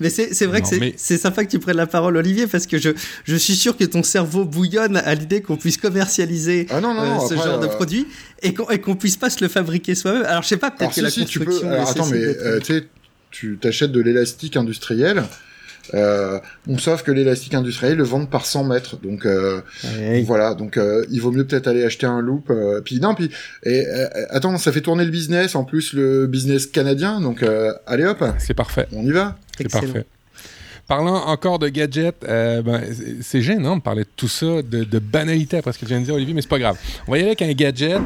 Mais 0.00 0.10
c'est 0.10 0.46
vrai 0.46 0.60
que 0.62 0.68
c'est 0.96 1.18
sympa 1.18 1.44
que 1.44 1.50
tu 1.50 1.58
prennes 1.58 1.76
la 1.76 1.86
parole, 1.86 2.16
Olivier, 2.16 2.46
parce 2.46 2.66
que 2.66 2.78
je, 2.78 2.90
je 3.24 3.36
suis 3.36 3.54
sûr 3.54 3.76
que 3.76 3.84
ton 3.84 4.02
cerveau 4.02 4.44
bouillonne 4.44 4.96
à 4.96 5.14
l'idée 5.14 5.40
qu'on 5.40 5.56
puisse 5.56 5.76
commercialiser 5.76 6.66
ah 6.70 6.80
non, 6.80 6.94
non, 6.94 7.24
euh, 7.24 7.28
ce 7.28 7.34
genre 7.34 7.60
de 7.60 7.66
euh, 7.66 7.76
produit 7.76 8.06
et 8.42 8.54
qu'on 8.54 8.64
qu 8.64 8.96
puisse 8.96 9.16
pas 9.16 9.30
se 9.30 9.42
le 9.42 9.48
fabriquer 9.48 9.94
soi-même. 9.94 10.24
Alors, 10.24 10.42
je 10.42 10.48
sais 10.48 10.56
pas, 10.56 10.70
peut-être 10.70 10.94
que 10.94 11.00
la 11.00 11.10
construction... 11.10 11.40
Tu 11.44 11.60
peux... 11.60 11.70
attends, 11.78 12.06
mais 12.06 12.18
euh, 12.18 12.58
tu 12.58 12.74
sais, 12.74 12.86
tu 13.30 13.58
t'achètes 13.60 13.92
de 13.92 14.00
l'élastique 14.00 14.56
industriel 14.56 15.22
euh, 15.92 16.38
sauf 16.78 17.02
que 17.02 17.10
l'élastique 17.10 17.54
industriel 17.54 17.98
le 17.98 18.04
vendent 18.04 18.30
par 18.30 18.46
100 18.46 18.64
mètres, 18.64 18.96
donc 19.02 19.26
euh, 19.26 19.60
voilà, 20.24 20.54
donc 20.54 20.76
euh, 20.76 21.04
il 21.10 21.20
vaut 21.20 21.30
mieux 21.30 21.46
peut-être 21.46 21.66
aller 21.66 21.84
acheter 21.84 22.06
un 22.06 22.20
loop. 22.20 22.50
Euh, 22.50 22.80
puis 22.80 23.00
non, 23.00 23.14
puis 23.14 23.30
et 23.64 23.86
euh, 23.86 24.08
attends, 24.30 24.56
ça 24.56 24.72
fait 24.72 24.80
tourner 24.80 25.04
le 25.04 25.10
business, 25.10 25.54
en 25.54 25.64
plus 25.64 25.92
le 25.92 26.26
business 26.26 26.66
canadien, 26.66 27.20
donc 27.20 27.44
allez 27.86 28.04
hop, 28.04 28.24
c'est 28.38 28.54
parfait, 28.54 28.86
on 28.92 29.04
y 29.04 29.10
va, 29.10 29.36
c'est 29.56 29.70
parfait. 29.70 30.06
Parlant 30.86 31.16
encore 31.28 31.58
de 31.58 31.68
gadgets, 31.68 32.20
ben, 32.22 32.82
c'est 33.22 33.40
gênant 33.40 33.76
de 33.76 33.82
parler 33.82 34.02
de 34.02 34.08
tout 34.16 34.28
ça, 34.28 34.60
de, 34.62 34.84
de, 34.84 34.98
banalité 34.98 35.56
après 35.56 35.72
ce 35.72 35.78
que 35.78 35.86
tu 35.86 35.92
viens 35.92 36.00
de 36.00 36.04
dire, 36.04 36.14
Olivier, 36.14 36.34
mais 36.34 36.42
c'est 36.42 36.48
pas 36.48 36.58
grave. 36.58 36.76
On 37.08 37.12
va 37.12 37.16
y 37.16 37.20
aller 37.20 37.28
avec 37.28 37.40
un 37.40 37.52
gadget 37.52 38.00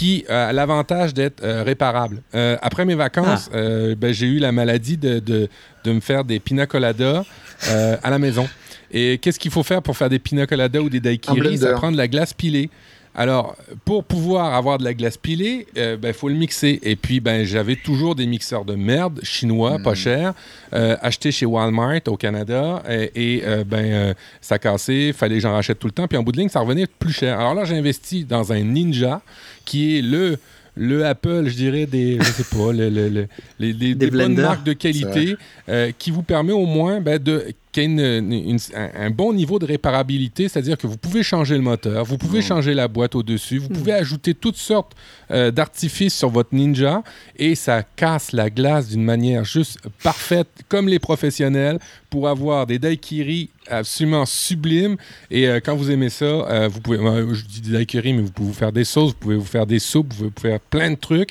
qui 0.00 0.24
a 0.30 0.50
l'avantage 0.52 1.12
d'être 1.12 1.44
réparable. 1.44 2.22
après 2.62 2.86
mes 2.86 2.94
vacances, 2.94 3.50
ah. 3.52 3.94
ben, 3.98 4.12
j'ai 4.12 4.26
eu 4.26 4.38
la 4.38 4.50
maladie 4.50 4.96
de, 4.96 5.18
de, 5.18 5.48
de 5.84 5.92
me 5.92 6.00
faire 6.00 6.24
des 6.24 6.40
pina 6.40 6.66
coladas 6.66 7.24
euh, 7.68 7.96
à 8.02 8.08
la 8.10 8.18
maison. 8.18 8.48
Et 8.90 9.18
qu'est-ce 9.18 9.38
qu'il 9.38 9.50
faut 9.50 9.62
faire 9.62 9.82
pour 9.82 9.96
faire 9.96 10.08
des 10.08 10.18
pina 10.18 10.46
coladas 10.46 10.80
ou 10.80 10.88
des 10.88 11.00
daiquiris? 11.00 11.58
Ça 11.58 11.72
prend 11.74 11.92
de 11.92 11.96
la 11.96 12.08
glace 12.08 12.32
pilée. 12.32 12.70
Alors, 13.14 13.56
pour 13.84 14.04
pouvoir 14.04 14.54
avoir 14.54 14.78
de 14.78 14.84
la 14.84 14.94
glace 14.94 15.16
pilée, 15.16 15.66
il 15.74 15.80
euh, 15.80 15.96
ben, 15.96 16.12
faut 16.12 16.28
le 16.28 16.34
mixer. 16.34 16.78
Et 16.82 16.96
puis, 16.96 17.20
ben, 17.20 17.44
j'avais 17.44 17.76
toujours 17.76 18.14
des 18.14 18.26
mixeurs 18.26 18.64
de 18.64 18.74
merde 18.74 19.20
chinois, 19.22 19.78
pas 19.78 19.92
hmm. 19.92 19.96
chers, 19.96 20.34
euh, 20.72 20.96
achetés 21.02 21.32
chez 21.32 21.46
Walmart 21.46 22.00
au 22.06 22.16
Canada. 22.16 22.82
Et, 22.88 23.42
ben, 23.66 24.14
ça 24.40 24.58
cassait, 24.58 25.12
fallait 25.12 25.36
que 25.36 25.42
j'en 25.42 25.52
rachète 25.52 25.78
tout 25.78 25.88
le 25.88 25.92
temps. 25.92 26.06
Puis 26.06 26.16
en 26.16 26.22
bout 26.22 26.32
de 26.32 26.38
ligne, 26.38 26.48
ça 26.48 26.60
revenait 26.60 26.86
plus 26.86 27.12
cher. 27.12 27.38
Alors 27.38 27.54
là, 27.54 27.64
j'ai 27.64 27.76
investi 27.76 28.24
dans 28.24 28.52
un 28.52 28.60
Ninja, 28.60 29.22
qui 29.64 29.98
est 29.98 30.02
le 30.02 30.38
le 30.76 31.04
Apple, 31.04 31.44
je 31.46 31.56
dirais, 31.56 31.86
des, 31.86 32.18
je 32.18 32.24
sais 32.24 32.44
pas, 32.44 32.72
les, 32.72 33.74
des, 33.74 34.10
bonnes 34.10 34.40
marques 34.40 34.64
de 34.64 34.72
qualité 34.72 35.36
euh, 35.68 35.92
qui 35.98 36.10
vous 36.10 36.22
permet 36.22 36.52
au 36.52 36.66
moins 36.66 37.00
ben, 37.00 37.18
de 37.18 37.52
qui 37.72 37.80
a 37.80 38.90
un 38.94 39.10
bon 39.10 39.32
niveau 39.32 39.58
de 39.58 39.66
réparabilité, 39.66 40.48
c'est-à-dire 40.48 40.76
que 40.76 40.86
vous 40.86 40.96
pouvez 40.96 41.22
changer 41.22 41.54
le 41.54 41.62
moteur, 41.62 42.04
vous 42.04 42.18
pouvez 42.18 42.40
mmh. 42.40 42.42
changer 42.42 42.74
la 42.74 42.88
boîte 42.88 43.14
au-dessus, 43.14 43.58
vous 43.58 43.68
mmh. 43.68 43.72
pouvez 43.72 43.92
ajouter 43.92 44.34
toutes 44.34 44.56
sortes 44.56 44.96
euh, 45.30 45.50
d'artifices 45.52 46.14
sur 46.14 46.28
votre 46.30 46.54
Ninja 46.54 47.04
et 47.36 47.54
ça 47.54 47.82
casse 47.82 48.32
la 48.32 48.50
glace 48.50 48.88
d'une 48.88 49.04
manière 49.04 49.44
juste 49.44 49.78
parfaite, 50.02 50.48
comme 50.68 50.88
les 50.88 50.98
professionnels, 50.98 51.78
pour 52.08 52.28
avoir 52.28 52.66
des 52.66 52.80
daiquiris 52.80 53.50
absolument 53.68 54.26
sublimes. 54.26 54.96
Et 55.30 55.46
euh, 55.46 55.60
quand 55.64 55.76
vous 55.76 55.92
aimez 55.92 56.08
ça, 56.08 56.24
euh, 56.24 56.68
vous 56.68 56.80
pouvez, 56.80 56.98
je 56.98 57.44
dis 57.44 57.60
des 57.60 57.70
daiquiris, 57.70 58.12
mais 58.12 58.22
vous 58.22 58.32
pouvez 58.32 58.48
vous 58.48 58.54
faire 58.54 58.72
des 58.72 58.82
sauces, 58.82 59.12
vous 59.12 59.18
pouvez 59.18 59.36
vous 59.36 59.44
faire 59.44 59.66
des 59.66 59.78
soupes, 59.78 60.12
vous 60.14 60.30
pouvez 60.30 60.50
faire 60.50 60.60
plein 60.60 60.90
de 60.90 60.96
trucs. 60.96 61.30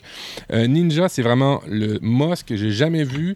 Ninja, 0.54 1.10
c'est 1.10 1.22
vraiment 1.22 1.62
le 1.68 2.00
MOS 2.02 2.44
que 2.46 2.56
j'ai 2.56 2.72
jamais 2.72 3.04
vu. 3.04 3.36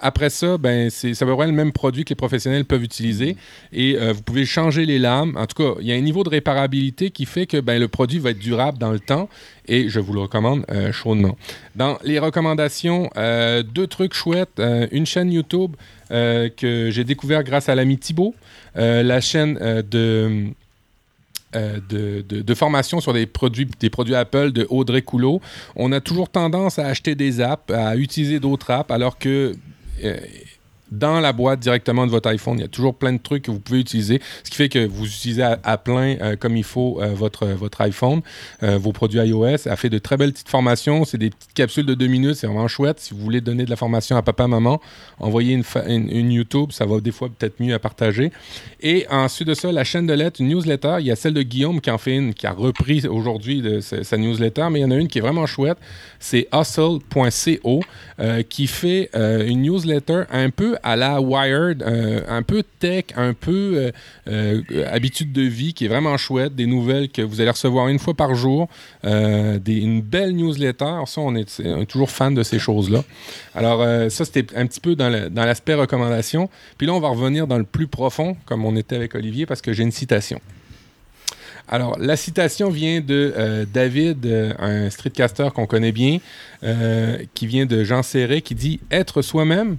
après 0.00 0.30
ça, 0.30 0.58
ben, 0.58 0.90
c'est 0.90 1.14
ça 1.14 1.24
va 1.24 1.32
être 1.32 1.46
le 1.46 1.52
même 1.52 1.72
produit 1.72 2.04
que 2.04 2.10
les 2.10 2.14
professionnels 2.14 2.43
peuvent 2.64 2.82
utiliser. 2.82 3.36
Et 3.72 3.96
euh, 3.96 4.12
vous 4.12 4.22
pouvez 4.22 4.44
changer 4.44 4.86
les 4.86 4.98
lames. 4.98 5.36
En 5.36 5.46
tout 5.46 5.62
cas, 5.62 5.78
il 5.80 5.86
y 5.86 5.92
a 5.92 5.94
un 5.94 6.00
niveau 6.00 6.24
de 6.24 6.28
réparabilité 6.28 7.10
qui 7.10 7.26
fait 7.26 7.46
que 7.46 7.60
ben, 7.60 7.80
le 7.80 7.88
produit 7.88 8.18
va 8.18 8.30
être 8.30 8.38
durable 8.38 8.78
dans 8.78 8.92
le 8.92 9.00
temps 9.00 9.28
et 9.66 9.88
je 9.88 10.00
vous 10.00 10.12
le 10.12 10.20
recommande 10.20 10.64
euh, 10.70 10.92
chaudement. 10.92 11.36
Dans 11.74 11.98
les 12.04 12.18
recommandations, 12.18 13.10
euh, 13.16 13.62
deux 13.62 13.86
trucs 13.86 14.14
chouettes. 14.14 14.60
une 14.92 15.06
chaîne 15.06 15.32
YouTube 15.32 15.76
que 16.10 16.90
j'ai 16.92 17.02
découvert 17.02 17.42
grâce 17.42 17.68
à 17.68 17.74
l'ami 17.74 17.98
Thibaut, 17.98 18.34
la 18.76 19.20
chaîne 19.20 19.54
de 19.90 20.46
de, 21.52 22.22
de, 22.28 22.54
formation 22.54 23.00
sur 23.00 23.12
des 23.12 23.26
produits, 23.26 23.68
des 23.78 23.90
produits 23.90 24.14
Apple 24.14 24.50
de 24.50 24.66
Audrey 24.70 25.02
Coulot. 25.02 25.40
On 25.76 25.92
a 25.92 26.00
toujours 26.00 26.28
tendance 26.28 26.80
à 26.80 26.86
acheter 26.86 27.14
des 27.14 27.40
apps, 27.40 27.72
à 27.72 27.96
utiliser 27.96 28.40
d'autres 28.40 28.70
apps, 28.70 28.90
alors 28.90 29.18
que 29.18 29.54
dans 30.98 31.20
la 31.20 31.32
boîte 31.32 31.60
directement 31.60 32.06
de 32.06 32.10
votre 32.10 32.28
iPhone. 32.28 32.58
Il 32.58 32.62
y 32.62 32.64
a 32.64 32.68
toujours 32.68 32.94
plein 32.94 33.12
de 33.12 33.18
trucs 33.18 33.44
que 33.44 33.50
vous 33.50 33.60
pouvez 33.60 33.80
utiliser, 33.80 34.20
ce 34.42 34.50
qui 34.50 34.56
fait 34.56 34.68
que 34.68 34.86
vous 34.86 35.06
utilisez 35.06 35.42
à, 35.42 35.78
plein 35.78 36.16
euh, 36.20 36.36
comme 36.36 36.56
il 36.56 36.64
faut 36.64 37.00
euh, 37.00 37.14
votre, 37.14 37.46
votre 37.46 37.80
iPhone, 37.80 38.22
euh, 38.62 38.78
vos 38.78 38.92
produits 38.92 39.20
iOS. 39.20 39.66
Elle 39.66 39.76
fait 39.76 39.90
de 39.90 39.98
très 39.98 40.16
belles 40.16 40.32
petites 40.32 40.48
formations. 40.48 41.04
C'est 41.04 41.18
des 41.18 41.30
petites 41.30 41.54
capsules 41.54 41.86
de 41.86 41.94
deux 41.94 42.06
minutes. 42.06 42.36
C'est 42.36 42.46
vraiment 42.46 42.68
chouette. 42.68 43.00
Si 43.00 43.14
vous 43.14 43.20
voulez 43.20 43.40
donner 43.40 43.64
de 43.64 43.70
la 43.70 43.76
formation 43.76 44.16
à 44.16 44.22
papa, 44.22 44.46
maman, 44.46 44.80
envoyez 45.18 45.54
une, 45.54 45.64
une, 45.88 46.30
YouTube. 46.30 46.72
Ça 46.72 46.86
va 46.86 47.00
des 47.00 47.12
fois 47.12 47.28
peut-être 47.28 47.60
mieux 47.60 47.74
à 47.74 47.78
partager. 47.78 48.30
Et 48.80 49.06
ensuite 49.10 49.48
de 49.48 49.54
ça, 49.54 49.72
la 49.72 49.84
chaîne 49.84 50.06
de 50.06 50.14
lettres, 50.14 50.40
une 50.40 50.48
newsletter. 50.48 50.96
Il 51.00 51.06
y 51.06 51.10
a 51.10 51.16
celle 51.16 51.34
de 51.34 51.42
Guillaume 51.42 51.80
qui 51.80 51.90
en 51.90 51.98
fait 51.98 52.16
une, 52.16 52.34
qui 52.34 52.46
a 52.46 52.52
repris 52.52 53.06
aujourd'hui 53.06 53.62
sa 53.80 54.16
newsletter, 54.16 54.68
mais 54.70 54.80
il 54.80 54.82
y 54.82 54.86
en 54.86 54.90
a 54.90 54.96
une 54.96 55.08
qui 55.08 55.18
est 55.18 55.22
vraiment 55.22 55.46
chouette. 55.46 55.78
C'est 56.20 56.48
hustle.co 56.52 57.80
qui 58.48 58.66
fait 58.66 59.10
une 59.14 59.62
newsletter 59.62 60.24
un 60.30 60.50
peu 60.50 60.76
à 60.84 60.96
la 60.96 61.18
Wired, 61.18 61.82
euh, 61.82 62.20
un 62.28 62.42
peu 62.42 62.62
tech, 62.62 63.06
un 63.16 63.32
peu 63.32 63.72
euh, 63.76 63.92
euh, 64.28 64.62
habitude 64.92 65.32
de 65.32 65.40
vie 65.40 65.72
qui 65.72 65.86
est 65.86 65.88
vraiment 65.88 66.18
chouette, 66.18 66.54
des 66.54 66.66
nouvelles 66.66 67.08
que 67.08 67.22
vous 67.22 67.40
allez 67.40 67.50
recevoir 67.50 67.88
une 67.88 67.98
fois 67.98 68.12
par 68.12 68.34
jour, 68.34 68.68
une 69.02 70.02
belle 70.02 70.36
newsletter. 70.36 71.00
Ça, 71.06 71.22
on 71.22 71.34
est, 71.34 71.86
toujours 71.86 72.10
fan 72.10 72.34
de 72.34 72.42
ces 72.42 72.58
choses-là. 72.58 73.02
Alors, 73.54 73.80
ça, 74.10 74.24
c'était 74.24 74.54
un 74.56 74.66
petit 74.66 74.80
peu 74.80 74.94
dans 74.94 75.08
l'aspect 75.34 75.74
recommandation. 75.74 76.50
Puis 76.76 76.86
là, 76.86 76.92
on 76.92 77.00
va 77.00 77.08
revenir 77.08 77.46
dans 77.46 77.58
le 77.58 77.64
plus 77.64 77.86
profond, 77.86 78.36
comme 78.44 78.64
on 78.64 78.76
était 78.76 78.96
avec 78.96 79.14
Olivier, 79.14 79.46
parce 79.46 79.62
que 79.62 79.72
j'ai 79.72 79.82
une 79.82 79.92
citation. 79.92 80.40
Alors, 81.66 81.98
la 81.98 82.16
citation 82.16 82.68
vient 82.68 83.00
de 83.00 83.66
David, 83.72 84.54
un 84.58 84.90
streetcaster 84.90 85.48
qu'on 85.54 85.66
connaît 85.66 85.92
bien, 85.92 86.18
qui 87.32 87.46
vient 87.46 87.64
de 87.64 87.84
Jean 87.84 88.02
Serré, 88.02 88.42
qui 88.42 88.54
dit 88.54 88.80
Être 88.90 89.22
soi-même, 89.22 89.78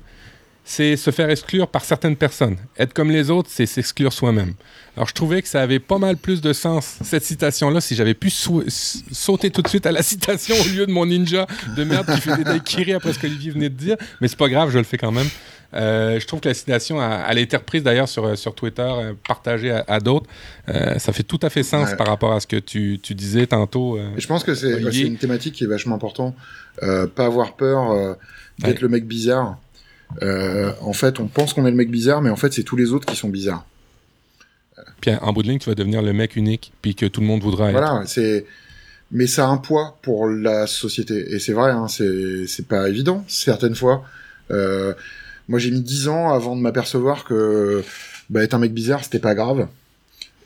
c'est 0.67 0.97
se 0.97 1.11
faire 1.11 1.29
exclure 1.29 1.67
par 1.67 1.85
certaines 1.85 2.15
personnes. 2.15 2.57
Être 2.77 2.91
comme 2.91 3.11
les 3.11 3.29
autres, 3.29 3.49
c'est 3.51 3.67
s'exclure 3.67 4.11
soi-même. 4.11 4.55
Alors, 4.97 5.07
je 5.07 5.13
trouvais 5.13 5.41
que 5.43 5.47
ça 5.47 5.61
avait 5.61 5.79
pas 5.79 5.99
mal 5.99 6.17
plus 6.17 6.41
de 6.41 6.53
sens, 6.53 6.97
cette 7.03 7.23
citation-là, 7.23 7.81
si 7.81 7.95
j'avais 7.95 8.15
pu 8.15 8.31
sauter 8.31 9.51
tout 9.51 9.61
de 9.61 9.67
suite 9.67 9.85
à 9.85 9.91
la 9.91 10.01
citation 10.03 10.55
au 10.55 10.75
lieu 10.75 10.87
de 10.87 10.91
mon 10.91 11.05
ninja 11.05 11.45
de 11.77 11.83
merde 11.83 12.07
qui 12.13 12.19
fait 12.19 12.35
des 12.37 12.43
daiquiris 12.43 12.93
après 12.93 13.13
ce 13.13 13.19
qu'Olivier 13.19 13.51
venait 13.51 13.69
de 13.69 13.75
dire. 13.75 13.95
Mais 14.21 14.27
c'est 14.27 14.37
pas 14.37 14.49
grave, 14.49 14.71
je 14.71 14.79
le 14.79 14.83
fais 14.83 14.97
quand 14.97 15.11
même. 15.11 15.27
Euh, 15.75 16.19
je 16.19 16.25
trouve 16.25 16.39
que 16.39 16.47
la 16.47 16.53
citation, 16.53 16.99
a, 16.99 17.25
elle 17.29 17.37
a 17.37 17.41
été 17.41 17.57
reprise 17.57 17.83
d'ailleurs 17.83 18.07
sur, 18.07 18.37
sur 18.37 18.55
Twitter, 18.55 18.81
euh, 18.81 19.13
partagée 19.27 19.71
à, 19.87 19.99
d'autres. 19.99 20.29
Euh, 20.69 20.97
ça 20.97 21.11
fait 21.13 21.23
tout 21.23 21.39
à 21.41 21.49
fait 21.49 21.63
sens 21.63 21.93
par 21.95 22.07
rapport 22.07 22.31
à 22.31 22.39
ce 22.39 22.47
que 22.47 22.55
tu, 22.57 22.99
tu 23.01 23.13
disais 23.13 23.45
tantôt. 23.47 23.99
je 24.17 24.27
pense 24.27 24.43
que 24.43 24.55
c'est 24.55 24.79
une 25.01 25.17
thématique 25.17 25.55
qui 25.55 25.65
est 25.65 25.67
vachement 25.67 25.95
importante. 25.95 26.35
pas 26.79 27.25
avoir 27.25 27.55
peur 27.55 28.17
d'être 28.59 28.81
le 28.81 28.87
mec 28.87 29.05
bizarre. 29.05 29.57
Euh, 30.21 30.71
en 30.81 30.93
fait, 30.93 31.19
on 31.19 31.27
pense 31.27 31.53
qu'on 31.53 31.65
est 31.65 31.71
le 31.71 31.75
mec 31.75 31.89
bizarre, 31.89 32.21
mais 32.21 32.29
en 32.29 32.35
fait, 32.35 32.53
c'est 32.53 32.63
tous 32.63 32.75
les 32.75 32.91
autres 32.93 33.05
qui 33.05 33.15
sont 33.15 33.29
bizarres. 33.29 33.65
Puis 35.01 35.11
en 35.13 35.33
bout 35.33 35.43
de 35.43 35.49
ligne, 35.49 35.59
tu 35.59 35.69
vas 35.69 35.75
devenir 35.75 36.01
le 36.01 36.13
mec 36.13 36.35
unique, 36.35 36.73
puis 36.81 36.95
que 36.95 37.05
tout 37.05 37.21
le 37.21 37.27
monde 37.27 37.41
voudra 37.41 37.69
être. 37.69 37.77
Voilà, 37.77 38.03
c'est. 38.05 38.45
Mais 39.11 39.27
ça 39.27 39.45
a 39.45 39.49
un 39.49 39.57
poids 39.57 39.99
pour 40.01 40.27
la 40.27 40.65
société, 40.65 41.33
et 41.33 41.39
c'est 41.39 41.53
vrai, 41.53 41.71
hein, 41.71 41.87
c'est 41.87 42.67
pas 42.67 42.89
évident 42.89 43.23
certaines 43.27 43.75
fois. 43.75 44.03
Euh, 44.51 44.93
moi, 45.47 45.59
j'ai 45.59 45.69
mis 45.69 45.81
dix 45.81 46.07
ans 46.07 46.33
avant 46.33 46.55
de 46.55 46.61
m'apercevoir 46.61 47.23
que 47.23 47.83
bah, 48.29 48.43
être 48.43 48.55
un 48.55 48.59
mec 48.59 48.73
bizarre, 48.73 49.03
c'était 49.03 49.19
pas 49.19 49.35
grave, 49.35 49.67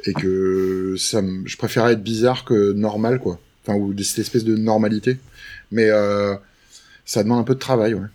et 0.03 0.13
que 0.13 0.95
ça, 0.97 1.21
je 1.45 1.57
préférais 1.57 1.93
être 1.93 2.03
bizarre 2.03 2.43
que 2.43 2.73
normal, 2.73 3.19
quoi. 3.19 3.39
Enfin, 3.65 3.77
ou 3.77 3.97
cette 4.03 4.19
espèce 4.19 4.43
de 4.43 4.57
normalité. 4.57 5.17
Mais 5.71 5.89
euh, 5.89 6.35
ça 7.05 7.23
demande 7.23 7.39
un 7.39 7.43
peu 7.43 7.55
de 7.55 7.59
travail, 7.59 7.93
ouais. 7.93 8.07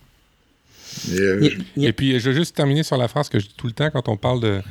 Euh, 1.12 1.50
et, 1.76 1.92
puis, 1.92 2.18
je 2.18 2.30
veux 2.30 2.36
juste 2.36 2.56
terminer 2.56 2.82
sur 2.82 2.96
la 2.96 3.08
phrase 3.08 3.28
que 3.28 3.38
je 3.38 3.46
dis 3.46 3.54
tout 3.56 3.66
le 3.66 3.72
temps 3.72 3.90
quand 3.90 4.08
on 4.08 4.16
parle 4.16 4.40
de, 4.40 4.62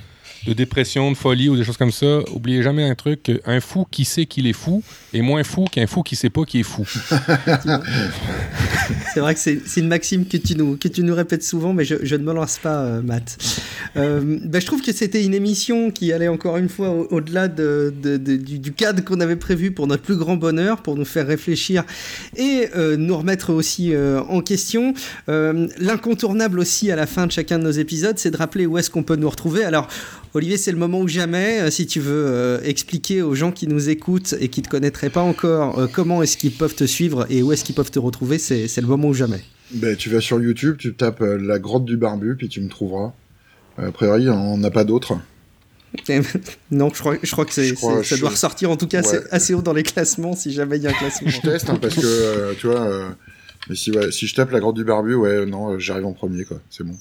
de 0.46 0.54
dépression, 0.54 1.12
de 1.12 1.18
folie 1.18 1.50
ou 1.50 1.56
des 1.56 1.64
choses 1.64 1.78
comme 1.78 1.92
ça, 1.92 2.20
oubliez 2.32 2.64
jamais 2.64 2.84
un 2.84 2.96
truc, 2.96 3.32
un 3.46 3.60
fou 3.62 3.86
qui 3.90 4.04
sait 4.06 4.26
qu'il 4.26 4.48
est 4.48 4.54
fou 4.54 4.84
est 5.14 5.22
moins 5.22 5.44
fou 5.44 5.66
qu'un 5.72 5.88
fou 5.88 6.04
qui 6.04 6.16
sait 6.16 6.30
pas 6.30 6.44
qu'il 6.44 6.60
est 6.62 6.64
fou. 6.64 6.86
c'est 9.14 9.20
vrai 9.20 9.34
que 9.34 9.40
c'est 9.40 9.62
une 9.78 9.88
maxime 9.88 10.26
que 10.26 10.38
tu, 10.38 10.56
nous, 10.56 10.76
que 10.78 10.88
tu 10.88 11.04
nous 11.04 11.16
répètes 11.16 11.44
souvent, 11.44 11.74
mais 11.74 11.86
je, 11.86 12.16
ne 12.16 12.24
me 12.24 12.34
lance 12.34 12.58
pas, 12.58 12.80
euh, 12.82 13.02
Matt. 13.02 13.38
Euh, 13.96 14.40
ben, 14.44 14.60
je 14.60 14.66
trouve 14.66 14.82
que 14.82 14.92
c'était 14.92 15.24
une 15.24 15.34
émission 15.34 15.92
qui 15.92 16.12
allait 16.12 16.28
encore 16.28 16.58
une 16.58 16.70
fois 16.70 16.90
au-delà 16.90 17.48
de, 17.48 17.94
du, 17.96 18.74
cadre 18.74 19.04
qu'on 19.04 19.22
avait 19.22 19.36
prévu 19.36 19.72
pour 19.72 19.88
notre 19.88 20.04
plus 20.04 20.18
grand 20.18 20.36
bonheur, 20.36 20.82
pour 20.82 20.96
nous 20.96 21.06
faire 21.06 21.28
réfléchir 21.28 21.84
et 22.36 22.68
euh, 22.76 22.98
nous 22.98 23.16
remettre 23.16 23.54
aussi 23.54 23.94
en 23.96 24.42
question. 24.42 24.94
L'incontournable 25.28 26.60
aussi 26.60 26.92
à 26.92 26.96
la 26.96 27.06
fin 27.06 27.28
de 27.28 27.32
chacun 27.32 27.60
de 27.60 27.64
nos 27.64 27.72
épisodes, 27.72 28.18
c'est 28.18 28.32
de 28.32 28.38
rappeler 28.38 28.66
où 28.66 28.78
est-ce 28.78 28.90
qu'on 28.90 29.04
peut 29.04 29.16
nous 29.16 29.30
retrouver. 29.30 29.64
Alors, 29.64 29.88
Olivier, 30.36 30.58
c'est 30.58 30.72
le 30.72 30.78
moment 30.78 31.00
ou 31.00 31.08
jamais. 31.08 31.62
Euh, 31.62 31.70
si 31.70 31.86
tu 31.86 32.00
veux 32.00 32.26
euh, 32.26 32.60
expliquer 32.64 33.22
aux 33.22 33.36
gens 33.36 33.52
qui 33.52 33.68
nous 33.68 33.90
écoutent 33.90 34.34
et 34.40 34.48
qui 34.48 34.62
ne 34.62 34.66
te 34.66 34.70
connaîtraient 34.70 35.12
pas 35.12 35.22
encore 35.22 35.78
euh, 35.78 35.88
comment 35.92 36.24
est-ce 36.24 36.38
qu'ils 36.38 36.54
peuvent 36.54 36.74
te 36.74 36.86
suivre 36.86 37.28
et 37.30 37.44
où 37.44 37.52
est-ce 37.52 37.64
qu'ils 37.64 37.76
peuvent 37.76 37.92
te 37.92 38.00
retrouver, 38.00 38.40
c'est 38.40 38.76
le 38.78 38.88
moment 38.88 39.10
ou 39.10 39.14
jamais. 39.14 39.44
Ben, 39.72 39.96
tu 39.96 40.10
vas 40.10 40.22
sur 40.22 40.42
YouTube, 40.42 40.78
tu 40.78 40.96
tapes 40.96 41.22
la 41.22 41.60
grotte 41.60 41.86
du 41.86 41.98
barbu, 41.98 42.36
puis 42.36 42.50
tu 42.50 42.62
me 42.62 42.70
trouveras. 42.70 43.14
A 43.78 43.92
priori, 43.92 44.30
on 44.30 44.58
n'a 44.58 44.72
pas 44.72 44.84
d'autres. 44.84 45.18
non, 46.72 46.90
je 46.92 47.00
crois, 47.00 47.16
je 47.22 47.32
crois 47.32 47.46
que 47.46 47.54
ça 48.04 48.18
doit 48.18 48.30
ressortir 48.32 48.72
en 48.72 48.78
tout 48.78 48.88
cas 48.88 49.04
assez 49.30 49.54
haut 49.54 49.62
dans 49.62 49.74
les 49.74 49.84
classements 49.84 50.36
si 50.36 50.52
jamais 50.52 50.78
il 50.78 50.84
y 50.84 50.88
a 50.88 50.90
un 50.90 50.94
classement. 50.94 51.30
je 51.30 51.42
teste 51.42 51.70
hein, 51.70 51.78
parce 51.80 51.96
que 51.96 52.56
tu 52.56 52.66
vois, 52.66 53.16
mais 53.70 53.76
si, 53.76 53.92
si 54.10 54.26
je 54.26 54.34
tape 54.34 54.52
la 54.52 54.60
grotte 54.60 54.76
du 54.76 54.84
barbu, 54.84 55.14
ouais, 55.14 55.46
non, 55.46 55.78
j'arrive 55.78 56.08
en 56.08 56.14
premier 56.14 56.46
quoi, 56.46 56.60
c'est 56.72 56.84
bon. 56.84 56.96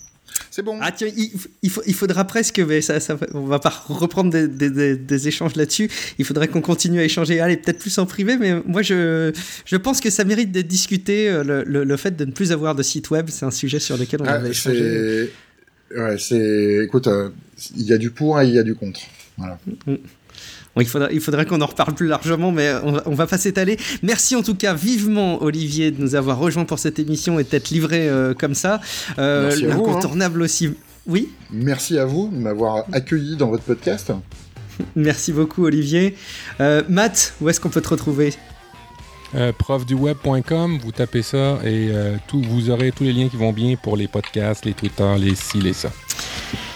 C'est 0.50 0.62
bon. 0.62 0.78
Ah 0.80 0.92
tiens, 0.92 1.08
il, 1.16 1.30
il, 1.62 1.94
faudra 1.94 2.24
presque, 2.24 2.58
mais 2.58 2.80
ça, 2.80 3.00
ça, 3.00 3.18
on 3.34 3.46
va 3.46 3.58
pas 3.58 3.72
reprendre 3.88 4.30
des, 4.30 4.96
des, 4.96 5.28
échanges 5.28 5.56
là-dessus. 5.56 5.90
Il 6.18 6.24
faudrait 6.24 6.48
qu'on 6.48 6.60
continue 6.60 7.00
à 7.00 7.04
échanger. 7.04 7.40
Allez, 7.40 7.56
peut-être 7.56 7.78
plus 7.78 7.96
en 7.98 8.06
privé, 8.06 8.36
mais 8.36 8.60
moi 8.66 8.82
je, 8.82 9.32
je 9.64 9.76
pense 9.76 10.00
que 10.00 10.10
ça 10.10 10.24
mérite 10.24 10.52
d'être 10.52 10.68
discuté. 10.68 11.28
Euh, 11.28 11.64
le, 11.66 11.84
le, 11.84 11.96
fait 11.96 12.16
de 12.16 12.24
ne 12.24 12.32
plus 12.32 12.52
avoir 12.52 12.74
de 12.74 12.82
site 12.82 13.10
web, 13.10 13.26
c'est 13.30 13.46
un 13.46 13.50
sujet 13.50 13.78
sur 13.78 13.96
lequel 13.96 14.22
on 14.22 14.26
ah, 14.26 14.32
avait 14.34 14.50
échangé. 14.50 15.30
Ouais, 15.96 16.16
c'est. 16.18 16.84
Écoute, 16.84 17.06
euh, 17.06 17.30
il 17.76 17.86
y 17.86 17.92
a 17.92 17.98
du 17.98 18.10
pour 18.10 18.40
et 18.40 18.46
il 18.46 18.54
y 18.54 18.58
a 18.58 18.62
du 18.62 18.74
contre. 18.74 19.00
Voilà. 19.36 19.58
Mm 19.86 19.94
il 20.80 20.86
faudrait, 20.86 21.14
il 21.14 21.46
qu'on 21.46 21.60
en 21.60 21.66
reparle 21.66 21.94
plus 21.94 22.06
largement, 22.06 22.50
mais 22.50 22.72
on 22.82 22.92
va, 22.92 23.02
va 23.06 23.26
pas 23.26 23.38
s'étaler. 23.38 23.76
Merci 24.02 24.36
en 24.36 24.42
tout 24.42 24.54
cas 24.54 24.74
vivement, 24.74 25.42
Olivier, 25.42 25.90
de 25.90 26.00
nous 26.00 26.14
avoir 26.14 26.38
rejoint 26.38 26.64
pour 26.64 26.78
cette 26.78 26.98
émission 26.98 27.38
et 27.38 27.44
d'être 27.44 27.70
livré 27.70 28.08
euh, 28.08 28.32
comme 28.34 28.54
ça. 28.54 28.80
Euh, 29.18 29.50
hein. 29.50 29.66
L'incontournable 29.66 30.40
aussi. 30.40 30.70
Oui? 31.06 31.30
Merci 31.50 31.98
à 31.98 32.06
vous 32.06 32.28
de 32.28 32.38
m'avoir 32.38 32.84
accueilli 32.92 33.36
dans 33.36 33.48
votre 33.48 33.64
podcast. 33.64 34.12
Merci 34.96 35.32
beaucoup, 35.32 35.64
Olivier. 35.64 36.16
Euh, 36.60 36.82
Matt, 36.88 37.34
où 37.40 37.48
est-ce 37.48 37.60
qu'on 37.60 37.68
peut 37.68 37.82
te 37.82 37.88
retrouver? 37.88 38.32
Profduweb.com, 39.58 40.78
vous 40.82 40.92
tapez 40.92 41.22
ça 41.22 41.58
et 41.64 41.90
tout, 42.28 42.42
vous 42.42 42.68
aurez 42.68 42.92
tous 42.92 43.04
les 43.04 43.14
liens 43.14 43.30
qui 43.30 43.38
vont 43.38 43.54
bien 43.54 43.76
pour 43.82 43.96
les 43.96 44.06
podcasts, 44.06 44.66
les 44.66 44.74
Twitter, 44.74 45.14
les 45.18 45.34
ci, 45.34 45.58
les 45.58 45.72
ça. 45.72 45.90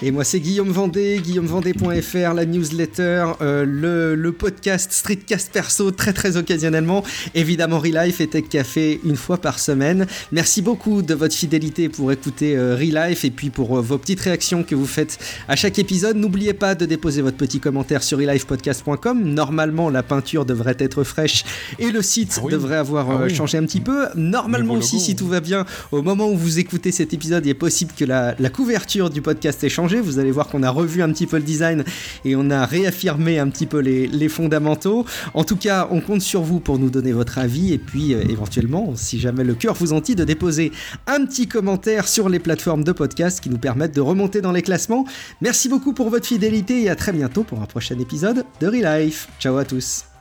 Et 0.02 0.10
moi, 0.10 0.24
c'est 0.24 0.40
Guillaume 0.40 0.70
Vendée, 0.70 1.20
guillaumevendée.fr, 1.22 2.34
la 2.34 2.44
newsletter, 2.44 3.26
euh, 3.40 3.64
le, 3.64 4.14
le, 4.14 4.32
podcast 4.32 4.92
Streetcast 4.92 5.50
Perso, 5.52 5.90
très 5.90 6.12
très 6.12 6.36
occasionnellement. 6.36 7.02
Évidemment, 7.34 7.78
Relife 7.78 8.20
et 8.20 8.26
Tech 8.26 8.44
Café 8.50 9.00
une 9.04 9.16
fois 9.16 9.38
par 9.38 9.58
semaine. 9.58 10.06
Merci 10.32 10.62
beaucoup 10.62 11.02
de 11.02 11.14
votre 11.14 11.34
fidélité 11.34 11.88
pour 11.88 12.12
écouter 12.12 12.56
euh, 12.56 12.76
Relife 12.76 13.24
et 13.24 13.30
puis 13.30 13.50
pour 13.50 13.78
euh, 13.78 13.80
vos 13.80 13.98
petites 13.98 14.20
réactions 14.20 14.62
que 14.64 14.74
vous 14.74 14.86
faites 14.86 15.18
à 15.48 15.56
chaque 15.56 15.78
épisode. 15.78 16.16
N'oubliez 16.16 16.52
pas 16.52 16.74
de 16.74 16.84
déposer 16.84 17.22
votre 17.22 17.36
petit 17.36 17.60
commentaire 17.60 18.02
sur 18.02 18.18
relifepodcast.com. 18.18 19.22
Normalement, 19.22 19.88
la 19.88 20.02
peinture 20.02 20.44
devrait 20.44 20.76
être 20.78 21.04
fraîche 21.04 21.44
et 21.78 21.90
le 21.90 22.02
site 22.02 22.40
ah 22.42 22.48
devrait 22.50 22.76
avoir 22.76 23.10
ah 23.10 23.28
changé 23.28 23.56
un 23.58 23.64
petit 23.64 23.80
peu. 23.80 24.06
Normalement 24.14 24.74
aussi, 24.74 25.00
si 25.00 25.16
tout 25.16 25.28
va 25.28 25.40
bien, 25.40 25.64
au 25.90 26.02
moment 26.02 26.28
où 26.30 26.36
vous 26.36 26.58
écoutez 26.58 26.92
cet 26.92 27.14
épisode, 27.14 27.46
il 27.46 27.50
est 27.50 27.54
possible 27.54 27.92
que 27.96 28.04
la, 28.04 28.34
la 28.38 28.50
couverture 28.50 29.10
du 29.10 29.22
podcast 29.22 29.64
ait 29.66 29.70
changé 29.70 30.00
vous 30.00 30.18
allez 30.18 30.30
voir 30.30 30.48
qu'on 30.48 30.62
a 30.62 30.70
revu 30.70 31.02
un 31.02 31.10
petit 31.12 31.26
peu 31.26 31.36
le 31.36 31.42
design 31.42 31.84
et 32.24 32.36
on 32.36 32.50
a 32.50 32.64
réaffirmé 32.64 33.38
un 33.38 33.48
petit 33.48 33.66
peu 33.66 33.78
les, 33.78 34.28
fondamentaux. 34.28 35.06
En 35.34 35.44
tout 35.44 35.56
cas, 35.56 35.86
on 35.90 36.00
compte 36.00 36.20
sur 36.20 36.42
vous 36.42 36.58
pour 36.58 36.78
nous 36.78 36.90
donner 36.90 37.12
votre 37.12 37.38
avis 37.38 37.72
et 37.72 37.78
puis 37.78 38.12
euh, 38.12 38.22
éventuellement, 38.28 38.94
si 38.96 39.20
jamais 39.20 39.44
le 39.44 39.54
cœur 39.54 39.74
vous 39.74 39.92
en 39.92 40.00
dit, 40.00 40.16
de 40.16 40.24
déposer 40.24 40.72
un 41.06 41.24
petit 41.24 41.46
commentaire 41.46 42.08
sur 42.08 42.28
les 42.28 42.40
plateformes 42.40 42.82
de 42.82 42.92
podcast 42.92 43.40
qui 43.40 43.50
nous 43.50 43.58
permettent 43.58 43.94
de 43.94 44.00
remonter 44.00 44.40
dans 44.40 44.52
les 44.52 44.62
classements. 44.62 45.06
Merci 45.40 45.68
beaucoup 45.68 45.92
pour 45.92 46.10
votre 46.10 46.26
fidélité 46.26 46.82
et 46.82 46.90
à 46.90 46.96
très 46.96 47.12
bientôt 47.12 47.44
pour 47.44 47.62
un 47.62 47.66
prochain 47.66 47.98
épisode 48.00 48.44
de 48.60 48.66
Relife. 48.66 49.28
Ciao 49.38 49.56
à 49.56 49.64
tous. 49.64 50.15